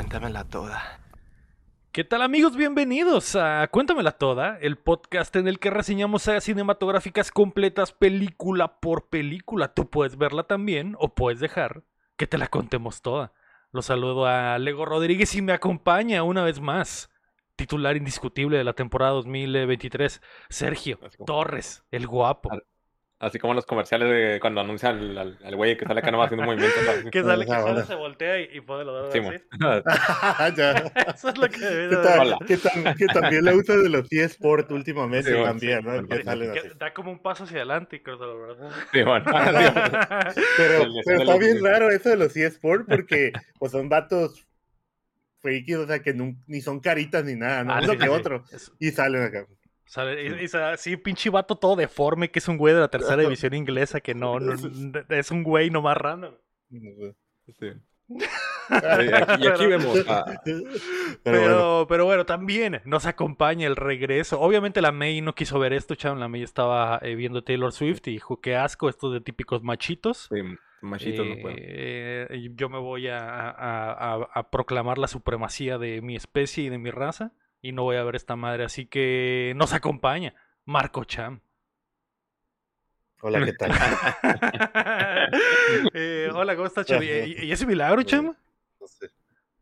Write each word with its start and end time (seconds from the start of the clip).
Cuéntamela 0.00 0.44
toda. 0.44 0.98
¿Qué 1.92 2.04
tal 2.04 2.22
amigos? 2.22 2.56
Bienvenidos 2.56 3.36
a 3.36 3.68
Cuéntamela 3.70 4.12
Toda, 4.12 4.56
el 4.62 4.78
podcast 4.78 5.36
en 5.36 5.46
el 5.46 5.58
que 5.58 5.68
reseñamos 5.68 6.22
sagas 6.22 6.44
cinematográficas 6.44 7.30
completas 7.30 7.92
película 7.92 8.80
por 8.80 9.10
película. 9.10 9.74
Tú 9.74 9.90
puedes 9.90 10.16
verla 10.16 10.44
también 10.44 10.96
o 10.98 11.14
puedes 11.14 11.38
dejar 11.38 11.82
que 12.16 12.26
te 12.26 12.38
la 12.38 12.46
contemos 12.46 13.02
toda. 13.02 13.34
Los 13.72 13.86
saludo 13.86 14.24
a 14.24 14.58
Lego 14.58 14.86
Rodríguez 14.86 15.34
y 15.34 15.42
me 15.42 15.52
acompaña 15.52 16.22
una 16.22 16.44
vez 16.44 16.62
más, 16.62 17.10
titular 17.54 17.94
indiscutible 17.94 18.56
de 18.56 18.64
la 18.64 18.72
temporada 18.72 19.12
2023, 19.12 20.22
Sergio 20.48 20.98
Torres, 21.26 21.84
el 21.90 22.06
guapo. 22.06 22.48
Así 23.22 23.38
como 23.38 23.52
los 23.52 23.66
comerciales 23.66 24.08
de 24.08 24.40
cuando 24.40 24.62
anuncian 24.62 25.16
al, 25.18 25.36
al, 25.44 25.56
güey 25.56 25.76
que 25.76 25.84
sale 25.84 26.00
acá 26.00 26.10
nomás 26.10 26.28
haciendo 26.28 26.46
movimientos. 26.46 26.80
que 27.12 27.22
sale, 27.22 27.44
que 27.44 27.50
sale, 27.50 27.84
se 27.84 27.94
voltea 27.94 28.40
y, 28.40 28.48
y 28.54 28.60
pone 28.62 28.82
los 28.84 29.12
dedos 29.12 29.12
Sí, 29.12 29.36
así. 29.36 30.56
ya. 30.56 30.70
Eso 31.14 31.28
es 31.28 31.36
lo 31.36 31.48
que 31.50 31.58
debe 31.58 31.96
Hola. 31.96 32.38
que 32.46 32.56
que 32.96 33.06
también 33.12 33.44
la 33.44 33.52
usa 33.54 33.76
de 33.76 33.90
los 33.90 34.10
eSport 34.10 34.70
últimamente 34.70 35.28
Sí, 35.28 35.32
bueno, 35.36 35.48
también, 35.50 35.80
sí, 35.80 35.86
¿no? 35.86 36.08
Que 36.08 36.58
así. 36.60 36.68
da 36.78 36.94
como 36.94 37.12
un 37.12 37.18
paso 37.18 37.44
hacia 37.44 37.58
adelante 37.58 37.96
y 37.96 38.00
cruza 38.00 38.24
la 38.24 38.34
verdad. 38.34 38.70
Sí, 38.92 39.02
bueno. 39.02 39.24
Pero, 40.56 40.86
los- 40.86 41.06
está 41.06 41.36
bien 41.36 41.62
raro 41.62 41.90
eso 41.90 42.08
de 42.08 42.16
los 42.16 42.34
eSport 42.34 42.86
porque 42.88 43.32
pues 43.58 43.72
son 43.72 43.90
vatos 43.90 44.46
frikis, 45.40 45.76
o 45.76 45.86
sea 45.86 46.00
que 46.00 46.14
ni 46.46 46.60
son 46.62 46.80
caritas 46.80 47.22
ni 47.24 47.34
nada, 47.34 47.64
¿no? 47.64 47.72
Ah, 47.74 47.80
Uno 47.82 47.92
sí, 47.92 47.98
que 47.98 48.04
sí. 48.04 48.08
otro. 48.10 48.44
Y 48.78 48.90
salen 48.92 49.22
acá. 49.24 49.46
Sale, 49.90 50.22
y- 50.24 50.44
y 50.44 50.46
sa- 50.46 50.76
sí, 50.76 50.96
pinche 50.96 51.30
vato 51.30 51.56
todo 51.56 51.74
deforme, 51.74 52.30
que 52.30 52.38
es 52.38 52.46
un 52.46 52.56
güey 52.58 52.72
de 52.74 52.78
la 52.80 52.86
tercera 52.88 53.16
división 53.50 53.54
inglesa, 53.54 54.00
que 54.00 54.14
no, 54.14 54.38
no- 54.38 54.52
es 55.08 55.30
un 55.32 55.42
güey 55.42 55.68
nomás 55.70 55.96
random. 55.96 56.34
Sí. 56.70 57.72
Y 58.70 59.12
aquí, 59.12 59.42
y 59.42 59.46
aquí 59.48 59.66
vemos 59.66 59.98
a, 60.08 60.24
Pero, 60.44 60.62
Pero, 61.24 61.40
bueno, 61.40 61.86
pero 61.88 62.04
bueno, 62.04 62.24
también 62.24 62.80
nos 62.84 63.04
acompaña 63.04 63.66
el 63.66 63.74
regreso. 63.74 64.40
Obviamente 64.40 64.80
la 64.80 64.92
May 64.92 65.20
no 65.22 65.34
quiso 65.34 65.58
ver 65.58 65.72
esto, 65.72 65.96
chaval. 65.96 66.20
La 66.20 66.28
May 66.28 66.44
estaba 66.44 67.00
eh, 67.02 67.16
viendo 67.16 67.42
Taylor 67.42 67.72
Swift 67.72 68.06
y 68.06 68.12
dijo, 68.12 68.40
qué 68.40 68.54
asco, 68.54 68.88
estos 68.88 69.12
de 69.12 69.20
típicos 69.20 69.64
machitos. 69.64 70.28
sí, 70.32 70.40
machitos 70.82 71.26
no 71.26 71.34
puedo. 71.42 71.56
Eh, 71.58 72.50
yo 72.54 72.68
me 72.68 72.78
voy 72.78 73.08
a, 73.08 73.18
a- 73.50 73.92
a- 74.14 74.28
a 74.34 74.50
proclamar 74.50 74.98
la 74.98 75.08
supremacía 75.08 75.76
de 75.78 76.00
mi 76.00 76.14
especie 76.14 76.62
y 76.64 76.68
de 76.68 76.78
mi 76.78 76.92
raza. 76.92 77.32
Y 77.62 77.72
no 77.72 77.82
voy 77.82 77.96
a 77.96 78.04
ver 78.04 78.16
esta 78.16 78.36
madre. 78.36 78.64
Así 78.64 78.86
que 78.86 79.52
nos 79.56 79.72
acompaña 79.72 80.34
Marco 80.64 81.04
Cham. 81.04 81.40
hola, 83.22 83.44
¿qué 83.44 83.52
tal? 83.52 83.70
Eh, 85.94 86.30
hola, 86.32 86.54
¿cómo 86.56 86.66
estás, 86.66 86.86
Cham? 86.86 87.02
¿Y, 87.02 87.06
y- 87.06 87.52
ese 87.52 87.66
milagro, 87.66 88.02
Cham? 88.02 88.34
No 88.80 88.86
sé. 88.86 89.08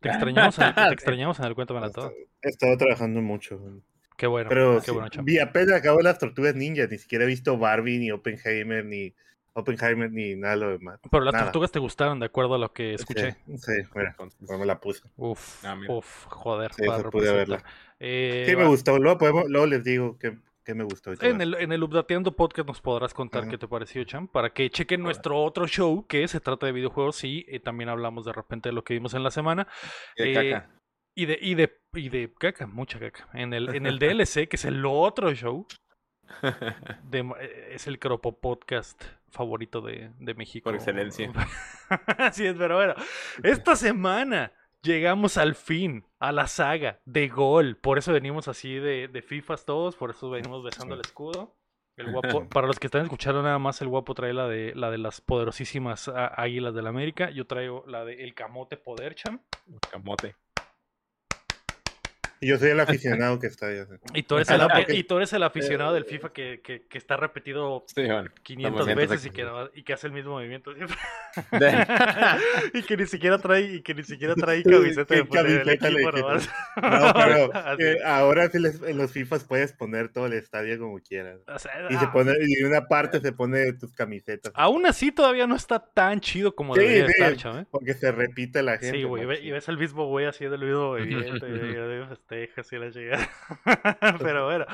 Te 0.00 0.08
extrañamos, 0.08 0.56
en, 0.58 0.74
te 0.74 0.92
extrañamos 0.94 1.38
en 1.40 1.44
el 1.46 1.54
cuento 1.54 1.74
la 1.78 1.90
todo. 1.90 2.12
He 2.42 2.48
estado 2.48 2.76
trabajando 2.76 3.20
mucho. 3.20 3.60
Qué 4.16 4.26
bueno, 4.26 4.48
Pero 4.48 4.76
qué 4.80 4.86
sí, 4.86 4.90
bueno, 4.92 5.08
Cham. 5.08 5.24
vi 5.24 5.38
apenas 5.38 5.74
acabo 5.76 6.00
las 6.00 6.18
tortugas 6.18 6.54
ninja, 6.54 6.86
ni 6.86 6.98
siquiera 6.98 7.24
he 7.24 7.26
visto 7.26 7.58
Barbie, 7.58 7.98
ni 7.98 8.10
Oppenheimer, 8.12 8.84
ni 8.84 9.12
Oppenheimer, 9.54 10.10
ni 10.10 10.36
nada 10.36 10.54
de 10.54 10.60
lo 10.60 10.70
demás. 10.70 11.00
Pero 11.10 11.24
las 11.24 11.32
nada. 11.32 11.46
tortugas 11.46 11.72
te 11.72 11.78
gustaron, 11.80 12.20
de 12.20 12.26
acuerdo 12.26 12.54
a 12.54 12.58
lo 12.58 12.72
que 12.72 12.94
escuché. 12.94 13.32
Sí, 13.32 13.56
sí, 13.58 13.72
mira, 13.94 14.16
me 14.58 14.66
la 14.66 14.78
puse. 14.80 15.02
Uf, 15.16 15.64
Ah, 15.64 15.76
uf, 15.88 16.24
joder. 16.26 16.72
Sí, 16.74 16.86
para 16.86 17.10
pude 17.10 17.32
verla. 17.32 17.62
Eh, 18.00 18.44
Sí, 18.48 18.54
me 18.56 18.62
va- 18.62 18.68
gustó. 18.68 18.98
Luego, 18.98 19.18
podemos- 19.18 19.48
luego 19.48 19.66
les 19.66 19.82
digo 19.84 20.18
que, 20.18 20.38
que 20.64 20.74
me 20.74 20.84
gustó. 20.84 21.12
En 21.20 21.40
el, 21.40 21.54
en 21.54 21.72
el 21.72 21.82
Updateando 21.82 22.36
Podcast 22.36 22.68
nos 22.68 22.80
podrás 22.80 23.14
contar 23.14 23.48
qué 23.48 23.58
te 23.58 23.66
pareció, 23.68 24.04
Cham, 24.04 24.28
para 24.28 24.50
que 24.50 24.70
chequen 24.70 25.02
nuestro 25.02 25.42
otro 25.42 25.66
show 25.66 26.06
que 26.06 26.28
se 26.28 26.40
trata 26.40 26.66
de 26.66 26.72
videojuegos 26.72 27.24
y 27.24 27.44
eh, 27.48 27.58
también 27.60 27.88
hablamos 27.88 28.24
de 28.24 28.32
repente 28.32 28.68
de 28.68 28.74
lo 28.74 28.84
que 28.84 28.94
vimos 28.94 29.14
en 29.14 29.22
la 29.22 29.30
semana. 29.30 29.66
Y 30.16 30.22
de 30.24 30.30
eh, 30.30 30.34
caca. 30.52 30.70
Y 31.14 31.26
de, 31.26 31.38
y 31.40 31.54
de, 31.56 31.76
y 31.94 32.08
de 32.10 32.32
caca, 32.38 32.66
mucha 32.66 33.00
caca. 33.00 33.28
En 33.34 33.52
el, 33.52 33.74
en 33.74 33.86
el 33.86 33.98
DLC, 33.98 34.46
que 34.48 34.56
es 34.56 34.64
el 34.64 34.84
otro 34.86 35.34
show, 35.34 35.66
de, 37.04 37.18
eh, 37.40 37.68
es 37.72 37.86
el 37.86 37.98
Cropo 37.98 38.38
Podcast 38.38 39.02
favorito 39.30 39.80
de, 39.80 40.10
de 40.18 40.34
México. 40.34 40.64
Por 40.64 40.74
excelencia. 40.76 41.32
Así 42.18 42.46
es, 42.46 42.54
pero 42.56 42.76
bueno. 42.76 42.94
Esta 43.42 43.74
semana 43.76 44.52
llegamos 44.82 45.36
al 45.38 45.54
fin 45.54 46.04
a 46.18 46.32
la 46.32 46.46
saga 46.46 47.00
de 47.04 47.28
Gol. 47.28 47.76
Por 47.76 47.98
eso 47.98 48.12
venimos 48.12 48.48
así 48.48 48.74
de, 48.74 49.08
de 49.08 49.22
FIFAs 49.22 49.64
todos, 49.64 49.96
por 49.96 50.10
eso 50.10 50.30
venimos 50.30 50.62
besando 50.62 50.94
el 50.94 51.00
escudo. 51.00 51.54
El 51.96 52.06
guapo, 52.12 52.48
para 52.48 52.66
los 52.66 52.78
que 52.78 52.86
están 52.86 53.02
escuchando 53.02 53.42
nada 53.42 53.58
más, 53.58 53.82
el 53.82 53.88
guapo 53.88 54.14
trae 54.14 54.32
la 54.32 54.48
de, 54.48 54.72
la 54.74 54.90
de 54.90 54.98
las 54.98 55.20
poderosísimas 55.20 56.08
águilas 56.08 56.74
del 56.74 56.86
América. 56.86 57.30
Yo 57.30 57.46
traigo 57.46 57.84
la 57.86 58.04
de 58.04 58.24
El 58.24 58.34
Camote 58.34 58.76
Poder, 58.76 59.14
cham. 59.14 59.40
Camote. 59.90 60.36
Y 62.40 62.48
yo 62.48 62.58
soy 62.58 62.70
el 62.70 62.80
aficionado 62.80 63.38
que 63.38 63.46
está 63.48 63.66
ahí. 63.68 63.78
así. 63.78 63.92
Y 64.14 64.22
tú 64.22 64.36
eres 64.36 64.48
el, 64.50 64.60
Ah, 64.60 64.84
y 64.88 65.04
tú 65.04 65.16
eres 65.16 65.32
el 65.32 65.42
aficionado 65.42 65.94
del 65.94 66.04
FIFA 66.04 66.32
que, 66.32 66.60
que, 66.62 66.82
que 66.86 66.98
está 66.98 67.16
repetido 67.16 67.84
Sí, 67.86 68.04
bueno. 68.06 68.30
500 68.42 68.80
Estamos 68.80 69.08
veces 69.08 69.26
y 69.26 69.30
que, 69.30 69.46
y 69.74 69.82
que 69.82 69.92
hace 69.92 70.06
el 70.06 70.12
mismo 70.12 70.32
movimiento 70.32 70.74
siempre. 70.74 70.96
Y 72.74 72.82
que 72.82 72.96
ni 72.96 73.06
siquiera 73.06 73.38
trae 73.38 73.62
y 73.74 73.82
que 73.82 73.94
ni 73.94 74.02
siquiera 74.02 74.34
trae 74.34 74.62
camiseta 74.62 75.14
de 75.14 75.20
¿Qué 75.22 75.26
fútbol 75.26 75.46
del 75.46 75.68
equipo 75.68 76.12
nomás. 76.12 76.48
No, 76.76 77.12
pero 77.14 77.50
Así. 77.54 77.82
eh, 77.82 77.96
ahora 78.04 78.48
sí 78.50 78.58
les- 78.58 78.82
en 78.82 78.96
los 78.98 79.12
FIFAs 79.12 79.44
puedes 79.44 79.72
poner 79.72 80.08
todo 80.08 80.26
el 80.26 80.32
estadio 80.34 80.78
como 80.78 80.98
quieras. 81.00 81.40
O 81.46 81.58
sea, 81.58 81.72
Y, 81.90 81.96
se 81.96 82.04
ah, 82.04 82.12
pone, 82.12 82.32
y 82.40 82.60
en 82.62 82.66
una 82.66 82.86
parte 82.86 83.20
se 83.20 83.32
pone 83.32 83.72
tus 83.74 83.92
camisetas. 83.94 84.52
Aún 84.54 84.86
así 84.86 85.12
todavía 85.12 85.46
no 85.46 85.56
está 85.56 85.78
tan 85.80 86.20
chido 86.20 86.54
como 86.54 86.74
Sí, 86.74 86.80
debería 86.80 87.06
sí, 87.06 87.12
estar, 87.12 87.36
cham, 87.36 87.58
¿eh? 87.60 87.66
Porque 87.70 87.94
se 87.94 88.12
repite 88.12 88.62
la 88.62 88.78
gente. 88.78 88.98
Sí, 88.98 89.04
güey, 89.04 89.46
y 89.46 89.50
ves 89.50 89.68
al 89.68 89.78
mismo 89.78 90.06
güey 90.06 90.26
haciendo 90.26 90.56
el 90.56 90.62
mismo 90.62 90.88
movimiento 90.88 91.46
festejas 92.28 92.72
y 92.72 92.76
la 92.76 92.88
llegada. 92.90 93.28
Pero 94.18 94.46
bueno, 94.46 94.66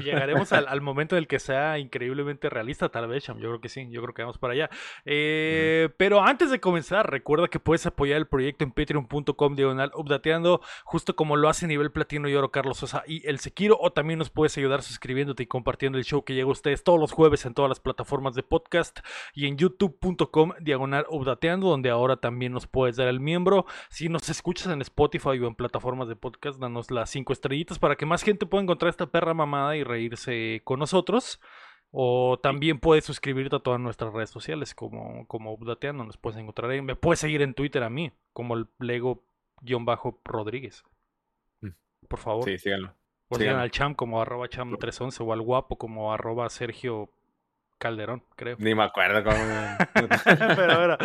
llegaremos 0.00 0.52
al, 0.52 0.66
al 0.68 0.80
momento 0.80 1.16
en 1.16 1.18
el 1.20 1.28
que 1.28 1.38
sea 1.38 1.78
increíblemente 1.78 2.48
realista, 2.48 2.88
tal 2.88 3.08
vez. 3.08 3.26
Yo 3.26 3.34
creo 3.34 3.60
que 3.60 3.68
sí, 3.68 3.88
yo 3.90 4.02
creo 4.02 4.14
que 4.14 4.22
vamos 4.22 4.38
para 4.38 4.54
allá. 4.54 4.70
Eh, 5.04 5.90
Pero 5.96 6.22
antes 6.22 6.50
de 6.50 6.60
comenzar, 6.60 7.10
recuerda 7.10 7.48
que 7.48 7.60
puedes 7.60 7.84
apoyar 7.86 8.16
el 8.16 8.26
proyecto 8.26 8.64
en 8.64 8.72
patreon.com 8.72 9.54
diagonal 9.54 9.92
updateando, 9.94 10.60
justo 10.84 11.14
como 11.16 11.36
lo 11.36 11.48
hace 11.48 11.66
nivel 11.66 11.92
platino 11.92 12.28
y 12.28 12.34
oro 12.34 12.50
Carlos 12.50 12.78
Sosa 12.78 13.02
y 13.06 13.26
el 13.28 13.38
Sequiro, 13.40 13.76
o 13.78 13.92
también 13.92 14.18
nos 14.18 14.30
puedes 14.30 14.56
ayudar 14.56 14.82
suscribiéndote 14.82 15.42
y 15.42 15.46
compartiendo 15.46 15.98
el 15.98 16.04
show 16.04 16.24
que 16.24 16.34
llega 16.34 16.48
a 16.48 16.52
ustedes 16.52 16.82
todos 16.82 16.98
los 16.98 17.12
jueves 17.12 17.44
en 17.44 17.54
todas 17.54 17.68
las 17.68 17.80
plataformas 17.80 18.34
de 18.34 18.42
podcast 18.42 19.00
y 19.34 19.46
en 19.46 19.56
youtube.com 19.56 20.52
diagonal 20.60 21.06
updateando, 21.10 21.68
donde 21.68 21.90
ahora 21.90 22.16
también 22.16 22.52
nos 22.52 22.66
puedes 22.66 22.96
dar 22.96 23.08
el 23.08 23.20
miembro. 23.20 23.66
Si 23.90 24.08
nos 24.08 24.28
escuchas 24.28 24.68
en 24.68 24.80
Spotify 24.80 25.38
o 25.40 25.46
en 25.46 25.54
plataformas 25.54 26.08
de 26.08 26.16
podcast, 26.16 26.58
las 26.90 27.10
cinco 27.10 27.32
estrellitas 27.32 27.78
para 27.78 27.96
que 27.96 28.06
más 28.06 28.22
gente 28.22 28.46
pueda 28.46 28.62
encontrar 28.62 28.90
esta 28.90 29.06
perra 29.06 29.34
mamada 29.34 29.76
y 29.76 29.84
reírse 29.84 30.60
con 30.64 30.78
nosotros. 30.78 31.40
O 31.92 32.38
también 32.40 32.78
puedes 32.78 33.04
suscribirte 33.04 33.56
a 33.56 33.60
todas 33.60 33.80
nuestras 33.80 34.12
redes 34.12 34.30
sociales 34.30 34.74
como, 34.74 35.26
como 35.26 35.52
Updateando. 35.52 36.04
Nos 36.04 36.16
puedes 36.16 36.38
encontrar 36.38 36.70
ahí. 36.70 36.82
Me 36.82 36.94
puedes 36.94 37.18
seguir 37.18 37.42
en 37.42 37.54
Twitter 37.54 37.82
a 37.82 37.90
mí, 37.90 38.12
como 38.32 38.54
el 38.54 38.68
Lego-Rodríguez. 38.78 40.84
Mm. 41.60 41.70
Por 42.08 42.18
favor. 42.18 42.44
Sí, 42.44 42.58
síganlo. 42.58 42.94
O 43.28 43.36
sigan 43.36 43.58
al 43.58 43.70
cham 43.70 43.94
como 43.94 44.20
arroba 44.20 44.48
cham311 44.48 45.24
o 45.24 45.32
al 45.32 45.40
guapo 45.40 45.78
como 45.78 46.12
arroba 46.12 46.48
Sergio 46.48 47.10
Calderón, 47.80 48.22
creo. 48.36 48.56
Ni 48.58 48.74
me 48.74 48.82
acuerdo 48.82 49.24
cómo. 49.24 49.36
Pero 50.56 50.78
bueno, 50.78 50.98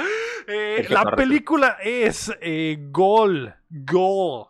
eh, 0.47 0.86
la 0.90 1.06
película 1.16 1.78
es 1.82 2.36
eh, 2.42 2.78
Gol, 2.92 3.56
Gol, 3.70 4.47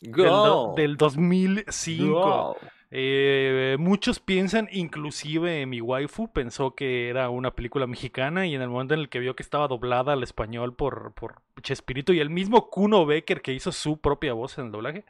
Go. 0.00 0.74
del 0.76 0.96
2005. 0.96 2.12
Go. 2.12 2.56
Eh, 2.90 3.76
muchos 3.78 4.18
piensan, 4.18 4.68
inclusive 4.72 5.66
mi 5.66 5.82
waifu 5.82 6.32
pensó 6.32 6.74
que 6.74 7.10
era 7.10 7.28
una 7.28 7.54
película 7.54 7.86
mexicana 7.86 8.46
y 8.46 8.54
en 8.54 8.62
el 8.62 8.70
momento 8.70 8.94
en 8.94 9.00
el 9.00 9.08
que 9.10 9.18
vio 9.18 9.36
que 9.36 9.42
estaba 9.42 9.68
doblada 9.68 10.14
al 10.14 10.22
español 10.22 10.74
por, 10.74 11.12
por 11.12 11.42
Chespirito 11.60 12.14
y 12.14 12.20
el 12.20 12.30
mismo 12.30 12.70
Kuno 12.70 13.04
Becker 13.04 13.42
que 13.42 13.52
hizo 13.52 13.72
su 13.72 14.00
propia 14.00 14.32
voz 14.32 14.56
en 14.56 14.66
el 14.66 14.72
doblaje, 14.72 15.04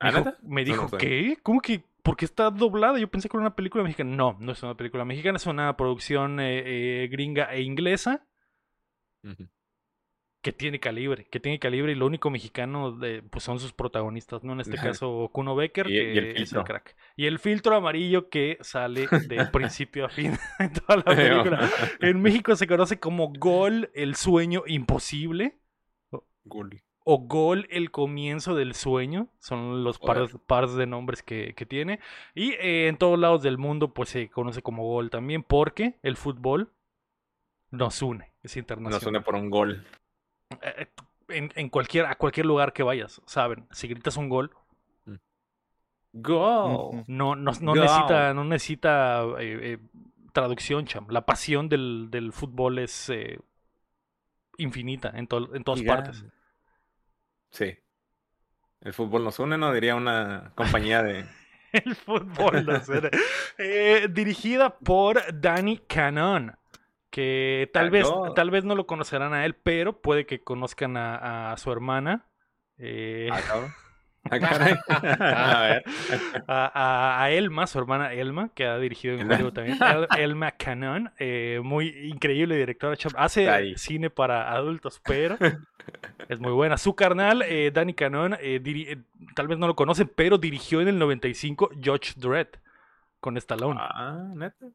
me 0.00 0.08
¿Ah, 0.08 0.12
dijo, 0.12 0.32
me 0.42 0.64
dijo, 0.64 0.82
lo 0.82 0.88
sabía. 0.90 1.08
¿qué? 1.08 1.38
¿Cómo 1.42 1.60
que? 1.60 1.82
¿Por 2.02 2.16
qué 2.16 2.24
está 2.26 2.50
doblada? 2.50 2.98
Yo 2.98 3.08
pensé 3.08 3.28
que 3.28 3.36
era 3.36 3.42
una 3.42 3.56
película 3.56 3.84
mexicana. 3.84 4.14
No, 4.14 4.36
no 4.40 4.52
es 4.52 4.62
una 4.62 4.76
película 4.76 5.04
mexicana, 5.04 5.36
es 5.36 5.46
una 5.46 5.76
producción 5.76 6.40
eh, 6.40 7.04
eh, 7.04 7.08
gringa 7.08 7.54
e 7.54 7.62
inglesa 7.62 8.26
Ujú. 9.24 9.48
Que 10.42 10.52
tiene 10.52 10.80
calibre, 10.80 11.24
que 11.30 11.38
tiene 11.38 11.58
calibre 11.60 11.92
y 11.92 11.94
lo 11.94 12.04
único 12.04 12.28
mexicano 12.28 12.90
de, 12.90 13.22
pues 13.22 13.44
son 13.44 13.60
sus 13.60 13.72
protagonistas, 13.72 14.42
¿no? 14.42 14.52
En 14.54 14.60
este 14.60 14.76
caso 14.76 15.30
Kuno 15.32 15.54
Becker, 15.54 15.86
Y- 15.88 15.92
que 15.92 16.14
y 16.14 16.18
el 16.18 16.36
es 16.42 16.52
el 16.52 16.64
crack. 16.64 16.96
Y 17.16 17.26
el 17.26 17.38
filtro 17.38 17.76
amarillo 17.76 18.28
que 18.28 18.58
sale 18.60 19.06
de 19.28 19.46
principio 19.46 20.04
a 20.06 20.08
fin 20.08 20.36
en 20.58 20.72
toda 20.72 20.96
la 20.96 21.04
película. 21.04 21.70
En 22.00 22.20
México 22.20 22.56
se 22.56 22.66
conoce 22.66 22.98
como 22.98 23.32
Gol, 23.32 23.90
el 23.94 24.16
sueño 24.16 24.64
imposible. 24.66 25.58
Gol. 26.44 26.82
O 27.04 27.18
Gol, 27.18 27.68
el 27.70 27.90
comienzo 27.92 28.54
del 28.56 28.74
sueño. 28.74 29.28
Son 29.38 29.84
los 29.84 30.00
pares, 30.00 30.36
pares 30.46 30.74
de 30.74 30.86
nombres 30.86 31.22
que, 31.22 31.54
que 31.54 31.66
tiene. 31.66 32.00
Y 32.34 32.52
eh, 32.54 32.88
en 32.88 32.96
todos 32.96 33.18
lados 33.18 33.42
del 33.42 33.58
mundo, 33.58 33.94
pues 33.94 34.08
se 34.08 34.28
conoce 34.28 34.60
como 34.62 34.84
Gol 34.84 35.10
también, 35.10 35.44
porque 35.44 35.98
el 36.02 36.16
fútbol 36.16 36.72
nos 37.70 38.02
une. 38.02 38.32
Es 38.42 38.56
internacional. 38.56 38.98
Nos 39.00 39.06
une 39.06 39.20
por 39.20 39.34
un 39.36 39.50
gol. 39.50 39.84
Eh, 40.62 40.88
en, 41.28 41.50
en 41.54 41.68
cualquier, 41.68 42.06
a 42.06 42.14
cualquier 42.16 42.46
lugar 42.46 42.72
que 42.72 42.82
vayas, 42.82 43.22
¿saben? 43.26 43.66
Si 43.70 43.88
gritas 43.88 44.16
un 44.16 44.28
gol, 44.28 44.54
Go. 46.14 46.88
Ujú. 46.90 47.04
no, 47.06 47.34
no, 47.36 47.52
no 47.60 47.74
Go. 47.74 47.80
necesita, 47.80 48.34
no 48.34 48.44
necesita 48.44 49.22
eh, 49.38 49.72
eh, 49.72 49.78
traducción, 50.32 50.84
cham. 50.86 51.06
La 51.08 51.24
pasión 51.24 51.68
del, 51.70 52.08
del 52.10 52.32
fútbol 52.32 52.78
es 52.80 53.08
eh, 53.08 53.38
infinita 54.58 55.10
en, 55.14 55.26
to- 55.26 55.54
en 55.54 55.64
todas 55.64 55.80
Gigante. 55.80 56.10
partes. 56.10 56.24
Sí. 57.50 57.74
El 58.82 58.92
fútbol 58.92 59.24
nos 59.24 59.38
une, 59.38 59.56
¿no? 59.56 59.72
Diría 59.72 59.94
una 59.94 60.52
compañía 60.54 61.02
de. 61.02 61.24
El 61.72 61.94
fútbol, 61.96 62.66
no 62.66 62.80
sé. 62.80 63.10
Eh, 63.58 64.08
dirigida 64.10 64.76
por 64.78 65.22
Danny 65.40 65.78
Cannon. 65.78 66.54
Que 67.12 67.68
tal 67.72 67.90
vez, 67.90 68.08
Cannon. 68.08 68.34
tal 68.34 68.50
vez 68.50 68.64
no 68.64 68.74
lo 68.74 68.86
conocerán 68.86 69.34
a 69.34 69.44
él, 69.44 69.54
pero 69.54 70.00
puede 70.00 70.24
que 70.26 70.42
conozcan 70.42 70.96
a, 70.96 71.52
a 71.52 71.56
su 71.58 71.70
hermana. 71.70 72.24
eh, 72.78 73.28
Ah. 73.30 73.38
Ah, 74.30 74.38
caray. 74.38 74.74
A 74.88 75.60
ver. 75.62 75.84
a, 76.46 76.70
a- 76.72 77.22
a 77.24 77.30
Elma, 77.32 77.66
su 77.66 77.76
hermana 77.80 78.12
Elma, 78.12 78.50
que 78.54 78.66
ha 78.66 78.78
dirigido 78.78 79.16
en. 79.18 79.28
Hollywood 79.30 79.52
también. 79.52 79.78
El- 79.82 80.06
Elma 80.16 80.52
Cannon, 80.52 81.10
eh, 81.18 81.60
muy 81.64 81.88
increíble 82.08 82.54
directora. 82.56 82.96
Hace 83.16 83.50
Ahí. 83.50 83.76
cine 83.76 84.10
para 84.10 84.52
adultos, 84.52 85.00
pero 85.04 85.36
es 86.28 86.38
muy 86.38 86.52
buena. 86.52 86.78
Su 86.78 86.94
carnal, 86.94 87.42
eh, 87.42 87.72
Danny 87.74 87.94
Cannon, 87.94 88.36
eh, 88.40 88.96
tal 89.34 89.48
vez 89.48 89.58
no 89.58 89.66
lo 89.66 89.74
conocen, 89.74 90.08
pero 90.14 90.38
dirigió 90.38 90.80
en 90.80 90.86
el 90.86 91.00
95 91.00 91.70
Judge 91.84 92.14
Dredd 92.16 92.46
con 93.18 93.36
Stallone. 93.38 93.80
Ah, 93.82 94.24
neta. 94.36 94.66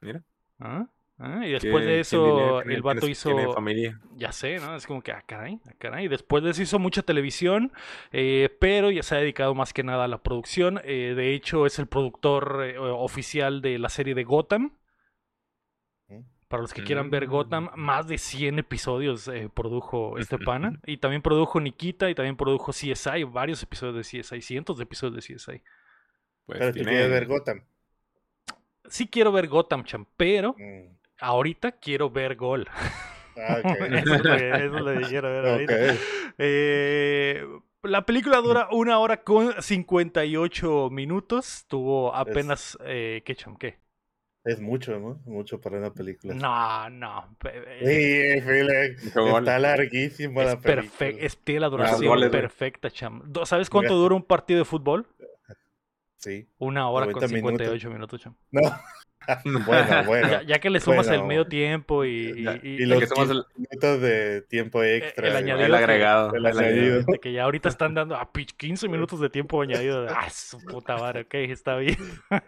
Mira. 0.00 0.20
¿Ah? 0.58 0.86
¿Ah? 1.22 1.46
Y 1.46 1.50
después 1.52 1.84
¿Qué- 1.84 1.90
de 1.90 2.00
eso, 2.00 2.62
el 2.62 2.80
vato 2.80 3.00
tiene- 3.00 3.14
tiene 3.14 3.42
hizo. 3.42 3.52
familia. 3.52 4.00
Ya 4.16 4.32
sé, 4.32 4.58
¿no? 4.58 4.74
Es 4.74 4.86
como 4.86 5.02
que, 5.02 5.12
ah, 5.12 5.22
caray, 5.26 5.60
ah, 5.68 5.72
caray. 5.78 6.08
Después 6.08 6.42
de 6.42 6.50
eso 6.50 6.62
hizo 6.62 6.78
mucha 6.78 7.02
televisión, 7.02 7.72
eh, 8.10 8.48
pero 8.58 8.90
ya 8.90 9.02
se 9.02 9.14
ha 9.14 9.18
dedicado 9.18 9.54
más 9.54 9.74
que 9.74 9.82
nada 9.82 10.04
a 10.04 10.08
la 10.08 10.22
producción. 10.22 10.80
eh, 10.82 11.12
de 11.14 11.34
hecho, 11.34 11.66
es 11.66 11.78
el 11.78 11.86
productor 11.88 12.62
eh, 12.64 12.78
oficial 12.78 13.60
de 13.60 13.78
la 13.78 13.90
serie 13.90 14.14
de 14.14 14.24
Gotham. 14.24 14.72
Para 16.48 16.62
los 16.62 16.72
que 16.74 16.82
quieran 16.82 17.10
ver 17.10 17.26
Gotham, 17.28 17.70
Mm. 17.76 17.80
más 17.80 18.08
de 18.08 18.18
100 18.18 18.58
episodios 18.58 19.28
eh, 19.28 19.48
produjo 19.54 20.18
este 20.18 20.36
pana. 20.52 20.80
Y 20.84 20.96
también 20.96 21.22
produjo 21.22 21.60
Nikita 21.60 22.10
y 22.10 22.14
también 22.16 22.36
produjo 22.36 22.72
CSI, 22.72 23.22
varios 23.24 23.62
episodios 23.62 23.94
de 23.96 24.02
CSI, 24.20 24.40
cientos 24.42 24.76
de 24.78 24.82
episodios 24.84 25.14
de 25.14 25.34
CSI. 25.34 25.62
Pues 26.46 26.58
Pero 26.58 26.70
tú 26.70 26.74
tiene- 26.74 26.90
quieres 26.90 27.10
ver 27.10 27.26
Gotham. 27.26 27.62
Sí 28.88 29.06
quiero 29.06 29.30
ver 29.30 29.46
Gotham, 29.46 29.84
Cham, 29.84 30.06
pero 30.16 30.56
Mm. 30.58 30.96
Ahorita 31.20 31.72
quiero 31.72 32.10
ver 32.10 32.36
Gol. 32.36 32.66
Ah, 33.36 33.58
ok. 33.60 33.64
eso, 33.92 34.14
es 34.16 34.22
que, 34.22 34.50
es 34.50 35.00
que 35.02 35.08
quiero 35.08 35.30
ver 35.30 35.46
ahorita. 35.46 35.74
Eh, 36.36 37.46
la 37.84 38.04
película 38.04 38.38
dura 38.38 38.68
una 38.70 38.98
hora 38.98 39.22
con 39.22 39.54
58 39.62 40.90
minutos. 40.90 41.64
Tuvo 41.66 42.14
apenas. 42.14 42.76
Eh, 42.84 43.22
¿Qué 43.24 43.34
cham? 43.36 43.56
¿Qué? 43.56 43.78
Es 44.44 44.60
mucho, 44.60 44.98
¿no? 44.98 45.20
Mucho 45.24 45.58
para 45.60 45.78
una 45.78 45.90
película. 45.94 46.34
No, 46.34 46.90
no. 46.90 47.36
eh, 47.44 48.42
Sí, 48.42 49.10
gol. 49.14 49.38
está 49.38 49.58
larguísima 49.58 50.42
es 50.42 50.46
la 50.48 50.60
película. 50.60 50.74
perfecta. 50.82 51.24
Es, 51.26 51.38
tiene 51.38 51.60
la 51.60 51.68
duración 51.68 52.30
perfecta, 52.30 52.90
cham. 52.90 53.22
Do- 53.24 53.46
¿Sabes 53.46 53.70
cuánto 53.70 53.94
dura 53.94 54.14
un 54.16 54.24
partido 54.24 54.58
de 54.58 54.64
fútbol? 54.66 55.06
Sí. 56.18 56.46
Una 56.58 56.90
hora 56.90 57.06
con 57.06 57.14
90 57.22 57.34
minutos. 57.34 57.58
58 57.66 57.90
minutos, 57.90 58.20
cham. 58.20 58.34
No. 58.50 58.60
bueno, 59.66 60.04
bueno. 60.06 60.28
Ya, 60.28 60.42
ya 60.42 60.58
que 60.58 60.70
le 60.70 60.80
sumas 60.80 61.08
el 61.08 61.22
medio 61.24 61.46
tiempo 61.46 62.04
y, 62.04 62.10
y- 62.36 62.42
Ya, 62.44 62.60
y- 62.62 62.82
y 62.82 62.86
los 62.86 63.00
que 63.00 63.06
somos 63.06 63.30
el, 63.30 63.44
de 64.00 64.42
tiempo 64.42 64.82
extra. 64.82 65.28
el 65.28 65.36
añadido 65.36 65.66
el 65.66 65.74
agregado. 65.74 66.34
el 66.34 66.46
añadido. 66.46 67.02
de 67.06 67.18
que 67.18 67.32
ya 67.32 67.44
ahorita 67.44 67.68
están 67.68 67.94
dando 67.94 68.16
a 68.16 68.30
15 68.32 68.88
minutos 68.88 69.20
de 69.20 69.28
tiempo 69.30 69.60
añadido. 69.62 70.06
Ah, 70.08 70.28
su 70.30 70.58
puta 70.64 70.96
madre, 70.96 71.22
ok, 71.22 71.34
está 71.34 71.76
bien. 71.76 71.96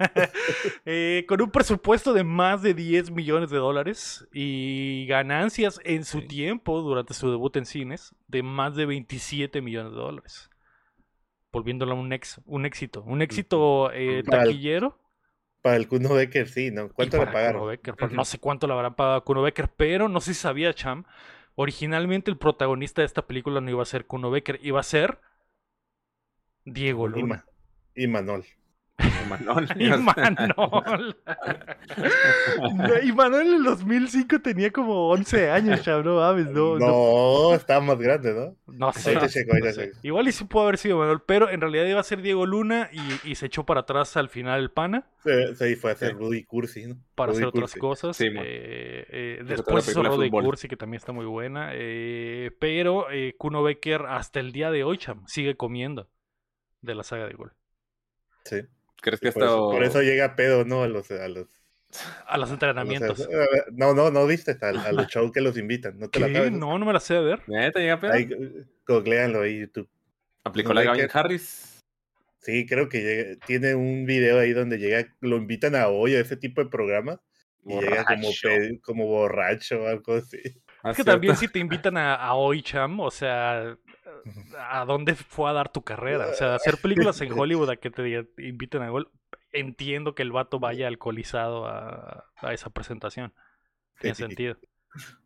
Eh, 0.85 1.25
con 1.29 1.41
un 1.41 1.51
presupuesto 1.51 2.13
de 2.13 2.25
más 2.25 2.63
de 2.63 2.75
10 2.75 3.11
millones 3.13 3.51
de 3.51 3.59
dólares 3.59 4.27
y 4.33 5.07
ganancias 5.07 5.81
en 5.85 6.05
su 6.05 6.21
Sí. 6.21 6.27
tiempo 6.27 6.81
durante 6.83 7.15
su 7.15 7.31
debut 7.31 7.57
en 7.57 7.67
cines 7.67 8.15
de 8.29 8.43
más 8.43 8.75
de 8.75 8.87
27 8.87 9.61
millones 9.61 9.93
de 9.93 9.99
dólares. 9.99 10.51
Volviéndolo 11.53 11.93
a 11.93 11.95
un, 11.97 12.13
ex, 12.13 12.41
un 12.47 12.65
éxito. 12.67 13.03
Un 13.03 13.23
éxito 13.23 13.91
eh, 13.93 14.23
taquillero. 14.29 14.99
Para 15.62 15.76
el 15.76 15.87
Kuno 15.88 16.14
Becker, 16.14 16.49
sí, 16.49 16.70
¿no? 16.70 16.87
y 16.87 16.88
¿Cuánto 16.88 17.19
le 17.19 17.26
pagaron? 17.26 17.67
Becker, 17.69 17.94
pues. 17.94 18.12
No 18.12 18.25
sé 18.25 18.38
cuánto 18.38 18.67
le 18.67 18.73
habrán 18.73 18.94
pagado 18.94 19.17
a 19.17 19.25
Kuno 19.25 19.43
Becker, 19.43 19.69
pero 19.76 20.09
no 20.09 20.20
sé 20.20 20.35
si 20.35 20.41
sabía, 20.41 20.75
Cham. 20.75 21.05
Originalmente 21.55 22.31
el 22.31 22.38
protagonista 22.38 23.03
de 23.03 23.06
esta 23.06 23.26
película 23.26 23.61
no 23.61 23.70
iba 23.70 23.82
a 23.82 23.87
ser 23.87 24.06
Kuno 24.06 24.31
Becker, 24.31 24.59
iba 24.62 24.81
a 24.81 24.85
ser 24.85 25.20
Diego 26.64 27.06
Y, 27.06 27.11
Luna. 27.11 27.26
Ma- 27.26 27.44
y 27.94 28.06
Manol. 28.06 28.44
Manol. 29.29 29.67
Y 29.77 29.89
Manol. 29.89 31.17
y 33.03 33.09
en 33.11 33.55
el 33.55 33.62
2005 33.65 34.41
tenía 34.41 34.71
como 34.71 35.09
11 35.11 35.50
años, 35.50 35.83
Cham, 35.83 36.05
no 36.05 36.17
mames, 36.17 36.47
no. 36.50 36.79
No, 36.79 36.87
No, 37.50 37.55
estaba 37.55 37.81
más 37.81 37.99
grande, 37.99 38.33
¿no? 38.35 38.56
no 38.67 38.93
sé. 38.93 39.11
Ahorita 39.11 39.29
checo, 39.29 39.53
ahorita 39.53 39.69
no 39.69 39.75
sé. 39.75 39.87
checo. 39.89 39.99
Igual 40.03 40.29
y 40.29 40.33
sí 40.33 40.44
pudo 40.44 40.65
haber 40.65 40.79
sido 40.79 40.99
Manuel, 40.99 41.21
pero 41.27 41.49
en 41.50 41.61
realidad 41.61 41.85
iba 41.87 42.00
a 42.00 42.05
ser 42.05 42.21
Diego 42.23 42.47
Luna 42.47 42.91
y, 42.93 43.31
y 43.31 43.35
se 43.37 43.47
echó 43.47 43.65
para 43.65 43.81
atrás 43.81 44.17
al 44.17 44.29
final 44.29 44.61
el 44.61 44.71
pana. 44.71 45.06
Se, 45.25 45.55
se 45.56 45.77
fue 45.77 45.91
a 45.91 45.95
hacer 45.95 46.11
Sí. 46.11 46.15
Rudy 46.19 46.45
Cursi, 46.45 46.87
¿no? 46.87 46.97
para 47.15 47.33
Rudy 47.33 47.37
hacer 47.38 47.49
otras 47.49 47.71
Cursi. 47.73 47.81
cosas. 47.81 48.17
Sí, 48.17 48.27
eh, 48.27 49.06
eh, 49.09 49.43
después 49.47 49.88
hizo 49.88 50.03
película 50.03 50.25
de. 50.25 50.31
Cursi, 50.47 50.69
que 50.69 50.77
también 50.77 50.99
está 50.99 51.12
muy 51.12 51.27
buena. 51.27 51.71
eh, 51.73 52.50
pero 52.61 53.11
eh, 53.11 53.35
Kuno 53.38 53.62
Becker 53.62 54.03
hasta 54.09 54.41
el 54.41 54.53
día 54.53 54.71
de 54.71 54.85
hoy, 54.85 54.99
cham, 54.99 55.25
sigue 55.27 55.56
comiendo 55.56 56.09
de 56.83 56.95
la 56.95 57.03
saga 57.03 57.27
de 57.27 57.35
Gol. 57.35 57.53
Sí. 58.45 58.56
¿Crees 59.02 59.20
que 59.20 59.32
Por 59.32 59.43
eso, 59.43 59.52
esto... 59.54 59.70
por 59.70 59.84
eso 59.84 60.00
llega 60.02 60.34
pedo, 60.37 60.64
¿no? 60.64 60.82
A 60.84 60.88
los, 60.88 61.10
a 61.10 61.28
los, 61.28 61.28
A 61.28 61.28
los 61.28 61.49
a 62.26 62.37
los- 62.38 62.50
entrenamientos. 62.52 63.28
no, 63.72 63.93
no, 63.93 64.10
no 64.10 64.26
viste 64.26 64.56
a, 64.60 64.69
a 64.69 64.93
los 64.93 65.06
shows 65.08 65.31
que 65.32 65.43
los 65.43 65.58
invitan. 65.58 65.99
No 65.99 66.08
te 66.08 66.20
la. 66.20 66.28
No, 66.50 66.78
no 66.78 66.87
me 66.87 66.93
la 66.94 67.00
sé 67.00 67.14
de 67.14 67.20
ver. 67.20 67.43
¿Neta 67.49 67.81
llega 67.81 68.00
pedo? 68.00 68.12
Ahí, 68.12 68.31
googleanlo 68.87 69.43
ahí 69.43 69.56
en 69.56 69.60
YouTube. 69.66 69.88
¿Aplicó 70.44 70.72
la 70.72 70.82
Gavin 70.84 71.06
que- 71.08 71.19
Harris? 71.19 71.69
Sí, 72.38 72.64
creo 72.66 72.88
que 72.88 73.00
llega- 73.02 73.46
tiene 73.46 73.75
un 73.75 74.04
video 74.06 74.38
ahí 74.40 74.52
donde 74.52 74.78
llega, 74.78 75.06
lo 75.20 75.37
invitan 75.37 75.75
a 75.76 75.88
hoy 75.88 76.14
a 76.16 76.20
ese 76.20 76.37
tipo 76.37 76.62
de 76.64 76.70
programas 76.70 77.19
y 77.64 77.75
llega 77.78 78.04
como, 78.04 78.22
Borracho. 78.22 78.49
pe- 78.49 78.81
como 78.82 79.06
borracho 79.06 79.82
o 79.82 79.87
algo 79.87 80.14
así. 80.14 80.38
Ah, 80.82 80.90
Es 80.90 80.96
que 80.96 81.04
también 81.04 81.37
si 81.37 81.46
te 81.46 81.60
invitan 81.60 81.96
a, 81.96 82.14
a 82.16 82.34
hoy, 82.34 82.62
cham, 82.62 82.99
o 82.99 83.10
sea, 83.12 83.76
¿a 84.59 84.85
dónde 84.85 85.14
fue 85.14 85.50
a 85.50 85.52
dar 85.52 85.71
tu 85.73 85.83
carrera? 85.83 86.29
O 86.29 86.35
sea, 86.35 86.55
hacer 86.55 86.76
películas 86.79 87.21
en 87.21 87.33
Hollywood 87.33 87.71
a 87.71 87.76
que 87.76 87.91
te 87.91 88.26
inviten 88.38 88.83
a 88.83 88.91
Gol. 88.91 89.11
Entiendo 89.52 90.14
que 90.14 90.23
el 90.23 90.33
vato 90.33 90.59
vaya 90.61 90.88
alcoholizado 90.88 91.67
a, 91.67 92.25
a 92.37 92.52
esa 92.52 92.71
presentación. 92.71 93.33
Tiene 94.00 94.14
Sí. 94.14 94.23
sentido. 94.25 94.57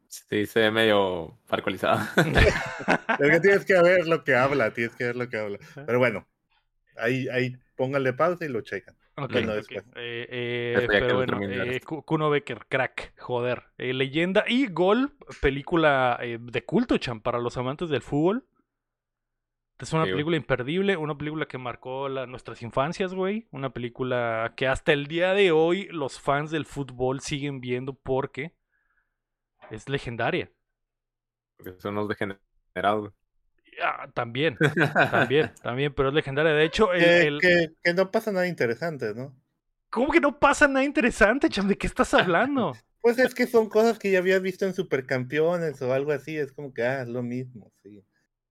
Sí, 0.09 0.47
se 0.47 0.61
ve 0.61 0.71
medio 0.71 1.39
alcoholizado. 1.49 2.01
Es 3.19 3.31
que 3.31 3.41
tienes 3.41 3.65
que 3.65 3.81
ver 3.83 4.07
lo 4.07 4.23
que 4.25 4.35
habla, 4.35 4.71
tienes 4.73 4.95
que 4.95 5.05
ver 5.05 5.17
lo 5.17 5.29
que 5.29 5.39
habla. 5.39 5.59
Pero 5.75 5.99
bueno, 5.99 6.27
ahí, 6.97 7.29
ahí 7.29 7.57
pónganle 7.77 8.13
pausa 8.13 8.45
y 8.45 8.49
lo 8.49 8.61
checan. 8.61 8.95
Ok, 9.17 9.33
Bueno. 9.33 9.55
Eh, 9.55 10.27
eh, 10.31 10.87
pero 10.87 11.17
bueno, 11.17 11.41
eh, 11.43 11.81
Ku- 11.81 12.03
Kuno 12.05 12.29
Becker, 12.29 12.67
crack, 12.69 13.19
joder. 13.19 13.65
Eh, 13.79 13.95
leyenda 13.95 14.45
y 14.47 14.67
gol, 14.67 15.13
película 15.41 16.19
eh, 16.21 16.39
de 16.41 16.65
culto, 16.65 16.99
cham, 16.99 17.21
para 17.21 17.39
los 17.39 17.57
amantes 17.57 17.89
del 17.89 18.03
fútbol. 18.03 18.45
Es 19.79 19.93
una 19.93 20.05
Sí, 20.05 20.11
película 20.13 20.37
imperdible, 20.37 20.97
una 20.97 21.19
película 21.19 21.47
que 21.47 21.59
marcó 21.59 22.09
la- 22.09 22.27
nuestras 22.27 22.63
infancias, 22.63 23.13
güey. 23.13 23.47
Una 23.51 23.71
película 23.75 24.55
que 24.57 24.67
hasta 24.67 24.93
el 24.93 25.07
día 25.07 25.35
de 25.35 25.53
hoy 25.53 25.87
los 25.91 26.19
fans 26.19 26.51
del 26.51 26.65
fútbol 26.65 27.21
siguen 27.21 27.61
viendo 27.61 27.93
porque 27.95 28.55
es 29.71 29.89
legendaria. 29.89 30.51
Porque 31.59 31.79
son 31.81 31.93
unos 31.99 32.09
degenerados. 32.09 33.01
güey. 33.01 33.13
Ah, 33.83 34.09
también, 34.15 34.57
también, 35.31 35.53
también, 35.63 35.93
pero 35.93 36.09
es 36.09 36.15
legendaria. 36.15 36.53
De 36.53 36.65
hecho, 36.65 36.95
el- 36.95 37.01
Que, 37.01 37.27
el- 37.27 37.41
que- 37.41 37.69
que 37.85 37.95
no 37.95 38.11
pasa 38.11 38.33
nada 38.33 38.47
interesante, 38.47 39.15
¿no? 39.15 39.37
¿cómo 39.91 40.11
que 40.11 40.21
no 40.21 40.39
pasa 40.39 40.67
nada 40.69 40.85
interesante, 40.85 41.49
cham? 41.51 41.69
¿De 41.69 41.77
qué 41.77 41.87
estás 41.87 42.13
hablando? 42.15 42.73
Pues 43.03 43.21
es 43.21 43.35
que 43.37 43.47
son 43.47 43.69
cosas 43.69 44.01
que 44.01 44.11
ya 44.11 44.19
habías 44.19 44.43
visto 44.43 44.65
en 44.67 44.75
Supercampeones 44.75 45.81
o 45.81 45.93
algo 45.93 46.11
así, 46.11 46.37
es 46.37 46.53
como 46.53 46.75
que, 46.75 46.83
ah, 46.83 47.03
es 47.03 47.09
lo 47.09 47.23
mismo, 47.23 47.71
sí. 47.81 48.03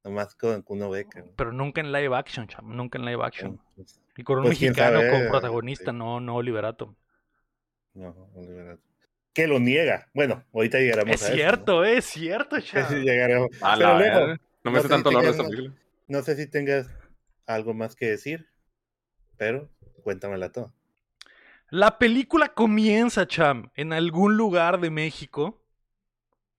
Nomás 0.05 0.35
con 0.35 0.61
Kuno 0.61 0.89
Becker. 0.89 1.25
Pero 1.35 1.51
nunca 1.51 1.81
en 1.81 1.91
live 1.91 2.15
action, 2.15 2.47
cham, 2.47 2.73
nunca 2.75 2.97
en 2.97 3.05
live 3.05 3.23
action. 3.25 3.59
Pues, 3.75 3.99
Y 4.15 4.23
con 4.23 4.37
un 4.37 4.43
Pues, 4.45 4.61
mexicano 4.61 4.99
sabe, 4.99 5.09
como 5.11 5.23
eh, 5.23 5.29
protagonista, 5.29 5.91
sí. 5.91 5.97
no, 5.97 6.19
no 6.21 6.41
Liberato. 6.41 6.95
no, 7.95 8.29
Olivera. 8.35 8.77
Que 9.33 9.47
lo 9.47 9.59
niega. 9.59 10.07
Bueno, 10.13 10.45
ahorita 10.53 10.77
llegaremos 10.79 11.15
Es 11.15 11.23
a 11.23 11.25
eso, 11.25 11.31
¿no? 11.33 11.35
cierto, 11.35 11.83
es 11.83 12.05
cierto, 12.05 12.59
cham. 12.61 12.85
Sí, 12.89 12.95
llegaremos. 13.03 13.49
A 13.61 13.75
Pero 13.75 13.89
la 13.89 13.97
luego, 13.99 14.19
verga. 14.27 14.41
No 14.63 14.71
me 14.71 14.77
hace 14.77 14.87
si 14.87 14.93
tanto 14.93 15.09
esta 15.09 15.21
tengas- 15.21 15.49
película. 15.49 15.73
No 16.07 16.21
sé 16.21 16.35
si 16.35 16.47
tengas 16.47 16.87
algo 17.47 17.73
más 17.73 17.95
que 17.95 18.05
decir, 18.11 18.47
pero 19.37 19.69
cuéntamela 20.03 20.51
todo. 20.51 20.71
La 21.71 21.97
película 21.97 22.49
comienza, 22.53 23.27
cham, 23.27 23.71
en 23.75 23.91
algún 23.91 24.37
lugar 24.37 24.79
de 24.79 24.91
México. 24.91 25.64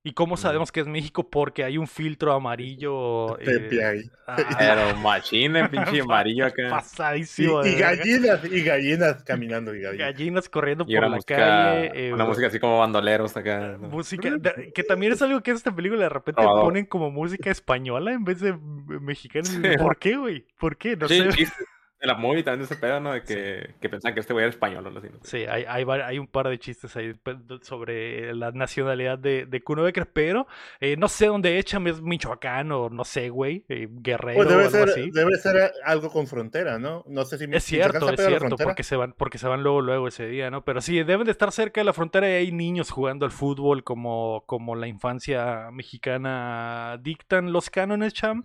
¿Y 0.06 0.12
cómo 0.12 0.36
sabemos 0.36 0.70
que 0.70 0.78
es 0.78 0.86
México? 0.86 1.28
Porque 1.28 1.64
hay 1.64 1.78
un 1.78 1.88
filtro 1.88 2.32
amarillo. 2.32 3.36
Pepe 3.44 3.76
eh, 3.76 3.84
ahí. 3.84 4.10
ah, 4.28 4.36
Pero 4.56 4.96
machine, 4.98 5.68
pinche 5.68 6.00
amarillo 6.00 6.46
acá. 6.46 6.68
Y, 6.68 6.70
pasadísimo. 6.70 7.66
y 7.66 7.74
gallinas, 7.74 8.40
y 8.44 8.62
gallinas 8.62 9.24
caminando, 9.24 9.74
y 9.74 9.80
gallinas. 9.80 10.12
Gallinas 10.12 10.48
corriendo 10.48 10.84
Y 10.86 10.94
por 10.94 11.02
la 11.02 11.08
música, 11.16 11.36
calle. 11.36 12.08
eh, 12.08 12.12
una 12.14 12.24
música 12.24 12.46
así 12.46 12.60
como 12.60 12.78
bandoleros 12.78 13.36
acá. 13.36 13.76
¿no? 13.80 13.88
música, 13.88 14.30
que 14.72 14.84
también 14.84 15.10
es 15.12 15.22
algo 15.22 15.42
que 15.42 15.50
en 15.50 15.56
esta 15.56 15.74
película 15.74 16.02
de 16.04 16.08
repente 16.08 16.40
ponen 16.40 16.86
como 16.86 17.10
música 17.10 17.50
española 17.50 18.12
en 18.12 18.22
vez 18.22 18.38
de 18.40 18.56
mexicana. 18.56 19.48
¿Por 19.78 19.98
qué, 19.98 20.16
güey? 20.16 20.46
¿Por 20.60 20.76
qué? 20.76 20.96
No 20.96 21.08
Sí, 21.08 21.18
sé. 21.20 21.28
chiste 21.30 21.64
de 22.00 22.06
la 22.06 22.14
movie 22.14 22.42
también 22.42 22.60
de 22.60 22.64
ese 22.66 22.76
pedo, 22.76 23.00
¿no? 23.00 23.12
De 23.12 23.22
que, 23.22 23.74
que 23.80 23.88
pensaban 23.88 24.14
que 24.14 24.20
este 24.20 24.32
güey 24.32 24.44
era 24.44 24.50
español 24.50 24.84
o 24.84 24.88
algo 24.88 24.98
así. 24.98 25.08
¿no? 25.08 25.18
Sí, 25.22 25.46
hay, 25.48 25.64
hay, 25.64 26.18
un 26.18 26.26
par 26.26 26.48
de 26.48 26.58
chistes 26.58 26.94
ahí 26.96 27.14
sobre 27.62 28.34
la 28.34 28.50
nacionalidad 28.52 29.18
de, 29.18 29.46
de 29.46 29.62
Kuno 29.62 29.82
Becker, 29.82 30.06
pero 30.12 30.46
eh, 30.80 30.96
no 30.96 31.08
sé 31.08 31.26
dónde 31.26 31.58
echan, 31.58 31.86
es 31.86 32.02
Michoacán 32.02 32.70
o 32.72 32.90
no 32.90 33.04
sé, 33.04 33.30
güey, 33.30 33.64
eh, 33.68 33.88
Guerrero 33.90 34.36
Pues 34.36 34.46
o 34.46 34.50
debe 34.50 34.64
algo 34.64 34.76
ser, 34.76 34.88
así. 34.90 35.10
debe 35.10 35.36
ser 35.36 35.72
algo 35.84 36.10
con 36.10 36.26
frontera, 36.26 36.78
¿no? 36.78 37.02
No 37.06 37.24
sé 37.24 37.38
si 37.38 37.46
Es 37.50 37.64
cierto, 37.64 38.10
es 38.10 38.24
cierto, 38.24 38.56
porque 38.56 38.82
se 38.82 38.96
van, 38.96 39.14
porque 39.14 39.38
se 39.38 39.48
van 39.48 39.62
luego, 39.62 39.80
luego 39.80 40.08
ese 40.08 40.26
día, 40.26 40.50
¿no? 40.50 40.64
Pero 40.64 40.82
sí, 40.82 41.02
deben 41.02 41.24
de 41.24 41.32
estar 41.32 41.50
cerca 41.50 41.80
de 41.80 41.86
la 41.86 41.94
frontera 41.94 42.28
y 42.28 42.32
hay 42.32 42.52
niños 42.52 42.90
jugando 42.90 43.24
al 43.24 43.32
fútbol 43.32 43.84
como, 43.84 44.44
como 44.46 44.74
la 44.74 44.86
infancia 44.86 45.70
mexicana 45.72 46.98
dictan 47.02 47.52
los 47.52 47.70
cánones, 47.70 48.12
cham. 48.12 48.42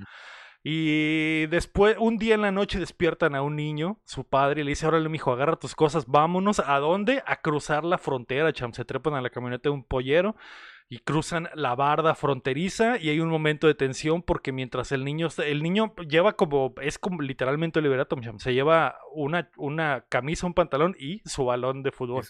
Y 0.64 1.48
después, 1.48 1.96
un 2.00 2.18
día 2.18 2.36
en 2.36 2.42
la 2.42 2.52
noche 2.52 2.80
despiertan 2.80 3.34
a 3.36 3.42
un 3.42 3.56
niño, 3.56 4.00
su 4.06 4.26
padre, 4.26 4.62
y 4.62 4.64
le 4.64 4.70
dice, 4.72 4.86
órale, 4.86 5.10
mijo, 5.10 5.32
agarra 5.32 5.56
tus 5.56 5.74
cosas, 5.74 6.06
vámonos. 6.06 6.60
¿A 6.60 6.78
dónde? 6.80 7.24
A 7.26 7.42
cruzar 7.42 7.84
la 7.84 7.98
frontera, 7.98 8.54
cham. 8.54 8.74
Se 8.74 8.86
trepan 8.86 9.16
a 9.16 9.22
la 9.22 9.32
camioneta 9.32 9.70
de 9.70 9.74
un 9.74 9.84
pollero 9.84 10.36
y 10.92 11.00
cruzan 11.00 11.50
la 11.56 11.74
barda 11.74 12.16
fronteriza 12.16 12.98
y 13.00 13.10
hay 13.10 13.22
un 13.22 13.30
momento 13.30 13.66
de 13.66 13.76
tensión 13.76 14.22
porque 14.22 14.52
mientras 14.52 14.92
el 14.92 15.06
niño 15.06 15.30
el 15.38 15.64
niño 15.64 15.96
lleva 16.10 16.34
como 16.34 16.76
es 16.82 17.00
como 17.00 17.22
literalmente 17.22 17.82
cham, 18.22 18.40
se 18.40 18.54
lleva 18.54 18.98
una 19.16 19.50
una 19.56 20.04
camisa 20.10 20.48
un 20.48 20.54
pantalón 20.54 20.98
y 21.00 21.22
su 21.24 21.46
balón 21.46 21.82
de 21.82 21.94
fútbol. 21.94 22.26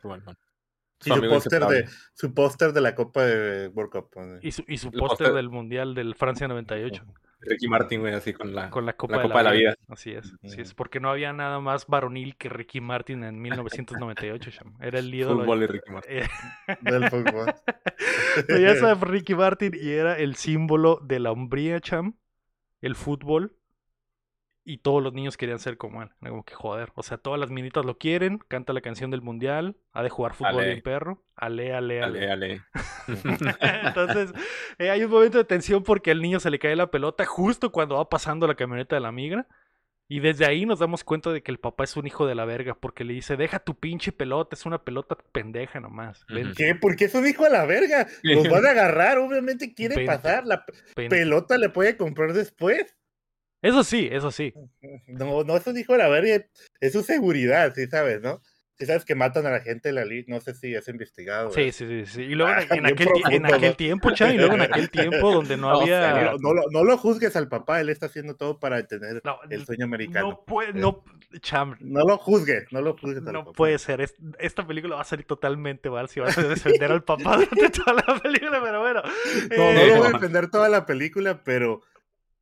Y 1.03 1.09
su 1.09 1.21
póster 1.21 1.21
de, 1.21 1.35
inseparable. 1.35 1.85
su 2.13 2.33
póster 2.35 2.73
de 2.73 2.81
la 2.81 2.93
Copa 2.93 3.25
de 3.25 3.67
World 3.69 3.91
Cup. 3.91 4.09
¿no? 4.15 4.37
y 4.43 4.51
su, 4.51 4.63
y 4.67 4.77
su 4.77 4.91
póster- 4.91 5.33
del 5.33 5.49
mundial 5.49 5.95
del 5.95 6.13
Francia 6.13 6.47
98 6.47 7.03
Ricky 7.41 7.67
Martin, 7.67 8.01
güey, 8.01 8.13
así 8.13 8.33
con 8.33 8.53
la. 8.53 8.69
con 8.69 8.85
la 8.85 8.93
Copa, 8.93 9.17
la 9.17 9.21
de, 9.23 9.27
Copa 9.27 9.43
la 9.43 9.51
de 9.51 9.55
la 9.55 9.59
vida. 9.59 9.75
Vida. 9.77 9.93
así 9.93 10.11
es 10.11 10.33
así 10.43 10.61
es 10.61 10.73
porque 10.73 10.99
no 10.99 11.09
había 11.09 11.33
nada 11.33 11.59
más 11.59 11.87
varonil 11.87 12.35
que 12.37 12.49
Ricky 12.49 12.81
Martin 12.81 13.23
en 13.23 13.41
1998 13.41 14.51
cham. 14.51 14.75
era 14.79 14.99
el 14.99 15.13
ídolo 15.13 15.41
Fútbol 15.41 15.63
y 15.63 15.67
Ricky 15.67 15.91
Martin. 15.91 16.17
Eh, 16.17 16.27
Del 16.81 17.09
fútbol. 17.09 17.53
Veías 18.47 18.83
a 18.83 18.93
Ricky 18.93 19.35
Martin 19.35 19.73
y 19.79 19.89
era 19.89 20.17
el 20.17 20.35
símbolo 20.35 20.99
de 21.03 21.19
la 21.19 21.31
hombría, 21.31 21.79
cham, 21.79 22.17
el 22.81 22.95
fútbol, 22.95 23.57
y 24.63 24.77
todos 24.77 25.01
los 25.01 25.13
niños 25.13 25.37
querían 25.37 25.59
ser 25.59 25.77
como 25.77 26.03
él. 26.03 26.09
Como 26.19 26.43
que 26.43 26.53
joder. 26.53 26.91
O 26.95 27.03
sea, 27.03 27.17
todas 27.17 27.39
las 27.39 27.49
minitas 27.49 27.83
lo 27.85 27.97
quieren, 27.97 28.37
canta 28.47 28.73
la 28.73 28.81
canción 28.81 29.09
del 29.11 29.21
mundial, 29.21 29.75
ha 29.91 30.03
de 30.03 30.09
jugar 30.09 30.33
fútbol 30.33 30.65
bien 30.65 30.81
perro. 30.81 31.23
Ale, 31.35 31.73
ale, 31.73 32.03
ale. 32.03 32.19
Ale, 32.29 32.31
ale. 32.31 32.61
Entonces, 33.83 34.31
eh, 34.77 34.89
hay 34.89 35.03
un 35.03 35.11
momento 35.11 35.37
de 35.37 35.43
tensión 35.45 35.83
porque 35.83 36.11
al 36.11 36.21
niño 36.21 36.39
se 36.39 36.51
le 36.51 36.59
cae 36.59 36.75
la 36.75 36.91
pelota 36.91 37.25
justo 37.25 37.71
cuando 37.71 37.95
va 37.95 38.09
pasando 38.09 38.47
la 38.47 38.55
camioneta 38.55 38.95
de 38.95 39.01
la 39.01 39.11
migra. 39.11 39.47
Y 40.07 40.19
desde 40.19 40.45
ahí 40.45 40.65
nos 40.65 40.79
damos 40.79 41.05
cuenta 41.05 41.31
de 41.31 41.41
que 41.41 41.51
el 41.51 41.57
papá 41.57 41.85
es 41.85 41.95
un 41.95 42.05
hijo 42.05 42.27
de 42.27 42.35
la 42.35 42.43
verga 42.43 42.75
porque 42.75 43.05
le 43.05 43.13
dice, 43.13 43.37
deja 43.37 43.59
tu 43.59 43.75
pinche 43.75 44.11
pelota, 44.11 44.57
es 44.57 44.65
una 44.65 44.83
pelota 44.83 45.17
pendeja 45.31 45.79
nomás. 45.79 46.25
Ven, 46.27 46.47
Ujú. 46.47 46.55
¿Qué? 46.57 46.75
¿Por 46.75 46.97
qué 46.97 47.05
es 47.05 47.15
un 47.15 47.25
hijo 47.25 47.45
a 47.45 47.49
la 47.49 47.65
verga? 47.65 48.07
Los 48.21 48.49
van 48.49 48.65
a 48.65 48.71
agarrar, 48.71 49.19
obviamente 49.19 49.73
quiere 49.73 50.05
pasar. 50.05 50.45
La 50.45 50.65
p- 50.65 50.73
ven". 50.97 51.07
pelota 51.07 51.57
le 51.57 51.69
puede 51.69 51.95
comprar 51.95 52.33
después. 52.33 52.93
Eso 53.61 53.83
sí, 53.83 54.09
eso 54.11 54.31
sí. 54.31 54.53
No, 55.07 55.43
no 55.43 55.57
es 55.57 55.67
un 55.67 55.77
hijo 55.77 55.93
de 55.93 55.99
la 55.99 56.09
verga, 56.09 56.45
es 56.79 56.93
su 56.93 57.03
seguridad, 57.03 57.73
sí 57.75 57.87
sabes, 57.87 58.21
¿no? 58.21 58.41
Si 58.77 58.87
sabes 58.87 59.05
que 59.05 59.13
matan 59.13 59.45
a 59.45 59.51
la 59.51 59.59
gente 59.59 59.89
de 59.89 59.93
la 59.93 60.05
ley, 60.05 60.25
no 60.27 60.41
sé 60.41 60.55
si 60.55 60.75
has 60.75 60.87
investigado. 60.87 61.51
Sí, 61.51 61.71
sí, 61.71 61.85
sí, 61.87 62.05
sí. 62.07 62.21
Y 62.23 62.33
luego 62.33 62.51
en, 62.51 62.57
Ah, 62.57 62.75
en 62.75 62.85
aquel, 62.87 62.97
ti- 62.97 63.03
en 63.03 63.21
profundo, 63.21 63.53
aquel 63.55 63.69
¿no? 63.69 63.75
tiempo, 63.75 64.11
Chan, 64.11 64.33
y 64.33 64.37
luego 64.39 64.55
en 64.55 64.61
aquel 64.61 64.89
tiempo 64.89 65.31
donde 65.31 65.55
no 65.57 65.69
No, 65.71 65.81
había... 65.81 66.23
No, 66.23 66.37
no 66.39 66.53
lo- 66.55 66.63
no 66.71 66.83
lo 66.83 66.97
juzgues 66.97 67.35
al 67.35 67.47
papá, 67.47 67.79
él 67.79 67.89
está 67.89 68.07
haciendo 68.07 68.35
todo 68.37 68.59
para 68.59 68.81
tener 68.87 69.21
No, 69.23 69.37
el 69.51 69.65
sueño 69.67 69.85
americano. 69.85 70.29
no 70.29 70.45
puede, 70.45 70.73
no, 70.73 71.03
Cham, 71.41 71.75
No 71.79 72.03
lo 72.05 72.17
juzgues, 72.17 72.65
no 72.71 72.81
lo 72.81 72.97
juzgues 72.97 73.17
al 73.27 73.33
no 73.33 73.39
papá. 73.45 73.53
puede 73.55 73.77
ser. 73.77 74.01
Es- 74.01 74.15
esta 74.39 74.65
película 74.65 74.95
va 74.95 75.01
a 75.01 75.05
salir 75.05 75.25
totalmente 75.27 75.91
mal 75.91 76.09
si 76.09 76.19
vas 76.19 76.35
a 76.39 76.41
defender 76.47 76.91
al 76.91 77.03
papá 77.03 77.37
durante 77.51 77.69
toda 77.69 77.93
la 78.07 78.19
película, 78.19 78.59
pero 78.63 78.81
bueno. 78.81 79.03
No, 79.03 79.73
no 79.73 79.81
Eh, 79.83 79.87
lo 79.89 79.95
voy 79.97 80.07
a 80.07 80.11
defender 80.13 80.49
toda 80.49 80.69
la 80.69 80.87
película, 80.87 81.43
pero 81.43 81.81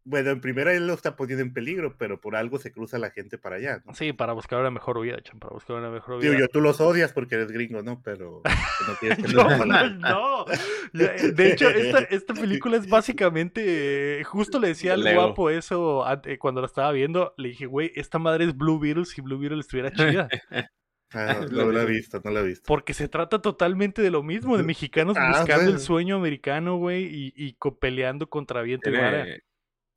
bueno, 0.10 0.32
en 0.32 0.42
primera 0.42 0.74
él 0.74 0.88
lo 0.88 0.94
está 0.94 1.16
poniendo 1.16 1.44
en 1.44 1.54
peligro, 1.54 1.96
pero 1.98 2.20
por 2.20 2.36
algo 2.36 2.58
se 2.58 2.72
cruza 2.72 2.98
la 2.98 3.12
gente 3.12 3.38
para 3.38 3.58
allá. 3.58 3.82
¿no? 3.86 3.94
Sí, 3.94 4.12
para 4.12 4.34
buscar 4.34 4.60
una 4.60 4.72
mejor 4.72 5.00
vida, 5.00 5.22
Cham, 5.22 5.40
para 5.40 5.54
buscar 5.54 5.76
una 5.78 5.90
mejor 5.92 6.20
Digo 6.20 6.34
vida. 6.34 6.42
yo, 6.42 6.48
tú 6.48 6.62
los 6.62 6.82
odias 6.82 7.14
porque 7.14 7.36
eres 7.36 7.52
gringo, 7.52 7.84
¿no? 7.84 8.02
Pero 8.04 8.42
no 8.88 8.94
quieres 9.00 9.18
que 9.24 9.32
No, 9.34 9.66
no, 9.66 9.90
no. 9.92 10.46
De 10.94 11.52
hecho, 11.52 11.70
esta, 11.70 12.00
esta 12.00 12.34
película 12.34 12.78
es 12.78 12.90
básicamente. 12.90 14.24
justo 14.26 14.60
le 14.60 14.70
decía 14.70 14.94
al 14.94 15.14
guapo 15.14 15.50
eso 15.50 16.04
eh, 16.26 16.38
cuando 16.40 16.62
la 16.62 16.68
estaba 16.68 16.92
viendo. 16.92 17.34
Le 17.38 17.50
dije, 17.50 17.68
güey, 17.68 17.92
esta 17.96 18.18
madre 18.18 18.46
es 18.46 18.58
Blue 18.58 18.80
Beetle 18.80 19.06
si 19.06 19.22
Blue 19.22 19.38
Beetle 19.38 19.60
estuviera 19.60 19.92
chida. 19.92 20.28
Ah, 21.12 21.40
no, 21.42 21.66
no 21.66 21.72
lo 21.72 21.82
he 21.82 21.86
visto, 21.88 22.22
no 22.24 22.30
lo 22.30 22.42
he 22.42 22.48
visto. 22.50 22.66
Porque 22.68 22.94
se 22.94 23.08
trata 23.08 23.42
totalmente 23.42 24.04
de 24.04 24.12
lo 24.12 24.22
mismo, 24.22 24.58
de 24.58 24.64
mexicanos 24.64 25.18
Ah, 25.18 25.40
buscando 25.40 25.72
el 25.72 25.80
sueño 25.80 26.16
americano, 26.18 26.78
güey, 26.78 27.06
y, 27.06 27.34
y 27.36 27.58
peleando 27.80 28.30
contra 28.30 28.62
viento 28.62 28.92
y 28.92 28.94
marea. 28.94 29.40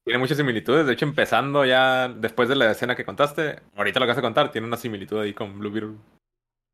Tiene, 0.04 0.18
muchas 0.18 0.36
similitudes. 0.36 0.86
De 0.86 0.92
hecho, 0.94 1.04
empezando 1.04 1.64
ya 1.64 2.08
después 2.08 2.48
de 2.48 2.56
la 2.56 2.70
escena 2.70 2.96
que 2.96 3.04
contaste, 3.04 3.60
ahorita 3.76 4.00
lo 4.00 4.06
que 4.06 4.10
vas 4.10 4.18
a 4.18 4.22
contar, 4.22 4.50
tiene 4.50 4.66
una 4.66 4.76
similitud 4.76 5.20
ahí 5.20 5.32
con 5.32 5.58
Blue 5.58 5.70
Beetle. 5.70 5.96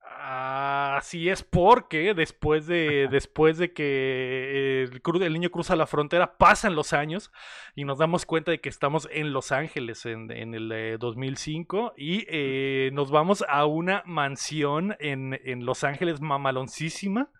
Así 0.00 1.28
es 1.28 1.42
porque 1.42 2.12
después 2.14 2.66
de, 2.66 3.08
después 3.10 3.58
de 3.58 3.72
que 3.72 4.82
el, 4.82 5.02
cru- 5.02 5.22
el 5.22 5.32
niño 5.32 5.50
cruza 5.50 5.76
la 5.76 5.86
frontera, 5.86 6.36
pasan 6.38 6.74
los 6.74 6.92
años 6.92 7.30
y 7.74 7.84
nos 7.84 7.98
damos 7.98 8.26
cuenta 8.26 8.50
de 8.50 8.60
que 8.60 8.68
estamos 8.68 9.08
en 9.12 9.32
Los 9.32 9.52
Ángeles 9.52 10.06
en, 10.06 10.30
en 10.30 10.54
el 10.54 10.72
eh, 10.72 10.96
2005 10.98 11.94
y 11.96 12.24
eh, 12.28 12.90
nos 12.92 13.10
vamos 13.10 13.44
a 13.48 13.66
una 13.66 14.02
mansión 14.06 14.96
en, 14.98 15.38
en 15.44 15.64
Los 15.64 15.84
Ángeles 15.84 16.20
mamaloncísima 16.20 17.30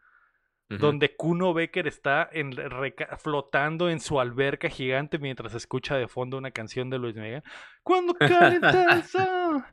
Donde 0.68 1.16
Kuno 1.16 1.54
Becker 1.54 1.86
está 1.86 2.28
en 2.30 2.52
reca- 2.52 3.16
flotando 3.16 3.88
en 3.88 4.00
su 4.00 4.20
alberca 4.20 4.68
gigante 4.68 5.18
mientras 5.18 5.54
escucha 5.54 5.96
de 5.96 6.08
fondo 6.08 6.36
una 6.36 6.50
canción 6.50 6.90
de 6.90 6.98
Luis 6.98 7.16
Miguel. 7.16 7.42
Cuando 7.82 8.12
calienta 8.14 8.92
el 8.92 9.02
sol, 9.04 9.64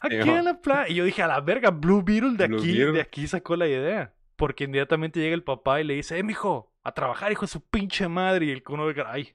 aquí 0.00 0.16
en 0.16 0.44
la 0.44 0.58
playa. 0.60 0.88
Y 0.88 0.94
yo 0.94 1.04
dije, 1.04 1.22
a 1.22 1.26
la 1.26 1.40
verga, 1.42 1.70
Blue 1.70 2.02
Beetle 2.02 2.36
de 2.38 2.46
Blue 2.46 2.58
aquí, 2.60 2.68
Beetle. 2.72 2.92
de 2.92 3.00
aquí 3.02 3.26
sacó 3.26 3.56
la 3.56 3.66
idea. 3.66 4.14
Porque 4.36 4.64
inmediatamente 4.64 5.20
llega 5.20 5.34
el 5.34 5.42
papá 5.44 5.80
y 5.80 5.84
le 5.84 5.94
dice, 5.94 6.16
eh, 6.18 6.22
mijo, 6.22 6.72
a 6.82 6.92
trabajar, 6.92 7.30
hijo 7.30 7.42
de 7.42 7.48
su 7.48 7.60
pinche 7.60 8.08
madre. 8.08 8.46
Y 8.46 8.50
el 8.50 8.62
Kuno 8.62 8.86
Becker, 8.86 9.04
ay, 9.06 9.34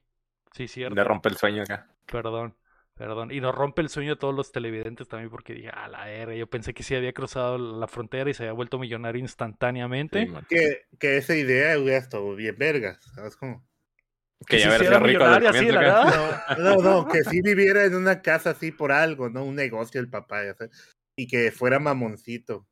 sí, 0.53 0.67
cierto. 0.67 0.95
Le 0.95 1.03
rompe 1.03 1.29
el 1.29 1.37
sueño 1.37 1.61
acá. 1.61 1.89
Perdón, 2.07 2.55
perdón. 2.95 3.31
Y 3.31 3.41
nos 3.41 3.53
rompe 3.55 3.81
el 3.81 3.89
sueño 3.89 4.13
a 4.13 4.19
todos 4.19 4.33
los 4.33 4.51
televidentes 4.51 5.07
también 5.07 5.29
porque 5.29 5.53
dije, 5.53 5.69
a 5.69 5.87
la 5.87 6.05
verga, 6.05 6.35
yo 6.35 6.47
pensé 6.47 6.73
que 6.73 6.83
sí 6.83 6.95
había 6.95 7.13
cruzado 7.13 7.57
la 7.57 7.87
frontera 7.87 8.29
y 8.29 8.33
se 8.33 8.43
había 8.43 8.53
vuelto 8.53 8.79
millonario 8.79 9.19
instantáneamente. 9.19 10.27
Sí. 10.27 10.33
Que, 10.49 10.81
que 10.99 11.17
esa 11.17 11.35
idea 11.35 11.77
hubiera 11.79 11.97
estado 11.97 12.35
bien 12.35 12.57
vergas, 12.57 12.99
¿sabes 13.15 13.35
cómo? 13.35 13.65
que 14.45 14.59
sí 14.59 14.65
ya 14.65 14.79
sido 14.79 14.99
rico 14.99 15.23
así 15.23 15.65
de 15.65 15.71
la. 15.71 16.43
No, 16.57 16.75
no, 16.75 16.81
no, 16.81 17.07
que 17.07 17.23
sí 17.23 17.41
viviera 17.41 17.85
en 17.85 17.95
una 17.95 18.21
casa 18.21 18.51
así 18.51 18.71
por 18.71 18.91
algo, 18.91 19.29
¿no? 19.29 19.43
Un 19.43 19.55
negocio 19.55 19.99
el 20.01 20.09
papá, 20.09 20.43
ya 20.43 20.53
sabes, 20.53 20.95
y 21.15 21.27
que 21.27 21.51
fuera 21.51 21.79
mamoncito, 21.79 22.67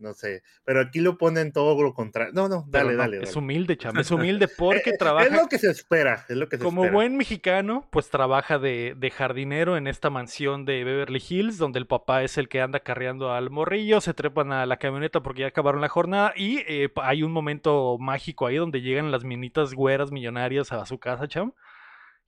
no 0.00 0.14
sé. 0.14 0.42
Pero 0.64 0.80
aquí 0.80 1.00
lo 1.00 1.18
ponen 1.18 1.52
todo 1.52 1.80
lo 1.82 1.94
contrario. 1.94 2.32
No, 2.34 2.48
no, 2.48 2.64
dale, 2.68 2.92
no, 2.92 2.98
dale. 2.98 3.16
Es 3.18 3.34
dale. 3.34 3.38
humilde, 3.38 3.76
cham. 3.76 3.96
Es 3.98 4.10
humilde 4.10 4.48
porque 4.48 4.92
trabaja 4.92 5.26
Es 5.26 5.32
lo 5.32 5.46
que 5.46 5.58
se 5.58 5.70
espera, 5.70 6.24
es 6.28 6.36
lo 6.36 6.48
que 6.48 6.56
se 6.56 6.64
como 6.64 6.82
espera. 6.82 6.94
buen 6.96 7.16
mexicano, 7.16 7.86
pues 7.90 8.10
trabaja 8.10 8.58
de, 8.58 8.94
de 8.96 9.10
jardinero 9.10 9.76
en 9.76 9.86
esta 9.86 10.10
mansión 10.10 10.64
de 10.64 10.84
Beverly 10.84 11.22
Hills, 11.26 11.58
donde 11.58 11.78
el 11.78 11.86
papá 11.86 12.22
es 12.22 12.38
el 12.38 12.48
que 12.48 12.60
anda 12.60 12.80
carreando 12.80 13.32
al 13.32 13.50
morrillo, 13.50 14.00
se 14.00 14.14
trepan 14.14 14.52
a 14.52 14.66
la 14.66 14.78
camioneta 14.78 15.22
porque 15.22 15.42
ya 15.42 15.48
acabaron 15.48 15.80
la 15.80 15.88
jornada 15.88 16.32
y 16.34 16.58
eh, 16.66 16.90
hay 16.96 17.22
un 17.22 17.32
momento 17.32 17.98
mágico 17.98 18.46
ahí 18.46 18.56
donde 18.56 18.80
llegan 18.80 19.10
las 19.10 19.24
minitas 19.24 19.74
güeras 19.74 20.10
millonarias 20.10 20.72
a 20.72 20.86
su 20.86 20.98
casa, 20.98 21.28
cham, 21.28 21.52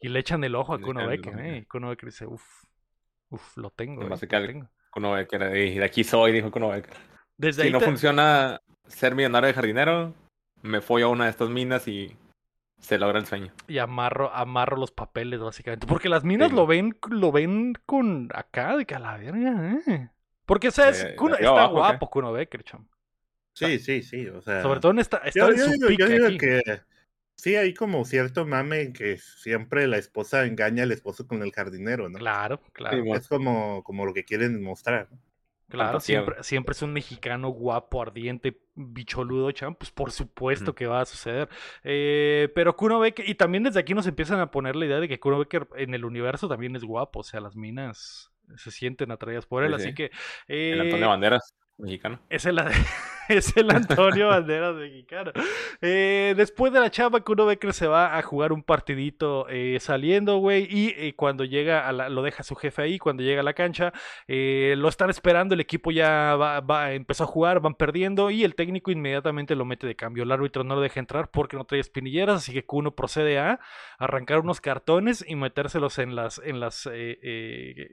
y 0.00 0.08
le 0.08 0.20
echan 0.20 0.44
el 0.44 0.54
ojo 0.54 0.74
a 0.74 0.80
Kuno 0.80 1.06
Becker, 1.06 1.38
eh, 1.40 1.58
y 1.58 1.64
Kuno 1.64 1.88
Becker 1.88 2.10
dice, 2.10 2.26
uff, 2.26 2.64
uff, 3.30 3.56
lo 3.56 3.70
tengo, 3.70 4.02
eh, 4.02 4.08
lo 4.08 4.18
tengo. 4.18 4.68
Kuno 4.90 5.12
Becker, 5.12 5.50
de 5.50 5.84
aquí 5.84 6.04
soy, 6.04 6.32
dijo 6.32 6.50
Kuno 6.50 6.68
Becker. 6.68 7.11
Desde 7.42 7.62
Si 7.62 7.66
ahí 7.66 7.72
no 7.72 7.80
te- 7.80 7.84
funciona 7.86 8.60
ser 8.86 9.14
millonario 9.16 9.48
de 9.48 9.54
jardinero, 9.54 10.14
me 10.62 10.80
follo 10.80 11.06
a 11.06 11.08
una 11.10 11.24
de 11.24 11.30
estas 11.30 11.50
minas 11.50 11.88
y 11.88 12.16
se 12.78 12.98
logra 12.98 13.18
el 13.18 13.26
sueño. 13.26 13.52
y 13.68 13.78
amarro, 13.78 14.32
amarro 14.32 14.76
los 14.76 14.92
papeles, 14.92 15.40
básicamente. 15.40 15.86
Porque 15.88 16.08
las 16.08 16.22
minas 16.24 16.50
Sí. 16.50 16.54
lo 16.56 16.66
ven, 16.66 16.96
lo 17.10 17.32
ven 17.32 17.74
con 17.84 18.28
acá, 18.34 18.76
de 18.76 18.86
que 18.86 18.94
a 18.94 18.98
la 19.00 19.16
verga, 19.16 19.78
eh. 19.86 20.08
Porque, 20.46 20.68
o 20.68 20.70
sea, 20.70 20.88
es- 20.90 21.04
Kuno- 21.16 21.34
está 21.34 21.48
abajo, 21.48 21.74
guapo 21.74 22.10
Kuno 22.10 22.32
Becker, 22.32 22.62
cham. 22.62 22.86
Sí, 23.54 23.78
sí, 23.80 24.02
sí, 24.02 24.28
o 24.28 24.40
sea. 24.40 24.62
Sobre 24.62 24.78
todo 24.80 24.92
en 24.92 25.00
esta, 25.00 25.18
está 25.18 25.40
yo, 25.40 25.48
en 25.50 25.56
yo 25.58 25.64
su 25.64 25.70
digo, 25.72 25.88
pique 25.88 26.02
yo 26.02 26.08
digo 26.08 26.26
aquí. 26.26 26.38
que 26.38 26.62
Sí, 27.34 27.56
hay 27.56 27.74
como 27.74 28.04
cierto 28.04 28.46
mame 28.46 28.92
que 28.92 29.18
siempre 29.18 29.88
la 29.88 29.96
esposa 29.98 30.44
engaña 30.44 30.84
al 30.84 30.92
esposo 30.92 31.26
con 31.26 31.42
el 31.42 31.50
jardinero, 31.50 32.08
¿no? 32.08 32.18
Claro, 32.18 32.60
claro. 32.72 33.02
Sí, 33.02 33.10
Es 33.10 33.26
como, 33.26 33.82
como 33.82 34.06
lo 34.06 34.14
que 34.14 34.24
quieren 34.24 34.62
mostrar. 34.62 35.08
¿no? 35.10 35.18
Claro, 35.72 36.00
siempre, 36.00 36.36
siempre 36.42 36.72
es 36.72 36.82
un 36.82 36.92
mexicano 36.92 37.48
guapo, 37.48 38.02
ardiente, 38.02 38.60
bicholudo, 38.74 39.50
cham, 39.52 39.74
pues 39.74 39.90
por 39.90 40.10
supuesto 40.12 40.74
que 40.74 40.86
va 40.86 41.00
a 41.00 41.06
suceder. 41.06 41.48
Eh, 41.82 42.50
pero 42.54 42.76
Kuno 42.76 43.00
Becker, 43.00 43.26
y 43.26 43.34
también 43.36 43.62
desde 43.62 43.80
aquí 43.80 43.94
nos 43.94 44.06
empiezan 44.06 44.38
a 44.38 44.50
poner 44.50 44.76
la 44.76 44.84
idea 44.84 45.00
de 45.00 45.08
que 45.08 45.18
Kuno 45.18 45.38
Becker 45.38 45.66
en 45.76 45.94
el 45.94 46.04
universo 46.04 46.46
también 46.46 46.76
es 46.76 46.84
guapo, 46.84 47.20
o 47.20 47.22
sea, 47.22 47.40
las 47.40 47.56
minas 47.56 48.30
se 48.56 48.70
sienten 48.70 49.10
atraídas 49.12 49.46
por 49.46 49.64
él, 49.64 49.70
Sí, 49.70 49.74
así 49.76 49.88
sí. 49.88 49.94
que 49.94 50.10
El 50.46 50.78
eh, 50.78 50.82
Antonio 50.82 51.08
Banderas, 51.08 51.54
mexicano. 51.78 52.20
es 52.30 52.46
el, 52.46 52.58
es 53.28 53.56
el 53.56 53.70
Antonio 53.70 54.28
Banderas 54.28 54.74
mexicano. 54.76 55.32
Eh, 55.80 56.34
después 56.36 56.72
de 56.72 56.80
la 56.80 56.90
chamba, 56.90 57.20
Kuno 57.20 57.46
Becker 57.46 57.72
se 57.72 57.86
va 57.86 58.16
a 58.16 58.22
jugar 58.22 58.52
un 58.52 58.62
partidito 58.62 59.46
eh, 59.48 59.78
saliendo, 59.80 60.36
güey. 60.38 60.66
Y 60.70 60.94
eh, 60.96 61.14
cuando 61.16 61.44
llega, 61.44 61.88
a 61.88 61.92
la- 61.92 62.08
lo 62.08 62.22
deja 62.22 62.42
su 62.42 62.54
jefe 62.54 62.82
ahí. 62.82 62.98
Cuando 62.98 63.22
llega 63.22 63.40
a 63.40 63.44
la 63.44 63.54
cancha, 63.54 63.92
lo 64.28 64.88
están 64.88 65.10
esperando. 65.10 65.54
El 65.54 65.60
equipo 65.60 65.90
ya 65.90 66.36
va, 66.36 66.60
va- 66.60 66.92
empezó 66.92 67.24
a 67.24 67.26
jugar, 67.26 67.60
van 67.60 67.74
perdiendo. 67.74 68.30
Y 68.30 68.44
el 68.44 68.54
técnico 68.54 68.90
inmediatamente 68.90 69.56
lo 69.56 69.64
mete 69.64 69.86
de 69.86 69.96
cambio. 69.96 70.22
El 70.24 70.32
árbitro 70.32 70.62
no 70.64 70.74
lo 70.76 70.80
deja 70.80 71.00
entrar 71.00 71.30
porque 71.30 71.56
no 71.56 71.64
trae 71.64 71.80
espinilleras. 71.80 72.36
Así 72.36 72.52
que 72.52 72.64
Kuno 72.64 72.94
procede 72.94 73.38
a 73.38 73.60
arrancar 73.98 74.38
unos 74.40 74.60
cartones 74.60 75.24
y 75.26 75.34
metérselos 75.36 75.98
en 75.98 76.14
las, 76.14 76.40
en 76.44 76.60
las 76.60 76.88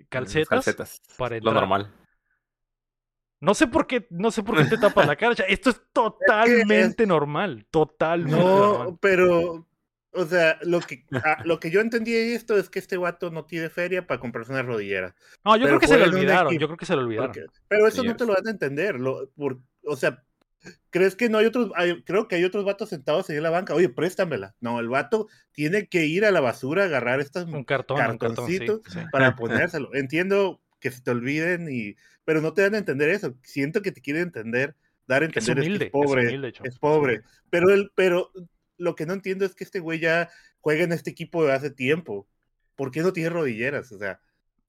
calcetas. 0.10 0.50
Calcetas. 0.50 1.02
para 1.18 1.38
Lo 1.40 1.54
normal. 1.54 1.92
No 3.42 3.54
sé 3.54 3.68
por 3.68 3.88
qué, 3.88 4.06
no 4.10 4.32
sé 4.32 4.44
por 4.44 4.58
qué 4.58 4.66
te 4.66 4.78
tapas 4.78 5.08
la 5.08 5.16
cara. 5.16 5.34
Esto 5.48 5.70
es 5.70 5.82
totalmente 5.94 7.06
normal, 7.06 7.66
totalmente 7.72 8.38
normal. 8.38 8.88
No, 8.90 8.98
pero, 9.02 9.66
o 10.12 10.26
sea, 10.26 10.58
lo 10.64 10.82
que, 10.82 11.06
ah, 11.24 11.38
lo 11.46 11.60
que 11.60 11.72
yo 11.72 11.80
entendí 11.80 12.12
de 12.12 12.36
esto 12.36 12.58
es 12.58 12.70
que 12.70 12.80
este 12.80 12.98
guato 12.98 13.32
no 13.32 13.46
tiene 13.46 13.70
feria 13.70 14.06
para 14.06 14.20
comprarse 14.20 14.52
una 14.52 14.62
rodillera. 14.64 15.16
No, 15.46 15.56
yo 15.56 15.68
creo 15.68 15.80
que 15.80 15.88
se 15.88 15.98
le 15.98 16.04
olvidaron, 16.04 16.54
yo 16.58 16.68
creo 16.68 16.78
que 16.78 16.86
se 16.86 16.96
le 16.96 17.02
olvidaron. 17.04 17.32
Porque- 17.32 17.46
pero 17.68 17.88
eso 17.88 18.02
Sí, 18.02 18.08
no 18.08 18.16
te 18.18 18.26
lo 18.26 18.34
van 18.34 18.48
a 18.48 18.52
entender. 18.52 19.00
Lo, 19.00 19.30
por, 19.38 19.60
o 19.86 19.96
sea, 19.96 20.22
¿crees 20.90 21.16
que 21.16 21.30
no 21.30 21.38
hay 21.38 21.46
otros? 21.46 21.72
hay- 21.76 22.04
creo 22.04 22.28
que 22.28 22.36
hay 22.36 22.44
otros 22.44 22.66
vatos 22.66 22.90
sentados 22.90 23.30
ahí 23.30 23.38
en 23.38 23.44
la 23.44 23.52
banca. 23.52 23.74
Oye, 23.74 23.88
préstamela. 23.88 24.54
No, 24.60 24.82
el 24.82 24.90
vato 24.90 25.28
tiene 25.54 25.88
que 25.88 26.06
ir 26.08 26.26
a 26.26 26.32
la 26.32 26.42
basura 26.42 26.84
a 26.84 26.86
agarrar 26.88 27.22
estas 27.22 27.46
Un 27.46 27.64
cartón, 27.64 27.98
un 27.98 28.18
cartón, 28.18 28.20
sí, 28.48 28.60
cartoncitos 28.60 28.82
sí. 28.92 29.00
para 29.14 29.38
ponérselo. 29.38 29.94
Entiendo 29.94 30.62
que 30.80 30.92
se 30.92 31.02
te 31.02 31.12
olviden 31.12 31.68
y, 31.72 31.96
pero 32.26 32.42
no 32.42 32.54
te 32.54 32.62
dan 32.62 32.76
a 32.76 32.80
entender 32.80 33.10
eso. 33.10 33.36
Siento 33.44 33.82
que 33.82 33.92
te 33.92 34.02
quieren 34.02 34.24
entender, 34.24 34.76
dar 35.08 35.24
a 35.24 35.26
entender 35.26 35.58
es, 35.60 35.64
que 35.64 35.68
humilde, 35.68 35.86
es 35.86 35.88
es 35.88 35.92
pobre, 35.92 36.28
humilde, 36.28 36.54
es 36.64 36.80
pobre. 36.80 37.22
Pero 37.50 37.70
el, 37.72 37.92
pero 37.96 38.32
lo 38.78 38.96
que 38.96 39.06
no 39.06 39.14
entiendo 39.14 39.46
es 39.46 39.56
que 39.56 39.64
este 39.64 39.80
güey 39.80 40.00
ya 40.00 40.30
juega 40.62 40.84
en 40.84 40.92
este 40.92 41.10
equipo 41.12 41.46
de 41.46 41.54
hace 41.54 41.70
tiempo. 41.72 42.28
¿Por 42.76 42.92
qué 42.92 43.02
no 43.02 43.12
tiene 43.14 43.30
rodilleras? 43.30 43.92
O 43.92 43.98
sea, 43.98 44.20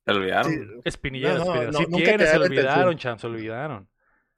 Se 0.05 0.13
lo 0.13 0.19
olvidaron. 0.19 0.53
sí, 0.53 0.59
Espinilleras, 0.85 1.39
No, 1.39 1.45
no, 1.45 1.53
espinilleras. 1.63 1.89
no, 1.91 1.97
tiene, 1.99 2.27
se 2.27 2.37
olvidaron, 2.39 2.97
Cham, 2.99 3.19
se 3.19 3.27
olvidaron. 3.27 3.89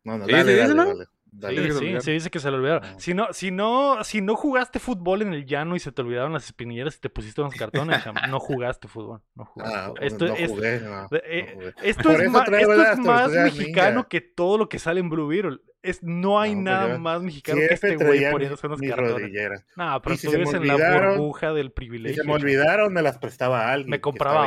no, 0.04 0.18
no, 0.18 0.26
dale, 0.26 0.56
dale, 0.56 0.74
dale, 0.74 1.06
dale. 1.32 1.72
Sí, 1.72 1.92
se 1.94 2.00
sí, 2.02 2.10
dice 2.12 2.30
que 2.30 2.38
se 2.38 2.50
lo 2.50 2.58
olvidaron. 2.58 2.92
No. 2.92 3.00
Si 3.00 3.14
no, 3.14 3.32
si 3.32 3.50
no, 3.50 4.04
si 4.04 4.20
no 4.20 4.36
jugaste 4.36 4.78
fútbol 4.78 5.22
en 5.22 5.32
el 5.34 5.44
llano 5.44 5.74
y 5.74 5.80
se 5.80 5.90
te 5.90 6.02
olvidaron 6.02 6.32
las 6.32 6.44
espinilleras 6.44 6.96
y 6.96 7.00
te 7.00 7.10
pusiste 7.10 7.40
unos 7.40 7.54
cartones, 7.54 8.00
no 8.30 8.38
jugaste 8.38 8.86
fútbol. 8.86 9.20
No 9.34 9.44
jugaste. 9.46 9.76
Ah, 9.76 9.86
fútbol. 9.88 10.04
esto, 10.04 10.26
no 10.26 10.34
es- 10.36 10.50
jugué, 10.50 10.80
no, 10.80 11.08
eh, 11.24 11.50
jugué. 11.54 11.74
esto 11.82 12.10
esto 12.10 13.02
más 13.02 13.30
mexicano 13.32 14.08
que 14.08 14.20
todo 14.20 14.58
lo 14.58 14.68
que 14.68 14.78
sale 14.78 15.00
en 15.00 15.08
Blue 15.10 15.26
Beetle. 15.26 15.58
Es, 15.82 16.00
no 16.02 16.40
hay 16.40 16.54
No, 16.54 16.62
nada 16.70 16.98
más 16.98 17.22
mexicano 17.22 17.58
que 17.58 17.74
este 17.74 17.96
güey 17.96 18.30
poniéndose 18.30 18.66
unos 18.68 18.80
cartones. 18.80 19.12
rodilleras. 19.12 19.64
No, 19.74 20.00
pero 20.00 20.16
si 20.16 20.28
vives 20.28 20.54
en 20.54 20.66
la 20.68 20.76
burbuja 21.10 21.52
del 21.52 21.66
Si 21.66 21.72
privilegio. 21.72 22.22
se 22.22 22.26
me 22.28 22.34
olvidaron, 22.34 22.92
me 22.92 23.02
las 23.02 23.18
prestaba 23.18 23.62
a 23.68 23.72
alguien. 23.72 23.90
Me 23.90 24.00
compraba 24.00 24.46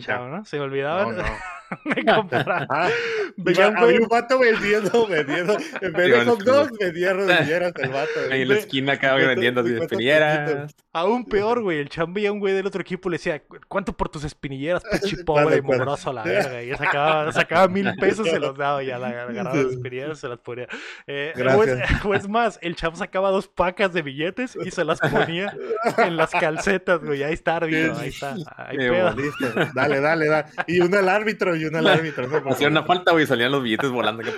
chavo, 0.00 0.28
¿no? 0.28 0.44
Se 0.44 0.56
me 0.58 0.64
olvidaban. 0.64 1.16
no. 1.16 1.22
me 1.84 2.04
compraba. 2.04 2.66
Ah, 2.70 2.88
Veía 3.36 3.68
un 3.68 3.76
había 3.78 4.00
vato 4.08 4.38
vendiendo, 4.38 5.06
vendiendo, 5.06 5.56
en 5.80 5.92
vez 5.92 6.10
de 6.10 6.24
hot 6.26 6.42
dogs, 6.42 6.72
vendía 6.78 7.12
rodilleras 7.14 7.72
el 7.76 7.88
vato. 7.90 8.10
Ahí 8.30 8.42
en 8.42 8.48
la 8.48 8.54
esquina 8.56 8.92
cincuenta- 8.94 9.26
vendiendo 9.28 9.60
espinilleras. 9.82 10.74
Aún 10.94 11.24
peor, 11.24 11.62
güey. 11.62 11.78
El 11.78 11.88
cham 11.88 12.12
veía 12.12 12.28
a 12.28 12.32
un 12.32 12.38
güey 12.38 12.52
del 12.52 12.66
otro 12.66 12.82
equipo 12.82 13.08
y 13.08 13.12
le 13.12 13.14
decía, 13.16 13.42
¿cuánto 13.68 13.94
por 13.94 14.10
tus 14.10 14.24
espinilleras, 14.24 14.82
pinche 14.84 15.24
pobre 15.24 15.62
pues. 15.62 15.78
mugroso 15.78 16.10
a 16.10 16.12
la 16.12 16.22
verga? 16.22 16.62
Y 16.62 16.68
ya 16.68 16.76
sacaba, 16.76 17.32
sacaba 17.32 17.68
mil 17.68 17.94
pesos, 18.00 18.28
se 18.28 18.38
los 18.38 18.56
daba 18.56 18.82
y 18.82 18.86
ya 18.88 18.98
la 18.98 19.08
agarraba 19.08 19.54
las 19.54 19.72
espinilleras 19.72 20.18
se 20.18 20.28
las 20.28 20.38
ponía. 20.38 20.68
Eh, 21.06 21.32
o, 21.34 21.38
es, 21.64 21.76
Gracias. 21.76 22.04
o 22.04 22.14
es 22.14 22.28
más, 22.28 22.58
el 22.60 22.76
cham 22.76 22.94
sacaba 22.94 23.30
dos 23.30 23.48
pacas 23.48 23.94
de 23.94 24.02
billetes 24.02 24.54
y 24.62 24.70
se 24.70 24.84
las 24.84 25.00
ponía 25.00 25.56
en 25.96 26.16
las 26.18 26.30
calcetas, 26.30 27.02
güey. 27.02 27.22
Ahí 27.22 27.32
está, 27.32 27.56
árbitro, 27.56 27.96
ahí 27.96 28.08
está. 28.10 28.34
Ahí 28.56 28.76
Qué 28.76 28.90
pedo. 28.90 29.14
Dale, 29.74 30.00
dale, 30.00 30.26
dale. 30.28 30.48
Y 30.66 30.80
uno 30.80 30.98
al 30.98 31.08
árbitro 31.08 31.56
y 31.56 31.64
uno 31.64 31.78
al 31.78 31.86
árbitro. 31.88 32.26
¿no? 32.28 32.50
Hacía 32.50 32.68
una 32.68 32.82
falta, 32.82 33.12
güey, 33.12 33.24
y 33.24 33.26
salían 33.26 33.50
los 33.52 33.62
billetes 33.62 33.90
volando. 33.90 34.22
que- 34.22 34.32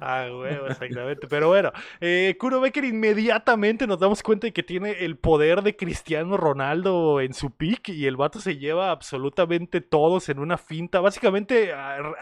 Ah, 0.00 0.26
huevo, 0.30 0.66
exactamente. 0.66 1.26
Pero 1.28 1.48
bueno, 1.48 1.72
eh, 2.00 2.36
Kuro 2.38 2.60
Becker 2.60 2.84
inmediatamente 2.84 3.86
nos 3.86 3.98
damos 3.98 4.22
cuenta 4.22 4.46
de 4.46 4.52
que 4.52 4.62
tiene 4.62 4.81
el 4.84 5.18
poder 5.18 5.62
de 5.62 5.76
Cristiano 5.76 6.36
Ronaldo 6.36 7.20
en 7.20 7.34
su 7.34 7.50
pick 7.56 7.88
y 7.90 8.06
el 8.06 8.16
vato 8.16 8.40
se 8.40 8.56
lleva 8.58 8.90
absolutamente 8.90 9.80
todos 9.80 10.28
en 10.28 10.38
una 10.38 10.58
finta. 10.58 11.00
Básicamente 11.00 11.72
ah, 11.74 12.14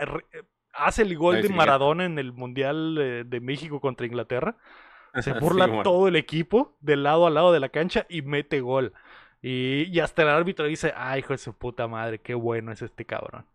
hace 0.73 1.03
el 1.03 1.17
gol 1.17 1.41
de 1.43 1.49
sí, 1.49 1.55
Maradona 1.55 2.05
en 2.05 2.19
el 2.19 2.33
Mundial 2.33 2.97
eh, 3.01 3.25
de 3.27 3.41
México 3.41 3.81
contra 3.81 4.07
Inglaterra. 4.07 4.57
Se 5.19 5.33
Sí, 5.33 5.33
burla 5.35 5.67
bueno. 5.67 5.83
todo 5.83 6.09
el 6.09 6.17
equipo 6.17 6.77
de 6.81 6.97
lado 6.97 7.27
a 7.27 7.31
lado 7.31 7.53
de 7.53 7.61
la 7.61 7.71
cancha 7.71 8.07
y 8.09 8.23
mete 8.23 8.61
gol. 8.61 8.95
Y, 9.43 9.85
y 9.91 10.01
hasta 10.01 10.23
el 10.23 10.29
árbitro 10.29 10.67
dice, 10.67 10.93
ay, 10.97 11.21
hijo 11.21 11.35
de 11.35 11.39
su 11.39 11.55
puta 11.55 11.89
madre, 11.89 12.21
qué 12.21 12.35
bueno 12.35 12.73
es 12.73 12.83
este 12.83 13.07
cabrón. 13.07 13.47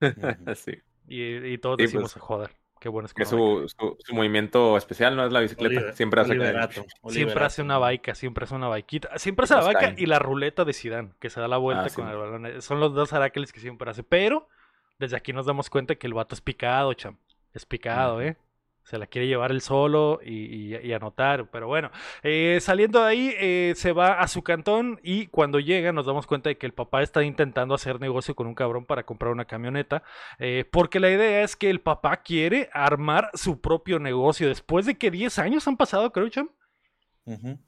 Sí. 0.56 0.82
Y, 1.06 1.22
y 1.54 1.58
todos 1.58 1.78
Sí, 1.78 1.88
decimos, 1.88 2.12
pues, 2.12 2.16
joder, 2.18 2.50
qué 2.82 2.88
bueno 2.88 3.06
es 3.06 3.14
Que 3.14 3.24
Kuno 3.24 3.54
Becker". 3.60 3.68
su, 3.70 3.74
su, 3.78 3.96
su 4.04 4.14
movimiento 4.14 4.76
especial 4.76 5.14
no 5.14 5.24
es 5.24 5.32
la 5.32 5.38
bicicleta. 5.40 5.80
Oliver- 5.80 5.94
Siempre 5.94 6.20
hace 6.20 6.32
Oliverato, 6.32 6.84
Siempre 7.08 7.44
hace 7.44 7.62
una 7.62 7.78
baica, 7.78 8.14
siempre 8.16 8.44
hace 8.44 8.54
una 8.56 8.66
baiquita. 8.66 9.16
Siempre 9.18 9.44
hace 9.44 9.54
la 9.54 9.60
baica 9.62 9.94
y 9.96 10.06
la 10.06 10.18
ruleta 10.18 10.64
de 10.64 10.72
Zidane, 10.72 11.10
que 11.20 11.30
se 11.30 11.40
da 11.40 11.46
la 11.46 11.58
vuelta 11.58 11.84
Ah, 11.84 11.88
sí. 11.88 11.94
con 11.96 12.08
el 12.08 12.16
balón. 12.16 12.60
Son 12.60 12.80
los 12.80 12.92
dos 12.92 13.12
araqueles 13.12 13.52
que 13.52 13.60
siempre 13.60 13.88
hace. 13.88 14.02
Pero 14.02 14.48
desde 14.98 15.16
aquí 15.16 15.32
nos 15.32 15.46
damos 15.46 15.70
cuenta 15.70 15.94
que 15.94 16.08
el 16.08 16.14
vato 16.14 16.34
es 16.34 16.40
picado, 16.40 16.92
cham. 16.94 17.16
Es 17.54 17.64
picado. 17.66 18.20
¿eh? 18.20 18.36
Se 18.84 18.98
la 18.98 19.06
quiere 19.06 19.28
llevar 19.28 19.52
él 19.52 19.60
solo 19.60 20.20
y, 20.24 20.92
anotar. 20.92 21.50
Pero 21.50 21.68
bueno, 21.68 21.90
eh, 22.22 22.58
saliendo 22.60 23.00
de 23.00 23.08
ahí, 23.08 23.34
eh, 23.38 23.72
se 23.76 23.92
va 23.92 24.20
a 24.20 24.28
su 24.28 24.42
cantón 24.42 25.00
y 25.02 25.28
cuando 25.28 25.60
llega 25.60 25.92
nos 25.92 26.06
damos 26.06 26.26
cuenta 26.26 26.48
de 26.50 26.58
que 26.58 26.66
el 26.66 26.74
papá 26.74 27.02
está 27.02 27.22
intentando 27.22 27.74
hacer 27.74 28.00
negocio 28.00 28.34
con 28.34 28.46
un 28.46 28.54
cabrón 28.54 28.84
para 28.84 29.04
comprar 29.04 29.32
una 29.32 29.44
camioneta. 29.44 30.02
eh, 30.38 30.64
porque 30.70 31.00
la 31.00 31.10
idea 31.10 31.42
es 31.42 31.56
que 31.56 31.70
el 31.70 31.80
papá 31.80 32.18
quiere 32.22 32.68
armar 32.72 33.30
su 33.34 33.60
propio 33.60 33.98
negocio. 33.98 34.48
Después 34.48 34.86
de 34.86 34.96
que 34.98 35.10
10 35.10 35.38
años 35.38 35.66
han 35.68 35.76
pasado, 35.76 36.12
creo, 36.12 36.28
cham. 36.28 36.50
Muy 37.24 37.58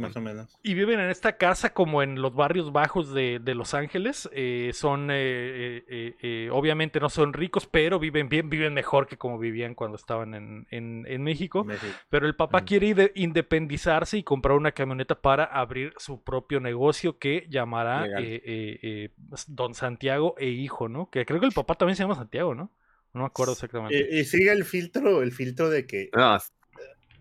Más 0.00 0.16
o 0.16 0.20
menos. 0.20 0.58
Y 0.62 0.74
viven 0.74 0.98
en 0.98 1.10
esta 1.10 1.36
casa 1.36 1.72
como 1.72 2.02
en 2.02 2.20
los 2.20 2.34
barrios 2.34 2.72
bajos 2.72 3.12
de, 3.12 3.38
de 3.38 3.54
Los 3.54 3.74
Ángeles. 3.74 4.28
eh, 4.32 4.70
son, 4.72 5.10
eh, 5.10 5.14
eh, 5.16 5.84
eh, 5.88 6.16
eh, 6.22 6.48
obviamente 6.50 6.98
no 6.98 7.08
son 7.08 7.32
ricos, 7.32 7.66
pero 7.66 7.98
viven 7.98 8.28
bien, 8.28 8.48
viven 8.50 8.74
mejor 8.74 9.06
que 9.06 9.16
como 9.16 9.38
vivían 9.38 9.74
cuando 9.74 9.96
estaban 9.96 10.34
en, 10.34 10.66
en- 10.70 11.04
en 11.06 11.22
México. 11.22 11.62
México. 11.64 11.92
Pero 12.08 12.26
el 12.26 12.34
papá 12.34 12.62
Mm. 12.62 12.64
quiere 12.64 12.86
ide- 12.88 13.12
independizarse 13.14 14.18
y 14.18 14.22
comprar 14.24 14.56
una 14.56 14.72
camioneta 14.72 15.20
para 15.20 15.44
abrir 15.44 15.92
su 15.98 16.22
propio 16.24 16.58
negocio 16.58 17.18
que 17.18 17.46
llamará 17.48 18.06
eh, 18.06 18.42
eh, 18.44 18.78
eh, 18.82 19.10
Don 19.46 19.74
Santiago 19.74 20.34
e 20.38 20.48
Hijo, 20.48 20.88
¿no? 20.88 21.10
Que 21.10 21.24
creo 21.26 21.38
que 21.38 21.46
el 21.46 21.52
papá 21.52 21.74
también 21.76 21.96
se 21.96 22.02
llama 22.02 22.16
Santiago, 22.16 22.54
¿no? 22.54 22.72
No 23.12 23.20
me 23.20 23.26
acuerdo 23.26 23.52
exactamente. 23.52 24.08
Y, 24.10 24.20
y 24.20 24.24
sigue 24.24 24.50
el 24.52 24.64
filtro, 24.64 25.22
el 25.22 25.32
filtro 25.32 25.70
de 25.70 25.86
que 25.86 26.10
No, 26.14 26.36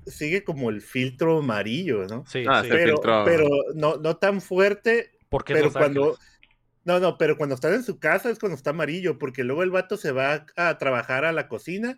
sigue 0.05 0.43
como 0.43 0.69
el 0.69 0.81
filtro 0.81 1.39
amarillo, 1.39 2.05
¿no? 2.07 2.25
sí, 2.27 2.43
ah, 2.47 2.61
sí. 2.63 2.69
Pero, 2.69 2.97
filtro- 2.97 3.23
pero 3.25 3.47
no, 3.73 3.97
no 3.97 4.17
tan 4.17 4.41
fuerte, 4.41 5.11
Porque 5.29 5.53
pero 5.53 5.71
cuando 5.73 6.01
Ángeles. 6.11 6.19
no, 6.83 6.99
no, 6.99 7.17
pero 7.17 7.37
cuando 7.37 7.55
están 7.55 7.73
en 7.73 7.83
su 7.83 7.99
casa 7.99 8.29
es 8.29 8.39
cuando 8.39 8.55
está 8.55 8.69
amarillo, 8.71 9.17
porque 9.17 9.43
luego 9.43 9.63
el 9.63 9.71
vato 9.71 9.97
se 9.97 10.11
va 10.11 10.45
a 10.55 10.77
trabajar 10.77 11.25
a 11.25 11.31
la 11.31 11.47
cocina 11.47 11.97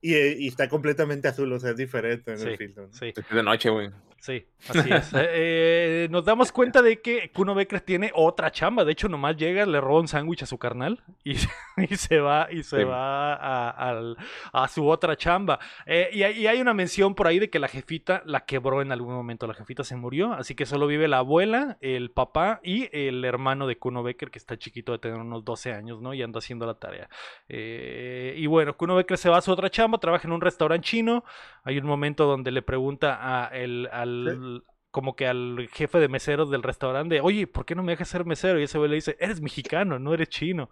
y, 0.00 0.14
eh, 0.14 0.36
y 0.38 0.48
está 0.48 0.68
completamente 0.68 1.28
azul, 1.28 1.52
o 1.52 1.58
sea, 1.58 1.70
es 1.70 1.76
diferente 1.76 2.32
en 2.32 2.38
Sí, 2.38 2.48
el 2.48 2.56
filtro. 2.56 2.86
¿no? 2.86 2.92
sí. 2.92 3.12
es 3.16 3.28
de 3.30 3.42
noche, 3.42 3.70
güey. 3.70 3.90
Sí, 4.18 4.44
así 4.68 4.90
es. 4.92 5.12
Eh, 5.14 6.04
eh, 6.04 6.08
nos 6.10 6.24
damos 6.24 6.50
cuenta 6.50 6.82
de 6.82 7.00
que 7.00 7.30
Kuno 7.32 7.54
Becker 7.54 7.80
tiene 7.80 8.10
otra 8.14 8.50
chamba. 8.50 8.84
De 8.84 8.90
hecho, 8.92 9.08
nomás 9.08 9.36
llega, 9.36 9.64
le 9.66 9.80
roba 9.80 10.00
un 10.00 10.08
sándwich 10.08 10.42
a 10.42 10.46
su 10.46 10.58
carnal 10.58 11.00
y, 11.22 11.36
y 11.76 11.96
se 11.96 12.18
va, 12.18 12.48
y 12.50 12.62
se 12.64 12.78
Sí. 12.78 12.84
va 12.84 13.34
a, 13.34 13.70
al- 13.70 14.16
a 14.52 14.66
su 14.68 14.88
otra 14.88 15.16
chamba. 15.16 15.60
Eh, 15.84 16.08
y, 16.12 16.22
hay- 16.24 16.38
y 16.40 16.46
hay 16.48 16.60
una 16.60 16.74
mención 16.74 17.14
por 17.14 17.28
ahí 17.28 17.38
de 17.38 17.50
que 17.50 17.60
la 17.60 17.68
jefita 17.68 18.22
la 18.24 18.44
quebró 18.46 18.82
en 18.82 18.90
algún 18.90 19.14
momento. 19.14 19.46
La 19.46 19.54
jefita 19.54 19.84
se 19.84 19.94
murió, 19.94 20.32
así 20.32 20.56
que 20.56 20.66
solo 20.66 20.88
vive 20.88 21.06
la 21.06 21.18
abuela, 21.18 21.76
el 21.80 22.10
papá 22.10 22.58
y 22.64 22.88
el 22.92 23.24
hermano 23.24 23.68
de 23.68 23.76
Kuno 23.78 24.02
Becker, 24.02 24.30
que 24.32 24.38
está 24.40 24.56
chiquito 24.58 24.90
de 24.92 24.98
tener 24.98 25.18
unos 25.18 25.44
12 25.44 25.72
años, 25.72 26.00
¿no? 26.02 26.14
Y 26.14 26.22
anda 26.22 26.38
haciendo 26.38 26.66
la 26.66 26.74
tarea. 26.74 27.08
Eh, 27.48 28.34
y 28.36 28.46
bueno, 28.46 28.76
Kuno 28.76 28.96
Becker 28.96 29.18
se 29.18 29.28
va 29.28 29.36
a 29.38 29.42
su 29.42 29.52
otra 29.52 29.70
chamba. 29.70 29.85
Chamba, 29.86 29.98
trabaja 29.98 30.26
en 30.26 30.32
un 30.32 30.40
restaurante 30.40 30.86
chino. 30.86 31.24
Hay 31.64 31.78
un 31.78 31.86
momento 31.86 32.26
donde 32.26 32.50
le 32.50 32.62
pregunta 32.62 33.18
a 33.20 33.48
el, 33.48 33.88
al, 33.92 34.64
como 34.90 35.14
que 35.14 35.26
al 35.26 35.68
jefe 35.72 35.98
de 35.98 36.08
meseros 36.08 36.50
del 36.50 36.62
restaurante, 36.62 37.20
oye, 37.20 37.46
¿por 37.46 37.64
qué 37.64 37.74
no 37.74 37.82
me 37.82 37.92
dejas 37.92 38.08
ser 38.08 38.24
mesero? 38.24 38.58
Y 38.60 38.64
ese 38.64 38.78
güey 38.78 38.90
le 38.90 38.96
dice, 38.96 39.16
eres 39.20 39.40
mexicano, 39.40 39.98
no 39.98 40.12
eres 40.14 40.28
chino. 40.28 40.70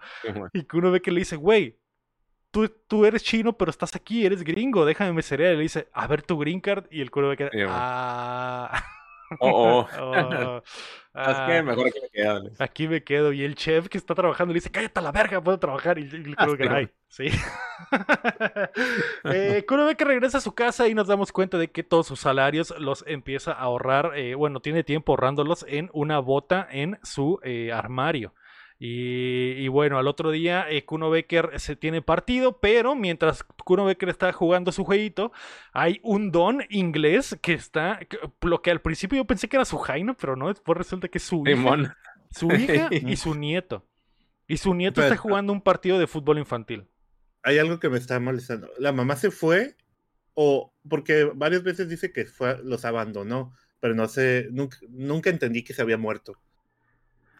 Y 0.52 0.64
que 0.64 0.76
uno 0.76 0.90
ve 0.90 1.00
que 1.00 1.10
le 1.10 1.20
dice, 1.20 1.36
güey, 1.36 1.78
tú, 2.50 2.68
tú 2.88 3.04
eres 3.04 3.22
chino, 3.22 3.56
pero 3.56 3.70
estás 3.70 3.94
aquí, 3.94 4.26
eres 4.26 4.42
gringo, 4.42 4.84
déjame 4.84 5.12
meserear. 5.12 5.54
Y 5.54 5.56
le 5.56 5.62
dice, 5.62 5.88
a 5.92 6.06
ver 6.06 6.22
tu 6.22 6.38
green 6.38 6.60
card. 6.60 6.86
Y 6.90 7.00
el 7.00 7.10
cuno 7.10 7.28
ve 7.28 7.36
que, 7.36 7.50
ah... 7.68 8.82
Oh, 9.40 9.86
oh. 9.98 10.56
oh 10.56 10.62
que 11.46 11.62
mejor 11.62 11.86
aquí 11.86 12.00
me 12.00 12.10
quedo. 12.10 12.42
Aquí 12.58 12.88
me 12.88 13.04
quedo. 13.04 13.32
Y 13.32 13.44
el 13.44 13.54
chef 13.54 13.88
que 13.88 13.98
está 13.98 14.14
trabajando 14.14 14.52
le 14.52 14.58
dice, 14.58 14.70
cállate 14.70 14.98
a 14.98 15.02
la 15.02 15.12
verga, 15.12 15.40
puedo 15.40 15.58
trabajar. 15.58 15.98
Y, 15.98 16.08
creo 16.08 16.56
que, 16.56 16.68
ay, 16.68 16.88
sí. 17.08 17.28
eh, 19.24 19.64
ve 19.68 19.96
que 19.96 20.04
regresa 20.04 20.38
a 20.38 20.40
su 20.40 20.54
casa 20.54 20.88
y 20.88 20.94
nos 20.94 21.06
damos 21.06 21.30
cuenta 21.32 21.58
de 21.58 21.70
que 21.70 21.82
todos 21.82 22.06
sus 22.06 22.20
salarios 22.20 22.74
los 22.78 23.04
empieza 23.06 23.52
a 23.52 23.60
ahorrar, 23.60 24.12
eh, 24.16 24.34
bueno, 24.34 24.60
tiene 24.60 24.82
tiempo 24.82 25.12
ahorrándolos 25.12 25.64
en 25.68 25.90
una 25.92 26.18
bota 26.18 26.66
en 26.70 26.98
su 27.02 27.38
eh, 27.42 27.72
armario. 27.72 28.34
Y, 28.78 29.68
bueno, 29.68 29.98
al 29.98 30.08
otro 30.08 30.30
día 30.30 30.66
eh, 30.68 30.84
Kuno 30.84 31.08
Becker 31.08 31.58
se 31.58 31.76
tiene 31.76 32.02
partido, 32.02 32.58
pero 32.60 32.94
mientras 32.94 33.42
Kuno 33.42 33.84
Becker 33.84 34.08
está 34.08 34.32
jugando 34.32 34.72
su 34.72 34.84
jueguito, 34.84 35.32
hay 35.72 36.00
un 36.02 36.32
don 36.32 36.62
inglés 36.68 37.38
que 37.40 37.54
está, 37.54 38.00
lo 38.42 38.62
que 38.62 38.70
al 38.70 38.82
principio 38.82 39.16
yo 39.16 39.24
pensé 39.24 39.48
que 39.48 39.56
era 39.56 39.64
su 39.64 39.78
Jaina, 39.78 40.14
pero 40.14 40.36
no, 40.36 40.48
después 40.48 40.76
resulta 40.76 41.08
que 41.08 41.18
es 41.18 41.24
su 41.24 41.46
hija, 41.46 41.96
su 42.30 42.50
hija 42.52 42.88
y 42.90 43.16
su 43.16 43.34
nieto. 43.34 43.86
Y 44.46 44.58
su 44.58 44.74
nieto 44.74 45.02
está 45.02 45.16
jugando 45.16 45.52
un 45.52 45.62
partido 45.62 45.98
de 45.98 46.06
fútbol 46.06 46.38
infantil. 46.38 46.86
Hay 47.42 47.58
algo 47.58 47.78
que 47.78 47.88
me 47.88 47.96
está 47.96 48.20
molestando. 48.20 48.68
La 48.78 48.92
mamá 48.92 49.16
se 49.16 49.30
fue 49.30 49.76
o 50.34 50.74
porque 50.88 51.24
varias 51.34 51.62
veces 51.62 51.88
dice 51.88 52.12
que 52.12 52.26
fue, 52.26 52.58
los 52.62 52.84
abandonó, 52.84 53.54
pero 53.80 53.94
no 53.94 54.08
sé, 54.08 54.48
nunca 54.50 55.30
entendí 55.30 55.62
que 55.62 55.72
se 55.72 55.82
había 55.82 55.96
muerto. 55.96 56.38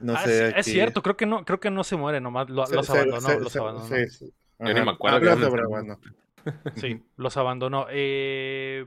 No 0.05 0.14
ah, 0.14 0.23
sé. 0.25 0.59
Es, 0.59 0.67
cierto, 0.67 1.03
creo 1.03 1.17
que 1.17 1.25
no, 1.25 1.47
creo 1.47 1.59
que 1.61 1.71
no 1.71 1.83
se 1.83 1.97
muere, 1.97 2.21
nomás 2.21 2.51
los 2.51 2.71
abandonó. 2.90 3.38
los 3.40 3.57
abandonó. 3.57 3.88
Yo 3.88 4.75
ni 4.75 4.81
me 4.83 4.90
acuerdo. 4.90 5.99
Sí, 6.77 7.03
los 7.17 7.38
abandonó. 7.38 7.87
Eh, 7.88 8.85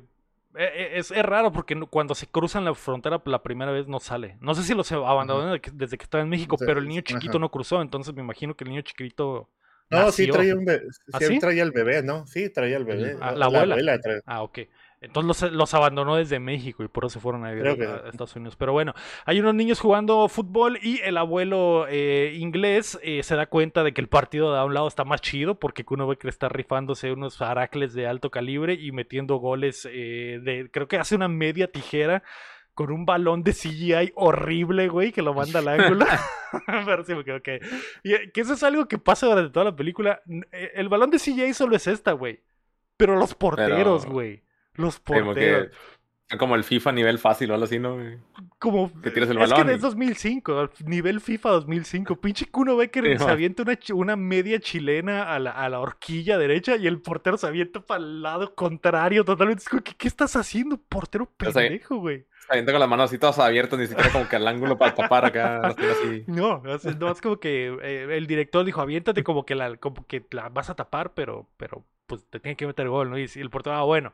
e, 0.56 0.64
e, 0.64 1.00
es, 1.00 1.10
es, 1.10 1.24
raro 1.24 1.52
porque 1.52 1.76
cuando 1.90 2.14
se 2.14 2.28
cruzan 2.28 2.66
la 2.66 2.76
frontera 2.76 3.20
la 3.26 3.42
primera 3.42 3.72
vez 3.72 3.88
no 3.88 4.00
sale. 4.00 4.38
No 4.42 4.54
sé 4.54 4.62
si 4.62 4.76
los 4.76 4.92
abandonó 4.92 5.58
desde 5.74 5.98
que 5.98 6.04
estaba 6.04 6.24
en 6.24 6.30
México, 6.30 6.56
pero 6.60 6.80
el 6.80 6.88
niño 6.88 7.02
chiquito 7.02 7.40
no 7.40 7.50
cruzó, 7.50 7.82
entonces 7.82 8.14
me 8.14 8.22
imagino 8.22 8.56
que 8.56 8.64
el 8.64 8.70
niño 8.70 8.82
chiquito. 8.84 9.50
No, 9.90 10.12
sí 10.12 10.28
traía, 10.28 10.54
un 10.54 10.66
bebé, 10.66 10.86
¿Ah, 11.14 11.20
sí, 11.20 11.40
traía 11.40 11.64
el 11.64 11.72
bebé, 11.72 12.04
¿no? 12.04 12.28
Sí, 12.28 12.50
traía 12.50 12.78
el 12.78 12.86
bebé. 12.86 13.18
Ah, 13.22 13.32
la, 13.32 13.46
abuela. 13.46 14.00
ah, 14.26 14.44
ok. 14.44 14.60
Entonces 15.00 15.52
los, 15.52 15.74
abandonó 15.76 16.16
desde 16.16 16.40
México 16.40 16.84
y 16.84 16.88
por 16.88 17.06
eso 17.06 17.14
se 17.14 17.20
fueron 17.20 17.46
a, 17.46 17.54
Estados 17.54 18.36
Unidos. 18.36 18.56
Pero 18.56 18.74
bueno, 18.74 18.94
hay 19.26 19.40
unos 19.40 19.54
niños 19.54 19.80
jugando 19.80 20.28
fútbol 20.28 20.80
y 20.82 21.00
el 21.02 21.18
abuelo 21.18 21.86
eh, 21.88 22.36
inglés 22.40 22.98
eh, 23.04 23.22
se 23.22 23.36
da 23.36 23.46
cuenta 23.46 23.84
de 23.84 23.94
que 23.94 24.02
el 24.02 24.08
partido 24.08 24.52
de 24.52 24.60
a 24.60 24.66
un 24.66 24.74
lado 24.74 24.88
está 24.88 25.06
más 25.06 25.22
chido 25.22 25.60
porque 25.60 25.86
uno 25.90 26.08
ve 26.08 26.18
que 26.18 26.28
está 26.30 26.50
rifándose 26.50 27.12
unos 27.12 27.42
aracles 27.42 27.94
de 27.94 28.08
alto 28.08 28.32
calibre 28.32 28.74
y 28.74 28.92
metiendo 28.92 29.36
goles 29.36 29.88
eh, 29.92 30.40
de, 30.42 30.70
creo 30.72 30.88
que 30.88 30.98
hace 30.98 31.16
una 31.16 31.28
media 31.28 31.72
tijera 31.72 32.24
con 32.74 32.92
un 32.92 33.06
balón 33.06 33.44
de 33.44 33.54
CGI 33.54 34.14
horrible, 34.16 34.88
güey, 34.88 35.12
que 35.12 35.22
lo 35.22 35.34
manda 35.34 35.60
al 35.60 35.68
ángulo. 35.68 36.06
Pero 36.86 37.04
sí 37.04 37.14
me 37.14 37.24
quedo 37.24 37.42
que... 37.42 37.60
Y, 38.04 38.32
que 38.32 38.42
eso 38.42 38.54
es 38.54 38.64
algo 38.64 38.88
que 38.88 38.98
pasa 38.98 39.28
durante 39.28 39.52
toda 39.52 39.66
la 39.66 39.76
película. 39.76 40.22
El 40.52 40.90
balón 40.90 41.10
de 41.10 41.18
CGI 41.18 41.54
solo 41.54 41.76
es 41.76 41.88
esta, 41.88 42.12
güey. 42.12 42.40
Pero 42.96 43.16
los 43.16 43.34
porteros, 43.36 44.06
güey. 44.06 44.44
Los 44.78 45.00
porteros. 45.00 45.70
Como, 46.38 46.56
el 46.56 46.66
FIFA 46.66 46.90
a 46.90 46.94
nivel 46.94 47.20
fácil 47.20 47.50
o 47.52 47.54
algo 47.54 47.63
así, 47.63 47.80
¿no? 47.80 47.98
Como. 48.60 48.92
Que 49.02 49.12
tiras 49.12 49.30
el 49.30 49.38
balón. 49.38 49.60
Es 49.60 49.66
que 49.66 49.74
es 49.76 49.82
2005, 49.82 50.72
nivel 50.86 51.22
FIFA 51.22 51.52
2005. 51.52 52.16
Pinche 52.22 52.48
Kuno 52.48 52.76
Becker 52.76 53.18
se 53.18 53.30
avienta 53.30 53.63
una, 53.63 53.80
una 53.94 54.16
media 54.18 54.60
chilena 54.60 55.34
a 55.34 55.40
la, 55.40 55.52
a 55.52 55.70
la, 55.70 55.80
horquilla 55.80 56.38
derecha 56.38 56.76
y 56.76 56.86
el 56.86 57.00
portero 57.00 57.38
se 57.38 57.48
avienta 57.48 57.80
para 57.80 58.02
el 58.02 58.22
lado 58.22 58.56
contrario 58.56 59.24
totalmente. 59.24 59.63
¿Qué, 59.86 59.96
¿Qué, 59.98 60.08
estás 60.10 60.36
haciendo, 60.36 60.78
portero 60.78 61.32
pendejo, 61.38 61.96
güey? 61.96 62.26
Se 62.46 62.54
avienta 62.54 62.74
con 62.74 62.82
las 62.82 62.90
manos 62.90 63.06
así 63.06 63.18
todas 63.18 63.40
abiertas, 63.40 63.80
ni 63.80 63.88
siquiera 63.88 64.12
como 64.12 64.28
que 64.28 64.36
al 64.36 64.48
ángulo 64.50 64.78
para 64.78 64.96
tapar 64.96 65.24
acá. 65.24 65.62
Así. 65.68 66.24
No, 66.28 66.62
no, 66.62 67.12
es 67.12 67.22
como 67.22 67.40
que 67.40 67.68
eh, 67.82 68.18
el 68.18 68.28
director 68.28 68.66
dijo, 68.66 68.82
aviéntate 68.82 69.24
como 69.24 69.46
que 69.46 69.56
la, 69.56 69.78
como 69.78 70.06
que 70.06 70.26
la 70.32 70.50
vas 70.50 70.70
a 70.70 70.76
tapar, 70.76 71.13
pero, 71.13 71.48
pero 71.56 71.86
pues 72.06 72.26
te 72.30 72.42
tiene 72.42 72.58
que 72.58 72.68
meter 72.68 72.90
gol, 72.90 73.10
¿no? 73.10 73.18
Y 73.18 73.30
el 73.36 73.50
portero, 73.50 73.78
ah, 73.78 73.84
bueno. 73.84 74.12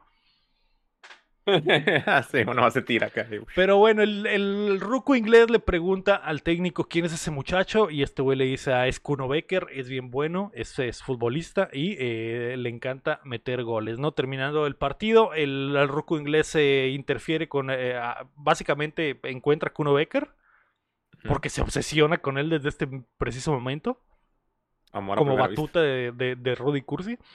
sí, 2.31 2.37
uno 2.47 2.71
se 2.71 2.81
tira 2.81 3.07
acá. 3.07 3.27
Pero 3.55 3.77
bueno, 3.77 4.01
el, 4.01 4.25
el 4.25 4.79
ruco 4.79 5.15
inglés 5.15 5.49
le 5.49 5.59
pregunta 5.59 6.15
al 6.15 6.41
técnico 6.41 6.85
quién 6.85 7.05
es 7.05 7.13
ese 7.13 7.31
muchacho 7.31 7.89
y 7.89 8.01
este 8.01 8.21
güey 8.21 8.37
le 8.37 8.45
dice, 8.45 8.73
ah, 8.73 8.87
es 8.87 8.99
Kuno 8.99 9.27
Becker, 9.27 9.67
es 9.71 9.89
bien 9.89 10.09
bueno, 10.09 10.51
es, 10.53 10.79
es 10.79 11.03
futbolista 11.03 11.69
y 11.73 11.97
eh, 11.99 12.55
le 12.57 12.69
encanta 12.69 13.19
meter 13.25 13.63
goles, 13.63 13.99
¿no? 13.99 14.13
Terminando 14.13 14.65
el 14.67 14.75
partido, 14.75 15.33
el, 15.33 15.75
el 15.75 15.87
ruco 15.89 16.17
inglés 16.17 16.47
se 16.47 16.89
interfiere 16.89 17.49
con, 17.49 17.69
eh, 17.69 17.99
básicamente 18.35 19.19
encuentra 19.23 19.69
a 19.69 19.73
Kuno 19.73 19.93
Becker 19.93 20.29
porque 21.27 21.49
se 21.49 21.61
obsesiona 21.61 22.19
con 22.19 22.37
él 22.37 22.49
desde 22.49 22.69
este 22.69 22.87
preciso 23.17 23.51
momento. 23.51 24.01
como 24.91 25.35
batuta 25.35 25.81
de, 25.81 26.35
de, 26.37 26.55
Rudy 26.55 26.81
Cursi. 26.81 27.17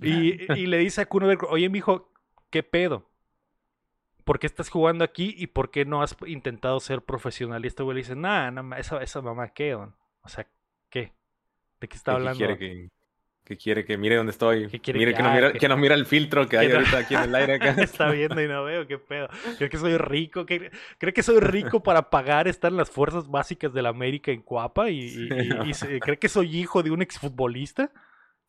Y, 0.00 0.52
y, 0.54 0.66
le 0.66 0.78
dice 0.78 1.02
a 1.02 1.06
Kuno 1.06 1.28
Becker, 1.28 1.48
oye, 1.52 1.68
mijo, 1.68 2.10
¿qué 2.50 2.64
pedo? 2.64 3.08
¿Por 4.24 4.38
qué 4.38 4.46
estás 4.46 4.70
jugando 4.70 5.04
aquí 5.04 5.34
y 5.36 5.46
por 5.48 5.70
qué 5.70 5.84
no 5.84 6.02
has 6.02 6.16
intentado 6.26 6.80
ser 6.80 7.02
profesional? 7.02 7.64
Y 7.64 7.68
este 7.68 7.82
güey 7.82 7.96
le 7.96 8.00
dice, 8.00 8.16
nah, 8.16 8.50
esa, 8.76 9.02
esa 9.02 9.20
mamá 9.22 9.48
qué, 9.50 9.74
O 9.74 9.92
sea, 10.26 10.46
¿qué? 10.90 11.12
¿De 11.80 11.88
qué 11.88 11.96
está 11.96 12.12
hablando? 12.12 12.38
quiere 12.38 12.58
que, 12.58 12.88
que, 13.44 13.56
quiere 13.56 13.84
que 13.84 13.98
mire 13.98 14.16
dónde 14.16 14.32
estoy. 14.32 14.68
Que 14.68 14.80
quiere 14.80 14.98
mire 14.98 15.14
que, 15.14 15.22
no 15.22 15.32
mira, 15.32 15.52
que, 15.52 15.68
no 15.68 15.76
mira, 15.76 15.94
el 15.94 16.06
filtro 16.06 16.48
que 16.48 16.56
hay 16.56 16.72
ahorita 16.72 16.98
aquí 16.98 17.14
en 17.14 17.22
el 17.22 17.34
aire 17.34 17.54
acá. 17.54 17.70
está 17.82 18.10
viendo 18.10 18.40
y 18.42 18.48
no 18.48 18.64
veo, 18.64 18.86
qué 18.86 18.98
pedo. 18.98 19.28
Creo 19.58 19.68
que 19.68 19.78
soy 19.78 19.98
rico. 19.98 20.46
¿Cree 20.46 21.12
que 21.12 21.22
soy 21.22 21.40
rico 21.40 21.82
para 21.82 22.08
pagar 22.08 22.48
estar 22.48 22.72
en 22.72 22.78
las 22.78 22.90
fuerzas 22.90 23.28
básicas 23.28 23.72
de 23.74 23.82
la 23.82 23.90
América 23.90 24.32
en 24.32 24.40
Cuapa? 24.40 24.88
¿Y, 24.88 25.28
y, 25.66 26.00
cree 26.00 26.18
que 26.18 26.28
soy 26.28 26.56
hijo 26.56 26.82
de 26.82 26.90
un 26.90 27.02
exfutbolista? 27.02 27.92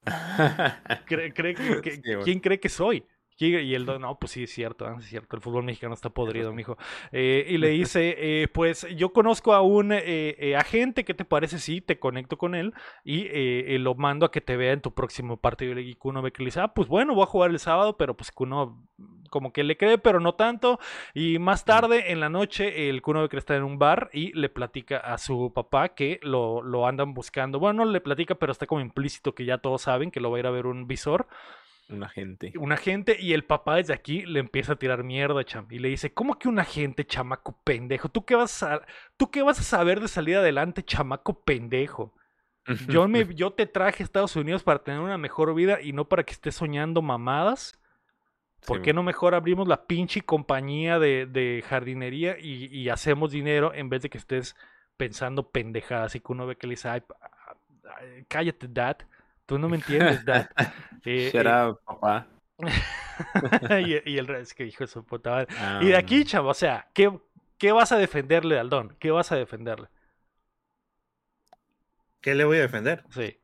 ¿Cree, 1.06 1.34
cree 1.34 1.56
que, 1.56 2.02
¿Quién 2.24 2.40
cree 2.40 2.60
que 2.60 2.70
soy? 2.70 3.04
Y 3.38 3.76
el 3.76 3.86
no, 3.86 4.18
pues 4.18 4.32
sí, 4.32 4.44
es 4.44 4.54
cierto, 4.54 4.90
es 4.98 5.06
cierto, 5.06 5.36
el 5.36 5.42
fútbol 5.42 5.66
mexicano 5.66 5.94
está 5.94 6.10
podrido, 6.10 6.54
mijo. 6.54 6.78
Eh, 7.12 7.46
y 7.50 7.58
le 7.58 7.68
dice, 7.70 8.16
eh, 8.18 8.48
pues 8.48 8.88
yo 8.96 9.12
conozco 9.12 9.54
a 9.54 9.62
un 9.62 9.92
eh, 9.92 10.56
agente, 10.58 11.04
¿qué 11.04 11.14
te 11.14 11.26
parece 11.26 11.60
si 11.60 11.82
te 11.82 12.00
conecto 12.00 12.38
con 12.38 12.56
él 12.56 12.74
y 13.04 13.78
lo 13.78 13.96
mando 13.96 14.26
a 14.26 14.32
que 14.32 14.40
te 14.40 14.56
vea 14.56 14.72
en 14.72 14.82
tu 14.82 14.94
próximo 14.94 15.38
partido? 15.38 15.78
Y 15.78 15.96
Kuno 15.96 16.22
ve 16.22 16.32
que 16.32 16.44
le 16.44 16.48
dice, 16.48 16.62
ah, 16.62 16.74
pues 16.74 16.88
bueno, 16.88 17.14
voy 17.14 17.24
a 17.24 17.28
jugar 17.28 17.52
el 17.52 17.60
sábado, 17.60 17.98
pero 17.98 18.16
pues 18.16 18.32
Kuno 18.32 18.82
como 19.30 19.52
que 19.52 19.66
le 19.66 19.76
cree, 19.76 19.98
pero 19.98 20.22
no 20.22 20.36
tanto. 20.36 20.80
Y 21.14 21.40
más 21.40 21.66
tarde, 21.66 22.14
en 22.14 22.22
la 22.22 22.30
noche, 22.30 22.90
el 22.90 23.02
Kuno 23.02 23.22
ve 23.22 23.28
que 23.28 23.36
está 23.36 23.58
en 23.58 23.64
un 23.64 23.78
bar 23.78 24.10
y 24.14 24.32
le 24.32 24.48
platica 24.48 24.98
a 24.98 25.18
su 25.18 25.52
papá 25.54 25.90
que 25.90 26.22
lo, 26.24 26.62
lo 26.62 26.88
andan 26.88 27.14
buscando. 27.14 27.60
Bueno, 27.60 27.84
no 27.84 27.92
le 27.92 28.00
platica, 28.00 28.36
pero 28.36 28.54
está 28.54 28.66
como 28.66 28.80
implícito 28.80 29.36
que 29.36 29.44
ya 29.44 29.58
todos 29.58 29.82
saben 29.82 30.10
que 30.10 30.22
lo 30.22 30.32
va 30.32 30.38
a 30.38 30.40
ir 30.40 30.48
a 30.48 30.52
ver 30.52 30.68
un 30.68 30.88
visor. 30.88 31.28
Un 31.90 32.04
agente. 32.04 32.54
Un 32.58 32.72
agente 32.72 33.16
y 33.20 33.34
el 33.34 33.44
papá 33.44 33.76
desde 33.76 33.94
aquí 33.94 34.26
le 34.26 34.40
empieza 34.40 34.74
a 34.74 34.76
tirar 34.78 35.04
mierda, 35.04 35.44
cham. 35.44 35.68
Y 35.70 35.80
le 35.80 35.90
dice, 35.90 36.14
¿cómo 36.14 36.40
que 36.40 36.48
un 36.48 36.58
agente, 36.58 37.06
chamaco 37.06 37.60
pendejo? 37.64 38.10
¿Tú 38.10 38.26
qué 38.26 38.36
vas 38.36 38.64
a, 38.64 38.82
¿tú 39.18 39.30
qué 39.30 39.44
vas 39.44 39.60
a 39.60 39.64
saber 39.64 40.00
de 40.00 40.08
salir 40.08 40.38
adelante, 40.38 40.84
chamaco 40.84 41.44
pendejo? 41.44 42.16
Yo, 42.90 43.08
me, 43.08 43.28
yo 43.36 43.54
te 43.54 43.68
traje 43.68 44.02
a 44.02 44.06
Estados 44.06 44.36
Unidos 44.36 44.64
para 44.64 44.84
tener 44.84 45.00
una 45.00 45.20
mejor 45.20 45.54
vida 45.54 45.82
y 45.82 45.94
no 45.94 46.10
para 46.10 46.24
que 46.24 46.34
estés 46.34 46.56
soñando 46.56 47.04
mamadas. 47.04 47.80
¿Por 48.66 48.82
qué 48.82 48.92
no 48.92 49.04
mejor 49.04 49.36
abrimos 49.36 49.68
la 49.68 49.86
pinche 49.86 50.22
compañía 50.22 50.98
de, 50.98 51.64
jardinería 51.68 52.38
y, 52.40 52.90
hacemos 52.90 53.32
dinero 53.32 53.72
en 53.72 53.90
vez 53.90 54.02
de 54.02 54.10
que 54.10 54.18
estés 54.18 54.56
pensando 54.98 55.52
pendejadas? 55.52 56.16
Y 56.16 56.22
que 56.22 56.32
uno 56.32 56.48
ve 56.48 56.56
que 56.56 56.66
le 56.66 56.72
dice, 56.72 57.04
cállate, 58.28 58.68
dad. 58.68 58.98
Tú 59.46 59.60
no 59.60 59.70
me 59.70 59.78
entiendes, 59.78 60.26
Dad. 60.26 60.50
Eh, 61.08 61.30
Será 61.32 61.70
eh, 61.70 61.76
papá. 61.86 62.28
y, 63.86 64.18
el 64.18 64.28
es 64.32 64.56
que 64.56 64.64
dijo 64.64 64.88
su 64.88 65.06
puta 65.06 65.46
y 65.82 65.90
de 65.90 65.98
aquí, 65.98 66.26
chavo, 66.26 66.50
o 66.50 66.56
sea, 66.56 66.88
¿qué, 66.96 67.16
¿qué 67.60 67.72
vas 67.72 67.92
a 67.92 67.98
defenderle, 67.98 68.58
Aldón? 68.58 68.96
¿Qué 68.98 69.12
vas 69.12 69.32
a 69.32 69.36
defenderle? 69.36 69.88
¿Qué 72.22 72.34
le 72.34 72.44
voy 72.44 72.58
a 72.58 72.62
defender? 72.62 73.04
Sí. 73.12 73.38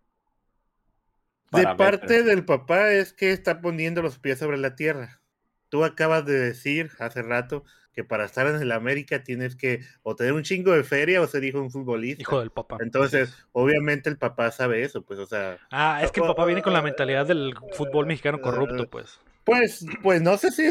de 1.52 1.76
parte 1.76 2.24
del 2.24 2.46
papá 2.46 2.94
es 2.94 3.14
que 3.14 3.32
está 3.32 3.62
poniendo 3.62 4.02
los 4.02 4.18
pies 4.18 4.40
sobre 4.40 4.58
la 4.58 4.76
tierra. 4.76 5.22
tú 5.70 5.84
acabas 5.84 6.26
de 6.26 6.40
decir 6.40 6.90
hace 6.98 7.22
rato 7.22 7.64
que 7.93 8.04
para 8.04 8.25
estar 8.25 8.47
en 8.47 8.56
el 8.56 8.71
América 8.71 9.23
tienes 9.23 9.56
que 9.56 9.82
o 10.04 10.15
tener 10.15 10.34
un 10.34 10.43
chingo 10.43 10.71
de 10.71 10.84
feria 10.84 11.21
o 11.21 11.27
ser 11.27 11.43
hijo 11.43 11.58
de 11.58 11.65
un 11.65 11.71
futbolista. 11.71 12.21
Hijo 12.21 12.39
del 12.39 12.51
papá. 12.51 12.77
Entonces, 12.80 13.36
obviamente 13.51 14.10
el 14.10 14.17
papá 14.17 14.51
sabe 14.51 14.84
eso, 14.84 15.01
pues, 15.01 15.19
o 15.19 15.25
sea. 15.25 15.58
Ah, 15.71 16.01
es 16.04 16.12
que 16.12 16.21
el 16.21 16.27
papá 16.27 16.45
viene 16.45 16.62
con 16.62 16.73
la 16.73 16.82
mentalidad 16.82 17.25
del 17.25 17.54
fútbol 17.73 18.06
mexicano 18.06 18.39
corrupto, 18.41 18.89
pues. 18.89 19.19
Pues, 19.43 19.86
pues 20.04 20.21
no 20.21 20.38
sé 20.38 20.51
si 20.51 20.69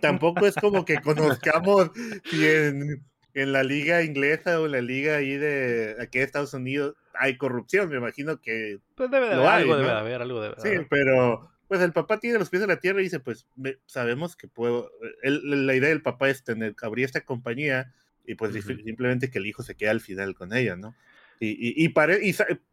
tampoco 0.00 0.46
es 0.46 0.54
como 0.56 0.84
que 0.84 1.00
conozcamos 1.00 1.90
si 2.24 2.46
en, 2.46 3.04
en 3.34 3.52
la 3.52 3.62
liga 3.62 4.02
inglesa 4.02 4.60
o 4.60 4.66
en 4.66 4.72
la 4.72 4.80
liga 4.80 5.16
ahí 5.16 5.36
de 5.36 5.96
aquí 6.00 6.18
de 6.18 6.24
Estados 6.24 6.52
Unidos 6.52 6.96
hay 7.14 7.36
corrupción, 7.36 7.88
me 7.88 7.96
imagino 7.96 8.40
que 8.40 8.78
Pues 8.94 9.10
debe 9.10 9.28
de 9.28 9.34
haber, 9.34 9.46
hay, 9.46 9.62
algo 9.62 9.72
¿no? 9.72 9.78
debe 9.78 9.90
de 9.90 9.98
haber, 9.98 10.22
algo 10.22 10.40
debe 10.40 10.54
de 10.56 10.60
sí, 10.62 10.68
haber. 10.68 10.88
pero 10.88 11.50
pues 11.68 11.80
el 11.82 11.92
papá 11.92 12.18
tiene 12.18 12.38
los 12.38 12.48
pies 12.50 12.62
en 12.62 12.68
la 12.68 12.80
tierra 12.80 13.00
y 13.00 13.04
dice, 13.04 13.20
pues 13.20 13.46
me- 13.56 13.78
sabemos 13.86 14.34
que 14.36 14.48
puedo, 14.48 14.90
el- 15.22 15.66
la 15.66 15.74
idea 15.74 15.90
del 15.90 16.02
papá 16.02 16.28
es 16.30 16.42
tener, 16.42 16.74
abrir 16.82 17.04
esta 17.04 17.20
compañía 17.20 17.92
y 18.26 18.34
pues 18.34 18.52
simplemente 18.64 19.30
que 19.30 19.38
el 19.38 19.46
hijo 19.46 19.62
se 19.62 19.74
quede 19.74 19.90
al 19.90 20.00
final 20.00 20.34
con 20.34 20.52
ella, 20.54 20.76
¿no? 20.76 20.94
Y, 21.40 21.50
y, 21.50 21.84
y, 21.86 21.94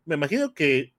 me 0.06 0.16
imagino 0.16 0.54
que 0.54 0.94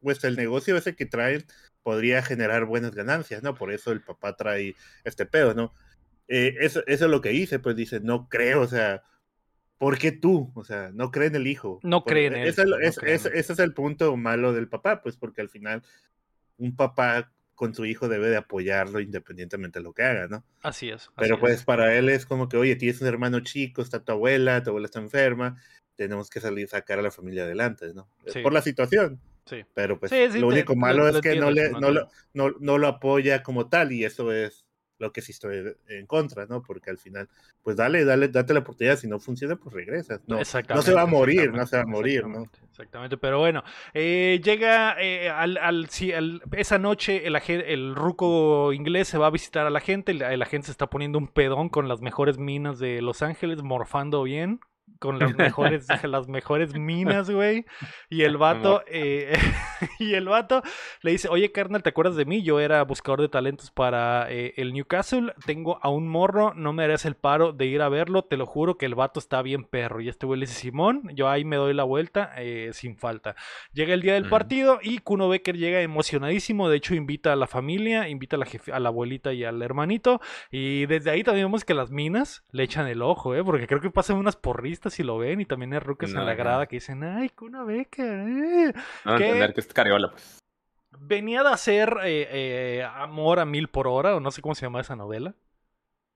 pues 0.00 0.22
el 0.24 0.36
negocio 0.36 0.76
ese 0.76 0.94
que 0.94 1.06
traen 1.06 1.44
podría 1.82 2.22
generar 2.22 2.64
buenas 2.66 2.94
ganancias, 2.94 3.42
¿no? 3.42 3.54
Por 3.54 3.72
eso 3.72 3.92
el 3.92 4.02
papá 4.02 4.36
trae 4.36 4.74
este 5.04 5.26
pedo, 5.26 5.54
¿no? 5.54 5.72
Eh, 6.28 6.56
eso, 6.60 6.82
eso 6.86 7.04
es 7.06 7.10
lo 7.10 7.20
que 7.20 7.30
dice, 7.30 7.58
pues 7.60 7.76
dice, 7.76 8.00
no 8.00 8.28
creo, 8.28 8.60
o 8.60 8.66
sea, 8.68 9.02
¿por 9.78 9.98
qué 9.98 10.12
tú? 10.12 10.52
O 10.54 10.64
sea, 10.64 10.90
no 10.92 11.10
cree 11.10 11.28
en 11.28 11.36
el 11.36 11.46
hijo. 11.46 11.80
No 11.82 12.02
Por- 12.04 12.12
cree 12.12 12.26
en 12.26 12.34
él, 12.36 12.48
ese 12.48 12.62
es 12.62 12.68
lo- 12.68 12.78
no 12.78 12.84
es- 12.84 12.98
cree 12.98 13.12
en 13.12 13.16
es- 13.16 13.26
él. 13.26 13.32
ese 13.34 13.52
es 13.54 13.58
el 13.60 13.72
punto 13.74 14.16
malo 14.16 14.52
del 14.52 14.68
papá, 14.68 15.02
pues 15.02 15.16
porque 15.16 15.40
al 15.40 15.48
final 15.48 15.82
un 16.58 16.74
papá 16.76 17.32
con 17.54 17.74
su 17.74 17.86
hijo 17.86 18.08
debe 18.08 18.28
de 18.28 18.36
apoyarlo 18.36 19.00
independientemente 19.00 19.78
de 19.78 19.82
lo 19.84 19.94
que 19.94 20.02
haga, 20.02 20.26
¿no? 20.28 20.44
Así 20.62 20.90
es. 20.90 21.08
Pero 21.16 21.40
pues 21.40 21.54
es. 21.54 21.64
para 21.64 21.96
él 21.96 22.10
es 22.10 22.26
como 22.26 22.48
que, 22.50 22.58
oye, 22.58 22.76
tienes 22.76 23.00
un 23.00 23.08
hermano 23.08 23.40
chico, 23.40 23.80
está 23.80 24.04
tu 24.04 24.12
abuela, 24.12 24.62
tu 24.62 24.70
abuela 24.70 24.84
está 24.86 25.00
enferma, 25.00 25.56
tenemos 25.94 26.28
que 26.28 26.40
salir 26.40 26.68
sacar 26.68 26.98
a 26.98 27.02
la 27.02 27.10
familia 27.10 27.44
adelante, 27.44 27.94
¿no? 27.94 28.10
Sí. 28.26 28.40
Por 28.42 28.52
la 28.52 28.60
situación, 28.60 29.20
Sí. 29.46 29.64
pero 29.72 29.98
pues 29.98 30.12
Sí, 30.12 30.26
sí, 30.32 30.38
lo 30.40 30.48
único 30.48 30.74
lo- 30.74 30.80
malo 30.80 31.04
lo 31.04 31.08
es 31.16 31.20
que 31.22 31.36
no, 31.36 31.50
le, 31.50 31.70
no, 31.70 31.90
lo, 31.90 32.08
no, 32.34 32.50
no 32.60 32.76
lo 32.76 32.88
apoya 32.88 33.42
como 33.42 33.68
tal 33.70 33.92
y 33.92 34.04
eso 34.04 34.32
es 34.32 34.65
lo 34.98 35.12
que 35.12 35.20
sí 35.22 35.32
estoy 35.32 35.74
en 35.88 36.06
contra, 36.06 36.46
¿no? 36.46 36.62
Porque 36.62 36.90
al 36.90 36.98
final, 36.98 37.28
pues 37.62 37.76
dale, 37.76 38.04
dale, 38.04 38.28
date 38.28 38.54
la 38.54 38.60
oportunidad, 38.60 38.96
si 38.96 39.08
no 39.08 39.18
funciona, 39.18 39.56
pues 39.56 39.74
regresas, 39.74 40.20
¿no? 40.26 40.36
No 40.76 40.82
se 40.82 40.92
va 40.92 41.02
a 41.02 41.06
morir, 41.06 41.52
no 41.52 41.66
se 41.66 41.76
va 41.76 41.82
a 41.82 41.86
morir, 41.86 42.26
¿no? 42.26 42.44
Exactamente, 42.70 43.16
pero 43.16 43.38
bueno, 43.38 43.62
eh, 43.94 44.40
llega 44.42 44.96
eh, 45.00 45.30
al, 45.30 45.56
al- 45.58 45.88
sí, 45.88 46.12
al- 46.12 46.42
esa 46.52 46.78
noche 46.78 47.26
el, 47.26 47.36
el 47.36 47.94
ruco 47.94 48.72
inglés 48.72 49.08
se 49.08 49.18
va 49.18 49.26
a 49.28 49.30
visitar 49.30 49.66
a 49.66 49.70
la 49.70 49.80
gente, 49.80 50.12
el, 50.12 50.22
el 50.22 50.42
agente 50.42 50.66
se 50.66 50.72
está 50.72 50.88
poniendo 50.88 51.18
un 51.18 51.28
pedón 51.28 51.68
con 51.68 51.88
las 51.88 52.00
mejores 52.00 52.38
minas 52.38 52.78
de 52.78 53.00
Los 53.02 53.22
Ángeles, 53.22 53.62
morfando 53.62 54.22
bien, 54.22 54.60
con 54.98 55.18
las 55.18 55.34
mejores, 55.36 55.86
las 56.04 56.28
mejores 56.28 56.74
minas, 56.74 57.30
güey, 57.30 57.64
y 58.08 58.22
el 58.22 58.36
vato, 58.36 58.82
eh, 58.86 59.36
y 59.98 60.14
el 60.14 60.28
vato 60.28 60.62
le 61.02 61.12
dice, 61.12 61.28
oye 61.28 61.52
carnal, 61.52 61.82
¿te 61.82 61.90
acuerdas 61.90 62.16
de 62.16 62.24
mí? 62.24 62.42
Yo 62.42 62.60
era 62.60 62.82
buscador 62.82 63.20
de 63.20 63.28
talentos 63.28 63.70
para 63.70 64.30
eh, 64.30 64.54
el 64.56 64.72
Newcastle, 64.72 65.32
tengo 65.44 65.78
a 65.82 65.88
un 65.88 66.08
morro, 66.08 66.54
no 66.54 66.72
me 66.72 66.84
harías 66.84 67.04
el 67.04 67.14
paro 67.14 67.52
de 67.52 67.66
ir 67.66 67.82
a 67.82 67.88
verlo, 67.88 68.22
te 68.22 68.36
lo 68.36 68.46
juro 68.46 68.78
que 68.78 68.86
el 68.86 68.94
vato 68.94 69.20
está 69.20 69.42
bien 69.42 69.64
perro. 69.64 70.00
Y 70.00 70.08
este 70.08 70.26
güey 70.26 70.40
le 70.40 70.46
dice, 70.46 70.60
Simón, 70.60 71.10
yo 71.14 71.28
ahí 71.28 71.44
me 71.44 71.56
doy 71.56 71.74
la 71.74 71.84
vuelta 71.84 72.32
eh, 72.36 72.70
sin 72.72 72.96
falta. 72.96 73.36
Llega 73.72 73.94
el 73.94 74.02
día 74.02 74.14
del 74.14 74.28
partido 74.28 74.78
y 74.82 74.98
Kuno 74.98 75.28
Becker 75.28 75.56
llega 75.56 75.80
emocionadísimo, 75.80 76.68
de 76.68 76.76
hecho 76.76 76.94
invita 76.94 77.32
a 77.32 77.36
la 77.36 77.46
familia, 77.46 78.08
invita 78.08 78.36
a 78.36 78.38
la, 78.38 78.46
a 78.72 78.80
la 78.80 78.88
abuelita 78.88 79.32
y 79.32 79.44
al 79.44 79.62
hermanito. 79.62 80.20
Y 80.50 80.86
desde 80.86 81.10
ahí 81.10 81.22
también 81.22 81.46
vemos 81.46 81.64
que 81.64 81.74
las 81.74 81.90
minas 81.90 82.44
le 82.50 82.62
echan 82.62 82.86
el 82.86 83.02
ojo, 83.02 83.34
¿eh? 83.34 83.44
porque 83.44 83.66
creo 83.66 83.80
que 83.80 83.90
pasan 83.90 84.16
unas 84.16 84.36
porristas 84.78 84.98
y 85.00 85.02
lo 85.02 85.18
ven 85.18 85.40
y 85.40 85.46
también 85.46 85.72
hay 85.72 85.78
rucas 85.80 86.10
en 86.10 86.16
No, 86.16 86.24
la 86.24 86.32
no. 86.32 86.38
grada 86.38 86.66
que 86.66 86.76
dicen, 86.76 87.02
ay, 87.04 87.28
Kuno 87.30 87.64
Becker, 87.66 88.06
eh". 88.28 88.72
No 89.04 89.16
¿Qué? 89.16 89.24
entender 89.24 89.54
que 89.54 89.60
es 89.60 89.72
cariola, 89.72 90.10
pues. 90.10 90.38
venía 90.98 91.42
de 91.42 91.50
hacer 91.50 91.96
eh, 92.04 92.28
eh, 92.30 92.84
Amor 92.84 93.40
a 93.40 93.44
mil 93.46 93.68
por 93.68 93.86
hora, 93.88 94.16
o 94.16 94.20
no 94.20 94.30
sé 94.30 94.42
cómo 94.42 94.54
se 94.54 94.66
llama 94.66 94.80
esa 94.80 94.96
novela. 94.96 95.34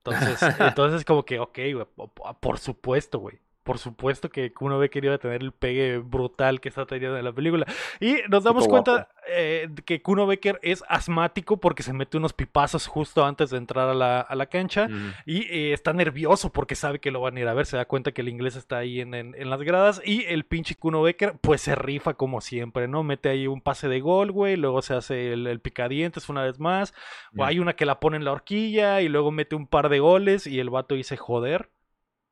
Entonces, 0.05 0.40
entonces 0.61 1.05
como 1.05 1.25
que, 1.25 1.38
ok, 1.38 1.59
güey, 1.75 1.87
po- 1.96 2.09
po- 2.09 2.35
por 2.40 2.59
supuesto, 2.59 3.18
güey. 3.18 3.38
Por 3.62 3.79
supuesto 3.79 4.31
que 4.31 4.53
Kuno 4.55 4.79
Becker 4.79 5.05
iba 5.05 5.14
a 5.14 5.18
tener 5.18 5.42
el 5.42 5.53
pegue 5.53 5.99
brutal 5.99 6.61
que 6.61 6.70
está 6.70 6.87
teniendo 6.87 7.18
en 7.18 7.25
la 7.25 7.33
película. 7.33 7.66
Y 8.01 8.16
nos 8.31 8.42
damos 8.42 8.64
cuenta 8.70 9.09
eh, 9.29 9.68
que 9.85 10.01
Kuno 10.01 10.27
Becker 10.27 10.59
es 10.62 10.83
asmático 10.88 11.59
porque 11.59 11.83
se 11.83 11.92
mete 11.92 12.16
unos 12.16 12.33
pipazos 12.33 12.87
justo 12.87 13.25
antes 13.25 13.51
de 13.51 13.59
entrar 13.59 13.88
a 13.90 13.94
la, 13.94 14.20
a 14.23 14.35
la 14.35 14.46
cancha. 14.46 14.88
Y 15.27 15.42
eh, 15.55 15.73
está 15.75 15.92
nervioso 15.92 16.51
porque 16.51 16.75
sabe 16.75 17.01
que 17.01 17.11
lo 17.11 17.20
van 17.20 17.37
a 17.37 17.40
ir 17.40 17.49
a 17.49 17.55
ver. 17.55 17.66
Se 17.66 17.77
da 17.77 17.85
cuenta 17.85 18.12
que 18.12 18.23
el 18.23 18.29
inglés 18.31 18.57
está 18.57 18.79
ahí 18.79 19.01
en, 19.03 19.12
en- 19.12 19.35
en 19.38 19.51
las 19.51 19.61
gradas. 19.62 20.01
Y 20.07 20.25
el 20.25 20.44
pinche 20.44 20.75
Kuno 20.75 21.03
Becker, 21.03 21.35
pues 21.40 21.61
se 21.61 21.75
rifa 21.75 22.14
como 22.14 22.40
siempre, 22.40 22.88
¿no? 22.88 23.03
Mete 23.03 23.29
ahí 23.29 23.46
un 23.46 23.61
pase 23.61 23.88
de 23.88 24.01
gol, 24.01 24.33
güey. 24.33 24.57
Luego 24.57 24.81
se 24.81 24.94
hace 24.94 25.35
el, 25.35 25.46
el 25.46 25.61
picadientes 25.61 26.31
una 26.31 26.42
vez 26.44 26.59
más. 26.59 26.94
O 27.37 27.44
hay 27.44 27.59
una 27.59 27.75
que 27.75 27.85
la 27.85 28.01
pone 28.01 28.16
en 28.16 28.25
la 28.25 28.33
horquilla. 28.33 29.03
Y 29.03 29.09
luego 29.11 29.31
mete 29.33 29.55
un 29.55 29.66
par 29.66 29.90
de 29.90 29.99
goles. 29.99 30.46
Y 30.46 30.61
el 30.61 30.70
vato 30.70 30.94
dice, 30.94 31.18
joder. 31.18 31.68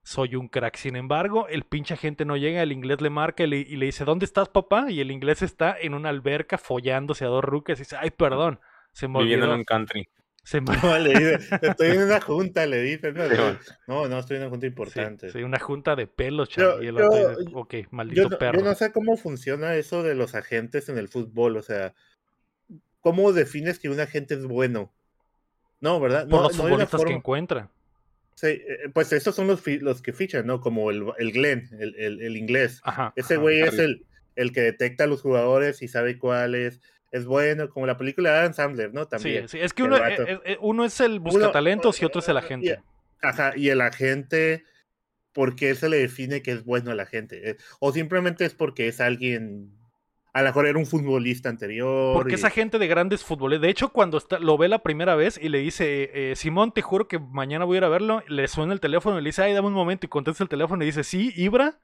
Soy 0.08 0.36
un 0.36 0.48
crack. 0.48 0.76
Sin 0.76 0.96
embargo, 0.96 1.48
el 1.48 1.64
pinche 1.64 1.92
agente 1.92 2.24
no 2.24 2.38
llega. 2.38 2.62
El 2.62 2.72
inglés 2.72 3.02
le 3.02 3.10
marca 3.10 3.44
y 3.44 3.46
le, 3.46 3.58
y 3.58 3.76
le 3.76 3.84
dice, 3.84 4.06
¿dónde 4.06 4.24
estás, 4.24 4.48
papá? 4.48 4.90
Y 4.90 5.00
el 5.00 5.10
inglés 5.10 5.42
está 5.42 5.76
en 5.78 5.92
una 5.92 6.08
alberca 6.08 6.56
follándose 6.56 7.26
a 7.26 7.28
dos 7.28 7.44
rucas. 7.44 7.78
Y 7.78 7.82
dice, 7.82 7.96
ay, 8.00 8.10
perdón. 8.10 8.58
Se 8.92 9.06
me 9.06 9.18
Viviendo 9.18 9.44
en 9.44 9.52
un 9.52 9.64
country. 9.64 10.08
Se 10.42 10.62
me 10.62 10.74
No, 10.82 10.98
le 10.98 11.10
dice, 11.10 11.38
estoy 11.60 11.88
en 11.88 12.04
una 12.04 12.22
junta, 12.22 12.64
le 12.64 12.80
dice, 12.80 13.12
no, 13.12 13.28
no, 13.86 14.08
no, 14.08 14.18
estoy 14.18 14.36
en 14.38 14.44
una 14.44 14.50
junta 14.50 14.66
importante. 14.66 15.30
sí, 15.30 15.42
una 15.42 15.58
junta 15.58 15.94
de 15.94 16.06
pelos, 16.06 16.48
chaval. 16.48 16.82
Y 16.82 16.86
el 16.86 16.96
otro 16.96 17.12
yo- 17.12 17.36
dice, 17.36 17.50
ok, 17.52 17.74
maldito 17.90 18.22
Yo 18.22 18.28
no, 18.30 18.38
perro. 18.38 18.58
yo 18.60 18.64
no 18.64 18.74
sé 18.74 18.90
cómo 18.92 19.18
funciona 19.18 19.74
eso 19.74 20.02
de 20.02 20.14
los 20.14 20.34
agentes 20.34 20.88
en 20.88 20.96
el 20.96 21.08
fútbol, 21.08 21.58
o 21.58 21.62
sea, 21.62 21.92
¿cómo 23.00 23.34
defines 23.34 23.78
que 23.78 23.90
un 23.90 24.00
agente 24.00 24.36
es 24.36 24.46
bueno? 24.46 24.90
No, 25.82 26.00
¿verdad? 26.00 26.22
Por 26.26 26.40
no, 26.40 26.48
los 26.48 26.56
no 26.56 26.64
hay 26.64 26.72
una 26.72 26.86
futbolistas 26.86 27.04
que 27.04 27.12
encuentra. 27.18 27.70
Sí, 28.40 28.46
eh, 28.46 28.88
pues 28.94 29.12
estos 29.12 29.34
son 29.34 29.48
los, 29.48 29.66
los 29.66 30.00
que 30.00 30.12
fichan, 30.12 30.46
¿no? 30.46 30.60
Como 30.60 30.92
el, 30.92 31.04
el 31.18 31.32
Glenn, 31.32 31.68
el, 31.80 31.96
el- 31.96 32.22
el 32.22 32.36
inglés. 32.36 32.80
Ajá. 32.84 33.12
Ese 33.16 33.36
güey 33.36 33.62
es 33.62 33.78
el, 33.80 34.06
el 34.36 34.52
que 34.52 34.60
detecta 34.60 35.04
a 35.04 35.06
los 35.08 35.22
jugadores 35.22 35.82
y 35.82 35.88
sabe 35.88 36.18
cuál 36.18 36.54
es, 36.54 36.80
es 37.10 37.24
bueno, 37.24 37.68
como 37.68 37.86
la 37.86 37.96
película 37.96 38.30
de 38.30 38.36
Adam 38.38 38.54
Sandler, 38.54 38.94
¿no? 38.94 39.02
Sí, 39.02 39.08
También. 39.10 39.48
sí, 39.48 39.58
es 39.58 39.72
que 39.72 39.82
uno, 39.82 39.98
vato. 39.98 40.22
eh, 40.22 40.40
eh, 40.44 40.56
uno 40.60 40.84
es 40.84 41.00
el 41.00 41.14
Uno- 41.14 41.22
buscatalentos 41.22 42.00
y 42.00 42.04
otro 42.04 42.20
es 42.20 42.28
el 42.28 42.36
y- 42.36 42.38
agente. 42.38 42.80
Ajá, 43.22 43.52
y 43.56 43.70
el 43.70 43.80
agente, 43.80 44.62
¿por 45.32 45.56
qué 45.56 45.74
se 45.74 45.88
le 45.88 45.96
define 45.98 46.40
que 46.40 46.52
es 46.52 46.62
bueno 46.64 46.92
el 46.92 47.00
agente? 47.00 47.50
Eh, 47.50 47.56
O 47.80 47.90
simplemente 47.92 48.44
es 48.44 48.54
porque 48.54 48.86
es 48.86 49.00
alguien, 49.00 49.72
a 50.38 50.42
lo 50.42 50.48
mejor 50.48 50.66
era 50.66 50.78
un 50.78 50.86
futbolista 50.86 51.48
anterior. 51.48 52.14
Porque 52.14 52.32
y- 52.32 52.34
es 52.36 52.44
agente 52.44 52.78
de 52.78 52.86
grandes 52.86 53.24
futbolistas. 53.24 53.62
De 53.62 53.70
hecho, 53.70 53.88
cuando 53.90 54.18
está, 54.18 54.38
lo 54.38 54.56
ve 54.58 54.68
la 54.68 54.82
primera 54.82 55.14
vez 55.16 55.38
y 55.42 55.48
le 55.48 55.58
dice, 55.58 56.10
eh, 56.14 56.36
Simón, 56.36 56.72
te 56.72 56.82
juro 56.82 57.08
que 57.08 57.18
mañana 57.18 57.64
voy 57.64 57.76
a 57.76 57.78
ir 57.78 57.84
a 57.84 57.88
verlo, 57.88 58.22
le 58.28 58.48
suena 58.48 58.72
el 58.72 58.80
teléfono 58.80 59.18
y 59.18 59.22
le 59.22 59.28
dice, 59.28 59.42
ay, 59.42 59.52
dame 59.52 59.68
un 59.68 59.74
momento 59.74 60.06
y 60.06 60.08
contesta 60.08 60.42
el 60.42 60.48
teléfono 60.48 60.82
y 60.82 60.86
dice, 60.86 61.04
sí, 61.04 61.32
Ibra. 61.36 61.80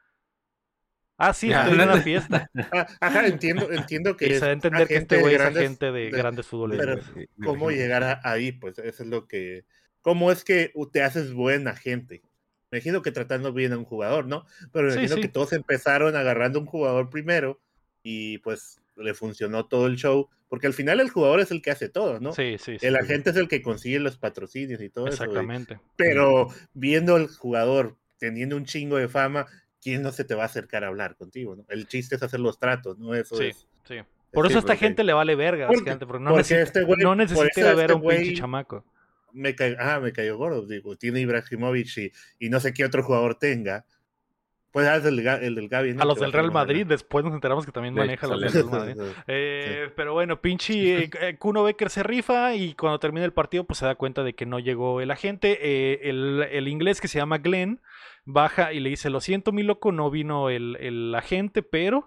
Ah, 1.16 1.32
sí, 1.32 1.48
Ya, 1.48 1.62
estoy 1.64 1.80
en 1.80 1.88
una 1.88 2.00
fiesta. 2.02 2.50
Ah, 2.72 2.86
Ajá, 3.00 3.26
entiendo, 3.26 3.70
entiendo 3.70 4.16
que 4.16 4.26
Y 4.26 4.32
es 4.32 4.40
se 4.40 4.50
entender 4.50 4.88
que 4.88 4.96
este 4.96 5.18
güey 5.20 5.30
de 5.30 5.36
es 5.36 5.42
grandes- 5.42 5.62
agente 5.64 5.92
de, 5.92 6.10
de- 6.10 6.10
grandes 6.10 6.46
futbolistas. 6.46 7.00
pero- 7.14 7.26
¿Cómo 7.44 7.70
llegar 7.70 8.02
a- 8.02 8.20
ahí? 8.24 8.52
Pues 8.52 8.78
eso 8.78 9.02
es 9.04 9.08
lo 9.08 9.26
que... 9.28 9.64
¿Cómo 10.00 10.30
es 10.32 10.44
que 10.44 10.72
te 10.92 11.02
haces 11.02 11.32
buen 11.32 11.66
agente? 11.68 12.22
Me 12.70 12.78
imagino 12.78 13.00
que 13.02 13.12
tratando 13.12 13.52
bien 13.52 13.72
a 13.72 13.78
un 13.78 13.84
jugador, 13.84 14.26
¿no? 14.26 14.44
Pero 14.72 14.86
me 14.88 14.92
Sí, 14.92 14.98
imagino 14.98 15.14
sí. 15.16 15.22
que 15.22 15.28
todos 15.28 15.52
empezaron 15.52 16.16
agarrando 16.16 16.58
un 16.58 16.66
jugador 16.66 17.08
primero 17.08 17.60
y 18.04 18.38
pues 18.38 18.80
le 18.96 19.14
funcionó 19.14 19.66
todo 19.66 19.88
el 19.88 19.96
show, 19.96 20.28
porque 20.48 20.68
al 20.68 20.72
final 20.74 21.00
el 21.00 21.10
jugador 21.10 21.40
es 21.40 21.50
el 21.50 21.60
que 21.62 21.72
hace 21.72 21.88
todo, 21.88 22.20
¿no? 22.20 22.32
Sí, 22.32 22.56
sí, 22.58 22.78
sí. 22.78 22.86
El 22.86 22.94
agente 22.94 23.30
es 23.30 23.36
el 23.36 23.48
que 23.48 23.60
consigue 23.62 23.98
los 23.98 24.16
patrocinios 24.18 24.80
y 24.80 24.90
todo 24.90 25.08
eso. 25.08 25.24
Exactamente. 25.24 25.80
Pero 25.96 26.46
viendo 26.74 27.16
al 27.16 27.26
jugador 27.26 27.96
teniendo 28.18 28.56
un 28.56 28.64
chingo 28.66 28.96
de 28.98 29.08
fama, 29.08 29.46
¿quién 29.82 30.02
no 30.02 30.12
se 30.12 30.22
te 30.24 30.34
va 30.36 30.44
a 30.44 30.46
acercar 30.46 30.84
a 30.84 30.88
hablar 30.88 31.16
contigo? 31.16 31.56
¿no? 31.56 31.64
El 31.68 31.88
chiste 31.88 32.14
es 32.14 32.22
hacer 32.22 32.38
los 32.38 32.58
tratos, 32.60 32.98
¿no? 32.98 33.14
Eso 33.14 33.34
Sí, 33.36 33.46
es. 33.46 33.66
sí. 33.88 33.96
Por 34.32 34.46
eso 34.46 34.56
a 34.58 34.60
esta 34.60 34.76
gente 34.76 35.02
le 35.02 35.12
vale 35.12 35.34
verga, 35.34 35.66
Porque- 35.66 35.80
básicamente, 35.80 36.06
porque 36.06 36.24
no 36.24 36.30
porque 36.30 36.38
necesita, 36.54 36.62
este 36.80 36.82
güey- 36.86 37.02
no 37.02 37.14
necesita 37.14 37.74
ver 37.74 37.90
este 37.90 37.92
a 37.92 37.96
un 37.96 38.02
pinche 38.08 38.34
chamaco. 38.34 38.84
Me 39.32 39.54
ah, 39.80 39.98
me 40.00 40.12
cayó 40.12 40.36
gordo, 40.36 40.64
digo, 40.66 40.96
tiene 40.96 41.20
Ibrahimovic 41.20 41.96
y, 41.98 42.12
y 42.38 42.48
no 42.50 42.60
sé 42.60 42.72
qué 42.72 42.84
otro 42.84 43.02
jugador 43.02 43.36
tenga. 43.36 43.84
Pues 44.74 44.88
ah, 44.88 44.96
es 44.96 45.04
el, 45.04 45.14
del 45.54 45.68
Gaby. 45.68 45.94
¿no? 45.94 46.02
A 46.02 46.04
los 46.04 46.18
del 46.18 46.32
Real. 46.32 46.50
Madrid, 46.50 46.84
después 46.84 47.24
nos 47.24 47.32
enteramos 47.32 47.64
que 47.64 47.70
también 47.70 47.94
hecho, 47.94 48.00
maneja 48.00 48.26
a 48.26 48.30
los 48.30 48.40
del 48.40 48.52
Real 48.52 48.80
Madrid. 48.80 48.94
Sí. 49.04 49.22
Eh, 49.28 49.88
Pero 49.94 50.14
bueno, 50.14 50.40
pinche 50.40 51.04
eh, 51.04 51.10
eh, 51.20 51.36
Kuno 51.38 51.62
Becker 51.62 51.90
se 51.90 52.02
rifa 52.02 52.56
y 52.56 52.74
cuando 52.74 52.98
termina 52.98 53.24
el 53.24 53.32
partido 53.32 53.62
pues 53.62 53.78
se 53.78 53.86
da 53.86 53.94
cuenta 53.94 54.24
de 54.24 54.34
que 54.34 54.46
no 54.46 54.58
llegó 54.58 55.00
el 55.00 55.12
agente. 55.12 55.60
Eh, 55.62 56.10
el, 56.10 56.44
el 56.50 56.66
inglés 56.66 57.00
que 57.00 57.06
se 57.06 57.20
llama 57.20 57.38
Glenn 57.38 57.82
baja 58.24 58.72
y 58.72 58.80
le 58.80 58.90
dice, 58.90 59.10
lo 59.10 59.20
siento 59.20 59.52
mi 59.52 59.62
loco, 59.62 59.92
no 59.92 60.10
vino 60.10 60.50
el, 60.50 60.76
el 60.80 61.14
agente, 61.14 61.62
pero 61.62 62.06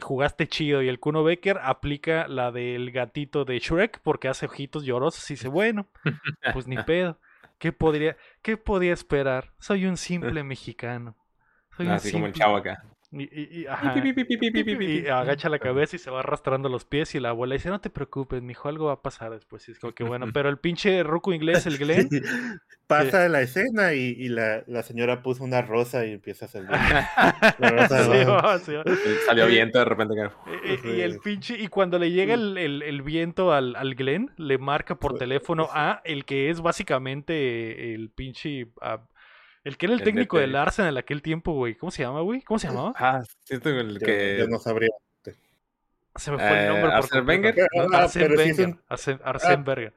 jugaste 0.00 0.48
chido. 0.48 0.80
Y 0.80 0.88
el 0.88 0.98
Kuno 0.98 1.24
Becker 1.24 1.58
aplica 1.62 2.26
la 2.26 2.52
del 2.52 2.90
gatito 2.90 3.44
de 3.44 3.58
Shrek 3.58 4.00
porque 4.02 4.28
hace 4.28 4.46
ojitos 4.46 4.86
llorosos 4.86 5.30
y 5.30 5.34
dice, 5.34 5.48
bueno, 5.48 5.88
pues 6.54 6.66
ni 6.66 6.76
pedo. 6.84 7.18
¿Qué 7.58 7.72
podría, 7.72 8.16
qué 8.40 8.56
podía 8.56 8.94
esperar? 8.94 9.52
Soy 9.58 9.84
un 9.84 9.98
simple 9.98 10.42
mexicano. 10.42 11.16
Soy 11.76 11.86
un 11.86 11.92
Así 11.92 12.12
como 12.12 12.26
el 12.26 12.32
chavo 12.32 12.56
acá. 12.56 12.84
y, 13.12 13.66
ajá. 13.66 13.92
Agacha 15.12 15.48
la 15.48 15.58
cabeza 15.60 15.96
y 15.96 15.98
se 16.00 16.10
va 16.10 16.20
arrastrando 16.20 16.68
los 16.68 16.84
pies 16.84 17.14
y 17.14 17.20
la 17.20 17.28
abuela 17.30 17.54
dice, 17.54 17.68
no 17.68 17.80
te 17.80 17.90
preocupes, 17.90 18.42
mijo, 18.42 18.68
algo 18.68 18.86
va 18.86 18.94
a 18.94 19.02
pasar 19.02 19.30
después. 19.32 19.68
Y 19.68 19.72
es 19.72 19.78
como 19.78 19.92
que 19.94 20.02
bueno, 20.04 20.26
pero 20.32 20.48
el 20.48 20.58
pinche 20.58 21.02
ruco 21.04 21.32
inglés, 21.32 21.66
el 21.66 21.78
Glenn, 21.78 22.08
Sí. 22.10 22.20
Pasa 22.86 23.28
la 23.30 23.40
escena 23.40 23.94
y, 23.94 24.10
y 24.18 24.28
la, 24.28 24.62
la 24.66 24.82
señora 24.82 25.22
puso 25.22 25.42
una 25.42 25.62
rosa 25.62 26.04
y 26.04 26.12
empieza 26.12 26.44
a 26.44 26.48
salir. 26.48 26.68
La 27.58 27.70
rosa 27.70 28.04
Sí, 28.04 28.24
va. 28.24 28.42
va, 28.42 28.58
sí, 28.58 28.72
va. 28.74 28.84
Salió 29.26 29.46
viento 29.46 29.78
de 29.78 29.84
repente. 29.86 30.14
y 30.84 31.00
el 31.00 31.18
pinche, 31.20 31.58
y 31.58 31.68
cuando 31.68 31.98
le 31.98 32.10
llega 32.10 32.34
el, 32.34 32.58
el- 32.58 32.82
el 32.82 33.00
viento 33.00 33.52
al, 33.54 33.74
al 33.76 33.94
Glenn, 33.94 34.32
le 34.36 34.58
marca 34.58 34.96
por 34.96 35.16
teléfono 35.16 35.68
a 35.72 36.02
el 36.04 36.26
que 36.26 36.50
es 36.50 36.60
básicamente 36.60 37.94
el 37.94 38.10
pinche, 38.10 38.66
ah, 38.82 39.00
el 39.64 39.76
que 39.76 39.86
era 39.86 39.94
el 39.94 40.00
El 40.00 40.04
técnico 40.04 40.38
del 40.38 40.54
Arsenal 40.56 40.94
en 40.94 40.98
aquel 40.98 41.22
tiempo, 41.22 41.52
güey. 41.54 41.74
¿Cómo 41.74 41.90
se 41.90 42.02
llama, 42.02 42.20
güey? 42.20 42.42
¿Cómo 42.42 42.58
se 42.58 42.68
llamaba? 42.68 42.92
Ah, 42.96 43.22
siento 43.44 43.70
el 43.70 43.98
Yo, 43.98 44.06
que. 44.06 44.36
yo 44.38 44.46
no 44.48 44.58
sabría. 44.58 44.90
Se 46.16 46.30
me 46.30 46.38
fue 46.38 46.46
el 46.48 46.64
Eh, 46.64 46.68
nombre 46.68 46.82
por 46.82 46.92
Arsene. 46.92 47.20
Wenger, 47.22 47.56
¿no? 47.56 47.82
Ah, 47.92 48.02
Arsene 48.04 48.26
pero 48.28 48.42
sí 48.42 48.48
es 48.50 48.58
Wenger. 48.58 48.74
un- 48.74 48.82
Arsene- 48.88 49.20
Arsene 49.24 49.54
Ah, 49.54 49.64
Wenger. 49.66 49.92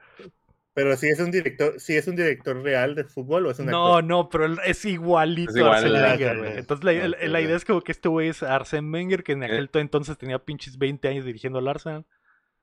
Pero 0.74 0.96
si 0.96 1.08
es 1.08 1.20
un 1.20 1.30
director, 1.30 1.80
si 1.80 1.96
es 1.96 2.06
un 2.08 2.16
director 2.16 2.60
real 2.62 2.94
de 2.96 3.04
fútbol 3.04 3.46
o 3.46 3.50
es 3.50 3.58
un 3.60 3.66
No, 3.66 3.86
actor. 3.96 4.04
no, 4.04 4.28
pero 4.28 4.62
es 4.62 4.84
igualito 4.84 5.50
Es 5.50 5.56
a 5.56 5.58
igual, 5.60 5.74
Arsene 5.84 5.98
ah, 5.98 6.08
Wenger, 6.10 6.38
güey. 6.38 6.58
Entonces 6.58 6.84
la, 6.84 6.92
la- 6.92 7.16
Ok, 7.16 7.22
la 7.28 7.40
idea 7.40 7.56
es 7.56 7.64
como 7.64 7.80
que 7.82 7.92
este 7.92 8.08
güey 8.08 8.28
es 8.28 8.42
Arsene 8.42 8.90
Wenger, 8.90 9.22
que 9.22 9.32
en 9.32 9.42
Eh. 9.42 9.46
aquel 9.46 9.70
to- 9.70 9.78
entonces 9.80 10.18
tenía 10.18 10.38
pinches 10.40 10.76
20 10.78 11.06
años 11.08 11.24
dirigiendo 11.24 11.58
al 11.60 11.68
Arsenal. 11.68 12.04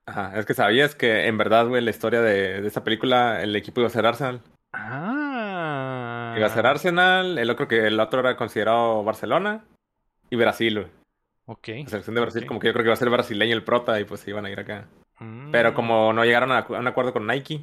Ajá, 0.05 0.37
es 0.37 0.45
que 0.45 0.53
sabías 0.53 0.93
que 0.95 1.25
en 1.27 1.37
verdad, 1.37 1.67
güey, 1.67 1.81
la 1.81 1.89
historia 1.91 2.21
de, 2.21 2.61
de 2.61 2.67
esta 2.67 2.83
película, 2.83 3.41
el 3.41 3.55
equipo 3.55 3.79
iba 3.81 3.87
a 3.87 3.91
ser 3.91 4.05
Arsenal. 4.05 4.41
Ah. 4.73 5.24
Iba 6.37 6.47
a 6.47 6.49
ser 6.49 6.65
Arsenal, 6.67 7.37
el 7.37 7.49
otro 7.49 7.67
que 7.67 7.87
el 7.87 7.99
otro 7.99 8.19
era 8.19 8.35
considerado 8.35 9.03
Barcelona 9.03 9.63
y 10.29 10.35
Brasil, 10.35 10.79
güey. 10.79 10.91
Ok. 11.47 11.67
La 11.83 11.89
selección 11.89 12.15
de 12.15 12.21
Brasil, 12.21 12.45
como 12.45 12.59
que 12.59 12.67
yo 12.67 12.73
creo 12.73 12.83
que 12.83 12.87
iba 12.89 12.93
a 12.93 12.97
ser 12.97 13.09
brasileño 13.09 13.55
el 13.55 13.63
prota 13.63 13.99
y 13.99 14.03
pues 14.05 14.21
se 14.21 14.31
iban 14.31 14.45
a 14.45 14.49
ir 14.49 14.59
acá. 14.59 14.85
Pero 15.51 15.71
Mm. 15.71 15.73
como 15.75 16.11
no 16.13 16.25
llegaron 16.25 16.51
a, 16.51 16.59
a 16.59 16.79
un 16.79 16.87
acuerdo 16.87 17.13
con 17.13 17.25
Nike 17.27 17.61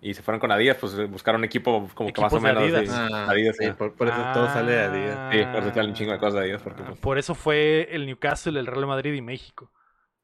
y 0.00 0.14
se 0.14 0.22
fueron 0.22 0.40
con 0.40 0.50
Adidas, 0.50 0.78
pues 0.80 1.08
buscaron 1.10 1.42
un 1.42 1.44
equipo 1.44 1.88
como 1.94 2.10
que 2.12 2.20
más 2.20 2.32
o 2.32 2.40
menos. 2.40 2.62
Adidas. 2.62 2.88
sí, 2.88 2.90
Ah, 3.12 3.26
Adidas, 3.28 3.56
sí, 3.58 3.66
sí. 3.66 3.70
por, 3.72 3.92
por 3.94 4.08
eso 4.08 4.16
todo 4.32 4.46
sale 4.48 4.72
de 4.72 4.80
Adidas. 4.82 5.32
Sí, 5.32 5.38
por 5.44 5.60
eso 5.60 5.68
Ah. 5.70 5.74
salen 5.74 5.90
un 5.90 5.94
chingo 5.96 6.12
de 6.12 6.18
cosas 6.18 6.34
de 6.34 6.40
Adidas. 6.40 6.62
Porque, 6.62 6.82
pues, 6.82 6.98
Por 6.98 7.18
eso 7.18 7.34
fue 7.34 7.88
el 7.92 8.06
Newcastle, 8.06 8.58
el 8.58 8.66
Real 8.66 8.86
Madrid 8.86 9.12
y 9.12 9.20
México. 9.22 9.70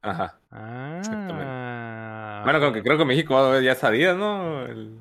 ajá. 0.03 0.39
Ah. 0.51 2.41
Bueno, 2.45 2.61
como 2.61 2.73
que 2.73 2.83
creo 2.83 2.97
que 2.99 3.05
México 3.05 3.59
ya 3.61 3.73
es 3.73 3.85
Adidas, 3.85 4.17
¿no? 4.17 4.65
El- 4.65 4.99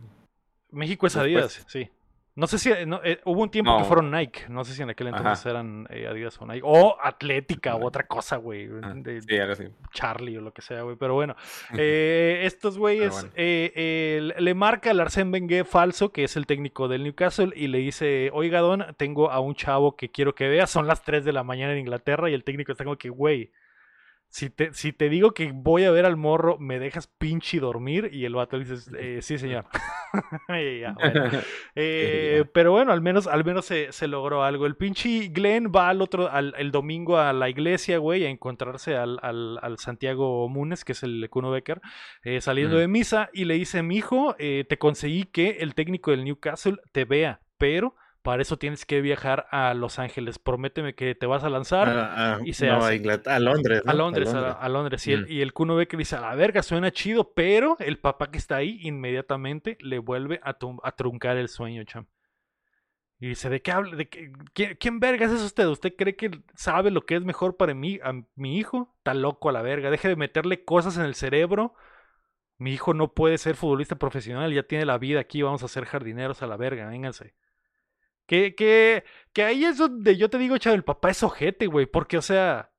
México 0.71 1.08
es 1.08 1.13
Después. 1.13 1.34
Adidas, 1.34 1.65
sí. 1.67 1.89
No 2.38 2.48
sé 2.48 2.60
si 2.60 2.69
no, 2.86 3.00
eh, 3.02 3.21
hubo 3.24 3.41
un 3.43 3.50
tiempo 3.50 3.78
que 3.78 3.86
fueron 3.86 4.12
Nike. 4.12 4.41
No 4.50 4.65
sé 4.65 4.74
si 4.74 4.82
en 4.82 4.89
aquel 4.89 5.08
Ajá. 5.08 5.17
entonces 5.17 5.45
eran 5.45 5.88
eh, 5.89 6.06
Adidas 6.06 6.38
o 6.41 6.45
Nike. 6.45 6.62
O 6.65 6.98
Atlética 7.02 7.76
o 7.76 7.86
otra 7.86 8.06
cosa, 8.08 8.36
güey. 8.36 8.69
ah, 8.84 8.91
de- 8.93 9.21
sí, 9.21 9.38
algo 9.38 9.54
así. 9.54 9.63
Charlie 9.93 10.38
o 10.38 10.41
lo 10.41 10.52
que 10.54 10.62
sea, 10.62 10.82
güey. 10.82 10.98
Pero 10.98 11.13
bueno, 11.13 11.36
eh, 11.78 12.41
estos 12.43 12.78
güeyes 12.78 13.13
bueno. 13.13 13.30
eh, 13.38 13.71
eh, 13.76 14.34
le 14.38 14.54
marca 14.54 14.91
al 14.91 15.00
Arsène 15.00 15.32
Wenger 15.32 15.63
falso, 15.65 16.12
que 16.12 16.26
es 16.26 16.36
el 16.36 16.45
técnico 16.45 16.89
del 16.89 17.04
Newcastle, 17.04 17.54
y 17.56 17.67
le 17.67 17.78
dice, 17.78 18.30
oiga, 18.34 18.60
Don, 18.60 18.86
tengo 18.98 19.32
a 19.32 19.39
un 19.39 19.56
chavo 19.56 19.95
que 19.95 20.12
quiero 20.12 20.36
que 20.36 20.50
vea. 20.50 20.67
Son 20.67 20.88
las 20.88 21.04
3 21.04 21.24
de 21.24 21.32
la 21.32 21.43
mañana 21.43 21.71
en 21.71 21.80
Inglaterra 21.80 22.30
y 22.30 22.34
el 22.34 22.43
técnico 22.43 22.74
está 22.74 22.84
como 22.84 22.98
que, 22.98 23.08
güey, 23.10 23.52
si 24.36 24.50
te, 24.50 24.74
si 24.74 24.91
te 24.91 25.08
digo 25.08 25.34
que 25.34 25.54
voy 25.54 25.86
a 25.86 25.91
ver 25.91 26.06
al 26.06 26.17
morro, 26.17 26.58
¿me 26.60 26.78
dejas 26.78 27.08
pinche 27.08 27.62
dormir? 27.62 28.10
Y 28.12 28.26
el 28.26 28.36
vato 28.36 28.58
le 28.58 28.65
dice, 28.65 28.91
"Eh, 29.00 29.21
sí, 29.21 29.38
señor. 29.38 29.65
Y 30.50 30.80
ya, 30.82 30.91
bueno. 30.93 31.30
Eh, 31.76 32.43
pero 32.54 32.74
bueno, 32.74 32.91
al 32.91 33.00
menos, 33.02 33.28
al 33.28 33.45
menos 33.45 33.63
se, 33.65 33.93
se 33.93 34.10
logró 34.10 34.43
algo. 34.43 34.65
El 34.65 34.76
pinche 34.76 35.30
Glenn 35.30 35.71
va 35.74 35.88
al 35.88 36.02
otro, 36.02 36.30
al, 36.30 36.54
el 36.58 36.71
domingo 36.71 37.17
a 37.17 37.32
la 37.32 37.48
iglesia, 37.50 37.98
güey, 37.98 38.26
a 38.26 38.30
encontrarse 38.30 38.98
al, 38.98 39.19
al, 39.21 39.58
al 39.62 39.78
Santiago 39.80 40.50
Munes, 40.50 40.84
que 40.84 40.91
es 40.91 41.04
el 41.04 41.30
Kuno 41.30 41.50
Becker, 41.52 41.80
eh, 42.24 42.41
saliendo 42.41 42.76
Mm. 42.76 42.80
de 42.80 42.88
misa, 42.89 43.30
y 43.32 43.45
le 43.45 43.54
dice, 43.54 43.84
mi 43.84 43.95
hijo, 43.95 44.36
te 44.38 44.78
conseguí 44.78 45.24
que 45.24 45.52
el 45.62 45.76
técnico 45.76 46.12
del 46.12 46.26
Newcastle 46.26 46.76
te 46.91 47.06
vea, 47.06 47.39
pero 47.58 47.95
para 48.26 48.42
eso 48.42 48.58
tienes 48.58 48.86
que 48.86 49.00
viajar 49.00 49.48
a 49.52 49.74
Los 49.74 50.00
Ángeles. 50.00 50.38
Prométeme 50.40 50.96
que 50.96 51.16
te 51.16 51.26
vas 51.28 51.46
a 51.46 51.50
lanzar. 51.50 51.88
Ah, 51.88 52.14
ah, 52.18 52.40
y 52.44 52.52
se 52.54 52.68
no, 52.68 52.78
hace. 52.78 52.92
a, 52.94 52.96
Inglat- 52.98 53.28
a 53.28 53.40
Londres. 53.40 53.82
A 53.86 53.94
Londres, 53.94 54.34
a, 54.34 54.52
a 54.52 54.68
Londres. 54.70 55.08
Y, 55.08 55.14
el, 55.14 55.22
Mm. 55.28 55.32
y 55.32 55.42
el 55.42 55.54
Kuno 55.54 55.76
Becker 55.78 55.98
dice, 55.98 56.18
a 56.18 56.22
la 56.22 56.36
verga, 56.36 56.62
suena 56.64 56.92
chido, 56.92 57.32
pero 57.34 57.78
el 57.80 58.00
papá 58.00 58.32
que 58.32 58.38
está 58.38 58.58
ahí 58.58 58.80
inmediatamente 58.82 59.78
le 59.80 60.00
vuelve 60.00 60.42
a, 60.44 60.58
truncar 60.98 61.38
el 61.38 61.48
sueño, 61.48 61.84
cham. 61.86 62.08
Y 63.20 63.30
dice, 63.30 63.50
¿de 63.50 63.62
qué 63.62 63.72
habla? 63.72 63.96
¿De 63.96 64.10
qué- 64.10 64.34
¿quién, 64.54 64.76
quién 64.78 65.00
vergas 65.00 65.32
es 65.32 65.42
usted? 65.42 65.68
¿Usted 65.68 65.94
cree 65.96 66.16
que 66.18 66.32
sabe 66.56 66.92
lo 66.92 67.06
que 67.06 67.16
es 67.16 67.24
mejor 67.24 67.56
para 67.56 67.74
mí, 67.74 68.00
a 68.04 68.12
mi 68.36 68.58
hijo? 68.58 68.94
Está 68.98 69.14
loco 69.14 69.48
a 69.48 69.54
la 69.54 69.62
verga. 69.62 69.90
Deje 69.90 70.10
de 70.10 70.16
meterle 70.18 70.66
cosas 70.66 70.98
en 70.98 71.06
el 71.06 71.16
cerebro. 71.16 71.76
Mi 72.58 72.74
hijo 72.74 72.94
no 72.94 73.14
puede 73.14 73.38
ser 73.38 73.56
futbolista 73.56 73.96
profesional, 73.98 74.54
ya 74.54 74.64
tiene 74.64 74.86
la 74.86 74.98
vida 74.98 75.20
aquí, 75.20 75.42
vamos 75.42 75.62
a 75.64 75.68
ser 75.68 75.86
jardineros 75.86 76.42
a 76.42 76.48
la 76.48 76.58
verga, 76.58 76.88
vénganse. 76.88 77.34
Que, 78.28 78.56
que, 78.56 79.04
que 79.34 79.44
ahí 79.44 79.66
es 79.66 79.78
donde 79.78 80.18
yo 80.18 80.30
te 80.30 80.38
digo, 80.38 80.58
chaval, 80.58 80.78
el 80.80 80.84
papá 80.84 81.12
es 81.12 81.22
ojete, 81.24 81.68
güey, 81.68 81.86
porque, 81.86 82.18
o 82.18 82.22
sea, 82.22 82.72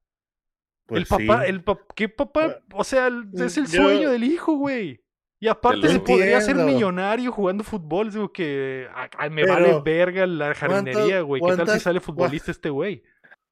Pues 0.87 1.03
el 1.03 1.07
papá, 1.07 1.45
sí. 1.45 1.51
el 1.51 1.63
papá, 1.63 1.85
¿qué 1.95 2.09
papá? 2.09 2.61
O 2.73 2.83
sea, 2.85 3.07
el- 3.07 3.29
es 3.35 3.57
el 3.57 3.67
yo- 3.67 3.83
sueño 3.83 4.11
del 4.11 4.25
hijo, 4.25 4.57
güey. 4.57 5.03
Y 5.39 5.49
aparte 5.49 5.89
se 5.89 6.01
podría 6.01 6.41
ser 6.41 6.57
millonario 6.57 7.31
jugando 7.31 7.63
fútbol. 7.63 8.11
Digo 8.11 8.33
que 8.33 8.89
ah, 8.95 9.29
me 9.29 9.47
vale 9.47 9.81
verga 9.85 10.27
la 10.27 10.55
jardinería, 10.55 11.21
güey. 11.21 11.43
¿Qué 11.43 11.57
tal 11.57 11.69
si 11.69 11.81
sale 11.81 12.01
futbolista 12.01 12.51
este 12.51 12.71
güey? 12.71 13.03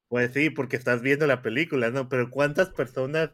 Pues 0.09 0.33
sí, 0.33 0.49
porque 0.49 0.77
estás 0.77 1.03
viendo 1.03 1.27
la 1.27 1.43
película, 1.43 1.91
¿no? 1.91 2.09
Pero 2.09 2.31
¿cuántas 2.31 2.71
personas? 2.71 3.31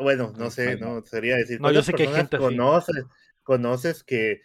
Bueno, 0.00 0.32
no 0.36 0.50
sé, 0.50 0.78
no 0.78 1.04
sería 1.04 1.36
decir. 1.36 1.60
No, 1.60 1.68
yo 1.68 1.74
¿cuántas 1.82 1.86
sé 1.86 1.92
que 1.92 2.06
gente 2.08 2.36
así. 2.36 2.44
conoces, 2.44 3.04
conoces 3.42 4.02
que 4.02 4.40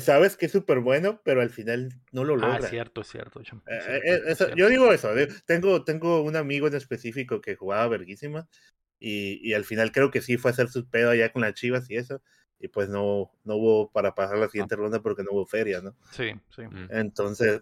sabes 0.00 0.36
que 0.36 0.46
es 0.46 0.52
súper 0.52 0.80
bueno, 0.80 1.20
pero 1.24 1.40
al 1.40 1.50
final 1.50 1.90
no 2.12 2.24
lo 2.24 2.34
Ah, 2.34 2.52
logra. 2.52 2.58
es 2.64 2.70
cierto, 2.70 3.00
es 3.02 3.08
cierto. 3.08 3.42
cham, 3.42 3.62
Eh, 3.66 3.76
es 3.76 3.84
eh, 3.86 3.88
cierto, 4.02 4.24
es 4.26 4.32
eso- 4.32 4.44
cierto. 4.46 4.56
yo 4.56 4.68
digo 4.68 4.92
eso, 4.92 5.10
tengo, 5.46 5.84
tengo 5.84 6.22
un 6.22 6.36
amigo 6.36 6.66
en 6.68 6.74
específico 6.74 7.40
que 7.40 7.56
jugaba 7.56 7.88
verguísima 7.88 8.48
y, 8.98 9.40
y 9.48 9.54
al 9.54 9.64
final 9.64 9.92
creo 9.92 10.10
que 10.10 10.22
sí 10.22 10.36
fue 10.36 10.50
a 10.50 10.52
hacer 10.52 10.68
su 10.68 10.88
pedo 10.88 11.10
allá 11.10 11.32
con 11.32 11.42
las 11.42 11.54
chivas 11.54 11.90
y 11.90 11.96
eso, 11.96 12.22
y 12.58 12.68
pues 12.68 12.88
no, 12.88 13.30
no 13.44 13.56
hubo 13.56 13.90
para 13.90 14.14
pasar 14.14 14.38
la 14.38 14.48
siguiente 14.48 14.76
ronda 14.76 15.02
porque 15.02 15.22
no 15.22 15.30
hubo 15.32 15.46
feria, 15.46 15.80
¿no? 15.80 15.94
Sí, 16.12 16.32
sí. 16.54 16.62
Mm. 16.62 16.86
Entonces, 16.90 17.60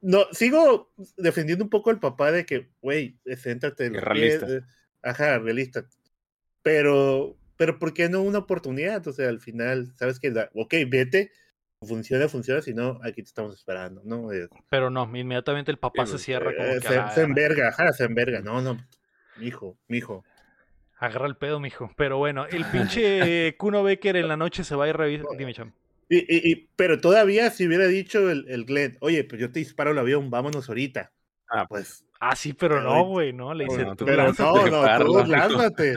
no, 0.00 0.24
sigo 0.32 0.92
defendiendo 1.16 1.64
un 1.64 1.70
poco 1.70 1.90
al 1.90 1.98
papá 2.00 2.30
de 2.32 2.46
que, 2.46 2.70
güey, 2.80 3.18
eh, 3.24 3.36
céntrate 3.36 3.86
en 3.86 3.94
realista. 3.94 4.46
pies, 4.46 4.62
eh, 4.62 4.66
Ajá, 5.02 5.38
realista. 5.38 5.86
Pero, 6.62 7.36
pero 7.56 7.78
¿por 7.78 7.94
qué 7.94 8.08
no 8.08 8.22
una 8.22 8.38
oportunidad? 8.38 9.06
O 9.06 9.12
sea, 9.12 9.28
al 9.28 9.40
final, 9.40 9.92
sabes 9.96 10.18
que, 10.18 10.30
la, 10.30 10.50
ok, 10.54 10.74
vete, 10.88 11.30
funciona, 11.82 12.28
funciona, 12.28 12.62
si 12.62 12.74
no, 12.74 12.98
aquí 13.02 13.22
te 13.22 13.28
estamos 13.28 13.54
esperando, 13.54 14.02
¿no? 14.04 14.28
Pero 14.70 14.90
no, 14.90 15.04
inmediatamente 15.16 15.70
el 15.70 15.78
papá 15.78 16.06
Sí, 16.06 16.12
se 16.12 16.18
cierra 16.18 16.52
como 16.56 16.72
eh, 16.72 16.80
que 16.80 16.88
se, 17.14 17.22
enverga, 17.22 17.68
ajá, 17.68 17.92
se 17.92 18.04
enverga. 18.04 18.40
No, 18.40 18.60
no, 18.62 18.76
mijo, 19.36 19.76
mijo. 19.88 20.24
agarra 20.98 21.26
el 21.26 21.36
pedo, 21.36 21.60
mijo. 21.60 21.90
Pero 21.96 22.18
bueno, 22.18 22.46
el 22.46 22.64
pinche 22.72 23.56
Kuno 23.58 23.82
Becker 23.82 24.16
en 24.16 24.28
la 24.28 24.36
noche 24.36 24.64
se 24.64 24.74
va 24.74 24.84
a 24.84 24.88
ir 24.88 24.96
revisar. 24.96 25.26
Dime, 25.36 25.54
cham. 25.54 25.72
Y, 26.08 26.18
y, 26.18 26.52
y- 26.52 26.68
pero 26.76 27.00
todavía 27.00 27.50
si 27.50 27.66
hubiera 27.66 27.86
dicho 27.86 28.30
el, 28.30 28.46
el 28.48 28.64
Glenn, 28.64 28.96
oye, 29.00 29.24
pues 29.24 29.40
yo 29.40 29.50
te 29.50 29.58
disparo 29.58 29.90
el 29.90 29.98
avión, 29.98 30.30
vámonos 30.30 30.68
ahorita. 30.68 31.12
Ah, 31.50 31.66
Pues, 31.68 32.05
Ah, 32.20 32.34
sí, 32.34 32.52
pero 32.54 32.76
Pero- 32.76 32.88
no, 32.90 33.04
güey, 33.04 33.32
¿no? 33.32 33.52
Le 33.52 33.64
dice, 33.64 33.84
no, 33.84 33.94
tú 33.96 34.04
pero 34.06 34.22
lánzate. 34.26 34.70
no, 34.70 34.82
no, 34.82 35.04
tú 35.04 35.24
lánzate. 35.30 35.94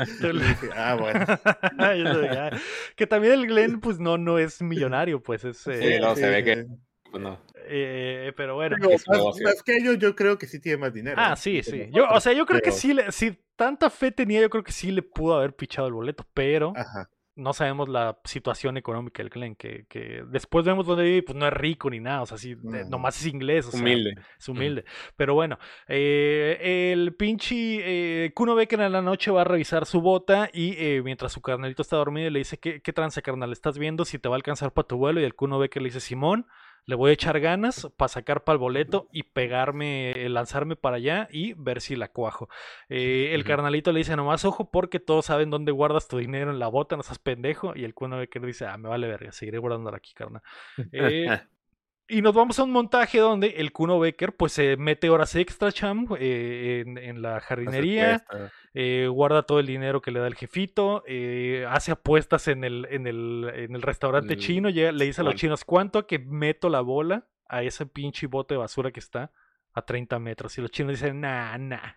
Ah, 0.76 0.96
bueno. 1.00 1.26
Ya. 2.34 2.52
que 2.96 3.08
también 3.08 3.34
el 3.34 3.48
Glenn, 3.48 3.80
pues 3.80 4.00
no, 4.00 4.18
no 4.18 4.38
es 4.38 4.62
millonario, 4.62 5.22
pues 5.22 5.46
es. 5.46 5.58
Sí, 5.58 5.72
eh, 5.74 6.00
no, 6.02 6.16
se 6.16 6.30
ve 6.30 6.44
que- 6.44 6.64
sí. 6.64 6.68
pues 7.12 7.24
no. 7.24 7.40
eh, 7.72 8.34
pero 8.36 8.56
bueno. 8.56 8.76
Es 8.90 9.08
más, 9.08 9.20
más 9.44 9.64
que 9.64 9.78
ellos, 9.78 9.98
yo 10.00 10.16
creo 10.16 10.38
que 10.38 10.48
sí 10.48 10.60
tiene 10.60 10.78
más 10.78 10.94
dinero. 10.94 11.16
Ah, 11.20 11.36
sí, 11.36 11.64
sí. 11.64 11.90
Yo, 11.92 12.08
o 12.10 12.20
sea, 12.20 12.34
yo 12.34 12.46
creo 12.46 12.60
que 12.60 12.66
pero- 12.72 12.76
sí, 12.76 12.94
le, 12.94 13.12
si 13.12 13.38
tanta 13.56 13.90
fe 13.90 14.12
tenía, 14.12 14.42
yo 14.42 14.50
creo 14.50 14.64
que 14.64 14.72
sí 14.72 14.92
le 14.92 15.02
pudo 15.04 15.36
haber 15.38 15.54
pichado 15.56 15.88
el 15.88 15.94
boleto, 15.94 16.26
pero 16.34 16.74
Ajá. 16.76 17.10
No 17.40 17.54
sabemos 17.54 17.90
la 17.90 18.20
situación 18.26 18.78
económica 18.78 19.24
del 19.24 19.30
Glenn, 19.30 19.56
que, 19.56 19.86
que 19.88 20.24
después 20.28 20.66
vemos 20.66 20.86
dónde 20.86 21.04
vive, 21.04 21.24
pues 21.24 21.38
no 21.38 21.48
es 21.48 21.54
rico 21.54 21.90
ni 21.90 22.00
nada, 22.00 22.22
o 22.22 22.26
sea, 22.26 22.38
sí, 22.38 22.56
nomás 22.90 23.20
es 23.20 23.26
inglés, 23.28 23.68
o 23.68 23.72
sea, 23.72 23.80
Humilde. 23.80 24.16
es 24.38 24.50
humilde. 24.50 24.86
Pero 25.16 25.34
bueno, 25.34 25.58
eh, 25.88 26.92
el 26.92 27.16
pinche 27.16 28.26
eh, 28.26 28.34
Kuno 28.34 28.56
Becker 28.56 28.82
en 28.82 28.92
la 28.92 29.02
noche 29.02 29.32
va 29.32 29.42
a 29.42 29.46
revisar 29.46 29.86
su 29.86 30.02
bota 30.02 30.50
y 30.54 30.76
eh, 30.78 31.02
mientras 31.04 31.32
su 31.32 31.42
carnalito 31.42 31.82
está 31.82 31.96
dormido 31.98 32.30
le 32.30 32.40
dice, 32.40 32.58
¿qué, 32.58 32.82
qué 32.82 32.94
trance 32.94 33.22
carnal? 33.22 33.52
¿Estás 33.52 33.78
viendo 33.78 34.06
si 34.06 34.20
te 34.20 34.30
va 34.30 34.36
a 34.36 34.38
alcanzar 34.38 34.72
para 34.74 34.88
tu 34.88 34.98
vuelo? 34.98 35.20
Y 35.22 35.24
el 35.24 35.36
Kuno 35.36 35.60
Becker 35.60 35.82
le 35.82 35.88
dice, 35.90 36.00
Simón, 36.00 36.46
le 36.86 36.96
voy 36.96 37.12
a 37.12 37.14
echar 37.14 37.40
ganas 37.40 37.88
para 37.98 38.10
sacar 38.10 38.44
para 38.44 38.56
el 38.56 38.60
boleto 38.60 39.08
y 39.12 39.24
pegarme, 39.24 40.12
eh, 40.12 40.30
lanzarme 40.30 40.76
para 40.76 40.98
allá 40.98 41.28
y 41.32 41.54
ver 41.54 41.82
si 41.82 41.96
la 41.96 42.10
cuajo. 42.10 42.50
Eh, 42.90 43.32
el 43.34 43.44
carnalito 43.44 43.92
le 43.92 44.00
dice, 44.00 44.16
nomás 44.16 44.46
ojo 44.46 44.72
porque 44.72 45.00
todos 45.00 45.26
saben 45.26 45.50
dónde 45.50 45.72
guardas 45.72 46.08
tu 46.08 46.18
dinero 46.18 46.52
en 46.52 46.60
la 46.60 46.68
bota, 46.68 46.98
no 46.98 47.04
seas 47.04 47.20
pendejo. 47.20 47.74
Y 47.76 47.84
el 47.84 47.94
Kuno 47.94 48.18
Becker 48.18 48.46
dice, 48.46 48.66
ah, 48.66 48.78
me 48.78 48.90
vale 48.90 49.08
verga, 49.08 49.32
seguiré 49.32 49.58
guardándolo 49.58 49.98
aquí, 49.98 50.14
carnal. 50.14 50.42
Eh, 50.92 51.28
y 52.10 52.22
nos 52.22 52.34
vamos 52.34 52.58
a 52.60 52.64
un 52.64 52.72
montaje 52.72 53.20
donde 53.20 53.48
el 53.58 53.72
Kuno 53.72 54.00
Becker 54.00 54.34
pues 54.36 54.52
se 54.54 54.76
mete 54.78 55.10
horas 55.10 55.36
extra, 55.36 55.72
cham, 55.72 56.08
eh, 56.20 56.84
en, 56.86 56.98
en 56.98 57.22
la 57.22 57.40
jardinería, 57.40 58.16
eh, 58.74 59.08
guarda 59.12 59.44
todo 59.44 59.60
el 59.60 59.68
dinero 59.68 60.02
que 60.02 60.12
le 60.12 60.20
da 60.20 60.28
el 60.28 60.36
jefito, 60.36 61.04
eh, 61.08 61.66
hace 61.70 61.92
apuestas 61.92 62.48
en 62.48 62.64
el, 62.64 62.88
en 62.90 63.08
el, 63.08 63.52
en 63.54 63.76
el 63.76 63.82
restaurante 63.82 64.34
El- 64.34 64.40
chino, 64.40 64.70
llega- 64.70 64.92
le 64.92 65.06
dice 65.06 65.22
a 65.22 65.24
los 65.24 65.36
chinos, 65.36 65.64
¿cuánto 65.66 66.06
que 66.08 66.20
meto 66.20 66.70
la 66.70 66.82
bola 66.82 67.28
a 67.48 67.64
ese 67.64 67.86
pinche 67.86 68.28
bote 68.28 68.56
de 68.56 68.60
basura 68.60 68.92
que 68.92 69.00
está 69.00 69.32
a 69.74 69.82
30 69.86 70.18
metros? 70.20 70.58
Y 70.58 70.62
los 70.62 70.72
chinos 70.72 70.94
dicen, 70.94 71.22
nah, 71.22 71.58
nah, 71.58 71.94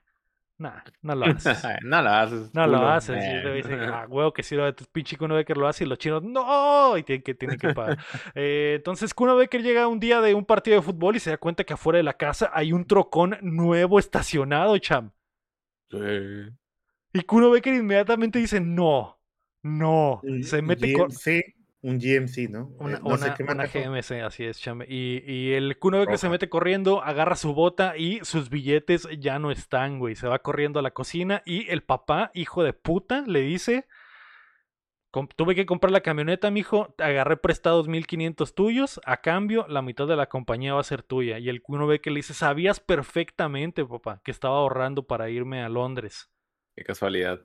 nah, 0.62 0.80
no 1.02 1.14
lo 1.14 1.26
haces. 1.26 1.62
no 1.82 2.02
lo 2.02 2.10
haces. 2.10 2.54
No 2.54 2.66
lo 2.66 2.88
haces. 2.88 3.16
Y 3.16 3.44
le 3.44 3.54
dicen, 3.54 3.80
ah, 3.80 4.06
huevo, 4.08 4.32
que 4.32 4.42
si 4.42 4.54
lo 4.54 4.64
de 4.64 4.72
tu 4.72 4.84
pinche 4.86 5.16
Kuno 5.16 5.34
Becker 5.34 5.56
lo 5.56 5.68
hace 5.68 5.84
y 5.84 5.86
los 5.86 5.98
chinos, 5.98 6.22
no, 6.22 6.96
y 6.96 7.02
tienen 7.02 7.22
que, 7.22 7.34
tienen 7.34 7.58
que 7.58 7.74
pagar. 7.74 7.98
Eh, 8.34 8.74
entonces 8.76 9.12
Kuno 9.12 9.36
Becker 9.36 9.62
llega 9.62 9.86
un 9.88 10.00
día 10.00 10.20
de 10.20 10.34
un 10.34 10.44
partido 10.44 10.76
de 10.76 10.82
fútbol 10.82 11.16
y 11.16 11.20
se 11.20 11.30
da 11.30 11.36
cuenta 11.36 11.64
que 11.64 11.74
afuera 11.74 11.98
de 11.98 12.02
la 12.02 12.14
casa 12.14 12.50
hay 12.54 12.72
un 12.72 12.86
trocón 12.86 13.36
nuevo 13.42 13.98
estacionado, 13.98 14.78
cham. 14.78 15.10
Sí. 15.90 15.98
Y 17.12 17.22
Kuno 17.22 17.50
Becker 17.50 17.74
inmediatamente 17.74 18.38
dice, 18.38 18.60
no, 18.60 19.18
no. 19.62 20.20
Se 20.42 20.62
mete 20.62 20.92
con 20.92 21.08
GMC, 21.08 21.54
un 21.82 21.98
GMC, 21.98 22.48
¿no? 22.48 22.70
una, 22.78 22.96
Eh, 22.96 23.00
no 23.02 23.08
una-. 23.10 23.16
GMC, 23.66 24.22
así 24.24 24.44
es, 24.44 24.58
cham. 24.60 24.82
Y, 24.88 25.22
y 25.30 25.52
el 25.52 25.78
Kuno 25.78 25.98
Becker 25.98 26.16
se 26.18 26.28
mete 26.28 26.48
corriendo, 26.48 27.02
agarra 27.02 27.36
su 27.36 27.54
bota 27.54 27.96
y 27.96 28.20
sus 28.24 28.50
billetes 28.50 29.08
ya 29.18 29.38
no 29.38 29.50
están, 29.50 29.98
güey. 29.98 30.14
Se 30.14 30.28
va 30.28 30.38
corriendo 30.40 30.78
a 30.78 30.82
la 30.82 30.92
cocina 30.92 31.42
y 31.44 31.68
el 31.70 31.82
papá, 31.82 32.30
hijo 32.34 32.62
de 32.62 32.72
puta, 32.72 33.24
le 33.26 33.40
dice... 33.40 33.86
"Com- 35.10 35.28
Tuve 35.28 35.54
que 35.54 35.66
comprar 35.66 35.90
la 35.90 36.00
camioneta, 36.00 36.50
mijo. 36.50 36.94
te 36.96 37.04
Agarré 37.04 37.36
prestados 37.36 37.86
1500 37.88 38.54
tuyos. 38.54 39.00
A 39.04 39.20
cambio, 39.20 39.66
la 39.68 39.82
mitad 39.82 40.06
de 40.06 40.16
la 40.16 40.28
compañía 40.28 40.72
va 40.74 40.80
a 40.80 40.84
ser 40.84 41.02
tuya. 41.02 41.38
Y 41.38 41.48
el 41.50 41.60
Kuno 41.62 41.86
Becker 41.86 42.12
le 42.12 42.18
dice: 42.20 42.32
Sabías 42.32 42.80
perfectamente, 42.80 43.84
papá, 43.84 44.20
que 44.24 44.30
estaba 44.30 44.56
ahorrando 44.56 45.06
para 45.06 45.28
irme 45.28 45.62
a 45.62 45.68
Londres. 45.68 46.30
Qué 46.76 46.82
casualidad. 46.84 47.42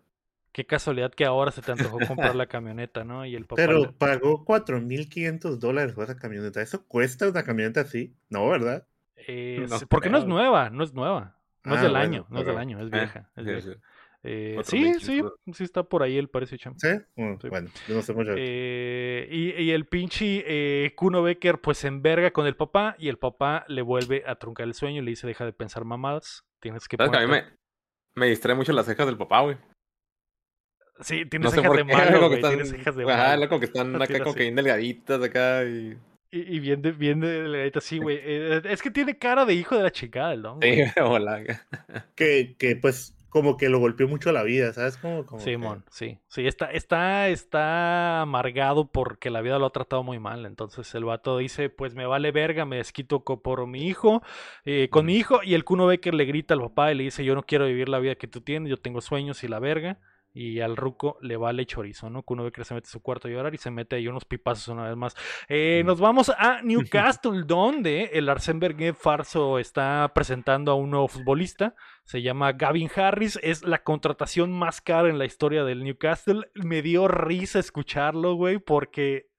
Qué 0.52 0.66
casualidad 0.66 1.12
que 1.14 1.26
ahora 1.26 1.52
se 1.52 1.62
te 1.62 1.72
antojó 1.72 2.00
comprar 2.08 2.36
la 2.36 2.48
camioneta, 2.48 3.04
¿no? 3.04 3.26
Y 3.26 3.36
el 3.36 3.46
papá. 3.46 3.62
le- 3.62 3.68
Pero 3.68 3.94
pagó 3.98 4.44
4.500 4.46 5.60
dólares 5.60 5.94
por 5.94 6.04
esa 6.06 6.18
camioneta. 6.18 6.62
¿Eso 6.62 6.86
cuesta 6.88 7.28
una 7.30 7.44
camioneta 7.44 7.82
así? 7.82 8.16
No, 8.30 8.48
¿verdad? 8.50 8.88
Eh, 9.16 9.66
No 9.70 9.80
porque 9.90 10.10
no 10.10 10.18
es 10.18 10.26
nueva, 10.26 10.70
no 10.70 10.84
es 10.84 10.94
nueva. 10.94 11.38
No 11.64 11.74
es 11.74 11.80
Ah, 11.80 11.84
del 11.84 11.92
bueno, 11.92 12.06
año, 12.06 12.28
no 12.30 12.40
es 12.42 12.46
del 12.48 12.58
año, 12.58 12.80
es 12.80 12.88
eh, 12.88 12.90
vieja. 12.92 13.30
es 13.36 13.44
sí, 13.44 13.50
vieja. 13.50 13.62
sí. 13.62 13.78
Eh, 14.24 14.62
sí, 14.64 15.22
sí, 15.54 15.64
está 15.64 15.84
por 15.84 16.02
ahí 16.02 16.18
el 16.18 16.30
precio, 16.30 16.58
cham. 16.58 16.74
¿Sí? 16.78 16.88
Mm, 17.16 17.36
Sí. 17.42 17.50
Bueno, 17.50 17.70
yo 17.88 17.96
no 17.96 18.02
sé 18.02 18.14
mucho. 18.14 18.32
Eh, 18.36 19.28
y, 19.32 19.52
y 19.62 19.72
el 19.72 19.86
pinche 19.86 20.44
eh, 20.48 20.96
Kuno 20.96 21.22
Becker 21.22 21.60
pues 21.62 21.78
se 21.78 21.88
enverga 21.88 22.32
con 22.32 22.48
el 22.48 22.56
papá 22.56 22.96
y 22.98 23.10
el 23.10 23.18
papá 23.18 23.64
le 23.68 23.82
vuelve 23.82 24.24
a 24.26 24.36
truncar 24.36 24.66
el 24.68 24.74
sueño 24.74 25.02
y 25.02 25.06
le 25.06 25.12
dice 25.12 25.28
deja 25.28 25.46
de 25.46 25.54
pensar 25.54 25.86
mamadas, 25.86 26.46
tienes 26.60 26.88
que 26.88 26.98
¿Sabes 26.98 27.12
que 27.12 27.18
a 27.18 27.22
mí 27.22 27.28
ponerte- 27.28 27.52
me, 28.16 28.22
me 28.22 28.28
distrae 28.30 28.56
mucho 28.56 28.74
las 28.74 28.86
cejas 28.86 29.06
del 29.06 29.18
papá, 29.18 29.42
güey? 29.42 29.58
Sí, 31.02 31.26
tienes 31.26 31.46
No 31.46 31.52
sé 31.52 31.62
cejas 31.62 31.74
de 31.74 31.84
malo, 31.84 32.30
que 32.30 32.40
güey, 32.40 32.42
tienes 32.48 32.70
cejas 32.70 32.96
de 32.96 33.06
ajá, 33.06 33.30
malo. 33.30 33.44
loco, 33.46 33.60
que 33.60 33.66
están 33.66 33.98
No 33.98 34.04
acá 34.04 34.20
como 34.20 34.32
así. 34.32 34.38
que 34.38 34.44
bien 34.44 34.56
delgaditas 34.56 35.22
acá 35.22 35.64
y... 35.66 35.98
Y, 36.30 36.58
y 36.58 36.60
bien 36.60 36.82
de, 36.82 36.92
bien 36.92 37.22
de 37.22 37.44
delgadita, 37.44 37.80
sí, 37.80 38.00
güey. 38.00 38.20
Eh, 38.22 38.62
es 38.66 38.82
que 38.82 38.92
tiene 38.92 39.18
cara 39.18 39.46
de 39.46 39.54
hijo 39.54 39.78
de 39.78 39.84
la 39.84 39.92
chingada 39.92 40.34
el 40.34 40.42
don. 40.42 40.60
Sí, 40.62 40.82
hola. 41.02 41.42
Que, 42.16 42.56
que 42.60 42.76
pues 42.76 43.14
como 43.30 43.56
que 43.58 43.70
lo 43.70 43.80
golpeó 43.80 44.08
mucho 44.08 44.32
la 44.34 44.44
vida, 44.44 44.74
¿sabes? 44.74 44.98
Como, 44.98 45.26
como 45.26 45.42
que- 45.42 45.52
Simón, 45.52 45.86
sí, 45.90 46.20
sí, 46.28 46.46
está, 46.48 46.72
está, 46.72 47.30
está 47.30 48.22
amargado 48.22 48.92
porque 48.92 49.30
la 49.30 49.42
vida 49.42 49.58
lo 49.60 49.68
ha 49.68 49.72
tratado 49.72 50.04
muy 50.04 50.20
mal. 50.20 50.46
Entonces 50.46 50.94
el 50.96 51.06
vato 51.06 51.38
dice, 51.38 51.70
pues 51.70 51.94
me 51.96 52.06
vale 52.06 52.32
verga, 52.32 52.66
me 52.66 52.78
desquito 52.78 53.24
por 53.24 53.66
mi 53.68 53.88
hijo, 53.88 54.22
eh, 54.66 54.90
con 54.90 55.06
mi 55.06 55.16
hijo, 55.16 55.40
y 55.44 55.54
el 55.54 55.64
Kuno 55.64 55.86
Becker 55.88 56.14
le 56.14 56.26
grita 56.26 56.54
al 56.56 56.62
papá 56.62 56.92
y 56.92 56.96
le 56.96 57.04
dice, 57.04 57.24
yo 57.24 57.36
no 57.36 57.44
quiero 57.44 57.68
vivir 57.68 57.88
la 57.90 58.00
vida 58.00 58.16
que 58.16 58.28
tú 58.28 58.42
tienes, 58.42 58.70
yo 58.70 58.78
tengo 58.78 59.00
sueños 59.02 59.44
y 59.44 59.48
la 59.48 59.60
verga. 59.60 59.98
Y 60.40 60.62
al 60.62 60.78
ruco 60.78 61.18
le 61.24 61.36
vale 61.36 61.66
chorizo, 61.66 62.12
¿no? 62.12 62.22
Kuno 62.22 62.44
Becker 62.44 62.64
se 62.64 62.76
mete 62.76 62.88
a 62.88 62.92
su 62.92 63.02
cuarto 63.02 63.28
a 63.28 63.32
llorar 63.32 63.56
y 63.56 63.58
se 63.58 63.72
mete 63.72 63.96
ahí 63.96 64.08
unos 64.08 64.24
pipazos 64.24 64.68
una 64.68 64.88
vez 64.88 64.96
más. 64.96 65.16
Eh, 65.50 65.82
nos 65.84 66.00
vamos 66.00 66.30
a 66.30 66.62
Newcastle, 66.64 67.42
donde 67.48 68.12
el 68.14 68.30
Arsène 68.30 68.62
Wenger 68.62 68.94
Farso 68.94 69.58
está 69.58 70.12
presentando 70.14 70.72
a 70.72 70.76
un 70.76 70.92
nuevo 70.92 71.08
futbolista. 71.08 71.74
Se 72.04 72.22
llama 72.22 72.52
Gavin 72.52 72.88
Harris. 72.96 73.40
Es 73.42 73.64
la 73.64 73.82
contratación 73.82 74.52
más 74.52 74.80
cara 74.80 75.10
en 75.10 75.18
la 75.18 75.26
historia 75.26 75.64
del 75.64 75.84
Newcastle. 75.84 76.52
Me 76.54 76.84
dio 76.84 77.08
risa 77.08 77.58
escucharlo, 77.58 78.36
güey, 78.36 78.60
porque 78.60 79.32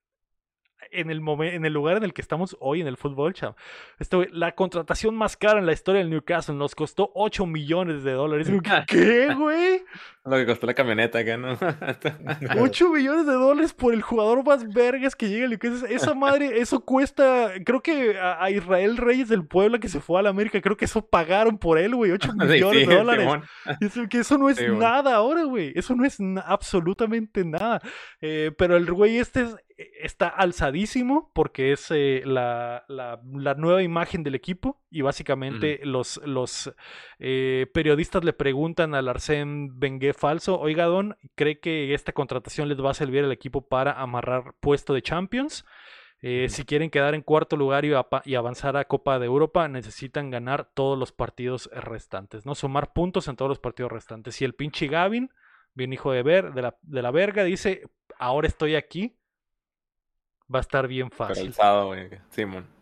en 0.93 1.11
el, 1.11 1.21
momen- 1.21 1.55
en 1.55 1.65
el 1.65 1.73
lugar 1.73 1.97
en 1.97 2.05
el 2.05 2.13
que 2.13 2.21
estamos 2.23 2.57
hoy 2.61 2.81
en 2.81 2.87
el 2.87 2.97
fútbol, 2.97 3.35
chav, 3.35 3.55
este, 3.99 4.29
la 4.33 4.53
contratación 4.55 5.15
más 5.15 5.37
cara 5.37 5.59
en 5.59 5.67
la 5.67 5.73
historia 5.73 6.01
del 6.01 6.11
Newcastle 6.11 6.55
nos 6.55 6.75
costó 6.75 7.11
8 7.15 7.47
millones 7.47 8.05
de 8.05 8.13
dólares. 8.13 8.49
¿Qué, 8.87 9.35
güey? 9.39 9.83
Lo 10.25 10.37
que 10.37 10.47
costó 10.47 10.67
la 10.67 10.75
camioneta 10.75 11.19
acá, 11.21 11.37
¿no? 11.37 11.57
8 12.61 12.91
millones 12.91 13.27
de 13.27 13.33
dólares 13.33 13.73
por 13.73 13.95
el 13.95 14.03
jugador 14.03 14.45
más 14.45 14.69
vergas 14.73 15.17
que 15.17 15.29
llega 15.29 15.45
al 15.45 15.51
Newcastle. 15.51 15.95
Esa 15.95 16.15
madre, 16.15 16.61
eso 16.61 16.81
cuesta. 16.85 17.53
Creo 17.65 17.81
que 17.81 18.19
a, 18.19 18.51
Israel 18.51 18.97
Reyes 18.97 19.29
del 19.29 19.47
Puebla 19.47 19.79
que 19.79 19.89
se 19.89 20.01
fue 20.01 20.19
a 20.19 20.23
la 20.23 20.31
América, 20.31 20.61
creo 20.61 20.77
que 20.77 20.85
eso 20.85 21.05
pagaron 21.07 21.59
por 21.59 21.79
él, 21.79 21.95
güey. 21.95 22.13
8 22.13 22.29
Sí, 22.39 22.47
millones 22.47 22.81
sí, 22.85 22.87
de 22.89 22.95
dólares. 22.97 23.23
Simón. 23.25 23.43
Y 23.81 23.85
eso, 23.87 24.09
que 24.09 24.19
eso 24.19 24.39
no 24.39 24.49
es 24.51 24.57
Sí, 24.59 24.65
bueno. 24.65 24.81
nada 24.81 25.15
ahora, 25.15 25.45
güey. 25.45 25.73
Eso 25.75 25.95
no 25.95 26.05
es 26.05 26.19
absolutamente 26.45 27.45
nada. 27.45 27.81
Eh, 28.21 28.53
pero 28.59 28.77
el 28.77 28.91
güey 28.93 29.19
este 29.19 29.43
es- 29.43 29.57
está 30.01 30.29
alzadísimo 30.29 31.31
porque 31.35 31.73
es 31.73 31.91
eh, 31.91 32.23
la, 32.25 32.85
la- 32.89 33.21
la 33.33 33.55
nueva 33.55 33.83
imagen 33.83 34.23
del 34.25 34.35
equipo. 34.35 34.81
Y 34.91 35.03
básicamente 35.03 35.81
los, 35.85 36.21
los 36.25 36.73
eh, 37.19 37.67
periodistas 37.73 38.25
le 38.25 38.33
preguntan 38.33 38.95
al 38.95 39.09
Arsène 39.09 39.71
Wenger 39.81 40.15
falso, 40.15 40.59
oiga 40.59 40.85
Don, 40.87 41.17
¿cree 41.35 41.61
que 41.61 41.95
esta 41.95 42.13
contratación 42.13 42.69
les 42.69 42.79
va 42.83 42.91
a 42.91 42.95
servir 42.95 43.25
al 43.25 43.33
equipo 43.33 43.69
para 43.69 43.93
amarrar 43.93 44.55
puesto 44.61 44.95
de 44.95 45.03
Champions? 45.03 45.65
Eh. 46.21 46.49
Si 46.49 46.65
quieren 46.65 46.91
quedar 46.91 47.15
en 47.15 47.23
cuarto 47.23 47.57
lugar 47.57 47.85
y, 47.85 47.93
y 48.25 48.35
avanzar 48.35 48.77
a 48.77 48.87
Copa 48.87 49.21
de 49.21 49.27
Europa, 49.27 49.69
necesitan 49.69 50.31
ganar 50.31 50.69
todos 50.75 50.99
los 50.99 51.13
partidos 51.13 51.71
restantes, 51.73 52.45
¿no? 52.45 52.57
Sumar 52.57 52.93
puntos 52.93 53.29
en 53.29 53.37
todos 53.37 53.49
los 53.49 53.61
partidos 53.61 53.93
restantes. 53.93 54.43
Y 54.43 54.45
el 54.45 54.55
pinche 54.55 54.89
Gavin, 54.89 55.31
bien 55.75 55.93
hijo 55.93 56.11
de 56.11 56.25
ver, 56.25 56.55
de 56.55 56.63
la, 56.63 56.77
de 56.83 57.03
la 57.03 57.13
verga, 57.13 57.45
dice, 57.45 57.89
ahora 58.19 58.49
estoy 58.49 58.75
aquí, 58.75 59.15
va 60.53 60.59
a 60.59 60.63
estar 60.63 60.89
bien 60.89 61.11
fácil. 61.11 61.53
güey. 61.87 62.09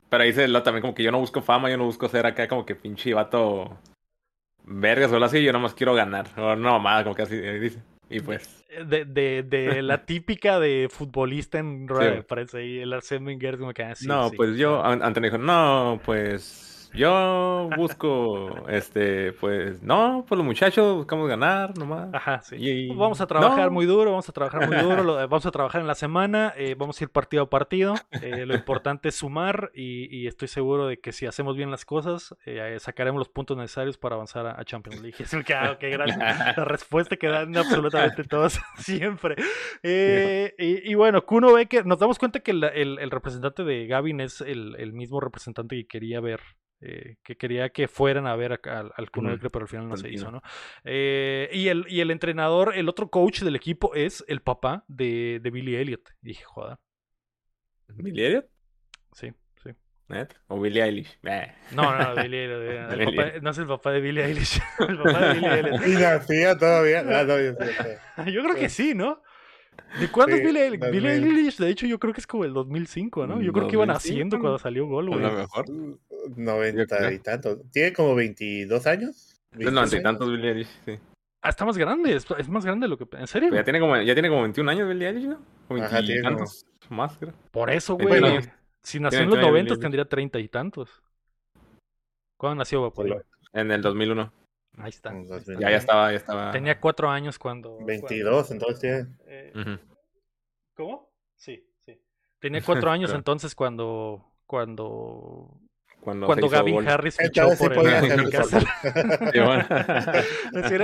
Pero 0.08 0.22
ahí 0.22 0.30
dice 0.30 0.48
lo 0.48 0.62
también 0.62 0.82
como 0.82 0.94
que 0.94 1.02
yo 1.02 1.10
no 1.10 1.18
busco 1.18 1.42
fama, 1.42 1.68
yo 1.70 1.76
no 1.76 1.84
busco 1.84 2.08
ser 2.08 2.26
acá 2.26 2.48
como 2.48 2.64
que 2.64 2.74
pinche 2.74 3.12
vato 3.12 3.76
vergas 4.64 5.12
o 5.12 5.22
así, 5.24 5.42
yo 5.42 5.52
nomás 5.52 5.74
quiero 5.74 5.94
ganar. 5.94 6.28
O 6.38 6.56
no, 6.56 6.72
mamada, 6.72 7.04
como 7.04 7.14
que 7.14 7.22
así 7.22 7.36
dice. 7.36 7.82
Y 8.08 8.20
pues, 8.20 8.64
De, 8.86 9.04
de, 9.04 9.42
de 9.42 9.82
la 9.82 10.04
típica 10.04 10.60
de 10.60 10.88
futbolista 10.90 11.58
en 11.58 11.88
rueda 11.88 12.04
de 12.04 12.10
güey. 12.10 12.26
prensa 12.26 12.60
y 12.60 12.78
el 12.78 12.92
Arsène 12.92 13.26
Wenger 13.26 13.58
como 13.58 13.72
que 13.72 13.82
ah, 13.82 13.94
sí, 13.94 14.06
no, 14.06 14.28
sí, 14.28 14.36
pues 14.36 14.56
yo, 14.56 14.84
Antonio 14.84 15.30
dijo, 15.30 15.38
no, 15.42 16.00
pues 16.04 16.75
yo 16.96 17.70
busco, 17.76 18.68
este, 18.68 19.32
pues, 19.34 19.82
no, 19.82 20.24
pues 20.26 20.36
los 20.36 20.44
muchachos 20.46 20.96
buscamos 20.96 21.28
ganar 21.28 21.76
nomás. 21.78 22.08
Ajá, 22.12 22.40
sí. 22.42 22.56
Y- 22.58 22.94
Vamos 22.94 23.20
a 23.20 23.26
trabajar 23.26 23.66
no. 23.66 23.70
muy 23.72 23.86
duro, 23.86 24.10
vamos 24.10 24.28
a 24.28 24.32
trabajar 24.32 24.66
muy 24.68 24.76
duro, 24.78 25.02
lo- 25.04 25.14
vamos 25.28 25.46
a 25.46 25.50
trabajar 25.50 25.80
en 25.80 25.86
la 25.86 25.94
semana, 25.94 26.52
eh, 26.56 26.74
vamos 26.76 27.00
a 27.00 27.04
ir 27.04 27.10
partido 27.10 27.44
a 27.44 27.50
partido. 27.50 27.94
eh, 28.22 28.46
lo 28.46 28.54
importante 28.54 29.08
es 29.10 29.14
sumar 29.16 29.70
y, 29.74 30.14
y 30.16 30.26
estoy 30.26 30.48
seguro 30.48 30.86
de 30.86 30.98
que 30.98 31.12
si 31.12 31.26
hacemos 31.26 31.56
bien 31.56 31.70
las 31.70 31.84
cosas, 31.84 32.34
eh, 32.46 32.76
sacaremos 32.80 33.18
los 33.18 33.28
puntos 33.28 33.56
necesarios 33.56 33.98
para 33.98 34.14
avanzar 34.14 34.46
a, 34.46 34.60
a 34.60 34.64
Champions 34.64 35.00
League. 35.02 35.16
Es 35.36 35.44
que, 35.44 35.54
ah, 35.54 35.72
ok, 35.72 35.80
gracias. 35.82 36.56
La 36.56 36.64
respuesta 36.64 37.16
que 37.16 37.28
dan 37.28 37.56
absolutamente 37.56 38.24
todos 38.28 38.58
siempre. 38.78 39.36
Eh, 39.82 40.54
y, 40.58 40.90
y 40.90 40.94
bueno, 40.94 41.24
Kuno 41.26 41.52
Becker, 41.52 41.84
nos 41.86 41.98
damos 41.98 42.18
cuenta 42.18 42.40
que 42.40 42.52
la- 42.52 42.68
el, 42.68 42.98
el 42.98 43.10
representante 43.10 43.64
de 43.64 43.86
Gavin 43.86 44.20
es 44.20 44.40
el, 44.40 44.74
el 44.78 44.92
mismo 44.92 45.20
representante 45.20 45.76
que 45.76 45.86
quería 45.86 46.20
ver 46.20 46.40
eh, 46.80 47.16
que 47.22 47.36
quería 47.36 47.70
que 47.70 47.88
fueran 47.88 48.26
a 48.26 48.36
ver 48.36 48.52
acá 48.52 48.80
al, 48.80 48.92
al. 48.96 49.08
Becker, 49.12 49.50
pero 49.50 49.64
al 49.64 49.68
final 49.68 49.88
no 49.88 49.96
se 49.96 50.10
hizo, 50.10 50.30
¿no? 50.30 50.42
Eh, 50.84 51.48
y, 51.52 51.68
el, 51.68 51.86
y 51.88 52.00
el 52.00 52.10
entrenador, 52.10 52.74
el 52.76 52.88
otro 52.88 53.08
coach 53.08 53.40
del 53.42 53.56
equipo 53.56 53.94
es 53.94 54.24
el 54.28 54.40
papá 54.42 54.84
de, 54.88 55.40
de 55.42 55.50
Billy 55.50 55.76
Elliot. 55.76 56.02
Y 56.22 56.28
dije, 56.28 56.44
joder, 56.44 56.76
¿Billy 57.88 58.24
Elliot? 58.24 58.46
sí, 59.12 59.32
sí. 59.62 59.70
¿Net? 60.08 60.34
¿O 60.48 60.60
Billie 60.60 60.82
Eilish? 60.84 61.18
Eh. 61.24 61.52
No, 61.72 61.96
no, 61.96 62.14
Billy 62.22 62.36
Elliot, 62.36 62.62
eh, 62.62 62.86
el 62.90 62.98
Billy 63.06 63.16
papá- 63.16 63.40
no 63.40 63.50
es 63.50 63.58
el 63.58 63.66
papá 63.66 63.90
de 63.92 64.00
Billy 64.00 64.20
Eilish, 64.20 64.60
el 64.88 64.98
papá 64.98 65.18
de 65.28 65.34
Billy 65.34 65.46
Elliot. 65.46 65.86
Y 65.86 65.90
nacía 65.92 66.56
todavía. 66.58 67.00
Ah, 67.00 67.24
no, 67.24 67.34
sé, 67.36 67.54
sé. 67.56 68.32
Yo 68.32 68.42
creo 68.42 68.54
que 68.54 68.68
sí, 68.68 68.94
¿no? 68.94 69.22
¿De 70.00 70.08
cuándo 70.10 70.36
Sí, 70.36 70.42
es 70.42 70.46
Billy 70.48 70.60
Eilish? 70.60 70.80
Billy 70.90 71.08
2000. 71.20 71.36
Eilish, 71.38 71.56
de 71.58 71.68
hecho, 71.70 71.86
yo 71.86 71.98
creo 71.98 72.12
que 72.12 72.20
es 72.20 72.26
como 72.26 72.44
el 72.44 72.52
2005, 72.52 73.26
¿no? 73.26 73.40
Yo 73.40 73.52
creo 73.52 73.66
que 73.68 73.74
iban 73.76 73.88
2005, 73.88 73.96
haciendo 73.96 74.38
cuando 74.40 74.58
salió 74.58 74.86
Gol, 74.86 75.06
A 75.06 75.16
güey. 75.16 75.20
lo 75.22 75.32
mejor. 75.32 75.64
Noventa 76.36 76.98
creo. 76.98 77.10
y 77.12 77.18
tantos. 77.20 77.58
Tiene 77.72 77.92
como 77.92 78.14
22 78.14 78.86
años. 78.86 79.40
Es 79.52 79.58
noventa 79.58 79.70
y 79.70 79.74
26 79.74 80.02
tantos 80.02 80.30
Billie 80.30 80.50
Eilish, 80.50 80.68
sí. 80.84 80.98
Ah, 81.42 81.50
está 81.50 81.64
más 81.64 81.78
grande, 81.78 82.14
es, 82.16 82.26
es 82.38 82.48
más 82.48 82.64
grande 82.64 82.86
de 82.86 82.88
lo 82.90 82.98
que... 82.98 83.06
¿En 83.16 83.26
serio? 83.26 83.48
Pero 83.50 83.60
ya 83.60 83.64
tiene 83.64 83.78
como, 83.80 83.96
ya 84.00 84.14
tiene 84.14 84.28
como 84.28 84.42
21 84.42 84.70
años 84.70 84.88
Billie 84.88 85.08
Eilish, 85.08 85.26
¿no? 85.26 85.38
O 85.68 85.76
Ajá, 85.76 86.02
tiene 86.02 86.22
como- 86.22 86.36
tantos 86.38 86.66
más, 86.90 87.16
creo. 87.18 87.32
Por 87.52 87.70
eso, 87.70 87.94
güey. 87.94 88.08
Bueno, 88.08 88.28
si 88.82 88.98
nació 89.00 89.20
en 89.20 89.26
los 89.26 89.36
29 89.36 89.42
90 89.52 89.74
Billie 89.74 89.80
tendría 89.80 90.04
treinta 90.04 90.38
y 90.40 90.48
tantos. 90.48 91.02
¿Cuándo 92.36 92.56
nació 92.56 92.82
Vaporino? 92.82 93.16
En 93.52 93.70
el 93.70 93.80
2001. 93.80 94.32
Ahí 94.78 94.90
está. 94.90 95.10
Como 95.10 95.20
ahí 95.20 95.24
está. 95.24 95.34
2000. 95.52 95.58
Ya, 95.60 95.70
ya 95.70 95.76
estaba, 95.76 96.10
ya 96.10 96.16
estaba. 96.16 96.50
Tenía 96.52 96.80
cuatro 96.80 97.08
años 97.10 97.38
cuando... 97.38 97.78
22, 97.84 98.46
cuando- 98.46 98.52
entonces 98.54 98.80
tiene. 98.80 99.16
eh. 99.26 99.78
¿Cómo? 100.74 101.10
Sí, 101.34 101.66
sí. 101.84 102.00
Tenía 102.38 102.62
cuatro 102.62 102.90
años 102.90 103.12
entonces 103.12 103.54
cuando... 103.54 104.32
Cuando... 104.46 105.60
Cuando, 106.00 106.26
Cuando 106.26 106.48
Gavin 106.48 106.74
gol. 106.76 106.88
Harris 106.88 107.16
fichó 107.16 107.50
sí 107.50 107.64
por 107.64 107.74
podía 107.74 107.98
el 107.98 108.16
Newcastle. 108.16 108.60
Sí, 109.32 109.40
bueno. 109.40 109.66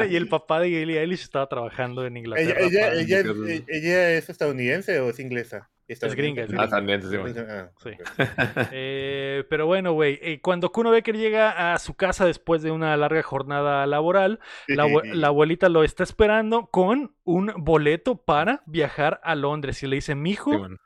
Y 0.10 0.16
el 0.16 0.28
papá 0.28 0.58
de 0.58 0.68
Billie 0.68 0.98
Eilish 1.00 1.22
estaba 1.22 1.48
trabajando 1.48 2.04
en 2.04 2.16
Inglaterra. 2.16 2.58
ella, 2.60 2.92
ella- 2.92 3.20
ella 3.68 4.10
es 4.10 4.28
estadounidense 4.28 4.98
o 4.98 5.10
es 5.10 5.20
inglesa? 5.20 5.70
Gringa, 5.88 6.42
es 6.44 6.50
Ah, 6.56 6.68
también, 6.68 7.02
sí. 7.02 7.16
Ah, 7.16 7.70
Sí. 7.82 7.90
Eh, 8.72 9.44
pero 9.48 9.66
bueno, 9.66 9.92
güey, 9.92 10.18
eh, 10.22 10.40
cuando 10.40 10.70
Kuno 10.72 10.90
Becker 10.90 11.16
llega 11.16 11.72
a 11.74 11.78
su 11.78 11.94
casa 11.94 12.24
después 12.24 12.62
de 12.62 12.70
una 12.70 12.96
larga 12.96 13.22
jornada 13.22 13.86
laboral, 13.86 14.40
la, 14.68 14.84
abue- 14.86 15.12
la 15.14 15.28
abuelita 15.28 15.68
lo 15.68 15.84
está 15.84 16.02
esperando 16.02 16.66
con 16.66 17.14
un 17.24 17.52
boleto 17.56 18.16
para 18.16 18.62
viajar 18.66 19.20
a 19.24 19.34
Londres 19.34 19.82
y 19.82 19.86
le 19.86 19.96
dice, 19.96 20.14
mijo, 20.14 20.50
Sí, 20.52 20.56
bueno. 20.58 20.76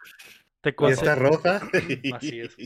te 0.61 0.75
Y 0.79 0.91
está 0.91 1.15
roja. 1.15 1.61
Así 2.15 2.41
es. 2.41 2.57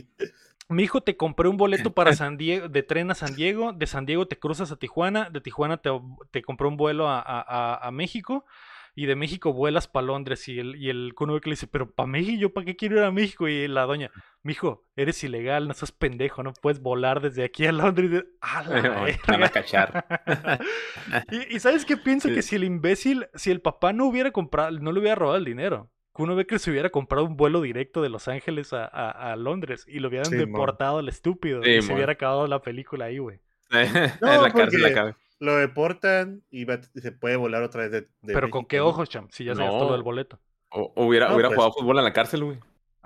Mijo, 0.69 1.01
te 1.01 1.17
compré 1.17 1.49
un 1.49 1.57
boleto 1.57 1.91
para 1.93 2.13
San 2.13 2.37
Diego, 2.37 2.69
de 2.69 2.81
tren 2.81 3.11
a 3.11 3.15
San 3.15 3.35
Diego, 3.35 3.73
de 3.73 3.87
San 3.87 4.05
Diego 4.05 4.25
te 4.27 4.39
cruzas 4.39 4.71
a 4.71 4.77
Tijuana, 4.77 5.29
de 5.29 5.41
Tijuana 5.41 5.77
te, 5.77 5.89
te 6.31 6.41
compré 6.41 6.67
un 6.67 6.77
vuelo 6.77 7.09
a, 7.09 7.19
a- 7.19 7.41
a- 7.41 7.87
a 7.87 7.91
México 7.91 8.45
y 8.93 9.05
de 9.05 9.15
México 9.15 9.53
vuelas 9.53 9.87
para 9.87 10.07
Londres 10.07 10.47
y 10.49 10.59
el, 10.59 10.75
y 10.75 10.89
el 10.89 11.13
Kuno 11.15 11.33
Becker 11.33 11.47
le 11.47 11.53
dice, 11.53 11.67
pero 11.67 11.89
para 11.91 12.07
México, 12.07 12.37
¿yo 12.39 12.53
para 12.53 12.65
qué 12.65 12.75
quiero 12.75 12.97
ir 12.97 13.03
a 13.03 13.11
México? 13.11 13.47
Y 13.47 13.67
la 13.67 13.83
doña, 13.85 14.11
mijo, 14.43 14.83
eres 14.95 15.23
ilegal, 15.23 15.67
no 15.67 15.73
seas 15.73 15.91
pendejo, 15.91 16.43
no 16.43 16.51
puedes 16.61 16.81
volar 16.81 17.21
desde 17.21 17.43
aquí 17.43 17.65
a 17.65 17.71
Londres. 17.71 18.09
Y 18.09 18.13
de- 18.15 18.25
"A 18.41 18.63
la 18.63 18.81
Te 18.81 18.89
van 18.89 18.97
a 18.99 19.03
verga". 19.37 19.49
cachar. 19.49 20.05
y, 21.31 21.55
y 21.55 21.59
¿sabes 21.59 21.85
qué 21.85 21.97
pienso? 21.97 22.27
Sí. 22.29 22.35
Que 22.35 22.41
si 22.41 22.55
el 22.55 22.63
imbécil, 22.63 23.27
si 23.35 23.51
el 23.51 23.61
papá 23.61 23.93
no 23.93 24.05
hubiera 24.07 24.31
comprado, 24.31 24.71
no 24.71 24.91
le 24.91 24.99
hubiera 24.99 25.15
robado 25.15 25.37
el 25.37 25.45
dinero. 25.45 25.89
Kuno 26.13 26.35
Becker 26.35 26.59
se 26.59 26.71
hubiera 26.71 26.89
comprado 26.89 27.25
un 27.25 27.37
vuelo 27.37 27.61
directo 27.61 28.01
de 28.01 28.09
Los 28.09 28.27
Ángeles 28.27 28.73
a, 28.73 28.83
a- 28.85 29.31
a 29.31 29.35
Londres 29.37 29.85
y 29.87 29.99
lo 29.99 30.09
hubieran 30.09 30.25
Sí, 30.29 30.35
deportado 30.35 30.97
al 30.99 31.07
estúpido 31.07 31.63
Sí, 31.63 31.69
y 31.71 31.81
se 31.81 31.93
hubiera 31.93 32.11
acabado 32.11 32.45
la 32.47 32.61
película 32.61 33.05
ahí, 33.05 33.17
güey. 33.19 33.39
en 33.71 33.93
la 34.19 34.51
cárcel. 34.51 35.15
Lo 35.41 35.55
deportan 35.57 36.43
y, 36.51 36.63
va- 36.65 36.79
y 36.93 37.01
se 37.01 37.11
puede 37.11 37.35
volar 37.35 37.63
otra 37.63 37.81
vez 37.81 37.91
de, 37.91 38.01
de 38.21 38.33
Pero 38.33 38.49
con 38.49 38.65
qué 38.65 38.77
¿no? 38.77 38.87
ojos, 38.87 39.09
cham, 39.09 39.27
si 39.31 39.43
ya 39.43 39.55
se 39.55 39.61
gastó 39.63 39.79
No. 39.79 39.85
lo 39.87 39.91
del 39.93 40.03
boleto. 40.03 40.39
O- 40.69 40.93
hubiera 40.95 41.27
No, 41.27 41.33
hubiera 41.33 41.49
pues. 41.49 41.55
jugado 41.57 41.73
fútbol 41.73 41.97
en 41.97 42.03
la 42.05 42.13
cárcel, 42.13 42.43
güey. 42.43 42.57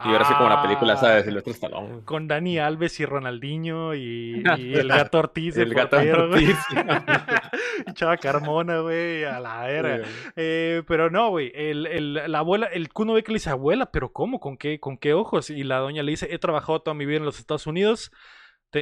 Y 0.03 0.09
hubiera 0.09 0.25
sido 0.25 0.39
como 0.39 0.49
la 0.49 0.61
película 0.61 0.95
esa 0.95 1.11
de 1.15 1.23
Silvestre 1.23 1.53
Stallone. 1.53 1.89
Ah, 1.93 2.01
Con 2.03 2.27
Dani 2.27 2.59
Alves 2.59 2.99
y 2.99 3.05
Ronaldinho 3.05 3.95
y, 3.95 4.43
y 4.57 4.73
el 4.75 4.89
gato 4.89 5.19
Ortiz 5.19 5.55
de 5.55 5.63
El 5.63 5.73
gato 5.73 5.95
portero, 5.95 6.27
güey. 6.27 6.43
Ortiz. 6.51 6.57
Y 7.87 7.93
Chava 7.93 8.17
Carmona, 8.17 8.79
güey, 8.79 9.23
a 9.23 9.39
la 9.39 9.69
era. 9.69 10.01
Eh, 10.35 10.83
pero 10.87 11.09
no, 11.09 11.29
güey, 11.29 11.51
el, 11.55 11.85
el- 11.87 12.13
la 12.31 12.39
abuela, 12.39 12.67
el 12.67 12.89
Kuno 12.91 13.13
Becker 13.13 13.31
le 13.31 13.35
dice, 13.35 13.49
abuela, 13.49 13.91
pero 13.91 14.11
¿cómo? 14.11 14.39
¿Con 14.41 14.57
qué, 14.57 14.79
¿Con 14.81 14.97
qué 14.97 15.13
ojos? 15.13 15.49
Y 15.49 15.63
la 15.63 15.77
doña 15.77 16.03
le 16.03 16.11
dice, 16.11 16.27
he 16.29 16.39
trabajado 16.39 16.81
toda 16.81 16.93
mi 16.93 17.05
vida 17.05 17.17
en 17.17 17.25
los 17.25 17.39
Estados 17.39 17.65
Unidos 17.67 18.11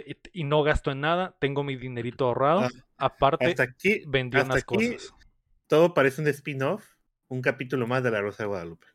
te- 0.02 0.18
y, 0.34 0.42
y 0.42 0.44
no 0.44 0.64
gasto 0.64 0.90
en 0.92 1.02
nada, 1.02 1.36
tengo 1.40 1.64
mi 1.64 1.76
dinerito 1.76 2.26
ahorrado, 2.26 2.62
Ah, 2.62 2.70
aparte 2.98 3.46
Hasta 3.46 3.64
aquí, 3.64 4.04
vendí 4.08 4.38
hasta 4.38 4.54
unas 4.54 4.64
aquí 4.64 4.96
cosas. 4.96 5.14
todo 5.68 5.94
parece 5.94 6.22
un 6.22 6.28
spin-off, 6.30 6.84
un 7.28 7.42
capítulo 7.42 7.86
más 7.88 8.02
de 8.04 8.12
La 8.12 8.22
Rosa 8.22 8.44
de 8.44 8.48
Guadalupe. 8.48 8.88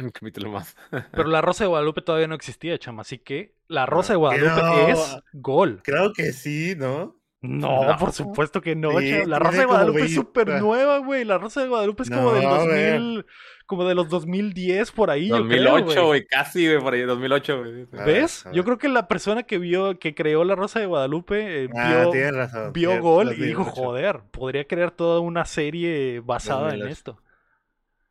Un 0.00 0.10
capítulo 0.10 0.50
más. 0.50 0.76
Pero 1.12 1.28
la 1.28 1.40
Rosa 1.40 1.64
de 1.64 1.68
Guadalupe 1.68 2.02
todavía 2.02 2.26
no 2.28 2.34
existía, 2.34 2.78
chama, 2.78 3.02
así 3.02 3.18
que 3.18 3.56
la 3.68 3.86
Rosa 3.86 4.12
de 4.12 4.24
Ah, 4.26 4.30
que 4.34 4.40
Guadalupe 4.40 4.62
no. 4.72 4.88
es 4.88 5.16
gol. 5.34 5.80
Creo 5.84 6.12
que 6.12 6.32
sí, 6.32 6.74
¿no? 6.76 7.17
No, 7.40 7.84
No. 7.84 7.96
por 7.98 8.12
supuesto 8.12 8.60
que 8.60 8.74
no, 8.74 8.98
Sí. 8.98 9.24
La 9.26 9.38
Rosa 9.38 9.58
de 9.60 9.64
Guadalupe 9.66 9.98
es 10.00 10.04
20. 10.06 10.14
súper 10.20 10.48
nueva, 10.60 10.98
güey. 10.98 11.24
La 11.24 11.38
Rosa 11.38 11.62
de 11.62 11.68
Guadalupe 11.68 12.02
es 12.02 12.10
como 12.10 12.32
del 12.32 12.42
No, 12.42 12.64
güey. 12.64 12.66
2000, 12.96 13.26
como 13.66 13.84
de 13.86 13.94
los 13.94 14.08
2010 14.08 14.90
por 14.90 15.10
ahí. 15.10 15.28
yo 15.28 15.46
creo, 15.46 15.62
2008, 15.72 16.06
güey. 16.06 16.26
casi, 16.26 16.66
güey, 16.66 16.80
por 16.80 16.94
ahí, 16.94 17.02
2008, 17.02 17.58
güey. 17.60 17.86
¿Ves? 18.04 18.42
ver, 18.44 18.50
a 18.50 18.54
Yo 18.56 18.62
ver. 18.62 18.64
creo 18.64 18.78
que 18.78 18.88
la 18.88 19.06
persona 19.06 19.44
que 19.44 19.58
vio, 19.58 19.98
que 20.00 20.16
creó 20.16 20.42
la 20.42 20.56
Rosa 20.56 20.80
de 20.80 20.86
Guadalupe, 20.86 21.64
eh, 21.64 21.68
Ah, 21.76 22.08
vio, 22.12 22.30
razón. 22.32 22.72
vio 22.72 23.00
gol 23.00 23.32
y 23.32 23.36
dijo, 23.36 23.62
2008. 23.64 23.70
joder, 23.86 24.20
podría 24.32 24.64
crear 24.66 24.90
toda 24.90 25.20
una 25.20 25.44
serie 25.44 26.20
basada 26.24 26.70
en 26.74 26.80
2008. 26.80 26.92
esto. 26.92 27.22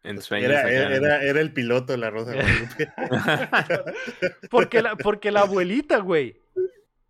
En 0.03 0.21
sueños. 0.21 0.51
Era, 0.51 0.59
acá. 0.61 0.69
era, 0.69 0.95
era- 0.95 1.21
era 1.23 1.41
el 1.41 1.51
piloto 1.51 1.91
de 1.91 1.97
La 1.97 2.09
Rosa 2.11 2.31
de 2.31 2.37
Guadalupe. 2.43 2.91
Porque 4.49 4.81
la, 4.81 4.95
porque 4.95 5.31
la 5.31 5.41
abuelita, 5.41 5.97
güey, 5.97 6.39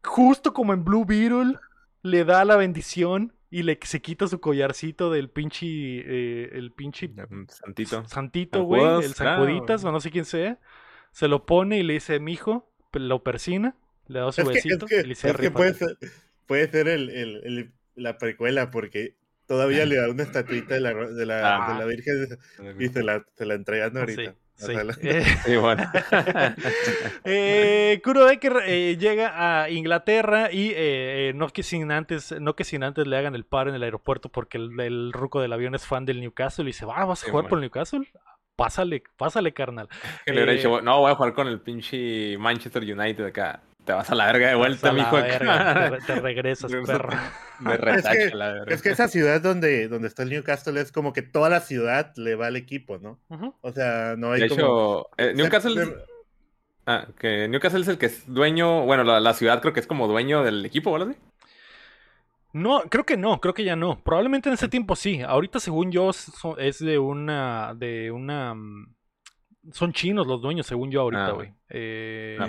justo 0.04 0.52
como 0.54 0.74
en 0.74 0.84
Blue 0.84 1.06
Beetle, 1.06 1.56
le 2.04 2.24
da 2.26 2.46
la 2.46 2.56
bendición 2.56 3.34
y 3.50 3.64
le 3.64 3.80
se 3.84 4.02
quita 4.02 4.28
su 4.28 4.40
collarcito 4.40 5.12
del 5.12 5.30
pinche, 5.30 5.66
eh, 5.68 6.50
el 6.54 6.72
pinche 6.72 7.10
Santito. 7.50 8.06
santito, 8.08 8.60
San 8.60 8.66
güey, 8.66 8.82
el 9.06 9.14
claro. 9.16 9.46
Sanjuditas 9.46 9.84
o 9.86 9.92
no 9.92 10.00
sé 10.00 10.12
quién 10.12 10.26
sea, 10.26 10.60
se 11.12 11.28
lo 11.28 11.46
pone 11.46 11.80
y 11.80 11.84
le 11.84 11.94
dice, 11.94 12.20
mijo, 12.20 12.70
lo 12.94 13.24
persina, 13.24 13.76
le 14.08 14.20
da 14.20 14.32
su 14.32 14.42
Es 14.42 14.48
que, 14.50 14.58
es 14.58 14.64
besito 14.66 14.86
que, 14.86 14.96
y 15.00 15.04
le 15.04 15.10
dice, 15.10 15.30
es 15.30 15.38
que 15.38 15.52
puede 15.52 15.74
ser, 15.74 15.98
puede 16.46 16.70
ser 16.70 16.88
el, 16.88 17.10
el- 17.10 17.42
el- 17.46 17.72
la 17.96 18.18
precuela 18.20 18.70
porque 18.70 19.16
todavía 19.48 19.86
le 19.86 19.96
da 19.96 20.10
una 20.10 20.24
estatuita 20.24 20.76
de 20.76 20.82
la, 20.82 20.94
de 20.94 21.26
la, 21.26 21.68
Ah. 21.70 21.74
de 21.74 21.80
la 21.80 21.86
Virgen 21.86 22.38
y 22.80 22.88
se 22.90 23.02
la, 23.02 23.26
se 23.36 23.46
la 23.46 23.54
entregan 23.56 23.98
ahorita. 23.98 24.22
Sí, 24.32 24.38
sí. 24.58 24.74
Eh, 25.02 25.24
Sí, 25.46 25.56
bueno. 25.56 25.84
eh, 27.24 28.02
Kuro 28.04 28.26
Becker 28.26 28.62
eh, 28.66 28.98
llega 29.00 29.64
a 29.64 29.70
Inglaterra 29.70 30.52
y 30.52 30.72
eh, 30.76 31.32
no 31.36 31.48
que 31.50 31.64
sin 31.64 31.92
antes 31.92 32.34
no 32.40 32.56
que 32.56 32.64
sin 32.64 32.84
antes 32.84 33.08
le 33.08 33.18
hagan 33.18 33.36
el 33.36 33.46
paro 33.46 33.70
en 33.70 33.76
el 33.76 33.84
aeropuerto 33.84 34.30
porque 34.30 34.58
el, 34.58 34.80
el 34.80 35.14
ruco 35.14 35.42
del 35.42 35.54
avión 35.54 35.76
es 35.76 35.86
fan 35.86 36.06
del 36.06 36.20
Newcastle 36.20 36.64
y 36.64 36.68
dice, 36.68 36.86
va, 36.86 37.06
¿vas 37.06 37.22
a 37.22 37.26
Sí, 37.26 37.32
jugar 37.32 37.44
bueno. 37.44 37.50
por 37.50 37.58
el 37.60 37.62
Newcastle? 37.64 38.08
Pásale, 38.56 39.04
pásale, 39.18 39.54
carnal. 39.54 39.88
Que 40.26 40.34
le 40.34 40.40
hubiera 40.44 40.54
dicho, 40.54 40.82
no, 40.82 41.00
voy 41.02 41.12
a 41.12 41.16
jugar 41.16 41.34
con 41.34 41.48
el 41.48 41.62
pinche 41.62 42.38
Manchester 42.40 42.82
United 42.82 43.26
acá. 43.26 43.62
Te 43.88 43.94
vas 43.94 44.10
a 44.12 44.16
la 44.16 44.26
verga 44.26 44.50
de 44.50 44.56
vuelta, 44.56 44.92
mijo. 44.92 45.16
verga, 45.16 45.98
te, 46.06 46.06
te 46.14 46.20
regresas, 46.20 46.70
perro. 46.86 47.10
Me 47.60 47.78
retacha 47.78 48.36
la 48.36 48.52
verga. 48.52 48.76
es 48.76 48.82
que 48.82 48.90
esa 48.90 49.08
ciudad 49.08 49.42
donde, 49.42 49.88
donde 49.88 50.10
está 50.10 50.24
el 50.24 50.30
Newcastle 50.30 50.80
es 50.80 50.92
como 50.92 51.14
que 51.14 51.22
toda 51.24 51.50
la 51.50 51.62
ciudad 51.62 52.12
le 52.18 52.36
va 52.36 52.48
al 52.48 52.58
equipo, 52.58 52.98
¿no? 53.00 53.20
O 53.62 53.72
sea, 53.72 54.16
no 54.18 54.34
hay 54.34 54.42
De 54.42 54.50
como... 54.50 54.60
hecho, 54.62 55.10
eh, 55.18 55.34
Newcastle, 55.34 55.74
Se- 55.74 55.82
es- 55.84 55.96
ah, 56.86 57.08
que 57.18 57.48
Newcastle 57.48 57.80
es 57.82 57.88
el 57.88 57.98
que 57.98 58.08
es 58.08 58.24
dueño, 58.32 58.84
bueno, 58.86 59.04
la, 59.06 59.20
la 59.22 59.34
ciudad 59.34 59.62
creo 59.62 59.74
que 59.74 59.80
es 59.80 59.88
como 59.88 60.08
dueño 60.08 60.44
del 60.44 60.66
equipo, 60.66 60.92
¿verdad? 60.92 61.16
No, 62.54 62.82
creo 62.90 63.06
que 63.06 63.18
no, 63.18 63.40
creo 63.40 63.54
que 63.54 63.64
ya 63.64 63.76
no. 63.76 64.02
Probablemente 64.04 64.50
en 64.50 64.54
ese 64.56 64.68
tiempo 64.68 64.96
sí. 64.96 65.22
Ahorita, 65.22 65.60
según 65.60 65.92
yo, 65.92 66.10
es 66.58 66.80
de 66.80 66.98
una, 67.00 67.74
de 67.76 68.12
una, 68.12 68.54
mm, 68.54 68.94
son 69.72 69.94
chinos 69.94 70.28
los 70.28 70.42
dueños, 70.42 70.66
según 70.68 70.90
yo 70.92 71.02
ahorita, 71.02 71.28
Ah, 71.28 71.32
güey. 71.32 71.54
Eh, 71.70 72.38
Ah. 72.40 72.48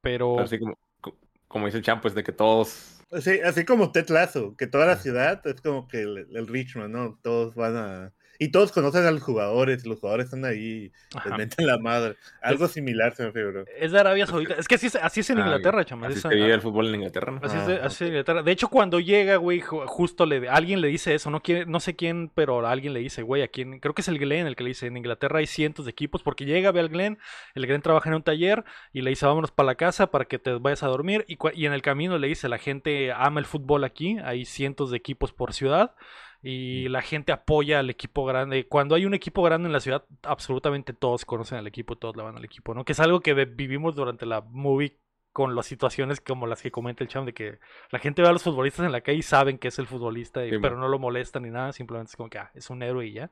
Pero, 0.00 0.40
así 0.42 0.58
como, 0.58 0.78
co- 1.00 1.18
como 1.48 1.66
dice 1.66 1.78
el 1.78 1.84
champ, 1.84 2.02
pues 2.02 2.14
de 2.14 2.24
que 2.24 2.32
todos... 2.32 3.04
Sí, 3.22 3.40
así 3.40 3.64
como 3.64 3.90
Ted 3.90 4.08
Lasso, 4.08 4.54
que 4.56 4.68
toda 4.68 4.86
la 4.86 4.96
ciudad 4.96 5.44
es 5.46 5.60
como 5.60 5.88
que 5.88 6.00
el, 6.02 6.28
el 6.36 6.46
Richmond, 6.46 6.94
¿no? 6.94 7.18
Todos 7.22 7.54
van 7.56 7.76
a... 7.76 8.14
y 8.42 8.48
todos 8.48 8.72
conocen 8.72 9.04
a 9.04 9.10
los 9.10 9.22
jugadores, 9.22 9.86
los 9.86 10.00
jugadores 10.00 10.24
están 10.24 10.46
ahí, 10.46 10.90
les 11.26 11.36
meten 11.36 11.66
la 11.66 11.76
madre. 11.78 12.16
Algo 12.40 12.68
similar 12.68 13.14
se 13.14 13.26
me 13.26 13.32
figuró. 13.32 13.66
Es 13.78 13.92
de 13.92 14.00
Arabia 14.00 14.26
Saudita. 14.26 14.54
Es 14.54 14.66
que 14.66 14.76
así, 14.76 14.86
es, 14.86 14.96
así 14.96 15.20
es 15.20 15.28
en 15.28 15.40
ah, 15.40 15.42
Inglaterra, 15.42 15.84
chama. 15.84 16.06
Así 16.06 16.20
se 16.20 16.28
vive 16.28 16.50
el 16.50 16.62
fútbol 16.62 16.88
en 16.88 16.94
Inglaterra, 16.94 17.32
¿no? 17.32 17.40
Así, 17.42 17.58
es, 17.58 17.68
ah, 17.68 17.84
así 17.84 18.04
en 18.04 18.12
Inglaterra. 18.12 18.42
De 18.42 18.50
hecho, 18.50 18.68
cuando 18.68 18.98
llega, 18.98 19.36
güey, 19.36 19.60
justo 19.60 20.24
le, 20.24 20.48
alguien 20.48 20.80
le 20.80 20.88
dice 20.88 21.14
eso, 21.14 21.30
no, 21.30 21.42
quiere, 21.42 21.66
no 21.66 21.80
sé 21.80 21.96
quién, 21.96 22.30
pero 22.34 22.66
alguien 22.66 22.94
le 22.94 23.00
dice, 23.00 23.20
güey, 23.20 23.42
a 23.42 23.48
quién, 23.48 23.78
creo 23.78 23.92
que 23.92 24.00
es 24.00 24.08
el 24.08 24.18
Glenn 24.18 24.46
el 24.46 24.56
que 24.56 24.64
le 24.64 24.70
dice, 24.70 24.86
en 24.86 24.96
Inglaterra 24.96 25.40
hay 25.40 25.46
cientos 25.46 25.84
de 25.84 25.90
equipos, 25.90 26.22
porque 26.22 26.46
llega, 26.46 26.72
ve 26.72 26.80
al 26.80 26.88
Glenn, 26.88 27.18
el 27.54 27.66
Glenn 27.66 27.82
trabaja 27.82 28.08
en 28.08 28.14
un 28.14 28.22
taller 28.22 28.64
y 28.94 29.02
le 29.02 29.10
dice, 29.10 29.26
vámonos 29.26 29.50
para 29.50 29.66
la 29.66 29.74
casa 29.74 30.10
para 30.10 30.24
que 30.24 30.38
te 30.38 30.54
vayas 30.54 30.82
a 30.82 30.86
dormir, 30.86 31.26
y, 31.28 31.36
y 31.52 31.66
en 31.66 31.74
el 31.74 31.82
camino 31.82 32.16
le 32.16 32.28
dice, 32.28 32.48
la 32.48 32.56
gente 32.56 33.12
ama 33.12 33.38
el 33.38 33.44
fútbol 33.44 33.84
aquí, 33.84 34.16
hay 34.24 34.46
cientos 34.46 34.90
de 34.90 34.96
equipos 34.96 35.34
por 35.34 35.52
ciudad 35.52 35.94
y 36.42 36.88
la 36.88 37.02
gente 37.02 37.32
apoya 37.32 37.80
al 37.80 37.90
equipo 37.90 38.24
grande. 38.24 38.66
Cuando 38.66 38.94
hay 38.94 39.04
un 39.04 39.14
equipo 39.14 39.42
grande 39.42 39.66
en 39.66 39.72
la 39.72 39.80
ciudad, 39.80 40.04
absolutamente 40.22 40.92
todos 40.92 41.24
conocen 41.24 41.58
al 41.58 41.66
equipo, 41.66 41.96
todos 41.96 42.16
le 42.16 42.22
van 42.22 42.36
al 42.36 42.44
equipo, 42.44 42.74
¿no? 42.74 42.84
Que 42.84 42.92
es 42.92 43.00
algo 43.00 43.20
que 43.20 43.34
vivimos 43.44 43.94
durante 43.94 44.26
la 44.26 44.40
movie 44.40 44.96
con 45.32 45.54
las 45.54 45.66
situaciones 45.66 46.20
como 46.20 46.46
las 46.46 46.60
que 46.60 46.70
comenta 46.70 47.04
el 47.04 47.08
cham 47.08 47.24
de 47.24 47.32
que 47.32 47.58
la 47.90 47.98
gente 47.98 48.22
ve 48.22 48.28
a 48.28 48.32
los 48.32 48.42
futbolistas 48.42 48.84
en 48.84 48.92
la 48.92 49.00
calle 49.00 49.18
y 49.18 49.22
saben 49.22 49.58
que 49.58 49.68
es 49.68 49.78
el 49.78 49.86
futbolista, 49.86 50.40
pero 50.60 50.76
no 50.76 50.88
lo 50.88 50.98
molestan 50.98 51.44
ni 51.44 51.50
nada, 51.50 51.72
simplemente 51.72 52.10
es 52.10 52.16
como 52.16 52.28
que 52.28 52.38
ah, 52.38 52.50
es 52.54 52.68
un 52.70 52.82
héroe 52.82 53.06
y 53.06 53.12
ya. 53.12 53.30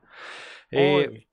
Eh, 0.71 1.27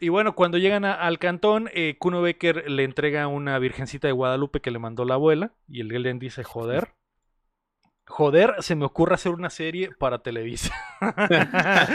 y 0.00 0.08
bueno, 0.08 0.34
cuando 0.34 0.58
llegan 0.58 0.84
al 0.84 1.18
cantón, 1.18 1.70
eh, 1.72 1.96
Kuno 1.98 2.22
Becker 2.22 2.70
le 2.70 2.84
entrega 2.84 3.26
una 3.28 3.58
virgencita 3.58 4.08
de 4.08 4.12
Guadalupe 4.12 4.60
que 4.60 4.70
le 4.70 4.78
mandó 4.78 5.04
la 5.04 5.14
abuela 5.14 5.52
y 5.68 5.80
el 5.80 5.90
Gelen 5.90 6.18
dice, 6.18 6.44
joder, 6.44 6.92
Joder, 8.06 8.54
se 8.60 8.76
me 8.76 8.84
ocurre 8.84 9.14
hacer 9.14 9.32
una 9.32 9.50
serie 9.50 9.90
para 9.90 10.22
Televisa. 10.22 10.74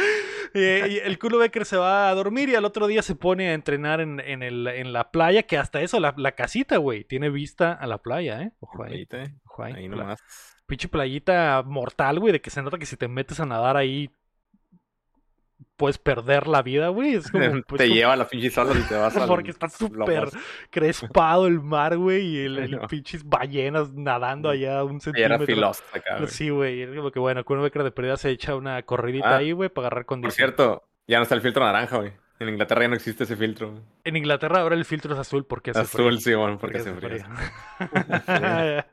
Eh, 0.54 0.86
y 0.90 0.98
el 0.98 1.18
culo 1.18 1.38
Becker 1.38 1.66
se 1.66 1.78
va 1.78 2.10
a 2.10 2.14
dormir 2.14 2.50
y 2.50 2.56
al 2.56 2.66
otro 2.66 2.88
día 2.88 3.02
se 3.02 3.16
pone 3.16 3.48
a 3.48 3.54
entrenar 3.54 4.02
en, 4.02 4.20
el, 4.20 4.68
en 4.68 4.92
la 4.92 5.10
playa, 5.10 5.44
que 5.44 5.58
hasta 5.58 5.80
eso, 5.80 5.98
la, 6.02 6.32
casita, 6.34 6.76
güey, 6.76 7.06
tiene 7.06 7.30
vista 7.30 7.72
a 7.72 7.88
la 7.88 8.00
playa, 8.00 8.42
¿eh? 8.42 8.52
Ojo 8.60 8.84
ahí. 8.84 9.08
Ojo 9.46 9.64
ahí. 9.64 9.72
ahí 9.72 9.88
nomás. 9.88 10.20
Pinche 10.66 10.90
playita 10.90 11.64
mortal, 11.66 12.20
güey, 12.20 12.34
de 12.34 12.42
que 12.42 12.50
se 12.50 12.62
nota 12.62 12.78
que 12.78 12.86
si 12.86 12.98
te 12.98 13.08
metes 13.08 13.40
a 13.40 13.46
nadar 13.46 13.78
ahí 13.78 14.12
puedes 15.82 15.98
perder 15.98 16.48
la 16.48 16.62
vida, 16.62 16.90
güey. 16.90 17.16
Es 17.16 17.32
como, 17.32 17.44
te 17.52 17.64
pues, 17.64 17.90
lleva 17.90 18.14
a 18.14 18.16
la 18.16 18.28
pinche 18.28 18.52
sola 18.52 18.72
y 18.80 18.84
te 18.84 18.96
vas 18.96 19.18
a. 19.18 19.26
Porque 19.26 19.50
está 19.50 19.68
súper 19.68 20.30
crespado 20.70 21.48
el 21.48 21.60
mar, 21.60 21.98
güey, 21.98 22.24
y 22.24 22.46
el, 22.46 22.80
pinches 22.88 23.28
ballenas 23.28 23.92
nadando 23.92 24.50
allá 24.50 24.84
un 24.84 25.02
centímetro. 25.02 25.46
Y 25.48 25.58
era 25.58 25.70
acá, 25.70 26.28
Sí, 26.28 26.52
güey. 26.52 26.84
Es 26.84 26.96
como 26.96 27.10
que 27.10 27.20
bueno, 27.20 27.44
con 27.44 27.58
un 27.58 27.64
Becker 27.64 27.84
de 27.84 27.92
pérdida 27.92 28.16
se 28.18 28.30
echa 28.30 28.56
una 28.56 28.84
corridita 28.84 29.32
ah, 29.32 29.38
ahí, 29.38 29.54
güey, 29.54 29.70
para 29.70 29.88
agarrar 29.88 30.06
con 30.06 30.22
Por 30.22 30.32
cierto, 30.32 30.84
ya 31.08 31.18
no 31.18 31.24
está 31.24 31.34
el 31.34 31.42
filtro 31.42 31.66
naranja, 31.66 31.98
güey. 31.98 32.14
En 32.42 32.50
Inglaterra 32.50 32.82
ya 32.82 32.88
no 32.88 32.96
existe 32.96 33.26
ese 33.26 33.36
filtro. 33.36 33.84
En 34.04 34.18
Inglaterra 34.18 34.62
ahora 34.62 34.74
el 34.74 34.84
filtro 34.84 35.14
es 35.14 35.20
azul 35.20 35.46
porque 35.46 35.70
hace 35.70 35.82
Azul, 35.82 36.20
sí, 36.20 36.34
bueno, 36.34 36.58
porque, 36.58 36.80
hace 36.80 36.92
frío. 36.92 37.24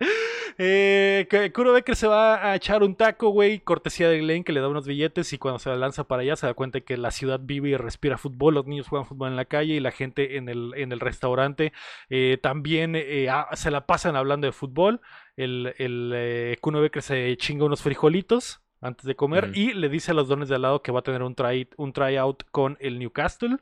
eh, 0.58 1.50
Kuro 1.54 1.72
Becker 1.72 1.96
se 1.96 2.06
va 2.06 2.50
a 2.50 2.54
echar 2.54 2.82
un 2.82 2.94
taco, 2.94 3.30
güey, 3.30 3.60
cortesía 3.60 4.10
de 4.10 4.18
Glenn 4.18 4.44
que 4.44 4.52
le 4.52 4.60
da 4.60 4.68
unos 4.68 4.86
billetes 4.86 5.32
y 5.32 5.38
cuando 5.38 5.58
se 5.60 5.74
lanza 5.74 6.04
para 6.04 6.20
allá 6.20 6.36
se 6.36 6.46
da 6.46 6.52
cuenta 6.52 6.82
que 6.82 6.98
la 6.98 7.10
ciudad 7.10 7.40
vive 7.42 7.70
y 7.70 7.76
respira 7.78 8.18
fútbol, 8.18 8.52
los 8.52 8.66
niños 8.66 8.86
juegan 8.86 9.06
fútbol 9.06 9.30
en 9.30 9.36
la 9.36 9.46
calle 9.46 9.72
y 9.72 9.80
la 9.80 9.92
gente 9.92 10.36
en 10.36 10.50
el, 10.50 10.74
en 10.76 10.92
el 10.92 11.00
restaurante 11.00 11.72
eh, 12.10 12.36
también 12.42 12.96
eh, 12.96 13.28
se 13.54 13.70
la 13.70 13.86
pasan 13.86 14.14
hablando 14.14 14.46
de 14.46 14.52
fútbol. 14.52 15.00
El, 15.36 15.74
el 15.78 16.12
eh, 16.14 16.58
Kuno 16.60 16.82
Becker 16.82 17.00
se 17.00 17.34
chinga 17.38 17.64
unos 17.64 17.80
frijolitos 17.80 18.60
antes 18.80 19.04
de 19.04 19.16
comer 19.16 19.50
y 19.54 19.72
le 19.72 19.88
dice 19.88 20.12
a 20.12 20.14
los 20.14 20.28
dones 20.28 20.48
de 20.48 20.54
al 20.54 20.62
lado 20.62 20.82
que 20.82 20.92
va 20.92 21.00
a 21.00 21.02
tener 21.02 21.22
un, 21.22 21.34
try, 21.34 21.68
un 21.76 21.92
tryout 21.92 22.44
con 22.50 22.76
el 22.80 22.98
Newcastle. 22.98 23.58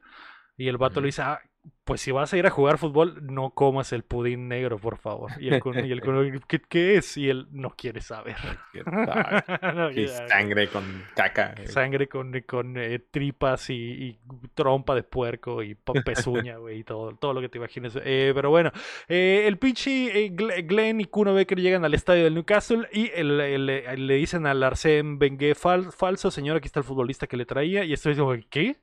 Y 0.59 0.69
el 0.69 0.79
vato 0.79 1.01
le 1.01 1.07
dice, 1.07 1.23
ah, 1.23 1.41
pues 1.87 2.01
si 2.01 2.11
vas 2.11 2.33
a 2.33 2.37
ir 2.37 2.45
a 2.47 2.51
jugar 2.51 2.79
fútbol, 2.79 3.19
no 3.23 3.51
comas 3.51 3.93
el 3.93 4.03
pudín 4.03 4.49
negro, 4.49 4.77
por 4.77 4.99
favor. 4.99 5.31
Y 5.39 5.47
el, 5.47 5.63
y 5.85 5.93
el 5.93 6.03
¿qué, 6.69 6.97
es? 6.97 7.17
Y 7.17 7.31
él 7.31 7.47
no 7.53 7.71
quiere 7.71 8.01
saber. 8.01 8.35
sangre 10.29 10.67
con 10.67 11.05
caca. 11.15 11.55
Eh. 11.57 11.69
Sangre 11.69 12.09
con, 12.09 12.33
con 12.41 12.77
eh, 12.77 12.99
tripas 12.99 13.71
y, 13.71 14.19
trompa 14.55 14.97
de 14.97 15.05
puerco 15.05 15.63
y 15.63 15.77
pezuña, 15.77 16.57
güey, 16.59 16.81
y 16.81 16.85
todo, 16.85 17.15
todo 17.15 17.33
lo 17.35 17.41
que 17.41 17.49
te 17.49 17.59
imagines. 17.59 17.97
Eh, 18.03 18.33
pero 18.35 18.51
bueno, 18.51 18.73
el 19.07 19.57
pinche 19.59 20.31
Glenn 20.31 21.01
y 21.01 21.05
Kuno 21.05 21.35
Becker 21.35 21.61
llegan 21.61 21.85
al 21.85 21.95
estadio 21.95 22.25
del 22.25 22.35
Newcastle 22.35 22.89
y 22.91 23.11
le 23.23 24.15
dicen 24.17 24.47
al 24.47 24.61
Arsène 24.61 25.21
Wenger 25.21 25.55
falso, 25.55 26.33
señor, 26.33 26.57
aquí 26.57 26.67
está 26.67 26.81
el 26.81 26.85
futbolista 26.85 27.29
que 27.29 27.37
le 27.37 27.47
traía. 27.47 27.85
Y 27.85 27.93
estoy 27.93 28.15
diciendo, 28.15 28.35
¿qué? 28.51 28.77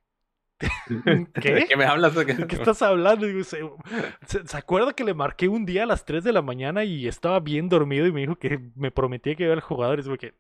¿Qué? 1.42 1.66
¿Qué 1.70 1.76
me 1.76 1.86
hablas? 1.86 2.14
¿Qué, 2.14 2.48
¿Qué 2.48 2.56
estás 2.56 2.82
hablando? 2.82 3.28
¿se, 3.44 4.58
acuerda 4.58 4.94
que 4.94 5.04
le 5.04 5.14
marqué 5.14 5.48
un 5.48 5.66
día 5.66 5.84
a 5.84 5.88
las 5.88 6.06
3 6.06 6.24
de 6.24 6.34
la 6.34 6.42
mañana 6.42 6.84
y 6.84 7.08
estaba 7.08 7.40
bien 7.40 7.70
dormido 7.70 8.08
y 8.08 8.12
me 8.12 8.22
dijo 8.22 8.36
que 8.36 8.60
me 8.76 8.92
prometía 8.92 9.36
que 9.36 9.44
iba 9.44 9.54
al 9.54 9.62
jugador? 9.62 10.00
Es 10.00 10.08
porque 10.08 10.36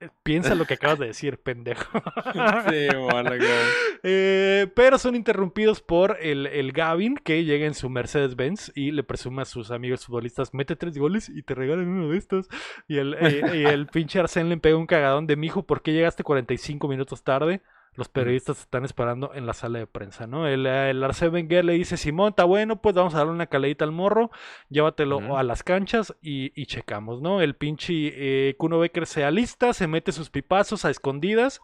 eh, 0.00 0.08
piensa 0.22 0.54
lo 0.54 0.64
que 0.64 0.74
acabas 0.74 0.98
de 0.98 1.06
decir, 1.06 1.38
pendejo. 1.38 1.84
sí, 2.68 2.86
bueno, 2.96 3.30
eh, 4.02 4.66
pero 4.74 4.98
son 4.98 5.14
interrumpidos 5.16 5.80
por 5.80 6.18
el, 6.20 6.46
el, 6.46 6.72
Gavin 6.72 7.16
que 7.16 7.44
llega 7.44 7.66
en 7.66 7.74
su 7.74 7.88
Mercedes-Benz 7.88 8.72
y 8.74 8.92
le 8.92 9.02
presume 9.02 9.42
a 9.42 9.44
sus 9.44 9.70
amigos 9.70 10.06
futbolistas: 10.06 10.54
mete 10.54 10.76
tres 10.76 10.96
goles 10.98 11.28
y 11.28 11.42
te 11.42 11.54
regalan 11.54 11.88
uno 11.88 12.10
de 12.10 12.18
estos. 12.18 12.48
Y 12.88 12.98
el, 12.98 13.14
eh, 13.14 13.42
y 13.54 13.64
el 13.64 13.86
pinche 13.92 14.20
Arsène 14.20 14.48
le 14.48 14.56
pega 14.58 14.76
un 14.76 14.86
cagadón 14.86 15.26
de 15.26 15.36
mijo, 15.36 15.66
¿por 15.66 15.82
qué 15.82 15.92
llegaste 15.92 16.22
45 16.22 16.88
minutos 16.88 17.22
tarde? 17.22 17.62
Los 17.94 18.08
periodistas 18.08 18.60
están 18.60 18.84
esperando 18.84 19.32
en 19.34 19.46
la 19.46 19.52
sala 19.52 19.78
de 19.78 19.86
prensa, 19.86 20.26
¿no? 20.26 20.48
El, 20.48 20.66
el 20.66 21.04
Arce 21.04 21.28
Wenger 21.28 21.64
le 21.64 21.74
dice, 21.74 21.96
Simón, 21.96 22.30
está 22.30 22.44
bueno, 22.44 22.80
pues 22.80 22.94
vamos 22.94 23.14
a 23.14 23.18
darle 23.18 23.32
una 23.32 23.46
caladita 23.46 23.84
al 23.84 23.92
morro, 23.92 24.30
llévatelo 24.70 25.36
a 25.36 25.42
las 25.42 25.62
canchas 25.62 26.14
y, 26.22 26.50
checamos, 26.66 27.20
¿no? 27.20 27.42
El 27.42 27.54
pinche 27.54 27.92
eh, 27.94 28.56
Kuno 28.56 28.78
Becker 28.78 29.06
se 29.06 29.24
alista, 29.24 29.74
se 29.74 29.86
mete 29.86 30.12
sus 30.12 30.30
pipazos 30.30 30.84
a 30.84 30.90
escondidas. 30.90 31.60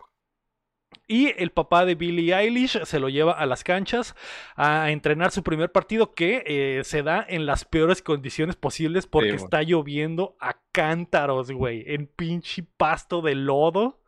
Y 1.06 1.34
el 1.42 1.50
papá 1.50 1.84
de 1.84 1.94
Billie 1.94 2.34
Eilish 2.34 2.82
se 2.84 2.98
lo 2.98 3.10
lleva 3.10 3.32
a 3.32 3.44
las 3.44 3.62
canchas 3.62 4.14
a 4.56 4.90
entrenar 4.90 5.30
su 5.32 5.42
primer 5.42 5.70
partido 5.70 6.14
que 6.14 6.42
eh, 6.46 6.82
se 6.82 7.02
da 7.02 7.24
en 7.28 7.44
las 7.44 7.66
peores 7.66 8.00
condiciones 8.00 8.56
posibles 8.56 9.06
porque 9.06 9.34
está 9.34 9.62
lloviendo 9.62 10.36
a 10.40 10.60
cántaros, 10.72 11.50
güey, 11.50 11.84
en 11.86 12.06
pinche 12.06 12.64
pasto 12.78 13.20
de 13.20 13.34
lodo 13.34 14.00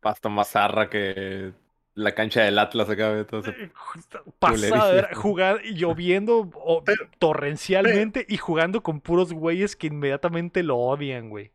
pasto 0.00 0.30
más 0.30 0.50
zarra 0.50 0.88
que 0.88 1.52
la 1.94 2.14
cancha 2.14 2.42
del 2.42 2.58
Atlas 2.58 2.88
acá. 2.88 3.26
Todo 3.26 3.42
Pasada, 4.38 5.10
jugar 5.14 5.62
lloviendo 5.62 6.50
torrencialmente 7.18 8.24
y 8.28 8.36
jugando 8.36 8.82
con 8.82 9.00
puros 9.00 9.32
güeyes 9.32 9.76
que 9.76 9.88
inmediatamente 9.88 10.62
lo 10.62 10.76
odian, 10.76 11.28
güey. 11.28 11.52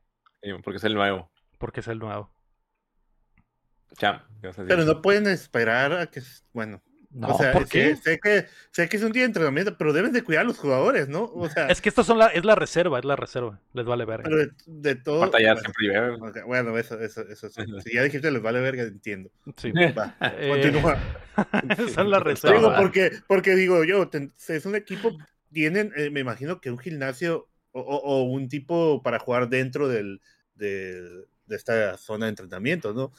porque 0.63 0.77
es 0.77 0.83
el 0.83 0.93
nuevo. 0.93 1.31
Porque 1.57 1.79
es 1.79 1.87
el 1.87 1.99
nuevo. 1.99 2.29
Ya, 3.99 4.25
Pero 4.41 4.85
no 4.85 5.01
pueden 5.01 5.27
esperar 5.27 5.93
a 5.93 6.07
que, 6.07 6.21
bueno, 6.51 6.81
no, 7.13 7.27
o 7.27 7.37
sea, 7.37 7.53
Sé, 7.65 8.19
que, 8.19 8.47
sé 8.71 8.89
que 8.89 8.97
es 8.97 9.03
un 9.03 9.11
día 9.11 9.21
de 9.21 9.27
entrenamiento, 9.27 9.77
pero 9.77 9.93
deben 9.93 10.11
de 10.11 10.23
cuidar 10.23 10.41
a 10.41 10.47
los 10.47 10.57
jugadores, 10.57 11.07
¿no? 11.07 11.25
O 11.25 11.47
sea, 11.47 11.67
es 11.67 11.79
que 11.79 11.89
esto 11.89 12.03
son 12.03 12.17
la, 12.17 12.27
es 12.27 12.43
la 12.43 12.55
reserva, 12.55 12.97
es 12.97 13.05
la 13.05 13.15
reserva. 13.15 13.59
Les 13.73 13.85
vale 13.85 14.05
verga. 14.05 14.23
Pero 14.23 14.51
de, 14.65 14.95
todo. 14.95 15.19
Batallar 15.19 15.57
bueno, 15.57 16.23
siempre 16.31 16.43
Bueno, 16.43 16.77
eso, 16.77 16.99
eso, 16.99 17.21
eso. 17.21 17.49
Si 17.49 17.93
ya 17.93 18.01
dijiste 18.01 18.31
les 18.31 18.41
vale 18.41 18.61
verga, 18.61 18.83
entiendo. 18.83 19.29
Sí. 19.57 19.71
Va, 19.97 20.17
eh, 20.21 20.49
continúa. 20.49 20.97
son 21.93 22.09
la 22.09 22.19
reserva. 22.19 22.57
Digo, 22.57 22.73
porque, 22.75 23.11
porque 23.27 23.55
digo 23.55 23.83
yo, 23.83 24.09
es 24.47 24.65
un 24.65 24.75
equipo, 24.75 25.15
tienen, 25.51 25.93
eh, 25.95 26.09
me 26.09 26.19
imagino 26.19 26.59
que 26.59 26.71
un 26.71 26.79
gimnasio 26.79 27.47
o, 27.71 27.81
o, 27.81 28.23
un 28.23 28.49
tipo 28.49 29.03
para 29.03 29.19
jugar 29.19 29.49
dentro 29.49 29.87
del, 29.87 30.21
de, 30.55 30.99
de 31.45 31.55
esta 31.55 31.97
zona 31.97 32.25
de 32.25 32.29
entrenamiento, 32.29 32.93
¿no? 32.93 33.11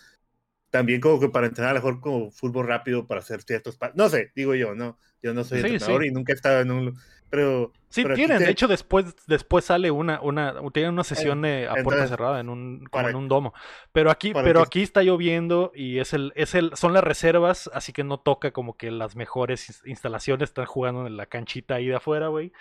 También 0.74 1.00
como 1.00 1.20
que 1.20 1.28
para 1.28 1.46
entrenar 1.46 1.70
a 1.70 1.74
lo 1.74 1.78
mejor 1.78 2.00
como 2.00 2.32
fútbol 2.32 2.66
rápido 2.66 3.06
para 3.06 3.20
hacer 3.20 3.42
ciertos 3.42 3.78
no 3.94 4.08
sé 4.08 4.32
digo 4.34 4.56
yo 4.56 4.74
no 4.74 4.98
yo 5.22 5.32
no 5.32 5.44
soy 5.44 5.60
entrenador 5.60 6.04
y 6.04 6.10
nunca 6.10 6.32
he 6.32 6.34
estado 6.34 6.62
en 6.62 6.72
un 6.72 6.98
pero 7.30 7.72
sí 7.90 8.04
tienen 8.16 8.40
de 8.40 8.50
hecho 8.50 8.66
después 8.66 9.14
después 9.28 9.66
sale 9.66 9.92
una 9.92 10.20
una 10.20 10.52
tienen 10.72 10.94
una 10.94 11.04
sesión 11.04 11.44
a 11.44 11.74
puerta 11.84 12.08
cerrada 12.08 12.40
en 12.40 12.48
un 12.48 12.86
como 12.90 13.08
en 13.08 13.14
un 13.14 13.28
domo. 13.28 13.54
Pero 13.92 14.10
aquí 14.10 14.32
pero 14.34 14.62
aquí 14.62 14.82
está 14.82 15.04
lloviendo 15.04 15.70
y 15.76 16.00
es 16.00 16.12
el 16.12 16.32
es 16.34 16.56
el 16.56 16.72
son 16.74 16.92
las 16.92 17.04
reservas 17.04 17.70
así 17.72 17.92
que 17.92 18.02
no 18.02 18.18
toca 18.18 18.50
como 18.50 18.76
que 18.76 18.90
las 18.90 19.14
mejores 19.14 19.80
instalaciones 19.86 20.50
están 20.50 20.66
jugando 20.66 21.06
en 21.06 21.16
la 21.16 21.26
canchita 21.26 21.76
ahí 21.76 21.86
de 21.86 21.94
afuera 21.94 22.28
güey 22.28 22.52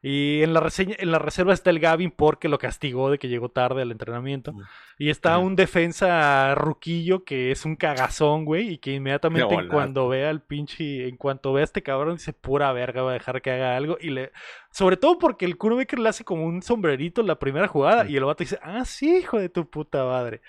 y 0.00 0.42
en 0.44 0.54
la, 0.54 0.60
reseña, 0.60 0.94
en 0.98 1.10
la 1.10 1.18
reserva 1.18 1.52
está 1.52 1.70
el 1.70 1.80
Gavin 1.80 2.12
porque 2.12 2.48
lo 2.48 2.58
castigó 2.58 3.10
de 3.10 3.18
que 3.18 3.28
llegó 3.28 3.48
tarde 3.48 3.82
al 3.82 3.90
entrenamiento. 3.90 4.54
Y 4.96 5.10
está 5.10 5.38
un 5.38 5.56
defensa 5.56 6.54
ruquillo 6.54 7.24
que 7.24 7.50
es 7.50 7.64
un 7.64 7.74
cagazón, 7.74 8.44
güey, 8.44 8.74
y 8.74 8.78
que 8.78 8.92
inmediatamente 8.94 9.54
en 9.54 9.68
cuando 9.68 10.08
vea 10.08 10.30
al 10.30 10.40
pinche, 10.40 11.08
en 11.08 11.16
cuanto 11.16 11.52
vea 11.52 11.62
a 11.62 11.64
este 11.64 11.82
cabrón, 11.82 12.16
dice 12.16 12.32
pura 12.32 12.72
verga, 12.72 13.02
va 13.02 13.10
a 13.10 13.14
dejar 13.14 13.42
que 13.42 13.50
haga 13.50 13.76
algo. 13.76 13.98
Y 14.00 14.10
le. 14.10 14.30
Sobre 14.70 14.96
todo 14.96 15.18
porque 15.18 15.46
el 15.46 15.56
Becker 15.58 15.98
le 15.98 16.08
hace 16.08 16.24
como 16.24 16.44
un 16.44 16.62
sombrerito 16.62 17.20
en 17.20 17.26
la 17.26 17.40
primera 17.40 17.66
jugada. 17.66 18.08
Y 18.08 18.16
el 18.16 18.24
vato 18.24 18.44
dice, 18.44 18.58
ah, 18.62 18.84
sí, 18.84 19.18
hijo 19.18 19.38
de 19.38 19.48
tu 19.48 19.68
puta 19.68 20.04
madre. 20.04 20.42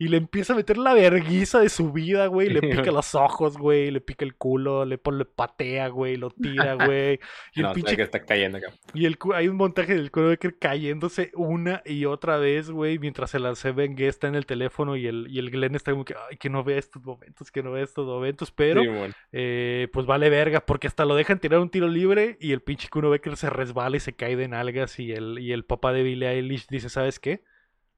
Y 0.00 0.08
le 0.08 0.16
empieza 0.16 0.54
a 0.54 0.56
meter 0.56 0.78
la 0.78 0.94
verguiza 0.94 1.60
de 1.60 1.68
su 1.68 1.92
vida, 1.92 2.26
güey. 2.26 2.48
Le 2.48 2.62
pica 2.88 2.90
los 2.90 3.14
ojos, 3.14 3.58
güey. 3.58 3.90
Le 3.90 4.00
pica 4.00 4.24
el 4.24 4.34
culo, 4.34 4.86
le, 4.86 4.96
pone, 4.96 5.18
le 5.18 5.24
patea, 5.26 5.88
güey. 5.88 6.16
Lo 6.16 6.30
tira, 6.30 6.74
güey. 6.86 7.20
Y 7.54 7.60
el 7.60 7.66
No, 7.66 7.72
pinche 7.74 7.96
que 7.96 8.02
está 8.02 8.24
cayendo 8.24 8.56
acá. 8.56 8.72
y 8.94 9.04
el, 9.04 9.18
hay 9.34 9.48
un 9.48 9.56
montaje 9.56 9.94
del 9.94 10.10
Kuno 10.10 10.28
Becker 10.28 10.58
cayéndose 10.58 11.30
una 11.34 11.82
y 11.84 12.06
otra 12.06 12.38
vez, 12.38 12.70
güey, 12.70 12.98
mientras 12.98 13.30
se 13.30 13.38
la 13.38 13.54
se 13.54 13.72
ven 13.72 13.94
está 13.98 14.26
en 14.28 14.36
el 14.36 14.46
teléfono 14.46 14.96
y 14.96 15.06
el, 15.06 15.26
y 15.28 15.38
el 15.38 15.50
Glenn 15.50 15.74
está 15.74 15.92
como 15.92 16.06
que, 16.06 16.14
ay, 16.30 16.38
que 16.38 16.48
no 16.48 16.64
vea 16.64 16.78
estos 16.78 17.02
momentos, 17.04 17.50
que 17.50 17.62
no 17.62 17.72
vea 17.72 17.84
estos 17.84 18.06
momentos, 18.06 18.50
pero 18.52 18.80
Sí, 18.82 18.88
bueno. 18.88 19.14
eh, 19.32 19.88
pues 19.92 20.06
vale 20.06 20.30
verga, 20.30 20.64
porque 20.64 20.86
hasta 20.86 21.04
lo 21.04 21.14
dejan 21.14 21.38
tirar 21.40 21.60
un 21.60 21.68
tiro 21.70 21.88
libre 21.88 22.38
y 22.40 22.52
el 22.52 22.62
pinche 22.62 22.88
Kuno 22.88 23.10
Becker 23.10 23.36
se 23.36 23.50
resbala 23.50 23.98
y 23.98 24.00
se 24.00 24.14
cae 24.14 24.36
de 24.36 24.48
nalgas 24.48 24.98
y 24.98 25.12
el, 25.12 25.38
y 25.40 25.52
el 25.52 25.64
papá 25.66 25.92
de 25.92 26.02
Billie 26.02 26.28
Eilish 26.30 26.66
dice, 26.68 26.88
¿sabes 26.88 27.20
qué? 27.20 27.42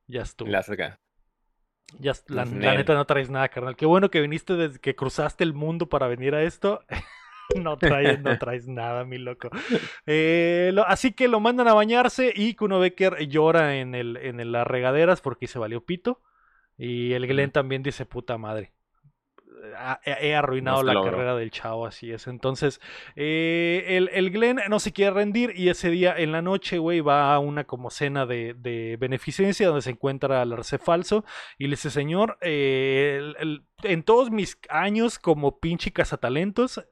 Ya 0.08 0.22
estuvo. 0.22 0.54
Hace 0.56 0.72
acá. 0.74 0.98
Ya, 1.98 2.12
la, 2.28 2.44
neta 2.74 2.94
no 2.94 3.04
traes 3.04 3.30
nada, 3.30 3.48
carnal. 3.48 3.76
Qué 3.76 3.86
bueno 3.86 4.10
que 4.10 4.20
viniste 4.20 4.54
desde 4.54 4.78
que 4.80 4.94
cruzaste 4.94 5.44
el 5.44 5.52
mundo 5.54 5.88
para 5.88 6.06
venir 6.08 6.34
a 6.34 6.42
esto. 6.42 6.82
no, 7.56 7.76
traes, 7.78 8.20
no 8.20 8.38
traes 8.38 8.66
nada, 8.68 9.04
mi 9.04 9.18
loco. 9.18 9.50
Eh, 10.06 10.70
lo- 10.72 10.86
así 10.86 11.12
que 11.12 11.28
lo 11.28 11.40
mandan 11.40 11.68
a 11.68 11.74
bañarse 11.74 12.32
y 12.34 12.54
Kuno 12.54 12.80
Becker 12.80 13.28
llora 13.28 13.76
en, 13.76 13.94
el, 13.94 14.16
en 14.16 14.52
las 14.52 14.66
regaderas 14.66 15.20
porque 15.20 15.46
se 15.46 15.58
valió 15.58 15.84
pito. 15.84 16.20
Y 16.78 17.12
el 17.12 17.26
Glenn 17.26 17.50
también 17.50 17.82
dice, 17.82 18.06
puta 18.06 18.38
madre. 18.38 18.72
He 20.04 20.34
arruinado 20.34 20.82
la 20.82 20.94
carrera 21.04 21.36
del 21.36 21.50
chavo, 21.50 21.86
así 21.86 22.10
es. 22.12 22.26
Entonces, 22.26 22.80
eh, 23.16 23.84
el, 23.90 24.08
el 24.12 24.30
Glenn 24.30 24.60
no 24.68 24.80
se 24.80 24.92
quiere 24.92 25.12
rendir 25.12 25.52
y 25.54 25.68
ese 25.68 25.90
día 25.90 26.14
en 26.16 26.32
la 26.32 26.42
noche, 26.42 26.78
güey, 26.78 27.00
va 27.00 27.32
a 27.34 27.38
una 27.38 27.64
como 27.64 27.90
cena 27.90 28.26
de, 28.26 28.54
de 28.54 28.96
beneficencia 28.98 29.66
donde 29.68 29.82
se 29.82 29.90
encuentra 29.90 30.42
al 30.42 30.52
arce 30.52 30.78
falso 30.78 31.24
y 31.58 31.64
le 31.64 31.70
dice, 31.70 31.90
señor, 31.90 32.38
eh, 32.40 33.16
el- 33.18 33.36
el- 33.38 33.64
en 33.84 34.02
todos 34.02 34.30
mis 34.30 34.58
años 34.68 35.18
como 35.18 35.58
pinche 35.60 35.92
cazatalentos, 35.92 36.84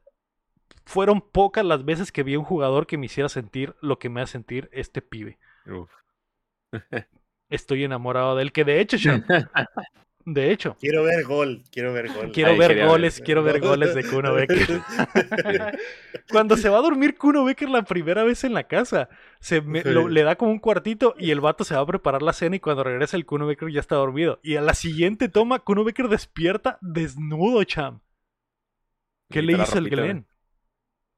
fueron 0.85 1.21
pocas 1.21 1.65
las 1.65 1.85
veces 1.85 2.11
que 2.13 2.23
vi 2.23 2.35
a 2.35 2.39
un 2.39 2.45
jugador 2.45 2.87
que 2.87 2.99
me 2.99 3.07
hiciera 3.07 3.29
sentir 3.29 3.75
lo 3.81 3.99
que 3.99 4.09
me 4.09 4.21
hace 4.21 4.33
sentir 4.33 4.69
este 4.73 5.03
pibe. 5.03 5.39
Uf. 5.67 5.91
Estoy 7.49 7.85
enamorado 7.85 8.37
de 8.37 8.43
él, 8.43 8.53
que 8.53 8.65
de 8.65 8.81
hecho, 8.81 8.97
Sean, 8.99 9.25
de 10.25 10.51
hecho, 10.53 10.77
Quiero 10.81 11.03
ver 11.03 11.25
gol, 11.25 11.63
quiero 11.73 11.93
ver 11.93 12.09
gol. 12.13 12.31
quiero 12.33 12.51
Ahí 12.53 12.59
ver 12.59 12.87
goles, 12.87 13.21
quiero 13.25 13.43
ver 13.43 13.61
goles 13.61 13.95
de 13.95 14.05
Kuno 14.05 14.35
Becker. 14.35 14.81
Cuando 16.31 16.57
se 16.57 16.69
va 16.69 16.79
a 16.79 16.83
dormir 16.83 17.17
Kuno 17.17 17.45
Becker 17.45 17.69
la 17.69 17.83
primera 17.83 18.23
vez 18.25 18.45
en 18.45 18.55
la 18.55 18.65
casa, 18.65 19.09
se 19.41 19.61
me- 19.61 19.83
Sí. 19.83 19.89
lo- 19.91 20.09
le 20.09 20.23
da 20.23 20.37
como 20.37 20.53
un 20.53 20.59
cuartito 20.59 21.15
y 21.19 21.31
el 21.31 21.41
vato 21.41 21.65
se 21.65 21.75
va 21.75 21.81
a 21.81 21.87
preparar 21.87 22.23
la 22.23 22.33
cena 22.33 22.57
y 22.57 22.61
cuando 22.61 22.85
regresa 22.85 23.17
el 23.17 23.27
Kuno 23.27 23.47
Becker 23.47 23.71
ya 23.71 23.81
está 23.81 23.97
dormido. 23.97 24.39
Y 24.43 24.57
a 24.57 24.61
la 24.61 24.75
siguiente 24.75 25.29
toma, 25.29 25.59
Kuno 25.61 25.85
Becker 25.85 26.09
despierta 26.09 26.79
desnudo, 26.81 27.63
cham. 27.65 28.01
¿Qué 29.31 29.41
Y 29.41 29.43
le 29.43 29.53
hizo 29.63 29.79
el 29.79 29.89
Glenn? 29.91 30.27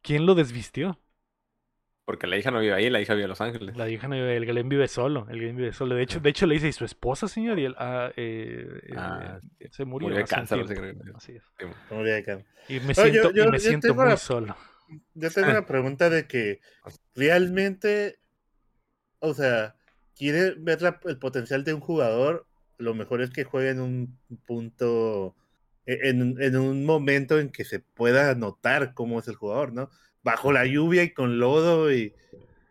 ¿Quién 0.02 0.26
lo 0.26 0.34
desvistió? 0.34 0.98
Porque 2.04 2.26
la 2.26 2.36
hija 2.36 2.50
no 2.50 2.58
vive 2.58 2.74
ahí, 2.74 2.90
la 2.90 3.00
hija 3.00 3.14
vive 3.14 3.24
en 3.24 3.28
Los 3.30 3.40
Ángeles. 3.40 3.76
La 3.76 3.88
hija 3.88 4.08
no 4.08 4.16
vive, 4.16 4.36
el 4.36 4.44
Glenn 4.44 4.68
vive 4.68 4.88
solo, 4.88 5.26
el 5.30 5.38
Glenn 5.38 5.56
vive 5.56 5.72
solo. 5.72 5.94
De 5.94 6.02
hecho, 6.02 6.18
de 6.18 6.30
hecho 6.30 6.46
le 6.46 6.54
dice, 6.54 6.66
¿y 6.68 6.72
su 6.72 6.84
esposa, 6.84 7.28
señor? 7.28 7.60
Y 7.60 7.64
él, 7.66 7.76
ah, 7.78 8.10
eh, 8.16 8.66
eh, 8.88 8.92
Ah, 8.96 9.38
se 9.70 9.84
murió. 9.84 10.08
murió 10.08 10.18
de 10.18 10.24
cáncer, 10.24 10.58
no 10.58 10.66
sé 10.66 10.74
tiempo". 10.74 11.04
qué. 11.04 11.10
Así 11.14 11.32
es. 11.36 11.42
Sí, 11.60 11.66
Como 11.88 12.02
de 12.02 12.16
acá. 12.18 12.44
Y 12.68 12.80
me 12.80 12.94
siento, 12.94 13.30
yo- 13.32 13.44
y 13.44 13.50
me 13.50 13.58
siento 13.60 13.94
muy 13.94 14.04
la- 14.06 14.16
solo. 14.16 14.56
Yo 15.14 15.30
tengo 15.30 15.50
una 15.50 15.64
pregunta 15.66 16.10
de 16.10 16.26
que 16.26 16.60
realmente, 17.14 18.18
o 19.20 19.32
sea, 19.34 19.76
quiere 20.16 20.54
ver 20.58 20.82
la- 20.82 21.00
el 21.04 21.18
potencial 21.18 21.62
de 21.64 21.74
un 21.74 21.80
jugador, 21.80 22.46
lo 22.78 22.94
mejor 22.94 23.22
es 23.22 23.30
que 23.30 23.44
juegue 23.44 23.70
en 23.70 23.80
un 23.80 24.18
punto, 24.44 25.36
e- 25.86 26.00
en, 26.10 26.36
en 26.42 26.56
un 26.56 26.84
momento 26.84 27.38
en 27.38 27.50
que 27.50 27.64
se 27.64 27.78
pueda 27.78 28.34
notar 28.34 28.92
cómo 28.94 29.20
es 29.20 29.28
el 29.28 29.36
jugador, 29.36 29.72
¿no? 29.72 29.88
Bajo 30.22 30.52
la 30.52 30.64
lluvia 30.66 31.02
y 31.02 31.10
con 31.10 31.38
lodo 31.38 31.92
y 31.92 32.12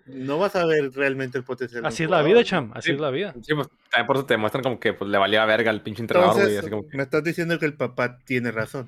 no 0.08 0.38
vas 0.39 0.56
a 0.56 0.66
ver 0.66 0.91
realmente 0.93 1.38
el 1.38 1.43
potencial. 1.43 1.86
Así 1.86 2.04
es 2.04 2.10
la 2.10 2.22
vida, 2.22 2.43
cham, 2.43 2.72
así 2.74 2.88
Sí. 2.89 2.95
es 2.95 2.99
la 3.02 3.12
vida. 3.12 3.34
Sí, 3.41 3.54
pues 3.54 3.68
también 3.89 4.08
por 4.08 4.16
eso 4.18 4.26
te 4.26 4.38
muestran 4.38 4.64
como 4.64 4.80
que 4.80 4.93
pues, 4.93 5.10
le 5.10 5.18
valía 5.18 5.45
verga 5.45 5.70
al 5.70 5.82
pinche 5.82 6.02
entrenador, 6.02 6.34
güey. 6.36 6.43
Entonces, 6.47 6.64
Así 6.64 6.70
como 6.70 6.88
que. 6.89 6.97
me 6.97 7.04
estás 7.04 7.24
diciendo 7.24 7.60
que 7.60 7.66
el 7.66 7.74
papá 7.76 8.18
tiene 8.26 8.52
razón. 8.52 8.88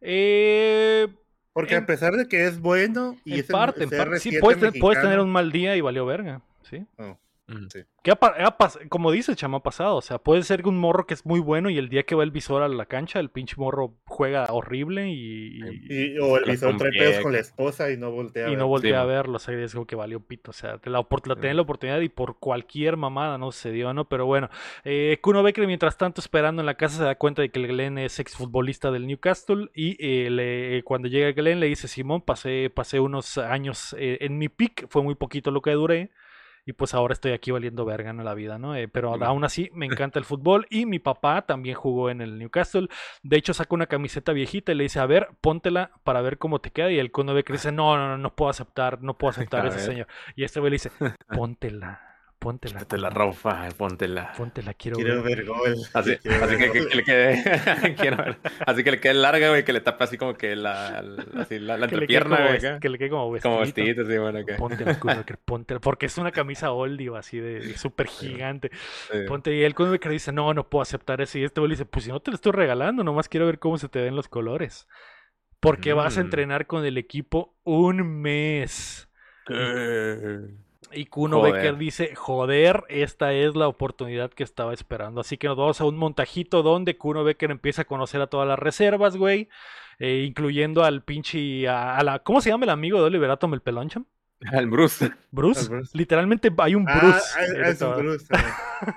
Eh, 0.00 1.08
Porque 1.52 1.74
En- 1.74 1.82
a 1.82 1.86
pesar 1.86 2.12
de 2.14 2.28
que 2.28 2.46
es 2.46 2.60
bueno 2.60 3.16
y 3.24 3.32
en 3.34 3.40
es 3.40 3.46
el 3.50 3.52
parte, 3.52 3.82
en 3.84 3.90
parte. 3.90 4.20
Sí, 4.20 4.30
CR7 4.30 4.40
puedes, 4.40 4.60
ten- 4.72 4.80
puedes 4.80 5.02
tener 5.02 5.18
un 5.18 5.30
mal 5.30 5.50
día 5.50 5.74
y 5.76 5.80
valió 5.80 6.06
verga. 6.06 6.40
Sí. 6.70 6.86
Ujú. 7.48 7.66
¿Qué 8.02 8.10
ha 8.10 8.16
pa- 8.16 8.34
ha 8.38 8.58
pas- 8.58 8.78
como 8.90 9.10
dice 9.10 9.30
el 9.32 9.36
chama 9.38 9.58
ha 9.58 9.62
pasado, 9.62 9.96
o 9.96 10.02
sea, 10.02 10.18
puede 10.18 10.42
ser 10.42 10.62
que 10.62 10.68
un 10.68 10.78
morro 10.78 11.06
que 11.06 11.14
es 11.14 11.24
muy 11.24 11.40
bueno 11.40 11.70
y 11.70 11.78
el 11.78 11.88
día 11.88 12.02
que 12.04 12.14
va 12.14 12.22
el 12.22 12.30
visor 12.30 12.62
a 12.62 12.68
la 12.68 12.84
cancha, 12.86 13.20
el 13.20 13.30
pinche 13.30 13.54
morro 13.56 13.94
juega 14.04 14.46
horrible 14.50 15.08
y, 15.08 15.58
y- 15.58 16.14
Y, 16.14 16.18
o 16.18 16.36
el 16.36 16.44
visor 16.44 16.76
trae 16.76 16.92
pedos 16.92 17.20
con 17.20 17.32
la 17.32 17.38
esposa 17.38 17.90
y 17.90 17.96
no 17.96 18.10
voltea. 18.10 18.46
a 18.46 18.50
y 18.50 18.56
no 18.56 18.66
voltea 18.68 19.00
a 19.00 19.04
verlo, 19.06 19.36
o 19.36 19.38
sea, 19.38 19.54
es 19.58 19.72
como 19.72 19.86
que 19.86 19.96
valió 19.96 20.20
pito, 20.20 20.50
o 20.50 20.54
sea, 20.54 20.76
te 20.78 20.90
la, 20.90 20.98
la 20.98 21.34
Sí. 21.34 21.40
tenés 21.40 21.56
la 21.56 21.62
oportunidad 21.62 22.00
y 22.00 22.08
por 22.10 22.38
cualquier 22.38 22.96
mamada 22.98 23.38
no 23.38 23.50
se 23.50 23.72
dio, 23.72 23.92
¿no? 23.94 24.08
Pero 24.08 24.26
bueno, 24.26 24.50
eh, 24.84 25.18
Kuno 25.22 25.42
Becker 25.42 25.66
mientras 25.66 25.96
tanto 25.96 26.20
esperando 26.20 26.60
en 26.62 26.66
la 26.66 26.74
casa 26.74 26.98
se 26.98 27.04
da 27.04 27.14
cuenta 27.16 27.40
de 27.42 27.50
que 27.50 27.60
el 27.60 27.68
Glenn 27.68 27.96
es 27.98 28.18
exfutbolista 28.20 28.90
del 28.90 29.06
Newcastle 29.06 29.70
y 29.74 29.96
eh, 30.00 30.28
le- 30.30 30.82
cuando 30.84 31.08
llega 31.08 31.32
Glenn 31.32 31.60
le 31.60 31.66
dice, 31.66 31.88
Simón, 31.88 32.20
pasé, 32.22 32.70
pasé 32.74 33.00
unos 33.00 33.38
años 33.38 33.94
eh, 33.98 34.18
en 34.20 34.36
mi 34.38 34.48
pick, 34.50 34.86
fue 34.90 35.02
muy 35.02 35.14
poquito 35.14 35.50
lo 35.50 35.62
que 35.62 35.72
duré. 35.72 36.10
Y 36.68 36.74
pues 36.74 36.92
ahora 36.92 37.14
estoy 37.14 37.32
aquí 37.32 37.50
valiendo 37.50 37.86
verga 37.86 38.10
en 38.10 38.22
la 38.22 38.34
vida, 38.34 38.58
¿no? 38.58 38.76
Eh, 38.76 38.88
pero 38.88 39.14
aún 39.24 39.42
así 39.42 39.70
me 39.72 39.86
encanta 39.86 40.18
el 40.18 40.26
fútbol 40.26 40.66
y 40.68 40.84
mi 40.84 40.98
papá 40.98 41.40
también 41.46 41.74
jugó 41.74 42.10
en 42.10 42.20
el 42.20 42.38
Newcastle. 42.38 42.88
De 43.22 43.38
hecho, 43.38 43.54
saca 43.54 43.74
una 43.74 43.86
camiseta 43.86 44.34
viejita 44.34 44.72
y 44.72 44.74
le 44.74 44.82
dice, 44.82 45.00
a 45.00 45.06
ver, 45.06 45.30
póntela 45.40 45.92
para 46.04 46.20
ver 46.20 46.36
cómo 46.36 46.60
te 46.60 46.70
queda. 46.70 46.92
Y 46.92 46.98
el 46.98 47.10
Kuno 47.10 47.32
Becker 47.32 47.56
dice, 47.56 47.72
no, 47.72 47.96
no, 47.96 48.06
no, 48.08 48.18
no 48.18 48.36
puedo 48.36 48.50
aceptar, 48.50 49.00
no 49.00 49.16
puedo 49.16 49.30
aceptar 49.30 49.64
A 49.64 49.68
ese 49.68 49.78
ver. 49.78 49.86
señor. 49.86 50.06
Y 50.36 50.44
este 50.44 50.60
güey 50.60 50.68
le 50.72 50.74
dice, 50.74 50.90
póntela, 51.34 52.07
póntela. 52.38 52.78
Ponte 52.80 52.98
la 52.98 53.10
ropa, 53.10 53.68
póntela. 53.76 54.32
Póntela, 54.36 54.74
quiero, 54.74 54.96
Quiero 54.96 55.22
ver. 55.22 55.38
ver 55.38 55.46
gol. 55.46 55.74
Así, 55.94 56.16
quiero 56.18 56.44
así 56.44 56.56
ver 56.56 56.58
que, 56.58 56.72
que- 56.72 56.78
gol. 56.80 56.88
que 56.88 56.96
le 56.96 57.04
quede. 57.04 57.94
quiero 57.98 58.16
ver. 58.18 58.38
Así 58.66 58.84
que 58.84 58.90
le 58.92 59.00
quede 59.00 59.14
larga, 59.14 59.48
güey, 59.48 59.64
que 59.64 59.72
le 59.72 59.80
tape 59.80 60.04
así 60.04 60.16
como 60.18 60.34
que 60.34 60.56
la, 60.56 61.02
la- 61.02 61.42
así 61.42 61.58
la, 61.58 61.76
la 61.76 61.88
Que 61.88 61.96
le 61.96 62.06
quede 62.06 62.16
entrepierna, 62.18 62.36
como, 62.36 62.48
güey. 62.48 62.60
vest- 62.60 62.78
que 62.80 62.88
le 62.88 62.98
quede 62.98 63.10
como 63.10 63.38
Como 63.40 63.58
vestidito. 63.60 64.04
sí, 64.04 64.18
bueno, 64.18 64.38
acá. 64.38 64.56
Póntela, 64.56 64.98
póntela. 65.44 65.80
Porque 65.80 66.06
es 66.06 66.16
una 66.18 66.30
camisa 66.32 66.70
oldie, 66.72 67.10
así 67.16 67.38
de, 67.38 67.60
de 67.60 67.76
súper 67.76 68.06
gigante. 68.06 68.70
Sí. 69.12 69.18
Ponte 69.26 69.54
y 69.54 69.62
el 69.64 69.74
Kuno 69.74 69.90
Becker 69.90 70.12
dice, 70.12 70.32
no, 70.32 70.54
no 70.54 70.68
puedo 70.68 70.82
aceptar 70.82 71.20
eso. 71.20 71.38
Y 71.38 71.44
este 71.44 71.60
güey 71.60 71.68
le 71.70 71.74
dice, 71.74 71.84
pues 71.86 72.04
si 72.04 72.10
no 72.10 72.20
te 72.20 72.30
lo 72.30 72.34
estoy 72.36 72.52
regalando, 72.52 73.02
nomás 73.04 73.28
quiero 73.28 73.46
ver 73.46 73.58
cómo 73.58 73.78
se 73.78 73.88
te 73.88 74.00
ven 74.00 74.14
los 74.16 74.28
colores. 74.28 74.86
Porque 75.60 75.92
vas 75.92 76.16
a 76.16 76.20
Mm. 76.20 76.24
entrenar 76.24 76.66
con 76.68 76.84
el 76.84 76.98
equipo 76.98 77.56
un 77.64 78.20
mes. 78.22 79.08
Eh, 79.50 80.38
Y 80.92 81.06
Kuno 81.06 81.38
Joder. 81.38 81.54
Becker 81.54 81.76
dice, 81.78 82.14
joder, 82.14 82.84
esta 82.88 83.32
es 83.32 83.54
la 83.56 83.68
oportunidad 83.68 84.30
que 84.30 84.42
estaba 84.44 84.72
esperando. 84.74 85.20
Así 85.20 85.36
que 85.38 85.46
nos 85.48 85.56
vamos 85.56 85.80
a 85.80 85.84
un 85.84 85.96
montajito 85.96 86.62
donde 86.62 86.96
Kuno 86.96 87.24
Becker 87.24 87.50
empieza 87.50 87.82
a 87.82 87.84
conocer 87.86 88.20
a 88.20 88.26
todas 88.28 88.48
las 88.48 88.58
reservas, 88.58 89.16
güey. 89.16 89.48
eh, 89.98 90.24
incluyendo 90.26 90.84
al 90.84 91.02
pinche, 91.02 91.68
a, 91.68 91.96
a 91.96 92.04
la, 92.04 92.20
¿cómo 92.20 92.40
se 92.40 92.50
llama 92.50 92.64
el 92.64 92.70
amigo 92.70 92.98
de 93.00 93.06
Oliver 93.06 93.30
Atom, 93.30 93.54
el? 93.54 94.06
Al 94.52 94.66
Bruce. 94.68 95.10
Bruce. 95.32 95.60
Al 95.62 95.68
Bruce. 95.68 95.90
Literalmente 95.98 96.52
hay 96.58 96.74
un 96.76 96.88
Ah, 96.88 96.98
Bruce. 97.00 97.24
ah, 97.36 97.40
ah, 97.64 97.68
es 97.70 97.82
un. 97.82 97.96
Bruce. 97.96 98.26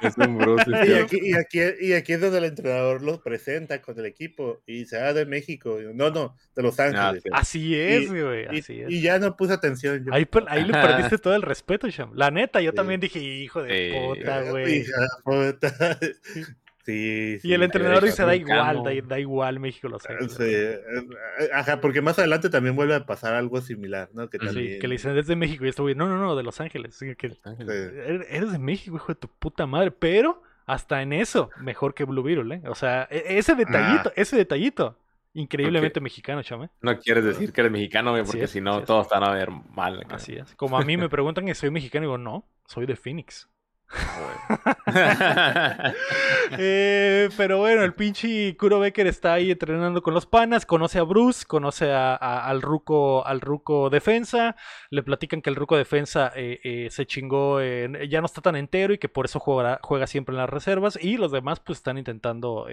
Es 0.02 0.18
un 0.18 0.38
Bruce. 0.38 0.66
Y 0.70 0.94
aquí, 0.94 1.20
y, 1.22 1.34
aquí, 1.34 1.60
y 1.82 1.94
aquí 1.94 2.14
es 2.14 2.22
donde 2.22 2.38
el 2.38 2.44
entrenador 2.46 3.02
los 3.02 3.20
presenta 3.20 3.82
con 3.82 3.98
el 3.98 4.06
equipo 4.06 4.62
y 4.68 4.80
dice, 4.80 5.00
ah, 5.00 5.14
de 5.14 5.26
México. 5.26 5.80
No, 5.96 6.12
no, 6.12 6.36
de 6.56 6.62
Los 6.62 6.80
Ángeles. 6.80 7.24
sí. 7.24 7.30
Así 7.34 7.76
es, 7.80 8.10
güey, 8.12 8.44
y, 8.52 8.60
así 8.60 8.82
es. 8.82 8.92
y 8.92 9.02
ya 9.02 9.18
no 9.18 9.36
puse 9.36 9.54
atención. 9.54 10.06
yo. 10.06 10.14
Ahí, 10.14 10.28
ahí 10.48 10.64
le 10.64 10.74
perdiste 10.74 11.18
todo 11.18 11.36
el 11.36 11.42
respeto, 11.42 11.90
Sham. 11.90 12.12
La 12.14 12.30
neta, 12.30 12.62
yo 12.62 12.70
Sí. 12.72 12.76
también 12.76 13.00
dije, 13.00 13.20
hijo 13.20 13.64
de 13.64 13.92
Sí. 13.92 13.98
puta, 14.20 14.42
güey. 14.44 14.86
Sí, 16.86 17.38
sí. 17.40 17.48
Y 17.50 17.54
el 17.54 17.64
entrenador 17.64 18.04
dice, 18.04 18.24
da 18.26 18.36
igual, 18.36 18.84
da, 18.84 18.92
da 19.08 19.20
igual 19.20 19.60
México 19.60 19.88
Los 19.88 20.08
Ángeles. 20.10 20.34
Sí, 20.34 20.44
eh, 20.48 20.80
Ajá, 21.54 21.80
porque 21.80 22.02
más 22.02 22.18
adelante 22.20 22.50
también 22.50 22.76
vuelve 22.76 22.96
a 22.96 23.06
pasar 23.06 23.34
algo 23.36 23.62
similar, 23.62 24.10
¿no? 24.14 24.30
Que 24.30 24.40
también. 24.40 24.80
que 24.80 24.88
le 24.88 24.96
dicen 24.96 25.14
desde 25.16 25.36
México 25.36 25.66
y 25.66 25.72
güey, 25.72 25.96
no, 25.96 26.08
no, 26.08 26.18
no, 26.18 26.36
de 26.36 26.44
Los 26.44 26.60
Ángeles. 26.60 26.98
Que. 27.18 27.30
Sí. 27.30 27.38
"Eres- 27.68 28.52
de 28.52 28.60
México, 28.60 28.96
hijo 28.96 29.08
de 29.14 29.16
tu 29.20 29.28
puta 29.28 29.66
madre. 29.68 29.92
Pero 29.92 30.42
hasta 30.66 31.02
en 31.02 31.14
eso, 31.14 31.50
mejor 31.60 31.94
que 31.94 32.04
Blue 32.04 32.24
Beetle, 32.24 32.56
¿eh? 32.56 32.62
O 32.68 32.76
sea, 32.76 33.08
e- 33.12 33.38
ese 33.38 33.56
detallito, 33.56 34.10
Ah. 34.10 34.14
ese 34.16 34.36
detallito, 34.38 34.98
increíblemente 35.34 36.00
mexicano, 36.02 36.42
chame. 36.44 36.70
No 36.82 36.98
quieres 37.00 37.24
decir 37.24 37.54
que 37.54 37.62
eres 37.62 37.72
mexicano, 37.72 38.14
porque 38.26 38.48
si 38.48 38.60
no, 38.62 38.84
todos 38.84 39.08
van 39.10 39.24
a 39.24 39.32
ver 39.32 39.50
mal. 39.52 40.06
Así 40.10 40.34
es. 40.34 40.56
Como 40.56 40.78
a 40.78 40.84
mí 40.84 40.98
me 40.98 41.10
preguntan 41.10 41.46
que 41.46 41.56
soy 41.56 41.72
mexicano, 41.72 42.06
digo, 42.06 42.18
no, 42.18 42.46
soy 42.66 42.86
de 42.86 42.96
Phoenix. 42.96 43.48
Eh, 46.58 47.30
pero 47.38 47.60
bueno, 47.60 47.84
el 47.84 47.94
pinche 47.94 48.56
Kuro 48.58 48.80
Becker 48.80 49.08
está 49.08 49.34
ahí 49.34 49.52
entrenando 49.52 50.02
con 50.02 50.14
los 50.14 50.26
panas, 50.26 50.66
conoce 50.66 51.00
a 51.00 51.04
Bruce, 51.04 51.46
conoce 51.46 51.92
a, 51.92 52.16
al 52.16 52.62
ruco 52.62 53.26
al 53.26 53.40
ruco 53.40 53.90
defensa, 53.90 54.58
le 54.90 55.02
platican 55.02 55.42
que 55.42 55.50
el 55.50 55.56
ruco 55.56 55.78
defensa 55.78 56.32
eh, 56.36 56.60
eh, 56.64 56.88
se 56.92 57.06
chingó, 57.06 57.62
ya 57.62 58.20
no 58.20 58.26
está 58.26 58.42
tan 58.42 58.58
entero 58.58 58.94
y 58.94 58.98
que 58.98 59.08
por 59.08 59.26
eso 59.26 59.40
juega, 59.40 59.80
juega 59.82 60.08
siempre 60.08 60.34
en 60.34 60.40
las 60.40 60.50
reservas 60.50 61.00
y 61.02 61.18
los 61.18 61.32
demás 61.32 61.62
pues 61.62 61.80
están 61.80 61.98
intentando 61.98 62.68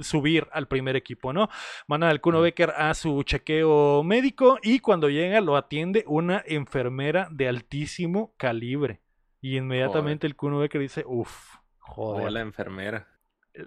subir 0.00 0.48
al 0.52 0.66
primer 0.66 0.96
equipo, 0.96 1.34
¿no? 1.34 1.50
Mandan 1.86 2.10
al 2.10 2.22
Kuno 2.22 2.40
Becker 2.40 2.70
a 2.70 2.94
su 2.94 3.22
chequeo 3.22 4.02
médico 4.02 4.58
y 4.62 4.80
cuando 4.80 5.10
llega 5.10 5.42
lo 5.42 5.56
atiende 5.56 6.04
una 6.06 6.42
enfermera 6.46 7.28
de 7.30 7.48
altísimo 7.48 8.34
calibre. 8.38 9.05
Y 9.46 9.58
inmediatamente 9.58 10.26
el 10.26 10.34
Kuno 10.34 10.58
Becker 10.58 10.80
dice, 10.80 11.04
uff, 11.06 11.58
joder. 11.78 12.32
la 12.32 12.40
enfermera. 12.40 13.06
Eh, 13.54 13.64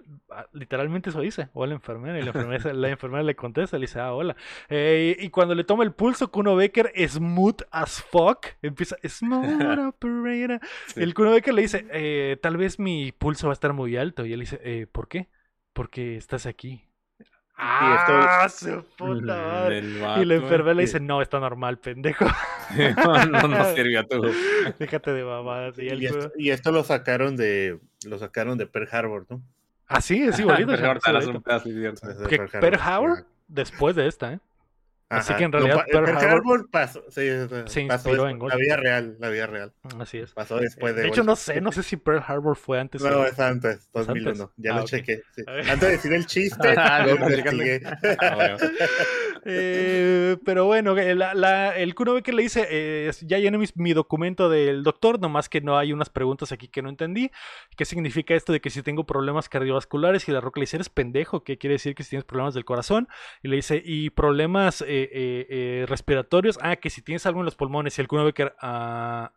literalmente 0.52 1.08
eso 1.08 1.22
dice, 1.22 1.48
hola 1.54 1.72
enfermera. 1.72 2.18
Y 2.18 2.22
la 2.22 2.32
enfermera, 2.32 2.72
la 2.74 2.90
enfermera 2.90 3.22
le 3.22 3.34
contesta, 3.34 3.78
le 3.78 3.84
dice, 3.84 3.98
ah, 3.98 4.12
hola. 4.12 4.36
Eh, 4.68 5.16
y 5.18 5.30
cuando 5.30 5.54
le 5.54 5.64
toma 5.64 5.82
el 5.84 5.94
pulso, 5.94 6.30
Kuno 6.30 6.54
Becker, 6.54 6.92
smooth 7.08 7.62
as 7.70 8.02
fuck, 8.02 8.48
empieza, 8.60 8.98
smooth 9.08 9.78
operator. 9.88 10.60
El 10.96 11.14
Kuno 11.14 11.30
Becker 11.30 11.54
le 11.54 11.62
dice, 11.62 11.86
eh, 11.92 12.36
tal 12.42 12.58
vez 12.58 12.78
mi 12.78 13.12
pulso 13.12 13.46
va 13.46 13.52
a 13.52 13.54
estar 13.54 13.72
muy 13.72 13.96
alto. 13.96 14.26
Y 14.26 14.34
él 14.34 14.40
dice, 14.40 14.86
¿por 14.92 15.08
qué? 15.08 15.30
Porque 15.72 16.18
estás 16.18 16.44
aquí. 16.44 16.89
¡Ah, 17.62 18.48
su 18.48 18.84
puta 18.96 19.36
madre! 19.36 19.78
y 19.80 20.24
la 20.24 20.34
enfermera 20.34 20.74
le 20.74 20.82
dice, 20.82 20.98
no, 21.00 21.20
está 21.20 21.38
normal, 21.40 21.78
pendejo. 21.78 22.24
no, 23.32 23.48
no, 23.48 23.74
sirvió 23.74 24.00
a 24.00 24.04
tu. 24.04 24.22
Déjate 24.78 25.12
de 25.12 25.24
mamadas. 25.24 25.78
Y, 25.78 25.88
esto, 25.88 26.32
y, 26.36 26.50
esto, 26.50 26.72
lo 26.72 26.82
sacaron 26.84 27.36
de 27.36 27.78
lo 28.06 28.18
sacaron 28.18 28.56
de 28.56 28.66
Pearl 28.66 28.88
Harbor, 28.90 29.26
¿no? 29.28 29.42
Ah, 29.86 30.00
sí, 30.00 30.22
es 30.22 30.38
igualito. 30.38 30.72
Pearl 32.60 32.80
Harbor 32.80 33.26
después 33.48 33.96
de 33.96 34.06
esta, 34.06 34.34
¿eh? 34.34 34.40
Así 35.10 35.34
que 35.34 35.42
en 35.42 35.50
realidad 35.50 35.84
Pearl, 35.90 36.16
Harbor, 36.16 36.70
pasó, 36.70 37.02
sí, 37.08 37.26
se 37.66 37.86
pasó 37.86 38.28
en 38.28 38.38
la 38.38 38.54
vida 38.54 38.76
real, 38.76 39.16
la 39.18 39.28
vida 39.28 39.48
real. 39.48 39.72
Así 39.98 40.18
es. 40.18 40.32
Pasó 40.32 40.58
después 40.58 40.94
de. 40.94 41.02
De 41.02 41.08
hecho, 41.08 41.24
no 41.24 41.34
sé, 41.34 41.60
no 41.60 41.72
sé 41.72 41.82
si 41.82 41.96
Pearl 41.96 42.22
Harbor 42.24 42.56
fue 42.56 42.78
antes. 42.78 43.02
No, 43.02 43.26
es 43.26 43.38
antes, 43.40 43.90
2001. 43.92 44.52
Ya 44.56 44.74
lo 44.74 44.82
ah, 44.82 44.84
chequé. 44.84 45.22
Antes 45.46 45.80
de 45.80 45.90
decir 45.90 46.12
el 46.12 46.26
chiste, 46.26 46.74
lo 47.04 47.10
investigué. 47.10 47.82
Ah, 48.20 48.56
eh, 49.44 50.36
pero 50.44 50.66
bueno, 50.66 50.94
la, 50.94 51.76
el 51.76 51.94
Kuno 51.94 52.14
Becker 52.14 52.34
le 52.34 52.42
dice, 52.42 52.66
eh, 52.70 53.10
ya 53.22 53.38
llené 53.38 53.58
mi, 53.74 53.92
documento 53.92 54.48
del 54.48 54.82
doctor, 54.82 55.20
nomás 55.20 55.48
que 55.48 55.60
no 55.60 55.78
hay 55.78 55.92
unas 55.92 56.10
preguntas 56.10 56.52
aquí 56.52 56.68
que 56.68 56.82
no 56.82 56.88
entendí. 56.88 57.30
¿Qué 57.76 57.84
significa 57.84 58.34
esto 58.34 58.52
de 58.52 58.60
que 58.60 58.70
si 58.70 58.82
tengo 58.82 59.04
problemas 59.04 59.48
cardiovasculares? 59.48 60.28
Y 60.28 60.32
la 60.32 60.40
roca 60.40 60.60
le 60.60 60.64
dice, 60.64 60.76
eres 60.76 60.88
pendejo, 60.88 61.44
¿qué 61.44 61.58
quiere 61.58 61.74
decir 61.74 61.94
que 61.94 62.02
si 62.02 62.10
tienes 62.10 62.24
problemas 62.24 62.54
del 62.54 62.64
corazón? 62.64 63.08
Y 63.42 63.48
le 63.48 63.56
dice, 63.56 63.82
¿y 63.84 64.10
problemas 64.10 64.84
eh, 64.86 65.84
respiratorios? 65.88 66.58
Ah, 66.62 66.76
que 66.76 66.90
si 66.90 67.02
tienes 67.02 67.26
algo 67.26 67.40
en 67.40 67.46
los 67.46 67.56
pulmones. 67.56 67.98
Y 67.98 68.00
el 68.00 68.08
Kuno 68.08 68.24
Becker, 68.24 68.54
ah, 68.60 69.32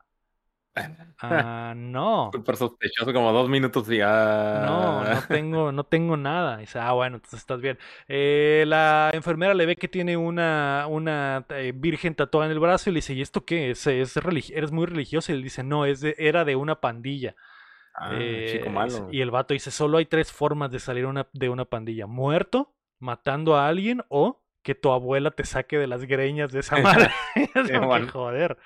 Ah, 1.20 1.74
no. 1.76 2.32
Súper 2.34 2.58
sospechoso, 2.58 3.14
como 3.14 3.32
dos 3.32 3.48
minutos 3.48 3.90
y 3.90 3.98
ya. 3.98 4.64
No, 4.66 5.04
no 5.04 5.22
tengo, 5.28 5.72
no 5.72 5.84
tengo 5.84 6.18
nada. 6.18 6.58
dice, 6.58 6.80
ah, 6.80 6.92
bueno, 6.94 7.18
entonces 7.18 7.40
estás 7.40 7.62
bien. 7.62 7.78
Eh, 8.08 8.66
la 8.68 9.12
enfermera 9.14 9.54
le 9.54 9.66
ve 9.66 9.76
que 9.76 9.88
tiene 9.88 10.18
una, 10.18 10.86
una 10.90 11.46
eh, 11.50 11.74
virgen 11.76 12.16
tatuada 12.16 12.48
en 12.48 12.52
el 12.52 12.60
brazo 12.60 12.90
y 12.90 12.94
le 12.94 12.98
dice, 12.98 13.14
¿y 13.14 13.22
esto 13.22 13.46
qué 13.46 13.72
es? 13.72 13.86
¿Es 13.88 14.18
¿Eres 14.18 14.72
muy 14.72 14.86
religioso? 14.86 15.32
Y 15.32 15.36
él 15.36 15.44
dice, 15.44 15.64
no, 15.64 15.86
es 15.86 16.04
era 16.04 16.44
de 16.44 16.56
una 16.56 16.82
pandilla. 16.82 17.36
Ah, 17.96 18.10
chico 18.48 18.68
eh, 18.68 18.72
malo. 18.72 19.10
Y 19.12 19.22
el 19.22 19.32
vato 19.32 19.54
dice, 19.54 19.70
solo 19.70 20.00
hay 20.00 20.06
tres 20.06 20.32
formas 20.32 20.72
de 20.72 20.80
salir 20.80 21.06
una, 21.06 21.28
de 21.34 21.50
una 21.50 21.66
pandilla. 21.66 22.08
Muerto, 22.08 22.74
matando 23.00 23.56
a 23.56 23.68
alguien 23.68 24.04
o 24.10 24.42
que 24.64 24.76
tu 24.76 24.92
abuela 24.92 25.32
te 25.32 25.46
saque 25.46 25.78
de 25.78 25.88
las 25.88 26.06
greñas 26.06 26.52
de 26.52 26.62
esa 26.62 26.78
madre. 26.80 27.12
joder. 28.12 28.58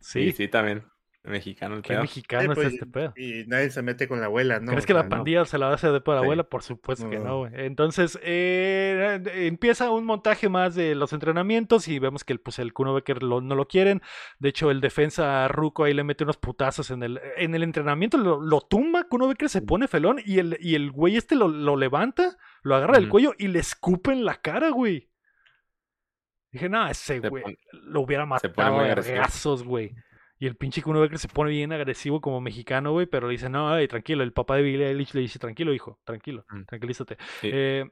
Sí, 0.00 0.32
sí, 0.32 0.48
también. 0.48 0.84
Mexicano 1.28 1.76
el 1.76 1.82
¿Qué 1.82 1.96
mexicano 1.96 2.52
es 2.52 2.58
pues, 2.58 2.72
este 2.74 2.86
pedo? 2.86 3.12
Y 3.16 3.44
nadie 3.46 3.70
se 3.70 3.82
mete 3.82 4.08
con 4.08 4.20
la 4.20 4.26
abuela, 4.26 4.60
¿no? 4.60 4.72
¿Crees 4.72 4.86
que 4.86 4.94
la 4.94 5.08
pandilla 5.08 5.44
se 5.44 5.58
la 5.58 5.66
va 5.66 5.72
a 5.72 5.74
hacer 5.74 5.92
de 5.92 6.00
por 6.00 6.14
la 6.14 6.20
abuela? 6.20 6.44
Por 6.44 6.62
supuesto 6.62 7.08
que 7.08 7.18
no, 7.18 7.38
güey. 7.38 7.52
Entonces, 7.54 8.18
eh, 8.22 9.20
empieza 9.34 9.90
un 9.90 10.04
montaje 10.04 10.48
más 10.48 10.74
de 10.74 10.94
los 10.94 11.12
entrenamientos 11.12 11.88
y 11.88 11.98
vemos 11.98 12.24
que 12.24 12.32
el, 12.32 12.40
pues, 12.40 12.58
el 12.58 12.72
Kuno 12.72 12.94
Becker 12.94 13.22
no 13.22 13.40
lo 13.40 13.68
quieren. 13.68 14.02
De 14.38 14.48
hecho, 14.48 14.70
el 14.70 14.80
defensa 14.80 15.48
Ruco 15.48 15.84
ahí 15.84 15.94
le 15.94 16.04
mete 16.04 16.24
unos 16.24 16.36
putazos 16.36 16.90
en 16.90 17.02
el, 17.02 17.20
en 17.36 17.54
el 17.54 17.62
entrenamiento, 17.62 18.18
lo, 18.18 18.60
tumba, 18.60 19.04
Kuno 19.04 19.28
Becker 19.28 19.48
se 19.48 19.62
pone 19.62 19.88
felón 19.88 20.20
y 20.24 20.38
el, 20.38 20.56
y 20.60 20.74
el 20.74 20.90
güey 20.90 21.16
este 21.16 21.34
lo, 21.34 21.76
levanta, 21.76 22.36
lo 22.62 22.74
agarra 22.74 22.98
del 22.98 23.08
cuello 23.08 23.34
y 23.38 23.48
le 23.48 23.58
escupe 23.58 24.12
en 24.12 24.24
la 24.24 24.40
cara, 24.40 24.70
güey. 24.70 25.10
Dije, 26.50 26.68
no, 26.68 26.88
ese 26.88 27.20
güey 27.20 27.58
lo 27.72 28.00
hubiera 28.00 28.24
matado 28.24 28.80
a 28.80 28.94
gasos, 28.94 29.64
güey. 29.64 29.94
Y 30.38 30.46
el 30.46 30.56
pinche 30.56 30.82
Kuno 30.82 31.00
Becker 31.00 31.18
se 31.18 31.28
pone 31.28 31.50
bien 31.50 31.72
agresivo 31.72 32.20
como 32.20 32.40
mexicano, 32.40 32.92
güey, 32.92 33.06
pero 33.06 33.26
le 33.26 33.32
dice, 33.32 33.48
no, 33.48 33.74
tranquilo. 33.88 34.22
El 34.22 34.32
papá 34.32 34.56
de 34.56 34.62
Billy 34.62 34.84
Eilish 34.84 35.12
le 35.14 35.20
dice, 35.20 35.38
tranquilo, 35.38 35.74
hijo, 35.74 35.98
tranquilo, 36.04 36.44
mm. 36.48 36.64
tranquilízate. 36.64 37.16
Sí, 37.40 37.50
eh, 37.52 37.84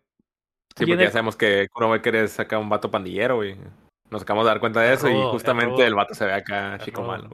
porque 0.77 0.97
ya 0.97 1.11
sabemos 1.11 1.37
que 1.37 1.69
Kuno 1.73 1.91
Becker 1.91 2.17
es 2.17 2.39
acá 2.39 2.59
un 2.59 2.69
vato 2.69 2.91
pandillero, 2.91 3.37
güey. 3.37 3.57
Nos 4.11 4.23
acabamos 4.23 4.45
de 4.45 4.51
dar 4.51 4.61
cuenta 4.61 4.81
de 4.81 4.93
eso 4.93 5.09
y 5.09 5.21
justamente 5.31 5.85
el 5.85 5.95
vato 5.95 6.15
se 6.15 6.25
ve 6.25 6.33
acá 6.33 6.79
chico 6.79 7.03
malo. 7.03 7.29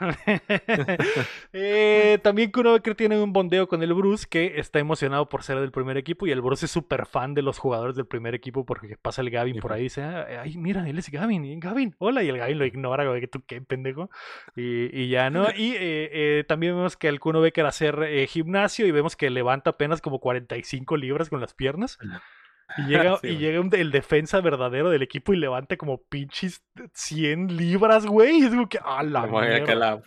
eh, 1.52 2.18
también 2.22 2.50
Kuno 2.50 2.74
Becker 2.74 2.94
tiene 2.94 3.18
un 3.18 3.32
bondeo 3.32 3.66
con 3.66 3.82
el 3.82 3.94
Bruce 3.94 4.26
que 4.28 4.58
está 4.60 4.78
emocionado 4.78 5.28
por 5.28 5.42
ser 5.42 5.58
del 5.58 5.70
primer 5.70 5.96
equipo 5.96 6.26
y 6.26 6.32
el 6.32 6.42
Bruce 6.42 6.66
es 6.66 6.70
súper 6.70 7.06
fan 7.06 7.32
de 7.34 7.42
los 7.42 7.58
jugadores 7.58 7.96
del 7.96 8.06
primer 8.06 8.34
equipo 8.34 8.66
porque 8.66 8.96
pasa 9.00 9.22
el 9.22 9.30
Gavin 9.30 9.58
por 9.58 9.72
ahí 9.72 9.80
y 9.80 9.84
dice, 9.84 10.02
ah, 10.02 10.26
ay, 10.42 10.56
mira, 10.58 10.88
él 10.88 10.98
es 10.98 11.10
Gavin, 11.10 11.58
Gavin, 11.58 11.94
hola, 11.98 12.22
y 12.22 12.28
el 12.28 12.36
Gavin 12.36 12.58
lo 12.58 12.66
ignora, 12.66 13.06
güey, 13.06 13.20
que 13.20 13.28
tú 13.28 13.42
qué 13.46 13.60
pendejo. 13.62 14.10
Y, 14.56 14.94
y 14.96 15.08
ya, 15.08 15.30
¿no? 15.30 15.46
Y 15.60 15.72
eh, 15.74 16.10
eh, 16.12 16.44
también 16.48 16.74
vemos 16.74 16.96
que 16.96 17.08
el 17.08 17.20
Kuno 17.20 17.40
Becker 17.40 17.66
hacer 17.66 18.02
eh, 18.02 18.26
gimnasio 18.26 18.86
y 18.86 18.92
vemos 18.92 19.16
que 19.16 19.28
levanta 19.30 19.70
apenas 19.70 20.00
como 20.00 20.18
45 20.18 20.96
libras 20.96 21.28
con 21.28 21.40
las 21.40 21.54
piernas. 21.54 21.98
Y 22.78 22.82
llega, 22.82 23.18
y 23.22 23.36
llega 23.36 23.60
el 23.72 23.90
defensa 23.90 24.40
verdadero 24.40 24.90
del 24.90 25.02
equipo 25.02 25.32
y 25.32 25.36
levanta 25.36 25.76
como 25.76 25.98
pinches 26.02 26.62
100 26.92 27.56
libras, 27.56 28.06
güey. 28.06 28.40
Y 28.40 28.44
es 28.44 28.50
como 28.50 28.68
que, 28.68 28.78
a 28.82 29.02
la 29.02 29.26
mierda. 29.26 30.00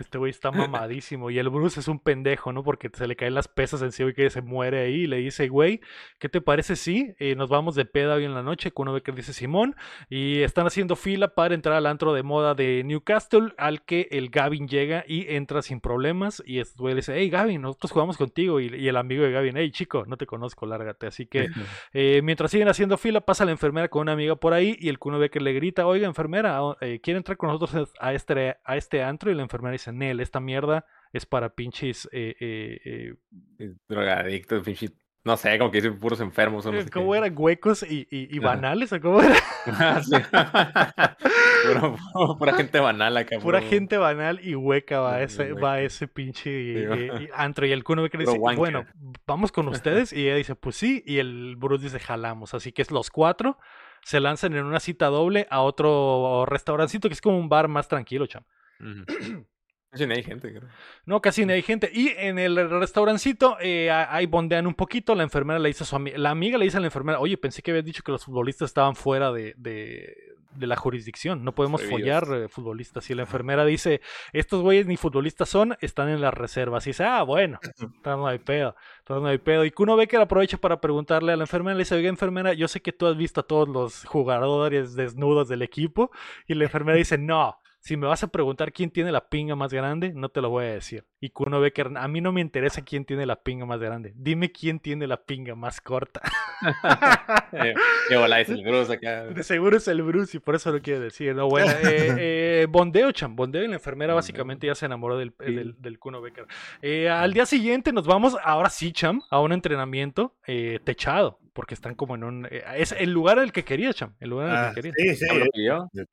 Este 0.00 0.18
güey 0.18 0.30
está 0.30 0.50
mamadísimo. 0.50 1.30
Y 1.30 1.38
el 1.38 1.48
Bruce 1.48 1.80
es 1.80 1.88
un 1.88 1.98
pendejo, 1.98 2.52
¿no? 2.52 2.62
Porque 2.62 2.90
se 2.92 3.06
le 3.06 3.16
caen 3.16 3.34
las 3.34 3.48
pesas 3.48 3.82
encima 3.82 4.10
y 4.10 4.14
que 4.14 4.30
se 4.30 4.42
muere 4.42 4.80
ahí. 4.84 5.02
Y 5.02 5.06
le 5.06 5.16
dice, 5.18 5.48
güey, 5.48 5.80
¿qué 6.18 6.28
te 6.28 6.40
parece 6.40 6.76
si 6.76 7.14
eh, 7.18 7.34
nos 7.34 7.48
vamos 7.48 7.74
de 7.74 7.84
peda 7.84 8.14
hoy 8.14 8.24
en 8.24 8.34
la 8.34 8.42
noche? 8.42 8.70
Con 8.70 8.88
uno 8.88 9.02
que 9.02 9.12
dice 9.12 9.32
Simón. 9.32 9.74
Y 10.08 10.42
están 10.42 10.66
haciendo 10.66 10.96
fila 10.96 11.34
para 11.34 11.54
entrar 11.54 11.76
al 11.76 11.86
antro 11.86 12.12
de 12.12 12.22
moda 12.22 12.54
de 12.54 12.82
Newcastle. 12.84 13.54
Al 13.58 13.82
que 13.82 14.08
el 14.10 14.30
Gavin 14.30 14.68
llega 14.68 15.04
y 15.06 15.34
entra 15.34 15.62
sin 15.62 15.80
problemas. 15.80 16.42
Y 16.46 16.60
este 16.60 16.78
güey 16.78 16.94
le 16.94 16.98
dice, 16.98 17.14
hey 17.16 17.30
Gavin, 17.30 17.62
nosotros 17.62 17.92
jugamos 17.92 18.16
contigo. 18.16 18.60
Y, 18.60 18.88
el 18.88 18.96
amigo 18.96 19.24
de 19.24 19.32
Gavin, 19.32 19.56
hey 19.56 19.70
chico, 19.70 20.04
no 20.06 20.16
te 20.16 20.26
conozco, 20.26 20.66
lárgate. 20.66 21.06
Así 21.06 21.26
que 21.26 21.48
eh, 21.92 22.20
mientras 22.22 22.50
siguen 22.50 22.68
haciendo 22.68 22.98
fila, 22.98 23.20
pasa 23.20 23.44
la 23.44 23.50
enfermera 23.50 23.88
con 23.88 24.02
una 24.02 24.12
amiga 24.12 24.36
por 24.36 24.52
ahí. 24.52 24.76
Y 24.78 24.88
el 24.88 24.98
Kuno 24.98 25.18
que 25.30 25.40
le 25.40 25.52
grita, 25.52 25.86
oiga, 25.86 26.06
enfermera, 26.06 26.60
eh, 26.80 27.00
¿quiere 27.02 27.18
entrar 27.18 27.36
con 27.36 27.48
nosotros 27.50 27.92
a 27.98 28.12
este, 28.12 28.56
a 28.64 28.76
este 28.76 29.02
antro? 29.02 29.30
Y 29.30 29.34
la 29.34 29.42
enfermera 29.42 29.63
dice, 29.70 29.92
Nel, 29.92 30.20
esta 30.20 30.40
mierda 30.40 30.86
es 31.12 31.26
para 31.26 31.54
pinches 31.54 32.08
eh, 32.12 32.34
eh, 32.40 33.14
eh 33.58 33.74
drogadictos, 33.88 34.62
pinches 34.62 34.92
no 35.24 35.38
sé, 35.38 35.58
como 35.58 35.70
que 35.70 35.78
dicen 35.78 35.98
puros 35.98 36.20
enfermos. 36.20 36.66
No 36.66 36.72
¿Cómo 36.92 37.14
eran? 37.14 37.32
¿Huecos 37.34 37.82
y, 37.82 38.06
y, 38.10 38.38
banales? 38.40 38.92
¿O 38.92 39.00
cómo 39.00 39.22
era? 39.22 39.34
Ah, 39.66 41.16
pura, 42.38 42.52
gente 42.52 42.78
banal 42.78 43.16
acá. 43.16 43.38
Pura 43.38 43.62
gente 43.62 43.96
banal 43.96 44.38
y 44.42 44.54
hueca 44.54 45.00
va 45.00 45.22
ese, 45.22 45.54
va 45.54 45.80
ese 45.80 46.06
pinche 46.06 46.86
antro. 47.34 47.64
Y 47.64 47.72
el 47.72 47.82
Kuno 47.82 48.06
que 48.10 48.18
dice, 48.18 48.36
bueno, 48.38 48.84
vamos 49.26 49.50
con 49.50 49.68
ustedes. 49.68 50.12
Y 50.12 50.26
ella 50.26 50.36
dice, 50.36 50.54
pues 50.54 50.76
sí. 50.76 51.02
Y 51.06 51.16
el 51.16 51.56
Bruce 51.56 51.84
dice, 51.84 51.98
jalamos. 51.98 52.52
Así 52.52 52.72
que 52.72 52.82
es 52.82 52.90
los 52.90 53.08
cuatro 53.08 53.56
se 54.02 54.20
lanzan 54.20 54.52
en 54.54 54.66
una 54.66 54.80
cita 54.80 55.06
doble 55.06 55.46
a 55.48 55.62
otro 55.62 56.44
restaurancito 56.44 57.08
que 57.08 57.14
es 57.14 57.22
como 57.22 57.38
un 57.38 57.48
bar 57.48 57.68
más 57.68 57.88
tranquilo, 57.88 58.26
cham. 58.26 58.44
Casi 59.94 60.08
no 60.08 60.14
hay 60.14 60.24
gente, 60.24 60.50
creo. 60.50 60.68
No, 61.06 61.22
casi 61.22 61.46
no 61.46 61.52
hay 61.52 61.62
gente. 61.62 61.88
Y 61.92 62.08
en 62.16 62.40
el 62.40 62.68
restaurancito, 62.68 63.56
eh, 63.60 63.92
ahí 63.92 64.26
bondean 64.26 64.66
un 64.66 64.74
poquito. 64.74 65.14
La 65.14 65.22
enfermera 65.22 65.60
le 65.60 65.68
dice 65.68 65.84
a 65.84 65.86
su 65.86 65.94
amiga, 65.94 66.18
la 66.18 66.30
amiga 66.30 66.58
le 66.58 66.64
dice 66.64 66.78
a 66.78 66.80
la 66.80 66.88
enfermera, 66.88 67.20
oye, 67.20 67.36
pensé 67.36 67.62
que 67.62 67.70
habías 67.70 67.84
dicho 67.84 68.02
que 68.02 68.10
los 68.10 68.24
futbolistas 68.24 68.70
estaban 68.70 68.96
fuera 68.96 69.30
de, 69.30 69.54
de, 69.56 70.66
la 70.66 70.74
jurisdicción. 70.74 71.44
No 71.44 71.54
podemos 71.54 71.80
follar 71.84 72.26
eh, 72.32 72.48
futbolistas. 72.48 73.08
Y 73.08 73.14
la 73.14 73.22
enfermera 73.22 73.64
dice, 73.64 74.00
estos 74.32 74.62
güeyes 74.62 74.88
ni 74.88 74.96
futbolistas 74.96 75.48
son, 75.48 75.76
están 75.80 76.08
en 76.08 76.20
las 76.20 76.34
reservas. 76.34 76.84
Y 76.88 76.90
dice, 76.90 77.04
ah, 77.04 77.22
bueno, 77.22 77.60
no 78.04 78.26
hay 78.26 78.40
pedo. 78.40 78.74
no 79.08 79.26
hay 79.26 79.38
pedo. 79.38 79.64
Y 79.64 79.70
Kuno 79.70 79.94
Becker 79.94 80.20
aprovecha 80.22 80.56
para 80.56 80.80
preguntarle 80.80 81.30
a 81.30 81.36
la 81.36 81.44
enfermera, 81.44 81.76
le 81.76 81.82
dice, 81.82 81.94
oiga, 81.94 82.08
enfermera, 82.08 82.52
yo 82.52 82.66
sé 82.66 82.82
que 82.82 82.90
tú 82.90 83.06
has 83.06 83.16
visto 83.16 83.42
a 83.42 83.46
todos 83.46 83.68
los 83.68 84.04
jugadores 84.06 84.96
desnudos 84.96 85.46
del 85.48 85.62
equipo. 85.62 86.10
Y 86.48 86.54
la 86.54 86.64
enfermera 86.64 86.98
dice, 86.98 87.16
no 87.16 87.60
Si 87.86 87.98
me 87.98 88.06
vas 88.06 88.22
a 88.24 88.28
preguntar 88.28 88.72
quién 88.72 88.88
tiene 88.90 89.12
la 89.12 89.28
pinga 89.28 89.54
más 89.56 89.70
grande, 89.70 90.14
no 90.14 90.30
te 90.30 90.40
lo 90.40 90.48
voy 90.48 90.64
a 90.64 90.72
decir. 90.72 91.04
Y 91.20 91.28
Kuno 91.28 91.60
Becker, 91.60 91.90
a 91.98 92.08
mí 92.08 92.22
no 92.22 92.32
me 92.32 92.40
interesa 92.40 92.82
quién 92.82 93.04
tiene 93.04 93.26
la 93.26 93.42
pinga 93.42 93.66
más 93.66 93.78
grande. 93.78 94.14
Dime 94.16 94.50
quién 94.52 94.80
tiene 94.80 95.06
la 95.06 95.22
pinga 95.22 95.54
más 95.54 95.82
corta. 95.82 96.22
Qué 98.08 98.16
bola 98.16 98.40
es 98.40 98.48
el 98.48 98.62
Bruce 98.64 98.90
acá. 98.90 99.24
De 99.24 99.42
seguro 99.42 99.76
es 99.76 99.86
el 99.88 100.00
Bruce 100.02 100.36
y 100.36 100.40
por 100.40 100.54
eso 100.54 100.72
lo 100.72 100.80
quiero 100.80 101.00
decir. 101.00 101.34
No, 101.34 101.46
bueno, 101.48 101.70
eh, 101.82 102.14
eh, 102.62 102.66
Bondeo, 102.70 103.12
cham. 103.12 103.36
Bondeo 103.36 103.62
y 103.64 103.68
la 103.68 103.74
enfermera 103.74 104.14
básicamente 104.14 104.66
ya 104.66 104.74
se 104.74 104.86
enamoró 104.86 105.18
del, 105.18 105.34
Sí. 105.44 105.54
del, 105.54 105.74
del 105.78 105.98
Kuno 105.98 106.22
Becker. 106.22 106.46
Eh, 106.80 107.10
al 107.10 107.34
día 107.34 107.44
siguiente 107.44 107.92
nos 107.92 108.06
vamos, 108.06 108.34
ahora 108.42 108.70
sí, 108.70 108.92
cham, 108.92 109.20
a 109.30 109.40
un 109.40 109.52
entrenamiento 109.52 110.34
eh, 110.46 110.80
techado. 110.84 111.38
Porque 111.52 111.74
están 111.74 111.94
como 111.94 112.14
en 112.14 112.24
un. 112.24 112.46
eh, 112.50 112.64
es 112.78 112.92
el 112.92 113.10
lugar 113.10 113.38
al 113.38 113.52
que 113.52 113.62
quería, 113.62 113.92
cham. 113.92 114.14
El 114.20 114.30
lugar 114.30 114.48
al 114.48 114.56
Ah, 114.56 114.72
que 114.74 114.80
quería. 114.80 114.92
sí, 114.96 115.16
sí. 115.16 115.26
Pidió. 115.52 115.90
eh, 115.94 116.06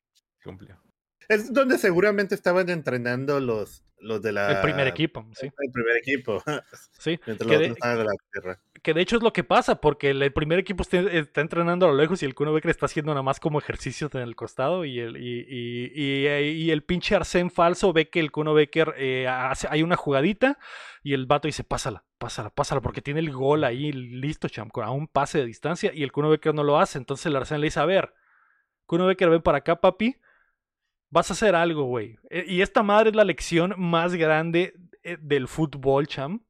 Cumplió. 0.44 0.76
Es 1.28 1.52
donde 1.52 1.78
seguramente 1.78 2.34
estaban 2.34 2.68
entrenando 2.70 3.40
los, 3.40 3.84
los 4.00 4.20
de 4.22 4.32
la. 4.32 4.52
El 4.52 4.60
primer 4.60 4.86
equipo, 4.86 5.26
sí. 5.34 5.46
El 5.58 5.72
primer 5.72 5.96
equipo. 5.96 6.42
sí. 6.98 7.18
Mientras 7.26 7.48
Que 7.48 7.68
los 7.68 7.78
de- 7.80 7.88
de 7.96 8.04
la 8.04 8.10
tierra. 8.32 8.60
Que 8.82 8.94
de 8.94 9.00
hecho 9.00 9.16
es 9.16 9.22
lo 9.22 9.32
que 9.32 9.44
pasa, 9.44 9.80
porque 9.80 10.10
el, 10.10 10.20
el 10.22 10.32
primer 10.32 10.58
equipo 10.58 10.82
está, 10.82 10.98
está 10.98 11.40
entrenando 11.40 11.86
a 11.86 11.90
lo 11.90 11.94
lejos 11.96 12.20
y 12.22 12.26
el 12.26 12.34
Kuno 12.34 12.52
Becker 12.52 12.72
está 12.72 12.86
haciendo 12.86 13.12
nada 13.12 13.22
más 13.22 13.38
como 13.38 13.60
ejercicios 13.60 14.12
en 14.16 14.22
el 14.22 14.34
costado 14.34 14.84
y 14.84 14.98
el, 14.98 15.16
y, 15.18 15.46
y- 15.48 15.92
y- 15.94 16.26
y 16.64 16.70
el 16.72 16.82
pinche 16.82 17.14
Arsén 17.14 17.52
falso 17.52 17.92
ve 17.92 18.10
que 18.10 18.18
el 18.18 18.32
Kuno 18.32 18.54
Becker 18.54 18.94
eh, 18.96 19.28
hace, 19.28 19.68
hay 19.70 19.84
una 19.84 19.94
jugadita 19.94 20.58
y 21.04 21.14
el 21.14 21.26
vato 21.26 21.46
dice, 21.46 21.62
pásala, 21.62 22.02
pásala, 22.18 22.50
pásala, 22.50 22.80
porque 22.80 23.02
tiene 23.02 23.20
el 23.20 23.30
gol 23.30 23.62
ahí 23.62 23.92
listo, 23.92 24.48
cham, 24.48 24.68
con- 24.68 24.84
a 24.84 24.90
un 24.90 25.06
pase 25.06 25.38
de 25.38 25.46
distancia 25.46 25.92
y 25.94 26.02
el 26.02 26.10
Kuno 26.10 26.28
Becker 26.30 26.52
no 26.52 26.64
lo 26.64 26.80
hace. 26.80 26.98
Entonces 26.98 27.26
el 27.26 27.36
Arsén 27.36 27.60
le 27.60 27.68
dice, 27.68 27.78
a 27.78 27.84
ver, 27.84 28.14
Kuno 28.86 29.06
Becker, 29.06 29.30
ven 29.30 29.42
para 29.42 29.58
acá, 29.58 29.80
papi. 29.80 30.16
Vas 31.12 31.28
a 31.28 31.34
hacer 31.34 31.54
algo, 31.54 31.84
güey. 31.84 32.18
Eh, 32.30 32.46
Y 32.48 32.62
esta 32.62 32.82
madre 32.82 33.10
es 33.10 33.16
la 33.16 33.24
lección 33.24 33.74
más 33.76 34.14
grande 34.14 34.74
eh, 35.02 35.18
del 35.20 35.46
fútbol, 35.46 36.06
cham. 36.06 36.40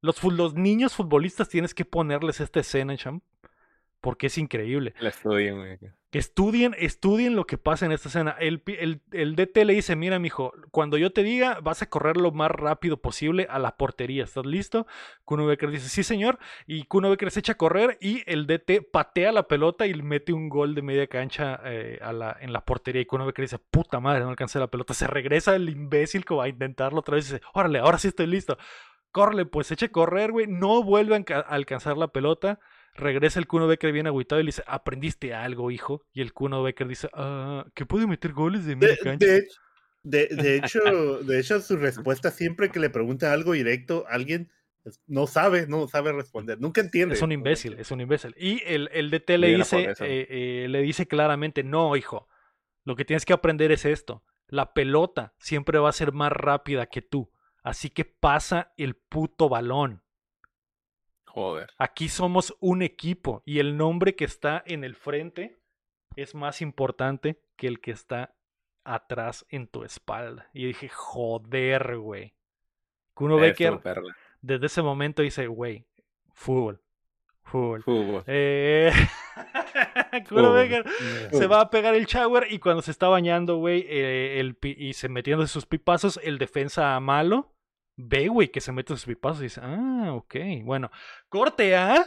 Los, 0.00 0.54
niños 0.54 0.94
futbolistas 0.94 1.48
tienes 1.48 1.74
que 1.74 1.84
ponerles 1.84 2.40
esta 2.40 2.60
escena, 2.60 2.96
cham. 2.96 3.20
Porque 4.00 4.28
es 4.28 4.38
increíble. 4.38 4.94
La 5.00 5.08
estudian, 5.08 5.56
güey. 5.56 5.78
Que 6.10 6.20
estudien, 6.20 6.74
estudien 6.78 7.34
lo 7.34 7.46
que 7.46 7.58
pasa 7.58 7.84
en 7.84 7.90
esta 7.90 8.08
escena. 8.08 8.36
El, 8.38 8.62
el, 9.12 9.34
DT 9.36 9.64
le 9.64 9.74
dice, 9.74 9.96
mira, 9.96 10.20
mijo, 10.20 10.52
cuando 10.70 10.96
yo 10.98 11.12
te 11.12 11.24
diga, 11.24 11.58
vas 11.60 11.82
a 11.82 11.90
correr 11.90 12.16
lo 12.16 12.30
más 12.30 12.50
rápido 12.52 12.98
posible 12.98 13.48
a 13.50 13.58
la 13.58 13.76
portería. 13.76 14.22
¿Estás 14.22 14.46
listo? 14.46 14.86
Kuno 15.24 15.46
Becker 15.46 15.70
dice, 15.70 15.88
sí, 15.88 16.04
señor. 16.04 16.38
Y 16.66 16.84
Kuno 16.84 17.10
Becker 17.10 17.32
se 17.32 17.40
echa 17.40 17.52
a 17.52 17.56
correr 17.56 17.98
y 18.00 18.22
el 18.26 18.46
DT 18.46 18.88
patea 18.92 19.32
la 19.32 19.48
pelota 19.48 19.86
y 19.88 19.94
mete 19.94 20.32
un 20.32 20.48
gol 20.48 20.76
de 20.76 20.82
media 20.82 21.08
cancha 21.08 21.60
eh, 21.64 21.98
en 22.40 22.52
la 22.52 22.64
portería. 22.64 23.02
Y 23.02 23.06
Kuno 23.06 23.26
Becker 23.26 23.44
dice, 23.44 23.58
puta 23.58 23.98
madre, 23.98 24.20
no 24.22 24.30
alcancé 24.30 24.60
la 24.60 24.68
pelota. 24.68 24.94
Se 24.94 25.08
regresa 25.08 25.56
el 25.56 25.68
imbécil 25.68 26.24
como 26.24 26.40
a 26.42 26.48
intentarlo 26.48 27.00
otra 27.00 27.16
vez 27.16 27.28
y 27.28 27.32
dice, 27.34 27.44
órale, 27.52 27.80
ahora 27.80 27.98
sí 27.98 28.08
estoy 28.08 28.28
listo. 28.28 28.56
Corre, 29.10 29.44
pues 29.46 29.66
se 29.66 29.74
echa 29.74 29.86
a 29.86 29.90
correr, 29.90 30.30
güey. 30.30 30.46
No 30.46 30.82
enca- 30.82 31.44
a 31.46 31.54
alcanzar 31.54 31.96
la 31.98 32.08
pelota. 32.08 32.60
Regresa 32.96 33.38
el 33.38 33.46
Kuno 33.46 33.66
Becker 33.66 33.92
bien 33.92 34.06
agüitado 34.06 34.40
y 34.40 34.44
le 34.44 34.48
dice, 34.48 34.62
aprendiste 34.66 35.34
algo, 35.34 35.70
hijo. 35.70 36.02
Y 36.12 36.20
el 36.22 36.32
Kuno 36.32 36.62
Becker 36.62 36.88
dice, 36.88 37.08
ah, 37.12 37.66
que 37.74 37.86
puede 37.86 38.06
meter 38.06 38.32
goles 38.32 38.64
de 38.64 38.76
media 38.76 38.94
De, 38.94 38.98
cancha. 38.98 39.26
de, 39.26 39.48
de- 40.02 40.28
de 40.28 40.56
hecho, 40.56 40.80
de 41.22 41.38
hecho, 41.40 41.60
su 41.60 41.76
respuesta 41.76 42.30
siempre 42.30 42.70
que 42.70 42.80
le 42.80 42.90
pregunta 42.90 43.32
algo 43.32 43.52
directo, 43.52 44.04
alguien 44.08 44.50
no 45.08 45.26
sabe, 45.26 45.66
no 45.66 45.88
sabe 45.88 46.12
responder, 46.12 46.60
nunca 46.60 46.80
entiende. 46.80 47.16
Es 47.16 47.22
un 47.22 47.32
imbécil, 47.32 47.74
es 47.78 47.90
un 47.90 48.00
imbécil. 48.00 48.34
Y 48.38 48.62
el, 48.64 48.88
el 48.92 49.10
DT 49.10 49.30
le 49.38 49.48
Mira, 49.48 49.58
dice, 49.58 49.82
eh, 50.00 50.26
eh, 50.30 50.66
le 50.68 50.80
dice 50.82 51.08
claramente, 51.08 51.64
no, 51.64 51.96
hijo, 51.96 52.28
lo 52.84 52.94
que 52.94 53.04
tienes 53.04 53.24
que 53.24 53.32
aprender 53.32 53.72
es 53.72 53.84
esto. 53.84 54.22
La 54.48 54.74
pelota 54.74 55.34
siempre 55.40 55.80
va 55.80 55.88
a 55.88 55.92
ser 55.92 56.12
más 56.12 56.30
rápida 56.30 56.86
que 56.86 57.02
tú. 57.02 57.32
Así 57.64 57.90
que 57.90 58.04
pasa 58.04 58.72
el 58.76 58.94
puto 58.94 59.48
balón. 59.48 60.04
Joder. 61.36 61.68
Aquí 61.76 62.08
somos 62.08 62.56
un 62.60 62.80
equipo 62.80 63.42
y 63.44 63.58
el 63.58 63.76
nombre 63.76 64.16
que 64.16 64.24
está 64.24 64.62
en 64.64 64.84
el 64.84 64.96
frente 64.96 65.58
es 66.16 66.34
más 66.34 66.62
importante 66.62 67.42
que 67.56 67.66
el 67.66 67.82
que 67.82 67.90
está 67.90 68.34
atrás 68.84 69.44
en 69.50 69.66
tu 69.66 69.84
espalda. 69.84 70.48
Y 70.54 70.64
dije, 70.64 70.88
joder, 70.88 71.98
güey. 71.98 72.34
Kuno 73.12 73.36
Becker 73.36 73.82
desde 74.40 74.64
ese 74.64 74.80
momento 74.80 75.20
dice, 75.20 75.46
güey, 75.46 75.84
fútbol, 76.32 76.80
fútbol. 77.42 77.82
Fútbol. 77.82 78.24
Eh... 78.26 78.90
Kuno 80.30 80.40
Fútbol. 80.40 80.54
Becker 80.54 80.86
se 81.32 81.46
va 81.46 81.60
a 81.60 81.68
pegar 81.68 81.94
el 81.94 82.06
shower 82.06 82.46
y 82.50 82.60
cuando 82.60 82.80
se 82.80 82.92
está 82.92 83.08
bañando, 83.08 83.58
güey, 83.58 83.84
eh, 83.86 84.54
y 84.62 84.94
se 84.94 85.10
metiendo 85.10 85.46
sus 85.46 85.66
pipazos, 85.66 86.18
el 86.22 86.38
defensa 86.38 86.98
malo 87.00 87.55
ve, 87.96 88.28
güey, 88.28 88.48
que 88.48 88.60
se 88.60 88.72
mete 88.72 88.94
sus 88.94 89.06
pipazos 89.06 89.40
y 89.40 89.44
dice, 89.44 89.60
ah, 89.62 90.12
ok, 90.14 90.36
bueno, 90.62 90.90
corte 91.28 91.74
a 91.76 92.06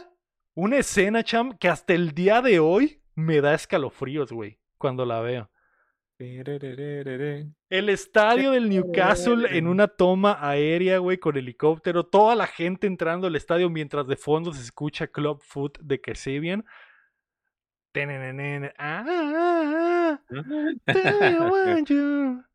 una 0.54 0.78
escena, 0.78 1.22
cham, 1.24 1.56
que 1.58 1.68
hasta 1.68 1.94
el 1.94 2.12
día 2.12 2.42
de 2.42 2.60
hoy 2.60 3.02
me 3.14 3.40
da 3.40 3.54
escalofríos, 3.54 4.32
güey, 4.32 4.58
cuando 4.78 5.04
la 5.04 5.20
veo. 5.20 5.50
El 7.70 7.88
estadio 7.88 8.50
del 8.50 8.68
Newcastle 8.68 9.56
en 9.56 9.66
una 9.66 9.88
toma 9.88 10.36
aérea, 10.38 10.98
güey, 10.98 11.16
con 11.16 11.38
helicóptero. 11.38 12.04
Toda 12.04 12.34
la 12.34 12.46
gente 12.46 12.86
entrando 12.86 13.26
al 13.26 13.36
estadio 13.36 13.70
mientras 13.70 14.06
de 14.06 14.16
fondo 14.16 14.52
se 14.52 14.60
escucha 14.60 15.06
Club 15.06 15.40
Foot 15.42 15.78
de 15.80 15.98
Kasabian. 15.98 16.66
Tenenenen, 17.92 18.70
ah, 18.78 19.04
ah, 19.08 20.20
ah, 20.30 20.80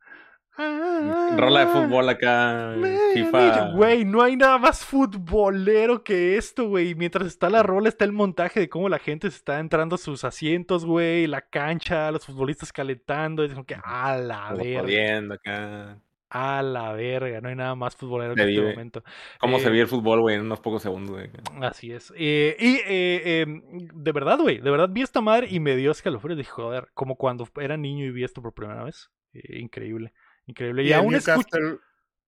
Rola 0.58 1.60
de 1.62 1.66
ah, 1.66 1.74
fútbol 1.74 2.10
acá. 2.10 2.76
man, 2.78 2.98
FIFA. 3.14 3.72
Güey, 3.74 4.06
no 4.06 4.22
hay 4.22 4.36
nada 4.38 4.58
más 4.58 4.86
futbolero 4.86 6.04
que 6.04 6.38
esto, 6.38 6.68
güey. 6.68 6.96
Mientras 6.96 7.28
está 7.28 7.50
la 7.50 7.64
rola, 7.64 7.90
está 7.90 8.06
el 8.06 8.12
montaje 8.14 8.60
de 8.62 8.70
cómo 8.70 8.88
la 8.90 9.00
gente 9.00 9.30
se 9.30 9.38
está 9.38 9.60
entrando 9.60 9.96
a 9.96 9.98
sus 9.98 10.24
asientos, 10.24 10.86
güey. 10.86 11.28
La 11.28 11.42
cancha, 11.42 12.12
los 12.12 12.26
futbolistas 12.26 12.72
calentando. 12.72 13.44
Es 13.44 13.52
como 13.54 13.66
que, 13.66 13.76
a 13.84 14.18
la 14.18 14.50
como 14.52 14.64
verga. 14.64 15.34
acá. 15.36 16.00
A 16.30 16.62
la 16.62 16.92
verga, 16.94 17.40
no 17.40 17.48
hay 17.50 17.56
nada 17.56 17.76
más 17.76 17.96
futbolero 17.96 18.34
Se 18.36 18.42
en 18.42 18.50
este 18.50 18.60
vive. 18.60 18.72
momento. 18.72 19.04
Cómo 19.40 19.60
se 19.60 19.68
Eh, 19.68 19.72
vio 19.72 19.84
el 19.84 19.88
fútbol, 19.88 20.20
güey, 20.22 20.36
en 20.36 20.42
unos 20.42 20.60
pocos 20.60 20.82
segundos, 20.82 21.12
güey. 21.16 21.30
Así 21.62 21.92
es. 21.92 22.12
Eh, 22.18 22.58
y 22.60 22.82
eh, 22.86 23.42
em, 23.42 23.62
de 23.94 24.12
verdad, 24.12 24.40
güey, 24.40 24.60
de 24.60 24.70
verdad 24.72 24.90
vi 24.92 25.02
esta 25.02 25.22
madre 25.22 25.48
y 25.50 25.60
me 25.60 25.76
dio 25.76 25.92
escalofríos. 25.92 26.38
Dije, 26.38 26.50
joder, 26.52 26.90
como 26.94 27.16
cuando 27.16 27.48
era 27.62 27.78
niño 27.78 28.06
y 28.06 28.12
vi 28.12 28.24
esto 28.26 28.42
por 28.42 28.54
primera 28.54 28.84
vez. 28.84 29.10
Eh, 29.34 29.60
increíble, 29.60 30.14
increíble. 30.46 30.84
Y, 30.84 30.94
aún 30.94 31.14
Newcastle 31.14 31.78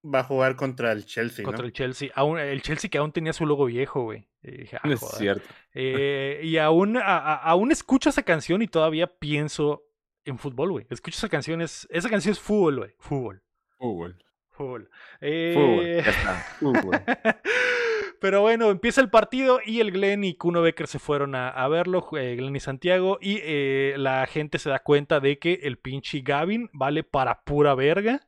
va 0.04 0.20
a 0.20 0.24
jugar 0.24 0.54
contra 0.56 0.92
el 0.92 1.04
Chelsea, 1.04 1.44
contra 1.44 1.62
¿no? 1.62 1.66
el 1.66 1.72
Chelsea. 1.72 2.10
Aún, 2.14 2.38
el 2.38 2.62
Chelsea 2.62 2.88
que 2.88 2.98
aún 2.98 3.12
tenía 3.12 3.32
su 3.32 3.44
logo 3.46 3.64
viejo, 3.66 4.02
güey. 4.04 4.28
Y 4.42 4.50
dije, 4.58 4.76
ah, 4.82 4.88
es 4.88 5.00
cierto. 5.18 5.44
Eh, 5.80 6.40
y 6.42 6.56
aún, 6.56 6.96
a- 6.96 7.02
a- 7.02 7.34
aún 7.36 7.70
escucho 7.70 8.08
esa 8.10 8.22
canción 8.22 8.62
y 8.62 8.68
todavía 8.68 9.06
pienso 9.06 9.84
en 10.24 10.38
fútbol, 10.38 10.70
güey. 10.72 10.86
Escucho 10.90 11.16
esa 11.18 11.28
canción, 11.28 11.60
es, 11.60 11.86
esa 11.90 12.08
canción 12.10 12.32
es 12.32 12.40
fútbol, 12.40 12.78
güey. 12.78 12.94
Fútbol. 12.98 13.42
Fútbol. 13.76 14.18
Fútbol. 14.50 14.88
Fútbol. 14.88 14.90
Eh, 15.20 16.02
Ya 16.04 16.10
está. 16.10 16.34
Fútbol. 16.58 17.00
Pero 18.20 18.40
bueno, 18.42 18.70
empieza 18.70 19.00
el 19.00 19.10
partido 19.10 19.60
y 19.64 19.80
el 19.80 19.92
Glenn 19.92 20.24
y 20.24 20.34
Kuno 20.34 20.62
Becker 20.62 20.86
se 20.86 20.98
fueron 20.98 21.34
a, 21.34 21.48
a 21.48 21.68
verlo, 21.68 22.06
eh, 22.16 22.34
Glenn 22.36 22.56
y 22.56 22.60
Santiago, 22.60 23.18
y 23.20 23.38
eh, 23.42 23.94
la 23.96 24.26
gente 24.26 24.58
se 24.58 24.70
da 24.70 24.78
cuenta 24.80 25.20
de 25.20 25.38
que 25.38 25.60
el 25.62 25.78
pinche 25.78 26.20
Gavin 26.20 26.68
vale 26.72 27.04
para 27.04 27.42
pura 27.42 27.74
verga. 27.74 28.20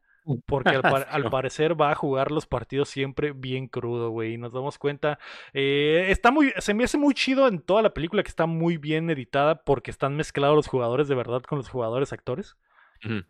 Porque 0.47 0.71
al, 0.71 0.83
pa- 0.83 1.07
al 1.11 1.29
parecer 1.31 1.81
va 1.81 1.91
a 1.91 1.95
jugar 1.95 2.31
los 2.31 2.47
partidos 2.47 2.89
siempre 2.89 3.33
bien 3.33 3.67
crudo, 3.67 4.11
güey. 4.11 4.35
Y 4.35 4.39
nos 4.39 4.53
damos 4.53 4.79
cuenta. 4.79 5.19
eh, 5.55 6.07
está 6.11 6.31
muy. 6.31 6.53
Se 6.59 6.75
me 6.75 6.85
hace 6.85 6.99
muy 6.99 7.15
chido 7.15 7.49
en 7.49 7.59
toda 7.61 7.83
la 7.83 7.95
película 7.95 8.23
que 8.23 8.29
está 8.29 8.47
muy 8.47 8.77
bien 8.77 9.09
editada. 9.11 9.63
Porque 9.65 9.91
están 9.91 10.15
mezclados 10.17 10.55
los 10.55 10.69
jugadores 10.69 11.09
de 11.09 11.15
verdad 11.17 11.43
con 11.43 11.59
los 11.59 11.69
jugadores 11.69 12.13
actores. 12.13 12.55
Ujú. 13.05 13.25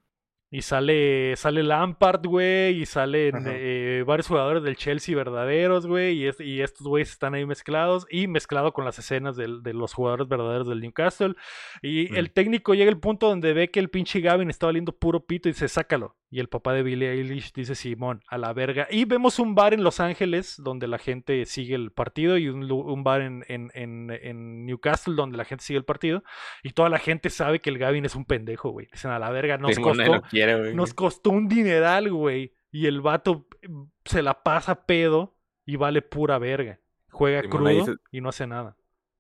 Y 0.52 0.62
sale, 0.62 1.36
sale 1.36 1.62
Lampard, 1.62 2.26
güey, 2.26 2.80
y 2.82 2.86
salen 2.86 3.44
eh, 3.46 4.02
varios 4.04 4.26
jugadores 4.26 4.64
del 4.64 4.74
Chelsea 4.76 5.14
verdaderos, 5.14 5.86
güey, 5.86 6.16
y, 6.16 6.26
es- 6.26 6.40
y 6.40 6.60
estos 6.60 6.86
güeyes 6.88 7.10
están 7.10 7.34
ahí 7.34 7.46
mezclados, 7.46 8.04
y 8.10 8.26
mezclado 8.26 8.72
con 8.72 8.84
las 8.84 8.98
escenas 8.98 9.36
de 9.36 9.46
los 9.72 9.94
jugadores 9.94 10.26
verdaderos 10.26 10.68
del 10.68 10.80
Newcastle. 10.80 11.34
Y 11.82 12.08
Mm. 12.10 12.16
el 12.16 12.32
técnico 12.32 12.74
llega 12.74 12.90
al 12.90 12.98
punto 12.98 13.28
donde 13.28 13.52
ve 13.52 13.70
que 13.70 13.78
el 13.78 13.90
pinche 13.90 14.20
Gavin 14.20 14.50
está 14.50 14.66
valiendo 14.66 14.90
puro 14.92 15.20
pito 15.24 15.48
y 15.48 15.52
dice, 15.52 15.68
sácalo. 15.68 16.16
Y 16.32 16.38
el 16.38 16.48
papá 16.48 16.72
de 16.74 16.84
Billie 16.84 17.10
Eilish 17.10 17.52
dice, 17.52 17.74
Simón, 17.74 18.22
a 18.28 18.38
la 18.38 18.52
verga. 18.52 18.86
Y 18.88 19.04
vemos 19.04 19.40
un 19.40 19.56
bar 19.56 19.74
en 19.74 19.82
Los 19.82 19.98
Ángeles 19.98 20.54
donde 20.62 20.86
la 20.86 20.98
gente 20.98 21.44
sigue 21.44 21.74
el 21.74 21.90
partido, 21.90 22.38
y 22.38 22.48
un, 22.48 23.02
bar 23.02 23.20
en, 23.22 23.44
en- 23.48 23.72
en- 23.74 24.10
en 24.22 24.64
Newcastle 24.64 25.14
donde 25.16 25.36
la 25.36 25.44
gente 25.44 25.64
sigue 25.64 25.78
el 25.78 25.84
partido. 25.84 26.22
Y 26.62 26.70
toda 26.70 26.88
la 26.88 27.00
gente 27.00 27.30
sabe 27.30 27.58
que 27.60 27.68
el 27.70 27.78
Gavin 27.78 28.04
es 28.04 28.14
un 28.14 28.24
pendejo, 28.24 28.70
güey. 28.70 28.86
Dicen, 28.92 29.10
a 29.10 29.18
la 29.18 29.30
verga, 29.30 29.58
nos 29.58 29.74
Simón, 29.74 29.96
costó, 29.96 30.22
quiere, 30.28 30.72
nos 30.72 30.94
costó 30.94 31.30
un 31.30 31.48
dineral, 31.48 32.12
güey. 32.12 32.52
Y 32.70 32.86
el 32.86 33.00
vato 33.00 33.48
eh, 33.62 33.68
se 34.04 34.22
la 34.22 34.44
pasa 34.44 34.86
pedo 34.86 35.36
y 35.66 35.74
vale 35.74 36.00
pura 36.00 36.38
verga. 36.38 36.78
Juega 37.10 37.40
Simón, 37.42 37.56
crudo 37.56 37.96
y 38.12 38.20
no 38.20 38.28
hace 38.28 38.46
nada. 38.46 38.76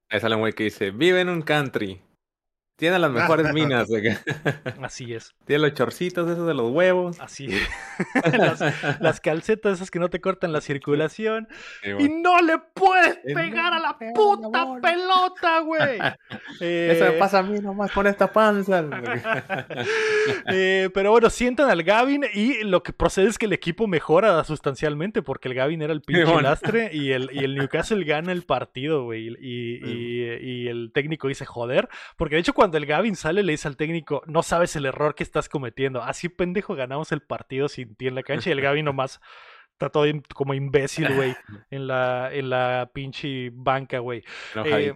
Ahí 0.08 0.20
sale 0.20 0.36
un 0.36 0.42
güey 0.42 0.52
que 0.52 0.62
dice, 0.62 0.92
vive 0.92 1.20
en 1.20 1.28
un 1.28 1.42
country. 1.42 2.00
Tiene 2.80 2.98
las 2.98 3.10
mejores 3.12 3.52
minas. 3.52 3.88
Así 4.82 5.12
es. 5.12 5.34
Tiene 5.44 5.62
los 5.62 5.74
chorcitos 5.74 6.28
esos 6.28 6.46
de 6.46 6.54
los 6.54 6.70
huevos. 6.72 7.20
Así 7.20 7.46
es. 7.46 7.68
las, 9.00 9.20
calcetas 9.20 9.74
esas 9.74 9.90
que 9.90 9.98
no 9.98 10.08
te 10.08 10.20
cortan 10.20 10.52
la 10.52 10.62
circulación. 10.62 11.46
y 11.84 12.08
no 12.08 12.40
le 12.40 12.58
puedes 12.74 13.18
pegar 13.34 13.74
a 13.74 13.78
la 13.78 13.98
puta 14.14 14.80
pelota, 14.80 15.60
güey. 15.60 15.98
Eso 16.58 17.04
me 17.04 17.12
pasa 17.12 17.40
a 17.40 17.42
mí 17.42 17.60
nomás 17.60 17.92
con 17.92 18.06
esta 18.06 18.32
panza. 18.32 18.84
Eh, 20.46 20.88
pero 20.94 21.10
bueno, 21.10 21.28
sientan 21.28 21.68
al 21.68 21.82
Gavin 21.82 22.24
y 22.32 22.64
lo 22.64 22.82
que 22.82 22.94
procede 22.94 23.28
es 23.28 23.36
que 23.36 23.44
el 23.44 23.52
equipo 23.52 23.86
mejora 23.86 24.42
sustancialmente 24.44 25.20
porque 25.22 25.48
el 25.48 25.54
Gavin 25.54 25.82
era 25.82 25.92
el 25.92 26.00
pinche 26.00 26.40
lastre 26.40 26.90
y 26.94 27.12
el, 27.12 27.28
y 27.32 27.40
el 27.40 27.54
Newcastle 27.56 28.02
gana 28.04 28.32
el 28.32 28.42
partido, 28.42 29.04
güey. 29.04 29.28
Y, 29.38 29.80
y, 30.40 30.68
el 30.68 30.92
técnico 30.94 31.28
dice, 31.28 31.44
joder. 31.44 31.88
Porque 32.16 32.36
de 32.36 32.40
hecho 32.40 32.54
cuando 32.54 32.69
el 32.78 32.86
Gavin 32.86 33.16
sale 33.16 33.42
le 33.42 33.52
dice 33.52 33.68
al 33.68 33.76
técnico, 33.76 34.22
no 34.26 34.42
sabes 34.42 34.76
el 34.76 34.86
error 34.86 35.14
que 35.14 35.22
estás 35.22 35.48
cometiendo. 35.48 36.02
Así 36.02 36.28
pendejo 36.28 36.74
ganamos 36.74 37.12
el 37.12 37.22
partido 37.22 37.68
sin 37.68 37.94
ti 37.94 38.06
en 38.06 38.14
la 38.14 38.22
cancha 38.22 38.50
y 38.50 38.52
el 38.52 38.60
Gavin 38.60 38.84
nomás 38.84 39.20
está 39.72 39.90
todo 39.90 40.04
como 40.34 40.54
imbécil, 40.54 41.14
güey, 41.14 41.34
en 41.70 41.86
la, 41.86 42.32
en 42.32 42.50
la 42.50 42.90
pinche 42.92 43.50
banca, 43.52 43.98
güey. 43.98 44.22
Eh, 44.64 44.94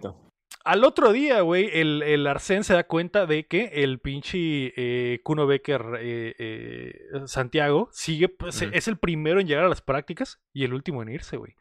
al 0.65 0.83
otro 0.83 1.11
día, 1.11 1.41
güey, 1.41 1.69
el, 1.73 2.01
el 2.01 2.25
Arsén 2.25 2.63
se 2.63 2.73
da 2.73 2.85
cuenta 2.85 3.27
de 3.27 3.45
que 3.45 3.65
el 3.65 3.99
pinche 3.99 4.73
eh, 4.75 5.21
Kuno 5.23 5.45
Becker 5.45 5.99
eh, 5.99 6.35
eh, 6.39 6.93
Santiago 7.25 7.87
sigue, 7.91 8.29
pues, 8.29 8.63
es 8.63 8.87
el 8.87 8.97
primero 8.97 9.39
en 9.39 9.45
llegar 9.45 9.63
a 9.63 9.69
las 9.69 9.81
prácticas 9.81 10.41
y 10.53 10.63
el 10.63 10.73
último 10.73 11.03
en 11.03 11.09
irse, 11.09 11.37
güey. 11.37 11.55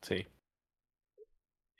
Sí. 0.00 0.26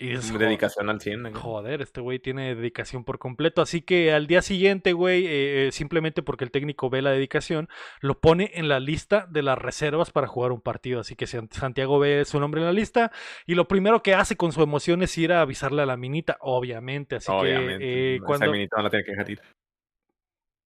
Y 0.00 0.12
es, 0.12 0.32
dedicación 0.32 0.88
al 0.90 1.00
100. 1.00 1.34
Joder, 1.34 1.82
este 1.82 2.00
güey 2.00 2.20
tiene 2.20 2.54
dedicación 2.54 3.02
por 3.02 3.18
completo. 3.18 3.62
Así 3.62 3.82
que 3.82 4.12
al 4.12 4.28
día 4.28 4.42
siguiente, 4.42 4.92
güey, 4.92 5.26
eh, 5.26 5.66
eh, 5.66 5.72
simplemente 5.72 6.22
porque 6.22 6.44
el 6.44 6.52
técnico 6.52 6.88
ve 6.88 7.02
la 7.02 7.10
dedicación, 7.10 7.68
lo 8.00 8.20
pone 8.20 8.52
en 8.54 8.68
la 8.68 8.78
lista 8.78 9.26
de 9.28 9.42
las 9.42 9.58
reservas 9.58 10.12
para 10.12 10.28
jugar 10.28 10.52
un 10.52 10.60
partido. 10.60 11.00
Así 11.00 11.16
que 11.16 11.26
Santiago 11.26 11.98
ve 11.98 12.24
su 12.24 12.38
nombre 12.38 12.60
en 12.60 12.66
la 12.66 12.72
lista 12.72 13.10
y 13.44 13.56
lo 13.56 13.66
primero 13.66 14.00
que 14.00 14.14
hace 14.14 14.36
con 14.36 14.52
su 14.52 14.62
emoción 14.62 15.02
es 15.02 15.18
ir 15.18 15.32
a 15.32 15.40
avisarle 15.40 15.82
a 15.82 15.86
la 15.86 15.96
minita, 15.96 16.36
obviamente. 16.42 17.16
Así 17.16 17.32
que 17.42 17.78
eh, 17.80 18.20
cuando... 18.24 18.46
Esa 18.46 18.52
minita 18.52 18.76
no 18.76 18.82
la 18.84 18.90
tiene 18.90 19.04
que 19.04 19.10
dejar. 19.10 19.26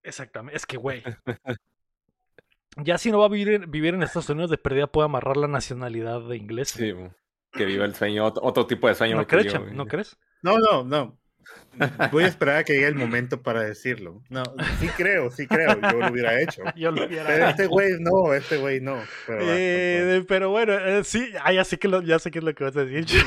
Exactamente. 0.03 0.59
Es 0.59 0.67
que, 0.67 0.77
güey. 0.77 1.03
ya 2.77 2.99
si 2.99 3.11
no 3.11 3.21
va 3.21 3.27
a 3.27 3.31
vivir, 3.31 3.67
vivir 3.67 3.95
en 3.95 4.03
Estados 4.03 4.29
Unidos 4.29 4.51
de 4.51 4.59
pérdida 4.59 4.89
puede 4.89 5.07
amarrar 5.07 5.39
la 5.39 5.49
nacionalidad 5.49 6.21
de 6.21 6.37
inglés. 6.37 6.69
Sí, 6.69 6.93
que 7.53 7.65
viva 7.65 7.85
el 7.85 7.95
sueño, 7.95 8.27
otro 8.27 8.67
tipo 8.67 8.89
de 8.89 8.95
sueño. 8.95 9.17
¿No 9.17 9.27
crees? 9.27 9.55
¿No 9.73 9.87
crees? 9.87 10.17
No, 10.43 10.59
no, 10.59 10.85
no. 10.85 11.19
Voy 12.11 12.25
a 12.25 12.27
esperar 12.27 12.57
a 12.57 12.65
que 12.65 12.75
llegue 12.75 12.87
el 12.87 12.95
momento 12.95 13.43
para 13.43 13.63
decirlo. 13.63 14.23
No, 14.29 14.43
sí 14.79 14.89
creo, 14.97 15.31
sí 15.31 15.47
creo. 15.47 15.81
Yo 15.81 15.99
lo 15.99 16.11
hubiera 16.11 16.41
hecho. 16.41 16.63
Yo 16.77 16.91
lo 16.91 17.07
hubiera 17.07 17.27
pero 17.27 17.49
este 17.49 17.67
güey 17.67 17.93
no, 18.01 18.35
este 18.35 18.59
güey 18.59 18.81
no. 18.81 18.99
Pero, 19.27 19.41
eh, 19.43 20.25
pero 20.29 20.51
bueno, 20.51 20.75
eh, 20.75 21.03
sí, 21.05 21.33
ah, 21.43 21.53
ya 21.53 21.65
sé, 21.65 21.79
que 21.79 21.89
lo, 21.89 22.03
ya 22.03 22.19
sé 22.19 22.31
qué 22.31 22.41
es 22.41 22.45
lo 22.45 22.55
que 22.55 22.65
vas 22.65 22.77
a 22.77 22.85
decir. 22.85 23.03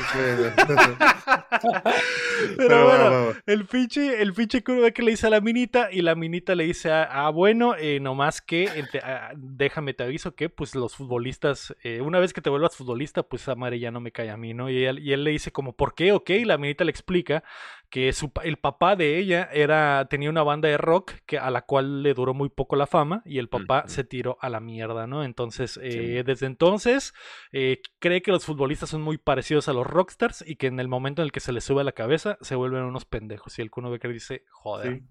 pero, 2.56 2.84
bueno, 2.84 3.34
el 3.46 3.66
pinche, 3.66 4.22
el 4.22 4.32
pinche 4.32 4.62
curva 4.62 4.90
que 4.90 5.02
le 5.02 5.12
dice 5.12 5.26
a 5.26 5.30
la 5.30 5.40
minita 5.40 5.88
y 5.90 6.02
la 6.02 6.14
minita 6.14 6.54
le 6.54 6.64
dice, 6.64 6.90
ah, 6.92 7.30
bueno, 7.30 7.74
eh, 7.76 7.98
nomás 8.00 8.40
que 8.40 8.68
ah, 9.02 9.32
déjame 9.36 9.94
te 9.94 10.04
aviso 10.04 10.34
que 10.34 10.48
pues 10.48 10.74
los 10.74 10.94
futbolistas, 10.94 11.74
eh, 11.82 12.00
una 12.00 12.20
vez 12.20 12.32
que 12.32 12.40
te 12.40 12.50
vuelvas 12.50 12.76
futbolista, 12.76 13.22
pues 13.22 13.42
esa 13.42 13.54
madre 13.54 13.78
ya 13.78 13.90
no 13.90 14.00
me 14.00 14.12
cae 14.12 14.30
a 14.30 14.36
mí, 14.36 14.54
¿no? 14.54 14.70
Y 14.70 14.84
él, 14.84 14.98
y 15.00 15.12
él 15.12 15.24
le 15.24 15.32
dice 15.32 15.52
como, 15.52 15.74
¿por 15.74 15.94
qué? 15.94 16.12
Ok, 16.12 16.30
y 16.30 16.44
la 16.44 16.58
minita 16.58 16.84
le 16.84 16.90
explica 16.90 17.42
que 17.90 18.12
su, 18.12 18.32
el 18.44 18.56
papá 18.56 18.96
de 18.96 19.18
ella 19.18 19.48
era, 19.52 20.06
tenía 20.08 20.30
una 20.30 20.42
banda 20.42 20.68
de 20.68 20.78
rock 20.78 21.12
que, 21.26 21.38
a 21.38 21.50
la 21.50 21.62
cual 21.62 22.02
le 22.02 22.14
duró 22.14 22.34
muy 22.34 22.48
poco 22.48 22.76
la 22.76 22.86
fama 22.86 23.22
y 23.24 23.38
el 23.38 23.48
papá 23.48 23.84
se 23.86 24.04
tiró 24.04 24.38
a 24.40 24.48
la 24.48 24.60
mierda, 24.60 25.06
¿no? 25.06 25.24
Entonces, 25.24 25.78
eh, 25.82 26.22
desde 26.24 26.46
entonces, 26.46 27.14
eh, 27.52 27.80
cree 27.98 28.22
que 28.22 28.32
los 28.32 28.44
futbolistas 28.44 28.90
son 28.90 29.02
muy 29.02 29.18
parecidos 29.18 29.68
a 29.68 29.72
los 29.72 29.86
rockstars 29.86 30.44
y 30.46 30.56
que 30.56 30.66
en 30.66 30.80
el 30.80 30.88
momento 30.88 31.22
en 31.22 31.26
el 31.26 31.32
que 31.32 31.40
se 31.40 31.52
les 31.52 31.64
sube 31.64 31.80
a 31.80 31.84
la 31.84 31.92
cabeza 31.92 32.38
se 32.40 32.54
vuelven 32.54 32.82
unos 32.84 33.04
pendejos. 33.04 33.58
Y 33.58 33.62
el 33.62 33.70
Kuno 33.70 33.90
Becker 33.90 34.12
dice, 34.12 34.44
joder, 34.50 35.02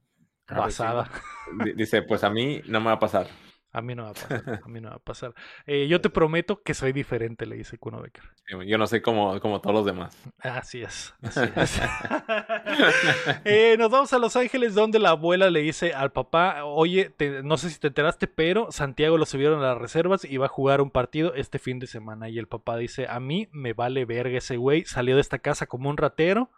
pasada. 0.46 1.10
Dice, 1.76 2.02
pues 2.02 2.24
a 2.24 2.30
mí 2.30 2.62
no 2.68 2.80
me 2.80 2.88
va 2.88 2.94
a 2.94 3.00
pasar. 3.00 3.28
A 3.76 3.82
mí 3.82 3.94
no 3.94 4.04
va 4.04 4.12
a 4.12 4.14
pasar. 4.14 4.62
A 4.64 4.68
mí 4.70 4.80
no 4.80 4.90
va 4.90 4.96
a 4.96 5.00
pasar. 5.00 5.34
Eh, 5.66 5.88
yo 5.90 6.00
te 6.00 6.10
prometo 6.10 6.62
que 6.62 6.74
soy 6.74 6.94
diferente, 6.94 7.46
le 7.46 7.58
dice 7.58 7.78
Kuno 7.78 8.02
Becker. 8.02 8.24
Yo 8.66 8.78
no 8.78 8.88
soy 8.88 9.02
como, 9.02 9.38
como 9.42 9.60
todos 9.60 9.76
los 9.76 9.86
demás. 9.86 10.18
Así 10.40 10.82
es. 10.82 11.14
Así 11.22 11.42
es. 11.42 11.82
Eh, 13.44 13.76
nos 13.78 13.92
vamos 13.92 14.14
a 14.14 14.20
Los 14.20 14.36
Ángeles, 14.36 14.76
donde 14.76 15.00
la 15.00 15.10
abuela 15.10 15.50
le 15.50 15.62
dice 15.62 15.94
al 15.94 16.12
papá: 16.12 16.64
Oye, 16.64 17.14
no 17.44 17.58
sé 17.58 17.70
si 17.70 17.80
te 17.80 17.88
enteraste, 17.88 18.28
pero 18.28 18.72
Santiago 18.72 19.18
lo 19.18 19.26
subieron 19.26 19.60
a 19.60 19.68
las 19.74 19.78
reservas 19.78 20.24
y 20.26 20.38
va 20.38 20.46
a 20.46 20.50
jugar 20.50 20.82
un 20.82 20.92
partido 20.92 21.34
este 21.34 21.60
fin 21.60 21.80
de 21.80 21.88
semana. 21.88 22.30
Y 22.30 22.40
el 22.40 22.48
papá 22.48 22.78
dice: 22.78 23.08
A 23.10 23.20
mí 23.20 23.50
me 23.52 23.74
vale 23.74 24.06
verga 24.06 24.38
ese 24.38 24.58
güey. 24.58 24.86
Salió 24.86 25.16
de 25.16 25.22
esta 25.22 25.40
casa 25.40 25.68
como 25.68 25.90
un 25.90 25.98
ratero 25.98 26.50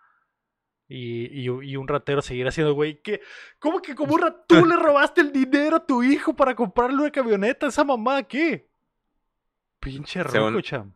y, 0.90 1.42
y, 1.42 1.76
un 1.76 1.88
ratero 1.88 2.22
seguirá 2.22 2.52
siendo, 2.52 2.74
güey, 2.74 3.02
¿qué? 3.02 3.22
¿Cómo 3.60 3.82
que 3.82 3.94
como 3.94 4.14
un 4.14 4.22
ratero 4.22 4.46
tú 4.48 4.66
le 4.66 4.76
robaste 4.78 5.22
el 5.22 5.34
dinero 5.34 5.78
a 5.78 5.86
tu 5.86 6.02
hijo 6.02 6.34
para 6.36 6.56
comprarle 6.56 7.02
una 7.02 7.12
camioneta? 7.12 7.68
¿Esa 7.68 7.84
mamá 7.84 8.24
qué? 8.24 8.70
Pinche 9.80 10.24
ruco, 10.24 10.62
cham. 10.62 10.94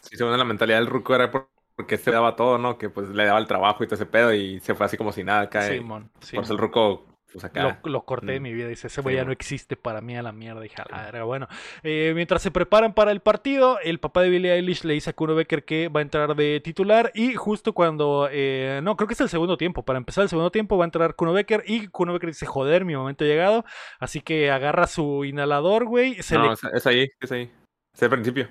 Sí, 0.00 0.16
según 0.16 0.36
la 0.36 0.44
mentalidad 0.44 0.78
del 0.78 0.86
ruco 0.86 1.14
era 1.14 1.30
porque 1.30 1.96
se 1.98 2.10
daba 2.10 2.36
todo, 2.36 2.58
¿no? 2.58 2.78
Que 2.78 2.88
pues 2.88 3.08
le 3.08 3.24
daba 3.24 3.38
el 3.38 3.46
trabajo 3.46 3.82
y 3.82 3.86
todo 3.86 3.96
ese 3.96 4.06
pedo 4.06 4.32
y 4.32 4.60
se 4.60 4.74
fue 4.74 4.86
así 4.86 4.96
como 4.96 5.12
si 5.12 5.24
nada 5.24 5.42
acá. 5.42 5.62
Simón, 5.62 6.10
sí, 6.20 6.36
Por 6.36 6.44
eso 6.44 6.52
el 6.52 6.58
ruco 6.58 7.11
pues 7.32 7.50
lo, 7.84 8.04
corté 8.04 8.32
de 8.32 8.40
mm. 8.40 8.42
mi 8.42 8.52
vida. 8.52 8.68
Dice, 8.68 8.86
ese 8.88 9.00
güey 9.00 9.16
ya 9.16 9.24
no 9.24 9.32
existe 9.32 9.76
para 9.76 10.00
mí 10.00 10.16
a 10.16 10.22
la 10.22 10.32
mierda. 10.32 10.60
Dije, 10.60 10.76
a 10.90 11.22
Bueno, 11.24 11.48
eh, 11.82 12.12
mientras 12.14 12.42
se 12.42 12.50
preparan 12.50 12.94
para 12.94 13.10
el 13.10 13.20
partido, 13.20 13.78
el 13.80 14.00
papá 14.00 14.22
de 14.22 14.30
Billie 14.30 14.52
Eilish 14.52 14.84
le 14.84 14.94
dice 14.94 15.10
a 15.10 15.12
Kuno 15.12 15.34
Becker 15.34 15.64
que 15.64 15.88
va 15.88 16.00
a 16.00 16.02
entrar 16.02 16.34
de 16.36 16.60
titular. 16.60 17.10
Y 17.14 17.34
justo 17.34 17.72
cuando. 17.72 18.28
Eh, 18.30 18.80
no, 18.82 18.96
creo 18.96 19.08
que 19.08 19.14
es 19.14 19.20
el 19.20 19.28
segundo 19.28 19.56
tiempo. 19.56 19.84
Para 19.84 19.98
empezar 19.98 20.22
el 20.22 20.28
segundo 20.28 20.50
tiempo 20.50 20.76
va 20.76 20.84
a 20.84 20.86
entrar 20.86 21.14
Kuno 21.14 21.32
Becker. 21.32 21.64
Y 21.66 21.88
Kuno 21.88 22.12
Becker 22.12 22.30
dice, 22.30 22.46
joder, 22.46 22.84
mi 22.84 22.94
momento 22.94 23.24
ha 23.24 23.26
llegado. 23.26 23.64
Así 23.98 24.20
que 24.20 24.50
agarra 24.50 24.86
su 24.86 25.24
inhalador, 25.24 25.84
güey. 25.86 26.16
no, 26.32 26.52
es 26.52 26.86
ahí, 26.86 27.08
es 27.20 27.32
ahí. 27.32 27.50
Es 27.94 28.02
el 28.02 28.10
principio. 28.10 28.48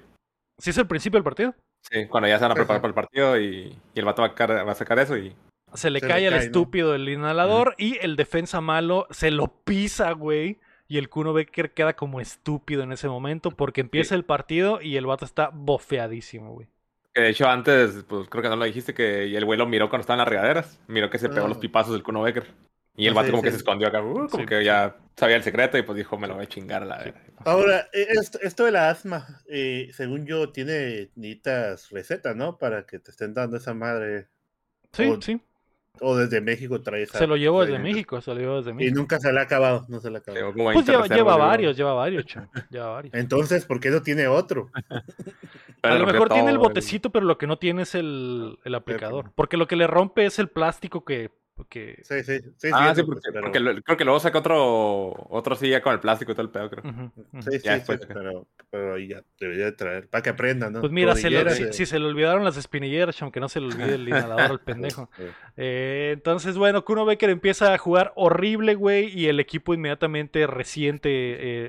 ¿Sí 0.60 0.70
es 0.70 0.78
el 0.78 0.88
principio 0.88 1.18
del 1.18 1.24
partido? 1.24 1.56
Sí, 1.90 2.08
cuando 2.08 2.30
ya 2.30 2.38
se 2.38 2.44
van 2.44 2.52
a 2.52 2.56
preparar 2.56 2.82
para 2.82 2.90
el 2.90 2.96
partido 2.96 3.40
y, 3.40 3.76
el 3.96 4.06
vato 4.06 4.22
va 4.22 4.72
a 4.72 4.76
sacar 4.76 5.00
eso 5.00 5.18
y 5.18 5.36
se 5.74 5.90
le 5.90 6.02
cae 6.02 6.28
al 6.28 6.34
estúpido 6.36 6.96
el 6.96 7.08
inhalador 7.08 7.76
y 7.78 7.98
el 8.02 8.16
defensa 8.16 8.62
malo 8.62 9.08
se 9.10 9.32
lo 9.32 9.48
pisa, 9.64 10.12
güey. 10.12 10.60
Y 10.88 10.98
el 10.98 11.08
Kuno 11.08 11.32
Becker 11.32 11.72
queda 11.72 11.96
como 11.96 12.20
estúpido 12.20 12.84
en 12.84 12.92
ese 12.92 13.08
momento 13.08 13.52
porque 13.52 13.80
empieza 13.80 14.14
el 14.14 14.26
partido 14.26 14.82
y 14.82 14.98
el 14.98 15.06
vato 15.06 15.24
está 15.24 15.50
bofeadísimo, 15.54 16.54
güey. 16.54 16.68
De 17.16 17.30
hecho, 17.30 17.48
antes, 17.48 18.04
pues 18.08 18.28
creo 18.30 18.42
que 18.42 18.50
no 18.50 18.56
lo 18.56 18.66
dijiste, 18.66 18.94
que 18.94 19.36
el 19.36 19.46
güey 19.46 19.58
lo 19.58 19.66
miró 19.66 19.90
cuando 19.90 20.02
estaba 20.02 20.16
en 20.16 20.20
las 20.20 20.28
regaderas. 20.28 20.80
Miró 20.88 21.10
que 21.10 21.18
se 21.18 21.30
pegó 21.30 21.48
los 21.48 21.58
ah. 21.58 21.62
pipazos 21.62 21.94
del 21.94 22.04
Kuno 22.04 22.22
Becker. 22.22 22.48
Y 22.96 23.08
el 23.08 23.14
vato 23.14 23.32
como 23.32 23.42
que 23.42 23.52
se 23.52 23.58
escondió 23.58 23.88
acá, 23.88 24.04
uh, 24.04 24.28
como 24.28 24.46
que 24.46 24.64
ya 24.66 24.98
sabía 25.16 25.38
el 25.38 25.44
secreto 25.44 25.78
y 25.78 25.82
pues 25.82 25.98
dijo, 25.98 26.18
me 26.18 26.28
lo 26.28 26.36
voy 26.36 26.44
a 26.44 26.48
chingar 26.48 26.86
la 26.86 26.98
verdad. 26.98 27.22
Ahora, 27.46 27.88
e, 27.94 28.08
esto, 28.12 28.66
de 28.66 28.72
la 28.72 28.90
asma, 28.90 29.42
eh, 29.48 29.90
según 29.94 30.26
yo, 30.26 30.52
tiene 30.52 31.10
nitas 31.16 31.90
recetas, 31.90 32.36
¿no? 32.36 32.58
Para 32.58 32.86
que 32.86 33.00
te 33.00 33.12
estén 33.12 33.34
dando 33.34 33.58
esa 33.58 33.74
madre. 33.74 34.28
Sí, 34.92 35.10
sí. 35.22 35.42
O 36.00 36.16
desde 36.16 36.42
México 36.42 36.82
trae 36.82 37.06
Se 37.06 37.28
lo 37.28 37.36
llevó 37.36 37.66
desde 37.66 37.78
México, 37.78 38.22
se 38.22 38.34
lo 38.34 38.40
llevó 38.40 38.58
desde 38.58 38.74
México. 38.74 38.92
Y 38.92 38.98
nunca 38.98 39.20
se 39.20 39.32
le 39.32 39.40
ha 39.40 39.44
acabado, 39.44 39.86
no 39.88 40.00
se 40.00 40.10
le 40.10 40.18
ha 40.18 40.20
acabado. 40.20 40.54
Pues 40.54 40.86
lleva, 40.86 41.08
lleva 41.08 41.38
varios, 41.38 41.78
lleva 41.78 41.94
varios, 41.94 42.26
lleva 42.70 42.88
varios. 42.88 43.14
Entonces, 43.14 43.66
¿por 43.66 43.80
qué 43.80 43.90
no 43.90 44.02
tiene 44.02 44.28
otro? 44.28 44.72
a 45.84 45.96
lo 45.96 46.06
mejor 46.08 46.30
tiene 46.30 46.50
el 46.50 46.58
botecito, 46.58 47.12
pero 47.12 47.26
lo 47.26 47.38
que 47.38 47.46
no 47.46 47.58
tiene 47.58 47.84
es 47.84 47.94
el, 47.96 48.58
el 48.64 48.76
aplicador. 48.76 49.32
Porque 49.36 49.58
lo 49.58 49.68
que 49.68 49.76
le 49.76 49.86
rompe 49.86 50.26
es 50.26 50.40
el 50.40 50.48
plástico 50.48 51.06
que 51.06 51.30
Sí, 51.70 52.24
sí, 52.24 52.40
sí. 52.58 52.70
Ah, 52.74 52.94
sí, 52.96 53.04
porque, 53.04 53.30
creo 53.84 53.98
que 53.98 54.06
luego 54.06 54.20
saca 54.20 54.40
otro, 54.40 55.14
otro 55.30 55.56
sí 55.56 55.70
ya 55.70 55.82
con 55.82 55.94
el 55.94 56.00
plástico 56.00 56.32
y 56.32 56.36
todo 56.36 56.44
el 56.44 56.52
pedo, 56.52 56.70
creo. 56.70 57.12
Sí, 57.40 57.60
sí, 57.60 57.70
pero, 58.08 58.48
pero 58.70 58.98
ya 58.98 59.24
debería 59.40 59.66
de 59.66 59.72
traer, 59.74 60.08
para 60.10 60.22
que 60.22 60.30
aprendan, 60.30 60.74
¿no? 60.74 60.82
Pues 60.82 60.92
mira, 60.92 61.16
si, 61.16 61.86
se 61.86 62.00
le 62.00 62.06
olvidaron 62.06 62.44
las 62.44 62.58
espinilleras, 62.58 63.22
aunque 63.22 63.40
no 63.40 63.50
se 63.50 63.60
le 63.60 63.68
olvide 63.68 63.96
el 63.96 64.08
inhalador 64.08 64.52
al 64.52 64.60
pendejo. 64.62 65.10
Eh, 65.58 66.12
entonces, 66.14 66.58
bueno, 66.58 66.86
Kuno 66.86 67.06
Becker 67.06 67.30
empieza 67.30 67.74
a 67.74 67.78
jugar 67.78 68.14
horrible, 68.16 68.74
güey, 68.74 69.10
y 69.10 69.28
el 69.28 69.40
equipo 69.40 69.74
inmediatamente 69.74 70.48
resiente 70.48 71.10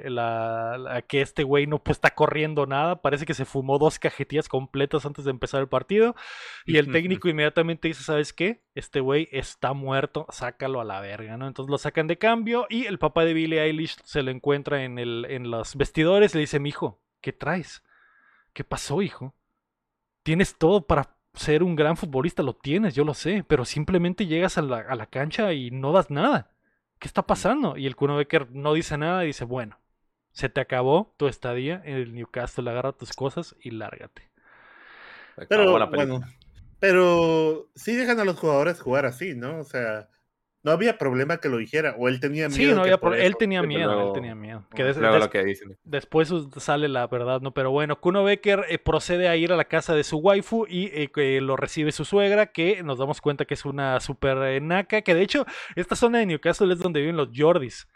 eh, 0.07 0.11
la, 0.11 1.05
que 1.09 1.21
este 1.21 1.43
güey 1.43 1.67
no 1.67 1.83
pues, 1.83 1.97
está 1.97 2.11
corriendo 2.11 2.67
nada. 2.67 3.03
Parece 3.03 3.27
que 3.27 3.35
se 3.35 3.45
fumó 3.45 3.79
dos 3.79 3.99
cajetillas 3.99 4.49
completas 4.49 5.05
antes 5.05 5.25
de 5.25 5.31
empezar 5.31 5.61
el 5.61 5.69
partido. 5.69 6.15
Y 6.65 6.77
el 6.77 6.93
técnico 6.93 7.29
inmediatamente 7.29 7.89
dice, 7.89 8.05
¿sabes 8.05 8.33
qué? 8.33 8.63
Este 8.75 9.01
güey 9.01 9.29
está 9.33 9.73
muerto, 9.83 10.27
sácalo 10.31 10.81
a 10.81 10.85
la 10.85 11.01
verga, 11.01 11.37
¿no? 11.37 11.47
Entonces 11.47 11.71
lo 11.71 11.79
sacan 11.79 12.07
de 12.07 12.19
cambio 12.19 12.67
y 12.71 12.87
el 12.87 12.99
papá 12.99 13.25
de 13.25 13.35
Billie 13.35 13.63
Eilish 13.63 13.97
se 14.05 14.23
lo 14.23 14.31
encuentra 14.31 14.85
en, 14.85 14.99
el, 14.99 15.27
en 15.29 15.51
los 15.51 15.77
vestidores 15.77 16.35
y 16.35 16.39
le 16.39 16.41
dice, 16.43 16.61
mi 16.61 16.71
hijo, 16.71 17.01
¿qué 17.21 17.33
traes? 17.33 17.83
¿Qué 18.53 18.65
pasó, 18.65 19.03
hijo? 19.03 19.35
Tienes 20.23 20.57
todo 20.57 20.87
para 20.87 21.17
ser 21.35 21.63
un 21.63 21.77
gran 21.77 21.97
futbolista, 21.97 22.43
lo 22.43 22.55
tienes, 22.55 22.95
yo 22.95 23.05
lo 23.05 23.15
sé, 23.15 23.45
pero 23.47 23.65
simplemente 23.65 24.27
llegas 24.27 24.57
a 24.57 24.63
la, 24.63 24.79
a 24.79 24.95
la 24.95 25.07
cancha 25.07 25.53
y 25.53 25.71
no 25.71 25.93
das 25.93 26.11
nada. 26.11 26.53
¿qué 27.03 27.09
está 27.09 27.27
pasando? 27.27 27.77
Y 27.77 27.89
el 27.89 27.97
Kuno 27.97 28.17
Becker 28.17 28.53
no 28.53 28.75
dice 28.75 28.97
nada 28.97 29.25
y 29.25 29.27
dice, 29.27 29.45
bueno, 29.45 29.77
se 30.31 30.49
te 30.49 30.61
acabó 30.61 31.13
tu 31.17 31.27
estadía 31.27 31.83
en 31.85 31.97
el 31.97 32.15
Newcastle, 32.15 32.71
agarra 32.71 32.93
tus 32.93 33.13
cosas 33.13 33.57
y 33.61 33.73
lárgate. 33.73 34.31
Pero, 35.49 35.73
bueno, 35.73 36.21
pero 36.83 37.71
sí 37.77 37.95
dejan 37.95 38.19
a 38.19 38.25
los 38.25 38.37
jugadores 38.37 38.81
jugar 38.81 39.07
así, 39.07 39.37
¿no? 39.37 39.61
O 39.61 39.63
sea, 39.63 40.09
no 40.65 40.73
había 40.73 40.99
problema 40.99 41.37
que 41.37 41.49
lo 41.49 41.59
dijera, 41.59 41.95
o 41.97 42.09
él 42.09 42.19
tenía 42.19 42.49
miedo. 42.49 42.71
Sí, 42.71 42.75
no 42.75 42.83
había 42.83 42.99
problema. 42.99 43.25
Él 43.25 43.37
tenía 43.37 43.63
miedo, 43.63 44.09
él 44.09 44.13
tenía 44.13 44.35
miedo. 44.35 44.67
Después 45.85 46.33
sale 46.57 46.89
la 46.89 47.07
verdad, 47.07 47.41
¿no? 47.41 47.55
Pero 47.55 47.71
bueno, 47.71 48.01
Kuno 48.01 48.25
Becker 48.25 48.65
eh, 48.69 48.81
procede 48.81 49.29
a 49.29 49.37
ir 49.37 49.53
a 49.53 49.57
la 49.57 49.67
casa 49.67 49.95
de 49.95 50.03
su 50.03 50.19
waifu 50.19 50.67
y 50.69 50.91
eh, 50.93 51.41
lo 51.41 51.57
recibe 51.57 51.93
su 51.93 52.05
suegra, 52.05 52.47
que 52.47 52.83
nos 52.83 52.99
damos 52.99 53.21
cuenta 53.21 53.45
que 53.45 53.55
es 53.55 53.65
una 53.65 54.01
super 54.01 54.39
eh, 54.39 54.61
naca, 54.61 55.03
que 55.03 55.15
de 55.15 55.23
hecho, 55.23 55.47
esta 55.77 55.95
zona 55.95 56.19
de 56.19 56.27
Newcastle 56.27 56.73
es 56.73 56.81
donde 56.81 56.99
viven 56.99 57.17
los 57.17 57.29
Jordis. 57.33 57.87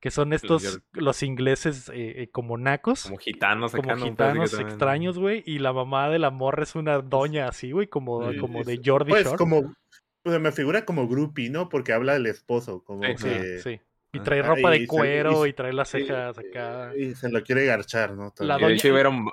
Que 0.00 0.10
son 0.10 0.32
estos, 0.32 0.80
los, 0.92 1.22
ingleses 1.22 1.92
como 2.32 2.56
nacos. 2.56 3.02
Como 3.02 3.18
gitanos, 3.18 3.72
Como 3.72 3.96
gitanos 3.96 4.54
extraños, 4.58 5.18
güey. 5.18 5.42
Y 5.44 5.58
la 5.58 5.74
mamá 5.74 6.08
de 6.08 6.18
la 6.18 6.30
morra 6.30 6.62
es 6.62 6.74
una 6.74 7.00
doña 7.00 7.48
así, 7.48 7.72
güey, 7.72 7.86
como, 7.86 8.30
como 8.40 8.64
de 8.64 8.80
Jordi 8.82 9.10
pues, 9.10 9.28
como 9.34 9.74
pues 10.22 10.40
me 10.40 10.52
figura 10.52 10.84
como 10.84 11.08
groupie, 11.08 11.50
¿no? 11.50 11.68
Porque 11.68 11.92
habla 11.92 12.14
del 12.14 12.26
esposo, 12.26 12.82
como 12.84 13.04
sí, 13.04 13.24
que... 13.24 13.58
Sí, 13.58 13.80
Y 14.12 14.20
trae 14.20 14.42
ropa 14.42 14.70
de 14.70 14.86
cuero 14.86 15.46
y, 15.46 15.52
trae 15.52 15.72
las 15.72 15.88
cejas 15.88 16.36
acá. 16.38 16.92
Y 16.96 17.14
se 17.14 17.30
lo 17.30 17.42
quiere 17.42 17.64
garchar, 17.64 18.14
¿no? 18.14 18.32
La 18.38 18.54
doña... 18.54 18.68
De 18.68 18.74
hecho, 18.74 18.88
iba 18.88 19.08
un, 19.08 19.30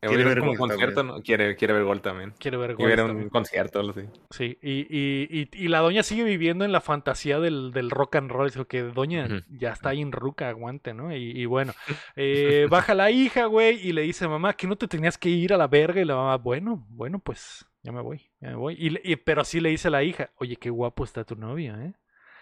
quiere 0.00 0.24
ver 0.24 0.40
un 0.40 0.56
concierto, 0.56 1.02
¿no? 1.02 1.22
Quiere, 1.22 1.56
quiere 1.56 1.74
ver 1.74 1.84
gol 1.84 2.00
también. 2.00 2.32
Quiere 2.38 2.56
ver 2.56 2.74
gol. 2.74 2.86
Quiere 2.86 3.02
ver 3.02 3.10
un 3.10 3.28
concierto, 3.28 3.92
sí. 3.92 4.02
Sí, 4.30 4.58
y, 4.62 4.86
y, 4.88 5.48
y, 5.52 5.68
la 5.68 5.80
doña 5.80 6.02
sigue 6.02 6.24
viviendo 6.24 6.64
en 6.64 6.72
la 6.72 6.80
fantasía 6.80 7.40
del, 7.40 7.72
del 7.72 7.90
rock 7.90 8.16
and 8.16 8.30
roll. 8.30 8.50
Dijo 8.50 8.66
que 8.66 8.82
doña 8.82 9.44
ya 9.50 9.72
está 9.72 9.90
ahí 9.90 10.00
en 10.00 10.12
ruca, 10.12 10.48
aguante, 10.48 10.94
¿no? 10.94 11.14
Y, 11.14 11.44
bueno, 11.46 11.74
eh, 12.16 12.66
baja 12.70 12.94
la 12.94 13.10
hija, 13.10 13.46
güey, 13.46 13.86
y 13.86 13.92
le 13.92 14.02
dice, 14.02 14.28
mamá, 14.28 14.54
que 14.54 14.66
no 14.66 14.76
te 14.76 14.88
tenías 14.88 15.18
que 15.18 15.28
ir 15.28 15.52
a 15.52 15.56
la 15.56 15.66
verga. 15.66 16.00
Y 16.00 16.04
la 16.04 16.16
mamá, 16.16 16.36
bueno, 16.36 16.86
bueno, 16.90 17.18
pues 17.18 17.66
ya 17.82 17.92
me 17.92 18.00
voy, 18.00 18.30
ya 18.40 18.50
me 18.50 18.56
voy. 18.56 18.76
Y, 18.78 19.16
pero 19.16 19.44
sí 19.44 19.60
le 19.60 19.70
dice 19.70 19.88
a 19.88 19.92
la 19.92 20.02
hija, 20.02 20.30
oye, 20.36 20.56
qué 20.56 20.70
guapo 20.70 21.04
está 21.04 21.24
tu 21.24 21.36
novia, 21.36 21.76
¿eh? 21.82 21.94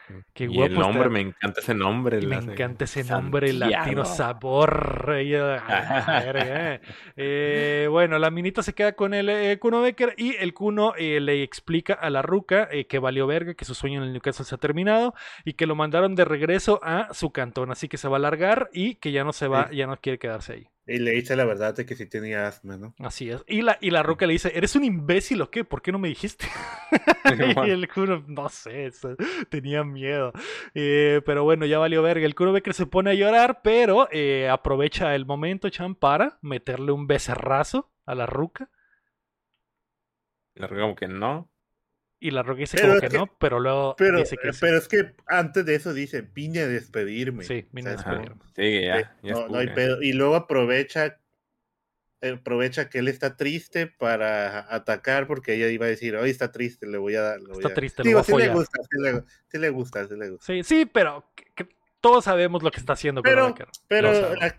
Mm. 0.09 0.15
Qué 0.33 0.47
guapo 0.47 0.73
el 0.73 0.79
nombre, 0.79 1.09
me 1.09 1.21
encanta 1.21 1.61
ese 1.61 1.75
nombre. 1.75 2.21
Me 2.27 2.37
encanta 2.37 2.85
ese 2.85 3.05
nombre 3.05 3.53
latino 3.53 4.05
sabor. 4.05 5.07
Eh. 5.17 6.81
eh, 7.17 7.89
bueno, 7.91 8.19
la 8.19 8.31
minita 8.31 8.63
se 8.63 8.75
queda 8.75 8.93
con 8.93 9.15
el 9.15 9.29
eh, 9.29 9.59
Kuno 9.59 9.81
Becker 9.81 10.15
y 10.17 10.37
el 10.37 10.55
Kuno 10.55 10.95
eh, 10.97 11.21
le 11.21 11.43
explica 11.43 11.95
a 11.95 12.11
la 12.11 12.23
ruca 12.23 12.69
que 12.89 12.99
valió 12.99 13.27
verga, 13.27 13.55
que 13.55 13.65
su 13.65 13.75
sueño 13.75 13.99
en 13.99 14.09
el 14.09 14.13
Newcastle 14.13 14.45
se 14.45 14.55
ha 14.55 14.59
terminado 14.59 15.15
y 15.45 15.55
que 15.55 15.67
lo 15.67 15.75
mandaron 15.75 16.15
de 16.15 16.25
regreso 16.25 16.81
a 16.83 17.13
su 17.15 17.31
cantón. 17.31 17.71
Así 17.71 17.89
que 17.89 17.97
se 17.97 18.09
va 18.09 18.17
a 18.17 18.21
largar 18.21 18.69
y 18.73 18.97
que 18.97 19.13
ya 19.13 19.25
no 19.25 19.33
se 19.33 19.49
va, 19.49 19.71
ya 19.73 19.87
no 19.87 19.97
quiere 19.97 20.19
quedarse 20.19 20.53
ahí. 20.55 20.69
Y 20.89 20.99
le 20.99 21.11
dice 21.11 21.35
la 21.35 21.45
verdad 21.45 21.75
de 21.75 21.85
que 21.85 21.97
sí 21.97 22.07
tenía 22.07 22.47
asma, 22.47 22.77
¿no? 22.77 22.95
Así 23.01 23.29
es. 23.29 23.43
Y 23.49 23.63
la, 23.63 23.77
y 23.81 23.91
la 23.91 24.05
roca 24.05 24.25
le 24.25 24.35
dice, 24.35 24.53
¿eres 24.55 24.77
un 24.77 24.85
imbécil 24.85 25.43
o 25.43 25.51
qué? 25.51 25.65
¿Por 25.65 25.83
qué 25.83 25.91
no 25.91 25.99
me 25.99 26.09
dijiste? 26.09 26.47
y 27.67 27.71
el 27.71 27.89
Kuro, 27.89 28.23
no 28.29 28.49
sé, 28.49 28.93
tenía 29.49 29.83
miedo. 29.83 30.33
Eh, 30.75 31.23
pero 31.27 31.43
bueno, 31.43 31.67
ya 31.67 31.79
valió 31.79 32.03
verga. 32.03 32.25
El 32.25 32.37
Kuro 32.37 32.55
que 32.63 32.73
se 32.73 32.87
pone 32.87 33.11
a 33.11 33.15
llorar, 33.15 33.63
pero 33.63 34.09
eh, 34.13 34.49
aprovecha 34.49 35.15
el 35.17 35.27
momento, 35.27 35.69
Chan, 35.71 35.97
para 35.97 36.39
meterle 36.41 36.93
un 36.93 37.09
becerrazo 37.09 37.93
a 38.05 38.15
la 38.15 38.27
ruca. 38.27 38.71
La 40.55 40.69
ruca 40.69 40.83
como 40.83 40.95
que 40.95 41.09
no. 41.09 41.51
Y 42.19 42.31
la 42.31 42.43
Roca 42.43 42.61
dice 42.61 42.81
como 42.81 42.99
que, 42.99 43.11
no, 43.11 43.27
pero 43.39 43.61
luego 43.61 43.95
pero, 43.97 44.21
dice 44.21 44.37
que 44.37 44.51
Pero 44.59 44.79
es 44.79 44.89
que 44.89 45.15
antes 45.27 45.67
de 45.67 45.75
eso 45.75 45.93
dice, 45.93 46.23
vine 46.23 46.61
a 46.61 46.67
despedirme. 46.67 47.45
Sí, 47.45 47.67
vine 47.73 47.91
a 47.91 47.93
despedirme. 47.93 48.41
Sí, 48.55 48.83
ya. 48.83 49.17
no, 49.23 49.49
no 49.49 49.59
hay 49.59 49.69
pedo. 49.69 50.03
Y 50.03 50.13
luego 50.13 50.35
aprovecha 50.35 51.19
aprovecha 52.23 52.89
que 52.89 52.99
él 52.99 53.09
está 53.09 53.37
triste 53.37 53.87
para 53.87 54.75
atacar 54.75 55.27
porque 55.27 55.55
ella 55.55 55.69
iba 55.69 55.87
a 55.87 55.89
decir, 55.89 56.17
hoy 56.17 56.31
está 56.31 56.51
triste, 56.51 56.87
le 56.87 56.99
voy 56.99 57.15
a 57.15 57.23
dar. 57.23 57.39
Está 57.53 57.75
triste, 57.75 58.03
le 58.03 58.15
voy 58.15 58.21
a 58.21 58.25
sí 58.25 58.37
le 58.37 58.49
gusta, 58.49 58.79
sí 58.83 59.03
le, 59.03 59.23
sí 59.49 59.59
le 59.59 59.71
gusta, 59.71 60.09
sí 60.09 60.17
le 60.17 60.31
gusta. 60.31 60.47
Sí, 60.47 60.63
sí, 60.63 60.87
pero 60.87 61.25
todos 62.01 62.25
sabemos 62.25 62.63
lo 62.63 62.71
que 62.71 62.79
está 62.79 62.93
haciendo 62.93 63.23
pero, 63.23 63.55
pero 63.89 64.13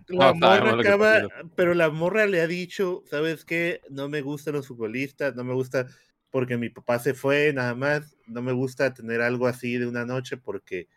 la, 0.08 0.34
morra 0.34 0.80
acaba, 0.80 1.28
pero 1.56 1.74
la 1.74 1.90
morra 1.90 2.26
le 2.26 2.42
ha 2.42 2.48
dicho, 2.48 3.04
¿sabes 3.10 3.46
qué? 3.46 3.82
No 3.90 4.10
me 4.10 4.22
gustan 4.22 4.56
los 4.56 4.68
futbolistas, 4.68 5.36
no 5.36 5.44
me 5.44 5.54
gusta 5.54 5.88
porque 6.32 6.58
mi 6.58 6.70
papá 6.70 7.00
se 7.00 7.14
fue, 7.14 7.54
nada 7.54 7.76
más. 7.76 8.16
No 8.26 8.42
me 8.42 8.52
gusta 8.52 8.94
tener 8.94 9.22
algo 9.22 9.48
así 9.48 9.78
de 9.78 9.88
una 9.88 10.06
noche 10.06 10.38
porque 10.38 10.88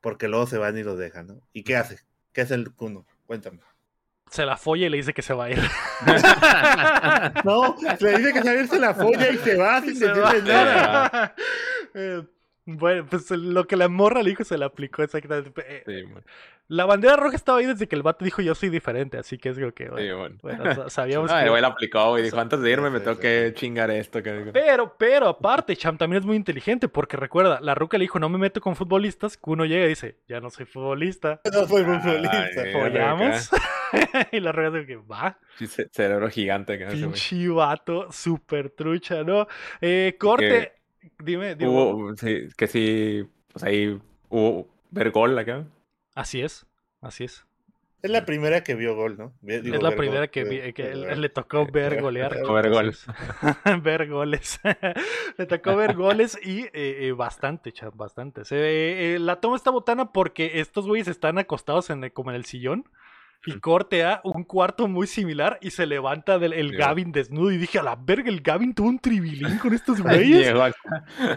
porque 0.00 0.28
luego 0.28 0.46
se 0.46 0.58
van 0.58 0.76
y 0.76 0.82
lo 0.82 0.96
dejan, 0.96 1.28
¿no? 1.28 1.40
¿Y 1.54 1.64
qué 1.64 1.76
hace? 1.76 2.00
¿Qué 2.34 2.42
hace 2.42 2.54
el 2.54 2.74
cuno? 2.74 3.06
Cuéntame. 3.24 3.60
Se 4.30 4.44
la 4.44 4.58
folla 4.58 4.86
y 4.86 4.90
le 4.90 4.98
dice 4.98 5.14
que 5.14 5.22
se 5.22 5.32
va 5.32 5.44
a 5.46 5.50
ir. 5.50 5.58
no, 7.44 7.74
le 8.00 8.18
dice 8.18 8.32
que 8.34 8.42
se 8.42 8.44
va 8.44 8.50
a 8.50 8.62
ir, 8.62 8.68
se 8.68 8.78
la 8.78 8.94
folla 8.94 9.30
y 9.30 9.38
se 9.38 9.56
va 9.56 9.80
sin 9.82 9.98
decirle 9.98 10.42
nada. 10.42 11.34
Eh, 11.96 12.26
bueno, 12.66 13.06
pues 13.08 13.30
lo 13.30 13.66
que 13.66 13.76
la 13.76 13.88
morra 13.88 14.22
le 14.22 14.30
dijo 14.30 14.44
se 14.44 14.56
le 14.56 14.64
aplicó 14.64 15.02
exactamente. 15.02 15.52
Eh, 15.86 16.06
la 16.68 16.86
bandera 16.86 17.16
roja 17.16 17.36
estaba 17.36 17.58
ahí 17.58 17.66
desde 17.66 17.86
que 17.86 17.94
el 17.94 18.02
vato 18.02 18.24
dijo 18.24 18.40
yo 18.40 18.54
soy 18.54 18.70
diferente, 18.70 19.18
así 19.18 19.36
que 19.36 19.50
es 19.50 19.58
lo 19.58 19.74
que, 19.74 19.90
bueno, 19.90 20.36
bueno. 20.40 20.64
sabíamos 20.88 21.30
ah, 21.30 21.44
que... 21.44 21.50
El 21.50 21.64
aplicó 21.64 22.18
y 22.18 22.22
dijo, 22.22 22.40
antes 22.40 22.60
de 22.60 22.70
irme 22.70 22.88
me 22.88 23.00
tengo 23.00 23.18
que 23.18 23.52
chingar 23.54 23.90
esto. 23.90 24.20
Pero, 24.52 24.96
pero, 24.96 25.28
aparte, 25.28 25.76
Cham 25.76 25.98
también 25.98 26.20
es 26.22 26.26
muy 26.26 26.36
inteligente, 26.36 26.88
porque 26.88 27.18
recuerda, 27.18 27.60
la 27.60 27.74
ruca 27.74 27.98
le 27.98 28.04
dijo, 28.04 28.18
no 28.18 28.30
me 28.30 28.38
meto 28.38 28.62
con 28.62 28.76
futbolistas, 28.76 29.36
que 29.36 29.50
uno 29.50 29.66
llega 29.66 29.84
y 29.84 29.90
dice, 29.90 30.20
ya 30.26 30.40
no 30.40 30.50
soy 30.50 30.64
futbolista. 30.66 31.40
No 31.54 31.68
soy 31.68 31.84
futbolista. 31.84 32.62
Follamos. 32.72 33.50
y 34.32 34.40
la 34.40 34.52
ruca 34.52 34.70
dice 34.70 34.86
que 34.86 34.96
va. 34.96 35.38
cerebro 35.92 36.28
gigante. 36.30 36.78
Pinche 36.78 37.48
vato, 37.48 38.10
súper 38.10 38.70
trucha, 38.70 39.22
¿no? 39.22 39.46
Eh, 39.80 40.16
corte... 40.18 40.72
Dime, 41.18 41.54
dime. 41.54 42.16
sí, 42.16 42.48
que 42.56 42.66
sí, 42.66 43.24
pues 43.52 43.64
ahí 43.64 44.00
hubo 44.28 44.68
ver 44.90 45.10
gol 45.10 45.38
acá. 45.38 45.66
Así 46.14 46.40
es, 46.40 46.66
así 47.00 47.24
es. 47.24 47.44
Es 48.04 48.10
la 48.10 48.26
primera 48.26 48.62
que 48.62 48.74
vio 48.74 48.94
gol, 48.94 49.16
¿no? 49.16 49.32
es 49.46 49.64
la 49.64 49.96
primera 49.96 50.28
que, 50.28 50.44
le 50.44 51.28
tocó 51.30 51.64
ver 51.64 52.00
golear. 52.02 52.36
ver 52.52 52.68
goles. 52.68 53.06
ver 53.82 54.10
goles. 54.10 54.60
le 55.38 55.46
tocó 55.46 55.74
ver 55.74 55.96
goles 55.96 56.38
y 56.42 56.64
eh, 56.64 56.70
eh, 56.74 57.12
bastante, 57.12 57.72
chat, 57.72 57.96
bastante. 57.96 58.44
Se, 58.44 59.14
eh, 59.14 59.18
la 59.18 59.40
toma 59.40 59.56
esta 59.56 59.70
botana 59.70 60.12
porque 60.12 60.60
estos 60.60 60.86
güeyes 60.86 61.08
están 61.08 61.38
acostados 61.38 61.88
en, 61.88 62.10
como 62.10 62.28
en 62.28 62.36
el 62.36 62.44
sillón 62.44 62.84
y 63.46 63.58
corte 63.60 64.04
a 64.04 64.20
un 64.24 64.44
cuarto 64.44 64.88
muy 64.88 65.06
similar 65.06 65.58
y 65.60 65.70
se 65.70 65.86
levanta 65.86 66.38
del, 66.38 66.52
el 66.52 66.76
Gavin 66.76 67.12
desnudo. 67.12 67.50
Y 67.50 67.58
dije, 67.58 67.78
a 67.78 67.82
la 67.82 67.96
verga, 67.96 68.28
el 68.28 68.40
Gavin 68.40 68.74
tuvo 68.74 68.88
un 68.88 68.98
tribilín 68.98 69.58
con 69.58 69.74
estos 69.74 70.00
güeyes. 70.02 70.48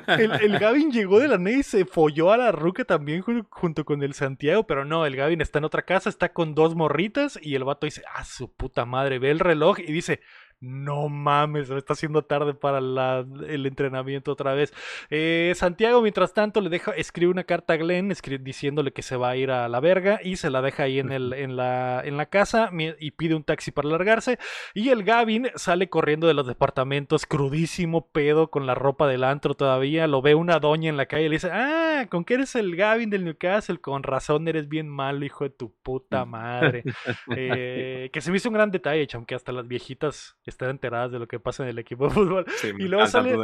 el, 0.07 0.31
el, 0.31 0.59
Gavin 0.59 0.91
llegó 0.91 1.19
de 1.19 1.27
la 1.27 1.37
nave 1.37 1.57
y 1.59 1.63
se 1.63 1.85
folló 1.85 2.31
a 2.31 2.37
la 2.37 2.51
ruca 2.51 2.85
también 2.85 3.21
junto 3.49 3.85
con 3.85 4.03
el 4.03 4.13
Santiago, 4.13 4.65
pero 4.65 4.85
no, 4.85 5.05
el 5.05 5.15
Gavin 5.15 5.41
está 5.41 5.59
en 5.59 5.65
otra 5.65 5.83
casa, 5.83 6.09
está 6.09 6.33
con 6.33 6.55
dos 6.55 6.75
morritas 6.75 7.39
y 7.41 7.55
el 7.55 7.63
vato 7.63 7.85
dice, 7.85 8.03
ah, 8.13 8.23
su 8.23 8.51
puta 8.51 8.85
madre, 8.85 9.19
ve 9.19 9.31
el 9.31 9.39
reloj 9.39 9.79
y 9.79 9.91
dice, 9.91 10.21
no 10.59 11.07
mames, 11.07 11.69
me 11.69 11.77
está 11.77 11.93
haciendo 11.93 12.23
tarde 12.23 12.53
para 12.53 12.79
el 12.79 13.65
entrenamiento 13.65 14.31
otra 14.31 14.53
vez. 14.53 14.73
Eh, 15.09 15.53
Santiago, 15.55 16.01
mientras 16.01 16.33
tanto, 16.33 16.61
le 16.61 16.69
deja, 16.69 16.91
escribe 16.91 17.31
una 17.31 17.43
carta 17.43 17.73
a 17.73 17.77
Glenn 17.77 18.11
diciéndole 18.41 18.91
que 18.91 19.03
se 19.03 19.17
va 19.17 19.29
a 19.29 19.35
ir 19.35 19.51
a 19.51 19.67
la 19.69 19.79
verga 19.79 20.19
y 20.23 20.37
se 20.37 20.49
la 20.49 20.61
deja 20.61 20.83
ahí 20.83 20.99
en, 20.99 21.11
el, 21.11 21.33
en, 21.33 21.55
la, 21.55 22.01
en 22.03 22.17
la 22.17 22.25
casa 22.27 22.71
y 22.99 23.11
pide 23.11 23.35
un 23.35 23.43
taxi 23.43 23.71
para 23.71 23.89
largarse. 23.89 24.39
Y 24.73 24.89
el 24.89 25.03
Gavin 25.03 25.49
sale 25.55 25.89
corriendo 25.89 26.27
de 26.27 26.33
los 26.33 26.47
departamentos, 26.47 27.25
crudísimo 27.25 28.07
pedo, 28.07 28.49
con 28.49 28.65
la 28.65 28.75
ropa 28.75 29.07
del 29.07 29.23
antro 29.23 29.53
todavía. 29.53 30.07
Lo 30.07 30.21
ve 30.21 30.35
una 30.35 30.59
doña 30.59 30.89
en 30.89 30.97
la 30.97 31.05
calle 31.05 31.25
y 31.25 31.29
le 31.29 31.35
dice: 31.35 31.49
Ah, 31.51 32.07
¿con 32.09 32.25
qué 32.25 32.35
eres 32.35 32.55
el 32.55 32.75
Gavin 32.75 33.09
del 33.09 33.25
Newcastle? 33.25 33.79
Con 33.79 34.03
razón 34.03 34.47
eres 34.47 34.67
bien 34.67 34.87
malo, 34.87 35.23
hijo 35.23 35.43
de 35.43 35.51
tu 35.51 35.73
puta 35.83 36.25
madre. 36.25 36.83
Eh, 37.35 38.09
que 38.13 38.21
se 38.21 38.31
me 38.31 38.37
hizo 38.37 38.49
un 38.49 38.55
gran 38.55 38.71
detalle, 38.71 39.07
aunque 39.13 39.35
hasta 39.35 39.51
las 39.51 39.67
viejitas 39.67 40.37
están 40.49 40.69
enteradas 40.69 41.11
de 41.11 41.19
lo 41.19 41.27
que 41.27 41.39
pasa 41.39 41.63
en 41.63 41.69
el 41.69 41.79
equipo 41.79 42.07
de 42.07 42.13
fútbol. 42.13 42.45
y 42.79 42.87
luego 42.87 43.07
sale, 43.07 43.35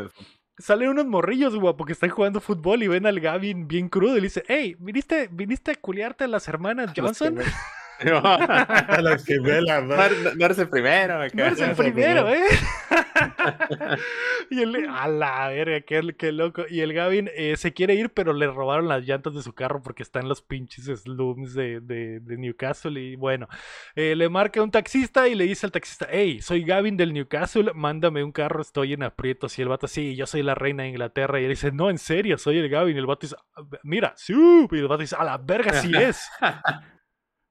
salen 0.57 0.89
unos 0.89 1.05
morrillos, 1.05 1.55
guapo, 1.55 1.85
que 1.85 1.93
están 1.93 2.09
jugando 2.09 2.39
fútbol 2.39 2.83
y 2.83 2.87
ven 2.87 3.05
al 3.05 3.19
Gavin 3.19 3.67
bien 3.67 3.89
crudo 3.89 4.13
y 4.13 4.21
le 4.21 4.27
dice, 4.27 4.43
hey, 4.47 4.75
¿viniste, 4.79 5.29
¿viniste 5.31 5.71
a 5.71 5.75
culiarte 5.75 6.23
a 6.23 6.27
las 6.27 6.47
hermanas 6.47 6.93
Johnson? 6.95 7.39
A 7.99 8.99
las 9.01 9.25
gemelas, 9.25 9.83
¿no? 9.83 9.95
No, 9.95 10.03
eres- 10.03 10.35
no 10.35 10.45
eres 10.45 10.59
el 10.59 10.69
primero. 10.69 11.21
acá. 11.21 11.31
No 11.33 11.45
eres 11.45 11.59
el 11.61 11.75
primero. 11.75 12.29
¿eh? 12.29 12.43
y 14.49 14.61
el, 14.61 14.87
a 14.89 15.07
la 15.07 15.47
verga, 15.49 15.81
qué, 15.81 16.15
qué 16.17 16.31
loco. 16.31 16.63
Y 16.69 16.81
el 16.81 16.93
Gavin 16.93 17.29
eh, 17.35 17.55
se 17.57 17.73
quiere 17.73 17.95
ir, 17.95 18.09
pero 18.11 18.33
le 18.33 18.47
robaron 18.47 18.87
las 18.87 19.03
llantas 19.05 19.33
de 19.35 19.41
su 19.41 19.53
carro 19.53 19.81
porque 19.81 20.03
está 20.03 20.19
en 20.19 20.29
los 20.29 20.41
pinches 20.41 20.85
slums 21.01 21.53
de, 21.53 21.79
de- 21.81 22.19
de 22.19 22.37
Newcastle. 22.37 22.99
Y 22.99 23.15
bueno, 23.15 23.47
eh, 23.95 24.15
le 24.15 24.29
marca 24.29 24.61
un 24.61 24.71
taxista 24.71 25.27
y 25.27 25.35
le 25.35 25.45
dice 25.45 25.65
al 25.65 25.71
taxista: 25.71 26.07
Hey, 26.09 26.41
soy 26.41 26.63
Gavin 26.63 26.97
del 26.97 27.13
Newcastle, 27.13 27.71
mándame 27.73 28.23
un 28.23 28.31
carro, 28.31 28.61
estoy 28.61 28.93
en 28.93 29.03
aprietos. 29.03 29.57
Y 29.59 29.61
el 29.61 29.69
vato, 29.69 29.87
sí, 29.87 30.15
yo 30.15 30.25
soy 30.27 30.43
la 30.43 30.55
reina 30.55 30.83
de 30.83 30.89
Inglaterra. 30.89 31.39
Y 31.39 31.43
él 31.45 31.49
dice: 31.51 31.71
No, 31.71 31.89
en 31.89 31.97
serio, 31.97 32.37
soy 32.37 32.57
el 32.57 32.69
Gavin. 32.69 32.95
Y 32.95 32.99
el 32.99 33.05
vato 33.05 33.21
dice: 33.27 33.35
Mira, 33.83 34.13
sí. 34.17 34.33
Y 34.71 34.77
el 34.77 34.87
vato 34.87 35.01
dice: 35.01 35.15
A 35.17 35.23
la 35.23 35.37
verga, 35.37 35.73
sí 35.73 35.91
es. 35.95 36.27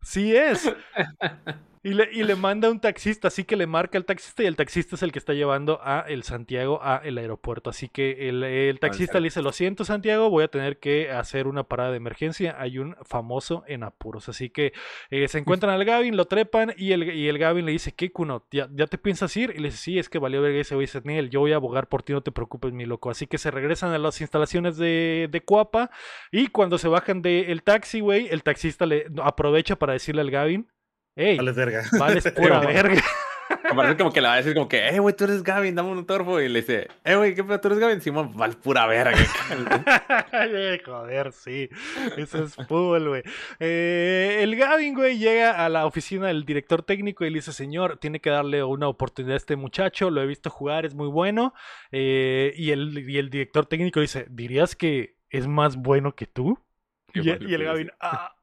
Sí 0.02 0.34
es. 0.36 0.70
Y 1.84 1.94
le, 1.94 2.08
y 2.12 2.22
le 2.22 2.36
manda 2.36 2.70
un 2.70 2.78
taxista, 2.78 3.26
así 3.26 3.42
que 3.42 3.56
le 3.56 3.66
marca 3.66 3.98
al 3.98 4.04
taxista 4.04 4.44
y 4.44 4.46
el 4.46 4.54
taxista 4.54 4.94
es 4.94 5.02
el 5.02 5.10
que 5.10 5.18
está 5.18 5.32
llevando 5.32 5.80
a 5.82 6.04
el 6.06 6.22
Santiago 6.22 6.78
a 6.80 6.98
el 7.04 7.18
aeropuerto. 7.18 7.70
Así 7.70 7.88
que 7.88 8.28
el, 8.28 8.44
el 8.44 8.78
taxista 8.78 9.18
le 9.18 9.24
dice, 9.24 9.42
lo 9.42 9.50
siento 9.50 9.84
Santiago, 9.84 10.30
voy 10.30 10.44
a 10.44 10.48
tener 10.48 10.78
que 10.78 11.10
hacer 11.10 11.48
una 11.48 11.64
parada 11.64 11.90
de 11.90 11.96
emergencia. 11.96 12.54
Hay 12.56 12.78
un 12.78 12.94
famoso 13.02 13.64
en 13.66 13.82
apuros. 13.82 14.28
Así 14.28 14.48
que 14.48 14.72
eh, 15.10 15.26
se 15.26 15.38
encuentran 15.38 15.72
al 15.72 15.84
Gavin, 15.84 16.16
lo 16.16 16.26
trepan 16.26 16.72
y 16.76 16.92
el, 16.92 17.02
y 17.02 17.28
el 17.28 17.38
Gavin 17.38 17.66
le 17.66 17.72
dice, 17.72 17.90
¿qué 17.90 18.12
Kuno? 18.12 18.46
¿Ya, 18.52 18.68
ya 18.72 18.86
te 18.86 18.96
piensas 18.96 19.36
ir? 19.36 19.52
Y 19.56 19.58
le 19.58 19.70
dice, 19.70 19.78
sí, 19.78 19.98
es 19.98 20.08
que 20.08 20.20
valió 20.20 20.40
verga 20.40 20.60
ese 20.60 20.76
güey. 20.76 20.86
Nel, 21.02 21.30
yo 21.30 21.40
voy 21.40 21.52
a 21.52 21.56
abogar 21.56 21.88
por 21.88 22.04
ti, 22.04 22.12
no 22.12 22.22
te 22.22 22.30
preocupes, 22.30 22.72
mi 22.72 22.86
loco. 22.86 23.10
Así 23.10 23.26
que 23.26 23.38
se 23.38 23.50
regresan 23.50 23.92
a 23.92 23.98
las 23.98 24.20
instalaciones 24.20 24.76
de, 24.76 25.28
de 25.32 25.40
Cuapa 25.40 25.90
y 26.30 26.46
cuando 26.46 26.78
se 26.78 26.86
bajan 26.86 27.22
del 27.22 27.64
taxi, 27.64 27.98
güey, 27.98 28.28
el 28.28 28.44
taxista 28.44 28.86
le 28.86 29.06
aprovecha 29.20 29.76
para 29.76 29.94
decirle 29.94 30.20
al 30.20 30.30
Gavin, 30.30 30.68
hey, 31.16 31.36
Vale, 31.36 31.52
verga. 31.52 31.82
Vales 31.98 32.30
pura 32.36 32.60
verga. 32.60 33.02
Parece 33.76 33.96
como 33.96 34.12
que 34.12 34.20
le 34.20 34.28
va 34.28 34.34
a 34.34 34.36
decir 34.38 34.54
como 34.54 34.68
que, 34.68 34.88
eh, 34.88 34.98
güey, 34.98 35.14
tú 35.14 35.24
eres 35.24 35.42
Gavin, 35.42 35.74
dame 35.74 35.90
un 35.90 35.98
autógrafo. 35.98 36.40
Y 36.40 36.48
le 36.48 36.60
dice, 36.60 36.88
eh, 37.04 37.16
güey, 37.16 37.34
¿qué 37.34 37.44
pedo? 37.44 37.60
¿Tú 37.60 37.68
eres 37.68 37.78
Gavin? 37.80 38.00
Simón, 38.00 38.32
vale 38.34 38.54
pura 38.54 38.86
verga. 38.86 39.16
Joder, 40.84 41.32
sí. 41.32 41.68
Eso 42.16 42.44
es 42.44 42.54
fútbol, 42.54 43.08
güey. 43.08 43.22
Eh, 43.60 44.40
el 44.42 44.56
Gavin, 44.56 44.94
güey, 44.94 45.18
llega 45.18 45.64
a 45.64 45.68
la 45.68 45.86
oficina 45.86 46.28
del 46.28 46.44
director 46.44 46.82
técnico 46.82 47.24
y 47.24 47.30
le 47.30 47.36
dice, 47.36 47.52
señor, 47.52 47.98
tiene 47.98 48.20
que 48.20 48.30
darle 48.30 48.62
una 48.64 48.88
oportunidad 48.88 49.34
a 49.34 49.38
este 49.38 49.56
muchacho. 49.56 50.10
Lo 50.10 50.22
he 50.22 50.26
visto 50.26 50.50
jugar, 50.50 50.86
es 50.86 50.94
muy 50.94 51.08
bueno. 51.08 51.54
Eh, 51.90 52.52
y, 52.56 52.70
el, 52.70 53.08
y 53.08 53.18
el 53.18 53.30
director 53.30 53.66
técnico 53.66 54.00
dice, 54.00 54.26
¿dirías 54.30 54.76
que 54.76 55.16
es 55.30 55.46
más 55.46 55.76
bueno 55.76 56.14
que 56.14 56.26
tú? 56.26 56.58
Qué 57.12 57.20
Y, 57.20 57.50
y 57.50 57.54
el 57.54 57.64
Gavin. 57.64 57.90
"Ah, 58.00 58.34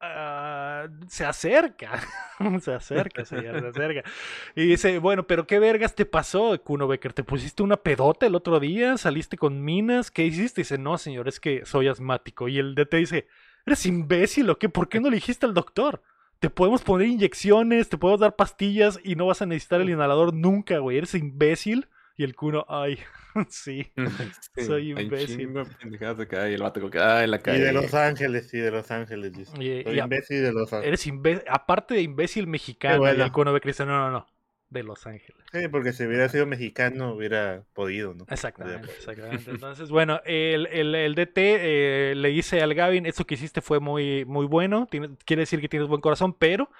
ah, 0.00 0.86
se 1.08 1.24
acerca, 1.24 2.00
se 2.60 2.74
acerca, 2.74 3.24
señor, 3.24 3.60
se 3.60 3.66
acerca. 3.68 4.10
Y 4.54 4.66
dice, 4.66 4.98
bueno, 4.98 5.26
pero 5.26 5.46
¿qué 5.46 5.58
vergas 5.58 5.94
te 5.94 6.06
pasó, 6.06 6.60
Kuno 6.62 6.88
Becker? 6.88 7.12
¿Te 7.12 7.24
pusiste 7.24 7.62
una 7.62 7.76
pedota 7.76 8.26
el 8.26 8.34
otro 8.34 8.60
día? 8.60 8.96
¿Saliste 8.96 9.36
con 9.36 9.64
minas? 9.64 10.10
¿Qué 10.10 10.24
hiciste? 10.24 10.62
dice, 10.62 10.78
no, 10.78 10.98
señor, 10.98 11.28
es 11.28 11.40
que 11.40 11.64
soy 11.64 11.88
asmático. 11.88 12.48
Y 12.48 12.58
el 12.58 12.74
DT 12.74 12.94
dice, 12.96 13.26
¿eres 13.66 13.86
imbécil 13.86 14.50
o 14.50 14.58
qué? 14.58 14.68
¿Por 14.68 14.88
qué 14.88 15.00
no 15.00 15.10
le 15.10 15.16
dijiste 15.16 15.46
al 15.46 15.54
doctor? 15.54 16.02
Te 16.38 16.50
podemos 16.50 16.82
poner 16.82 17.08
inyecciones, 17.08 17.88
te 17.88 17.98
podemos 17.98 18.20
dar 18.20 18.36
pastillas 18.36 19.00
y 19.02 19.16
no 19.16 19.26
vas 19.26 19.42
a 19.42 19.46
necesitar 19.46 19.80
el 19.80 19.90
inhalador 19.90 20.32
nunca, 20.32 20.78
güey. 20.78 20.98
¿Eres 20.98 21.14
imbécil? 21.14 21.88
Y 22.18 22.24
el 22.24 22.34
Kuno, 22.34 22.66
ay, 22.68 22.98
sí. 23.48 23.90
Sí, 24.56 24.64
Soy 24.64 24.90
imbécil. 24.90 25.56
acá, 25.56 26.50
Y 26.50 26.54
el 26.54 26.62
vato 26.62 26.90
que, 26.90 26.98
ay, 26.98 27.24
en 27.24 27.30
la 27.30 27.36
Y 27.36 27.40
calle. 27.40 27.64
de 27.64 27.72
Los 27.72 27.94
Ángeles, 27.94 28.48
sí, 28.50 28.58
de 28.58 28.70
Los 28.72 28.90
Ángeles. 28.90 29.32
dice. 29.32 29.52
Y- 29.62 29.84
Soy 29.84 29.94
y 29.96 30.00
a- 30.00 30.04
imbécil 30.04 30.42
de 30.42 30.52
Los 30.52 30.72
Ángeles. 30.72 30.88
Eres 30.88 31.06
imbécil, 31.06 31.44
aparte 31.48 31.94
de 31.94 32.02
imbécil 32.02 32.46
mexicano, 32.48 32.98
bueno. 32.98 33.18
y 33.18 33.22
el 33.22 33.30
Kuno 33.32 33.52
Becker 33.52 33.70
dice, 33.70 33.86
no, 33.86 33.96
no, 33.98 34.10
no, 34.10 34.26
de 34.70 34.82
Los 34.82 35.06
Ángeles. 35.06 35.42
Sí, 35.52 35.68
porque 35.68 35.92
si 35.92 36.04
hubiera 36.04 36.28
sido 36.28 36.44
mexicano 36.46 37.14
hubiera 37.14 37.62
podido, 37.72 38.12
¿no? 38.14 38.24
Exactamente, 38.28 38.88
exactamente. 38.90 39.50
Entonces, 39.50 39.90
bueno, 39.90 40.20
el, 40.26 40.66
el, 40.66 40.94
el 40.94 41.14
DT 41.14 41.36
eh, 41.38 42.12
le 42.16 42.28
dice 42.28 42.60
al 42.62 42.74
Gavin, 42.74 43.06
eso 43.06 43.24
que 43.26 43.34
hiciste 43.34 43.60
fue 43.62 43.80
muy, 43.80 44.24
muy 44.26 44.46
bueno, 44.46 44.86
tiene- 44.90 45.10
quiere 45.24 45.40
decir 45.42 45.60
que 45.60 45.68
tienes 45.68 45.88
buen 45.88 46.00
corazón, 46.02 46.34
pero 46.34 46.70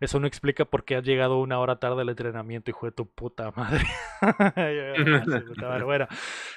eso 0.00 0.20
no 0.20 0.26
explica 0.26 0.64
por 0.66 0.84
qué 0.84 0.96
has 0.96 1.04
llegado 1.04 1.38
una 1.40 1.58
hora 1.58 1.76
tarde 1.80 2.02
al 2.02 2.08
entrenamiento, 2.10 2.70
hijo 2.70 2.86
de 2.86 2.92
tu 2.92 3.06
puta 3.08 3.50
madre. 3.56 3.84
Bueno, 5.84 6.06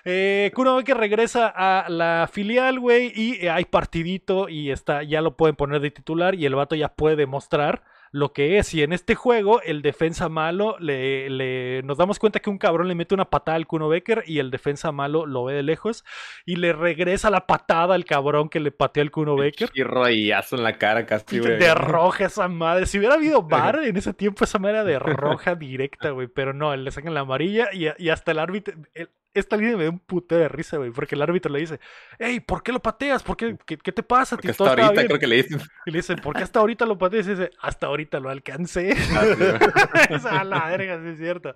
eh, 0.06 0.52
Kuno 0.54 0.76
Becker 0.76 0.98
regresa 0.98 1.48
a 1.56 1.90
la 1.90 2.30
filial, 2.32 2.80
güey, 2.80 3.12
y 3.16 3.46
eh, 3.46 3.50
hay 3.50 3.66
partidito 3.66 4.50
y 4.50 4.72
está, 4.72 5.04
ya 5.04 5.22
lo 5.22 5.36
pueden 5.38 5.56
poner 5.56 5.80
de 5.82 5.92
titular 5.92 6.36
y 6.36 6.46
el 6.46 6.56
vato 6.56 6.76
ya 6.76 6.90
puede 6.90 7.16
demostrar 7.16 7.84
lo 8.12 8.34
que 8.34 8.58
es. 8.58 8.74
Y 8.74 8.84
en 8.84 8.94
este 8.94 9.16
juego, 9.16 9.62
el 9.62 9.82
defensa 9.82 10.28
malo, 10.30 10.76
le, 10.80 11.30
le- 11.30 11.82
nos 11.84 11.98
damos 11.98 12.20
cuenta 12.20 12.40
que 12.40 12.50
un 12.50 12.58
cabrón 12.58 12.88
le 12.88 12.96
mete 12.96 13.16
una 13.16 13.30
patada 13.30 13.56
al 13.56 13.68
Kuno 13.68 13.88
Becker 13.90 14.24
y 14.28 14.40
el 14.40 14.52
defensa 14.52 14.92
malo 14.92 15.26
lo 15.26 15.46
ve 15.46 15.54
de 15.54 15.64
lejos 15.64 16.04
y 16.46 16.58
le 16.58 16.74
regresa 16.74 17.30
la 17.30 17.48
patada 17.48 17.96
al 17.96 18.06
cabrón 18.06 18.50
que 18.50 18.60
le 18.60 18.72
pateó 18.72 19.02
al 19.04 19.12
Kuno 19.12 19.36
Becker. 19.36 19.70
Y 19.74 19.84
rollazo 19.84 20.56
en 20.58 20.64
la 20.64 20.78
cara 20.78 21.06
casi, 21.06 21.40
güey. 21.40 21.58
De 21.58 21.74
roja 21.74 22.26
esa 22.26 22.48
madre. 22.48 22.86
Si 22.86 22.98
hubiera 23.00 23.16
habido 23.16 23.42
bar 23.44 23.80
en 23.84 23.96
ese 23.96 24.14
tiempo, 24.14 24.44
esa 24.44 24.60
madre 24.60 24.78
era 24.78 24.84
de 24.84 25.00
roja 25.00 25.56
directa, 25.56 26.10
güey. 26.12 26.28
Pero 26.28 26.54
no, 26.54 26.76
le 26.76 26.92
sacan 26.92 27.14
la 27.14 27.22
amarilla 27.22 27.70
y, 27.74 27.88
y 27.98 28.10
hasta 28.10 28.32
el 28.32 28.40
árbitro. 28.40 28.76
el- 28.94 29.10
esta 29.34 29.58
línea 29.58 29.78
me 29.78 29.84
da 29.86 29.90
un 29.90 30.00
puteo 30.00 30.38
de 30.38 30.48
risa, 30.48 30.78
güey. 30.78 30.92
Porque 30.92 31.16
el 31.16 31.22
árbitro 31.22 31.52
le 31.52 31.60
dice: 31.60 31.80
Hey, 32.20 32.40
¿por 32.40 32.64
qué 32.64 32.72
lo 32.72 32.80
pateas? 32.82 33.24
¿Por 33.24 33.38
qué, 33.38 33.58
qué, 33.66 33.78
qué 33.78 33.92
te 33.92 34.04
pasa? 34.04 34.36
Porque 34.36 34.50
hasta 34.50 34.70
ahorita 34.70 34.92
bien". 34.92 35.08
creo 35.08 35.20
que 35.20 35.28
le 35.28 35.36
dicen. 35.38 35.60
Y 35.86 35.92
le 35.92 36.00
dice: 36.00 36.16
¿Por 36.16 36.36
qué 36.36 36.44
hasta 36.44 36.60
ahorita 36.60 36.86
lo 36.86 36.98
pateas? 36.98 37.28
Y 37.28 37.32
dice: 37.32 37.52
Hasta 37.62 37.88
ahorita 37.88 38.20
lo 38.20 38.30
alcancé. 38.30 38.96
Ah, 39.12 39.26
sí, 39.26 39.44
güey. 39.44 39.58
Esa 40.10 40.40
a 40.40 40.44
la 40.44 40.70
verga, 40.70 41.00
sí 41.02 41.10
es 41.10 41.18
cierto. 41.18 41.54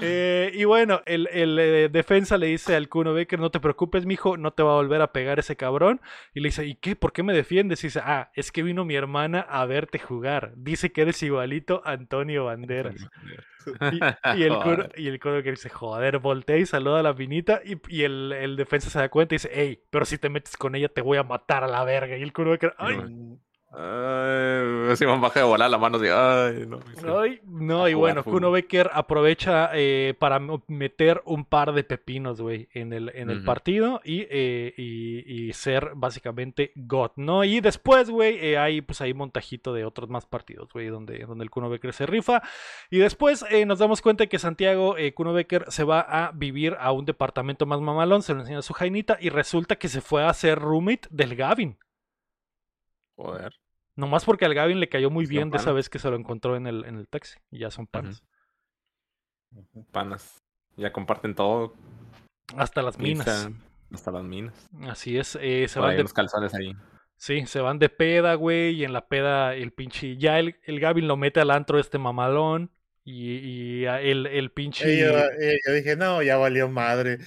Eh, 0.00 0.50
y 0.54 0.64
bueno, 0.64 1.02
el, 1.06 1.28
el, 1.32 1.58
eh, 1.58 1.88
defensa 1.88 2.36
le 2.36 2.48
dice 2.48 2.74
al 2.74 2.88
Kuno 2.88 3.14
Becker, 3.14 3.38
no 3.38 3.50
te 3.50 3.60
preocupes, 3.60 4.06
mijo, 4.06 4.36
no 4.36 4.52
te 4.52 4.62
va 4.62 4.72
a 4.72 4.76
volver 4.76 5.02
a 5.02 5.12
pegar 5.12 5.38
ese 5.38 5.56
cabrón. 5.56 6.00
Y 6.34 6.40
le 6.40 6.48
dice, 6.48 6.66
¿y 6.66 6.74
qué? 6.74 6.96
¿Por 6.96 7.12
qué 7.12 7.22
me 7.22 7.32
defiendes? 7.32 7.82
Y 7.84 7.88
dice, 7.88 8.00
ah, 8.02 8.30
es 8.34 8.50
que 8.50 8.62
vino 8.62 8.84
mi 8.84 8.96
hermana 8.96 9.40
a 9.40 9.64
verte 9.66 9.98
jugar. 9.98 10.52
Dice 10.56 10.90
que 10.92 11.02
eres 11.02 11.22
igualito 11.22 11.82
a 11.84 11.92
Antonio 11.92 12.44
Banderas. 12.44 12.96
Y, 13.92 14.00
y 14.38 14.42
el 14.44 14.54
Joder. 14.54 14.92
y 14.96 15.08
el 15.08 15.20
Kuno 15.20 15.34
Becker 15.34 15.54
dice, 15.54 15.68
joder, 15.68 16.18
voltea 16.18 16.56
y 16.56 16.66
saluda 16.66 17.00
a 17.00 17.02
la 17.02 17.12
minita. 17.12 17.60
Y, 17.64 17.78
y 17.88 18.02
el, 18.04 18.32
el 18.32 18.56
defensa 18.56 18.90
se 18.90 18.98
da 18.98 19.08
cuenta 19.08 19.34
y 19.34 19.36
dice, 19.36 19.50
hey, 19.52 19.82
pero 19.90 20.04
si 20.04 20.18
te 20.18 20.28
metes 20.28 20.56
con 20.56 20.74
ella 20.74 20.88
te 20.88 21.02
voy 21.02 21.18
a 21.18 21.22
matar 21.22 21.64
a 21.64 21.68
la 21.68 21.84
verga. 21.84 22.16
Y 22.16 22.22
el 22.22 22.32
Kuno 22.32 22.50
Becker, 22.50 22.74
ay, 22.78 22.96
No, 22.96 23.38
Ay, 23.78 25.18
baja 25.20 25.40
de 25.40 25.44
volar 25.44 25.68
la 25.68 25.76
mano 25.76 25.98
así. 25.98 26.06
Ay, 26.06 26.66
no. 26.66 26.80
sí. 26.80 27.06
Ay, 27.06 27.40
no, 27.44 27.86
y 27.86 27.92
bueno, 27.92 28.22
fútbol. 28.22 28.38
Kuno 28.38 28.50
Becker 28.50 28.90
aprovecha 28.90 29.68
eh, 29.74 30.14
para 30.18 30.40
meter 30.66 31.20
un 31.26 31.44
par 31.44 31.74
de 31.74 31.84
pepinos, 31.84 32.40
güey, 32.40 32.70
en 32.72 32.94
el, 32.94 33.12
en 33.14 33.28
el 33.28 33.44
partido 33.44 34.00
y, 34.02 34.26
eh, 34.30 34.72
y, 34.78 35.48
y 35.48 35.52
ser 35.52 35.92
básicamente 35.94 36.72
God, 36.74 37.10
¿no? 37.16 37.44
Y 37.44 37.60
después, 37.60 38.08
güey, 38.08 38.38
eh, 38.42 38.56
hay 38.56 38.80
pues 38.80 39.02
hay 39.02 39.12
montajito 39.12 39.74
de 39.74 39.84
otros 39.84 40.08
más 40.08 40.24
partidos, 40.24 40.72
güey, 40.72 40.86
donde, 40.86 41.18
donde 41.26 41.44
el 41.44 41.50
Kuno 41.50 41.68
Becker 41.68 41.92
se 41.92 42.06
rifa. 42.06 42.42
Y 42.88 42.96
después 42.96 43.44
nos 43.66 43.78
damos 43.78 44.00
cuenta 44.00 44.26
que 44.26 44.38
Santiago 44.38 44.96
Kuno 45.14 45.34
Becker 45.34 45.66
se 45.68 45.84
va 45.84 46.00
a 46.00 46.32
vivir 46.32 46.78
a 46.80 46.92
un 46.92 47.04
departamento 47.04 47.66
más 47.66 47.82
mamalón, 47.82 48.22
se 48.22 48.32
lo 48.32 48.40
enseña 48.40 48.60
a 48.60 48.62
su 48.62 48.72
jainita 48.72 49.18
y 49.20 49.28
resulta 49.28 49.76
que 49.76 49.88
se 49.88 50.00
fue 50.00 50.22
a 50.22 50.30
hacer 50.30 50.58
roommate 50.58 51.08
del 51.10 51.36
Gavin. 51.36 51.76
Joder. 53.16 53.52
Nomás 53.96 54.24
porque 54.24 54.44
al 54.44 54.54
Gavin 54.54 54.78
le 54.78 54.88
cayó 54.88 55.10
muy 55.10 55.24
Son 55.24 55.30
bien 55.30 55.50
de 55.50 55.56
esa 55.56 55.72
vez 55.72 55.88
que 55.88 55.98
se 55.98 56.10
lo 56.10 56.16
encontró 56.16 56.54
en 56.56 56.66
el, 56.66 56.84
en 56.84 56.96
el 56.96 57.08
taxi. 57.08 57.38
Y 57.50 57.58
ya 57.60 57.70
son 57.70 57.86
panas. 57.86 58.22
Panas. 59.90 60.42
Ya 60.76 60.92
comparten 60.92 61.34
todo. 61.34 61.74
Hasta 62.56 62.82
las 62.82 62.98
minas. 62.98 63.24
Pizza, 63.26 63.50
Hasta 63.92 64.10
las 64.10 64.24
minas. 64.24 64.68
Así 64.88 65.18
es, 65.18 65.38
eh, 65.40 65.66
se 65.68 65.80
Por 65.80 65.84
van 65.84 65.90
ahí 65.90 65.96
de, 65.96 66.02
unos 66.02 66.12
calzones 66.12 66.54
ahí. 66.54 66.76
sí, 67.16 67.46
se 67.46 67.60
van 67.60 67.78
de 67.78 67.88
peda, 67.88 68.34
güey, 68.34 68.74
y 68.74 68.84
en 68.84 68.92
la 68.92 69.08
peda 69.08 69.54
el 69.54 69.72
pinche, 69.72 70.16
ya 70.18 70.38
el, 70.38 70.56
el 70.64 70.78
Gavin 70.80 71.08
lo 71.08 71.16
mete 71.16 71.40
al 71.40 71.50
antro 71.50 71.78
este 71.78 71.98
mamalón, 71.98 72.70
y, 73.04 73.36
y 73.38 73.84
el, 73.86 74.26
el 74.26 74.50
pinche, 74.52 74.98
yo, 74.98 75.08
yo 75.66 75.72
dije, 75.72 75.96
no, 75.96 76.22
ya 76.22 76.36
valió 76.36 76.68
madre. 76.68 77.18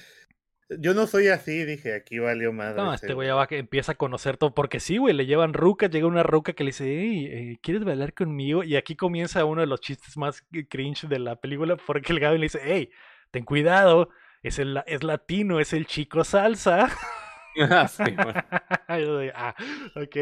Yo 0.78 0.94
no 0.94 1.06
soy 1.06 1.28
así, 1.28 1.64
dije, 1.64 1.94
aquí 1.94 2.18
valió 2.20 2.52
madre. 2.52 2.76
no, 2.76 2.94
este 2.94 3.12
güey 3.12 3.26
ya 3.26 3.34
va 3.34 3.48
que 3.48 3.58
empieza 3.58 3.92
a 3.92 3.94
conocer 3.96 4.36
todo, 4.36 4.54
porque 4.54 4.78
sí, 4.78 4.98
güey, 4.98 5.14
le 5.14 5.26
llevan 5.26 5.52
ruca, 5.52 5.88
llega 5.88 6.06
una 6.06 6.22
ruca 6.22 6.52
que 6.52 6.62
le 6.62 6.68
dice, 6.68 6.84
hey, 6.84 7.28
eh, 7.30 7.58
¿quieres 7.60 7.84
bailar 7.84 8.14
conmigo? 8.14 8.62
Y 8.62 8.76
aquí 8.76 8.94
comienza 8.94 9.44
uno 9.44 9.62
de 9.62 9.66
los 9.66 9.80
chistes 9.80 10.16
más 10.16 10.44
cringe 10.68 11.08
de 11.08 11.18
la 11.18 11.36
película, 11.36 11.76
porque 11.76 12.12
el 12.12 12.20
Gavin 12.20 12.40
le 12.40 12.46
dice, 12.46 12.60
hey, 12.62 12.90
ten 13.32 13.44
cuidado, 13.44 14.10
es, 14.42 14.58
el, 14.58 14.80
es 14.86 15.02
latino, 15.02 15.58
es 15.58 15.72
el 15.72 15.86
chico 15.86 16.22
salsa. 16.22 16.88
Ah, 17.58 17.88
sí, 17.88 18.02
bueno. 18.02 18.44
Ah, 18.92 19.54
ok. 19.94 20.16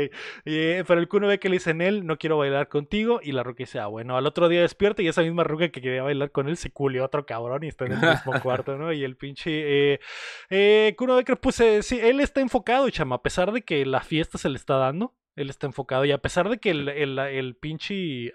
Eh, 0.44 0.84
pero 0.86 1.00
el 1.00 1.08
Kuno 1.08 1.26
ve 1.26 1.38
que 1.38 1.48
le 1.48 1.56
dice 1.56 1.70
en 1.70 1.80
él, 1.80 2.06
no 2.06 2.18
quiero 2.18 2.36
bailar 2.36 2.68
contigo. 2.68 3.20
Y 3.22 3.32
la 3.32 3.42
ruca 3.42 3.58
dice, 3.60 3.78
ah, 3.78 3.86
bueno, 3.86 4.16
al 4.16 4.26
otro 4.26 4.48
día 4.48 4.60
despierta 4.60 5.00
y 5.00 5.08
esa 5.08 5.22
misma 5.22 5.42
ruca 5.42 5.70
que 5.70 5.80
quería 5.80 6.02
bailar 6.02 6.30
con 6.32 6.48
él 6.48 6.56
se 6.58 6.70
culió 6.70 7.04
otro 7.04 7.24
cabrón 7.24 7.64
y 7.64 7.68
está 7.68 7.86
en 7.86 7.92
el 7.92 8.00
mismo 8.00 8.32
cuarto, 8.42 8.76
¿no? 8.76 8.92
Y 8.92 9.04
el 9.04 9.16
pinche. 9.16 9.94
Eh, 9.94 10.00
eh, 10.50 10.94
Kuno 10.98 11.16
Becker, 11.16 11.38
pues 11.38 11.60
eh, 11.60 11.82
sí, 11.82 11.98
él 11.98 12.20
está 12.20 12.42
enfocado, 12.42 12.88
chama, 12.90 13.16
a 13.16 13.22
pesar 13.22 13.52
de 13.52 13.62
que 13.62 13.86
la 13.86 14.00
fiesta 14.00 14.36
se 14.36 14.50
le 14.50 14.56
está 14.56 14.76
dando. 14.76 15.14
Él 15.34 15.48
está 15.48 15.66
enfocado. 15.66 16.04
Y 16.04 16.12
a 16.12 16.18
pesar 16.18 16.50
de 16.50 16.58
que 16.58 16.70
el, 16.70 16.88
el, 16.88 17.18
el 17.18 17.56
pinche. 17.56 18.32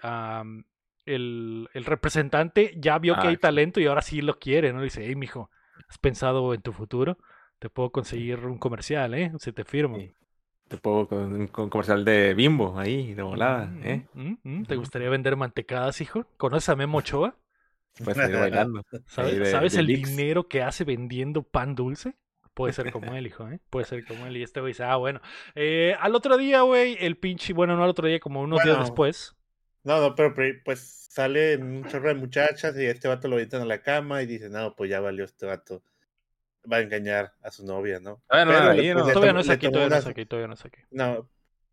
el, 1.06 1.68
el, 1.72 1.84
representante 1.84 2.74
ya 2.76 2.98
vio 2.98 3.14
que 3.20 3.28
hay 3.28 3.36
talento 3.36 3.78
y 3.78 3.86
ahora 3.86 4.02
sí 4.02 4.20
lo 4.20 4.38
quiere, 4.38 4.72
¿no? 4.72 4.82
dice, 4.82 5.04
hey, 5.06 5.14
mijo, 5.14 5.50
¿has 5.88 5.98
pensado 5.98 6.54
en 6.54 6.62
tu 6.62 6.72
futuro? 6.72 7.18
Te 7.58 7.70
puedo 7.70 7.90
conseguir 7.90 8.40
un 8.40 8.58
comercial, 8.58 9.14
¿eh? 9.14 9.32
Se 9.38 9.52
te 9.52 9.64
firmo. 9.64 9.98
Te 10.68 10.76
puedo 10.78 11.08
con 11.08 11.32
un 11.32 11.46
comercial 11.48 12.04
de 12.04 12.34
bimbo 12.34 12.78
ahí, 12.78 13.14
de 13.14 13.22
volada, 13.22 13.66
mm, 13.66 13.86
¿eh? 13.86 14.06
Mm, 14.14 14.34
mm, 14.42 14.64
¿Te 14.64 14.76
gustaría 14.76 15.08
vender 15.08 15.36
mantecadas, 15.36 16.00
hijo? 16.00 16.26
¿Conoces 16.36 16.70
a 16.70 16.76
Memo 16.76 16.98
Ochoa? 16.98 17.36
Pues 18.02 18.16
ir 18.16 18.36
bailando. 18.36 18.82
¿Sabes, 19.06 19.74
el 19.76 19.86
dinero 19.86 20.48
que 20.48 20.62
hace 20.62 20.84
vendiendo 20.84 21.42
pan 21.42 21.74
dulce? 21.74 22.14
Puede 22.54 22.72
ser 22.72 22.90
como 22.90 23.14
él, 23.14 23.26
hijo, 23.26 23.48
¿eh? 23.48 23.60
Puede 23.70 23.86
ser 23.86 24.04
como 24.04 24.26
él. 24.26 24.36
Y 24.36 24.42
este 24.42 24.60
güey 24.60 24.72
dice, 24.72 24.84
ah, 24.84 24.96
bueno. 24.96 25.20
Eh, 25.54 25.94
al 26.00 26.14
otro 26.14 26.36
día, 26.36 26.62
güey, 26.62 26.96
el 27.00 27.16
pinche, 27.16 27.52
bueno, 27.52 27.76
no 27.76 27.84
al 27.84 27.90
otro 27.90 28.08
día, 28.08 28.20
como 28.20 28.40
unos 28.40 28.62
días 28.64 28.78
después. 28.78 29.34
No, 29.84 30.00
no, 30.00 30.14
pero 30.14 30.34
pues 30.64 31.08
sale 31.10 31.58
un 31.58 31.84
chorro 31.84 32.08
de 32.08 32.14
muchachas 32.14 32.76
y 32.76 32.86
este 32.86 33.06
vato 33.06 33.28
lo 33.28 33.34
avientan 33.34 33.62
a 33.62 33.66
la 33.66 33.82
cama 33.82 34.22
y 34.22 34.26
dice, 34.26 34.48
no, 34.48 34.74
pues 34.74 34.90
ya 34.90 35.00
valió 35.00 35.24
este 35.24 35.46
vato. 35.46 35.82
Va 36.70 36.78
a 36.78 36.80
engañar 36.80 37.34
a 37.42 37.50
su 37.50 37.64
novia, 37.64 38.00
¿no? 38.00 38.22
no, 38.30 38.44
no, 38.44 39.12
todavía 39.12 39.32
no 39.32 39.40
es 39.40 39.50
aquí, 39.50 39.68
todavía 39.68 39.90
no 39.90 39.96
es 39.96 40.06
aquí, 40.06 40.24
todavía 40.26 40.48
no 40.48 40.54
es 40.54 40.64
aquí. 40.64 40.80
No, 40.90 41.28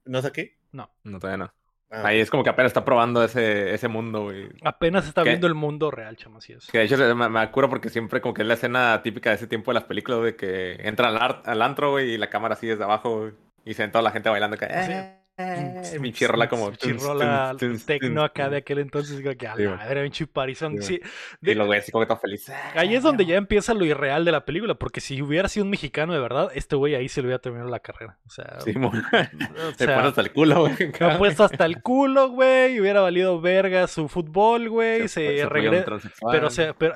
¿no 0.05 0.19
es 0.19 0.25
aquí? 0.25 0.51
No. 0.71 0.89
No, 1.03 1.19
todavía 1.19 1.45
no. 1.45 1.53
Ah, 1.93 2.07
Ahí 2.07 2.21
es 2.21 2.29
como 2.29 2.43
que 2.43 2.49
apenas 2.49 2.69
está 2.69 2.85
probando 2.85 3.21
ese, 3.21 3.73
ese 3.73 3.89
mundo, 3.89 4.23
güey. 4.23 4.47
Apenas 4.63 5.05
está 5.07 5.23
viendo 5.23 5.47
el 5.47 5.55
mundo 5.55 5.91
real, 5.91 6.15
chamo, 6.15 6.37
así 6.37 6.53
es. 6.53 6.67
Que 6.67 6.77
de 6.77 6.83
hecho 6.85 6.97
me, 7.15 7.27
me 7.27 7.39
acuerdo 7.41 7.69
porque 7.69 7.89
siempre 7.89 8.21
como 8.21 8.33
que 8.33 8.43
es 8.43 8.47
la 8.47 8.53
escena 8.53 9.01
típica 9.03 9.29
de 9.29 9.35
ese 9.35 9.47
tiempo 9.47 9.71
de 9.71 9.75
las 9.75 9.83
películas, 9.83 10.23
de 10.23 10.35
que 10.37 10.75
entra 10.87 11.09
al, 11.09 11.41
al 11.43 11.61
antro, 11.61 11.91
güey, 11.91 12.11
y 12.11 12.17
la 12.17 12.29
cámara 12.29 12.53
así 12.53 12.67
desde 12.67 12.85
abajo, 12.85 13.31
y 13.65 13.73
se 13.73 13.83
ven 13.83 13.91
toda 13.91 14.03
la 14.03 14.11
gente 14.11 14.29
bailando. 14.29 14.55
Que, 14.55 14.65
eh, 14.69 15.20
mi 15.99 16.11
chirrola 16.11 16.47
como. 16.49 16.71
Chirrola 16.71 17.55
tecno 17.85 18.23
acá 18.23 18.49
de 18.49 18.57
aquel 18.57 18.79
entonces. 18.79 19.21
que 19.37 19.47
a 19.47 19.55
la 19.55 19.75
madre, 19.77 20.03
un 20.03 20.11
chiparizón. 20.11 20.81
Sí. 20.81 20.99
Y 21.41 21.53
lo 21.53 21.71
así 21.71 21.91
como 21.91 22.03
que 22.03 22.07
todo 22.07 22.19
feliz. 22.19 22.51
Ahí 22.75 22.95
es 22.95 23.03
donde 23.03 23.25
ya 23.25 23.35
empieza 23.35 23.73
lo 23.73 23.85
irreal 23.85 24.25
de 24.25 24.31
la 24.31 24.45
película. 24.45 24.75
Porque 24.75 25.01
si 25.01 25.21
hubiera 25.21 25.47
sido 25.49 25.63
un 25.63 25.69
mexicano 25.69 26.13
de 26.13 26.19
verdad, 26.19 26.51
este 26.53 26.75
güey 26.75 26.95
ahí 26.95 27.09
se 27.09 27.21
le 27.21 27.27
hubiera 27.27 27.41
terminado 27.41 27.69
la 27.69 27.79
carrera. 27.79 28.17
O 28.25 28.29
sea. 28.29 28.59
Sí, 28.61 28.73
se 29.77 29.87
pone 29.87 30.07
hasta 30.07 30.21
el 30.21 30.31
culo, 30.31 30.59
güey. 30.61 30.75
Se 30.75 31.03
ha 31.03 31.17
puesto 31.17 31.43
hasta 31.43 31.65
el 31.65 31.81
culo, 31.81 32.29
güey. 32.29 32.79
Hubiera 32.79 33.01
valido 33.01 33.39
verga 33.41 33.87
su 33.87 34.07
fútbol, 34.07 34.69
güey. 34.69 35.07
Se, 35.07 35.45
regresa. 35.47 35.85
Pero, 36.31 36.49
se, 36.49 36.73
pero 36.73 36.93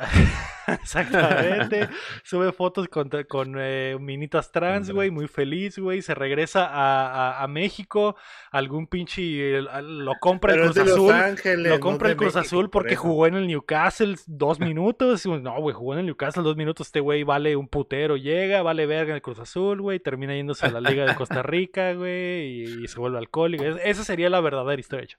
Exactamente. 0.67 1.89
Sube 2.23 2.51
fotos 2.51 2.87
con, 2.87 3.09
con 3.27 3.55
eh, 3.57 3.97
minitas 3.99 4.51
trans, 4.51 4.91
güey, 4.91 5.11
muy 5.11 5.27
feliz, 5.27 5.77
güey. 5.77 6.01
Se 6.01 6.15
regresa 6.15 6.65
a, 6.65 7.43
a, 7.43 7.47
México. 7.47 8.15
Algún 8.51 8.87
pinche. 8.87 9.61
Lo 9.61 10.15
compra 10.19 10.53
el 10.53 10.61
Cruz 10.61 10.77
Azul. 10.77 11.13
lo 11.57 11.79
compra 11.79 12.09
el 12.09 12.15
Cruz 12.15 12.35
Azul 12.35 12.69
porque 12.69 12.95
jugó 12.95 13.27
en 13.27 13.35
el 13.35 13.47
Newcastle 13.47 14.15
dos 14.27 14.59
minutos. 14.59 15.25
No, 15.25 15.59
güey, 15.61 15.75
jugó 15.75 15.93
en 15.93 15.99
el 15.99 16.05
Newcastle 16.05 16.43
dos 16.43 16.55
minutos. 16.55 16.87
Este 16.87 16.99
güey 16.99 17.23
vale 17.23 17.55
un 17.55 17.67
putero. 17.67 18.17
Llega, 18.17 18.61
vale 18.61 18.85
verga 18.85 19.11
en 19.11 19.15
el 19.15 19.21
Cruz 19.21 19.39
Azul, 19.39 19.81
güey. 19.81 19.99
Termina 19.99 20.35
yéndose 20.35 20.65
a 20.65 20.71
la 20.71 20.81
Liga 20.81 21.05
de 21.05 21.15
Costa 21.15 21.43
Rica, 21.43 21.93
güey. 21.93 22.83
Y, 22.83 22.87
se 22.87 22.99
vuelve 22.99 23.17
alcohólico. 23.17 23.63
esa 23.63 24.03
sería 24.03 24.29
la 24.29 24.41
verdadera 24.41 24.79
historia. 24.79 25.17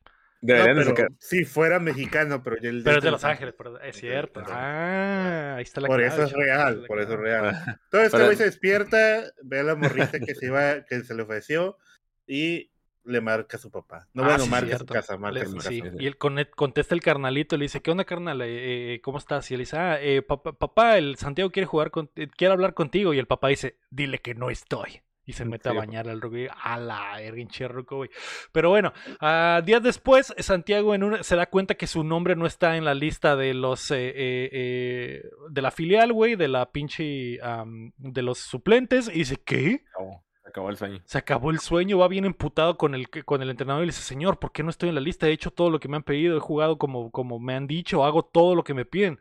Si 1.18 1.44
fuera 1.44 1.78
mexicano, 1.80 2.42
pero 2.42 2.56
ya 2.60 2.68
el 2.68 2.82
Pero 2.82 2.98
es 2.98 3.04
de 3.04 3.10
Los 3.10 3.24
Ángeles, 3.24 3.54
es 3.82 3.96
cierto. 3.96 4.42
Ah, 4.46 5.54
ahí 5.56 5.62
está 5.62 5.80
la 5.80 5.88
Por 5.88 6.02
eso 6.02 6.22
es 6.22 6.32
real, 6.32 6.84
por 6.86 7.00
eso 7.00 7.14
es 7.14 7.18
real. 7.18 7.46
Entonces 7.84 8.12
este 8.12 8.24
güey 8.24 8.36
se 8.36 8.44
despierta, 8.44 9.24
ve 9.42 9.60
a 9.60 9.62
la 9.62 9.74
morrita 9.74 10.20
que 10.20 10.34
se 10.34 10.46
iba, 10.46 10.84
que 10.84 11.02
se 11.02 11.14
le 11.14 11.22
ofreció 11.22 11.76
y 12.26 12.70
le 13.06 13.20
marca 13.20 13.56
a 13.56 13.60
su 13.60 13.70
papá. 13.70 14.08
No, 14.12 14.24
ah, 14.24 14.28
bueno, 14.28 14.46
marca 14.46 14.78
su 14.78 14.86
casa, 14.86 15.16
marca 15.16 15.44
su 15.46 15.56
casa. 15.56 15.72
Y 15.72 16.06
él 16.06 16.16
contesta 16.18 16.94
el 16.94 17.00
carnalito, 17.00 17.56
le 17.56 17.64
dice, 17.64 17.80
¿qué 17.80 17.90
onda, 17.90 18.04
carnal? 18.04 18.42
Eh, 18.42 18.94
eh, 18.94 19.00
¿Cómo 19.00 19.18
estás? 19.18 19.50
Y 19.50 19.54
él 19.54 19.60
dice, 19.60 19.76
ah, 19.76 19.98
eh, 20.00 20.22
papá, 20.22 20.52
papá, 20.52 20.98
el 20.98 21.16
Santiago 21.16 21.50
quiere 21.50 21.66
jugar, 21.66 21.90
con, 21.90 22.08
quiere 22.08 22.52
hablar 22.52 22.74
contigo. 22.74 23.14
Y 23.14 23.18
el 23.18 23.26
papá 23.26 23.48
dice, 23.48 23.78
dile 23.90 24.18
que 24.18 24.34
no 24.34 24.50
estoy 24.50 25.02
y 25.26 25.32
se 25.32 25.44
mete 25.44 25.68
a 25.68 25.72
bañar 25.72 26.08
al 26.08 26.20
rugby. 26.20 26.48
A 26.62 26.78
la 26.78 27.20
erguinche 27.20 27.66
güey. 27.66 28.08
Pero 28.52 28.70
bueno, 28.70 28.92
uh, 29.20 29.60
días 29.62 29.82
después, 29.82 30.32
Santiago 30.38 30.94
en 30.94 31.22
se 31.24 31.36
da 31.36 31.46
cuenta 31.46 31.74
que 31.74 31.88
su 31.88 32.04
nombre 32.04 32.36
no 32.36 32.46
está 32.46 32.76
en 32.76 32.84
la 32.84 32.94
lista 32.94 33.34
de 33.34 33.52
los. 33.52 33.90
Eh, 33.90 34.08
eh, 34.08 34.48
eh, 34.52 35.22
de 35.50 35.62
la 35.62 35.72
filial, 35.72 36.12
güey, 36.12 36.36
de 36.36 36.48
la 36.48 36.70
pinche. 36.70 37.38
de 37.96 38.22
los 38.22 38.38
suplentes. 38.38 39.08
Y 39.08 39.18
dice, 39.18 39.36
¿qué? 39.44 39.84
Se 40.35 40.35
acabó 40.56 40.70
el 40.70 40.76
sueño. 40.76 41.00
Se 41.04 41.18
acabó 41.18 41.50
el 41.50 41.60
sueño, 41.60 41.98
va 41.98 42.08
bien 42.08 42.24
emputado 42.24 42.78
con 42.78 42.94
el, 42.94 43.08
con 43.08 43.42
el 43.42 43.50
entrenador 43.50 43.82
y 43.82 43.86
le 43.86 43.92
dice, 43.92 44.02
señor, 44.02 44.38
¿por 44.38 44.52
qué 44.52 44.62
no 44.62 44.70
estoy 44.70 44.88
en 44.88 44.94
la 44.94 45.00
lista? 45.00 45.28
He 45.28 45.32
hecho 45.32 45.50
todo 45.50 45.70
lo 45.70 45.78
que 45.80 45.88
me 45.88 45.96
han 45.96 46.02
pedido, 46.02 46.36
he 46.36 46.40
jugado 46.40 46.78
como, 46.78 47.10
como 47.10 47.38
me 47.38 47.54
han 47.54 47.66
dicho, 47.66 48.04
hago 48.04 48.24
todo 48.24 48.54
lo 48.54 48.64
que 48.64 48.74
me 48.74 48.84
piden. 48.84 49.18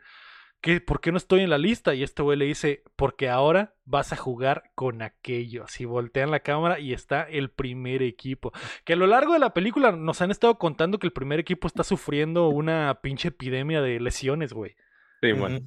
¿por 0.84 1.00
qué 1.00 1.12
no 1.12 1.18
estoy 1.18 1.42
en 1.42 1.50
la 1.50 1.58
lista? 1.58 1.94
Y 1.94 2.02
este 2.02 2.22
güey 2.22 2.36
le 2.36 2.46
dice, 2.46 2.82
porque 2.96 3.28
ahora 3.28 3.74
vas 3.84 4.12
a 4.12 4.16
jugar 4.16 4.70
con 4.74 5.02
aquello. 5.02 5.64
Así 5.64 5.84
voltean 5.84 6.30
la 6.30 6.40
cámara 6.40 6.80
y 6.80 6.92
está 6.92 7.22
el 7.22 7.50
primer 7.50 8.02
equipo. 8.02 8.52
Que 8.84 8.94
a 8.94 8.96
lo 8.96 9.06
largo 9.06 9.32
de 9.34 9.38
la 9.38 9.54
película 9.54 9.92
nos 9.92 10.20
han 10.22 10.30
estado 10.30 10.58
contando 10.58 10.98
que 10.98 11.06
el 11.06 11.12
primer 11.12 11.38
equipo 11.38 11.68
está 11.68 11.84
sufriendo 11.84 12.48
una 12.48 12.98
pinche 13.00 13.28
epidemia 13.28 13.80
de 13.80 14.00
lesiones, 14.00 14.52
güey. 14.52 14.76
Sí, 15.20 15.32
bueno. 15.32 15.60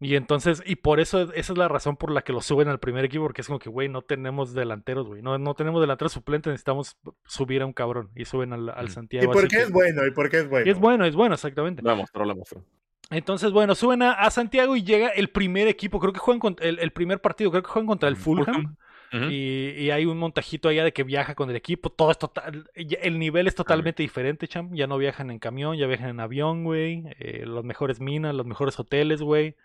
Y 0.00 0.14
entonces, 0.14 0.62
y 0.64 0.76
por 0.76 1.00
eso 1.00 1.32
esa 1.34 1.52
es 1.52 1.58
la 1.58 1.66
razón 1.66 1.96
por 1.96 2.12
la 2.12 2.22
que 2.22 2.32
lo 2.32 2.40
suben 2.40 2.68
al 2.68 2.78
primer 2.78 3.04
equipo, 3.04 3.24
porque 3.24 3.40
es 3.40 3.48
como 3.48 3.58
que, 3.58 3.68
güey, 3.68 3.88
no 3.88 4.02
tenemos 4.02 4.54
delanteros, 4.54 5.08
güey. 5.08 5.22
No, 5.22 5.38
no 5.38 5.54
tenemos 5.54 5.80
delanteros 5.80 6.12
suplentes, 6.12 6.52
necesitamos 6.52 6.96
subir 7.24 7.62
a 7.62 7.66
un 7.66 7.72
cabrón. 7.72 8.10
Y 8.14 8.24
suben 8.24 8.52
al, 8.52 8.68
al 8.68 8.90
Santiago. 8.90 9.30
¿Y 9.30 9.34
por 9.34 9.48
qué 9.48 9.62
es 9.62 9.72
bueno? 9.72 10.06
¿Y 10.06 10.12
por 10.12 10.30
qué 10.30 10.38
es 10.38 10.48
bueno? 10.48 10.70
es 10.70 10.78
bueno, 10.78 11.04
es 11.04 11.16
bueno, 11.16 11.34
exactamente. 11.34 11.82
Lo 11.82 11.96
mostró, 11.96 12.24
lo 12.24 12.36
mostró. 12.36 12.64
Entonces, 13.10 13.50
bueno, 13.50 13.74
suben 13.74 14.02
a, 14.02 14.30
Santiago 14.30 14.76
y 14.76 14.82
llega 14.82 15.08
el 15.08 15.30
primer 15.30 15.66
equipo, 15.66 15.98
creo 15.98 16.12
que 16.12 16.20
juegan 16.20 16.38
contra, 16.40 16.68
el, 16.68 16.78
el, 16.78 16.92
primer 16.92 17.20
partido, 17.20 17.50
creo 17.50 17.62
que 17.62 17.70
juegan 17.70 17.86
contra 17.86 18.08
el 18.08 18.16
Fulham 18.16 18.76
y, 19.12 19.90
hay 19.90 20.04
un 20.06 20.18
montajito 20.18 20.68
allá 20.68 20.84
de 20.84 20.92
que 20.92 21.02
viaja 21.02 21.34
con 21.34 21.50
el 21.50 21.56
equipo. 21.56 21.90
Todo 21.90 22.10
es 22.10 22.18
total. 22.18 22.70
El 22.74 23.18
nivel 23.18 23.46
es 23.46 23.54
totalmente 23.54 24.02
diferente, 24.02 24.48
cham. 24.48 24.70
Ya 24.74 24.86
no 24.86 24.98
viajan 24.98 25.30
en 25.30 25.38
camión, 25.38 25.76
ya 25.76 25.86
viajan 25.86 26.10
en 26.10 26.20
avión, 26.20 26.64
güey. 26.64 27.04
Eh, 27.18 27.44
los 27.46 27.64
mejores 27.64 28.00
minas, 28.00 28.34
los 28.34 28.46
mejores 28.46 28.78
hoteles, 28.78 29.22
güey. 29.22 29.56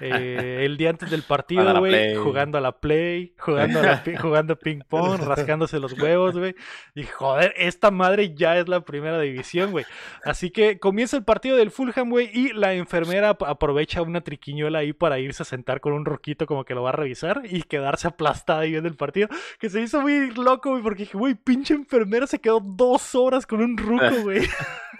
Eh, 0.00 0.62
el 0.64 0.76
día 0.76 0.90
antes 0.90 1.10
del 1.10 1.22
partido, 1.28 1.78
güey. 1.78 2.14
Jugando 2.16 2.58
a 2.58 2.60
la 2.60 2.80
play, 2.80 3.34
jugando, 3.38 3.80
a 3.80 4.02
jugando 4.20 4.58
ping 4.58 4.80
pong, 4.88 5.20
rascándose 5.20 5.78
los 5.78 5.92
huevos, 5.92 6.36
güey. 6.36 6.54
Y 6.94 7.04
joder, 7.04 7.52
esta 7.56 7.90
madre 7.90 8.34
ya 8.34 8.58
es 8.58 8.68
la 8.68 8.80
primera 8.80 9.20
división, 9.20 9.70
güey. 9.70 9.84
Así 10.24 10.50
que 10.50 10.78
comienza 10.78 11.16
el 11.16 11.24
partido 11.24 11.56
del 11.56 11.70
Fulham, 11.70 12.10
güey. 12.10 12.30
Y 12.32 12.52
la 12.52 12.74
enfermera 12.74 13.30
aprovecha 13.30 14.02
una 14.02 14.22
triquiñuela 14.22 14.80
ahí 14.80 14.92
para 14.92 15.18
irse 15.18 15.42
a 15.42 15.46
sentar 15.46 15.80
con 15.80 15.92
un 15.92 16.04
roquito 16.04 16.46
como 16.46 16.64
que 16.64 16.74
lo 16.74 16.82
va 16.82 16.90
a 16.90 16.92
revisar 16.92 17.42
y 17.44 17.62
quedarse 17.62 18.08
aplastada 18.08 18.66
ahí 18.78 18.82
del 18.82 18.96
partido, 18.96 19.28
que 19.58 19.70
se 19.70 19.80
hizo 19.80 20.00
muy 20.00 20.30
loco, 20.32 20.70
güey, 20.70 20.82
porque 20.82 21.02
dije, 21.04 21.18
güey, 21.18 21.34
pinche 21.34 21.74
enfermera 21.74 22.26
se 22.26 22.40
quedó 22.40 22.60
dos 22.60 23.14
horas 23.14 23.46
con 23.46 23.60
un 23.60 23.76
ruco, 23.76 24.22
güey. 24.22 24.40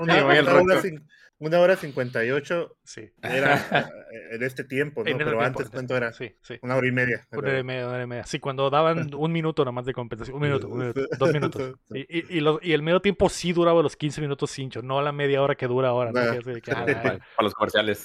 una, 1.39 1.61
hora, 1.61 1.77
cincuenta 1.77 2.25
y 2.25 2.31
ocho 2.31 2.77
sí. 2.83 3.11
era 3.23 3.57
eh, 4.13 4.35
en 4.35 4.43
este 4.43 4.65
tiempo, 4.65 5.05
¿no? 5.05 5.17
Pero 5.17 5.41
antes, 5.41 5.71
¿cuánto 5.71 5.97
era? 5.97 6.13
Sí, 6.13 6.35
sí. 6.43 6.59
Una 6.63 6.77
hora 6.77 6.89
y 6.89 6.93
media. 6.93 7.27
Una 7.31 7.49
hora 7.49 7.59
y 7.59 7.65
media, 7.65 7.87
una 7.87 7.95
hora 7.95 8.05
y 8.05 8.07
media. 8.07 8.25
Sí, 8.25 8.41
cuando 8.41 8.69
daban 8.71 9.11
un 9.15 9.33
minuto 9.33 9.65
nomás 9.65 9.87
de 9.87 9.93
compensación. 9.93 10.37
Un 10.37 10.43
minuto, 10.43 10.69
un 10.69 10.79
minuto, 10.79 11.01
dos 11.19 11.33
minutos. 11.33 11.75
Y, 11.91 12.39
y, 12.39 12.73
el 12.73 12.83
medio 12.83 13.01
tiempo 13.01 13.29
sí 13.29 13.53
duraba 13.53 13.83
los 13.83 13.97
15 13.97 14.21
minutos 14.21 14.51
cincho, 14.51 14.83
no 14.83 15.01
la 15.03 15.13
media 15.13 15.43
hora 15.43 15.55
que 15.55 15.67
dura 15.67 15.89
ahora. 15.89 16.13
¿no? 16.13 16.21
Ah. 16.21 16.83
Para 17.03 17.21
los 17.41 17.55
comerciales. 17.55 18.05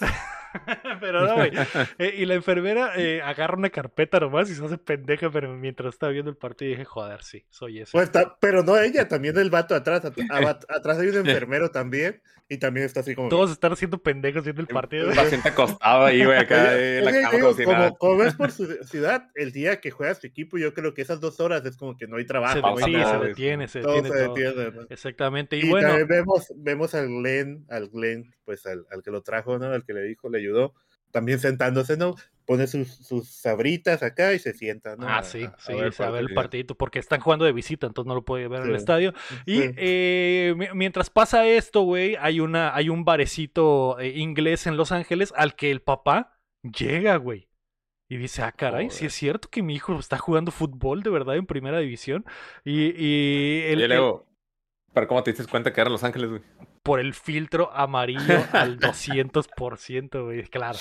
pero 1.00 1.26
no, 1.26 1.36
güey. 1.36 1.52
Eh, 1.98 2.16
y 2.18 2.26
la 2.26 2.36
enfermera 2.36 2.94
eh, 2.96 3.22
agarra 3.22 3.58
una 3.58 3.70
carpeta 3.70 4.20
nomás 4.20 4.50
y 4.50 4.56
se 4.56 4.66
hace 4.66 4.78
pendeja, 4.78 5.30
pero 5.32 5.54
mientras 5.54 5.94
estaba 5.94 6.12
viendo 6.12 6.30
el 6.30 6.38
partido 6.38 6.72
dije, 6.72 6.86
joder, 6.86 7.24
sí, 7.24 7.46
soy 7.50 7.80
eso. 7.80 7.92
Pues 7.94 8.12
pero 8.40 8.64
no 8.64 8.78
ella, 8.78 9.08
también 9.08 9.38
el 9.38 9.50
vato 9.50 9.76
atrás. 9.76 10.04
atrás 10.70 11.00
hay 11.00 11.08
un 11.08 11.18
enfermero 11.18 11.72
también 11.72 12.22
y 12.50 12.58
también 12.58 12.86
está 12.86 13.00
así 13.00 13.16
como. 13.16 13.30
Todos 13.30 13.52
están 13.52 13.72
haciendo 13.72 13.98
pendejos 13.98 14.44
viendo 14.44 14.62
el 14.62 14.68
partido. 14.68 15.10
El 15.10 15.16
paciente 15.16 15.50
acostado 15.50 16.06
ahí, 16.06 16.24
güey, 16.24 16.38
acá 16.38 16.78
en 16.78 17.06
la 17.06 17.12
cama 17.12 17.92
como, 17.98 18.18
ves 18.18 18.36
por 18.36 18.52
su 18.52 18.66
ciudad, 18.84 19.30
el 19.36 19.52
día 19.52 19.80
que 19.80 19.92
juegas 19.92 20.20
tu 20.20 20.28
equipo, 20.28 20.58
yo 20.58 20.74
creo 20.74 20.94
que 20.94 21.02
esas 21.02 21.20
dos 21.20 21.40
horas 21.40 21.66
es 21.66 21.78
como 21.78 21.98
que 21.98 22.08
no 22.08 22.18
hay 22.18 22.26
trabajo. 22.26 22.78
sí, 22.78 22.94
se 22.94 23.18
detiene, 23.18 23.68
se 23.68 23.80
detiene. 23.80 24.10
Todo 24.10 24.18
se 24.18 24.28
detiene. 24.28 24.86
Exactamente. 24.90 25.58
Y, 25.58 25.70
bueno. 25.70 25.94
Vemos, 26.08 26.52
vemos 26.56 26.94
al 26.96 27.08
Glenn, 27.08 27.66
al 27.70 27.90
Glenn, 27.90 28.34
pues 28.46 28.66
al, 28.66 28.86
al 28.92 29.02
que 29.02 29.12
lo 29.12 29.22
trajo, 29.22 29.58
¿no? 29.60 29.68
Al 29.68 29.84
que 29.84 29.94
le 29.94 30.04
dijo, 30.04 30.30
le 30.30 30.40
ayudó 30.40 30.74
también 31.14 31.40
sentándose, 31.40 31.96
¿no? 31.96 32.16
Pone 32.46 32.68
sus, 32.68 32.90
sus 32.90 33.30
sabritas 33.30 34.04
acá 34.04 34.34
y 34.34 34.40
se 34.40 34.54
sienta, 34.54 34.98
¿no? 34.98 35.08
Ah, 35.08 35.24
sí, 35.24 35.48
sí, 35.60 35.74
se 35.92 36.10
ve 36.10 36.20
el 36.20 36.34
partidito, 36.34 36.76
porque 36.76 37.00
están 37.00 37.22
jugando 37.22 37.46
de 37.46 37.54
visita, 37.54 37.88
entonces 37.88 38.08
no 38.08 38.16
lo 38.16 38.26
puede 38.26 38.50
ver 38.50 38.64
en 38.64 38.70
el 38.70 38.76
estadio. 38.76 39.14
Y 39.46 39.62
eh, 39.78 40.54
mientras 40.74 41.10
pasa 41.10 41.48
esto, 41.48 41.84
güey, 41.84 42.18
hay, 42.20 42.42
una, 42.42 42.76
hay 42.76 42.90
un 42.90 43.06
barecito 43.06 43.98
eh, 44.00 44.10
inglés 44.10 44.68
en 44.68 44.76
Los 44.76 44.92
Ángeles 44.92 45.34
al 45.38 45.56
que 45.56 45.72
el 45.72 45.82
papá 45.82 46.38
llega, 46.64 47.16
güey. 47.16 47.48
Y 48.10 48.18
dice, 48.18 48.42
ah, 48.42 48.52
caray, 48.52 48.90
si 48.90 49.06
es 49.06 49.14
cierto 49.14 49.48
que 49.50 49.64
mi 49.64 49.76
hijo 49.76 49.98
está 49.98 50.18
jugando 50.18 50.52
fútbol 50.52 51.02
de 51.04 51.10
verdad 51.12 51.36
en 51.38 51.46
primera 51.46 51.80
división. 51.80 52.26
Y, 52.66 52.92
y 52.98 53.62
el, 53.72 53.80
¿Pero 54.94 55.08
cómo 55.08 55.24
te 55.24 55.32
diste 55.32 55.50
cuenta 55.50 55.72
que 55.72 55.80
eran 55.80 55.94
Los 55.94 56.04
Ángeles, 56.04 56.30
güey? 56.30 56.42
Por 56.84 57.00
el 57.00 57.14
filtro 57.14 57.72
amarillo 57.74 58.20
al 58.52 58.78
200%, 58.78 60.24
güey, 60.26 60.44
claro. 60.44 60.78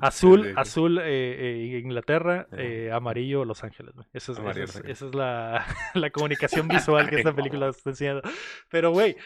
azul, 0.00 0.52
azul 0.56 0.98
eh, 0.98 1.04
eh, 1.04 1.78
Inglaterra, 1.78 2.48
eh, 2.52 2.90
amarillo 2.92 3.44
Los 3.44 3.62
Ángeles, 3.62 3.94
güey. 3.94 4.06
Esa 4.12 4.32
es, 4.32 4.76
esa 4.84 5.06
es, 5.06 5.14
la, 5.14 5.64
la, 5.94 6.10
comunicación 6.10 6.66
visual 6.68 7.08
que 7.08 7.16
esta 7.16 7.32
película 7.32 7.68
está 7.68 7.90
enseñando. 7.90 8.22
Pero, 8.68 8.90
güey, 8.90 9.16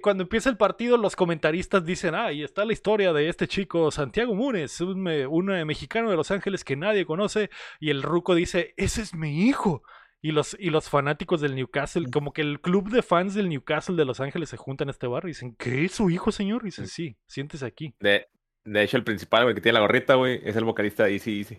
cuando 0.00 0.22
empieza 0.22 0.48
el 0.48 0.56
partido, 0.56 0.96
los 0.96 1.14
comentaristas 1.14 1.84
dicen, 1.84 2.14
ah, 2.14 2.32
y 2.32 2.42
está 2.42 2.64
la 2.64 2.72
historia 2.72 3.12
de 3.12 3.28
este 3.28 3.46
chico, 3.46 3.90
Santiago 3.90 4.34
Múnez, 4.34 4.80
un, 4.80 5.06
un 5.06 5.46
mexicano 5.66 6.10
de 6.10 6.16
Los 6.16 6.30
Ángeles 6.30 6.64
que 6.64 6.76
nadie 6.76 7.04
conoce, 7.04 7.50
y 7.80 7.90
el 7.90 8.02
ruco 8.02 8.34
dice, 8.34 8.72
ese 8.76 9.02
es 9.02 9.14
mi 9.14 9.46
hijo. 9.46 9.82
Y 10.20 10.32
los, 10.32 10.56
y 10.58 10.70
los 10.70 10.88
fanáticos 10.88 11.40
del 11.40 11.54
Newcastle, 11.54 12.10
como 12.10 12.32
que 12.32 12.42
el 12.42 12.60
club 12.60 12.90
de 12.90 13.02
fans 13.02 13.34
del 13.34 13.48
Newcastle 13.48 13.94
de 13.94 14.04
Los 14.04 14.20
Ángeles 14.20 14.48
se 14.48 14.56
juntan 14.56 14.86
en 14.86 14.90
este 14.90 15.06
bar 15.06 15.24
y 15.24 15.28
dicen, 15.28 15.54
¿qué 15.56 15.84
es 15.84 15.92
su 15.92 16.10
hijo, 16.10 16.32
señor? 16.32 16.62
Y 16.62 16.66
dicen, 16.66 16.88
sí, 16.88 17.16
siéntese 17.26 17.64
aquí. 17.64 17.94
De, 18.00 18.26
de 18.64 18.82
hecho, 18.82 18.96
el 18.96 19.04
principal, 19.04 19.44
güey, 19.44 19.54
que 19.54 19.60
tiene 19.60 19.74
la 19.74 19.80
gorrita, 19.80 20.14
güey, 20.14 20.40
es 20.42 20.56
el 20.56 20.64
vocalista 20.64 21.04
de 21.04 21.12
Easy 21.12 21.38
Easy. 21.38 21.58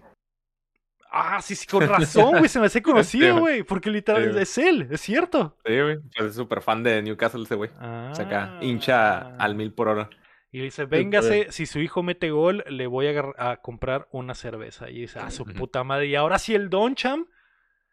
Ah, 1.11 1.41
sí, 1.41 1.56
sí, 1.56 1.65
con 1.65 1.88
razón, 1.88 2.38
güey, 2.38 2.49
se 2.49 2.60
me 2.60 2.68
hace 2.68 2.81
conocido, 2.84 3.40
güey, 3.40 3.64
porque 3.64 3.90
literal 3.90 4.38
es 4.38 4.57
él, 4.57 4.88
es 4.91 5.02
cierto. 5.02 5.57
Sí, 5.65 5.80
güey, 5.80 5.98
pues 6.15 6.30
es 6.30 6.36
súper 6.36 6.61
fan 6.61 6.84
de 6.84 7.02
Newcastle 7.02 7.44
ese 7.44 7.56
güey. 7.56 7.72
Ah. 7.80 8.10
O 8.11 8.15
sea, 8.15 8.26
acá, 8.26 8.60
hincha 8.61 9.36
al 9.38 9.56
mil 9.56 9.73
por 9.73 9.88
hora. 9.88 10.10
Y 10.52 10.60
le 10.60 10.65
dice, 10.65 10.86
véngase, 10.86 11.52
si 11.52 11.65
su 11.65 11.80
hijo 11.80 12.03
mete 12.03 12.31
gol, 12.31 12.64
le 12.68 12.88
voy 12.88 13.07
a, 13.07 13.57
comprar 13.57 14.07
una 14.11 14.34
cerveza. 14.34 14.90
Y 14.90 15.02
dice, 15.02 15.19
ah, 15.19 15.30
su 15.30 15.45
puta 15.45 15.84
madre. 15.84 16.07
Y 16.07 16.15
ahora 16.15 16.40
sí 16.40 16.56
el 16.56 16.69
Don 16.69 16.95
Cham 16.95 17.27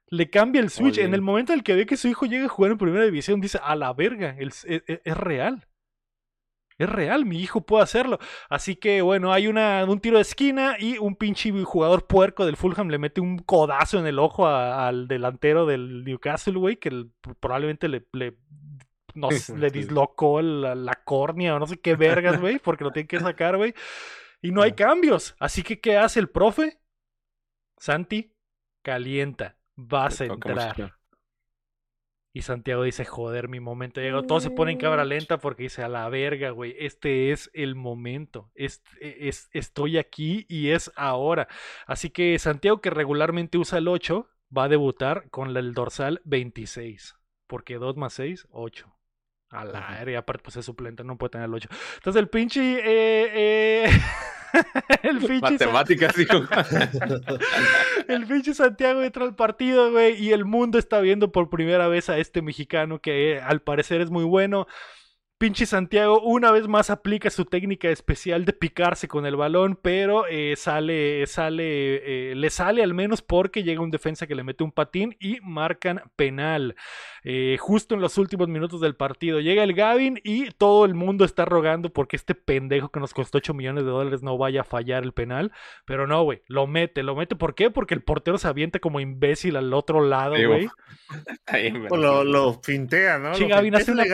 le 0.08 0.30
cambia 0.30 0.60
el 0.60 0.70
switch. 0.70 0.98
En 0.98 1.14
el 1.14 1.22
momento 1.22 1.52
en 1.52 1.58
el 1.58 1.64
que 1.64 1.74
ve 1.74 1.86
que 1.86 1.96
su 1.96 2.08
hijo 2.08 2.26
llega 2.26 2.46
a 2.46 2.48
jugar 2.48 2.72
en 2.72 2.78
primera 2.78 3.04
división, 3.04 3.40
dice, 3.40 3.58
a 3.62 3.74
la 3.76 3.92
verga, 3.92 4.36
es, 4.38 4.64
e, 4.64 4.82
e, 4.86 5.00
es, 5.04 5.16
real. 5.16 5.66
Es 6.78 6.88
real, 6.88 7.24
mi 7.24 7.40
hijo 7.40 7.62
puede 7.62 7.84
hacerlo. 7.84 8.18
Así 8.50 8.76
que 8.76 9.00
bueno, 9.02 9.32
hay 9.32 9.48
una, 9.48 9.84
un 9.84 10.00
tiro 10.00 10.16
de 10.16 10.22
esquina 10.22 10.76
y 10.78 10.98
un 10.98 11.16
pinche 11.16 11.50
jugador 11.64 12.06
puerco 12.06 12.44
del 12.44 12.56
Fulham 12.56 12.88
le 12.88 12.98
mete 12.98 13.20
un 13.20 13.38
codazo 13.38 13.98
en 13.98 14.06
el 14.06 14.18
ojo 14.18 14.46
al 14.46 15.08
delantero 15.08 15.64
del 15.64 16.04
Newcastle, 16.04 16.58
güey, 16.58 16.76
que 16.76 17.06
probablemente 17.40 17.88
le, 17.88 18.06
le, 18.12 18.36
le 19.56 19.70
dislocó 19.70 20.42
la, 20.42 20.74
la, 20.74 20.94
córnea 21.02 21.54
o 21.54 21.58
no 21.58 21.66
sé 21.66 21.80
qué 21.80 21.96
vergas, 21.96 22.40
güey, 22.40 22.58
porque 22.58 22.84
lo 22.84 22.92
tiene 22.92 23.08
que 23.08 23.20
sacar, 23.20 23.56
güey. 23.56 23.74
Y 24.42 24.50
no 24.50 24.60
hay 24.60 24.72
cambios. 24.72 25.34
Así 25.40 25.62
que, 25.62 25.80
¿qué 25.80 25.96
hace 25.96 26.20
el 26.20 26.28
profe? 26.28 26.78
Santi 27.78 28.34
calienta 28.82 29.56
vas 29.76 30.20
a 30.20 30.24
entrar. 30.24 30.96
Y 32.32 32.42
Santiago 32.42 32.82
dice, 32.82 33.06
joder, 33.06 33.48
mi 33.48 33.60
momento 33.60 34.02
llegó. 34.02 34.22
Todos 34.22 34.42
se 34.42 34.50
ponen 34.50 34.76
cámara 34.76 35.06
lenta 35.06 35.38
porque 35.38 35.62
dice, 35.62 35.82
a 35.82 35.88
la 35.88 36.06
verga, 36.10 36.50
güey, 36.50 36.76
este 36.78 37.32
es 37.32 37.50
el 37.54 37.74
momento. 37.76 38.50
Es, 38.54 38.82
es, 39.00 39.48
estoy 39.52 39.96
aquí 39.96 40.44
y 40.46 40.68
es 40.68 40.92
ahora. 40.96 41.48
Así 41.86 42.10
que 42.10 42.38
Santiago, 42.38 42.82
que 42.82 42.90
regularmente 42.90 43.56
usa 43.56 43.78
el 43.78 43.88
8, 43.88 44.28
va 44.54 44.64
a 44.64 44.68
debutar 44.68 45.30
con 45.30 45.56
el 45.56 45.72
dorsal 45.72 46.20
26. 46.26 47.14
Porque 47.46 47.76
2 47.76 47.96
más 47.96 48.12
6, 48.12 48.48
8. 48.50 48.94
A 49.48 49.64
la 49.64 49.88
verga, 49.92 50.18
aparte 50.18 50.42
pues 50.42 50.56
es 50.56 50.66
suplente, 50.66 51.04
no 51.04 51.16
puede 51.16 51.30
tener 51.30 51.46
el 51.46 51.54
8. 51.54 51.70
Entonces 51.94 52.20
el 52.20 52.28
pinche... 52.28 52.60
Eh, 52.60 53.86
eh... 53.86 53.90
el 55.02 55.18
pinche 55.18 55.40
Matemáticas, 55.40 56.14
el 58.08 58.26
pinche 58.26 58.54
Santiago 58.54 59.02
entra 59.02 59.24
al 59.24 59.34
partido, 59.34 59.90
güey, 59.90 60.22
y 60.22 60.32
el 60.32 60.44
mundo 60.44 60.78
está 60.78 61.00
viendo 61.00 61.32
por 61.32 61.48
primera 61.50 61.88
vez 61.88 62.08
a 62.08 62.18
este 62.18 62.42
mexicano 62.42 63.00
que 63.00 63.32
eh, 63.32 63.40
al 63.40 63.60
parecer 63.60 64.00
es 64.00 64.10
muy 64.10 64.24
bueno. 64.24 64.66
Pinche 65.38 65.66
Santiago 65.66 66.18
una 66.22 66.50
vez 66.50 66.66
más 66.66 66.88
aplica 66.88 67.28
su 67.28 67.44
técnica 67.44 67.90
especial 67.90 68.46
de 68.46 68.54
picarse 68.54 69.06
con 69.06 69.26
el 69.26 69.36
balón, 69.36 69.78
pero 69.80 70.26
eh, 70.26 70.54
sale, 70.56 71.26
sale, 71.26 72.30
eh, 72.30 72.34
le 72.34 72.48
sale 72.48 72.82
al 72.82 72.94
menos 72.94 73.20
porque 73.20 73.62
llega 73.62 73.82
un 73.82 73.90
defensa 73.90 74.26
que 74.26 74.34
le 74.34 74.44
mete 74.44 74.64
un 74.64 74.72
patín 74.72 75.14
y 75.20 75.38
marcan 75.42 76.02
penal. 76.16 76.74
Eh, 77.22 77.56
justo 77.58 77.94
en 77.94 78.00
los 78.00 78.16
últimos 78.18 78.48
minutos 78.48 78.80
del 78.80 78.94
partido 78.94 79.40
llega 79.40 79.64
el 79.64 79.74
Gavin 79.74 80.20
y 80.24 80.52
todo 80.52 80.84
el 80.84 80.94
mundo 80.94 81.24
está 81.24 81.44
rogando 81.44 81.92
porque 81.92 82.16
este 82.16 82.34
pendejo 82.34 82.90
que 82.90 83.00
nos 83.00 83.12
costó 83.12 83.38
8 83.38 83.52
millones 83.52 83.84
de 83.84 83.90
dólares 83.90 84.22
no 84.22 84.38
vaya 84.38 84.62
a 84.62 84.64
fallar 84.64 85.02
el 85.02 85.12
penal. 85.12 85.52
Pero 85.84 86.06
no, 86.06 86.22
güey, 86.22 86.42
lo 86.46 86.66
mete, 86.66 87.02
lo 87.02 87.14
mete. 87.14 87.36
¿Por 87.36 87.54
qué? 87.54 87.70
Porque 87.70 87.94
el 87.94 88.02
portero 88.02 88.38
se 88.38 88.48
avienta 88.48 88.78
como 88.78 89.00
imbécil 89.00 89.56
al 89.56 89.74
otro 89.74 90.00
lado, 90.00 90.36
güey. 90.46 90.68
lo, 91.90 92.24
lo, 92.24 92.60
pintea, 92.60 93.18
¿no? 93.18 93.34
Sí, 93.34 93.46
Gavin 93.46 93.74
hace 93.74 93.90
una, 93.90 94.04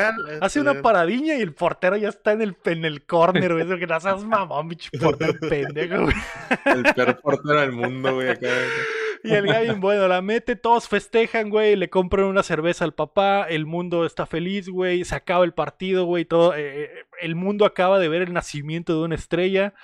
hace 0.41 0.61
una 0.61 0.71
este, 0.73 0.83
y 1.15 1.31
el 1.31 1.55
portero 1.55 1.97
ya 1.97 2.09
está 2.09 2.33
en 2.33 2.43
el, 2.43 2.57
en 2.65 2.85
el 2.85 3.05
corner, 3.05 3.53
güey. 3.53 3.79
que 3.79 3.87
no 3.87 4.01
seas 4.01 4.25
mamón, 4.25 4.69
bicho 4.69 4.91
portero 5.01 5.35
pendejo, 5.49 6.05
güey. 6.05 6.17
El 6.65 6.83
peor 6.95 7.21
portero 7.21 7.61
del 7.61 7.73
mundo, 7.73 8.15
güey. 8.15 8.37
Y 9.25 9.35
el 9.35 9.47
Gavin, 9.47 9.81
bueno, 9.81 10.09
la 10.09 10.23
mete, 10.23 10.57
todos 10.57 10.89
festejan, 10.89 11.51
güey, 11.51 11.77
le 11.77 11.91
compran 11.91 12.27
una 12.27 12.43
cerveza 12.43 12.85
al 12.85 12.95
papá, 12.95 13.45
el 13.49 13.67
mundo 13.67 14.05
está 14.05 14.27
feliz, 14.27 14.69
güey, 14.69 15.05
se 15.05 15.15
acaba 15.15 15.45
el 15.45 15.55
partido, 15.55 16.05
güey, 16.05 16.25
todo, 16.25 16.55
eh, 16.55 16.85
eh, 16.85 16.91
el 17.21 17.35
mundo 17.35 17.65
acaba 17.65 17.99
de 17.99 18.09
ver 18.09 18.23
el 18.23 18.33
nacimiento 18.33 18.95
de 18.95 19.05
una 19.05 19.15
estrella. 19.15 19.75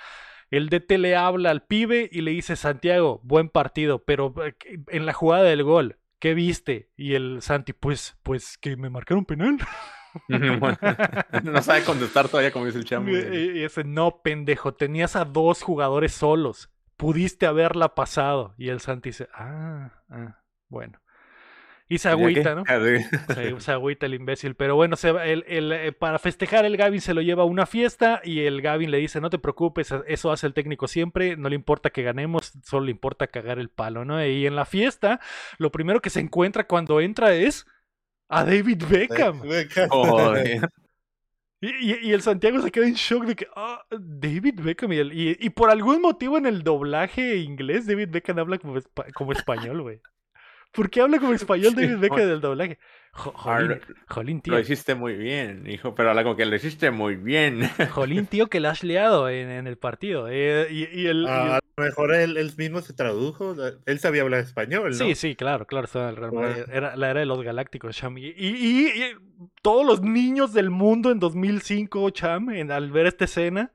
El 0.51 0.69
DT 0.69 0.97
le 0.97 1.15
habla 1.15 1.51
al 1.51 1.63
pibe 1.63 2.09
y 2.11 2.21
le 2.21 2.31
dice, 2.31 2.55
Santiago, 2.55 3.21
buen 3.23 3.49
partido, 3.49 4.03
pero 4.03 4.33
eh, 4.43 4.55
en 4.87 5.05
la 5.05 5.13
jugada 5.13 5.43
del 5.43 5.63
gol, 5.63 5.97
¿qué 6.19 6.33
viste? 6.33 6.89
Y 6.97 7.13
el 7.13 7.41
Santi, 7.41 7.73
pues, 7.73 8.17
pues 8.23 8.57
que 8.57 8.75
me 8.75 8.89
marcaron 8.89 9.25
penal. 9.25 9.57
no 11.43 11.61
sabe 11.61 11.83
contestar 11.83 12.27
todavía 12.27 12.51
como 12.51 12.65
dice 12.65 12.77
el 12.77 12.85
chamo. 12.85 13.09
Y 13.09 13.63
ese, 13.63 13.83
no, 13.83 14.21
pendejo, 14.21 14.73
tenías 14.73 15.15
a 15.15 15.25
dos 15.25 15.61
jugadores 15.61 16.13
solos. 16.13 16.69
Pudiste 16.97 17.45
haberla 17.45 17.95
pasado. 17.95 18.53
Y 18.57 18.69
el 18.69 18.79
Santi 18.81 19.09
dice, 19.09 19.29
ah, 19.33 19.91
ah 20.09 20.39
bueno. 20.67 20.99
Y 21.91 21.97
se 21.97 22.09
agüita, 22.09 22.53
¿no? 22.53 22.63
Se, 23.59 23.71
agüita 23.71 24.05
el 24.05 24.13
imbécil. 24.13 24.53
Pero 24.53 24.75
bueno, 24.75 24.95
se 24.95 25.09
el, 25.09 25.43
el, 25.47 25.71
eh, 25.71 25.91
para 25.91 26.19
festejar 26.19 26.63
el 26.65 26.77
Gavin 26.77 27.01
se 27.01 27.15
lo 27.15 27.21
lleva 27.21 27.41
a 27.41 27.47
una 27.47 27.65
fiesta 27.65 28.21
y 28.23 28.41
el 28.41 28.61
Gavin 28.61 28.91
le 28.91 28.99
dice, 28.99 29.19
no 29.19 29.31
te 29.31 29.39
preocupes, 29.39 29.91
eso 30.07 30.31
hace 30.31 30.45
el 30.45 30.53
técnico 30.53 30.87
siempre, 30.87 31.35
no 31.35 31.49
le 31.49 31.55
importa 31.55 31.89
que 31.89 32.03
ganemos, 32.03 32.53
solo 32.63 32.85
le 32.85 32.91
importa 32.91 33.25
cagar 33.25 33.57
el 33.57 33.69
palo, 33.69 34.05
¿no? 34.05 34.23
Y 34.23 34.45
en 34.45 34.55
la 34.55 34.65
fiesta, 34.65 35.19
lo 35.57 35.71
primero 35.71 35.99
que 35.99 36.11
se 36.11 36.19
encuentra 36.19 36.67
cuando 36.67 37.01
entra 37.01 37.33
es 37.33 37.65
a 38.29 38.45
David 38.45 38.83
Beckham. 38.89 39.41
Y, 41.61 42.13
el 42.13 42.21
Santiago 42.21 42.61
se 42.61 42.71
queda 42.71 42.87
en 42.87 42.93
shock 42.93 43.25
de 43.25 43.35
que, 43.35 43.47
ah, 43.53 43.83
David 43.91 44.61
Beckham. 44.61 44.93
Y, 44.93 45.35
y, 45.45 45.49
por 45.49 45.69
algún 45.69 46.01
motivo 46.01 46.37
en 46.37 46.45
el 46.45 46.63
doblaje 46.63 47.35
inglés, 47.35 47.85
David 47.85 48.09
Beckham 48.11 48.39
habla 48.39 48.57
como, 48.59 48.79
como 49.13 49.33
español, 49.33 49.81
güey. 49.81 49.99
¿Por 50.71 50.89
qué 50.89 51.01
habla 51.01 51.19
como 51.19 51.33
español 51.33 51.75
David 51.75 51.97
Beckham 51.97 52.19
del 52.19 52.39
doblaje? 52.39 52.79
Jolín, 53.11 54.41
tío. 54.41 54.53
Lo 54.53 54.59
hiciste 54.59 54.95
muy 54.95 55.13
bien, 55.13 55.69
hijo, 55.69 55.93
pero 55.95 56.09
habla 56.09 56.23
como 56.23 56.35
que 56.35 56.45
lo 56.45 56.55
hiciste 56.55 56.91
muy 56.91 57.15
bien. 57.15 57.61
Jolín, 57.91 58.27
tío, 58.27 58.47
que 58.47 58.59
lo 58.59 58.69
has 58.69 58.83
liado 58.83 59.29
en, 59.29 59.67
el 59.67 59.77
partido. 59.77 60.27
Eh, 60.29 60.67
y, 60.71 61.05
el, 61.05 61.27
a 61.27 61.59
lo 61.77 61.83
mejor 61.83 62.13
él, 62.13 62.51
mismo 62.57 62.81
se 62.81 62.93
tradujo. 62.93 63.55
Él 63.85 63.99
sabía 63.99 64.21
hablar 64.21 64.41
español, 64.41 64.91
¿no? 64.91 64.95
Sí, 64.95 65.15
sí, 65.15 65.35
claro, 65.35 65.65
claro. 65.65 65.87
Era 66.71 66.95
la 66.95 67.09
era 67.09 67.19
de 67.19 67.25
los 67.25 67.41
galácticos, 67.41 67.95
Cham. 67.95 68.17
Y, 68.17 69.01
todos 69.61 69.85
los 69.85 70.01
niños 70.01 70.53
del 70.53 70.69
mundo 70.69 71.11
en 71.11 71.19
2005, 71.19 72.09
Cham, 72.11 72.51
en, 72.51 72.71
al 72.71 72.91
ver 72.91 73.07
esta 73.07 73.25
escena, 73.25 73.73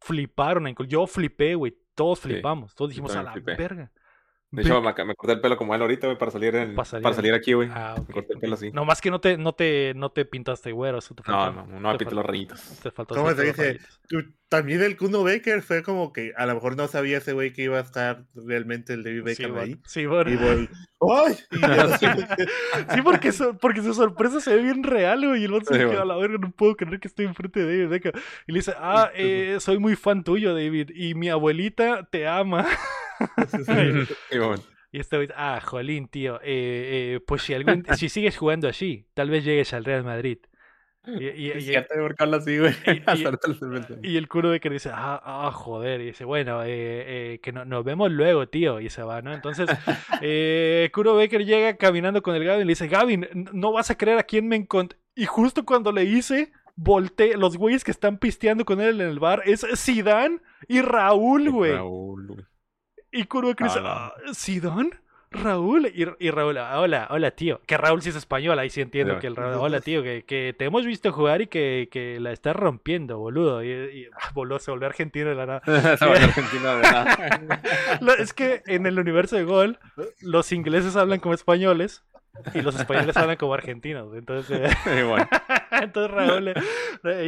fliparon. 0.00 0.74
Yo 0.88 1.06
flipé, 1.06 1.54
güey. 1.54 1.76
Todos 1.94 2.20
flipamos. 2.20 2.74
Todos 2.74 2.90
dijimos 2.90 3.14
a 3.14 3.22
la 3.22 3.34
verga. 3.34 3.92
De 4.52 4.62
hecho, 4.62 4.82
me, 4.82 5.14
corté 5.14 5.32
el 5.32 5.40
pelo 5.40 5.56
como 5.56 5.74
él 5.74 5.80
ahorita, 5.80 6.06
güey, 6.06 6.18
para 6.18 6.30
salir, 6.30 6.54
en, 6.54 6.74
para 6.74 7.14
salir, 7.14 7.32
aquí, 7.32 7.54
güey. 7.54 7.70
Ah, 7.72 7.94
me 8.06 8.12
corté 8.12 8.34
el 8.34 8.38
pelo 8.38 8.54
así. 8.54 8.70
No, 8.70 8.84
más 8.84 9.00
que 9.00 9.10
no 9.10 9.18
te, 9.18 9.38
no 9.38 9.54
te, 9.54 9.94
no 9.94 10.10
te 10.10 10.26
pintaste 10.26 10.72
güero, 10.72 10.98
eso 10.98 11.14
te 11.14 11.22
faltó. 11.22 11.52
No, 11.52 11.66
no, 11.66 11.80
no 11.80 11.92
me 11.92 11.98
pinté 11.98 12.14
los 12.14 12.26
rayitos. 12.26 12.60
Te 12.82 12.90
faltó 12.90 13.14
¿Cómo 13.14 13.32
se 13.32 13.44
dice? 13.44 13.80
también 14.52 14.82
el 14.82 14.98
Kuno 14.98 15.24
Baker 15.24 15.62
fue 15.62 15.82
como 15.82 16.12
que 16.12 16.34
a 16.36 16.44
lo 16.44 16.52
mejor 16.52 16.76
no 16.76 16.86
sabía 16.86 17.16
ese 17.16 17.32
güey 17.32 17.54
que 17.54 17.62
iba 17.62 17.78
a 17.78 17.80
estar 17.80 18.26
realmente 18.34 18.92
el 18.92 19.02
David 19.02 19.24
Baker 19.24 19.58
ahí. 19.58 19.80
Sí, 19.86 20.04
bueno. 20.04 20.30
Y 20.30 20.36
voy, 20.36 20.68
¡ay! 21.10 21.34
sí, 22.94 23.00
porque, 23.02 23.32
porque 23.58 23.82
su 23.82 23.94
sorpresa 23.94 24.42
se 24.42 24.54
ve 24.54 24.62
bien 24.62 24.82
real, 24.82 25.26
güey. 25.26 25.40
Y 25.40 25.44
el 25.46 25.54
otro 25.54 25.74
se 25.74 25.88
queda 25.88 26.02
a 26.02 26.04
la 26.04 26.16
verga, 26.16 26.36
no 26.36 26.50
puedo 26.50 26.76
creer 26.76 27.00
que 27.00 27.08
estoy 27.08 27.24
enfrente 27.24 27.60
de 27.60 27.86
David 27.86 27.90
Baker. 27.90 28.22
Y 28.46 28.52
le 28.52 28.58
dice, 28.58 28.74
ah, 28.76 29.10
eh, 29.14 29.56
soy 29.58 29.78
muy 29.78 29.96
fan 29.96 30.22
tuyo, 30.22 30.54
David. 30.54 30.90
Y 30.94 31.14
mi 31.14 31.30
abuelita 31.30 32.06
te 32.10 32.28
ama. 32.28 32.66
Sí, 34.30 34.38
bueno. 34.38 34.62
Y 34.90 35.00
este 35.00 35.28
ah, 35.34 35.60
jolín, 35.64 36.08
tío, 36.08 36.36
eh, 36.42 37.14
eh, 37.14 37.20
pues 37.26 37.42
si, 37.42 37.54
algún, 37.54 37.84
si 37.96 38.10
sigues 38.10 38.36
jugando 38.36 38.68
así, 38.68 39.06
tal 39.14 39.30
vez 39.30 39.44
llegues 39.44 39.72
al 39.72 39.84
Real 39.84 40.04
Madrid. 40.04 40.38
Y, 41.04 41.24
y, 41.24 41.46
y, 41.48 41.74
así, 41.74 42.58
güey. 42.58 42.74
Y, 44.02 44.16
el 44.16 44.28
curo 44.28 44.50
de 44.50 44.60
que 44.60 44.70
dice, 44.70 44.90
ah, 44.92 45.20
ah, 45.24 45.50
joder. 45.50 46.00
Y 46.00 46.06
dice, 46.06 46.24
bueno, 46.24 46.62
eh, 46.62 46.68
eh, 47.34 47.40
que 47.42 47.50
no, 47.50 47.64
nos 47.64 47.84
vemos 47.84 48.10
luego, 48.12 48.48
tío. 48.48 48.78
Y 48.78 48.88
se 48.88 49.02
va, 49.02 49.20
¿no? 49.20 49.34
Entonces, 49.34 49.68
eh, 50.22 50.90
Kuro 50.94 51.16
Becker 51.16 51.44
llega 51.44 51.76
caminando 51.76 52.22
con 52.22 52.36
el 52.36 52.44
Gavin 52.44 52.62
y 52.62 52.66
le 52.66 52.72
dice, 52.72 52.86
Gavin, 52.86 53.26
no 53.52 53.72
vas 53.72 53.90
a 53.90 53.98
creer 53.98 54.18
a 54.18 54.22
quién 54.22 54.46
me 54.46 54.54
encontré. 54.54 54.96
Y 55.16 55.26
justo 55.26 55.64
cuando 55.64 55.90
le 55.90 56.04
hice, 56.04 56.52
volteé. 56.76 57.36
Los 57.36 57.56
güeyes 57.56 57.82
que 57.82 57.90
están 57.90 58.18
pisteando 58.18 58.64
con 58.64 58.80
él 58.80 59.00
en 59.00 59.08
el 59.08 59.18
bar 59.18 59.42
es 59.44 59.66
Zidane 59.76 60.38
y 60.68 60.82
Raúl, 60.82 61.50
güey. 61.50 61.72
Raúl, 61.72 62.28
güey. 62.28 62.44
Y 63.12 63.24
que 63.24 63.64
dice, 63.64 63.78
Ah, 63.82 64.12
"Ah, 64.16 64.32
¿Zidane? 64.34 64.90
Raúl. 65.34 65.86
Y, 65.86 66.04
y 66.26 66.30
Raúl, 66.30 66.58
"Ah, 66.58 66.78
hola, 66.80 67.06
hola, 67.10 67.30
tío. 67.30 67.60
Que 67.66 67.78
Raúl 67.78 68.02
sí 68.02 68.10
es 68.10 68.16
español, 68.16 68.58
ahí 68.58 68.68
sí 68.68 68.82
entiendo 68.82 69.14
Sí. 69.14 69.20
que 69.20 69.26
el 69.28 69.36
Raúl, 69.36 69.54
hola, 69.60 69.80
tío, 69.80 70.02
que, 70.02 70.24
que 70.26 70.54
te 70.58 70.66
hemos 70.66 70.84
visto 70.84 71.10
jugar 71.10 71.40
y 71.40 71.46
que, 71.46 71.88
que 71.90 72.20
la 72.20 72.32
estás 72.32 72.54
rompiendo, 72.54 73.18
boludo. 73.18 73.62
Y, 73.64 73.68
y 73.70 74.06
ah, 74.14 74.30
se 74.58 74.70
volvió 74.70 74.86
argentino 74.86 75.30
de 75.30 75.34
la 75.34 75.46
nada. 75.46 75.62
Esa 75.94 76.06
va 76.06 76.12
a 76.12 76.16
ser 76.16 76.24
Argentina 76.24 76.74
de 76.76 76.82
nada. 76.82 77.60
Lo- 78.02 78.12
es 78.14 78.34
que 78.34 78.62
en 78.66 78.84
el 78.86 78.98
universo 78.98 79.36
de 79.36 79.44
Gol, 79.44 79.78
los 80.20 80.52
ingleses 80.52 80.96
hablan 80.96 81.20
como 81.20 81.32
españoles 81.34 82.02
y 82.54 82.62
los 82.62 82.74
españoles 82.76 83.16
hablan 83.16 83.36
como 83.36 83.54
argentinos. 83.54 84.14
Entonces, 84.16 84.70
eh, 84.86 85.00
Y 85.00 85.02
bueno, 85.08 85.28
entonces 85.70 86.10
Raúl, 86.10 86.54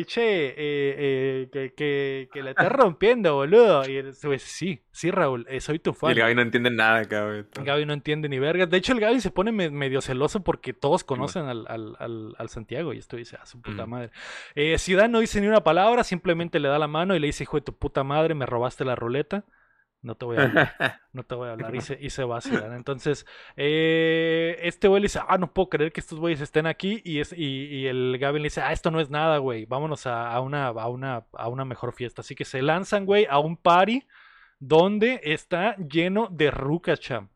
che, 0.07 0.47
eh, 0.49 0.55
eh, 0.57 1.49
que, 1.53 1.73
que, 1.75 2.29
que 2.33 2.43
la 2.43 2.51
estás 2.51 2.71
rompiendo, 2.73 3.35
boludo. 3.35 3.89
Y 3.89 3.97
él, 3.97 4.13
pues, 4.23 4.43
sí, 4.43 4.83
sí, 4.91 5.11
Raúl, 5.11 5.47
eh, 5.49 5.61
soy 5.61 5.79
tu 5.79 5.91
y 5.91 5.95
fan. 5.95 6.11
el 6.13 6.19
Gaby 6.19 6.35
no 6.35 6.43
entiende 6.43 6.71
nada, 6.71 7.05
cabrón. 7.07 7.49
Gaby 7.55 7.87
no 7.87 7.93
entiende 7.93 8.29
ni 8.29 8.39
vergas. 8.39 8.71
De 8.71 8.77
hecho, 8.77 8.93
el 8.93 9.01
Gaby 9.01 9.21
se 9.21 9.31
pone 9.31 9.53
me- 9.53 9.71
medio 9.71 10.01
celoso 10.01 10.43
porque 10.43 10.73
todos 10.73 11.05
conocen 11.05 11.45
al, 11.47 11.65
al, 11.69 11.97
al- 11.99 12.35
al 12.39 12.49
Santiago. 12.49 12.93
Y 12.93 12.99
esto 12.99 13.17
dice, 13.17 13.37
a 13.37 13.47
su 13.47 13.61
puta 13.61 13.87
Mm. 13.87 13.91
madre. 13.91 14.11
Eh, 14.55 14.77
Zidane 14.79 15.09
no 15.09 15.21
dice 15.21 15.41
ni 15.41 15.47
una 15.49 15.63
palabra, 15.65 16.05
simplemente 16.05 16.59
le 16.61 16.69
da 16.69 16.79
la 16.79 16.89
mano 16.89 17.15
y 17.15 17.19
le 17.21 17.27
dice, 17.27 17.45
hijo 17.45 17.57
de 17.59 17.63
tu 17.63 17.77
puta 17.77 18.05
madre, 18.05 18.35
me 18.35 18.47
robaste 18.47 18.85
la 18.85 18.95
ruleta. 18.97 19.45
No 20.05 20.17
te 20.17 20.27
voy 20.27 20.37
a 20.37 20.43
hablar, 20.43 20.75
no 21.15 21.23
te 21.23 21.35
voy 21.35 21.49
a 21.49 21.53
hablar. 21.53 21.75
Y 21.75 21.81
se, 21.81 21.99
y 21.99 22.11
se 22.11 22.25
va 22.25 22.43
Zidane. 22.43 22.77
Entonces, 22.77 23.25
eh, 23.57 24.59
este 24.61 24.87
güey 24.87 25.01
le 25.01 25.07
dice, 25.07 25.21
ah, 25.27 25.39
no 25.39 25.55
puedo 25.55 25.71
creer 25.71 25.93
que 25.93 26.01
estos 26.01 26.21
güeyes 26.21 26.43
estén 26.43 26.67
aquí. 26.67 27.01
Y, 27.07 27.21
es, 27.21 27.33
y, 27.33 27.65
y 27.69 27.87
el 27.87 28.19
Gaby 28.21 28.39
le 28.39 28.45
dice, 28.45 28.61
ah, 28.61 28.73
esto 28.73 28.91
no 28.91 29.01
es 29.01 29.09
nada, 29.09 29.39
güey. 29.39 29.65
Vámonos 29.65 30.07
a, 30.07 30.31
a 30.31 30.41
una, 30.43 30.67
a, 30.67 30.89
una, 30.89 31.25
a 31.33 31.49
una 31.49 31.65
mejor 31.65 31.95
fiesta. 31.95 32.21
Así 32.21 32.35
que 32.35 32.45
se 32.45 32.61
lanzan, 32.61 33.07
güey, 33.07 33.27
a 33.31 33.39
un 33.39 33.57
party 33.57 34.07
donde 34.59 35.21
está 35.25 35.75
lleno 35.77 36.29
de 36.31 36.51
rucas, 36.51 37.01
cham. 37.01 37.31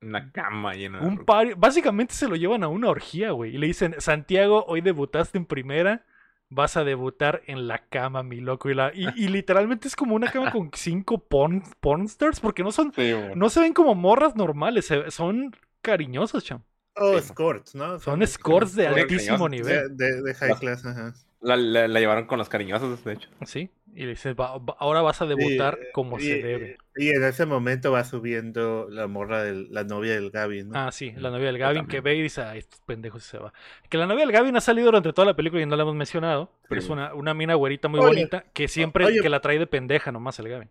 Una 0.00 0.30
cama 0.30 0.74
llena 0.74 1.00
de 1.00 1.06
Un 1.08 1.24
party, 1.24 1.54
básicamente 1.56 2.14
se 2.14 2.28
lo 2.28 2.36
llevan 2.36 2.62
a 2.62 2.68
una 2.68 2.88
orgía, 2.88 3.32
güey. 3.32 3.52
Y 3.52 3.58
le 3.58 3.66
dicen, 3.66 3.96
Santiago, 3.98 4.64
hoy 4.68 4.80
debutaste 4.80 5.38
en 5.38 5.46
primera, 5.46 6.06
vas 6.48 6.76
a 6.76 6.84
debutar 6.84 7.42
en 7.46 7.68
la 7.68 7.86
cama, 7.88 8.22
mi 8.22 8.40
loco. 8.40 8.70
Y, 8.70 8.74
la, 8.74 8.92
y, 8.94 9.06
y 9.16 9.28
literalmente 9.28 9.88
es 9.88 9.96
como 9.96 10.14
una 10.14 10.30
cama 10.30 10.50
con 10.52 10.70
cinco 10.74 11.18
porn, 11.18 11.62
pornstars, 11.80 12.40
porque 12.40 12.62
no 12.62 12.72
son, 12.72 12.92
Sí, 12.94 13.12
bueno. 13.12 13.34
no 13.36 13.50
se 13.50 13.60
ven 13.60 13.72
como 13.74 13.94
morras 13.94 14.36
normales, 14.36 14.86
se- 14.86 15.10
son 15.10 15.54
cariñosas, 15.82 16.44
cham. 16.44 16.62
Oh, 16.96 17.12
Sí. 17.12 17.18
escorts, 17.18 17.74
¿no? 17.74 17.98
Son 18.00 18.22
escorts 18.22 18.74
de 18.74 18.84
Son 18.88 18.98
altísimo 18.98 19.48
nivel. 19.48 19.96
De, 19.96 20.06
de- 20.12 20.22
de 20.22 20.34
high 20.34 20.48
Las- 20.50 20.60
class, 20.60 20.86
ajá. 20.86 21.14
La, 21.40 21.56
la- 21.56 21.86
la 21.86 22.00
llevaron 22.00 22.26
con 22.26 22.38
los 22.38 22.48
cariñosos, 22.48 23.04
de 23.04 23.12
hecho. 23.14 23.28
Sí. 23.44 23.70
Y 23.94 24.00
le 24.02 24.08
dicen, 24.10 24.34
"Va- 24.38 24.58
va- 24.58 24.76
ahora 24.78 25.00
vas 25.00 25.22
a 25.22 25.26
debutar 25.26 25.78
Y, 25.80 25.92
como 25.92 26.18
y- 26.18 26.22
se 26.22 26.42
debe. 26.42 26.78
Y 26.96 27.08
en 27.10 27.24
ese 27.24 27.46
momento 27.46 27.92
va 27.92 28.04
subiendo 28.04 28.88
la 28.90 29.06
morra, 29.06 29.42
del, 29.42 29.68
la 29.72 29.84
novia 29.84 30.14
del 30.14 30.30
Gaby, 30.30 30.64
¿no? 30.64 30.70
Ah, 30.78 30.90
sí, 30.92 31.12
la 31.16 31.30
novia 31.30 31.46
del 31.46 31.58
Gavin 31.58 31.86
que 31.86 32.00
ve 32.00 32.14
y 32.16 32.22
dice, 32.22 32.42
ay, 32.42 32.58
estos 32.58 32.80
pendejos 32.80 33.22
se 33.24 33.38
va. 33.38 33.52
Que 33.88 33.96
la 33.98 34.06
novia 34.06 34.24
del 34.26 34.32
Gavin 34.32 34.56
ha 34.56 34.60
salido 34.60 34.86
durante 34.86 35.12
toda 35.12 35.26
la 35.26 35.36
película 35.36 35.62
y 35.62 35.66
no 35.66 35.76
la 35.76 35.82
hemos 35.82 35.94
mencionado. 35.94 36.52
Pero 36.68 36.78
es 36.80 36.88
una, 36.88 37.14
una 37.14 37.32
mina 37.34 37.54
güerita 37.54 37.88
muy 37.88 38.00
Oye, 38.00 38.08
bonita 38.08 38.44
que 38.52 38.66
siempre 38.68 39.04
oye. 39.04 39.20
que 39.20 39.28
la 39.28 39.40
trae 39.40 39.58
de 39.58 39.66
pendeja 39.66 40.12
nomás 40.12 40.38
el 40.40 40.48
Gavin. 40.48 40.70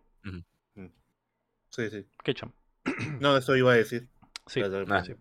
Sí, 1.70 1.90
sí. 1.90 2.06
Qué 2.24 2.34
cham. 2.34 2.52
No, 3.20 3.36
eso 3.38 3.56
iba 3.56 3.72
a 3.74 3.76
decir. 3.76 4.08
Sí. 4.48 4.62
Ah. 4.90 5.04
sí. 5.06 5.14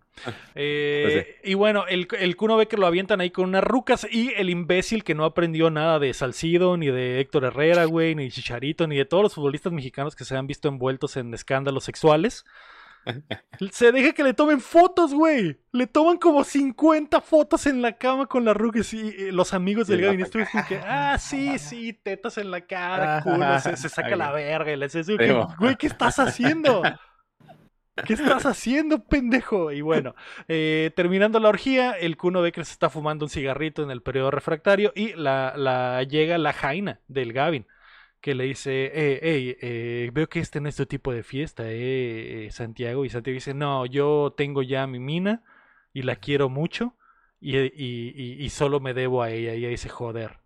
Eh, 0.53 1.37
Y 1.43 1.53
bueno, 1.55 1.85
el, 1.87 2.07
el 2.19 2.35
Kuno 2.35 2.57
Becker 2.57 2.77
lo 2.79 2.87
avientan 2.87 3.21
ahí 3.21 3.31
con 3.31 3.45
unas 3.49 3.63
rucas 3.63 4.07
y 4.09 4.31
el 4.35 4.49
imbécil 4.49 5.03
que 5.03 5.15
no 5.15 5.25
aprendió 5.25 5.69
nada 5.71 5.97
de 5.99 6.13
Salcido, 6.13 6.77
ni 6.77 6.87
de 6.87 7.19
Héctor 7.19 7.45
Herrera, 7.45 7.85
güey, 7.85 8.15
ni 8.15 8.25
de 8.25 8.31
Chicharito, 8.31 8.87
ni 8.87 8.97
de 8.97 9.05
todos 9.05 9.23
los 9.23 9.33
futbolistas 9.33 9.73
mexicanos 9.73 10.15
que 10.15 10.25
se 10.25 10.37
han 10.37 10.47
visto 10.47 10.67
envueltos 10.67 11.17
en 11.17 11.33
escándalos 11.33 11.83
sexuales. 11.83 12.45
Se 13.71 13.91
deja 13.91 14.13
que 14.13 14.23
le 14.23 14.33
tomen 14.33 14.59
fotos, 14.59 15.13
güey. 15.13 15.59
Le 15.71 15.85
toman 15.85 16.17
como 16.17 16.43
50 16.43 17.21
fotos 17.21 17.67
en 17.67 17.81
la 17.83 17.97
cama 17.97 18.25
con 18.25 18.45
las 18.45 18.57
rucas 18.57 18.91
y 18.93 19.09
eh, 19.09 19.31
los 19.31 19.53
amigos 19.53 19.87
del 19.87 20.03
es 20.03 20.31
como 20.49 20.65
que, 20.67 20.77
ah, 20.83 21.17
sí, 21.19 21.59
sí, 21.59 21.93
tetas 21.93 22.37
en 22.39 22.49
la 22.49 22.61
cara, 22.61 23.21
culo, 23.23 23.59
se, 23.59 23.77
se 23.77 23.89
saca 23.89 24.15
la 24.15 24.31
verga. 24.31 24.71
Y 24.71 24.77
le 24.77 24.87
dice, 24.87 25.03
Sí, 25.03 25.17
"¿Qué- 25.17 25.31
bo. 25.31 25.47
güey, 25.59 25.75
¿qué 25.75 25.85
estás 25.87 26.17
haciendo? 26.19 26.81
¿Qué 28.03 28.13
estás 28.13 28.45
haciendo, 28.45 29.03
pendejo? 29.05 29.71
Y 29.71 29.81
bueno, 29.81 30.13
eh, 30.47 30.91
terminando 30.95 31.39
la 31.39 31.49
orgía, 31.49 31.91
el 31.93 32.17
Kuno 32.17 32.41
Becker 32.41 32.63
se 32.65 32.73
está 32.73 32.89
fumando 32.91 33.25
un 33.25 33.29
cigarrito 33.29 33.81
en 33.83 33.89
el 33.89 34.03
periodo 34.03 34.29
refractario 34.31 34.91
y 34.95 35.13
la, 35.13 35.53
la- 35.57 36.03
llega 36.03 36.37
la 36.37 36.53
Jaina 36.53 37.01
del 37.07 37.33
Gavin, 37.33 37.65
que 38.21 38.35
le 38.35 38.43
dice, 38.45 38.91
eh, 38.93 39.19
hey, 39.23 39.57
eh, 39.61 40.09
veo 40.13 40.27
que 40.29 40.39
este 40.39 40.61
no 40.61 40.69
es 40.69 40.75
tu 40.75 40.85
tipo 40.85 41.11
de 41.13 41.23
fiesta, 41.23 41.63
eh, 41.67 42.49
Santiago. 42.51 43.05
Y 43.05 43.09
Santiago 43.09 43.35
dice, 43.35 43.53
no, 43.55 43.85
yo 43.87 44.33
tengo 44.37 44.61
ya 44.63 44.85
mi 44.87 44.99
mina 44.99 45.43
y 45.93 46.03
la 46.03 46.15
quiero 46.17 46.49
mucho 46.49 46.95
y, 47.39 47.57
y- 47.57 47.69
y- 48.15 48.43
y 48.43 48.49
solo 48.49 48.79
me 48.79 48.93
debo 48.93 49.23
a 49.23 49.31
ella. 49.31 49.53
Y 49.55 49.59
ella 49.59 49.69
dice, 49.69 49.89
joder, 49.89 50.39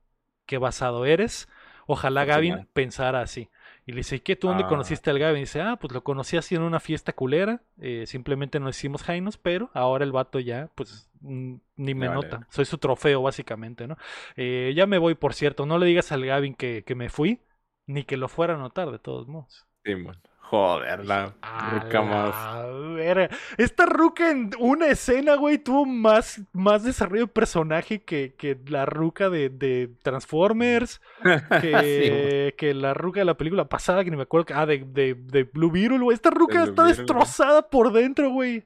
qué 0.45 0.57
basado 0.57 1.05
eres. 1.05 1.47
Ojalá 1.87 2.25
Gavin 2.25 2.67
pensara 2.73 3.21
así. 3.21 3.49
Y 3.89 3.91
le 3.91 3.97
dice, 3.97 4.17
¿y 4.17 4.19
qué? 4.19 4.35
¿Tú 4.35 4.47
dónde 4.47 4.65
Ah. 4.65 4.67
conociste 4.67 5.09
al 5.09 5.17
Gavin? 5.17 5.37
Y 5.37 5.41
dice, 5.41 5.61
ah, 5.61 5.77
pues 5.79 5.91
lo 5.93 6.03
conocí 6.03 6.37
así 6.37 6.53
en 6.53 6.61
una 6.61 6.79
fiesta 6.79 7.11
culera. 7.13 7.63
eh, 7.81 8.05
simplemente 8.05 8.59
nos 8.59 8.77
hicimos 8.77 9.01
jainos, 9.03 9.37
pero 9.37 9.71
ahora 9.73 10.03
el 10.05 10.11
vato 10.11 10.39
ya, 10.39 10.69
pues, 10.75 11.09
ni 11.21 11.95
me 11.95 12.07
vale, 12.07 12.13
nota. 12.13 12.45
Soy 12.51 12.65
su 12.65 12.77
trofeo, 12.77 13.21
básicamente, 13.23 13.87
¿no? 13.87 13.97
Eh, 14.35 14.73
ya 14.75 14.85
me 14.85 14.97
voy, 14.99 15.15
por 15.15 15.33
cierto. 15.33 15.65
No 15.65 15.77
le 15.79 15.87
digas 15.87 16.11
al 16.11 16.23
Gavin 16.25 16.53
que, 16.55 16.83
que 16.85 16.93
me 16.95 17.09
fui, 17.09 17.41
ni 17.87 18.03
que 18.03 18.17
lo 18.17 18.27
fuera 18.27 18.55
a 18.55 18.57
notar, 18.57 18.91
de 18.91 18.99
todos 18.99 19.27
modos. 19.27 19.65
Sí, 19.83 19.93
bueno. 19.95 20.21
Joder, 20.49 21.05
la 21.05 21.35
ruca 21.71 22.01
más. 22.01 22.65
verga. 22.95 23.29
Esta 23.57 23.85
ruca 23.85 24.31
en 24.31 24.49
una 24.57 24.87
escena, 24.87 25.35
güey, 25.35 25.59
tuvo 25.59 25.85
más, 25.85 26.41
más 26.53 26.83
desarrollo 26.83 27.27
de 27.27 27.31
personaje 27.31 28.01
que, 28.03 28.33
que 28.35 28.59
la 28.67 28.87
ruca 28.87 29.29
de, 29.29 29.49
de 29.49 29.91
Transformers, 30.01 31.01
que, 31.61 32.49
Sí, 32.51 32.55
que 32.57 32.73
la 32.73 32.95
ruca 32.95 33.19
de 33.19 33.25
la 33.25 33.37
película 33.37 33.69
pasada, 33.69 34.03
que 34.03 34.09
ni 34.09 34.17
me 34.17 34.23
acuerdo. 34.23 34.45
que- 34.47 34.53
Ah, 34.55 34.65
de, 34.65 34.79
de, 34.79 35.13
de 35.13 35.43
Blue 35.43 35.69
Beetle, 35.69 35.99
güey. 35.99 36.15
Esta 36.15 36.31
ruca 36.31 36.63
está 36.63 36.83
Beetle, 36.83 36.83
güey. 36.83 36.97
destrozada 36.97 37.69
por 37.69 37.93
dentro, 37.93 38.31
güey. 38.31 38.65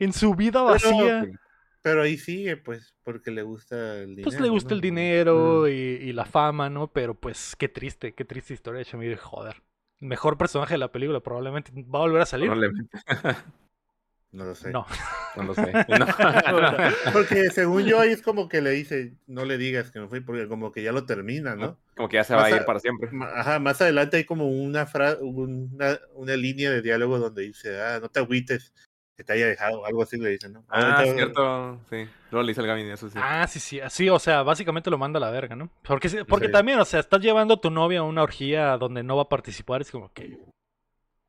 En 0.00 0.12
su 0.12 0.34
vida 0.34 0.62
vacía. 0.62 1.24
Pero 1.82 2.02
ahí 2.02 2.16
sigue, 2.18 2.56
pues, 2.56 2.96
porque 3.04 3.30
le 3.30 3.42
gusta 3.42 3.98
el 3.98 4.08
dinero. 4.16 4.24
Pues 4.24 4.40
le 4.40 4.48
gusta 4.48 4.70
¿no? 4.70 4.74
el 4.74 4.80
dinero 4.80 5.68
y, 5.68 5.72
y 5.72 6.12
la 6.12 6.24
fama, 6.24 6.68
¿no? 6.68 6.88
Pero 6.88 7.14
pues 7.14 7.54
qué 7.56 7.68
triste, 7.68 8.12
qué 8.12 8.24
triste 8.24 8.54
historia 8.54 8.80
de 8.80 8.86
Chamir. 8.86 9.16
Joder. 9.18 9.62
Mejor 10.00 10.36
personaje 10.36 10.74
de 10.74 10.78
la 10.78 10.92
película, 10.92 11.20
probablemente 11.20 11.72
va 11.72 12.00
a 12.00 12.02
volver 12.02 12.22
a 12.22 12.26
salir. 12.26 12.48
Probablemente. 12.48 12.98
No 14.32 14.44
lo 14.44 14.54
sé. 14.54 14.70
No. 14.70 14.86
No 15.36 15.42
lo 15.44 15.54
sé. 15.54 15.72
No. 15.88 16.06
Porque 17.12 17.48
según 17.50 17.84
yo 17.84 18.00
ahí 18.00 18.10
es 18.10 18.20
como 18.20 18.48
que 18.48 18.60
le 18.60 18.70
dice, 18.70 19.14
no 19.26 19.46
le 19.46 19.56
digas 19.56 19.90
que 19.90 19.98
me 19.98 20.08
fui, 20.08 20.20
porque 20.20 20.46
como 20.46 20.72
que 20.72 20.82
ya 20.82 20.92
lo 20.92 21.06
termina, 21.06 21.56
¿no? 21.56 21.78
Como 21.96 22.08
que 22.08 22.16
ya 22.16 22.24
se 22.24 22.34
va 22.34 22.44
a 22.44 22.50
ir 22.50 22.64
para 22.66 22.80
siempre. 22.80 23.08
Ajá, 23.34 23.58
más 23.58 23.80
adelante 23.80 24.18
hay 24.18 24.24
como 24.24 24.48
una, 24.48 24.84
fra 24.84 25.16
una, 25.20 25.98
una 26.14 26.36
línea 26.36 26.70
de 26.70 26.82
diálogo 26.82 27.18
donde 27.18 27.42
dice, 27.42 27.80
ah, 27.80 27.98
no 28.00 28.10
te 28.10 28.20
agüites, 28.20 28.74
que 29.16 29.24
te 29.24 29.32
haya 29.32 29.46
dejado, 29.46 29.86
algo 29.86 30.02
así 30.02 30.18
le 30.18 30.28
dice, 30.30 30.48
¿no? 30.50 30.62
Ah, 30.68 30.98
Ahorita- 30.98 31.14
cierto. 31.14 31.80
Sí. 31.88 32.06
Luego 32.30 32.42
le 32.42 32.48
dice 32.50 32.60
el 32.60 32.66
Gavin 32.66 32.90
eso, 32.90 33.08
sí. 33.08 33.18
Ah, 33.20 33.46
sí, 33.48 33.58
sí, 33.60 33.80
sí, 33.88 34.08
o 34.10 34.18
sea, 34.18 34.42
básicamente 34.42 34.90
lo 34.90 34.98
manda 34.98 35.16
a 35.18 35.20
la 35.20 35.30
verga, 35.30 35.56
¿no? 35.56 35.70
Porque, 35.82 36.24
porque 36.28 36.46
Sí. 36.46 36.52
también, 36.52 36.78
o 36.80 36.84
sea, 36.84 37.00
estás 37.00 37.20
llevando 37.20 37.54
a 37.54 37.60
tu 37.60 37.70
novia 37.70 38.00
a 38.00 38.02
una 38.02 38.22
orgía 38.22 38.76
donde 38.76 39.02
no 39.02 39.16
va 39.16 39.22
a 39.22 39.28
participar, 39.28 39.80
es 39.80 39.90
como 39.90 40.12
que... 40.12 40.38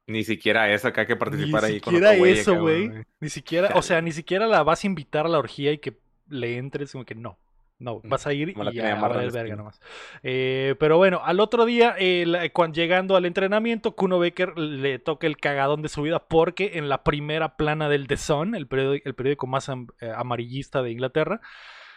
Ni 0.05 0.23
siquiera 0.23 0.69
eso, 0.71 0.91
que 0.93 1.01
hay 1.01 1.07
que 1.07 1.15
participar 1.17 1.63
ni 1.63 1.69
ahí 1.69 1.79
con 1.81 1.93
siquiera 1.93 2.09
otro 2.11 2.19
güey. 2.19 2.31
eso, 2.39 2.59
güey. 2.59 2.91
Ni 3.19 3.29
siquiera, 3.29 3.71
o 3.75 3.81
sea, 3.81 4.01
ni 4.01 4.11
siquiera 4.11 4.47
la 4.47 4.63
vas 4.63 4.83
a 4.83 4.87
invitar 4.87 5.25
a 5.25 5.29
la 5.29 5.37
orgía 5.37 5.71
y 5.71 5.79
que 5.79 5.97
le 6.29 6.57
entres, 6.57 6.91
como 6.93 7.03
que 7.05 7.15
no. 7.15 7.37
No, 7.79 8.01
vas 8.09 8.25
a 8.25 8.33
ir 8.33 8.49
y 8.49 8.53
ya, 8.73 8.81
a 9.05 9.09
verga 9.35 9.55
nomás. 9.57 9.79
Eh, 10.23 10.75
pero 10.79 10.97
bueno, 10.97 11.21
al 11.23 11.39
otro 11.39 11.63
día, 11.65 11.93
eh, 11.99 12.23
la- 12.25 12.49
cuan- 12.49 12.73
llegando 12.73 13.15
al 13.15 13.25
entrenamiento, 13.25 13.95
Kuno 13.95 14.17
Becker 14.17 14.57
le 14.57 14.97
toca 14.97 15.27
el 15.27 15.37
cagadón 15.37 15.83
de 15.83 15.89
su 15.89 16.01
vida 16.01 16.19
porque 16.27 16.71
en 16.75 16.89
la 16.89 17.03
primera 17.03 17.55
plana 17.55 17.87
del 17.87 18.07
The 18.07 18.17
Sun, 18.17 18.55
el 18.55 18.65
periódico, 18.65 19.07
el 19.07 19.13
periódico 19.13 19.45
más 19.45 19.69
am- 19.69 19.87
eh, 20.01 20.11
amarillista 20.15 20.81
de 20.81 20.89
Inglaterra, 20.89 21.39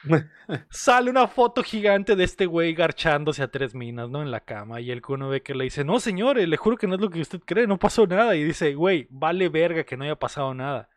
sale 0.70 1.10
una 1.10 1.26
foto 1.28 1.62
gigante 1.62 2.14
de 2.14 2.24
este 2.24 2.44
güey 2.46 2.74
garchándose 2.74 3.42
a 3.42 3.48
tres 3.50 3.74
minas, 3.74 4.10
¿no? 4.10 4.20
En 4.20 4.30
la 4.30 4.40
cama. 4.40 4.82
Y 4.82 4.90
el 4.90 5.00
Kuno 5.00 5.30
Becker 5.30 5.56
le 5.56 5.64
dice, 5.64 5.82
no, 5.84 5.98
señores, 5.98 6.46
le 6.46 6.56
juro 6.58 6.76
que 6.76 6.86
no 6.88 6.96
es 6.96 7.00
lo 7.00 7.08
que 7.08 7.20
usted 7.22 7.40
cree, 7.44 7.66
no 7.66 7.78
pasó 7.78 8.06
nada. 8.06 8.36
Y 8.36 8.44
dice, 8.44 8.74
güey, 8.74 9.06
vale 9.08 9.48
verga 9.48 9.84
que 9.84 9.96
no 9.96 10.04
haya 10.04 10.16
pasado 10.16 10.52
nada. 10.52 10.89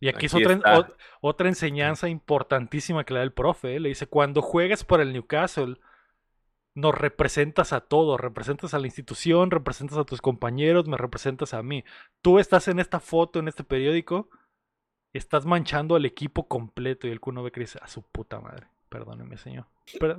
Y 0.00 0.08
aquí, 0.08 0.26
es 0.26 0.34
otra, 0.34 0.78
o- 1.20 1.28
otra 1.28 1.48
enseñanza 1.48 2.08
importantísima 2.08 3.04
que 3.04 3.14
le 3.14 3.20
da 3.20 3.24
el 3.24 3.32
profe. 3.32 3.76
¿eh? 3.76 3.80
Le 3.80 3.88
dice, 3.88 4.06
cuando 4.06 4.42
juegas 4.42 4.84
por 4.84 5.00
el 5.00 5.12
Newcastle, 5.12 5.76
nos 6.74 6.94
representas 6.94 7.72
a 7.72 7.80
todos, 7.80 8.20
representas 8.20 8.74
a 8.74 8.78
la 8.78 8.86
institución, 8.86 9.50
representas 9.50 9.96
a 9.96 10.04
tus 10.04 10.20
compañeros, 10.20 10.86
me 10.86 10.98
representas 10.98 11.54
a 11.54 11.62
mí. 11.62 11.84
Tú 12.20 12.38
estás 12.38 12.68
en 12.68 12.78
esta 12.78 13.00
foto, 13.00 13.38
en 13.38 13.48
este 13.48 13.64
periódico, 13.64 14.28
estás 15.14 15.46
manchando 15.46 15.96
al 15.96 16.04
equipo 16.04 16.46
completo. 16.46 17.06
Y 17.08 17.10
el 17.12 17.20
Kuno 17.20 17.42
Becker 17.42 17.62
dice, 17.62 17.78
a 17.80 17.88
su 17.88 18.02
puta 18.02 18.40
madre. 18.40 18.66
Perdóneme, 18.90 19.38
señor. 19.38 19.66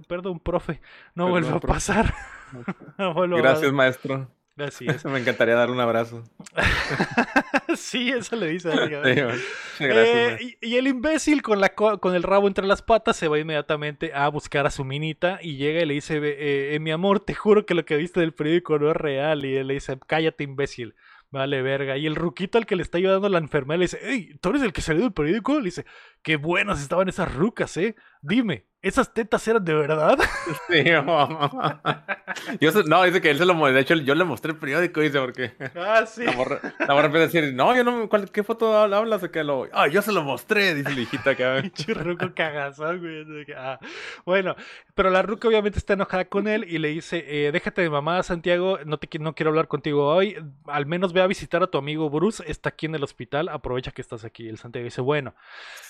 perdón, 0.08 0.40
profe. 0.40 0.82
No 1.14 1.30
vuelvo 1.30 1.50
a 1.58 1.60
pasar. 1.60 2.14
Gracias, 3.38 3.72
maestro. 3.72 4.28
Así 4.58 4.88
es. 4.88 5.06
Me 5.06 5.20
encantaría 5.20 5.56
dar 5.56 5.70
un 5.70 5.80
abrazo. 5.80 6.24
sí, 7.76 8.10
eso 8.10 8.36
le 8.36 8.48
dice. 8.50 8.70
Eh, 9.80 10.58
y, 10.62 10.76
el 10.76 10.88
imbécil 10.88 11.42
con, 11.42 11.62
la, 11.62 11.70
con 11.70 12.16
el 12.16 12.24
rabo 12.24 12.48
entre 12.48 12.66
las 12.66 12.82
patas 12.82 13.18
se 13.18 13.28
va 13.28 13.40
inmediatamente 13.40 14.14
a 14.14 14.28
buscar 14.30 14.66
a 14.66 14.72
su 14.72 14.84
minita 14.84 15.40
y 15.42 15.58
llega 15.58 15.82
y 15.82 15.86
le 15.86 15.94
dice, 15.94 16.18
eh, 16.18 16.76
eh, 16.76 16.80
mi 16.80 16.92
amor, 16.92 17.20
te 17.20 17.36
juro 17.36 17.66
que 17.66 17.76
lo 17.76 17.86
que 17.86 17.98
viste 17.98 18.20
del 18.20 18.34
periódico 18.34 18.80
no 18.80 18.90
es 18.90 18.98
real. 18.98 19.46
Y 19.46 19.56
él 19.56 19.68
le 19.68 19.76
dice, 19.76 20.00
cállate, 20.08 20.44
imbécil. 20.44 20.96
Vale, 21.30 21.62
verga. 21.62 21.98
Y 21.98 22.08
el 22.08 22.16
ruquito 22.16 22.58
al 22.58 22.66
que 22.66 22.78
le 22.78 22.84
está 22.84 22.98
ayudando 22.98 23.28
la 23.28 23.40
enfermera 23.40 23.78
le 23.78 23.84
dice, 23.84 24.00
hey, 24.02 24.38
¿tú 24.40 24.50
eres 24.50 24.62
el 24.62 24.72
que 24.72 24.82
salió 24.82 25.02
del 25.02 25.12
periódico? 25.12 25.60
Le 25.60 25.66
dice, 25.66 25.86
qué 26.28 26.36
buenas 26.36 26.82
estaban 26.82 27.08
esas 27.08 27.34
rucas, 27.34 27.78
¿eh? 27.78 27.96
Dime, 28.22 28.66
¿Esas 28.88 29.12
tetas 29.12 29.46
eran 29.48 29.66
de 29.66 29.74
verdad? 29.74 30.18
Sí, 30.70 30.84
yo 32.62 32.72
no, 32.84 33.04
dice 33.04 33.22
que 33.22 33.32
él 33.32 33.38
se 33.38 33.46
lo 33.46 33.54
De 33.66 33.80
hecho, 33.80 33.96
yo 33.96 34.16
le 34.16 34.24
mostré 34.24 34.52
el 34.52 34.58
periódico, 34.58 35.02
dice, 35.02 35.20
porque. 35.20 35.54
Ah, 35.76 36.06
sí. 36.06 36.24
La 36.24 36.34
morra, 36.34 36.62
empieza 36.80 37.18
a 37.18 37.28
decir, 37.28 37.54
no, 37.54 37.76
yo 37.76 37.84
no. 37.84 38.10
¿Qué 38.32 38.44
foto 38.44 38.78
hablas? 38.78 39.22
De 39.22 39.32
que 39.32 39.44
lo. 39.44 39.68
Ah, 39.74 39.88
yo 39.88 40.02
se 40.02 40.12
lo 40.12 40.24
mostré, 40.24 40.76
dice 40.76 40.94
la 40.94 41.02
hijita 41.02 41.36
que. 41.36 41.72
Churruco 41.76 42.34
cagazón, 42.34 43.00
güey. 43.00 43.46
Ah. 43.58 43.80
Bueno, 44.26 44.56
pero 44.94 45.10
la 45.10 45.22
ruca 45.22 45.48
obviamente 45.48 45.80
está 45.80 45.94
enojada 45.94 46.26
con 46.26 46.48
él 46.48 46.66
y 46.68 46.78
le 46.78 46.90
dice: 46.90 47.26
eh, 47.28 47.52
Déjate 47.52 47.82
de 47.82 47.90
mamá, 47.90 48.22
Santiago, 48.24 48.80
no, 48.86 48.98
te, 49.00 49.20
no 49.20 49.36
quiero 49.36 49.50
hablar 49.50 49.68
contigo 49.68 50.08
hoy. 50.08 50.38
Al 50.68 50.86
menos 50.86 51.14
ve 51.14 51.22
a 51.22 51.28
visitar 51.28 51.64
a 51.64 51.68
tu 51.68 51.78
amigo 51.78 52.10
Bruce, 52.10 52.44
está 52.48 52.70
aquí 52.70 52.86
en 52.86 52.96
el 52.96 53.04
hospital, 53.04 53.50
aprovecha 53.50 53.92
que 53.92 54.02
estás 54.02 54.24
aquí. 54.24 54.48
El 54.48 54.58
Santiago 54.58 54.86
dice: 54.86 55.02
Bueno, 55.02 55.34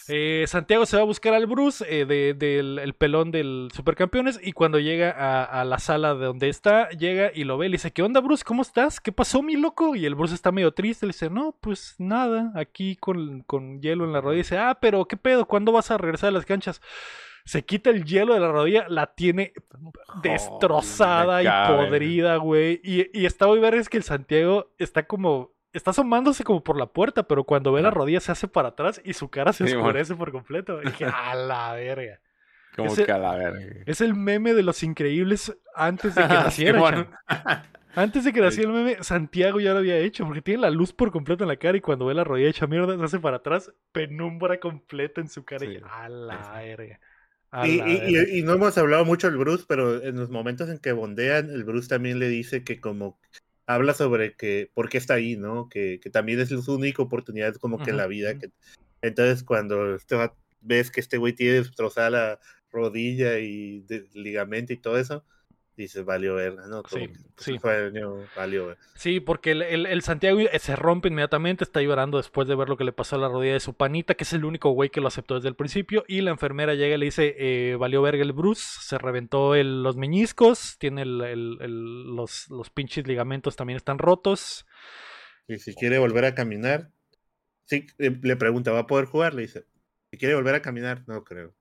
eh, 0.07 0.26
Santiago 0.47 0.85
se 0.85 0.95
va 0.95 1.03
a 1.03 1.05
buscar 1.05 1.33
al 1.33 1.45
Bruce 1.45 1.85
eh, 1.87 2.05
del 2.05 2.79
el 2.79 2.93
pelón 2.93 3.31
del 3.31 3.69
Supercampeones 3.73 4.39
y 4.41 4.53
cuando 4.53 4.79
llega 4.79 5.11
a, 5.11 5.63
la 5.63 5.79
sala 5.79 6.15
de 6.15 6.25
donde 6.25 6.49
está, 6.49 6.89
llega 6.89 7.31
y 7.33 7.43
lo 7.43 7.57
ve 7.57 7.67
y 7.67 7.69
le 7.69 7.75
dice, 7.75 7.91
¿qué 7.91 8.03
onda 8.03 8.21
Bruce? 8.21 8.43
¿Cómo 8.45 8.61
estás? 8.61 8.99
¿Qué 8.99 9.11
pasó 9.11 9.41
mi 9.41 9.55
loco? 9.55 9.95
Y 9.95 10.05
el 10.05 10.15
Bruce 10.15 10.35
está 10.35 10.51
medio 10.51 10.73
triste, 10.73 11.05
le 11.05 11.13
dice, 11.13 11.29
no, 11.29 11.55
pues 11.59 11.95
nada, 11.97 12.51
aquí 12.55 12.95
con, 12.95 13.41
con 13.41 13.81
hielo 13.81 14.05
en 14.05 14.13
la 14.13 14.21
rodilla. 14.21 14.39
Y 14.39 14.43
dice, 14.43 14.57
ah, 14.57 14.77
pero 14.79 15.05
¿qué 15.05 15.17
pedo? 15.17 15.45
¿Cuándo 15.45 15.71
vas 15.71 15.91
a 15.91 15.97
regresar 15.97 16.29
a 16.29 16.31
las 16.31 16.45
canchas? 16.45 16.81
se 17.47 17.63
quita 17.63 17.91
el 17.91 18.03
hielo 18.03 18.33
de 18.33 18.41
la 18.41 18.51
rodilla, 18.51 18.87
la 18.89 19.15
tiene 19.15 19.53
destrozada 20.21 21.41
y 21.41 21.73
podrida, 21.73 22.35
güey. 22.35 22.81
Y, 22.83 23.09
y 23.17 23.25
está 23.25 23.47
muy 23.47 23.59
ver 23.59 23.75
es 23.75 23.87
que 23.87 23.95
el 23.95 24.03
Santiago 24.03 24.73
está 24.77 25.07
como 25.07 25.53
está 25.77 25.91
asomándose 25.91 26.43
como 26.43 26.63
por 26.63 26.77
la 26.77 26.87
puerta, 26.87 27.23
pero 27.23 27.43
cuando 27.43 27.71
ve 27.71 27.81
la 27.81 27.91
rodilla 27.91 28.19
se 28.19 28.31
hace 28.31 28.47
para 28.47 28.69
atrás 28.69 29.01
y 29.03 29.13
su 29.13 29.29
cara 29.29 29.53
se 29.53 29.63
oscurece 29.63 30.15
por 30.15 30.31
completo. 30.31 30.81
Y 30.81 30.87
dije, 30.87 31.05
a 31.13 31.35
la 31.35 31.73
verga. 31.73 32.19
Como 32.75 32.93
es 32.93 32.99
que 32.99 33.11
a 33.11 33.17
la 33.17 33.35
verga. 33.35 33.83
Es 33.85 34.01
el 34.01 34.13
meme 34.15 34.53
de 34.53 34.63
los 34.63 34.83
increíbles 34.83 35.55
antes 35.75 36.15
de 36.15 36.21
que 36.23 36.27
naciera. 36.33 37.07
Antes 37.95 38.25
de 38.25 38.33
que 38.33 38.41
naciera 38.41 38.69
el 38.69 38.75
meme, 38.75 39.03
Santiago 39.03 39.59
ya 39.59 39.73
lo 39.73 39.79
había 39.79 39.97
hecho, 39.97 40.25
porque 40.25 40.41
tiene 40.41 40.61
la 40.61 40.69
luz 40.69 40.93
por 40.93 41.11
completo 41.11 41.43
en 41.43 41.47
la 41.49 41.57
cara 41.57 41.77
y 41.77 41.81
cuando 41.81 42.05
ve 42.05 42.13
la 42.13 42.23
rodilla 42.23 42.49
hecha 42.49 42.67
mierda, 42.67 42.97
se 42.97 43.03
hace 43.03 43.19
para 43.19 43.37
atrás, 43.37 43.71
penumbra 43.91 44.59
completa 44.59 45.21
en 45.21 45.29
su 45.29 45.45
cara. 45.45 45.65
Y, 45.65 45.81
a 45.89 46.09
la 46.09 46.51
verga. 46.59 46.99
y, 47.63 48.39
y, 48.39 48.43
no 48.43 48.53
hemos 48.53 48.77
hablado 48.77 49.05
mucho 49.05 49.27
del 49.27 49.37
Bruce, 49.37 49.65
pero 49.67 50.03
en 50.03 50.17
los 50.17 50.29
momentos 50.29 50.69
en 50.69 50.79
que 50.79 50.91
bondean, 50.91 51.49
el 51.49 51.63
Bruce 51.63 51.87
también 51.87 52.19
le 52.19 52.27
dice 52.27 52.63
que 52.63 52.79
como 52.79 53.19
habla 53.67 53.93
sobre 53.93 54.33
que 54.33 54.71
por 54.73 54.89
qué 54.89 54.97
está 54.97 55.15
ahí, 55.15 55.35
¿no? 55.35 55.69
Que, 55.69 55.99
que 56.01 56.09
también 56.09 56.39
es 56.39 56.49
su 56.49 56.73
única 56.73 57.03
oportunidad 57.03 57.55
como 57.55 57.77
que 57.77 57.91
en 57.91 57.97
la 57.97 58.07
vida. 58.07 58.39
Que, 58.39 58.49
entonces 59.01 59.43
cuando 59.43 59.95
este 59.95 60.15
ves 60.61 60.89
que 60.89 61.01
este 61.01 61.17
güey 61.17 61.33
tiene 61.33 61.53
destrozada 61.53 62.09
la 62.09 62.39
rodilla 62.71 63.39
y 63.39 63.81
de, 63.81 64.07
ligamento 64.13 64.73
y 64.73 64.77
todo 64.77 64.97
eso, 64.97 65.23
dices, 65.83 66.03
valió 66.03 66.35
verga, 66.35 66.67
¿no? 66.67 66.81
sí, 66.89 67.09
sí. 67.37 67.57
valió 68.35 68.75
Sí, 68.95 69.19
porque 69.19 69.51
el, 69.51 69.85
el, 69.85 70.01
Santiago 70.01 70.39
se 70.59 70.75
rompe 70.75 71.09
inmediatamente, 71.09 71.63
está 71.63 71.81
llorando 71.81 72.17
después 72.17 72.47
de 72.47 72.55
ver 72.55 72.67
lo 72.67 72.77
que 72.77 72.83
le 72.83 72.91
pasó 72.91 73.15
a 73.15 73.19
la 73.19 73.27
rodilla 73.27 73.53
de 73.53 73.59
su 73.59 73.75
panita, 73.75 74.15
que 74.15 74.23
es 74.23 74.33
el 74.33 74.43
único 74.43 74.71
güey 74.71 74.89
que 74.89 75.01
lo 75.01 75.07
aceptó 75.07 75.35
desde 75.35 75.49
el 75.49 75.55
principio, 75.55 76.03
y 76.07 76.21
la 76.21 76.31
enfermera 76.31 76.73
llega 76.73 76.95
y 76.95 76.97
le 76.97 77.05
dice, 77.05 77.35
eh, 77.37 77.75
valió 77.75 78.01
verga 78.01 78.23
el 78.23 78.33
Bruce, 78.33 78.63
se 78.81 78.97
reventó 78.97 79.55
los 79.55 79.95
meñiscos, 79.95 80.77
tiene 80.79 81.05
los, 81.05 82.49
los 82.49 82.69
pinches 82.71 83.05
ligamentos 83.05 83.55
también 83.55 83.77
están 83.77 83.99
rotos. 83.99 84.65
Y 85.47 85.59
si 85.59 85.75
quiere 85.75 85.99
volver 85.99 86.25
a 86.25 86.33
caminar, 86.33 86.89
sí, 87.65 87.85
le 87.97 88.35
pregunta, 88.35 88.71
¿va 88.71 88.79
a 88.79 88.87
poder 88.87 89.05
jugar? 89.05 89.35
Le 89.35 89.43
dice, 89.43 89.65
si 90.09 90.17
quiere 90.17 90.33
volver 90.33 90.55
a 90.55 90.61
caminar, 90.61 91.03
no 91.07 91.23
creo 91.23 91.53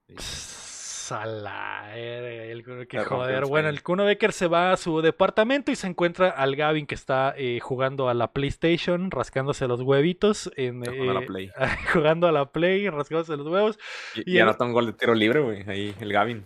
la 1.11 1.95
el, 1.95 2.63
que 2.87 2.99
joder. 2.99 3.45
Bueno, 3.45 3.69
el 3.69 3.81
Kuno 3.83 4.05
Becker 4.05 4.33
se 4.33 4.47
va 4.47 4.71
a 4.71 4.77
su 4.77 5.01
departamento 5.01 5.71
y 5.71 5.75
se 5.75 5.87
encuentra 5.87 6.29
al 6.29 6.55
Gavin 6.55 6.85
que 6.85 6.95
está 6.95 7.33
eh, 7.37 7.59
jugando 7.61 8.09
a 8.09 8.13
la 8.13 8.31
PlayStation, 8.33 9.11
rascándose 9.11 9.67
los 9.67 9.81
huevitos. 9.81 10.51
En, 10.55 10.83
jugando, 10.83 11.11
a 11.11 11.13
la 11.13 11.21
eh, 11.21 11.25
Play. 11.25 11.51
jugando 11.93 12.27
a 12.27 12.31
la 12.31 12.51
Play, 12.51 12.89
rascándose 12.89 13.37
los 13.37 13.47
huevos. 13.47 13.79
Y, 14.15 14.35
y, 14.35 14.39
anota 14.39 14.65
un 14.65 14.73
gol 14.73 14.87
de 14.87 14.93
tiro 14.93 15.13
libre, 15.13 15.39
güey. 15.39 15.63
Ahí, 15.69 15.95
el 15.99 16.11
Gavin. 16.11 16.45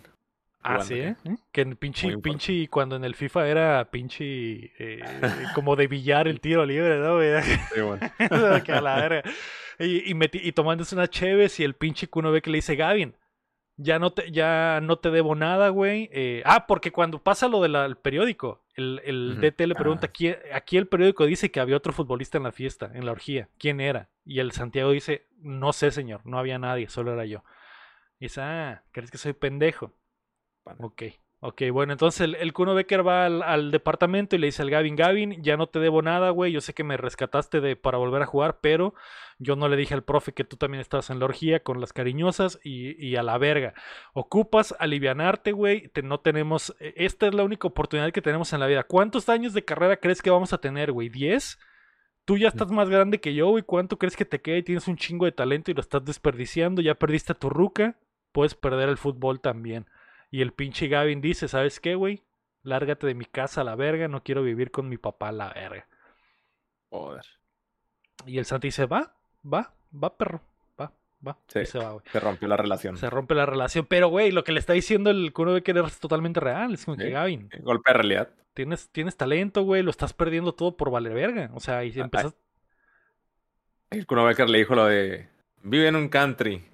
Ah, 0.64 0.80
sí, 0.80 0.94
¿eh? 0.94 1.16
Que 1.50 1.62
en 1.62 1.76
pinche, 1.76 2.16
pinche, 2.18 2.68
cuando 2.68 2.94
en 2.94 3.04
el 3.04 3.16
FIFA 3.16 3.48
era 3.48 3.90
pinche 3.90 4.70
eh, 4.78 5.00
como 5.56 5.74
de 5.74 5.88
billar 5.88 6.28
el 6.28 6.40
tiro 6.40 6.64
libre, 6.64 6.98
¿no? 6.98 7.18
Sí, 7.42 7.80
bueno. 7.80 8.62
que 8.64 8.72
a 8.72 8.80
la 8.80 8.96
verga. 8.96 9.22
Y, 9.80 10.12
y, 10.12 10.16
y 10.32 10.52
tomándose 10.52 10.94
una 10.94 11.08
cheves 11.08 11.58
y 11.58 11.64
el 11.64 11.74
pinche 11.74 12.06
Kuno 12.06 12.30
ve 12.30 12.42
que 12.42 12.50
le 12.50 12.58
dice, 12.58 12.76
Gavin, 12.76 13.14
ya 13.76 13.98
no 13.98 14.12
te, 14.12 14.30
ya 14.30 14.80
no 14.82 14.96
te 14.98 15.10
debo 15.10 15.34
nada, 15.34 15.68
güey. 15.70 16.08
Eh, 16.12 16.42
ah, 16.44 16.66
porque 16.66 16.92
cuando 16.92 17.22
pasa 17.22 17.48
lo 17.48 17.62
del 17.62 17.96
periódico, 17.96 18.64
el, 18.74 19.00
el 19.04 19.40
DT 19.40 19.66
le 19.66 19.74
pregunta, 19.74 20.06
aquí, 20.06 20.34
aquí 20.52 20.76
el 20.76 20.88
periódico 20.88 21.26
dice 21.26 21.50
que 21.50 21.60
había 21.60 21.76
otro 21.76 21.92
futbolista 21.92 22.38
en 22.38 22.44
la 22.44 22.52
fiesta, 22.52 22.90
en 22.94 23.06
la 23.06 23.12
orgía. 23.12 23.48
¿Quién 23.58 23.80
era? 23.80 24.08
Y 24.24 24.38
el 24.38 24.52
Santiago 24.52 24.90
dice, 24.90 25.26
no 25.38 25.72
sé, 25.72 25.90
señor, 25.90 26.20
no 26.24 26.38
había 26.38 26.58
nadie, 26.58 26.88
solo 26.88 27.12
era 27.12 27.24
yo. 27.24 27.44
Y 28.18 28.26
dice, 28.26 28.40
ah, 28.40 28.84
¿crees 28.92 29.10
que 29.10 29.18
soy 29.18 29.32
pendejo? 29.32 29.92
Ok. 30.78 31.02
Ok, 31.44 31.62
bueno, 31.72 31.92
entonces 31.92 32.20
el, 32.20 32.36
el 32.36 32.52
Kuno 32.52 32.72
Becker 32.72 33.04
va 33.04 33.26
al, 33.26 33.72
departamento 33.72 34.36
y 34.36 34.38
le 34.38 34.46
dice 34.46 34.62
al 34.62 34.70
Gavin, 34.70 34.94
Gavin, 34.94 35.42
ya 35.42 35.56
no 35.56 35.66
te 35.66 35.80
debo 35.80 36.00
nada, 36.00 36.30
güey, 36.30 36.52
yo 36.52 36.60
sé 36.60 36.72
que 36.72 36.84
me 36.84 36.96
rescataste 36.96 37.60
de, 37.60 37.74
para 37.74 37.98
volver 37.98 38.22
a 38.22 38.26
jugar, 38.26 38.60
pero 38.60 38.94
yo 39.40 39.56
no 39.56 39.68
le 39.68 39.76
dije 39.76 39.92
al 39.92 40.04
profe 40.04 40.34
que 40.34 40.44
tú 40.44 40.56
también 40.56 40.80
estabas 40.80 41.10
en 41.10 41.18
la 41.18 41.24
orgía 41.24 41.60
con 41.64 41.80
las 41.80 41.92
cariñosas 41.92 42.60
y, 42.62 43.16
a 43.16 43.24
la 43.24 43.38
verga. 43.38 43.74
Ocupas 44.12 44.72
alivianarte, 44.78 45.50
güey, 45.50 45.90
no 46.04 46.20
tenemos, 46.20 46.76
e, 46.78 46.94
esta 46.96 47.26
es 47.26 47.34
la 47.34 47.42
única 47.42 47.66
oportunidad 47.66 48.12
que 48.12 48.22
tenemos 48.22 48.52
en 48.52 48.60
la 48.60 48.68
vida. 48.68 48.84
¿Cuántos 48.84 49.28
años 49.28 49.52
de 49.52 49.64
carrera 49.64 49.96
crees 49.96 50.22
que 50.22 50.30
vamos 50.30 50.52
a 50.52 50.58
tener, 50.58 50.92
güey? 50.92 51.10
¿10? 51.10 51.58
Tú 52.24 52.38
ya 52.38 52.46
estás 52.46 52.70
más 52.70 52.88
grande 52.88 53.20
que 53.20 53.34
yo, 53.34 53.48
güey, 53.48 53.64
¿cuánto 53.64 53.98
crees 53.98 54.14
que 54.14 54.24
te 54.24 54.40
queda 54.40 54.58
y 54.58 54.62
tienes 54.62 54.86
un 54.86 54.96
chingo 54.96 55.24
de 55.24 55.32
talento 55.32 55.72
y 55.72 55.74
lo 55.74 55.80
estás 55.80 56.04
desperdiciando? 56.04 56.82
Ya 56.82 56.94
perdiste 56.94 57.32
a 57.32 57.36
tu 57.36 57.50
ruca, 57.50 57.98
puedes 58.30 58.54
perder 58.54 58.88
el 58.88 58.96
fútbol 58.96 59.40
también. 59.40 59.86
Y 60.32 60.40
el 60.40 60.54
pinche 60.54 60.88
Gavin 60.88 61.20
dice, 61.20 61.46
¿sabes 61.46 61.78
qué, 61.78 61.94
güey? 61.94 62.22
Lárgate 62.62 63.06
de 63.06 63.14
mi 63.14 63.26
casa 63.26 63.60
a 63.60 63.64
la 63.64 63.76
verga, 63.76 64.08
no 64.08 64.22
quiero 64.24 64.42
vivir 64.42 64.70
con 64.70 64.88
mi 64.88 64.96
papá 64.96 65.28
a 65.28 65.32
la 65.32 65.52
verga. 65.52 65.86
Joder. 66.88 67.26
Y 68.24 68.38
el 68.38 68.46
Santi 68.46 68.68
dice, 68.68 68.86
va, 68.86 69.14
va, 69.44 69.74
va, 69.92 70.16
perro, 70.16 70.40
va, 70.80 70.90
va. 71.24 71.36
Sí, 71.48 71.66
se 71.66 71.78
va, 71.78 71.92
güey. 71.92 72.04
Se 72.10 72.18
rompió 72.18 72.48
la 72.48 72.56
relación. 72.56 72.96
Se 72.96 73.10
rompe 73.10 73.34
la 73.34 73.44
relación. 73.44 73.84
Pero, 73.84 74.08
güey, 74.08 74.30
lo 74.30 74.42
que 74.42 74.52
le 74.52 74.60
está 74.60 74.72
diciendo 74.72 75.10
el 75.10 75.34
Kuno 75.34 75.62
que 75.62 75.72
es 75.72 76.00
totalmente 76.00 76.40
real. 76.40 76.72
Es 76.72 76.86
como 76.86 76.96
que, 76.96 77.10
Gavin. 77.10 77.50
Golpe 77.60 77.90
de 77.90 77.94
realidad. 77.94 78.30
Tienes, 78.54 78.88
tienes 78.88 79.18
talento, 79.18 79.64
güey, 79.64 79.82
lo 79.82 79.90
estás 79.90 80.14
perdiendo 80.14 80.54
todo 80.54 80.78
por 80.78 80.90
valer 80.90 81.12
verga. 81.12 81.50
O 81.52 81.60
sea, 81.60 81.84
y 81.84 81.92
si 81.92 82.00
empiezas... 82.00 82.34
El 83.90 84.06
Kuno 84.06 84.24
Becker 84.24 84.48
le 84.48 84.58
dijo 84.58 84.74
lo 84.74 84.86
de, 84.86 85.28
vive 85.62 85.88
en 85.88 85.96
un 85.96 86.08
country, 86.08 86.64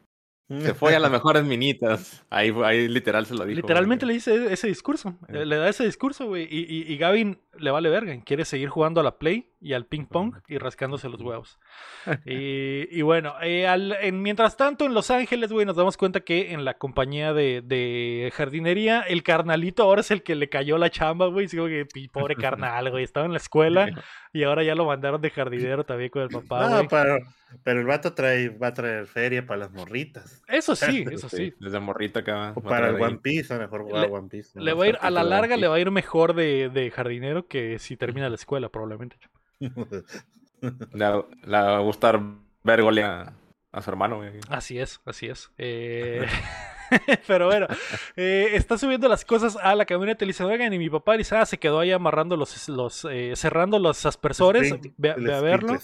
se 0.48 0.74
fue 0.74 0.96
a 0.96 0.98
las 0.98 1.10
mejores 1.10 1.44
minitas. 1.44 2.24
Ahí, 2.30 2.52
ahí 2.64 2.88
literal 2.88 3.26
se 3.26 3.34
lo 3.34 3.44
dijo. 3.44 3.56
Literalmente 3.56 4.06
le 4.06 4.14
dice 4.14 4.52
ese 4.52 4.66
discurso. 4.66 5.14
Le 5.28 5.56
da 5.56 5.68
ese 5.68 5.84
discurso, 5.84 6.26
güey. 6.26 6.48
Y, 6.50 6.60
y, 6.60 6.92
y, 6.92 6.96
Gavin 6.96 7.38
le 7.58 7.70
vale 7.70 7.88
verga. 7.88 8.16
Quiere 8.24 8.44
seguir 8.44 8.68
jugando 8.68 9.00
a 9.00 9.04
la 9.04 9.18
Play 9.18 9.52
y 9.60 9.72
al 9.72 9.86
ping 9.86 10.06
pong 10.06 10.34
y 10.46 10.58
rascándose 10.58 11.08
los 11.08 11.20
huevos. 11.20 11.58
y, 12.26 12.86
y, 12.96 13.02
bueno, 13.02 13.34
eh, 13.42 13.66
en, 14.00 14.22
mientras 14.22 14.56
tanto 14.56 14.84
en 14.84 14.94
Los 14.94 15.10
Ángeles, 15.10 15.52
güey, 15.52 15.66
nos 15.66 15.76
damos 15.76 15.96
cuenta 15.96 16.20
que 16.20 16.52
en 16.52 16.64
la 16.64 16.74
compañía 16.74 17.32
de, 17.32 17.62
de, 17.64 18.32
jardinería, 18.34 19.00
el 19.00 19.22
carnalito 19.22 19.82
ahora 19.82 20.02
es 20.02 20.10
el 20.10 20.22
que 20.22 20.34
le 20.34 20.48
cayó 20.48 20.78
la 20.78 20.90
chamba, 20.90 21.26
güey. 21.26 21.46
Digo 21.46 21.66
que 21.66 21.86
pobre 22.12 22.36
carnal, 22.36 22.90
güey. 22.90 23.04
Estaba 23.04 23.26
en 23.26 23.32
la 23.32 23.38
escuela 23.38 23.88
y 24.32 24.44
ahora 24.44 24.62
ya 24.62 24.74
lo 24.74 24.84
mandaron 24.84 25.20
de 25.20 25.30
jardinero 25.30 25.84
también 25.84 26.10
con 26.10 26.22
el 26.22 26.28
papá. 26.28 26.68
No, 26.68 26.88
pero, 26.88 27.18
pero 27.64 27.80
el 27.80 27.86
vato 27.86 28.12
trae, 28.12 28.50
va 28.50 28.68
a 28.68 28.74
traer 28.74 29.06
feria 29.06 29.44
para 29.44 29.60
las 29.60 29.72
morritas. 29.72 30.42
Eso 30.46 30.76
sí, 30.76 31.04
eso 31.10 31.28
sí. 31.28 31.52
Desde 31.58 31.80
morrita 31.80 32.20
acá. 32.20 32.52
O 32.54 32.60
para 32.60 32.90
el 32.90 33.00
One 33.00 33.18
Piece, 33.18 33.52
a 33.52 33.58
mejor 33.58 33.82
jugar 33.82 34.08
One 34.10 34.28
Piece. 34.28 34.60
Le 34.60 34.72
va 34.72 34.84
a 34.84 34.88
ir, 34.88 34.98
a 35.00 35.10
la 35.10 35.24
larga 35.24 35.56
le 35.56 35.66
va 35.66 35.76
a 35.76 35.80
ir 35.80 35.90
mejor 35.90 36.34
de, 36.34 36.68
de 36.68 36.90
jardinero 36.90 37.47
que 37.48 37.78
si 37.78 37.96
termina 37.96 38.28
la 38.28 38.36
escuela, 38.36 38.68
probablemente. 38.68 39.16
le, 39.60 41.04
va 41.04 41.76
a 41.76 41.80
gustar 41.80 42.20
ver 42.62 42.80
a, 42.80 43.32
su 43.82 43.90
hermano. 43.90 44.22
Así 44.48 44.78
es, 44.78 45.00
así 45.04 45.26
es. 45.26 45.50
Eh... 45.58 46.26
Pero 47.26 47.46
bueno, 47.46 47.66
eh, 48.16 48.50
está 48.52 48.78
subiendo 48.78 49.08
las 49.08 49.24
cosas 49.24 49.56
a 49.56 49.74
la 49.74 49.84
camioneta 49.84 50.24
y 50.24 50.28
dice, 50.28 50.44
oigan, 50.44 50.72
y 50.72 50.78
mi 50.78 50.90
papá 50.90 51.16
dice, 51.16 51.36
ah, 51.36 51.46
se 51.46 51.58
quedó 51.58 51.80
ahí 51.80 51.92
amarrando 51.92 52.36
los, 52.36 52.68
los 52.68 53.06
eh, 53.10 53.32
cerrando 53.36 53.78
los 53.78 54.04
aspersores, 54.06 54.74
ve, 54.96 55.10
a 55.10 55.40
verlo. 55.40 55.78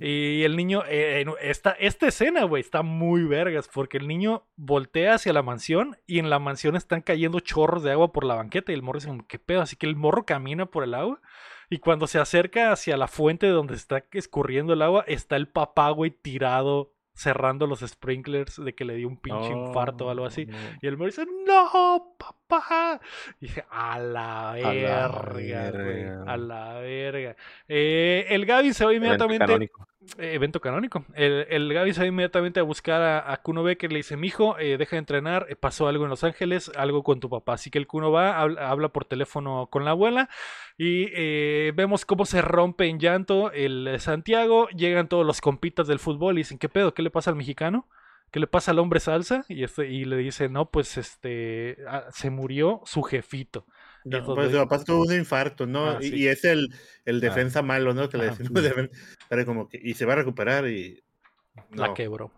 Y 0.00 0.42
el 0.42 0.56
niño, 0.56 0.82
eh, 0.88 1.24
esta, 1.40 1.72
esta 1.72 2.08
escena, 2.08 2.44
güey, 2.44 2.60
está 2.60 2.82
muy 2.82 3.24
vergas, 3.24 3.68
porque 3.72 3.98
el 3.98 4.08
niño 4.08 4.44
voltea 4.56 5.14
hacia 5.14 5.32
la 5.32 5.42
mansión 5.42 5.96
y 6.06 6.18
en 6.18 6.30
la 6.30 6.38
mansión 6.38 6.76
están 6.76 7.02
cayendo 7.02 7.40
chorros 7.40 7.82
de 7.82 7.92
agua 7.92 8.12
por 8.12 8.24
la 8.24 8.34
banqueta 8.34 8.72
y 8.72 8.74
el 8.74 8.82
morro 8.82 9.00
dice, 9.00 9.12
¿qué 9.28 9.38
pedo? 9.38 9.62
Así 9.62 9.76
que 9.76 9.86
el 9.86 9.96
morro 9.96 10.24
camina 10.24 10.66
por 10.66 10.84
el 10.84 10.94
agua. 10.94 11.20
Y 11.68 11.78
cuando 11.78 12.06
se 12.06 12.20
acerca 12.20 12.70
hacia 12.70 12.96
la 12.96 13.08
fuente 13.08 13.48
donde 13.48 13.74
está 13.74 14.04
escurriendo 14.12 14.72
el 14.72 14.82
agua, 14.82 15.04
está 15.08 15.34
el 15.34 15.48
papá, 15.48 15.90
güey, 15.90 16.10
tirado 16.10 16.92
cerrando 17.16 17.66
los 17.66 17.80
sprinklers 17.80 18.62
de 18.62 18.74
que 18.74 18.84
le 18.84 18.94
dio 18.94 19.08
un 19.08 19.16
pinche 19.16 19.50
infarto 19.50 20.06
o 20.06 20.10
algo 20.10 20.26
así. 20.26 20.46
Y 20.82 20.86
el 20.86 20.96
morro 20.98 21.06
dice, 21.06 21.26
no, 21.46 22.14
papá. 22.18 23.00
Y 23.40 23.46
dije, 23.46 23.64
a 23.70 23.98
la 23.98 24.52
verga. 24.52 25.06
A 26.26 26.36
la 26.36 26.74
verga. 26.74 27.36
Eh, 27.66 28.26
el 28.28 28.44
Gaby 28.44 28.74
se 28.74 28.84
va 28.84 28.92
inmediatamente. 28.94 29.70
Evento 30.18 30.60
canónico. 30.60 31.04
El, 31.14 31.46
el 31.50 31.72
Gaby 31.72 31.92
se 31.92 32.00
va 32.00 32.06
inmediatamente 32.06 32.60
a 32.60 32.62
buscar 32.62 33.02
a, 33.02 33.36
Kuno 33.42 33.62
Becker. 33.62 33.90
Le 33.92 33.98
dice: 33.98 34.16
Mijo, 34.16 34.58
eh, 34.58 34.76
deja 34.78 34.96
de 34.96 34.98
entrenar. 34.98 35.46
Eh, 35.48 35.56
pasó 35.56 35.88
algo 35.88 36.04
en 36.04 36.10
Los 36.10 36.24
Ángeles, 36.24 36.70
algo 36.76 37.02
con 37.02 37.20
tu 37.20 37.28
papá. 37.28 37.54
Así 37.54 37.70
que 37.70 37.78
el 37.78 37.86
Kuno 37.86 38.10
va, 38.10 38.38
habla, 38.40 38.88
por 38.88 39.04
teléfono 39.04 39.68
con 39.70 39.84
la 39.84 39.92
abuela. 39.92 40.28
Y 40.78 41.06
vemos 41.72 42.04
cómo 42.04 42.26
se 42.26 42.42
rompe 42.42 42.86
en 42.86 42.98
llanto 42.98 43.50
el 43.52 43.96
Santiago. 43.98 44.68
Llegan 44.68 45.08
todos 45.08 45.24
los 45.26 45.40
compitas 45.40 45.86
del 45.86 45.98
fútbol 45.98 46.34
y 46.34 46.38
dicen: 46.38 46.58
¿Qué 46.58 46.68
pedo? 46.68 46.94
¿Qué 46.94 47.02
le 47.02 47.10
pasa 47.10 47.30
al 47.30 47.36
mexicano? 47.36 47.88
¿Qué 48.30 48.40
le 48.40 48.46
pasa 48.46 48.72
al 48.72 48.78
hombre 48.78 49.00
salsa? 49.00 49.44
Y, 49.48 49.64
este, 49.64 49.88
y 49.88 50.04
le 50.04 50.16
dice: 50.16 50.48
No, 50.48 50.70
pues 50.70 50.98
este 50.98 51.78
ah, 51.88 52.04
se 52.10 52.30
murió 52.30 52.82
su 52.84 53.02
jefito. 53.02 53.66
No, 54.06 54.24
pues 54.24 54.52
su 54.52 54.56
papá 54.56 54.84
tuvo 54.84 55.02
un 55.02 55.12
infarto, 55.12 55.66
¿no? 55.66 55.90
Ah, 55.90 55.98
y, 56.00 56.28
es 56.28 56.44
el, 56.44 56.72
el 57.04 57.16
ah. 57.16 57.20
defensa 57.20 57.60
malo, 57.62 57.92
¿no? 57.92 58.08
Que 58.08 58.18
le 58.18 58.26
decimos, 58.26 58.62
pero 59.28 59.44
como 59.44 59.68
que, 59.68 59.80
y 59.82 59.94
se 59.94 60.04
va 60.04 60.12
a 60.12 60.16
recuperar 60.16 60.68
y... 60.68 61.02
la 61.72 61.92
quebró. 61.92 62.32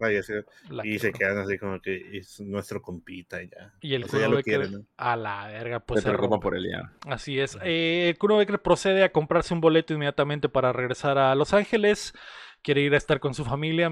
y 0.82 0.98
se 0.98 1.12
quedan 1.12 1.38
así 1.38 1.58
como 1.58 1.80
que 1.80 2.16
es 2.16 2.40
nuestro 2.40 2.80
compita 2.80 3.42
ya. 3.42 3.74
Y 3.82 3.92
el 3.94 4.06
Kuno 4.06 4.30
Becker, 4.30 4.66
a 4.96 5.16
la 5.16 5.48
verga, 5.48 5.80
pues 5.80 6.02
se, 6.02 6.08
preocupa 6.08 6.40
por 6.40 6.56
él 6.56 6.70
ya. 6.70 6.90
Así 7.06 7.38
es. 7.38 7.58
Eh, 7.62 8.14
Kuno 8.18 8.38
Becker 8.38 8.62
procede 8.62 9.04
a 9.04 9.12
comprarse 9.12 9.52
un 9.52 9.60
boleto 9.60 9.92
inmediatamente 9.92 10.48
para 10.48 10.72
regresar 10.72 11.18
a 11.18 11.34
Los 11.34 11.52
Ángeles 11.52 12.14
quiere 12.62 12.82
ir 12.82 12.94
a 12.94 12.96
estar 12.96 13.20
con 13.20 13.34
su 13.34 13.44
familia 13.44 13.90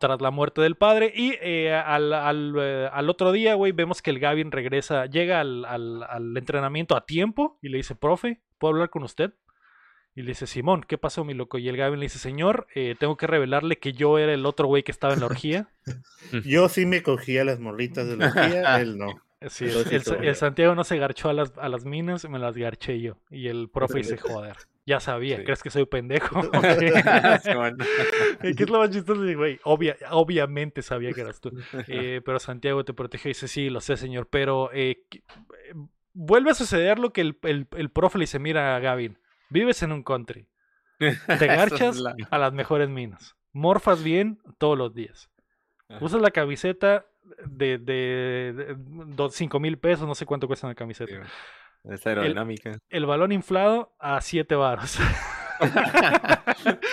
tras 0.00 0.20
la 0.20 0.30
muerte 0.30 0.60
del 0.60 0.76
padre. 0.76 1.12
Y 1.14 1.34
eh, 1.40 1.74
al, 1.74 2.12
eh, 2.58 2.88
al, 2.92 3.10
otro 3.10 3.32
día, 3.32 3.54
güey, 3.54 3.72
vemos 3.72 4.02
que 4.02 4.10
el 4.10 4.18
Gavin 4.18 4.52
regresa, 4.52 5.06
llega 5.06 5.40
al, 5.40 5.64
al, 5.64 6.36
entrenamiento 6.36 6.96
a 6.96 7.06
tiempo 7.06 7.58
y 7.62 7.68
le 7.68 7.78
dice, 7.78 7.94
profe, 7.94 8.40
¿puedo 8.58 8.74
hablar 8.74 8.90
con 8.90 9.02
usted? 9.02 9.34
Y 10.14 10.22
le 10.22 10.28
dice, 10.28 10.46
Simón, 10.46 10.84
¿qué 10.88 10.96
pasó, 10.96 11.24
mi 11.24 11.34
loco? 11.34 11.58
Y 11.58 11.68
el 11.68 11.76
Gavin 11.76 12.00
le 12.00 12.06
dice, 12.06 12.18
señor, 12.18 12.66
eh, 12.74 12.94
tengo 12.98 13.16
que 13.18 13.26
revelarle 13.26 13.76
que 13.76 13.92
yo 13.92 14.18
era 14.18 14.32
el 14.32 14.46
otro 14.46 14.66
güey 14.66 14.82
que 14.82 14.92
estaba 14.92 15.12
en 15.12 15.20
la 15.20 15.26
orgía. 15.26 15.68
yo 16.44 16.68
sí 16.70 16.86
me 16.86 17.02
cogía 17.02 17.44
las 17.44 17.60
morritas 17.60 18.06
de 18.06 18.16
la 18.16 18.28
orgía, 18.28 18.76
él 18.80 18.96
no. 18.96 19.22
Sí, 19.48 19.66
el, 19.66 20.34
Santiago 20.34 20.74
no 20.74 20.82
se 20.82 20.96
garchó 20.96 21.28
a 21.28 21.34
las, 21.34 21.52
a 21.58 21.68
las 21.68 21.84
minas, 21.84 22.26
me 22.28 22.38
las 22.38 22.56
garché 22.56 23.00
yo. 23.00 23.18
Y 23.30 23.48
el 23.48 23.68
profe 23.68 23.98
dice, 23.98 24.16
joder. 24.16 24.56
Ya 24.86 25.00
sabía, 25.00 25.42
¿crees 25.42 25.64
que 25.64 25.70
soy 25.70 25.84
pendejo? 25.84 26.40
¿Qué 28.40 28.54
es 28.56 28.70
lo 28.70 28.78
más 28.78 28.90
chistoso? 28.90 29.20
Güey, 29.20 29.58
obviamente 29.64 30.80
sabía 30.80 31.12
que 31.12 31.22
eras 31.22 31.40
tú. 31.40 31.50
Eh, 31.88 32.22
pero 32.24 32.38
Santiago 32.38 32.84
te 32.84 32.94
protege 32.94 33.30
y 33.30 33.30
dice, 33.30 33.48
sí, 33.48 33.68
lo 33.68 33.80
sé, 33.80 33.96
señor, 33.96 34.28
pero 34.30 34.70
eh, 34.72 35.02
eh, 35.12 35.74
vuelve 36.12 36.52
a 36.52 36.54
suceder 36.54 37.00
lo 37.00 37.12
que 37.12 37.20
el, 37.20 37.36
el, 37.42 37.90
profe 37.90 38.18
le 38.18 38.22
dice, 38.22 38.38
mira, 38.38 38.78
Gavin, 38.78 39.18
vives 39.50 39.82
en 39.82 39.90
un 39.90 40.04
country. 40.04 40.46
Te 40.98 41.46
garchas 41.46 42.00
a 42.30 42.38
las 42.38 42.52
mejores 42.52 42.88
minas. 42.88 43.34
Morfas 43.52 44.04
bien 44.04 44.40
todos 44.58 44.78
los 44.78 44.94
días. 44.94 45.30
Usas 46.00 46.22
la 46.22 46.30
camiseta 46.30 47.06
de, 47.44 47.78
de, 47.78 48.76
de, 49.16 49.28
5 49.30 49.60
mil 49.60 49.78
pesos, 49.78 50.06
no 50.06 50.14
sé 50.14 50.26
cuánto 50.26 50.46
cuesta 50.46 50.68
una 50.68 50.74
camiseta. 50.76 51.26
Esa 51.90 52.10
aerodinámica. 52.10 52.78
El, 52.88 53.06
balón 53.06 53.32
inflado 53.32 53.94
a 53.98 54.20
7 54.20 54.54
baros. 54.54 54.98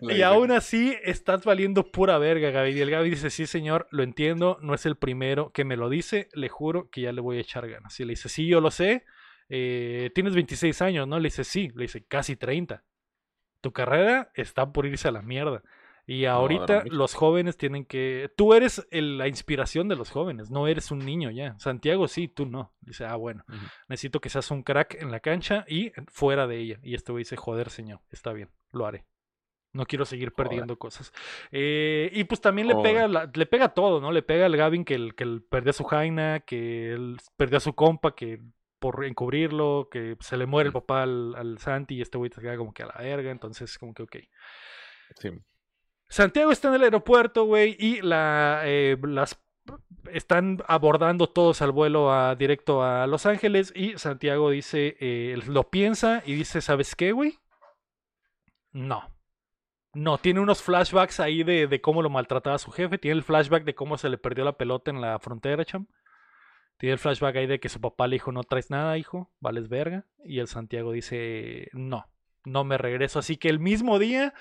y, 0.00 0.22
aún 0.22 0.52
así 0.52 0.96
estás 1.02 1.44
valiendo 1.44 1.90
pura 1.90 2.18
verga, 2.18 2.50
Gaby. 2.50 2.70
Y 2.70 2.80
el 2.80 2.90
Gaby 2.90 3.10
dice, 3.10 3.30
sí, 3.30 3.46
señor, 3.46 3.88
lo 3.90 4.02
entiendo, 4.02 4.58
no 4.60 4.74
es 4.74 4.86
el 4.86 4.96
primero 4.96 5.52
que 5.52 5.64
me 5.64 5.76
lo 5.76 5.88
dice, 5.88 6.28
le 6.32 6.48
juro 6.48 6.90
que 6.90 7.02
ya 7.02 7.12
le 7.12 7.20
voy 7.20 7.38
a 7.38 7.40
echar 7.40 7.68
ganas. 7.68 7.98
Y 8.00 8.04
le 8.04 8.10
dice, 8.10 8.28
sí, 8.28 8.46
yo 8.46 8.60
lo 8.60 8.70
sé, 8.70 9.04
eh, 9.48 10.10
tienes 10.14 10.34
26 10.34 10.82
años, 10.82 11.08
¿no? 11.08 11.18
Le 11.18 11.26
dice, 11.26 11.44
sí, 11.44 11.70
le 11.74 11.82
dice, 11.82 12.04
casi 12.04 12.36
30. 12.36 12.84
Tu 13.60 13.72
carrera 13.72 14.30
está 14.34 14.72
por 14.72 14.86
irse 14.86 15.08
a 15.08 15.12
la 15.12 15.22
mierda. 15.22 15.62
Y 16.08 16.24
ahorita 16.24 16.84
los 16.86 17.12
jóvenes 17.12 17.58
tienen 17.58 17.84
que... 17.84 18.32
Tú 18.34 18.54
eres 18.54 18.88
la 18.90 19.28
inspiración 19.28 19.88
de 19.88 19.96
los 19.96 20.10
jóvenes, 20.10 20.50
no 20.50 20.66
eres 20.66 20.90
un 20.90 21.00
niño 21.00 21.30
ya. 21.30 21.54
Santiago 21.58 22.08
sí, 22.08 22.28
tú 22.28 22.46
no. 22.46 22.72
Dice, 22.80 23.04
ah, 23.04 23.16
bueno, 23.16 23.44
necesito 23.88 24.18
que 24.18 24.30
seas 24.30 24.50
un 24.50 24.62
crack 24.62 24.94
en 25.02 25.10
la 25.10 25.20
cancha 25.20 25.66
y 25.68 25.92
fuera 26.06 26.46
de 26.46 26.60
ella. 26.60 26.80
Y 26.82 26.94
este 26.94 27.12
güey 27.12 27.24
dice, 27.24 27.36
joder, 27.36 27.68
señor, 27.68 28.00
está 28.10 28.32
bien, 28.32 28.48
lo 28.72 28.86
haré. 28.86 29.04
No 29.74 29.84
quiero 29.84 30.06
seguir 30.06 30.32
perdiendo 30.32 30.78
cosas. 30.78 31.12
Eh, 31.52 32.10
y 32.14 32.24
pues 32.24 32.40
también 32.40 32.68
le 32.68 32.76
pega 32.76 33.06
le 33.06 33.46
pega 33.46 33.74
todo, 33.74 34.00
¿no? 34.00 34.10
Le 34.10 34.22
pega 34.22 34.46
al 34.46 34.56
Gavin 34.56 34.86
que, 34.86 34.94
el, 34.94 35.14
que 35.14 35.42
perdió 35.50 35.70
a 35.70 35.74
su 35.74 35.84
Jaina, 35.84 36.40
que 36.40 36.94
él 36.94 37.18
perdió 37.36 37.58
a 37.58 37.60
su 37.60 37.74
compa, 37.74 38.14
que 38.14 38.40
por 38.78 39.04
encubrirlo, 39.04 39.90
que 39.90 40.16
se 40.20 40.38
le 40.38 40.46
muere 40.46 40.68
el 40.68 40.72
papá 40.72 41.02
al, 41.02 41.34
al 41.34 41.58
Santi 41.58 41.96
y 41.96 42.00
este 42.00 42.16
güey 42.16 42.30
se 42.34 42.40
queda 42.40 42.56
como 42.56 42.72
que 42.72 42.84
a 42.84 42.86
la 42.86 42.96
verga. 42.98 43.30
Entonces, 43.30 43.76
como 43.76 43.92
que 43.92 44.04
ok. 44.04 44.16
Sí. 45.16 45.32
Santiago 46.08 46.50
está 46.50 46.68
en 46.68 46.74
el 46.74 46.84
aeropuerto, 46.84 47.44
güey, 47.44 47.76
y 47.78 48.00
la, 48.00 48.62
eh, 48.64 48.96
las 49.02 49.38
están 50.12 50.62
abordando 50.66 51.28
todos 51.28 51.60
al 51.60 51.72
vuelo 51.72 52.12
a, 52.12 52.34
directo 52.34 52.82
a 52.82 53.06
Los 53.06 53.26
Ángeles 53.26 53.72
y 53.76 53.98
Santiago 53.98 54.50
dice, 54.50 54.96
eh, 55.00 55.38
lo 55.46 55.70
piensa 55.70 56.22
y 56.24 56.34
dice, 56.34 56.60
¿sabes 56.60 56.94
qué, 56.94 57.12
güey? 57.12 57.38
No. 58.72 59.14
No, 59.94 60.18
tiene 60.18 60.40
unos 60.40 60.62
flashbacks 60.62 61.20
ahí 61.20 61.42
de, 61.42 61.66
de, 61.66 61.80
cómo 61.80 62.02
lo 62.02 62.10
maltrataba 62.10 62.58
su 62.58 62.70
jefe, 62.70 62.98
tiene 62.98 63.16
el 63.16 63.24
flashback 63.24 63.64
de 63.64 63.74
cómo 63.74 63.98
se 63.98 64.08
le 64.08 64.18
perdió 64.18 64.44
la 64.44 64.56
pelota 64.56 64.90
en 64.90 65.00
la 65.00 65.18
frontera, 65.18 65.64
cham. 65.64 65.86
Tiene 66.76 66.92
el 66.92 66.98
flashback 66.98 67.36
ahí 67.36 67.46
de 67.46 67.58
que 67.58 67.68
su 67.68 67.80
papá 67.80 68.06
le 68.06 68.16
dijo, 68.16 68.30
no 68.30 68.44
traes 68.44 68.70
nada, 68.70 68.96
hijo, 68.96 69.30
vales 69.40 69.68
verga. 69.68 70.06
Y 70.24 70.38
el 70.38 70.46
Santiago 70.46 70.92
dice, 70.92 71.68
no, 71.72 72.06
no 72.48 72.64
me 72.64 72.78
regreso. 72.78 73.18
Así 73.18 73.36
que 73.36 73.48
el 73.48 73.58
mismo 73.58 73.98
día, 73.98 74.34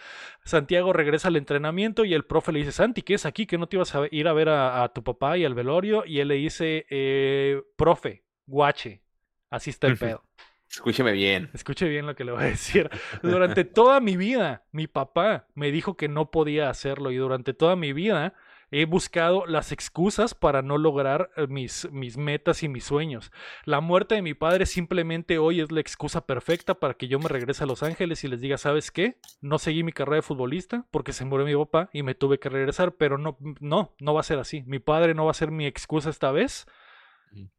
Santiago 0.44 0.94
regresa 0.94 1.28
al 1.28 1.36
entrenamiento 1.36 2.06
y 2.06 2.14
el 2.14 2.26
profe 2.26 2.52
le 2.52 2.60
dice, 2.60 2.72
Santi, 2.72 3.02
¿qué 3.02 3.14
es 3.14 3.26
aquí? 3.26 3.46
¿Que 3.46 3.58
no 3.58 3.68
te 3.68 3.76
ibas 3.76 3.94
a 3.96 4.04
ir 4.12 4.28
a 4.28 4.34
ver 4.34 4.50
a, 4.50 4.88
tu 4.94 5.04
papá 5.04 5.38
y 5.38 5.46
al 5.46 5.54
velorio? 5.54 6.04
Y 6.06 6.20
él 6.20 6.30
le 6.30 6.36
dice, 6.36 6.86
eh, 6.90 7.62
profe, 7.76 8.24
guache, 8.46 9.02
así 9.50 9.70
está 9.70 9.88
el 9.88 9.98
pedo. 9.98 10.24
Escúcheme 10.70 11.14
bien. 11.14 11.50
Escuche 11.54 11.88
bien 11.88 12.06
lo 12.06 12.16
que 12.16 12.26
le 12.26 12.32
voy 12.32 12.44
a 12.44 12.48
decir. 12.48 12.90
Durante 13.24 13.64
toda 13.64 14.00
mi 14.00 14.18
vida, 14.18 14.66
mi 14.72 14.88
papá 14.88 15.48
me 15.56 15.72
dijo 15.72 15.96
que 15.96 16.10
no 16.10 16.30
podía 16.30 16.70
hacerlo 16.70 17.12
y 17.12 17.16
durante 17.16 17.54
toda 17.54 17.76
mi 17.76 17.94
vida 17.94 18.34
He 18.70 18.84
buscado 18.84 19.46
las 19.46 19.72
excusas 19.72 20.36
para 20.36 20.62
no 20.62 20.78
lograr 20.78 21.30
eh, 21.38 21.48
mis, 21.48 21.90
mis 21.92 22.18
metas 22.18 22.64
y 22.64 22.68
mis 22.68 22.84
sueños. 22.84 23.32
La 23.64 23.80
muerte 23.80 24.16
de 24.16 24.22
mi 24.22 24.34
padre 24.34 24.66
simplemente 24.66 25.38
hoy 25.38 25.62
es 25.62 25.72
la 25.72 25.80
excusa 25.80 26.26
perfecta 26.26 26.74
para 26.74 26.96
que 26.96 27.08
yo 27.08 27.18
me 27.18 27.30
regrese 27.30 27.64
a 27.64 27.68
Los 27.68 27.82
Ángeles 27.82 28.26
y 28.26 28.28
les 28.28 28.42
diga, 28.42 28.58
¿sabes 28.58 28.92
qué? 28.92 29.20
No 29.40 29.58
seguí 29.58 29.84
mi 29.84 29.94
carrera 29.94 30.18
de 30.18 30.22
futbolista 30.22 30.86
porque 30.92 31.14
se 31.14 31.24
murió 31.24 31.46
mi 31.46 31.56
papá 31.56 31.90
y 31.94 32.04
me 32.04 32.14
tuve 32.14 32.40
que 32.40 32.50
regresar, 32.50 32.96
pero 32.96 33.18
no, 33.18 33.38
no, 33.62 33.96
no 34.00 34.14
va 34.14 34.20
a 34.20 34.24
ser 34.24 34.40
así. 34.40 34.64
Mi 34.68 34.80
padre 34.80 35.14
no 35.14 35.24
va 35.26 35.32
a 35.32 35.36
ser 35.36 35.50
mi 35.50 35.66
excusa 35.66 36.10
esta 36.10 36.34
vez. 36.34 36.68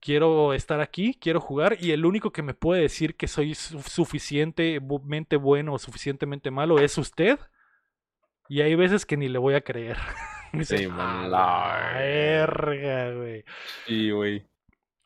Quiero 0.00 0.52
estar 0.52 0.80
aquí, 0.80 1.14
quiero 1.14 1.40
jugar 1.40 1.78
y 1.80 1.92
el 1.92 2.04
único 2.04 2.32
que 2.32 2.42
me 2.42 2.52
puede 2.52 2.82
decir 2.82 3.16
que 3.16 3.28
soy 3.28 3.54
suficientemente 3.54 5.36
bueno 5.36 5.72
o 5.74 5.78
suficientemente 5.78 6.50
malo 6.50 6.78
es 6.78 6.98
usted. 6.98 7.38
Y 8.48 8.60
hay 8.60 8.74
veces 8.74 9.06
que 9.06 9.16
ni 9.16 9.28
le 9.28 9.38
voy 9.38 9.54
a 9.54 9.62
creer. 9.62 9.96
sí, 10.62 10.86
la 10.86 11.92
verga, 11.94 13.12
güey. 13.12 13.44
Sí, 13.86 14.10
güey. 14.10 14.46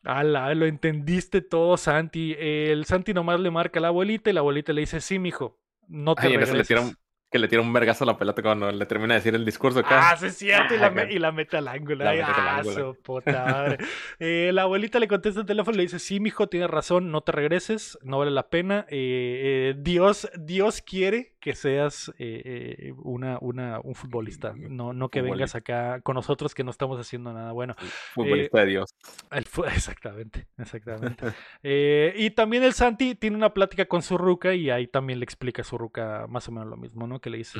Ala, 0.03 0.53
lo 0.53 0.65
entendiste 0.65 1.41
todo, 1.41 1.77
Santi. 1.77 2.35
El 2.37 2.85
Santi 2.85 3.13
nomás 3.13 3.39
le 3.39 3.51
marca 3.51 3.79
a 3.79 3.81
la 3.81 3.87
abuelita 3.89 4.29
y 4.29 4.33
la 4.33 4.41
abuelita 4.41 4.73
le 4.73 4.81
dice, 4.81 4.99
sí, 4.99 5.17
mijo, 5.17 5.59
no 5.87 6.15
te 6.15 6.27
Ay, 6.27 6.37
regreses 6.37 6.95
que 7.33 7.39
le 7.39 7.47
tira 7.47 7.63
un 7.63 7.73
vergazo 7.73 8.03
a 8.03 8.07
la 8.07 8.15
pelota 8.15 8.43
cuando 8.43 8.71
le 8.71 8.85
termina 8.85 9.15
de 9.15 9.19
decir 9.19 9.33
el 9.33 9.43
discurso 9.43 9.79
acá. 9.79 10.11
Ah, 10.11 10.17
sí 10.17 10.27
es 10.27 10.37
cierto, 10.37 10.75
y 10.75 10.77
la, 10.77 10.93
y 11.09 11.17
la 11.17 11.31
mete 11.31 11.57
al 11.57 11.67
ángulo. 11.67 12.03
La 12.03 12.11
ah, 12.27 12.61
puta 13.03 13.45
madre. 13.45 13.77
Eh, 14.19 14.51
la 14.53 14.61
abuelita 14.61 14.99
le 14.99 15.07
contesta 15.07 15.39
el 15.39 15.47
teléfono 15.47 15.73
y 15.73 15.77
le 15.77 15.83
dice, 15.83 15.97
sí, 15.97 16.19
mijo, 16.19 16.47
tienes 16.47 16.69
razón, 16.69 17.09
no 17.11 17.21
te 17.21 17.31
regreses, 17.31 17.97
no 18.03 18.19
vale 18.19 18.29
la 18.29 18.49
pena. 18.49 18.85
Eh, 18.87 19.71
eh, 19.71 19.75
Dios, 19.75 20.29
Dios 20.37 20.83
quiere 20.83 21.32
que 21.43 21.55
seas 21.55 22.07
eh, 22.19 22.77
eh, 22.79 22.93
una, 23.03 23.37
una, 23.41 23.81
un 23.81 23.95
futbolista, 23.95 24.53
no, 24.55 24.93
no 24.93 25.09
que 25.09 25.21
vengas 25.21 25.55
acá 25.55 25.99
con 25.99 26.15
nosotros 26.15 26.55
que 26.55 26.63
no 26.63 26.71
estamos 26.71 26.97
haciendo 26.97 27.33
nada 27.33 27.51
bueno. 27.51 27.75
Futbolista 28.13 28.61
de 28.61 28.65
Dios. 28.67 28.95
exactamente, 29.75 30.47
exactamente. 30.57 31.25
y 32.15 32.29
también 32.29 32.63
el 32.63 32.71
Santi 32.71 33.15
tiene 33.15 33.35
una 33.35 33.53
plática 33.53 33.87
con 33.87 34.01
su 34.01 34.17
ruca 34.17 34.53
y 34.53 34.69
ahí 34.69 34.87
también 34.87 35.19
le 35.19 35.25
explica 35.25 35.63
a 35.63 35.65
su 35.65 35.77
ruca 35.77 36.27
más 36.29 36.47
o 36.47 36.53
menos 36.53 36.69
lo 36.69 36.77
mismo, 36.77 37.07
¿no? 37.07 37.19
Que 37.19 37.29
le 37.29 37.39
dice, 37.39 37.59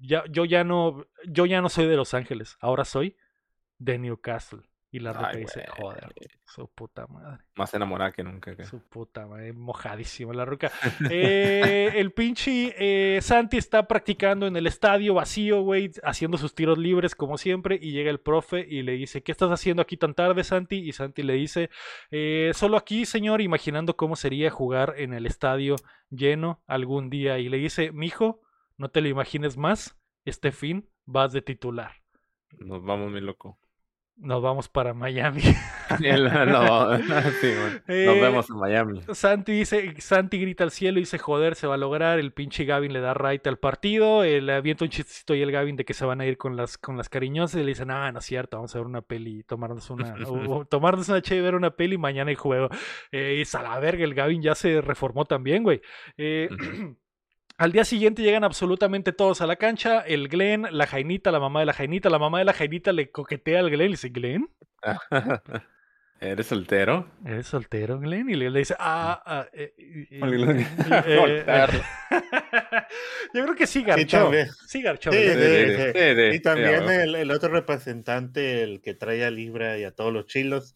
ya, 0.00 0.24
yo 0.30 0.46
ya 0.46 0.64
no, 0.64 1.06
yo 1.28 1.44
ya 1.44 1.60
no 1.60 1.68
soy 1.68 1.88
de 1.88 1.96
Los 1.96 2.14
Ángeles, 2.14 2.56
ahora 2.60 2.86
soy 2.86 3.14
de 3.76 3.98
Newcastle. 3.98 4.62
Y 4.94 4.98
la 4.98 5.14
roca 5.14 5.32
dice, 5.32 5.64
joder, 5.70 6.12
su 6.44 6.68
puta 6.68 7.06
madre. 7.06 7.42
Más 7.54 7.72
enamorada 7.72 8.12
que 8.12 8.22
nunca. 8.22 8.62
Su 8.64 8.78
puta 8.82 9.26
madre, 9.26 9.54
mojadísima 9.54 10.34
la 10.34 10.44
roca. 10.44 10.70
Eh, 11.10 11.92
el 11.94 12.12
pinche 12.12 12.74
eh, 12.78 13.20
Santi 13.22 13.56
está 13.56 13.88
practicando 13.88 14.46
en 14.46 14.54
el 14.56 14.66
estadio 14.66 15.14
vacío, 15.14 15.62
güey, 15.62 15.90
haciendo 16.04 16.36
sus 16.36 16.54
tiros 16.54 16.76
libres 16.76 17.14
como 17.14 17.38
siempre. 17.38 17.78
Y 17.80 17.92
llega 17.92 18.10
el 18.10 18.20
profe 18.20 18.66
y 18.68 18.82
le 18.82 18.92
dice, 18.92 19.22
¿qué 19.22 19.32
estás 19.32 19.50
haciendo 19.50 19.80
aquí 19.80 19.96
tan 19.96 20.12
tarde, 20.12 20.44
Santi? 20.44 20.76
Y 20.76 20.92
Santi 20.92 21.22
le 21.22 21.34
dice, 21.34 21.70
eh, 22.10 22.50
solo 22.54 22.76
aquí, 22.76 23.06
señor, 23.06 23.40
imaginando 23.40 23.96
cómo 23.96 24.14
sería 24.14 24.50
jugar 24.50 24.94
en 24.98 25.14
el 25.14 25.24
estadio 25.24 25.76
lleno 26.10 26.62
algún 26.66 27.08
día. 27.08 27.38
Y 27.38 27.48
le 27.48 27.56
dice, 27.56 27.92
mijo, 27.92 28.42
no 28.76 28.90
te 28.90 29.00
lo 29.00 29.08
imagines 29.08 29.56
más, 29.56 29.98
este 30.26 30.52
fin 30.52 30.86
vas 31.06 31.32
de 31.32 31.40
titular. 31.40 31.92
Nos 32.58 32.84
vamos, 32.84 33.10
mi 33.10 33.22
loco. 33.22 33.58
Nos 34.22 34.40
vamos 34.40 34.68
para 34.68 34.94
Miami. 34.94 35.42
no, 35.90 35.98
sí, 35.98 37.52
nos 37.58 37.82
eh, 37.88 38.20
vemos 38.20 38.48
en 38.50 38.56
Miami. 38.56 39.00
Santi 39.12 39.50
dice, 39.50 40.00
Santi 40.00 40.38
grita 40.38 40.62
al 40.62 40.70
cielo 40.70 40.98
y 40.98 41.02
dice, 41.02 41.18
joder, 41.18 41.56
se 41.56 41.66
va 41.66 41.74
a 41.74 41.76
lograr. 41.76 42.20
El 42.20 42.32
pinche 42.32 42.64
Gavin 42.64 42.92
le 42.92 43.00
da 43.00 43.14
right 43.14 43.44
al 43.48 43.58
partido. 43.58 44.22
Le 44.22 44.52
avienta 44.52 44.84
un 44.84 44.90
chistecito 44.90 45.34
y 45.34 45.42
el 45.42 45.50
Gavin 45.50 45.74
de 45.74 45.84
que 45.84 45.92
se 45.92 46.04
van 46.04 46.20
a 46.20 46.26
ir 46.26 46.38
con 46.38 46.56
las, 46.56 46.78
con 46.78 46.96
las 46.96 47.08
cariñosas. 47.08 47.60
Y 47.60 47.64
le 47.64 47.70
dicen, 47.70 47.90
ah, 47.90 48.12
no 48.12 48.20
es 48.20 48.24
cierto, 48.24 48.58
vamos 48.58 48.72
a 48.76 48.78
ver 48.78 48.86
una 48.86 49.02
peli, 49.02 49.42
tomarnos 49.42 49.90
una, 49.90 50.14
tomarnos 50.70 51.08
una 51.08 51.20
che 51.20 51.36
y 51.36 51.40
ver 51.40 51.56
una 51.56 51.72
peli 51.72 51.98
mañana 51.98 52.30
el 52.30 52.36
juego. 52.36 52.68
Eh, 53.10 53.42
y 53.44 53.56
a 53.56 53.62
la 53.62 53.80
verga, 53.80 54.04
el 54.04 54.14
Gavin 54.14 54.40
ya 54.40 54.54
se 54.54 54.80
reformó 54.80 55.24
también, 55.24 55.64
güey. 55.64 55.80
Eh, 56.16 56.48
Al 57.62 57.70
día 57.70 57.84
siguiente 57.84 58.22
llegan 58.22 58.42
absolutamente 58.42 59.12
todos 59.12 59.40
a 59.40 59.46
la 59.46 59.54
cancha. 59.54 60.00
El 60.00 60.26
Glenn, 60.26 60.66
la 60.72 60.84
Jainita, 60.84 61.30
la 61.30 61.38
mamá 61.38 61.60
de 61.60 61.66
la 61.66 61.72
Jainita. 61.72 62.10
La 62.10 62.18
mamá 62.18 62.40
de 62.40 62.44
la 62.44 62.52
Jainita 62.52 62.90
le 62.90 63.12
coquetea 63.12 63.60
al 63.60 63.70
Glenn 63.70 63.82
y 63.82 63.88
le 63.90 63.92
dice, 63.92 64.08
Glenn. 64.08 64.50
¿Eres 66.20 66.48
soltero? 66.48 67.08
¿Eres 67.24 67.46
soltero, 67.46 68.00
Glenn? 68.00 68.28
Y 68.30 68.34
le, 68.34 68.50
dice, 68.50 68.74
ah, 68.80 69.22
ah 69.24 69.46
eh, 69.52 69.74
Yo 73.32 73.44
creo 73.44 73.54
que 73.54 73.68
sí, 73.68 73.84
garchó. 73.84 74.32
Sí, 74.66 74.82
garchó. 74.82 75.12
y 75.12 76.40
también 76.40 76.90
el, 76.90 77.14
el, 77.14 77.30
otro 77.30 77.50
representante, 77.50 78.64
el 78.64 78.80
que 78.80 78.94
trae 78.94 79.24
a 79.24 79.30
Libra 79.30 79.78
y 79.78 79.84
a 79.84 79.92
todos 79.92 80.12
los 80.12 80.26
chilos, 80.26 80.74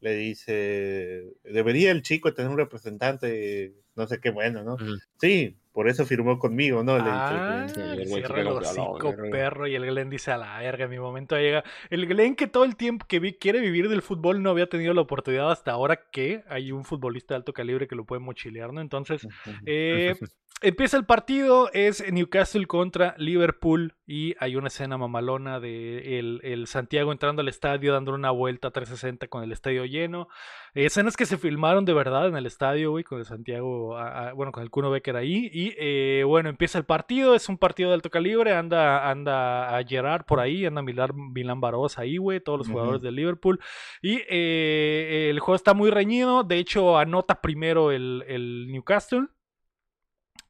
le 0.00 0.16
dice, 0.16 1.30
debería 1.44 1.92
el 1.92 2.02
chico 2.02 2.34
tener 2.34 2.50
un 2.50 2.58
representante, 2.58 3.76
no 3.94 4.08
sé 4.08 4.18
qué 4.18 4.30
bueno, 4.30 4.64
¿no? 4.64 4.76
Sí, 5.20 5.56
por 5.74 5.88
eso 5.88 6.06
firmó 6.06 6.38
conmigo, 6.38 6.84
¿no? 6.84 6.94
Ah, 6.94 7.66
el 7.66 9.30
perro, 9.30 9.66
y 9.66 9.74
el 9.74 9.84
Glenn 9.84 10.08
dice 10.08 10.30
a 10.30 10.38
la 10.38 10.60
verga, 10.60 10.86
mi 10.86 11.00
momento 11.00 11.36
llega. 11.36 11.64
El 11.90 12.06
Glenn 12.06 12.36
que 12.36 12.46
todo 12.46 12.62
el 12.62 12.76
tiempo 12.76 13.06
que 13.08 13.18
vi, 13.18 13.34
quiere 13.34 13.58
vivir 13.58 13.88
del 13.88 14.00
fútbol 14.00 14.40
no 14.40 14.50
había 14.50 14.68
tenido 14.68 14.94
la 14.94 15.00
oportunidad 15.00 15.50
hasta 15.50 15.72
ahora 15.72 16.08
que 16.12 16.44
hay 16.48 16.70
un 16.70 16.84
futbolista 16.84 17.34
de 17.34 17.38
alto 17.38 17.52
calibre 17.52 17.88
que 17.88 17.96
lo 17.96 18.04
puede 18.04 18.20
mochilear, 18.20 18.72
¿no? 18.72 18.80
Entonces, 18.80 19.26
eh, 19.66 20.14
Empieza 20.62 20.96
el 20.96 21.04
partido, 21.04 21.68
es 21.74 22.10
Newcastle 22.10 22.66
contra 22.66 23.14
Liverpool 23.18 23.94
y 24.06 24.34
hay 24.38 24.56
una 24.56 24.68
escena 24.68 24.96
mamalona 24.96 25.60
de 25.60 26.18
el, 26.18 26.66
Santiago 26.68 27.12
entrando 27.12 27.42
al 27.42 27.48
estadio, 27.48 27.92
dando 27.92 28.14
una 28.14 28.30
vuelta 28.30 28.70
360 28.70 29.28
con 29.28 29.42
el 29.42 29.52
estadio 29.52 29.84
lleno. 29.84 30.28
escenas 30.72 31.18
que 31.18 31.26
se 31.26 31.36
filmaron 31.36 31.84
de 31.84 31.92
verdad 31.92 32.28
en 32.28 32.36
el 32.36 32.46
estadio, 32.46 32.92
güey, 32.92 33.04
con 33.04 33.18
el 33.18 33.26
Santiago, 33.26 33.96
bueno, 34.34 34.52
con 34.52 34.62
el 34.62 34.70
Kuno 34.70 34.90
Becker 34.90 35.16
ahí. 35.16 35.50
Y 35.52 35.74
eh, 35.76 36.24
bueno, 36.24 36.48
empieza 36.48 36.78
el 36.78 36.84
partido, 36.84 37.34
es 37.34 37.48
un 37.50 37.58
partido 37.58 37.90
de 37.90 37.96
alto 37.96 38.08
calibre, 38.08 38.54
anda, 38.54 39.10
anda 39.10 39.76
a 39.76 39.84
Gerard 39.84 40.24
por 40.24 40.40
ahí, 40.40 40.64
anda 40.64 40.80
Milan, 40.80 41.10
Milan 41.34 41.60
Baros 41.60 41.98
ahí, 41.98 42.16
güey, 42.16 42.40
todos 42.40 42.60
los 42.60 42.68
jugadores 42.68 43.02
del 43.02 43.16
Liverpool. 43.16 43.60
Y 44.00 44.22
eh, 44.30 45.28
el 45.30 45.40
juego 45.40 45.56
está 45.56 45.74
muy 45.74 45.90
reñido, 45.90 46.42
de 46.42 46.56
hecho 46.56 46.96
anota 46.96 47.42
primero 47.42 47.90
el, 47.90 48.24
el 48.28 48.68
Newcastle. 48.72 49.28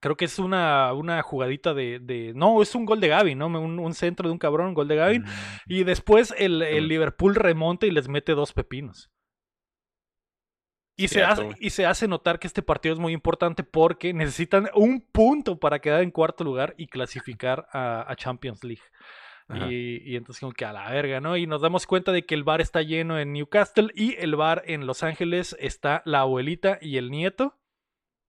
Creo 0.05 0.19
que 0.19 0.27
es 0.27 0.39
una, 0.39 0.93
una 0.93 1.23
jugadita 1.23 1.73
de, 1.73 2.33
No, 2.35 2.61
es 2.61 2.75
un 2.75 2.85
gol 2.85 3.01
de 3.01 3.09
Gavin, 3.09 3.39
¿no? 3.39 3.47
Un, 3.47 3.95
centro 3.95 4.29
de 4.29 4.35
un 4.35 4.39
cabrón, 4.39 4.67
un 4.67 4.75
gol 4.75 4.87
de 4.87 4.97
Gavin. 4.97 5.23
Mm. 5.23 5.29
Y 5.67 5.85
después 5.85 6.35
el, 6.37 6.59
Liverpool 6.89 7.35
remonta 7.35 7.87
y 7.87 7.91
les 7.91 8.07
mete 8.07 8.35
dos 8.35 8.53
pepinos. 8.53 9.11
Y 10.95 11.09
se, 11.09 11.23
hace, 11.23 11.49
y 11.59 11.71
se 11.71 11.87
hace 11.87 12.07
notar 12.07 12.39
que 12.39 12.47
este 12.47 12.61
partido 12.61 12.93
es 12.93 13.01
muy 13.01 13.15
importante 13.15 13.65
porque 13.65 14.13
necesitan 14.13 14.69
un 14.75 15.01
punto 15.01 15.59
para 15.59 15.79
quedar 15.79 16.03
en 16.03 16.11
cuarto 16.11 16.45
lugar 16.45 16.75
y 16.77 16.89
clasificar 16.89 17.67
a, 17.73 18.15
Champions 18.19 18.63
League. 18.63 18.83
Y, 19.71 20.03
y, 20.13 20.17
entonces 20.17 20.41
como 20.41 20.53
que 20.53 20.67
a 20.67 20.75
la 20.75 20.91
verga, 20.91 21.23
¿no? 21.23 21.39
Y 21.39 21.47
nos 21.47 21.63
damos 21.63 21.87
cuenta 21.87 22.13
de 22.13 22.27
que 22.27 22.35
el 22.35 22.45
bar 22.45 22.61
está 22.61 22.83
lleno 22.83 23.19
en 23.19 23.33
Newcastle 23.33 23.89
y 23.95 24.17
el 24.17 24.37
bar 24.37 24.65
en 24.67 24.87
Los 24.87 25.03
Ángeles 25.03 25.57
está 25.59 26.03
la 26.05 26.21
abuelita 26.21 26.77
y 26.83 26.99
el 26.99 27.11
nieto 27.11 27.59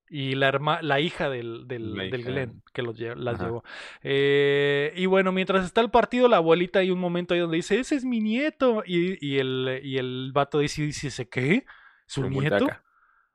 y 0.10 0.36
la, 0.36 0.80
la 0.82 1.00
hija 1.00 1.30
del, 1.30 1.68
del, 1.68 1.96
del 1.96 2.24
Glenn 2.24 2.62
que 2.74 2.82
los 2.82 3.00
las 3.00 3.40
llevó. 3.40 3.64
Eh, 4.04 4.94
y 4.96 5.06
bueno, 5.08 5.32
mientras 5.32 5.66
está 5.66 5.82
el 5.82 5.90
partido, 5.90 6.28
la 6.28 6.38
abuelita 6.38 6.80
hay 6.80 6.92
un 6.92 7.00
momento 7.00 7.34
ahí 7.34 7.40
donde 7.40 7.58
dice, 7.58 7.80
ese 7.80 7.96
es 7.96 8.06
mi 8.06 8.22
nieto. 8.22 8.84
Y, 8.86 9.26
y 9.26 9.40
el, 9.40 9.82
y 9.84 9.98
el 9.98 10.32
vato 10.34 10.60
dice, 10.60 10.84
dice, 10.84 11.28
¿qué? 11.28 11.66
¿Su 12.06 12.30
nieto? 12.30 12.68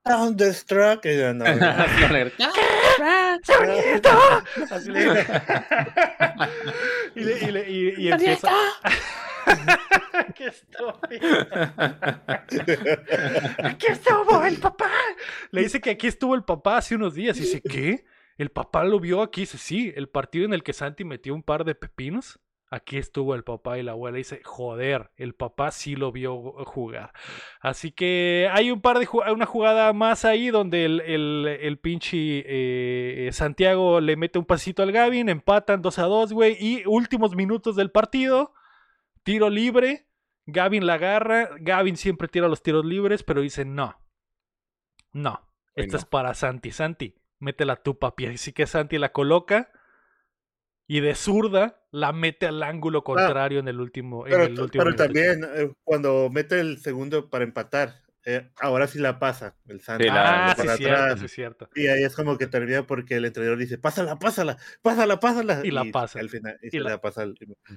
Thunderstruck. 0.04 1.00
¡Qué! 1.00 1.16
¡Su 3.42 3.64
nieto! 3.64 4.10
Así 4.70 4.90
le 4.90 5.00
y, 7.14 7.20
le, 7.20 7.38
y, 7.38 7.50
le, 7.50 7.70
y, 7.70 7.94
y 7.98 8.08
empieza... 8.12 8.48
¡Qué 10.34 10.46
estúpido! 10.46 11.46
¡Aquí 13.64 13.86
estuvo 13.88 14.44
el 14.44 14.58
papá! 14.58 14.90
Le 15.50 15.62
dice 15.62 15.80
que 15.80 15.90
aquí 15.90 16.06
estuvo 16.06 16.34
el 16.34 16.44
papá 16.44 16.78
hace 16.78 16.94
unos 16.94 17.14
días. 17.14 17.36
Dice, 17.36 17.60
¿qué? 17.62 18.04
¿El 18.38 18.50
papá 18.50 18.84
lo 18.84 19.00
vio 19.00 19.22
aquí? 19.22 19.42
Dice, 19.42 19.58
sí, 19.58 19.92
el 19.96 20.08
partido 20.08 20.44
en 20.44 20.54
el 20.54 20.62
que 20.62 20.72
Santi 20.72 21.04
metió 21.04 21.34
un 21.34 21.42
par 21.42 21.64
de 21.64 21.74
pepinos. 21.74 22.40
Aquí 22.72 22.98
estuvo 22.98 23.34
el 23.34 23.42
papá 23.42 23.78
y 23.78 23.82
la 23.82 23.92
abuela. 23.92 24.16
Dice, 24.16 24.42
joder, 24.44 25.10
el 25.16 25.34
papá 25.34 25.72
sí 25.72 25.96
lo 25.96 26.12
vio 26.12 26.40
jugar. 26.64 27.12
Así 27.60 27.90
que 27.90 28.48
hay 28.52 28.70
un 28.70 28.80
par 28.80 29.00
de 29.00 29.08
una 29.32 29.44
jugada 29.44 29.92
más 29.92 30.24
ahí 30.24 30.50
donde 30.50 30.84
el, 30.84 31.00
el, 31.48 31.78
pinche 31.78 32.44
eh, 32.46 33.28
Santiago 33.32 34.00
le 34.00 34.16
mete 34.16 34.38
un 34.38 34.44
pasito 34.44 34.84
al 34.84 34.92
Gavin, 34.92 35.28
empatan 35.28 35.82
2 35.82 35.98
a 35.98 36.04
2, 36.04 36.32
güey. 36.32 36.56
Y 36.60 36.84
últimos 36.86 37.34
minutos 37.34 37.74
del 37.74 37.90
partido, 37.90 38.54
tiro 39.22 39.50
libre, 39.50 40.08
Gavin 40.46 40.86
la 40.86 40.94
agarra, 40.94 41.50
Gavin 41.60 41.96
siempre 41.96 42.28
tira 42.28 42.48
los 42.48 42.62
tiros 42.62 42.84
libres, 42.84 43.22
pero 43.22 43.40
dice 43.40 43.64
no. 43.64 43.96
No, 45.12 45.48
esta 45.74 45.96
es 45.96 46.04
para 46.04 46.34
Santi. 46.34 46.70
Santi, 46.70 47.16
métela 47.38 47.76
tú, 47.76 47.98
papi. 47.98 48.26
Así 48.26 48.52
que 48.52 48.66
Santi 48.66 48.98
la 48.98 49.12
coloca 49.12 49.70
y 50.86 51.00
de 51.00 51.14
zurda 51.14 51.84
la 51.92 52.12
mete 52.12 52.46
al 52.46 52.62
ángulo 52.62 53.00
ah, 53.00 53.04
contrario 53.04 53.60
en 53.60 53.68
el 53.68 53.80
último. 53.80 54.24
Pero, 54.24 54.44
en 54.44 54.52
el 54.52 54.60
último 54.60 54.84
pero 54.84 54.96
también 54.96 55.44
eh, 55.54 55.72
cuando 55.84 56.30
mete 56.30 56.60
el 56.60 56.78
segundo 56.78 57.28
para 57.30 57.44
empatar, 57.44 58.02
eh, 58.24 58.50
ahora 58.60 58.86
sí 58.86 58.98
la 58.98 59.18
pasa 59.18 59.56
el 59.66 59.80
Santi. 59.80 60.06
ah, 60.10 60.54
sí, 60.56 60.68
cierto, 60.76 61.16
sí, 61.16 61.28
cierto. 61.28 61.70
Y 61.74 61.86
ahí 61.86 62.02
es 62.02 62.14
como 62.14 62.36
que 62.38 62.46
termina 62.46 62.86
porque 62.86 63.16
el 63.16 63.24
entrenador 63.24 63.58
dice, 63.58 63.78
pásala, 63.78 64.18
pásala, 64.18 64.58
pásala, 64.82 65.18
pásala. 65.20 65.60
Y 65.64 65.70
la 65.70 65.84
pasa. 65.92 66.20
Al 66.20 66.28
final, 66.28 66.58
y, 66.62 66.78
la... 66.78 67.00
pasa 67.00 67.24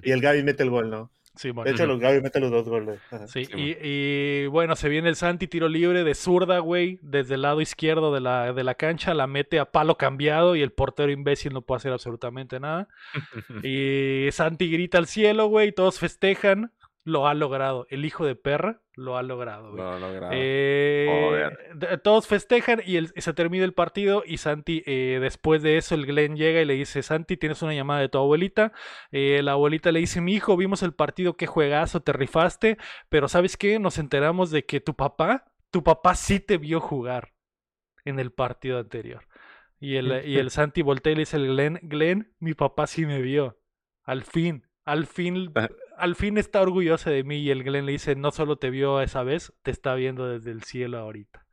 y 0.02 0.10
el 0.10 0.20
Gaby 0.20 0.42
mete 0.42 0.62
el 0.62 0.70
gol, 0.70 0.90
¿no? 0.90 1.10
De 1.42 1.70
hecho, 1.70 1.86
los 1.86 1.98
Gaby 1.98 2.20
mete 2.20 2.38
los 2.38 2.50
dos 2.50 2.68
goles. 2.68 3.00
Sí, 3.26 3.48
y, 3.56 4.46
bueno, 4.46 4.76
se 4.76 4.88
viene 4.88 5.08
el 5.08 5.16
Santi, 5.16 5.48
tiro 5.48 5.68
libre 5.68 6.04
de 6.04 6.14
zurda, 6.14 6.60
güey, 6.60 7.00
desde 7.02 7.34
el 7.34 7.42
lado 7.42 7.60
izquierdo 7.60 8.14
de 8.14 8.20
la, 8.20 8.52
de 8.52 8.62
la 8.62 8.76
cancha, 8.76 9.14
la 9.14 9.26
mete 9.26 9.58
a 9.58 9.70
palo 9.72 9.96
cambiado 9.96 10.54
y 10.54 10.62
el 10.62 10.70
portero 10.70 11.10
imbécil 11.10 11.52
no 11.52 11.62
puede 11.62 11.78
hacer 11.78 11.92
absolutamente 11.92 12.60
nada. 12.60 12.88
y 13.64 14.28
Santi 14.30 14.70
grita 14.70 14.98
al 14.98 15.06
cielo, 15.06 15.48
güey, 15.48 15.72
todos 15.72 15.98
festejan 15.98 16.72
lo 17.04 17.28
ha 17.28 17.34
logrado. 17.34 17.86
El 17.90 18.04
hijo 18.04 18.24
de 18.24 18.34
perra 18.34 18.80
lo 18.94 19.16
ha 19.16 19.22
logrado. 19.22 19.72
Lo 19.76 19.92
ha 19.92 19.98
logrado. 19.98 20.32
Eh, 20.34 21.50
todos 22.02 22.26
festejan 22.26 22.80
y 22.84 23.06
se 23.20 23.34
termina 23.34 23.64
el 23.64 23.74
partido 23.74 24.22
y 24.26 24.38
Santi, 24.38 24.82
eh, 24.86 25.18
después 25.20 25.62
de 25.62 25.76
eso, 25.76 25.94
el 25.94 26.06
Glenn 26.06 26.36
llega 26.36 26.62
y 26.62 26.64
le 26.64 26.74
dice, 26.74 27.02
Santi, 27.02 27.36
tienes 27.36 27.60
una 27.62 27.74
llamada 27.74 28.00
de 28.00 28.08
tu 28.08 28.18
abuelita. 28.18 28.72
Eh, 29.12 29.42
la 29.42 29.52
abuelita 29.52 29.92
le 29.92 30.00
dice, 30.00 30.22
mi 30.22 30.34
hijo, 30.34 30.56
vimos 30.56 30.82
el 30.82 30.94
partido, 30.94 31.36
qué 31.36 31.46
juegazo, 31.46 32.00
te 32.00 32.12
rifaste, 32.12 32.78
pero 33.10 33.28
¿sabes 33.28 33.56
qué? 33.56 33.78
Nos 33.78 33.98
enteramos 33.98 34.50
de 34.50 34.64
que 34.64 34.80
tu 34.80 34.94
papá, 34.94 35.52
tu 35.70 35.84
papá 35.84 36.14
sí 36.14 36.40
te 36.40 36.56
vio 36.56 36.80
jugar 36.80 37.34
en 38.04 38.18
el 38.18 38.32
partido 38.32 38.78
anterior. 38.78 39.26
Y 39.78 39.96
el, 39.96 40.26
y 40.26 40.38
el 40.38 40.50
Santi 40.50 40.80
voltea 40.80 41.12
y 41.12 41.16
le 41.16 41.22
dice 41.22 41.36
el 41.36 41.48
Glenn, 41.48 41.80
Glenn, 41.82 42.32
mi 42.38 42.54
papá 42.54 42.86
sí 42.86 43.04
me 43.04 43.20
vio. 43.20 43.58
Al 44.04 44.22
fin, 44.22 44.66
al 44.84 45.06
fin, 45.06 45.52
al 45.96 46.16
fin 46.16 46.38
está 46.38 46.60
orgulloso 46.60 47.10
de 47.10 47.24
mí. 47.24 47.38
Y 47.38 47.50
el 47.50 47.64
Glenn 47.64 47.86
le 47.86 47.92
dice, 47.92 48.16
no 48.16 48.30
solo 48.30 48.56
te 48.56 48.70
vio 48.70 49.00
esa 49.00 49.22
vez, 49.22 49.52
te 49.62 49.70
está 49.70 49.94
viendo 49.94 50.28
desde 50.28 50.50
el 50.50 50.62
cielo 50.62 50.98
ahorita. 50.98 51.46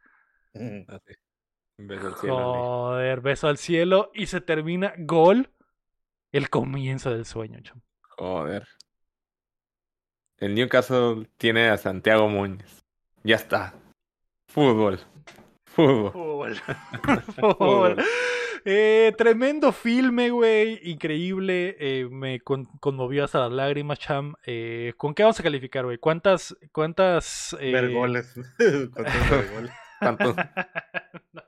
Así. 0.87 1.13
Beso 1.77 2.07
al 2.07 2.15
cielo. 2.15 2.35
Joder, 2.35 3.21
beso 3.21 3.47
al 3.47 3.57
cielo 3.57 4.11
y 4.13 4.27
se 4.27 4.41
termina 4.41 4.93
gol. 4.97 5.49
El 6.31 6.49
comienzo 6.49 7.11
del 7.11 7.25
sueño, 7.25 7.59
chamo. 7.61 7.81
Joder. 8.17 8.67
El 10.37 10.55
Newcastle 10.55 11.27
tiene 11.37 11.69
a 11.69 11.77
Santiago 11.77 12.27
Muñoz. 12.27 12.83
Ya 13.23 13.35
está. 13.35 13.73
Fútbol. 14.47 14.99
Fútbol. 15.65 16.11
Fútbol. 16.11 16.55
Fútbol. 17.35 18.03
Eh, 18.65 19.13
tremendo 19.17 19.71
filme, 19.71 20.29
güey. 20.29 20.79
Increíble. 20.89 21.75
Eh, 21.79 22.07
me 22.09 22.39
con- 22.41 22.65
conmovió 22.79 23.23
hasta 23.25 23.39
las 23.39 23.51
lágrimas, 23.51 23.99
Cham. 23.99 24.35
Eh, 24.45 24.93
¿Con 24.97 25.13
qué 25.13 25.23
vamos 25.23 25.39
a 25.39 25.43
calificar, 25.43 25.85
güey? 25.85 25.97
¿Cuántas. 25.97 26.55
cuántas 26.71 27.55
eh, 27.59 27.71
Ver 27.71 27.91
goles. 27.91 28.33
Contentos 28.57 29.29
de 29.31 29.53
goles. 29.55 29.71
¿Cuántos? 29.99 30.35
no. 31.33 31.41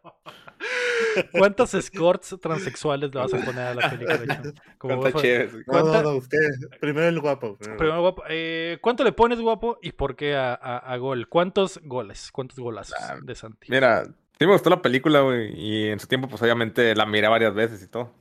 ¿Cuántos 1.31 1.73
escorts 1.73 2.35
transexuales 2.41 3.13
le 3.13 3.19
vas 3.19 3.33
a 3.33 3.37
poner 3.37 3.61
a 3.67 3.73
la 3.75 3.89
película, 3.89 4.25
Cham? 4.25 4.53
Como 4.77 4.95
¿Cuántas 4.95 5.13
vos- 5.13 5.21
chéves? 5.21 5.53
No, 5.53 5.61
¿Cuánta- 5.67 6.01
no, 6.03 6.11
no, 6.11 6.17
usted. 6.17 6.39
Primero 6.79 7.07
el 7.07 7.19
guapo. 7.19 7.57
primero 7.57 7.93
el 7.95 7.99
guapo, 8.01 8.23
eh, 8.29 8.77
¿Cuánto 8.81 9.03
le 9.03 9.11
pones, 9.11 9.39
guapo? 9.39 9.77
¿Y 9.81 9.91
por 9.91 10.15
qué 10.15 10.35
a, 10.35 10.53
a- 10.53 10.77
a 10.77 10.97
gol? 10.97 11.27
¿Cuántos 11.27 11.79
goles? 11.83 12.31
¿Cuántos 12.31 12.57
golazos 12.59 12.95
Ah, 12.99 13.17
de 13.21 13.35
Santi? 13.35 13.67
Mira, 13.69 14.03
sí 14.37 14.45
me 14.45 14.53
gustó 14.53 14.69
la 14.69 14.81
película, 14.81 15.21
güey. 15.21 15.53
Y 15.55 15.87
en 15.87 15.99
su 15.99 16.07
tiempo, 16.07 16.27
pues 16.27 16.41
obviamente 16.41 16.95
la 16.95 17.05
miré 17.05 17.27
varias 17.27 17.53
veces 17.53 17.81
y 17.83 17.87
todo. 17.87 18.11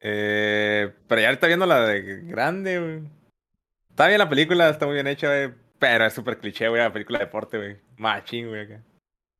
Eh, 0.00 0.92
pero 1.08 1.20
ya 1.20 1.28
ahorita 1.28 1.46
viendo 1.46 1.66
la 1.66 1.80
de 1.86 2.22
grande, 2.22 2.78
güey. 2.78 3.00
Está 3.90 4.06
bien 4.06 4.18
la 4.18 4.28
película, 4.28 4.68
está 4.68 4.86
muy 4.86 4.94
bien 4.94 5.06
hecha, 5.06 5.28
güey. 5.28 5.52
Pero 5.78 6.06
es 6.06 6.12
súper 6.12 6.38
cliché, 6.38 6.68
güey, 6.68 6.82
la 6.82 6.92
película 6.92 7.18
de 7.18 7.24
deporte, 7.26 7.56
güey. 7.56 7.76
Machín, 7.96 8.48
güey. 8.48 8.62
acá. 8.62 8.82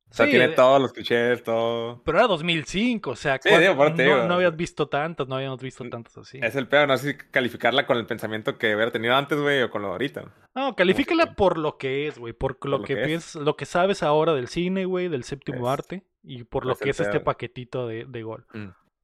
O 0.09 0.13
sea, 0.13 0.25
Sí, 0.25 0.31
tiene 0.31 0.47
todos 0.49 0.81
los 0.81 0.91
clichés, 0.91 1.43
todo. 1.43 2.01
Pero 2.03 2.17
era 2.17 2.27
2005, 2.27 3.11
o 3.11 3.15
sea, 3.15 3.37
Sí, 3.41 3.49
¿cuál- 3.49 3.61
digo, 3.61 3.75
por 3.75 3.93
te 3.95 4.05
no, 4.07 4.15
digo. 4.15 4.27
no 4.27 4.33
habías 4.33 4.55
visto 4.55 4.87
tantas, 4.87 5.27
no 5.27 5.35
habíamos 5.35 5.61
visto 5.61 5.87
tantas 5.87 6.17
así. 6.17 6.39
Es 6.41 6.55
el 6.55 6.67
peor, 6.67 6.87
no 6.87 6.97
sé 6.97 7.11
si 7.11 7.17
calificarla 7.29 7.85
con 7.85 7.95
el 7.97 8.07
pensamiento 8.07 8.57
que 8.57 8.73
hubiera 8.75 8.91
tenido 8.91 9.15
antes, 9.15 9.39
güey, 9.39 9.61
o 9.61 9.69
con 9.69 9.83
lo 9.83 9.89
de 9.89 9.91
ahorita. 9.93 10.23
No, 10.55 10.75
califícala 10.75 11.35
por 11.35 11.59
lo 11.59 11.77
que 11.77 12.07
es, 12.07 12.17
güey, 12.17 12.33
por, 12.33 12.57
lo 12.65 12.79
lo 12.79 12.83
que, 12.83 12.95
que 12.95 13.01
es. 13.01 13.07
piensas- 13.07 13.35
lo 13.43 13.55
que 13.55 13.65
sabes 13.65 14.01
ahora 14.01 14.33
del 14.33 14.47
cine, 14.47 14.85
güey, 14.85 15.09
del 15.09 15.23
séptimo 15.23 15.67
Es- 15.67 15.73
arte, 15.73 16.03
y 16.23 16.43
por 16.43 16.65
lo 16.65 16.73
es 16.73 16.79
que 16.79 16.89
es 16.89 16.99
este 16.99 17.19
paquetito 17.19 17.87
de, 17.87 18.05
de 18.05 18.23
gol. 18.23 18.45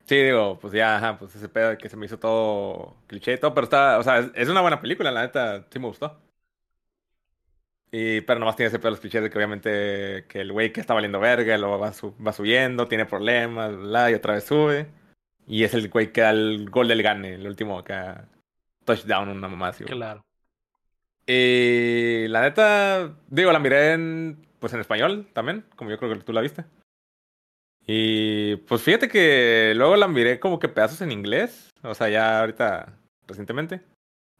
Sí, 0.05 0.15
digo, 0.17 0.57
pues 0.59 0.73
ya, 0.73 0.97
ajá, 0.97 1.17
pues 1.17 1.35
ese 1.35 1.49
pedo 1.49 1.69
de 1.69 1.77
que 1.77 1.89
se 1.89 1.97
me 1.97 2.05
hizo 2.05 2.19
todo 2.19 2.95
cliché 3.07 3.33
y 3.33 3.37
todo, 3.39 3.53
pero 3.53 3.63
está, 3.65 3.97
o 3.99 4.03
sea, 4.03 4.19
es, 4.19 4.31
es 4.35 4.49
una 4.49 4.61
buena 4.61 4.79
película, 4.79 5.11
la 5.11 5.21
neta, 5.23 5.65
sí 5.71 5.79
me 5.79 5.87
gustó. 5.87 6.19
Y, 7.91 8.21
pero 8.21 8.39
nomás 8.39 8.55
tiene 8.55 8.67
ese 8.67 8.79
pedo 8.79 8.91
los 8.91 8.99
clichés 8.99 9.21
de 9.23 9.29
que 9.29 9.37
obviamente 9.37 10.25
que 10.27 10.41
el 10.41 10.51
güey 10.51 10.73
que 10.73 10.81
está 10.81 10.93
valiendo 10.93 11.19
verga, 11.19 11.57
lo 11.57 11.79
va, 11.79 11.93
su- 11.93 12.15
va 12.17 12.33
subiendo, 12.33 12.87
tiene 12.87 13.05
problemas, 13.05 13.75
bla, 13.77 14.11
y 14.11 14.15
otra 14.15 14.33
vez 14.33 14.43
sube. 14.43 14.87
Y 15.47 15.63
es 15.63 15.73
el 15.73 15.89
güey 15.89 16.11
que 16.11 16.21
da 16.21 16.31
el 16.31 16.69
gol 16.69 16.87
del 16.87 17.03
gane, 17.03 17.35
el 17.35 17.47
último 17.47 17.77
acá, 17.79 18.27
touchdown, 18.83 19.29
una 19.29 19.47
mamá 19.47 19.69
así. 19.69 19.83
Claro. 19.85 20.21
Y 21.27 22.27
la 22.27 22.41
neta, 22.41 23.15
digo, 23.27 23.51
la 23.51 23.59
miré 23.59 23.93
en, 23.93 24.45
pues 24.59 24.73
en 24.73 24.79
español 24.79 25.27
también, 25.33 25.65
como 25.75 25.89
yo 25.89 25.97
creo 25.97 26.11
que 26.13 26.19
tú 26.19 26.33
la 26.33 26.41
viste. 26.41 26.65
Y 27.87 28.55
pues 28.57 28.81
fíjate 28.81 29.07
que 29.07 29.73
luego 29.75 29.95
la 29.95 30.07
miré 30.07 30.39
como 30.39 30.59
que 30.59 30.69
pedazos 30.69 31.01
en 31.01 31.11
inglés, 31.11 31.69
o 31.83 31.93
sea, 31.93 32.09
ya 32.09 32.39
ahorita, 32.41 32.97
recientemente. 33.27 33.81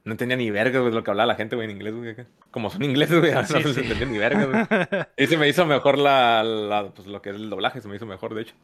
No 0.06 0.12
entendía 0.12 0.38
ni 0.38 0.52
verga, 0.52 0.80
güey, 0.80 0.94
lo 0.94 1.04
que 1.04 1.10
hablaba 1.12 1.28
la 1.28 1.36
gente, 1.36 1.56
güey, 1.56 1.66
en 1.70 1.76
inglés, 1.76 1.94
güey. 1.96 2.16
Como 2.52 2.70
son 2.70 2.84
ingleses, 2.84 3.20
güey, 3.20 3.34
no 3.34 3.44
Sí, 3.44 3.74
se 3.74 3.82
entendía 3.82 4.06
ni 4.06 4.18
verga, 4.18 4.46
güey. 4.46 5.04
Y 5.18 5.28
se 5.28 5.36
me 5.38 5.50
hizo 5.50 5.66
mejor 5.66 5.98
la, 5.98 6.44
la, 6.44 6.90
pues 6.94 7.08
lo 7.08 7.22
que 7.22 7.32
es 7.32 7.36
el 7.36 7.50
doblaje, 7.50 7.82
se 7.82 7.88
me 7.88 7.96
hizo 7.96 8.06
mejor, 8.06 8.34
de 8.36 8.44
hecho. 8.44 8.56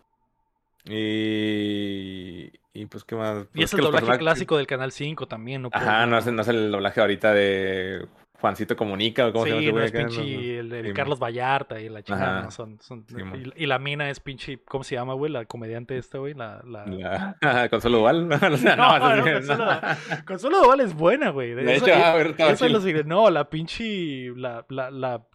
Y, 0.85 2.51
y 2.73 2.85
pues, 2.85 3.03
¿qué 3.03 3.15
más? 3.15 3.43
y 3.53 3.57
Pues 3.57 3.65
es 3.65 3.73
el 3.73 3.81
doblaje 3.81 4.05
personajes- 4.05 4.19
clásico 4.19 4.57
del 4.57 4.67
Canal 4.67 4.91
5 4.91 5.27
también, 5.27 5.63
¿no? 5.63 5.69
Ajá, 5.73 6.05
no 6.05 6.17
es, 6.17 6.25
no 6.27 6.41
es 6.41 6.47
el 6.47 6.71
doblaje 6.71 7.01
ahorita 7.01 7.33
de 7.33 8.07
Juancito 8.41 8.75
Comunica 8.75 9.27
o 9.27 9.31
cómo 9.31 9.45
se 9.45 9.51
llama 9.61 9.79
no 9.79 9.83
es 9.85 9.91
pinche 9.91 10.57
el, 10.59 10.73
el 10.73 10.85
Sí, 10.87 10.93
Carlos 10.93 11.19
Vallarta 11.19 11.79
y 11.79 11.87
la 11.89 12.01
chingada, 12.03 12.41
no 12.41 12.51
son, 12.51 12.79
son- 12.81 13.05
Sí, 13.07 13.15
man. 13.23 13.53
y, 13.55 13.63
y 13.63 13.67
la 13.67 13.77
mina 13.79 14.09
es 14.09 14.19
pinche, 14.19 14.59
¿cómo 14.65 14.83
se 14.83 14.95
llama, 14.95 15.13
güey? 15.13 15.31
La 15.31 15.45
comediante 15.45 15.97
esta, 15.97 16.17
güey, 16.17 16.33
la... 16.33 16.61
la... 16.65 16.85
La... 17.41 17.67
Consuelo 17.69 17.99
Duval. 17.99 18.31
O 18.33 18.57
sea, 18.57 18.75
No, 18.75 18.99
no, 18.99 19.23
Consuelo- 19.23 19.81
Consuelo 20.25 20.61
Duval 20.63 20.79
es 20.81 20.93
buena, 20.95 21.29
güey. 21.29 21.53
De 21.53 21.75
Eso- 21.75 21.85
hecho, 21.85 21.97
y- 21.97 22.01
ah, 22.01 22.11
a 22.11 22.15
ver, 22.15 22.35
eso 22.37 22.65
chido. 22.65 22.69
lo 22.69 22.81
sigue- 22.81 23.03
No, 23.03 23.29
la 23.29 23.49
pinche, 23.49 24.31
la, 24.35 24.65
la, 24.69 24.89
la, 24.91 25.25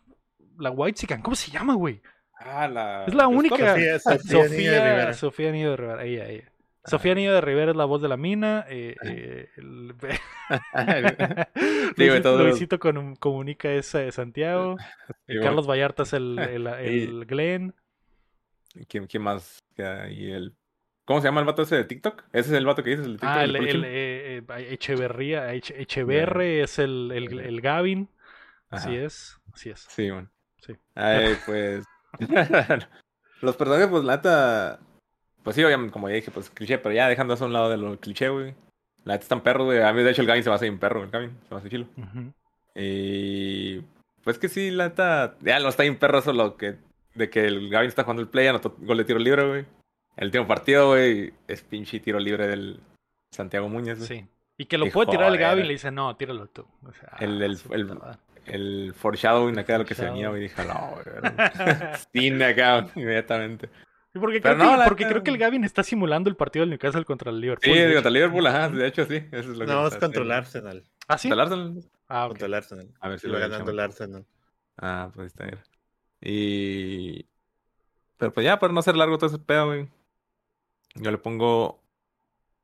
la 0.58 0.70
White 0.70 0.98
Chicken, 1.00 1.22
¿cómo 1.22 1.36
se 1.36 1.50
llama, 1.50 1.74
güey? 1.74 2.02
Ah, 2.38 2.68
la... 2.68 3.04
Es 3.06 3.14
la 3.14 3.28
única. 3.28 3.56
Sofía- 3.56 3.98
Sofía 3.98 4.18
Niño 4.18 4.42
de 4.42 4.48
Sofía, 4.48 4.84
Rivera. 4.84 5.12
Sofía 5.14 5.52
Niño 5.52 5.70
de 5.70 5.76
Rivera, 5.76 6.04
ella, 6.04 6.28
ella. 6.28 6.52
Sofía 6.86 7.14
Niño 7.14 7.32
de 7.34 7.40
Rivera 7.40 7.70
es 7.72 7.76
la 7.76 7.84
voz 7.84 8.00
de 8.02 8.08
la 8.08 8.16
mina. 8.16 8.64
Eh, 8.68 8.96
eh, 9.04 9.48
el- 9.56 9.94
Luisito, 11.96 12.22
todo- 12.22 12.44
Luisito 12.44 12.78
con- 12.78 13.16
comunica 13.16 13.70
es 13.72 13.94
eh, 13.94 14.12
Santiago. 14.12 14.76
Sí, 15.26 15.36
Eh. 15.36 15.40
Carlos 15.42 15.66
Vallarta 15.68 16.02
es 16.04 16.12
el, 16.12 16.38
el, 16.38 16.66
el 16.66 17.26
Glenn. 17.26 17.74
¿Quién, 18.88 19.06
quién 19.06 19.22
más? 19.22 19.58
ahí? 19.78 20.30
el... 20.32 20.54
¿Cómo 21.06 21.20
se 21.20 21.28
llama 21.28 21.38
el 21.40 21.46
vato 21.46 21.62
ese 21.62 21.76
de 21.76 21.84
TikTok? 21.84 22.24
Ese 22.32 22.50
es 22.50 22.56
el 22.58 22.66
vato 22.66 22.82
que 22.82 22.90
dices, 22.90 23.06
el 23.06 23.12
TikTok. 23.12 23.28
Ah, 23.30 23.44
el 23.44 23.50
el, 23.50 23.56
puro 23.58 23.70
el, 23.70 23.76
chile. 23.76 23.88
eh, 23.92 24.38
eh, 24.38 24.66
Echeverría, 24.72 25.54
Eche- 25.54 25.74
Echeverre 25.78 26.62
es 26.62 26.78
el, 26.80 27.12
el, 27.14 27.38
el 27.38 27.60
Gavin. 27.60 28.08
Así 28.70 28.96
es, 28.96 29.38
así 29.52 29.70
es. 29.70 29.86
Sí, 29.88 30.10
bueno. 30.10 30.28
Sí. 30.60 30.72
Ay, 30.96 31.36
pues. 31.46 31.84
Los 33.40 33.56
personajes, 33.56 33.86
pues, 33.86 34.02
la 34.02 34.16
neta. 34.16 34.80
Pues 35.47 35.55
sí, 35.55 35.62
obviamente, 35.62 35.93
como 35.93 36.09
ya 36.09 36.16
dije, 36.16 36.32
pues 36.32 36.51
cliché, 36.51 36.77
pero 36.78 36.93
ya 36.93 37.09
dejando 37.09 37.35
eso 37.35 37.44
a 37.44 37.47
un 37.47 37.52
lado 37.52 37.70
de 37.70 37.77
lo 37.77 38.01
cliché, 38.01 38.28
güey. 38.31 38.52
La 39.05 39.12
neta 39.14 39.23
están 39.23 39.43
perros, 39.43 39.66
güey. 39.66 39.81
A 39.81 39.93
mí, 39.93 40.02
de 40.02 40.10
hecho, 40.10 40.23
el 40.23 40.27
Gavin 40.27 40.43
se 40.43 40.48
me 40.51 40.56
hace 40.56 40.64
bien 40.64 40.81
perro, 40.81 41.05
el 41.05 41.10
Gavin. 41.10 41.31
Se 41.48 41.55
me 41.55 41.60
hace 41.60 41.70
chilo. 41.70 41.86
Ujú. 41.97 42.32
Y. 42.74 43.81
Pues 44.24 44.39
que 44.40 44.48
sí, 44.48 44.73
la 44.73 44.89
neta. 44.89 45.36
Ya 45.40 45.60
lo 45.60 45.68
está 45.68 45.85
bien 45.85 45.97
perro 45.98 46.18
eso, 46.18 46.32
lo 46.32 46.56
que. 46.56 46.77
De 47.14 47.31
que 47.31 47.44
el 47.47 47.70
Gavin 47.70 47.89
está 47.89 48.02
jugando 48.02 48.23
el 48.23 48.28
play, 48.28 48.48
anotó 48.48 48.74
gol 48.81 48.97
de 48.98 49.05
tiro 49.05 49.20
libre, 49.20 49.47
güey. 49.47 49.64
El 50.16 50.27
último 50.27 50.48
partido, 50.48 50.89
güey, 50.89 51.32
es 51.47 51.62
pinche 51.62 52.01
tiro 52.01 52.18
libre 52.18 52.48
del 52.48 52.81
Santiago 53.31 53.68
Muñoz, 53.68 53.98
güey. 53.98 54.09
Sí. 54.09 54.27
Y 54.59 54.64
que 54.66 54.78
lo 54.78 54.86
Y 54.86 54.90
puede 54.90 55.10
tirar 55.12 55.27
el 55.28 55.35
joder. 55.35 55.40
Gavin 55.40 55.64
y 55.64 55.68
le 55.68 55.73
dice, 55.74 55.90
no, 55.93 56.16
tíralo 56.16 56.47
tú. 56.48 56.66
O 56.85 56.93
sea, 56.93 57.10
El- 57.20 57.40
el- 57.43 57.59
el-. 57.70 57.98
El 58.47 58.94
foreshadowing 58.94 59.59
acá 59.59 59.73
de 59.74 59.78
lo 59.81 59.85
que 59.85 59.94
se 59.97 60.05
venía, 60.05 60.28
güey. 60.28 60.43
Dije, 60.43 60.64
no, 60.64 60.90
güey. 60.93 61.05
Cine 62.12 62.44
acá, 62.47 62.86
inmediatamente. 62.94 63.68
Porque, 64.20 64.40
creo, 64.40 64.56
no, 64.56 64.70
que, 64.72 64.76
la 64.78 64.84
porque 64.84 65.05
neta- 65.05 65.12
creo 65.14 65.22
que 65.24 65.30
el 65.30 65.38
Gavin 65.38 65.64
está 65.64 65.82
simulando 65.82 66.28
el 66.30 66.36
partido 66.36 66.62
del 66.62 66.70
Newcastle 66.70 67.05
contra 67.05 67.30
el 67.30 67.40
Liverpool. 67.40 67.64
Sí, 67.64 67.78
de 67.78 67.84
contra 67.84 67.98
hecho. 68.01 68.09
el 68.09 68.14
Liverpool, 68.14 68.47
ajá, 68.47 68.68
de 68.68 68.86
hecho 68.86 69.05
sí. 69.06 69.16
Eso 69.16 69.38
es 69.52 69.59
lo 69.59 69.66
que 69.66 69.72
No, 69.72 69.86
es 69.86 69.94
está 69.94 70.06
contra 70.06 70.22
el. 70.22 70.32
Arsenal. 70.32 70.84
¿Ah, 71.09 71.18
sí? 71.18 71.28
¿Contra 71.28 71.44
el 71.47 71.52
Arsenal? 71.52 71.90
Ah, 72.09 72.24
ok. 72.24 72.28
Contra 72.30 72.47
el 72.47 72.55
Arsenal. 72.55 72.88
A 73.01 73.09
ver 73.09 73.20
si 73.20 73.28
lo 73.28 73.38
ganando 73.38 73.70
el 73.70 73.80
Arsenal. 73.80 74.26
Ah, 74.78 75.10
pues 75.14 75.28
está 75.28 75.44
bien. 75.44 75.59
Y. 76.20 77.26
Pero 78.18 78.32
pues 78.32 78.44
ya, 78.44 78.59
para 78.59 78.72
no 78.72 78.80
hacer 78.80 78.97
largo 78.97 79.18
todo 79.18 79.28
ese 79.28 79.38
pedo, 79.38 79.66
güey. 79.66 79.88
Yo 80.94 81.10
le 81.10 81.18
pongo 81.18 81.82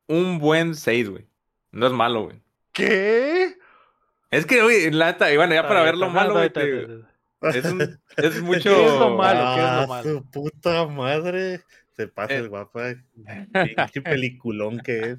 un 0.06 0.38
buen 0.38 0.74
6, 0.74 1.10
güey. 1.10 1.26
No 1.70 1.86
es 1.86 1.92
malo, 1.92 2.22
güey. 2.24 2.40
¿Qué? 2.72 3.58
Es 4.30 4.46
que, 4.46 4.62
güey, 4.62 4.90
la 4.90 5.06
neta, 5.12 5.30
y 5.32 5.36
bueno, 5.36 5.54
ya 5.54 5.62
para 5.68 5.80
Está 5.80 5.84
ver 5.84 5.92
bien, 5.94 6.00
lo 6.00 6.06
está- 6.06 6.20
malo, 6.20 6.32
güey, 6.34 7.11
es, 7.42 7.64
un- 7.64 7.98
es 8.16 8.42
mucho. 8.42 8.70
¿Qué 8.74 8.86
es 8.86 8.92
lo 8.98 9.16
malo? 9.16 9.54
¿Qué 9.54 9.60
es 9.60 9.66
lo 9.66 9.80
Ah, 9.82 9.86
malo? 9.88 10.02
Su 10.10 10.30
puta 10.30 10.86
madre. 10.86 11.60
Se 11.96 12.08
pasa 12.08 12.34
Eh. 12.34 12.38
el 12.38 12.48
guapa. 12.48 12.94
Pinche 13.52 14.00
peliculón 14.02 14.78
que 14.80 14.98
es. 15.00 15.18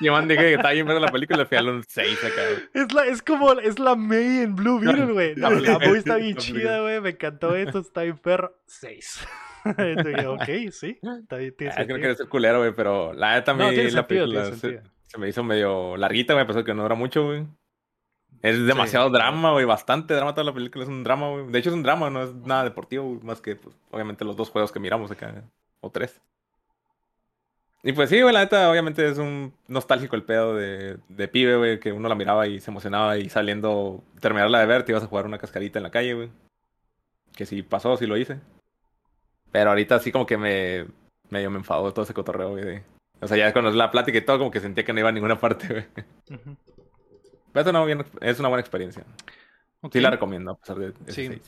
Yo 0.00 0.12
man 0.12 0.26
dije 0.28 0.40
que 0.42 0.54
estaba 0.54 0.72
bien 0.72 0.86
ver 0.86 1.00
la 1.00 1.08
película 1.12 1.46
fui 1.46 1.56
a 1.56 1.62
un 1.62 1.82
6 1.86 2.18
acá. 2.24 2.42
Es, 2.74 2.92
la, 2.92 3.06
es 3.06 3.22
como, 3.22 3.52
es 3.52 3.78
la 3.78 3.94
May 3.94 4.38
en 4.42 4.56
Blue 4.56 4.78
Beetle, 4.80 5.12
güey. 5.12 5.34
La 5.36 5.50
movie 5.50 5.98
está 5.98 6.16
bien 6.16 6.36
chida, 6.36 6.80
güey. 6.80 7.00
Me 7.00 7.10
encantó 7.10 7.54
esto, 7.54 7.78
está 7.78 8.02
bien 8.02 8.18
perro. 8.18 8.54
Seis. 8.66 9.26
Entonces, 9.64 10.04
dije, 10.04 10.26
ok, 10.26 10.44
sí. 10.72 10.98
Está 11.22 11.36
bien, 11.36 11.54
tiene 11.56 11.72
Ah, 11.76 11.80
es 11.82 11.86
que 11.86 11.92
no 11.92 11.98
quiero 11.98 12.14
ser 12.14 12.28
culero, 12.28 12.58
güey, 12.58 12.74
pero 12.74 13.12
la 13.12 13.36
mí 13.36 13.42
No, 13.58 13.70
la 13.70 13.72
sentido, 13.74 14.06
película 14.06 14.44
se, 14.56 14.82
se 15.06 15.18
me 15.18 15.28
hizo 15.28 15.42
medio 15.44 15.96
larguita, 15.96 16.34
güey, 16.34 16.46
pensó 16.46 16.64
que 16.64 16.74
no 16.74 16.82
dura 16.82 16.94
mucho, 16.94 17.24
güey. 17.24 17.46
Es 18.42 18.64
demasiado 18.66 19.10
drama, 19.10 19.52
güey, 19.52 19.64
bastante 19.64 20.14
drama 20.14 20.32
toda 20.32 20.44
la 20.44 20.54
película, 20.54 20.84
es 20.84 20.88
un 20.90 21.02
drama, 21.02 21.28
güey. 21.30 21.46
De 21.48 21.58
hecho 21.58 21.70
es 21.70 21.74
un 21.74 21.82
drama, 21.82 22.08
no 22.10 22.22
es 22.22 22.34
nada 22.34 22.64
deportivo, 22.64 23.04
güey, 23.04 23.20
más 23.22 23.40
que, 23.40 23.56
pues, 23.56 23.74
obviamente 23.90 24.24
los 24.24 24.36
dos 24.36 24.50
juegos 24.50 24.70
que 24.72 24.78
miramos 24.80 25.10
acá, 25.10 25.42
o 25.80 25.90
tres. 25.90 26.20
Y 27.82 27.92
pues 27.92 28.10
sí, 28.10 28.20
güey, 28.20 28.34
la 28.34 28.40
neta, 28.40 28.70
obviamente 28.70 29.06
es 29.08 29.18
un 29.18 29.52
nostálgico 29.68 30.16
el 30.16 30.24
pedo 30.24 30.54
de, 30.54 30.98
de 31.08 31.28
pibe, 31.28 31.56
güey, 31.56 31.80
que 31.80 31.92
uno 31.92 32.08
la 32.08 32.14
miraba 32.16 32.46
y 32.48 32.60
se 32.60 32.70
emocionaba 32.70 33.18
y 33.18 33.28
saliendo, 33.28 34.02
terminarla 34.20 34.58
de 34.60 34.66
ver, 34.66 34.82
te 34.84 34.92
ibas 34.92 35.04
a 35.04 35.06
jugar 35.06 35.26
una 35.26 35.38
cascarita 35.38 35.78
en 35.78 35.84
la 35.84 35.90
calle, 35.90 36.14
güey. 36.14 36.30
Que 37.36 37.46
sí 37.46 37.62
pasó, 37.62 37.96
sí 37.96 38.06
lo 38.06 38.16
hice. 38.16 38.40
Pero 39.52 39.70
ahorita 39.70 40.00
sí 40.00 40.10
como 40.10 40.26
que 40.26 40.36
me, 40.36 40.86
medio 41.30 41.50
me 41.50 41.58
enfadó 41.58 41.92
todo 41.92 42.02
ese 42.04 42.14
cotorreo, 42.14 42.50
güey. 42.50 42.64
de- 42.64 42.82
O 43.20 43.28
sea, 43.28 43.36
ya 43.36 43.52
cuando 43.52 43.70
es 43.70 43.76
la 43.76 43.92
plática 43.92 44.18
y 44.18 44.22
todo, 44.22 44.38
como 44.38 44.50
que 44.50 44.60
sentía 44.60 44.84
que 44.84 44.92
no 44.92 44.98
iba 44.98 45.08
a 45.10 45.12
ninguna 45.12 45.38
parte, 45.40 45.68
güey. 45.68 45.86
Pero 46.26 46.40
es 47.60 47.66
una, 47.66 47.84
bien- 47.84 48.04
es 48.20 48.38
una 48.40 48.48
buena 48.48 48.60
experiencia. 48.60 49.04
Sí 49.92 50.00
la 50.00 50.10
recomiendo, 50.10 50.52
a 50.52 50.58
pesar 50.58 50.76
de 50.78 51.12
Sí. 51.12 51.40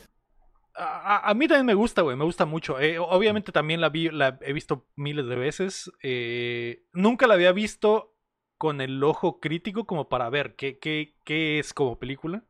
A, 0.82 1.35
mí 1.35 1.47
también 1.49 1.66
me 1.66 1.74
gusta, 1.74 2.03
güey, 2.03 2.16
me 2.16 2.24
gusta 2.24 2.47
mucho. 2.47 2.78
Eh, 2.81 2.99
obviamente 2.99 3.53
también 3.53 3.81
la 3.81 3.89
vi, 3.89 4.09
la 4.09 4.39
he 4.41 4.53
visto 4.53 4.87
miles 4.97 5.27
de 5.27 5.37
veces. 5.37 5.91
eh, 6.03 6.85
nunca 6.93 7.27
la 7.27 7.35
había 7.35 7.53
visto 7.53 8.15
con 8.57 8.81
el 8.81 9.03
ojo 9.03 9.41
crítico 9.41 9.85
como 9.85 10.09
para 10.09 10.31
ver 10.31 10.55
qué, 10.55 10.78
qué, 10.78 11.16
qué 11.24 11.59
es 11.59 11.74
como 11.74 11.99
película. 11.99 12.45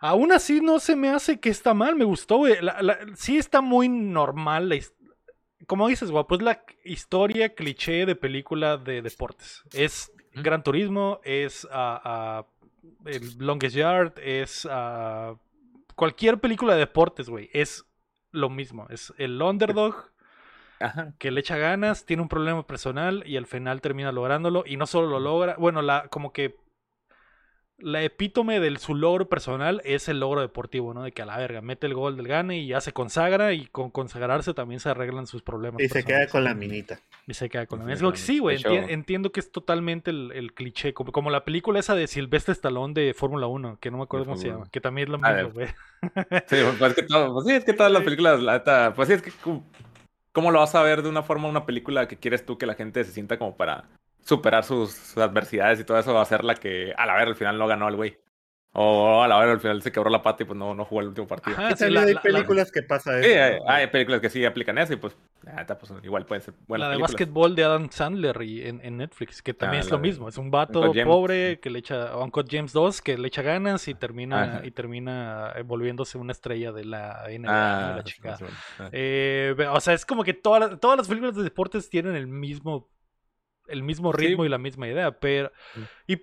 Aún 0.00 0.32
así 0.32 0.60
no 0.60 0.80
se 0.80 0.96
me 0.96 1.08
hace 1.10 1.40
que 1.40 1.48
está 1.48 1.72
mal, 1.72 1.96
me 1.96 2.04
gustó, 2.04 2.38
güey. 2.38 2.60
La- 2.60 2.82
la- 2.82 2.98
sí 3.14 3.38
está 3.38 3.60
muy 3.60 3.88
normal 3.88 4.68
la 4.68 4.76
Como 5.66 5.88
dices, 5.88 6.10
guapo, 6.10 6.34
es 6.34 6.42
la 6.42 6.62
historia 6.84 7.54
cliché 7.54 8.04
de 8.04 8.16
película 8.16 8.76
de 8.76 9.00
deportes. 9.00 9.62
Es 9.72 10.12
Gran 10.34 10.62
Turismo, 10.62 11.20
es 11.24 11.66
ah, 11.70 12.00
ah, 12.04 12.46
el 13.04 13.38
Longest 13.38 13.76
Yard, 13.76 14.12
es 14.18 14.66
ah, 14.70 15.34
cualquier 15.94 16.38
película 16.38 16.74
de 16.74 16.80
deportes, 16.80 17.28
güey. 17.28 17.50
Es 17.52 17.86
lo 18.30 18.50
mismo. 18.50 18.86
Es 18.90 19.14
el 19.18 19.40
underdog 19.40 20.10
Ajá. 20.80 21.14
que 21.18 21.30
le 21.30 21.40
echa 21.40 21.56
ganas, 21.56 22.04
tiene 22.04 22.22
un 22.22 22.28
problema 22.28 22.66
personal 22.66 23.22
y 23.26 23.36
al 23.36 23.46
final 23.46 23.80
termina 23.80 24.12
lográndolo. 24.12 24.64
Y 24.66 24.76
no 24.76 24.86
solo 24.86 25.08
lo 25.08 25.20
logra, 25.20 25.56
bueno, 25.58 25.82
la, 25.82 26.08
como 26.08 26.32
que 26.32 26.56
la 27.78 28.02
epítome 28.02 28.60
de 28.60 28.76
su 28.78 28.94
logro 28.94 29.28
personal 29.28 29.82
es 29.84 30.08
el 30.08 30.20
logro 30.20 30.40
deportivo, 30.40 30.94
¿no? 30.94 31.02
De 31.02 31.12
que 31.12 31.22
a 31.22 31.26
la 31.26 31.36
verga 31.36 31.60
mete 31.60 31.86
el 31.86 31.94
gol 31.94 32.16
del 32.16 32.28
gane 32.28 32.58
y 32.58 32.68
ya 32.68 32.80
se 32.80 32.92
consagra 32.92 33.52
y 33.52 33.66
con 33.66 33.90
consagrarse 33.90 34.54
también 34.54 34.80
se 34.80 34.88
arreglan 34.88 35.26
sus 35.26 35.42
problemas. 35.42 35.82
Y 35.82 35.88
se 35.88 36.04
queda 36.04 36.26
con 36.28 36.44
la 36.44 36.54
minita. 36.54 37.00
Y 37.26 37.34
se 37.34 37.48
queda 37.48 37.66
con 37.66 37.80
la 37.80 37.86
Sí, 37.86 37.92
Es 37.92 37.98
como 38.00 38.12
que 38.12 38.18
sí, 38.18 38.38
güey, 38.38 38.56
enti- 38.58 38.90
entiendo 38.90 39.32
que 39.32 39.40
es 39.40 39.50
totalmente 39.50 40.10
el, 40.10 40.30
el 40.32 40.52
cliché, 40.54 40.94
como, 40.94 41.10
como 41.10 41.30
la 41.30 41.44
película 41.44 41.80
esa 41.80 41.94
de 41.94 42.06
Silvestre 42.06 42.52
Stallone 42.52 42.94
de 42.94 43.12
Fórmula 43.14 43.46
1, 43.46 43.78
que 43.80 43.90
no 43.90 43.96
me 43.98 44.04
acuerdo 44.04 44.26
cómo 44.26 44.36
se 44.36 44.48
llama, 44.48 44.70
que 44.70 44.80
también 44.80 45.08
es 45.08 45.12
lo 45.12 45.18
mismo, 45.18 45.50
güey. 45.54 45.68
Sí, 46.48 46.56
pues 46.78 46.90
es 46.90 46.94
que 46.94 47.02
todo, 47.04 47.32
pues 47.32 47.46
sí, 47.46 47.52
es 47.54 47.64
que 47.64 47.72
todas 47.72 47.90
las 47.90 48.02
películas, 48.02 48.40
la 48.42 48.52
neta, 48.54 48.92
pues 48.94 49.08
sí, 49.08 49.14
es 49.14 49.22
que 49.22 49.30
como- 49.42 49.64
¿cómo 50.32 50.50
lo 50.50 50.58
vas 50.60 50.74
a 50.74 50.82
ver 50.82 51.02
de 51.02 51.08
una 51.08 51.22
forma 51.22 51.48
una 51.48 51.64
película 51.66 52.06
que 52.08 52.16
quieres 52.18 52.44
tú 52.44 52.58
que 52.58 52.66
la 52.66 52.74
gente 52.74 53.02
se 53.04 53.12
sienta 53.12 53.38
como 53.38 53.56
para 53.56 53.84
superar 54.24 54.64
sus, 54.64 54.92
sus 54.92 55.18
adversidades 55.18 55.80
y 55.80 55.84
todo 55.84 55.98
eso, 55.98 56.18
hacerla 56.18 56.54
que 56.54 56.92
a 56.96 57.06
la 57.06 57.14
ver 57.16 57.28
al 57.28 57.36
final 57.36 57.58
no 57.58 57.66
ganó 57.66 57.88
el 57.88 57.96
güey? 57.96 58.18
O 58.76 59.22
a 59.22 59.28
la 59.28 59.38
ver 59.38 59.50
al 59.50 59.60
final 59.60 59.80
se 59.82 59.92
quebró 59.92 60.10
la 60.10 60.20
pata 60.20 60.42
y 60.42 60.46
pues 60.46 60.58
no, 60.58 60.74
no 60.74 60.84
jugó 60.84 61.00
el 61.02 61.08
último 61.08 61.28
partido. 61.28 61.56
Ajá, 61.56 61.76
sí, 61.76 61.88
la- 61.90 62.00
hay 62.00 62.06
la- 62.08 62.12
la- 62.14 62.22
películas 62.22 62.72
que 62.72 62.82
pasa 62.82 63.22
Sí, 63.22 63.28
eso. 63.30 63.42
hay, 63.44 63.58
¿no? 63.60 63.70
hay 63.70 63.86
películas 63.86 64.20
que 64.20 64.30
sí 64.30 64.44
aplican 64.44 64.78
eso 64.78 64.94
y 64.94 64.96
pues, 64.96 65.16
la 65.42 65.64
pues 65.78 65.92
igual 66.02 66.26
pueden 66.26 66.42
ser 66.42 66.54
buenas 66.66 66.88
la 66.88 66.94
de 66.96 67.00
básquetbol 67.00 67.54
de 67.54 67.62
Adam 67.64 67.88
Sandler 67.90 68.42
y 68.42 68.66
en, 68.66 68.80
en 68.82 68.96
Netflix, 68.96 69.42
que 69.42 69.54
también 69.54 69.82
Ah, 69.82 69.84
es 69.84 69.86
la 69.86 69.92
lo 69.92 70.02
de 70.02 70.08
mismo. 70.08 70.28
Es 70.28 70.38
un 70.38 70.50
vato 70.50 70.92
pobre 71.04 71.60
que 71.60 71.70
le 71.70 71.78
echa, 71.78 72.16
Uncut 72.16 72.48
James 72.50 72.72
2, 72.72 73.00
que 73.00 73.16
le 73.16 73.28
echa 73.28 73.42
ganas 73.42 73.86
y 73.86 73.94
termina, 73.94 74.42
Ajá. 74.42 74.66
y 74.66 74.72
termina 74.72 75.52
eh, 75.54 75.62
volviéndose 75.62 76.18
una 76.18 76.32
estrella 76.32 76.72
de 76.72 76.84
la 76.84 77.26
NBA. 77.28 77.92
Ah, 77.92 77.96
la 77.98 78.02
sí, 78.02 78.10
sí, 78.10 78.28
sí. 78.38 78.44
Eh, 78.90 79.54
o 79.70 79.80
sea, 79.80 79.94
es 79.94 80.04
como 80.04 80.24
que 80.24 80.34
todas 80.34 80.70
las, 80.70 80.80
todas 80.80 80.96
las 80.98 81.06
películas 81.06 81.36
de 81.36 81.42
deportes 81.44 81.88
tienen 81.90 82.16
el 82.16 82.26
mismo, 82.26 82.88
el 83.68 83.82
mismo 83.82 84.12
Sí. 84.16 84.36
ritmo 84.36 84.44
y 84.44 84.48
la 84.48 84.58
misma 84.58 84.88
idea, 84.88 85.12
pero 85.18 85.52
y 86.06 86.18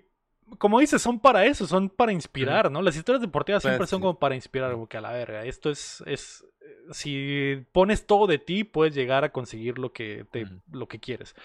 como 0.57 0.79
dices, 0.79 1.01
son 1.01 1.19
para 1.19 1.45
eso, 1.45 1.67
son 1.67 1.89
para 1.89 2.11
inspirar, 2.11 2.71
¿no? 2.71 2.81
Las 2.81 2.95
historias 2.97 3.21
deportivas 3.21 3.63
siempre 3.63 3.87
Pues, 3.87 3.89
son 3.89 4.01
sí. 4.01 4.01
como 4.01 4.19
para 4.19 4.35
inspirar, 4.35 4.71
como 4.73 4.87
que 4.87 4.97
a 4.97 5.01
la 5.01 5.11
verga, 5.11 5.45
esto 5.45 5.69
es, 5.69 6.03
es 6.07 6.45
si 6.91 7.65
pones 7.71 8.05
todo 8.07 8.27
de 8.27 8.37
ti, 8.39 8.63
puedes 8.63 8.93
llegar 8.95 9.23
a 9.23 9.31
conseguir 9.31 9.79
lo 9.79 9.93
que 9.93 10.25
te, 10.31 10.47
lo 10.71 10.87
que 10.87 10.99
quieres. 10.99 11.35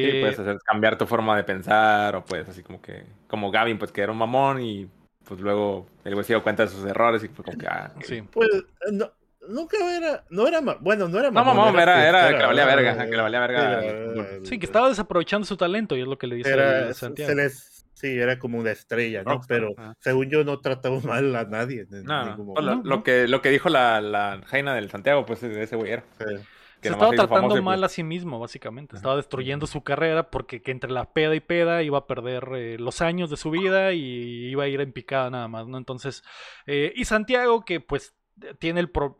Sí, 0.00 0.14
Eh, 0.14 0.14
puedes 0.14 0.38
hacer 0.38 0.58
cambiar 0.64 0.96
tu 0.96 1.06
forma 1.06 1.36
de 1.36 1.44
pensar 1.44 2.16
o 2.16 2.24
puedes 2.24 2.48
así 2.48 2.62
como 2.62 2.80
que, 2.80 3.04
como 3.28 3.50
Gavin, 3.50 3.78
pues 3.78 3.92
que 3.92 4.00
era 4.00 4.12
un 4.12 4.18
mamón 4.18 4.62
y 4.62 4.88
pues 5.24 5.40
luego 5.40 5.86
el 6.04 6.14
güey 6.14 6.24
se 6.24 6.32
dio 6.32 6.42
cuenta 6.42 6.62
de 6.64 6.70
sus 6.70 6.84
errores 6.86 7.22
y 7.22 7.28
fue 7.28 7.44
como 7.44 7.58
que, 7.58 7.66
ah, 7.66 7.92
sí. 8.02 8.22
Pues 8.32 8.48
no, 8.92 9.10
nunca 9.50 9.76
era, 9.96 10.24
no 10.30 10.46
era, 10.46 10.60
bueno, 10.80 11.08
no 11.08 11.18
era 11.18 11.30
No, 11.30 11.44
mamón, 11.44 11.78
era, 11.78 12.08
era 12.08 12.28
que 12.28 12.38
le 12.38 12.46
valía 12.46 12.64
verga, 12.66 12.92
era- 12.92 13.04
que 13.04 13.16
le 13.16 13.22
valía 13.22 13.40
verga. 13.40 13.84
era- 13.84 14.26
Sí, 14.44 14.58
que 14.58 14.66
estaba 14.66 14.88
desaprovechando 14.88 15.46
su 15.46 15.56
talento 15.56 15.96
y 15.96 16.00
es 16.00 16.06
lo 16.06 16.16
que 16.18 16.26
le 16.26 16.36
dice 16.36 16.50
era, 16.50 16.94
Santiago. 16.94 17.28
se 17.30 17.36
les, 17.36 17.86
sí, 17.94 18.18
era 18.18 18.38
como 18.38 18.58
una 18.58 18.70
estrella, 18.70 19.22
¿no? 19.22 19.32
Rockstar, 19.32 19.60
Pero 19.60 19.94
según 20.00 20.30
yo 20.30 20.44
no 20.44 20.60
trataba 20.60 20.98
mal 21.00 21.34
a 21.36 21.44
nadie 21.44 21.86
en 21.90 22.04
No, 22.04 22.36
no, 22.36 22.82
lo, 22.82 23.02
que, 23.02 23.28
lo 23.28 23.42
que 23.42 23.50
dijo 23.50 23.68
la, 23.68 24.00
la 24.00 24.40
Jaina 24.46 24.74
del 24.74 24.90
Santiago, 24.90 25.26
pues 25.26 25.40
de 25.40 25.62
ese 25.62 25.76
güey 25.76 25.92
era. 25.92 26.04
Sí. 26.18 26.36
Que 26.80 26.88
se 26.88 26.94
estaba 26.94 27.10
tratando 27.10 27.36
famoso 27.36 27.58
y, 27.58 27.60
mal 27.60 27.80
pues, 27.80 27.92
a 27.92 27.94
sí 27.94 28.02
mismo, 28.02 28.38
básicamente. 28.40 28.96
Estaba 28.96 29.14
destruyendo 29.16 29.66
su 29.66 29.84
carrera 29.84 30.30
porque 30.30 30.62
que 30.62 30.70
entre 30.70 30.90
la 30.90 31.12
peda 31.12 31.34
y 31.34 31.40
peda 31.40 31.82
iba 31.82 31.98
a 31.98 32.06
perder 32.06 32.48
eh, 32.54 32.76
los 32.78 33.02
años 33.02 33.28
de 33.28 33.36
su 33.36 33.50
vida 33.50 33.92
y 33.92 34.46
iba 34.46 34.64
a 34.64 34.68
ir 34.68 34.80
en 34.80 34.90
picada 34.94 35.28
nada 35.28 35.46
más, 35.46 35.66
¿no? 35.68 35.76
Entonces, 35.76 36.22
eh, 36.66 36.90
y 36.96 37.04
Santiago 37.04 37.66
que 37.66 37.80
pues 37.80 38.14
tiene 38.58 38.80
el... 38.80 38.88
Pro... 38.88 39.18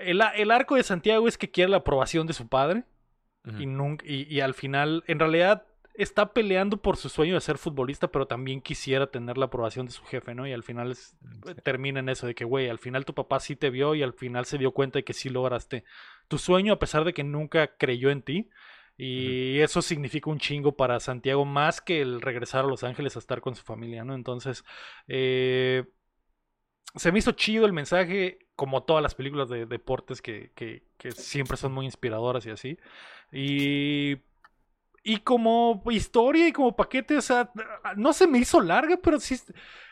El, 0.00 0.22
el 0.36 0.50
arco 0.50 0.76
de 0.76 0.82
Santiago 0.82 1.28
es 1.28 1.38
que 1.38 1.50
quiere 1.50 1.70
la 1.70 1.78
aprobación 1.78 2.26
de 2.26 2.32
su 2.32 2.48
padre 2.48 2.84
y, 3.58 3.66
nunca, 3.66 4.04
y, 4.06 4.32
y 4.34 4.40
al 4.40 4.54
final, 4.54 5.02
en 5.06 5.18
realidad, 5.18 5.64
está 5.94 6.32
peleando 6.32 6.76
por 6.78 6.96
su 6.96 7.08
sueño 7.08 7.34
de 7.34 7.40
ser 7.40 7.58
futbolista, 7.58 8.08
pero 8.08 8.26
también 8.26 8.60
quisiera 8.60 9.06
tener 9.10 9.36
la 9.38 9.46
aprobación 9.46 9.86
de 9.86 9.92
su 9.92 10.02
jefe, 10.04 10.34
¿no? 10.34 10.46
Y 10.46 10.52
al 10.52 10.62
final 10.62 10.90
es- 10.92 11.16
Sí. 11.46 11.54
termina 11.64 12.00
en 12.00 12.08
eso 12.08 12.26
de 12.26 12.34
que, 12.34 12.44
güey, 12.44 12.68
al 12.68 12.78
final 12.78 13.04
tu 13.04 13.14
papá 13.14 13.40
sí 13.40 13.56
te 13.56 13.70
vio 13.70 13.94
y 13.94 14.02
al 14.02 14.12
final 14.12 14.44
se 14.46 14.56
dio 14.58 14.72
cuenta 14.72 14.98
de 14.98 15.04
que 15.04 15.12
sí 15.12 15.28
lograste 15.30 15.84
tu 16.28 16.38
sueño 16.38 16.72
a 16.74 16.78
pesar 16.78 17.04
de 17.04 17.12
que 17.12 17.24
nunca 17.24 17.76
creyó 17.76 18.10
en 18.10 18.22
ti. 18.22 18.50
Y 19.02 19.58
eso 19.60 19.80
significa 19.80 20.28
un 20.28 20.38
chingo 20.38 20.72
para 20.76 21.00
Santiago 21.00 21.46
más 21.46 21.80
que 21.80 22.02
el 22.02 22.20
regresar 22.20 22.64
a 22.66 22.68
Los 22.68 22.84
Ángeles 22.84 23.16
a 23.16 23.18
estar 23.18 23.40
con 23.40 23.54
su 23.54 23.62
familia, 23.64 24.04
¿no? 24.04 24.14
Entonces, 24.14 24.62
eh, 25.08 25.84
se 26.96 27.12
me 27.12 27.18
hizo 27.20 27.32
chido 27.32 27.66
el 27.66 27.72
mensaje, 27.72 28.38
como 28.56 28.82
todas 28.82 29.02
las 29.02 29.14
películas 29.14 29.48
de 29.48 29.66
deportes 29.66 30.20
que, 30.22 30.50
que- 30.54 30.82
que 30.98 31.12
siempre 31.12 31.56
son 31.56 31.72
muy 31.72 31.86
inspiradoras 31.86 32.44
y 32.46 32.50
así. 32.50 32.78
Y, 33.32 34.18
y 35.02 35.18
como 35.24 35.82
historia 35.90 36.46
y 36.48 36.52
como 36.52 36.76
paquete, 36.76 37.16
o 37.16 37.22
sea, 37.22 37.50
no 37.96 38.12
se 38.12 38.26
me 38.26 38.38
hizo 38.38 38.60
larga, 38.60 38.98
pero 39.02 39.18
sí. 39.18 39.36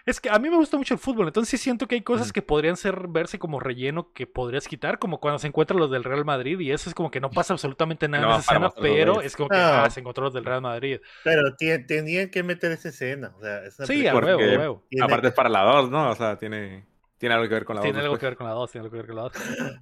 Es 0.05 0.21
que 0.21 0.31
a 0.31 0.39
mí 0.39 0.49
me 0.49 0.57
gusta 0.57 0.79
mucho 0.79 0.95
el 0.95 1.01
fútbol, 1.01 1.27
entonces 1.27 1.51
sí 1.51 1.63
siento 1.63 1.87
que 1.87 1.95
hay 1.95 2.01
cosas 2.01 2.33
que 2.33 2.41
podrían 2.41 2.79
ser 2.79 3.09
verse 3.09 3.39
como 3.39 3.61
relleno 3.61 4.11
que 4.15 4.27
podrías 4.27 4.67
quitar, 4.67 4.99
como 4.99 5.21
cuando 5.21 5.39
se 5.39 5.49
encuentran 5.49 5.79
los 5.79 5.91
del 5.91 6.03
Real 6.03 6.25
Madrid 6.25 6.59
y 6.61 6.71
eso 6.73 6.89
es 6.89 6.95
como 6.95 7.11
que 7.11 7.21
no 7.21 7.31
pasa 7.31 7.53
absolutamente 7.53 8.09
nada 8.09 8.25
No, 8.27 8.35
en 8.35 8.41
esa 8.41 8.53
escena, 8.53 8.71
pero 8.81 9.21
es 9.21 9.37
como 9.37 9.51
que 9.51 9.57
Ah. 9.57 9.85
ah, 9.85 9.91
se 9.91 10.01
encontró 10.01 10.25
los 10.25 10.33
del 10.33 10.47
Real 10.47 10.63
Madrid. 10.63 10.99
Pero 11.25 11.43
tenían 11.87 12.31
que 12.31 12.43
meter 12.43 12.73
esa 12.73 12.89
escena. 12.89 13.35
O 13.37 13.41
sea, 13.43 13.65
es 13.67 13.79
una 13.79 13.87
Sí, 13.87 14.07
a 14.07 14.15
huevo, 14.15 14.31
a 14.43 14.47
huevo. 14.47 14.85
Aparte 15.03 15.29
es 15.29 15.35
para 15.35 15.51
la 15.51 15.63
2, 15.63 15.91
¿no? 15.91 16.11
O 16.11 16.15
sea, 16.15 16.39
tiene, 16.39 16.87
tiene 17.19 17.35
algo 17.35 17.49
que 17.49 17.55
ver 17.55 17.65
con 17.65 17.77
la 17.77 17.81
2. 17.81 17.85
Tiene 17.85 18.01
algo 18.01 18.17
que 18.19 18.27
ver 18.27 18.37
con 18.37 18.47
la 18.47 18.53
2, 18.55 18.71
tiene 18.71 18.85
algo 18.87 18.91
que 18.93 18.97
ver 18.99 19.07
con 19.07 19.17
la 19.17 19.23
2. 19.23 19.33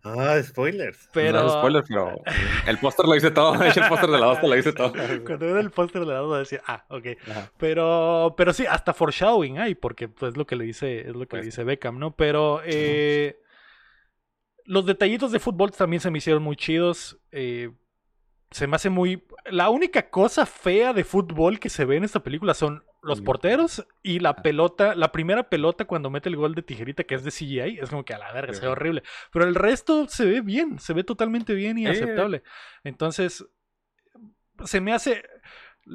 Ah, 0.05 0.43
spoilers. 0.43 1.09
Pero 1.13 1.43
No, 1.43 1.49
spoilers, 1.51 1.87
pero 1.89 2.15
el 2.67 2.79
póster 2.79 3.07
lo 3.07 3.13
dice 3.15 3.31
todo. 3.31 3.53
De 3.59 3.69
hecho, 3.69 3.81
el 3.83 3.89
póster 3.89 4.11
de 4.11 4.19
la 4.19 4.27
2 4.27 4.41
te 4.41 4.49
lo 4.49 4.55
dice 4.55 4.73
todo. 4.73 4.93
cuando 4.93 5.39
veo 5.47 5.59
el 5.59 5.71
póster 5.71 6.01
de 6.05 6.07
la 6.13 6.19
2 6.19 6.39
decía, 6.39 6.63
ah, 6.67 6.85
ok. 6.89 7.07
Ajá. 7.31 7.53
Pero, 7.59 8.35
pero 8.37 8.53
sí, 8.53 8.65
hasta 8.67 8.95
foreshadowing 8.95 9.59
hay, 9.59 9.75
porque 9.75 10.09
pues, 10.09 10.33
es 10.33 10.37
lo 10.39 10.47
que 10.47 10.57
le 10.57 10.65
dice, 10.65 11.01
es 11.01 11.07
lo 11.09 11.27
que 11.27 11.37
le 11.37 11.43
Pues. 11.43 11.45
dice 11.45 11.63
Beckham, 11.65 11.99
¿no? 11.99 12.17
Pero 12.17 12.61
eh, 12.65 13.39
los 14.65 14.87
detallitos 14.87 15.31
de 15.33 15.39
fútbol 15.39 15.71
también 15.73 16.01
se 16.01 16.11
me 16.11 16.19
hicieron 16.19 16.43
muy 16.43 16.57
chidos. 16.57 17.19
eh, 17.33 17.71
se 18.53 18.67
me 18.69 18.77
hace 18.77 18.91
muy. 18.91 19.25
La 19.51 19.71
única 19.71 20.09
cosa 20.09 20.47
fea 20.47 20.93
de 20.93 21.03
fútbol 21.05 21.59
que 21.59 21.69
se 21.69 21.85
ve 21.85 21.97
en 21.97 22.05
esta 22.05 22.21
película 22.21 22.55
son 22.55 22.85
los 23.07 23.21
porteros 23.23 23.87
y 24.03 24.19
Ah. 24.19 24.23
la 24.23 24.37
pelota, 24.43 24.95
la 24.95 25.13
primera 25.13 25.49
pelota 25.49 25.85
cuando 25.85 26.11
mete 26.11 26.29
el 26.29 26.37
gol 26.37 26.55
de 26.55 26.63
tijerita 26.63 27.05
que 27.05 27.15
es 27.15 27.25
de 27.25 27.31
CGI, 27.31 27.79
es 27.81 27.91
como 27.91 28.05
que 28.05 28.15
a 28.15 28.19
la 28.19 28.33
verga, 28.33 28.53
se 28.53 28.61
ve 28.61 28.67
Sí. 28.67 28.73
horrible. 28.73 29.03
Pero 29.33 29.47
el 29.47 29.55
resto 29.55 30.07
se 30.09 30.25
ve 30.27 30.41
bien, 30.41 30.79
se 30.79 30.93
ve 30.93 31.05
totalmente 31.05 31.55
bien 31.55 31.79
y 31.79 31.83
Sí. 31.83 31.89
aceptable. 31.89 32.43
Entonces, 32.85 33.47
se 34.65 34.81
me 34.81 34.93
hace. 34.93 35.23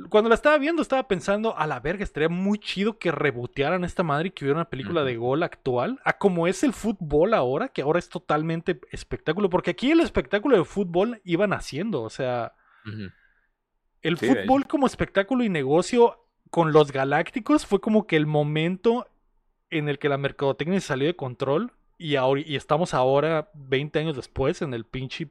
Cuando 0.09 0.29
la 0.29 0.35
estaba 0.35 0.57
viendo, 0.57 0.81
estaba 0.81 1.05
pensando, 1.09 1.57
a 1.57 1.67
la 1.67 1.81
verga, 1.81 2.03
estaría 2.05 2.29
muy 2.29 2.59
chido 2.59 2.97
que 2.97 3.11
rebotearan 3.11 3.83
esta 3.83 4.03
madre 4.03 4.29
y 4.29 4.31
que 4.31 4.45
hubiera 4.45 4.59
una 4.61 4.69
película 4.69 5.03
de 5.03 5.17
gol 5.17 5.43
actual, 5.43 5.99
a 6.05 6.17
como 6.17 6.47
es 6.47 6.63
el 6.63 6.71
fútbol 6.71 7.33
ahora, 7.33 7.67
que 7.67 7.81
ahora 7.81 7.99
es 7.99 8.07
totalmente 8.07 8.79
espectáculo, 8.93 9.49
porque 9.49 9.71
aquí 9.71 9.91
el 9.91 9.99
espectáculo 9.99 10.55
de 10.57 10.63
fútbol 10.63 11.19
iba 11.25 11.45
naciendo, 11.45 12.03
o 12.03 12.09
sea, 12.09 12.53
el 14.01 14.17
Sí, 14.17 14.27
fútbol 14.27 14.65
como 14.65 14.87
espectáculo 14.87 15.43
y 15.43 15.49
negocio 15.49 16.25
con 16.51 16.71
los 16.73 16.91
galácticos 16.91 17.65
fue 17.65 17.81
como 17.81 18.05
que 18.05 18.15
el 18.17 18.27
momento 18.27 19.07
en 19.71 19.89
el 19.89 19.97
que 19.97 20.09
la 20.09 20.17
mercadotecnia 20.17 20.79
se 20.79 20.87
salió 20.87 21.07
de 21.07 21.15
control 21.15 21.71
y, 21.97 22.15
ahora, 22.17 22.41
y 22.45 22.55
estamos 22.55 22.93
ahora, 22.93 23.49
20 23.55 23.97
años 23.99 24.15
después, 24.15 24.61
en 24.61 24.73
el 24.73 24.85
pinche 24.85 25.29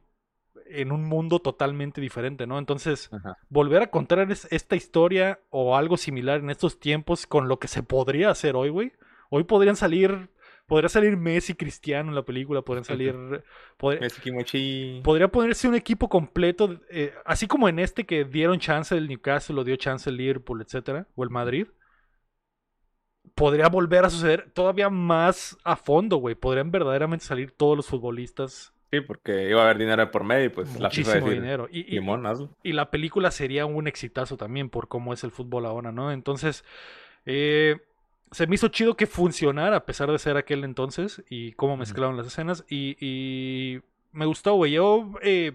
en 0.66 0.92
un 0.92 1.04
mundo 1.04 1.40
totalmente 1.40 2.00
diferente, 2.00 2.46
¿no? 2.46 2.58
Entonces, 2.58 3.10
Ajá. 3.12 3.36
volver 3.48 3.82
a 3.82 3.90
contar 3.90 4.30
es- 4.30 4.46
esta 4.52 4.76
historia 4.76 5.40
o 5.50 5.76
algo 5.76 5.96
similar 5.96 6.40
en 6.40 6.50
estos 6.50 6.78
tiempos 6.80 7.26
con 7.26 7.48
lo 7.48 7.58
que 7.58 7.68
se 7.68 7.82
podría 7.82 8.30
hacer 8.30 8.54
hoy, 8.56 8.68
güey. 8.70 8.92
Hoy 9.30 9.44
podrían 9.44 9.76
salir 9.76 10.30
podría 10.70 10.88
salir 10.88 11.16
Messi, 11.16 11.54
Cristiano 11.54 12.08
en 12.10 12.14
la 12.14 12.22
película, 12.24 12.62
podrían 12.62 12.84
salir... 12.84 13.14
podría- 13.76 14.00
Messi, 14.00 14.20
Kimochi. 14.20 15.00
Podría 15.02 15.26
ponerse 15.28 15.66
un 15.68 15.74
equipo 15.74 16.08
completo, 16.08 16.80
eh, 16.88 17.12
así 17.24 17.46
como 17.48 17.68
en 17.68 17.80
este 17.80 18.06
que 18.06 18.24
dieron 18.24 18.60
chance 18.60 18.96
el 18.96 19.08
Newcastle, 19.08 19.56
lo 19.56 19.64
dio 19.64 19.74
chance 19.74 20.08
el 20.08 20.16
Liverpool, 20.16 20.62
etcétera, 20.62 21.08
o 21.16 21.24
el 21.24 21.30
Madrid. 21.30 21.66
Podría 23.34 23.68
volver 23.68 24.04
a 24.04 24.10
suceder 24.10 24.50
todavía 24.52 24.90
más 24.90 25.56
a 25.64 25.74
fondo, 25.76 26.16
güey. 26.18 26.34
Podrían 26.34 26.70
verdaderamente 26.70 27.24
salir 27.24 27.50
todos 27.50 27.76
los 27.76 27.86
futbolistas. 27.86 28.72
Sí, 28.92 29.00
porque 29.00 29.48
iba 29.50 29.60
a 29.60 29.64
haber 29.64 29.78
dinero 29.78 30.10
por 30.10 30.24
medio 30.24 30.46
y 30.46 30.48
pues 30.50 30.74
la 30.78 30.88
muchísimo 30.88 31.14
decir, 31.26 31.30
dinero. 31.40 31.68
Y, 31.70 31.96
y- 31.96 32.00
y 32.62 32.72
la 32.72 32.90
película 32.90 33.30
sería 33.30 33.66
un 33.66 33.86
exitazo 33.88 34.36
también 34.36 34.68
por 34.70 34.88
cómo 34.88 35.12
es 35.12 35.24
el 35.24 35.30
fútbol 35.30 35.66
ahora, 35.66 35.92
¿no? 35.92 36.12
Entonces, 36.12 36.64
eh, 37.24 37.76
se 38.32 38.46
me 38.46 38.54
hizo 38.54 38.68
chido 38.68 38.96
que 38.96 39.06
funcionara 39.06 39.76
a 39.76 39.84
pesar 39.86 40.10
de 40.10 40.18
ser 40.18 40.36
aquel 40.36 40.64
entonces 40.64 41.22
y 41.28 41.52
cómo 41.52 41.76
mezclaron 41.76 42.16
las 42.16 42.26
escenas. 42.26 42.64
Y, 42.68 42.96
y 43.00 43.80
me 44.12 44.26
gustó, 44.26 44.54
güey. 44.54 44.72
Yo, 44.72 45.12
eh, 45.22 45.52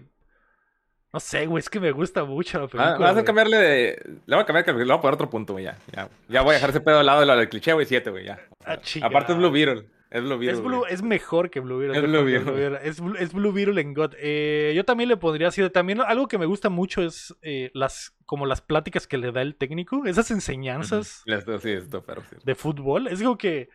no 1.12 1.20
sé, 1.20 1.46
güey, 1.46 1.60
es 1.60 1.70
que 1.70 1.80
me 1.80 1.90
gusta 1.92 2.24
mucho 2.24 2.58
la 2.58 2.64
Ah, 2.64 2.68
película. 2.68 2.98
vas 2.98 3.16
a 3.16 3.24
cambiarle 3.24 3.56
de. 3.56 4.02
Le 4.26 4.36
voy 4.36 4.42
a 4.42 4.46
cambiar, 4.46 4.66
le 4.66 4.84
voy 4.84 4.92
a 4.92 5.00
poner 5.00 5.14
otro 5.14 5.30
punto, 5.30 5.54
güey. 5.54 5.64
Ya, 5.64 5.78
ya. 5.94 6.08
Ya 6.28 6.42
voy 6.42 6.50
a 6.50 6.54
dejar 6.54 6.70
ese 6.70 6.80
pedo 6.80 6.98
al 6.98 7.06
lado 7.06 7.20
de 7.20 7.26
lo 7.26 7.36
del 7.36 7.48
cliché, 7.48 7.72
güey. 7.72 7.86
Siete, 7.86 8.10
güey. 8.10 8.24
Ya. 8.26 8.38
O 8.60 8.64
sea, 8.64 8.74
Ah, 9.02 9.06
aparte 9.06 9.32
es 9.32 9.38
Blue 9.38 9.50
Beetle. 9.50 9.86
Es 10.16 10.22
Blue 10.24 10.38
Beetle. 10.38 10.52
Es, 10.52 10.62
Blue- 10.62 10.78
güey. 10.78 10.92
es 10.94 11.02
mejor 11.02 11.50
que 11.50 11.60
Blue 11.60 11.78
Beetle. 11.78 11.96
Es 11.98 12.02
Blue 12.04 12.24
Beetle. 12.24 12.50
Beetle. 12.52 12.78
Es, 12.88 13.00
Blue- 13.00 13.16
es 13.18 13.32
Blue 13.32 13.52
Beetle 13.52 13.80
en 13.80 13.94
God. 13.94 14.14
Eh, 14.18 14.72
yo 14.74 14.84
también 14.84 15.08
le 15.08 15.16
pondría 15.16 15.48
así. 15.48 15.68
También 15.70 16.00
algo 16.00 16.28
que 16.28 16.38
me 16.38 16.46
gusta 16.46 16.68
mucho 16.68 17.02
es 17.02 17.36
eh, 17.42 17.70
las 17.74 18.16
como 18.24 18.46
las 18.46 18.60
pláticas 18.60 19.06
que 19.06 19.18
le 19.18 19.32
da 19.32 19.42
el 19.42 19.56
técnico. 19.56 20.06
Esas 20.06 20.30
enseñanzas. 20.30 21.22
Esto 21.26 21.58
sí, 21.58 21.70
esto, 21.72 22.02
pero 22.04 22.22
sí. 22.22 22.36
de 22.44 22.54
fútbol. 22.54 23.06
Es 23.08 23.22
como 23.22 23.36
que 23.38 23.68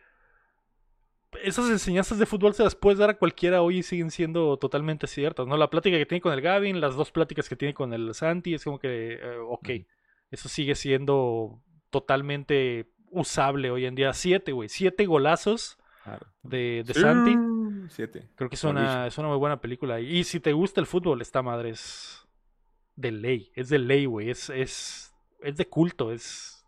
esas 1.42 1.70
enseñanzas 1.70 2.18
de 2.18 2.26
fútbol 2.26 2.52
se 2.54 2.62
las 2.62 2.74
puedes 2.74 2.98
dar 2.98 3.08
a 3.10 3.14
cualquiera 3.18 3.62
hoy 3.62 3.78
y 3.78 3.82
siguen 3.82 4.10
siendo 4.10 4.58
totalmente 4.58 5.06
ciertas, 5.06 5.46
¿no? 5.46 5.56
La 5.56 5.70
plática 5.70 5.96
que 5.96 6.04
tiene 6.04 6.20
con 6.20 6.32
el 6.34 6.42
Gavin, 6.42 6.80
las 6.80 6.94
dos 6.94 7.10
pláticas 7.10 7.48
que 7.48 7.56
tiene 7.56 7.72
con 7.72 7.94
el 7.94 8.12
Santi, 8.14 8.52
es 8.54 8.64
como 8.64 8.78
que, 8.78 9.14
eh, 9.14 9.36
ok, 9.48 9.68
eso 10.30 10.48
sigue 10.50 10.74
siendo 10.74 11.62
totalmente 11.88 12.90
usable 13.10 13.70
hoy 13.70 13.86
en 13.86 13.94
día. 13.94 14.12
Siete, 14.12 14.52
güey, 14.52 14.68
siete 14.68 15.06
golazos 15.06 15.78
De, 16.42 16.82
de 16.84 16.94
Santi. 16.94 17.36
Siete. 17.88 18.28
Creo 18.34 18.48
que 18.48 18.56
es 18.56 18.64
una, 18.64 19.06
es 19.06 19.18
una 19.18 19.28
muy 19.28 19.38
buena 19.38 19.60
película. 19.60 20.00
Y 20.00 20.24
si 20.24 20.40
te 20.40 20.52
gusta 20.52 20.80
el 20.80 20.86
fútbol, 20.86 21.20
esta 21.20 21.42
madre 21.42 21.70
es 21.70 22.26
de 22.96 23.12
ley. 23.12 23.52
Es 23.54 23.68
de 23.68 23.78
ley, 23.78 24.06
güey. 24.06 24.30
Es, 24.30 24.50
es, 24.50 25.14
es 25.40 25.56
de 25.56 25.68
culto. 25.68 26.12
Es. 26.12 26.64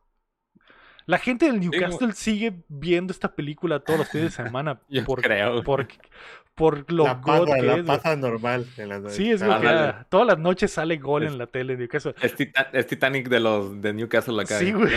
La 1.06 1.18
gente 1.18 1.46
del 1.46 1.60
Newcastle 1.60 2.12
sigue 2.12 2.64
viendo 2.68 3.12
esta 3.12 3.34
película 3.34 3.80
todos 3.80 4.00
los 4.00 4.08
fines 4.08 4.36
de 4.36 4.42
semana. 4.44 4.80
Yo 4.88 5.04
por, 5.04 5.22
creo. 5.22 5.62
Por, 5.62 5.86
por 6.54 6.90
lo 6.92 7.04
la 7.04 7.14
god 7.14 7.46
pasa, 7.46 7.54
que 7.56 7.62
la 7.62 7.74
es, 7.76 7.82
pasa 7.82 8.16
normal 8.16 8.66
en 8.76 8.88
la 8.88 9.10
Sí, 9.10 9.30
es 9.32 9.42
como 9.42 9.60
que 9.60 9.66
ah, 9.68 10.06
todas 10.08 10.26
las 10.26 10.38
noches 10.38 10.70
sale 10.70 10.96
gol 10.98 11.24
Es- 11.24 11.32
en 11.32 11.38
la 11.38 11.46
tele 11.48 11.72
en 11.72 11.80
Newcastle. 11.80 12.14
Es, 12.22 12.36
Tita- 12.36 12.68
es 12.72 12.86
Titanic 12.86 13.28
de 13.28 13.40
los 13.40 13.80
de 13.82 13.92
Newcastle 13.92 14.40
acá. 14.40 14.58
Sí, 14.58 14.68
eh, 14.68 14.72
güey. 14.72 14.92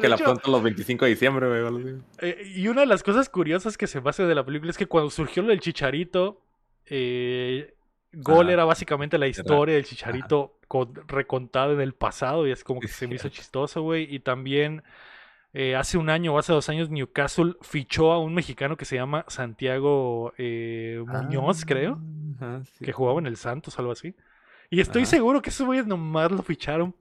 Que 0.00 0.08
la, 0.08 0.16
pronto 0.18 0.50
los 0.50 0.62
25 0.62 1.04
de 1.04 1.10
diciembre, 1.10 1.46
güey. 1.68 1.96
Eh, 2.20 2.52
y 2.56 2.68
una 2.68 2.80
de 2.82 2.86
las 2.86 3.02
cosas 3.02 3.28
curiosas 3.28 3.76
que 3.76 3.86
se 3.86 4.00
hace 4.04 4.24
de 4.24 4.34
la 4.34 4.44
película 4.44 4.70
es 4.70 4.78
que 4.78 4.86
cuando 4.86 5.10
surgió 5.10 5.42
lo 5.42 5.48
del 5.50 5.60
chicharito, 5.60 6.40
eh, 6.86 7.74
Gol 8.14 8.46
Ajá. 8.46 8.52
era 8.52 8.64
básicamente 8.66 9.16
la 9.16 9.26
historia 9.26 9.74
del 9.74 9.84
chicharito 9.84 10.58
con- 10.68 10.94
recontada 11.08 11.72
en 11.72 11.80
el 11.80 11.94
pasado 11.94 12.46
y 12.46 12.50
es 12.50 12.62
como 12.62 12.80
que 12.80 12.86
Es 12.86 12.92
se 12.92 13.06
me 13.06 13.14
hizo 13.14 13.30
chistoso, 13.30 13.80
güey. 13.82 14.06
Y 14.14 14.20
también 14.20 14.82
eh, 15.54 15.76
hace 15.76 15.98
un 15.98 16.08
año 16.10 16.34
o 16.34 16.38
hace 16.38 16.52
dos 16.52 16.68
años 16.68 16.88
Newcastle 16.90 17.54
fichó 17.60 18.12
a 18.12 18.18
un 18.18 18.34
mexicano 18.34 18.76
que 18.76 18.84
se 18.84 18.96
llama 18.96 19.24
Santiago 19.28 20.32
eh, 20.38 21.02
Muñoz, 21.06 21.62
Ah, 21.62 21.66
creo, 21.66 22.00
ajá, 22.36 22.62
sí. 22.64 22.84
que 22.84 22.92
jugaba 22.92 23.18
en 23.20 23.26
el 23.26 23.36
Santos, 23.36 23.78
algo 23.78 23.92
así. 23.92 24.14
Y 24.70 24.80
estoy 24.80 25.02
Ajá. 25.02 25.10
seguro 25.10 25.42
que 25.42 25.50
esos 25.50 25.66
güeyes 25.66 25.86
nomás 25.86 26.30
lo 26.32 26.42
ficharon 26.42 26.94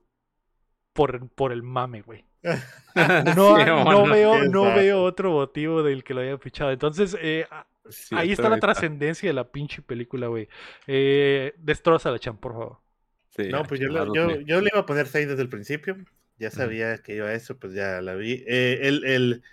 por, 0.94 1.30
por 1.30 1.52
el 1.52 1.64
mame, 1.64 2.02
güey. 2.02 2.26
No, 3.36 3.56
Sí, 3.58 3.64
no 3.66 4.04
veo, 4.06 4.44
no 4.50 4.64
veo 4.76 5.04
otro 5.04 5.32
motivo 5.32 5.82
del 5.84 6.04
que 6.04 6.14
lo 6.14 6.20
hayan 6.22 6.40
fichado. 6.40 6.72
Entonces, 6.72 7.16
eh, 7.22 7.46
sí, 7.90 8.14
ahí 8.18 8.32
está 8.34 8.50
la 8.50 8.56
está- 8.56 8.68
trascendencia 8.68 9.30
de 9.30 9.34
la 9.34 9.50
pinche 9.50 9.82
película, 9.82 10.28
güey. 10.28 10.50
Eh, 10.88 11.54
destroza 11.58 12.12
la 12.12 12.20
champ, 12.20 12.40
por 12.42 12.52
favor. 12.52 12.78
sí, 13.30 13.48
No, 13.50 13.64
pues 13.64 13.80
yo, 13.80 13.88
yo, 14.14 14.42
yo 14.42 14.60
le 14.60 14.70
iba 14.74 14.82
a 14.82 14.86
poner 14.86 15.08
6 15.08 15.30
desde 15.30 15.42
el 15.42 15.48
principio. 15.50 15.96
Ya 16.42 16.52
sabía 16.52 17.00
que 17.00 17.16
iba 17.18 17.28
a 17.30 17.36
eso, 17.36 17.60
pues 17.60 17.74
ya 17.74 18.02
la 18.02 18.16
vi. 18.16 18.44
Eh, 18.48 18.80
el, 18.84 19.06
el, 19.06 19.44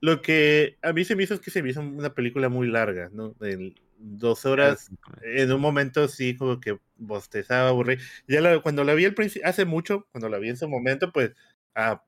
lo 0.00 0.22
que 0.22 0.78
a 0.82 0.92
mí 0.92 1.04
se 1.04 1.16
me 1.16 1.24
hizo 1.24 1.34
es 1.34 1.40
que 1.40 1.50
se 1.50 1.62
me 1.62 1.70
hizo 1.70 1.80
una 1.80 2.14
película 2.14 2.48
muy 2.48 2.68
larga, 2.68 3.10
¿no? 3.12 3.34
En 3.42 3.74
dos 3.98 4.46
horas, 4.46 4.92
en 5.22 5.52
un 5.52 5.60
momento 5.60 6.08
sí 6.08 6.36
como 6.36 6.60
que 6.60 6.78
bostezaba, 6.96 7.70
aburrí. 7.70 7.98
Ya 8.28 8.40
la- 8.40 8.60
cuando 8.62 8.84
la 8.84 8.94
vi 8.94 9.04
al 9.06 9.14
principio, 9.14 9.48
hace 9.48 9.64
mucho, 9.66 10.06
cuando 10.12 10.28
la 10.28 10.38
vi 10.38 10.50
en 10.50 10.56
su 10.58 10.68
momento, 10.68 11.12
pues, 11.12 11.32
ah, 11.74 12.04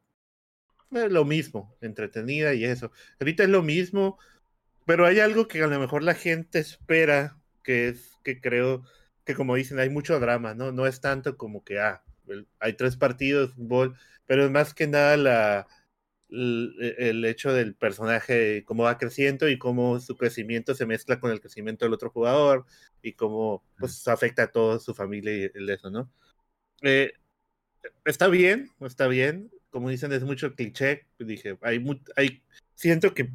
es 0.93 1.13
lo 1.13 1.25
mismo, 1.25 1.77
entretenida 1.81 2.55
y 2.55 2.65
eso. 2.65 2.93
Ahorita 3.21 3.45
es 3.45 3.49
lo 3.51 3.63
mismo, 3.63 4.19
pero 4.87 5.07
hay 5.07 5.21
algo 5.21 5.49
que 5.49 5.63
a 5.63 5.67
lo 5.69 5.81
mejor 5.81 6.03
la 6.05 6.15
gente 6.15 6.59
espera, 6.61 7.39
que 7.65 7.89
es 7.91 8.19
que 8.25 8.41
creo 8.41 8.85
que 9.25 9.35
como 9.37 9.57
dicen, 9.57 9.79
hay 9.81 9.91
mucho 9.91 10.21
drama, 10.21 10.55
¿no? 10.55 10.73
No 10.73 10.87
es 10.87 11.01
tanto 11.01 11.37
como 11.39 11.65
que, 11.65 11.81
ah, 11.81 12.05
hay 12.59 12.73
tres 12.75 12.97
partidos 12.97 13.51
de 13.51 13.55
fútbol, 13.55 13.97
pero 14.27 14.45
es 14.45 14.51
más 14.51 14.75
que 14.75 14.87
nada 14.87 15.17
la, 15.17 15.67
el, 16.31 16.95
el 16.99 17.25
hecho 17.25 17.53
del 17.53 17.75
personaje, 17.75 18.65
cómo 18.65 18.85
va 18.85 18.99
creciendo 18.99 19.49
y 19.49 19.59
cómo 19.59 20.01
su 20.01 20.17
crecimiento 20.17 20.75
se 20.75 20.87
mezcla 20.87 21.21
con 21.21 21.31
el 21.31 21.41
crecimiento 21.41 21.85
del 21.85 21.95
otro 21.95 22.11
jugador 22.11 22.67
y 23.03 23.13
cómo 23.13 23.65
pues 23.79 24.07
afecta 24.09 24.45
a 24.45 24.53
toda 24.53 24.79
su 24.79 24.95
familia 24.95 25.37
y 25.37 25.51
el 25.55 25.69
eso, 25.69 25.91
¿no? 25.91 26.11
Eh, 26.83 27.13
está 28.05 28.29
bien, 28.29 28.71
está 28.81 29.09
bien, 29.09 29.51
como 29.71 29.89
dicen, 29.89 30.13
es 30.13 30.23
mucho 30.23 30.55
cliché, 30.55 31.07
dije, 31.19 31.59
hay, 31.63 31.85
hay 32.17 32.43
siento 32.75 33.15
que, 33.15 33.31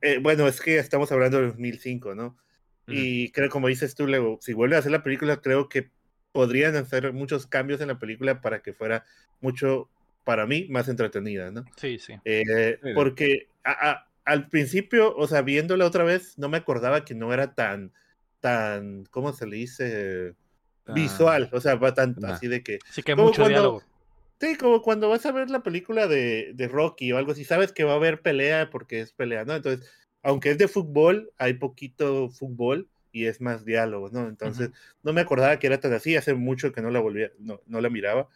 eh, 0.00 0.18
bueno, 0.18 0.46
es 0.48 0.60
que 0.60 0.78
estamos 0.78 1.10
hablando 1.12 1.38
de 1.38 1.46
2005, 1.48 2.14
¿no? 2.14 2.36
Y 2.86 3.32
creo, 3.32 3.48
como 3.48 3.68
dices 3.68 3.94
tú, 3.94 4.06
Leo, 4.06 4.38
si 4.42 4.52
vuelve 4.52 4.76
a 4.76 4.80
hacer 4.80 4.92
la 4.92 5.02
película, 5.02 5.40
creo 5.40 5.70
que 5.70 5.90
podrían 6.34 6.74
hacer 6.74 7.12
muchos 7.12 7.46
cambios 7.46 7.80
en 7.80 7.86
la 7.88 7.98
película 8.00 8.40
para 8.40 8.60
que 8.60 8.72
fuera 8.72 9.04
mucho, 9.40 9.88
para 10.24 10.46
mí, 10.46 10.66
más 10.68 10.88
entretenida, 10.88 11.52
¿no? 11.52 11.64
Sí, 11.76 12.00
sí. 12.00 12.14
Eh, 12.24 12.78
Sí. 12.82 12.90
porque 12.92 13.46
a- 13.62 13.90
a- 13.90 14.08
al 14.24 14.48
principio, 14.48 15.14
o 15.16 15.28
sea, 15.28 15.42
viéndola 15.42 15.86
otra 15.86 16.02
vez, 16.02 16.36
no 16.36 16.48
me 16.48 16.56
acordaba 16.56 17.04
que 17.04 17.14
no 17.14 17.32
era 17.32 17.54
tan, 17.54 17.92
tan, 18.40 19.04
¿cómo 19.12 19.32
se 19.32 19.46
le 19.46 19.56
dice? 19.58 20.34
Ah, 20.86 20.92
Visual, 20.92 21.48
o 21.52 21.60
sea, 21.60 21.76
va 21.76 21.94
tan 21.94 22.16
Nah. 22.18 22.34
así 22.34 22.48
de 22.48 22.62
que... 22.64 22.78
Sí 22.90 23.02
que 23.04 23.14
mucho 23.14 23.42
cuando- 23.42 23.48
diálogo. 23.48 23.82
Sí, 24.40 24.56
como 24.56 24.82
cuando 24.82 25.08
vas 25.08 25.24
a 25.26 25.32
ver 25.32 25.48
la 25.50 25.62
película 25.62 26.08
de, 26.08 26.50
de 26.54 26.68
Rocky 26.68 27.12
o 27.12 27.16
algo 27.18 27.30
así, 27.32 27.44
sabes 27.44 27.70
que 27.72 27.84
va 27.84 27.92
a 27.92 27.96
haber 27.96 28.20
pelea 28.20 28.68
porque 28.70 29.00
es 29.00 29.12
pelea, 29.12 29.44
¿no? 29.44 29.54
Entonces, 29.54 29.88
aunque 30.22 30.50
es 30.50 30.58
de 30.58 30.66
fútbol, 30.68 31.30
hay 31.38 31.54
poquito 31.54 32.28
fútbol 32.30 32.88
y 33.14 33.26
es 33.26 33.40
más 33.40 33.64
diálogo, 33.64 34.10
¿no? 34.10 34.28
Entonces, 34.28 34.70
no 35.04 35.12
me 35.12 35.20
acordaba 35.20 35.58
que 35.60 35.68
era 35.68 35.78
tan 35.78 35.92
así, 35.92 36.16
hace 36.16 36.34
mucho 36.34 36.72
que 36.72 36.82
no 36.82 36.90
la 36.90 36.98
volvía, 37.00 37.30
no, 37.38 37.60
no 37.66 37.80
la 37.80 37.88
miraba. 37.88 38.28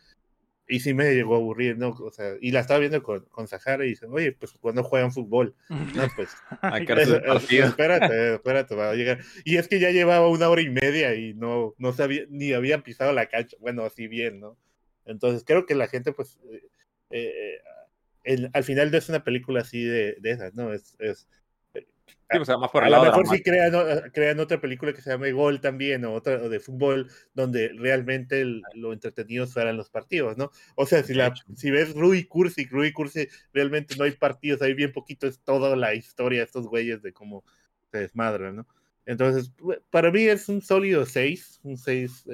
Y 0.69 0.81
sí 0.81 0.95
me 0.95 1.15
llegó 1.15 1.35
a 1.35 1.39
aburrir, 1.39 1.79
¿no? 1.79 1.91
O 1.91 2.11
sea, 2.13 2.35
y 2.41 2.53
la 2.53 2.61
estaba 2.61 2.79
viendo 2.79 3.03
con, 3.03 3.25
con 3.27 3.49
Sahara 3.49 3.85
y 3.85 3.89
dice, 3.91 4.07
oye, 4.07 4.33
pues 4.33 4.53
cuando 4.61 4.85
juegan 4.85 5.13
fútbol, 5.13 5.55
no, 5.69 6.07
pues 6.17 6.29
Hay 6.63 6.87
que 6.87 6.93
espérate, 7.65 8.35
espérate, 8.35 8.75
va 8.77 8.91
a 8.91 8.95
llegar. 8.95 9.19
Y 9.45 9.57
es 9.57 9.67
que 9.67 9.81
ya 9.81 9.91
llevaba 9.91 10.29
una 10.29 10.49
hora 10.49 10.63
y 10.63 10.71
media 10.71 11.15
y 11.15 11.35
no, 11.35 11.75
no 11.79 11.93
sabía, 11.93 12.23
ni 12.29 12.53
había 12.53 12.83
pisado 12.85 13.13
la 13.13 13.27
cancha. 13.27 13.57
Bueno, 13.61 13.83
así 13.85 14.07
bien, 14.07 14.41
¿no? 14.41 14.57
Entonces 15.07 15.43
creo 15.45 15.67
que 15.67 15.75
la 15.75 15.89
gente, 15.89 16.13
pues, 16.13 16.39
eh, 16.53 16.63
eh, 17.11 17.59
el- 18.25 18.51
al 18.53 18.63
final 18.65 18.91
no 18.91 18.99
es 18.99 19.09
una 19.09 19.25
película 19.25 19.63
así 19.63 19.83
de, 19.83 20.17
de 20.21 20.31
esas, 20.31 20.55
¿no? 20.55 20.73
Es, 20.73 20.97
es 21.01 21.29
Sí, 22.31 22.39
o 22.39 22.45
sea, 22.45 22.59
más 22.59 22.71
por 22.71 22.85
a 22.85 22.91
lo 22.91 23.01
mejor 23.01 23.27
sí 23.27 23.43
dramático. 23.43 23.51
crean, 23.51 23.75
o- 23.75 24.13
crean 24.13 24.41
otra 24.41 24.61
película 24.61 24.93
que 24.93 25.01
se 25.03 25.11
llame 25.11 25.33
Gol 25.33 25.61
también, 25.61 26.05
o 26.05 26.13
otra 26.15 26.35
o 26.43 26.49
de 26.49 26.61
fútbol, 26.61 27.11
donde 27.35 27.71
realmente 27.77 28.41
el- 28.41 28.63
lo 28.75 28.93
entretenidos 28.93 29.53
fueran 29.53 29.77
los 29.77 29.91
partidos, 29.91 30.37
¿no? 30.37 30.51
O 30.77 30.87
sea, 30.87 31.03
si, 31.03 31.15
la, 31.15 31.35
si 31.57 31.71
ves 31.71 31.95
Rui 31.95 32.25
Cursi, 32.25 32.67
Rui 32.67 32.93
Cursi, 32.93 33.29
realmente 33.53 33.97
no 33.97 34.05
hay 34.05 34.13
partidos, 34.13 34.63
hay 34.63 34.75
bien 34.75 34.93
poquito, 34.93 35.27
es 35.27 35.41
toda 35.41 35.75
la 35.77 35.95
historia 35.95 36.41
de 36.41 36.45
estos 36.45 36.67
güeyes 36.67 37.03
de 37.03 37.13
cómo 37.13 37.45
se 37.91 37.99
desmadran, 37.99 38.57
¿no? 38.57 38.67
Entonces, 39.07 39.51
para 39.91 40.11
mí 40.11 40.25
es 40.25 40.49
un 40.51 40.61
sólido 40.61 41.07
6, 41.07 41.61
un 41.63 41.79
6 41.79 42.25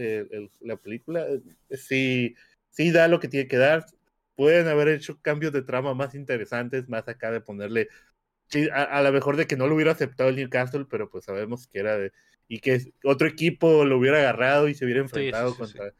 la 0.60 0.76
película. 0.76 1.26
eh, 1.28 1.40
Sí, 1.76 2.34
sí 2.70 2.90
da 2.90 3.06
lo 3.08 3.20
que 3.20 3.28
tiene 3.28 3.46
que 3.48 3.56
dar. 3.56 3.86
Pueden 4.36 4.66
haber 4.66 4.88
hecho 4.88 5.20
cambios 5.20 5.52
de 5.52 5.62
trama 5.62 5.94
más 5.94 6.14
interesantes, 6.16 6.88
más 6.88 7.06
acá 7.08 7.30
de 7.30 7.40
ponerle 7.40 7.88
sí, 8.48 8.68
a, 8.72 8.82
a 8.82 9.02
lo 9.02 9.12
mejor 9.12 9.36
de 9.36 9.46
que 9.46 9.56
no 9.56 9.66
lo 9.66 9.74
hubiera 9.74 9.92
aceptado 9.92 10.30
el 10.30 10.36
Newcastle, 10.36 10.86
pero 10.88 11.10
pues 11.10 11.24
sabemos 11.24 11.66
que 11.66 11.78
era 11.78 11.96
de. 11.98 12.12
Y 12.46 12.58
que 12.58 12.92
otro 13.04 13.26
equipo 13.26 13.84
lo 13.84 13.98
hubiera 13.98 14.18
agarrado 14.18 14.68
y 14.68 14.74
se 14.74 14.84
hubiera 14.84 15.00
enfrentado 15.00 15.50
sí, 15.50 15.56
sí, 15.56 15.66
sí. 15.66 15.78
contra 15.78 15.94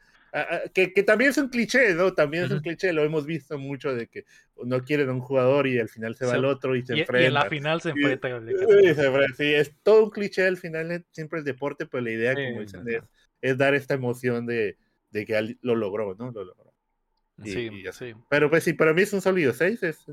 que, 0.73 0.91
que, 0.91 1.03
también 1.03 1.29
es 1.29 1.37
un 1.37 1.47
cliché, 1.47 1.93
¿no? 1.93 2.13
También 2.13 2.43
es 2.43 2.51
un 2.51 2.59
cliché, 2.59 2.91
lo 2.91 3.03
hemos 3.03 3.25
visto 3.25 3.57
mucho 3.57 3.95
de 3.95 4.07
que 4.07 4.25
no 4.65 4.83
quieren 4.83 5.07
a 5.09 5.13
un 5.13 5.21
jugador 5.21 5.65
y 5.65 5.79
al 5.79 5.87
final 5.87 6.15
se 6.15 6.25
va 6.25 6.33
al 6.33 6.43
otro 6.43 6.75
y 6.75 6.85
se 6.85 6.93
enfrenta. 6.93 7.23
Y 7.23 7.27
en 7.27 7.33
la 7.33 7.45
final 7.45 7.81
se 7.81 7.91
enfrenta. 7.91 8.27
Sí, 9.37 9.53
es 9.53 9.73
todo 9.81 10.03
un 10.03 10.09
cliché 10.09 10.45
al 10.45 10.57
final, 10.57 11.05
siempre 11.11 11.39
el 11.39 11.45
deporte, 11.45 11.85
pero 11.85 12.03
la 12.03 12.11
idea, 12.11 12.33
como 12.33 12.61
dicen, 12.61 12.83
es, 13.41 13.57
dar 13.57 13.75
esta 13.75 13.93
emoción 13.93 14.45
de, 14.45 14.77
de 15.11 15.25
que 15.25 15.57
lo 15.61 15.75
logró, 15.75 16.15
¿no? 16.15 16.31
Lo 16.31 16.43
logró. 16.43 16.64
Sí, 17.43 17.83
sí. 17.91 18.13
Pero 18.29 18.49
pues 18.49 18.63
sí, 18.63 18.73
para 18.73 18.93
mí 18.93 19.01
es 19.01 19.13
un 19.13 19.21
sólido 19.21 19.53
6, 19.53 19.83
es 19.83 20.05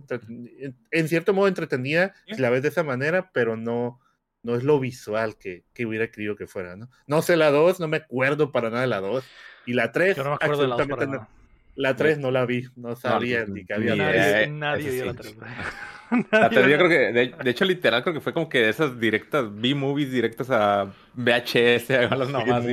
en 0.91 1.09
cierto 1.09 1.33
modo 1.33 1.49
entretenida 1.49 2.15
si 2.27 2.41
la 2.41 2.51
ves 2.51 2.63
de 2.63 2.69
esa 2.69 2.83
manera, 2.83 3.31
pero 3.33 3.57
no, 3.57 4.01
no 4.43 4.57
es 4.57 4.65
lo 4.65 4.81
visual 4.81 5.37
que, 5.37 5.65
que 5.73 5.87
hubiera 5.87 6.11
querido 6.11 6.37
que 6.37 6.47
fuera, 6.47 6.77
¿no? 6.77 6.89
No 7.07 7.23
sé 7.23 7.37
la 7.37 7.51
2, 7.51 7.81
no 7.81 7.89
me 7.89 7.99
acuerdo 7.99 8.51
para 8.51 8.71
nada 8.71 8.83
de 8.83 8.89
la 8.89 9.01
2. 9.01 9.25
Y 9.67 9.75
la 9.75 9.93
3, 9.93 10.17
Yo 10.17 10.25
no 10.25 10.31
me 10.31 10.37
acuerdo 10.37 10.63
de 10.63 10.69
la 10.69 10.77
2 10.77 11.09
no. 11.09 11.29
La 11.75 11.97
3 11.97 12.19
no 12.19 12.31
la 12.31 12.45
vi, 12.45 12.67
no 12.77 12.97
sabía 12.97 13.47
ni 13.47 13.65
que 13.65 13.73
había 13.73 13.95
nadie, 13.95 14.47
nadie 14.51 14.91
vio 14.91 15.05
la 15.07 15.15
3. 15.15 15.37
La 16.31 16.51
3 16.51 16.69
yo 16.69 16.77
creo 16.77 16.89
que, 16.89 16.99
de, 17.13 17.51
hecho, 17.51 17.65
literal, 17.65 18.03
creo 18.03 18.15
que 18.15 18.21
fue 18.21 18.35
como 18.35 18.49
que 18.49 18.61
de 18.61 18.69
esas 18.69 18.99
directas, 19.01 19.47
B-movies 19.51 20.11
directas 20.11 20.51
a 20.51 20.93
VHS, 21.15 21.91
a 21.91 22.17
las 22.17 22.29
nomás. 22.29 22.65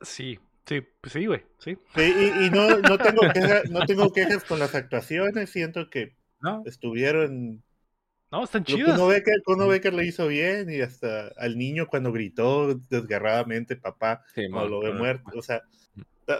Sí, 0.00 0.38
sí, 0.68 0.82
pues 1.00 1.12
sí, 1.12 1.26
güey, 1.26 1.42
sí. 1.58 1.76
sí 1.94 2.02
y, 2.02 2.46
y 2.46 2.50
no, 2.50 2.78
no, 2.78 2.98
tengo 2.98 3.22
quejas, 3.32 3.70
no 3.70 3.86
tengo 3.86 4.12
quejas 4.12 4.44
con 4.44 4.58
las 4.58 4.74
actuaciones, 4.74 5.50
siento 5.50 5.90
que 5.90 6.16
¿No? 6.40 6.62
estuvieron 6.66 7.62
no, 8.30 8.44
están 8.44 8.64
chidos. 8.64 8.92
Kuno 8.92 9.06
Becker, 9.06 9.42
Kuno 9.44 9.68
Becker 9.68 9.94
le 9.94 10.06
hizo 10.06 10.26
bien 10.28 10.70
y 10.70 10.80
hasta 10.80 11.28
al 11.38 11.56
niño 11.56 11.86
cuando 11.86 12.12
gritó 12.12 12.74
desgarradamente 12.74 13.76
papá 13.76 14.22
cuando 14.50 14.68
lo 14.68 14.80
ve 14.80 14.92
muerto. 14.92 15.30
O 15.34 15.42
sea, 15.42 15.62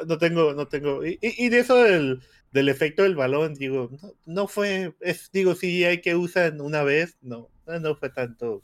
no 0.07 0.19
tengo, 0.19 0.53
no 0.53 0.69
tengo. 0.69 1.05
Y, 1.07 1.19
y 1.23 1.49
de 1.49 1.61
eso 1.61 1.83
del, 1.83 2.21
del, 2.53 2.69
efecto 2.69 3.05
del 3.05 3.17
balón, 3.17 3.55
digo, 3.55 3.91
no, 4.03 4.13
no 4.27 4.49
fue, 4.49 4.95
es, 5.01 5.31
digo, 5.33 5.55
sí 5.55 5.85
hay 5.85 6.03
que 6.03 6.15
usan 6.15 6.61
una 6.61 6.83
vez, 6.83 7.17
no, 7.23 7.49
no 7.67 7.95
fue 7.97 8.11
tanto. 8.11 8.63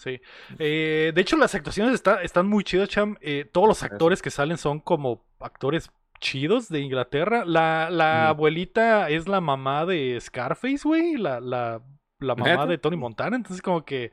Sí. 0.00 0.18
Eh, 0.58 1.12
de 1.14 1.20
hecho, 1.20 1.36
las 1.36 1.54
actuaciones 1.54 1.92
está, 1.92 2.22
están 2.22 2.48
muy 2.48 2.64
chidas, 2.64 2.88
Cham. 2.88 3.18
Eh, 3.20 3.44
todos 3.52 3.68
los 3.68 3.82
actores 3.82 4.22
que 4.22 4.30
salen 4.30 4.56
son 4.56 4.80
como 4.80 5.26
actores 5.40 5.90
chidos 6.20 6.70
de 6.70 6.80
Inglaterra. 6.80 7.44
La, 7.44 7.90
la 7.90 8.28
abuelita 8.28 9.10
es 9.10 9.28
la 9.28 9.42
mamá 9.42 9.84
de 9.84 10.18
Scarface, 10.18 10.80
güey. 10.84 11.16
La, 11.18 11.38
la 11.40 11.82
la 12.18 12.34
mamá 12.34 12.66
de 12.66 12.78
Tony 12.78 12.96
Montana. 12.96 13.36
Entonces, 13.36 13.60
como 13.60 13.84
que. 13.84 14.10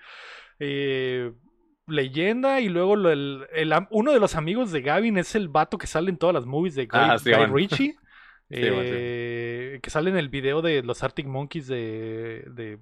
Eh, 0.60 1.32
leyenda 1.90 2.60
y 2.60 2.68
luego 2.68 2.96
el, 2.96 3.48
uno 3.92 4.12
de 4.12 4.20
los 4.20 4.36
amigos 4.36 4.74
de 4.74 4.82
Gavin 4.82 5.18
es 5.18 5.36
el 5.36 5.48
vato 5.48 5.78
que 5.78 5.88
sale 5.88 6.10
en 6.10 6.18
todas 6.18 6.34
las 6.34 6.46
movies 6.46 6.76
de 6.76 6.86
Guy, 6.86 7.00
ah, 7.00 7.46
Ritchie. 7.50 7.96
Eh, 8.50 9.80
que 9.84 9.90
sale 9.90 10.10
en 10.10 10.16
el 10.16 10.30
video 10.30 10.62
de 10.62 10.82
los 10.82 11.04
Arctic 11.04 11.28
Monkeys 11.28 11.68
de 11.68 12.80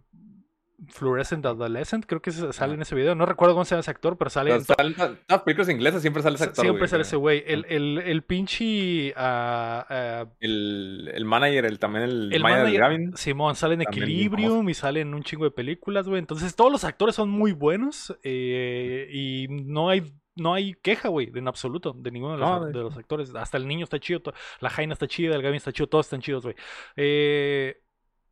Fluorescent 0.89 1.45
Adolescent, 1.45 2.06
creo 2.06 2.22
que 2.22 2.31
sale 2.31 2.73
en 2.73 2.81
ese 2.81 2.95
video. 2.95 3.15
No 3.15 3.26
recuerdo 3.26 3.53
cómo 3.53 3.65
se 3.65 3.72
llama 3.72 3.81
ese 3.81 3.91
actor, 3.91 4.18
pero 4.18 4.30
sale. 4.30 4.53
en 4.53 4.95
las 5.27 5.41
películas 5.41 5.69
inglesas 5.69 6.02
siempre 6.02 6.22
sale 6.22 6.35
ese 6.35 6.45
actor. 6.45 6.65
Siempre 6.65 6.88
sale 6.88 7.03
ese 7.03 7.15
güey. 7.15 7.43
El, 7.47 7.65
el, 7.69 7.97
el 7.99 8.23
pinche. 8.23 9.14
Ah, 9.15 9.85
ah, 9.89 10.26
el, 10.39 11.11
el, 11.14 11.26
manager, 11.26 11.65
el, 11.65 11.80
también 11.80 12.03
el, 12.03 12.34
el 12.34 12.41
manager, 12.41 12.72
de 12.72 12.77
Gavin. 12.77 13.18
Simón 13.18 13.56
sale 13.56 13.76
en 13.76 13.81
Equilibrium 13.84 14.68
y 14.69 14.73
sale 14.73 15.02
en 15.02 15.14
un 15.14 15.23
chingo 15.23 15.45
de 15.45 15.52
películas, 15.52 16.07
güey. 16.07 16.19
Entonces 16.19 16.56
todos 16.56 16.72
los 16.72 16.84
actores 16.84 17.15
son 17.15 17.30
muy 17.30 17.53
buenos 17.53 18.18
eh, 18.23 19.07
y 19.11 19.47
no 19.49 19.89
hay 19.89 20.14
no 20.38 20.53
hay 20.53 20.73
queja, 20.73 21.07
güey, 21.07 21.31
en 21.34 21.47
absoluto, 21.47 21.93
de 21.93 22.11
ninguno 22.11 22.34
de 22.34 22.39
los, 22.39 22.73
de 22.73 22.80
los, 22.80 22.97
actores. 22.97 23.34
Hasta 23.35 23.56
el 23.56 23.68
niño 23.69 23.85
está 23.85 23.99
chido, 23.99 24.22
la 24.60 24.69
Jaina 24.69 24.91
está 24.91 25.07
chida, 25.07 25.34
el 25.34 25.41
Gavin 25.41 25.56
está 25.56 25.72
chido, 25.72 25.88
todos 25.88 26.07
están 26.07 26.19
chidos, 26.19 26.43
güey. 26.43 26.56
Eh, 26.97 27.81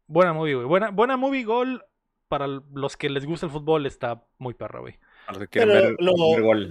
buena 0.06 0.34
movie, 0.34 0.56
güey. 0.56 0.68
Buena, 0.68 0.90
buena 0.90 1.16
movie, 1.16 1.46
gol 1.46 1.82
para 2.28 2.48
los 2.48 2.98
que 2.98 3.10
les 3.10 3.26
gusta 3.26 3.46
el 3.46 3.52
fútbol 3.52 3.86
está 3.86 4.24
muy 4.38 4.54
perra, 4.54 4.80
güey. 4.80 5.00
Pero 5.52 5.96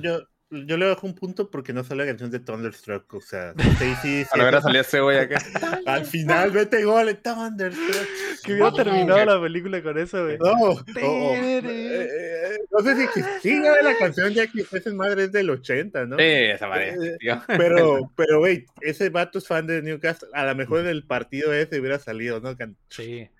Yo, 0.02 0.20
yo 0.52 0.76
le 0.76 0.86
bajo 0.86 1.06
un 1.06 1.14
punto 1.14 1.50
porque 1.50 1.72
no 1.72 1.82
sale 1.82 2.04
la 2.04 2.10
canción 2.10 2.30
de 2.30 2.38
Thunderstruck, 2.38 3.14
o 3.14 3.20
sea, 3.20 3.54
sí, 3.78 3.94
sí, 4.02 4.24
A 4.32 4.44
ver, 4.44 4.60
salía 4.60 4.82
ese 4.82 5.00
güey 5.00 5.18
acá. 5.18 5.38
Al 5.86 6.04
final, 6.04 6.50
vete 6.50 6.84
gol 6.84 7.16
Thunderstruck. 7.16 8.08
Que 8.44 8.52
hubiera 8.54 8.72
terminado 8.72 9.24
la 9.24 9.40
película 9.40 9.82
con 9.82 9.98
eso, 9.98 10.24
güey. 10.24 10.38
No, 10.38 10.72
eh, 10.96 11.62
eh, 11.64 12.58
no 12.70 12.80
sé 12.80 13.08
si 13.08 13.22
siga 13.40 13.80
la 13.82 13.96
canción 13.96 14.32
ya 14.32 14.46
que 14.46 14.60
esa 14.60 14.92
madre 14.92 15.24
es 15.24 15.32
del 15.32 15.48
80, 15.48 16.06
¿no? 16.06 16.16
Sí, 16.16 16.24
esa 16.24 16.68
madre. 16.68 16.96
Eh, 17.20 17.38
pero, 17.46 18.12
pero, 18.14 18.40
güey, 18.40 18.66
ese 18.80 19.08
vato 19.08 19.38
es 19.38 19.46
fan 19.46 19.66
de 19.66 19.80
Newcastle. 19.80 20.28
A 20.34 20.44
lo 20.44 20.54
mejor 20.54 20.80
en 20.80 20.88
el 20.88 21.06
partido 21.06 21.52
ese 21.52 21.80
hubiera 21.80 21.98
salido, 21.98 22.40
¿no? 22.40 22.56
Sí. 22.88 23.30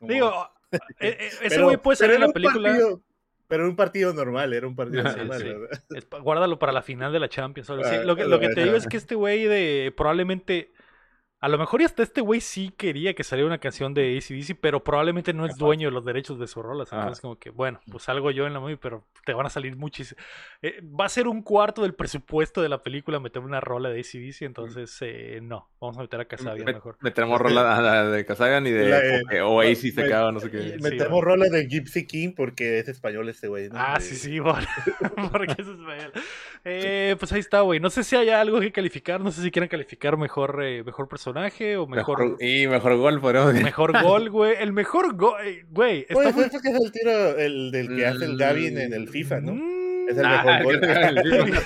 Digo, 0.00 0.50
e, 1.00 1.08
e, 1.08 1.30
ese 1.46 1.62
güey 1.62 1.76
puede 1.76 1.96
ser 1.96 2.10
en 2.12 2.20
la 2.20 2.28
película. 2.28 2.76
pero 3.48 3.68
un 3.68 3.76
partido 3.76 4.12
normal, 4.12 4.52
era 4.52 4.66
un 4.66 4.76
partido 4.76 5.02
normal. 5.02 5.68
Guárdalo 6.22 6.58
para 6.58 6.72
la 6.72 6.82
final 6.82 7.12
de 7.12 7.20
la 7.20 7.28
Champions. 7.28 7.70
Ah, 7.70 8.02
lo 8.04 8.16
que, 8.16 8.24
lo 8.24 8.40
que 8.40 8.48
te 8.48 8.64
digo 8.64 8.76
es 8.76 8.86
que 8.86 8.96
este 8.96 9.14
güey 9.14 9.44
de 9.44 9.92
probablemente 9.96 10.72
a 11.42 11.48
lo 11.48 11.58
mejor 11.58 11.82
y 11.82 11.84
hasta 11.84 12.04
este 12.04 12.20
güey 12.20 12.40
sí 12.40 12.72
quería 12.76 13.14
que 13.14 13.24
saliera 13.24 13.48
una 13.48 13.58
canción 13.58 13.94
de 13.94 14.16
ACDC, 14.16 14.56
pero 14.60 14.84
probablemente 14.84 15.34
no 15.34 15.44
es 15.44 15.56
dueño 15.56 15.88
de 15.88 15.92
los 15.92 16.04
derechos 16.04 16.38
de 16.38 16.46
sus 16.46 16.62
rolas. 16.62 16.92
Entonces, 16.92 17.20
como 17.20 17.36
que, 17.36 17.50
bueno, 17.50 17.80
pues 17.90 18.04
salgo 18.04 18.30
yo 18.30 18.46
en 18.46 18.52
la 18.52 18.60
movie, 18.60 18.76
pero 18.76 19.02
te 19.26 19.34
van 19.34 19.46
a 19.46 19.50
salir 19.50 19.76
muchísimos. 19.76 20.22
Eh, 20.62 20.80
va 20.82 21.06
a 21.06 21.08
ser 21.08 21.26
un 21.26 21.42
cuarto 21.42 21.82
del 21.82 21.94
presupuesto 21.94 22.62
de 22.62 22.68
la 22.68 22.80
película 22.84 23.18
meter 23.18 23.42
una 23.42 23.60
rola 23.60 23.88
de 23.88 23.98
ACDC, 23.98 24.42
entonces 24.42 24.96
eh, 25.00 25.40
no, 25.42 25.68
vamos 25.80 25.98
a 25.98 26.02
meter 26.02 26.20
a 26.20 26.26
Casabian 26.26 26.64
mejor. 26.64 26.96
Metemos 27.00 27.40
rola 27.40 28.04
de 28.04 28.24
Casabian 28.24 28.64
y 28.68 28.70
de 28.70 29.42
Oasis 29.42 29.96
se 29.96 30.08
no 30.08 30.38
sé 30.38 30.48
qué. 30.48 30.76
Metemos 30.80 31.24
rola 31.24 31.48
de 31.48 31.66
Gypsy 31.66 32.06
King 32.06 32.34
porque 32.36 32.78
es 32.78 32.86
español 32.86 33.28
este 33.28 33.48
güey. 33.48 33.68
Ah, 33.72 33.98
sí, 33.98 34.14
sí, 34.14 34.38
porque 35.32 35.60
es 35.60 35.66
español. 35.66 36.12
Eh, 36.64 37.16
pues 37.18 37.32
ahí 37.32 37.40
está, 37.40 37.62
güey. 37.62 37.80
No 37.80 37.90
sé 37.90 38.04
si 38.04 38.14
hay 38.14 38.28
algo 38.28 38.60
que 38.60 38.70
calificar, 38.70 39.20
no 39.20 39.32
sé 39.32 39.42
si 39.42 39.50
quieren 39.50 39.68
calificar 39.68 40.16
mejor, 40.16 40.58
mejor 40.58 41.08
persona 41.08 41.31
personaje 41.32 41.76
o 41.76 41.86
mejor. 41.86 42.36
y 42.40 42.66
mejor 42.66 42.96
gol, 42.96 43.20
pero. 43.20 43.52
Mejor 43.52 44.02
gol, 44.02 44.30
güey. 44.30 44.54
El 44.58 44.72
mejor 44.72 45.14
gol, 45.16 45.34
eh, 45.44 45.64
güey. 45.70 46.06
Está 46.08 46.32
muy... 46.32 46.48
que 46.48 46.56
es 46.56 46.64
el 46.64 46.92
tiro 46.92 47.38
el 47.38 47.70
del 47.70 47.96
que 47.96 48.06
hace 48.06 48.24
el 48.24 48.36
Gavin 48.36 48.78
en 48.78 48.92
el 48.92 49.08
FIFA, 49.08 49.40
¿no? 49.40 49.54
Mm. 49.54 50.08
Es 50.08 50.16
el 50.18 50.28
mejor 50.28 50.62
gol. 50.62 50.80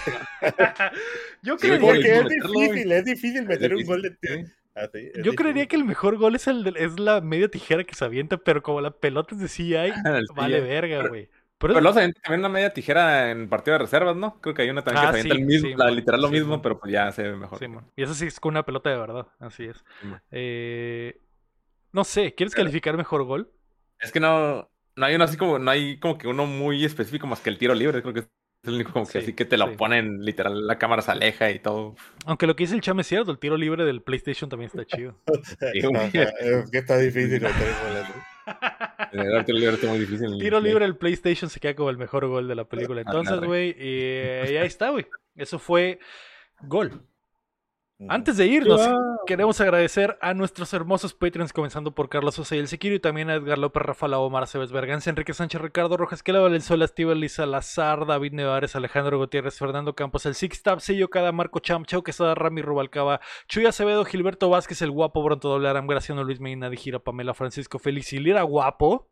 Yo 1.42 1.56
creo 1.56 1.80
Porque 1.80 2.18
es 2.18 2.28
difícil, 2.28 2.92
es 2.92 3.04
difícil 3.04 3.46
meter 3.46 3.74
un 3.74 3.84
gol 3.84 4.02
de 4.02 4.10
tiro. 4.10 4.48
Ah, 4.74 4.88
Yo 5.22 5.32
creería 5.34 5.66
que 5.66 5.76
el 5.76 5.84
mejor 5.84 6.18
gol 6.18 6.34
es 6.34 6.46
el 6.48 6.62
de, 6.62 6.74
es 6.76 7.00
la 7.00 7.22
media 7.22 7.48
tijera 7.48 7.82
que 7.84 7.94
se 7.94 8.04
avienta, 8.04 8.36
pero 8.36 8.62
como 8.62 8.82
la 8.82 8.90
pelota 8.90 9.34
es 9.34 9.40
de 9.40 9.48
CI, 9.48 9.74
vale 10.36 10.60
verga, 10.60 11.08
güey. 11.08 11.30
Pero, 11.58 11.72
pero 11.72 11.80
luego 11.80 11.98
se 11.98 12.12
también 12.12 12.40
una 12.40 12.48
media 12.50 12.70
tijera 12.70 13.30
en 13.30 13.48
partido 13.48 13.74
de 13.74 13.84
reservas, 13.84 14.14
¿no? 14.14 14.38
Creo 14.40 14.54
que 14.54 14.62
hay 14.62 14.70
una 14.70 14.82
también 14.82 15.02
que 15.02 15.08
ah, 15.08 15.12
se 15.12 15.20
avienta 15.20 15.34
el 15.40 15.46
mismo, 15.46 15.76
la, 15.76 15.90
literal 15.90 16.20
lo 16.20 16.28
mismo, 16.28 16.60
pero 16.60 16.78
pues 16.78 16.92
ya 16.92 17.10
se 17.12 17.22
ve 17.22 17.36
mejor. 17.36 17.58
y 17.96 18.02
eso 18.02 18.12
sí 18.12 18.26
es 18.26 18.38
con 18.38 18.50
una 18.50 18.64
pelota 18.64 18.90
de 18.90 18.98
verdad, 18.98 19.26
así 19.38 19.64
es. 19.64 19.82
Eh, 20.30 21.18
no 21.92 22.04
sé, 22.04 22.34
¿quieres 22.34 22.54
calificar 22.54 22.96
mejor 22.96 23.24
gol? 23.24 23.50
Es 23.98 24.12
que 24.12 24.20
no, 24.20 24.68
no 24.96 25.06
hay 25.06 25.14
uno 25.14 25.24
así 25.24 25.38
como, 25.38 25.58
no 25.58 25.70
hay 25.70 25.98
como 25.98 26.18
que 26.18 26.28
uno 26.28 26.46
muy 26.46 26.84
específico 26.84 27.26
más 27.26 27.40
que 27.40 27.48
el 27.48 27.56
tiro 27.56 27.74
libre, 27.74 28.02
creo 28.02 28.12
que 28.12 28.20
es 28.20 28.28
el 28.64 28.74
único 28.74 28.92
como 28.92 29.06
que 29.06 29.18
así 29.18 29.32
que 29.32 29.46
te 29.46 29.56
lo 29.56 29.76
ponen, 29.76 30.24
literal, 30.24 30.66
la 30.66 30.78
cámara 30.78 31.00
se 31.00 31.12
aleja 31.12 31.50
y 31.50 31.58
todo. 31.58 31.94
Aunque 32.26 32.46
lo 32.46 32.54
que 32.54 32.64
dice 32.64 32.74
el 32.74 32.82
chame 32.82 33.00
es 33.00 33.08
cierto, 33.08 33.30
el 33.30 33.38
tiro 33.38 33.56
libre 33.56 33.84
del 33.84 34.02
PlayStation 34.02 34.50
también 34.50 34.70
está 34.74 34.84
chido. 34.84 35.16
es 35.72 36.70
que 36.70 36.78
está 36.78 36.98
difícil. 36.98 37.46
Tiro 40.38 40.60
libre 40.60 40.84
el 40.84 40.96
PlayStation 40.96 41.50
se 41.50 41.60
queda 41.60 41.74
como 41.74 41.90
el 41.90 41.96
mejor 41.96 42.26
gol 42.26 42.48
de 42.48 42.54
la 42.54 42.64
película. 42.64 43.00
Ah, 43.00 43.04
Entonces, 43.06 43.40
güey, 43.40 43.76
y, 43.78 44.56
ahí 44.56 44.66
está, 44.66 44.90
güey. 44.90 45.06
Eso 45.34 45.58
fue 45.58 45.98
gol. 46.62 47.02
Antes 48.08 48.36
de 48.36 48.46
irnos, 48.46 48.80
queremos 49.26 49.60
agradecer 49.60 50.16
a 50.22 50.32
nuestros 50.32 50.72
hermosos 50.72 51.12
Patreons, 51.12 51.52
comenzando 51.52 51.94
por 51.94 52.08
Carlos 52.08 52.40
y 52.52 52.56
el 52.56 52.68
Sequiro, 52.68 52.94
y 52.94 53.00
también 53.00 53.28
a 53.28 53.34
Edgar 53.34 53.58
López, 53.58 53.82
Rafael 53.82 54.14
Omar, 54.14 54.46
Cebes 54.46 54.72
Berganza, 54.72 55.10
Enrique 55.10 55.34
Sánchez, 55.34 55.60
Ricardo 55.60 55.96
Rojas, 55.96 56.22
Kela 56.22 56.40
Valenzuela, 56.40 56.86
Steve 56.86 57.14
Lisa 57.16 57.44
Lazar, 57.44 58.06
David 58.06 58.32
Nevares, 58.32 58.76
Alejandro 58.76 59.18
Gutiérrez, 59.18 59.58
Fernando 59.58 59.94
Campos, 59.94 60.24
el 60.26 60.34
Six 60.36 60.62
Tab, 60.62 60.80
Sello 60.80 61.10
Cada, 61.10 61.32
Marco 61.32 61.58
Cham, 61.58 61.84
Chau 61.84 62.02
Quesada, 62.02 62.34
Rami 62.34 62.62
Rubalcaba, 62.62 63.20
Chuy 63.48 63.66
Acevedo, 63.66 64.04
Gilberto 64.04 64.48
Vázquez, 64.48 64.80
el 64.80 64.92
guapo, 64.92 65.22
Bronto 65.22 65.48
Doble 65.48 65.68
Aram, 65.68 65.88
Graciano 65.88 66.22
Luis 66.22 66.40
Medina, 66.40 66.70
Gira, 66.70 67.00
Pamela, 67.00 67.34
Francisco 67.34 67.78
Félix 67.78 68.12
y 68.12 68.20
Lira 68.20 68.42
Guapo. 68.42 69.10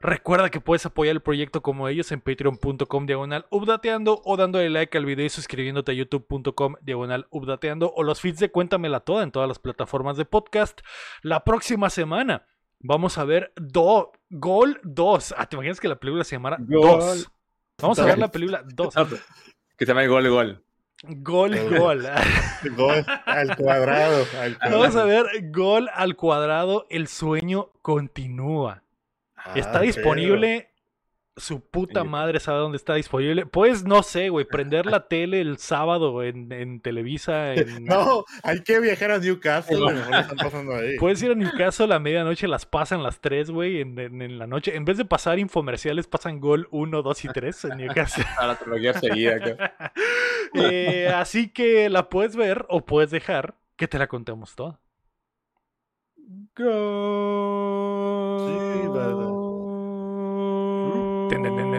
Recuerda 0.00 0.48
que 0.48 0.60
puedes 0.60 0.86
apoyar 0.86 1.16
el 1.16 1.22
proyecto 1.22 1.60
como 1.60 1.88
ellos 1.88 2.12
en 2.12 2.20
patreon.com 2.20 3.06
diagonal 3.06 3.46
updateando 3.50 4.20
o 4.24 4.36
dándole 4.36 4.70
like 4.70 4.96
al 4.96 5.04
video 5.04 5.26
y 5.26 5.28
suscribiéndote 5.28 5.90
a 5.90 5.94
youtube.com 5.96 6.76
diagonal 6.82 7.26
updateando 7.30 7.92
o 7.92 8.04
los 8.04 8.20
feeds 8.20 8.38
de 8.38 8.52
Cuéntamela 8.52 9.00
Toda 9.00 9.24
en 9.24 9.32
todas 9.32 9.48
las 9.48 9.58
plataformas 9.58 10.16
de 10.16 10.24
podcast. 10.24 10.82
La 11.22 11.42
próxima 11.42 11.90
semana 11.90 12.46
vamos 12.78 13.18
a 13.18 13.24
ver 13.24 13.52
do, 13.56 14.12
Gol 14.30 14.80
2. 14.84 15.34
Ah, 15.36 15.46
¿te 15.46 15.56
imaginas 15.56 15.80
que 15.80 15.88
la 15.88 15.96
película 15.96 16.22
se 16.22 16.36
llamara 16.36 16.58
2? 16.60 17.28
Vamos 17.82 17.98
a 17.98 18.04
ver 18.04 18.18
la 18.18 18.30
película 18.30 18.62
2. 18.64 18.94
Que 19.76 19.86
se 19.86 19.92
llama 19.92 20.06
Gol 20.06 20.28
Gol. 20.28 20.64
Gol, 21.04 21.56
gol. 21.78 22.08
Gol 22.76 23.04
al 23.26 23.56
cuadrado. 23.56 24.26
Al 24.40 24.58
cuadrado. 24.58 24.78
Vamos 24.78 24.96
a 24.96 25.04
ver, 25.04 25.26
gol 25.52 25.88
al 25.94 26.16
cuadrado, 26.16 26.86
el 26.90 27.06
sueño 27.06 27.70
continúa. 27.82 28.82
Está 29.54 29.78
Ah, 29.78 29.82
disponible. 29.82 30.70
Su 31.36 31.60
puta 31.60 32.02
madre 32.02 32.40
sabe 32.40 32.58
dónde 32.58 32.78
está 32.78 32.94
disponible. 32.94 33.46
Puedes, 33.46 33.84
no 33.84 34.02
sé, 34.02 34.28
güey, 34.28 34.44
prender 34.50 34.86
la 34.86 35.06
tele 35.06 35.40
el 35.40 35.58
sábado 35.58 36.24
en, 36.24 36.50
en 36.50 36.80
Televisa. 36.80 37.54
en- 37.54 37.84
No, 37.84 38.24
hay 38.42 38.60
que 38.64 38.80
viajar 38.80 39.12
a 39.12 39.18
Newcastle. 39.18 39.78
están 40.18 40.36
pasando 40.36 40.74
ahí. 40.74 40.96
Puedes 40.98 41.22
ir 41.22 41.30
a 41.30 41.34
Newcastle 41.36 41.94
a 41.94 42.00
medianoche, 42.00 42.48
las 42.48 42.66
pasan 42.66 43.04
las 43.04 43.20
3, 43.20 43.52
güey, 43.52 43.80
en, 43.82 43.96
en- 44.00 44.20
en 44.20 44.36
la 44.40 44.48
noche. 44.48 44.74
En 44.74 44.84
vez 44.84 44.96
de 44.96 45.04
pasar 45.04 45.38
infomerciales, 45.38 46.08
pasan 46.08 46.40
gol 46.40 46.66
1, 46.72 47.02
2 47.02 47.24
y 47.24 47.28
3 47.28 47.64
en 47.66 47.76
Newcastle. 47.78 48.24
A 48.38 48.46
la 48.48 48.56
trilogía 48.56 48.94
seguida. 48.94 49.76
Eh, 50.54 51.06
así 51.14 51.50
que 51.50 51.88
la 51.88 52.08
puedes 52.08 52.34
ver 52.34 52.66
o 52.68 52.84
puedes 52.84 53.12
dejar 53.12 53.54
que 53.76 53.86
te 53.86 53.96
la 54.00 54.08
contemos 54.08 54.56
toda. 54.56 54.80
Sí, 56.56 56.58
Ooh. 61.40 61.78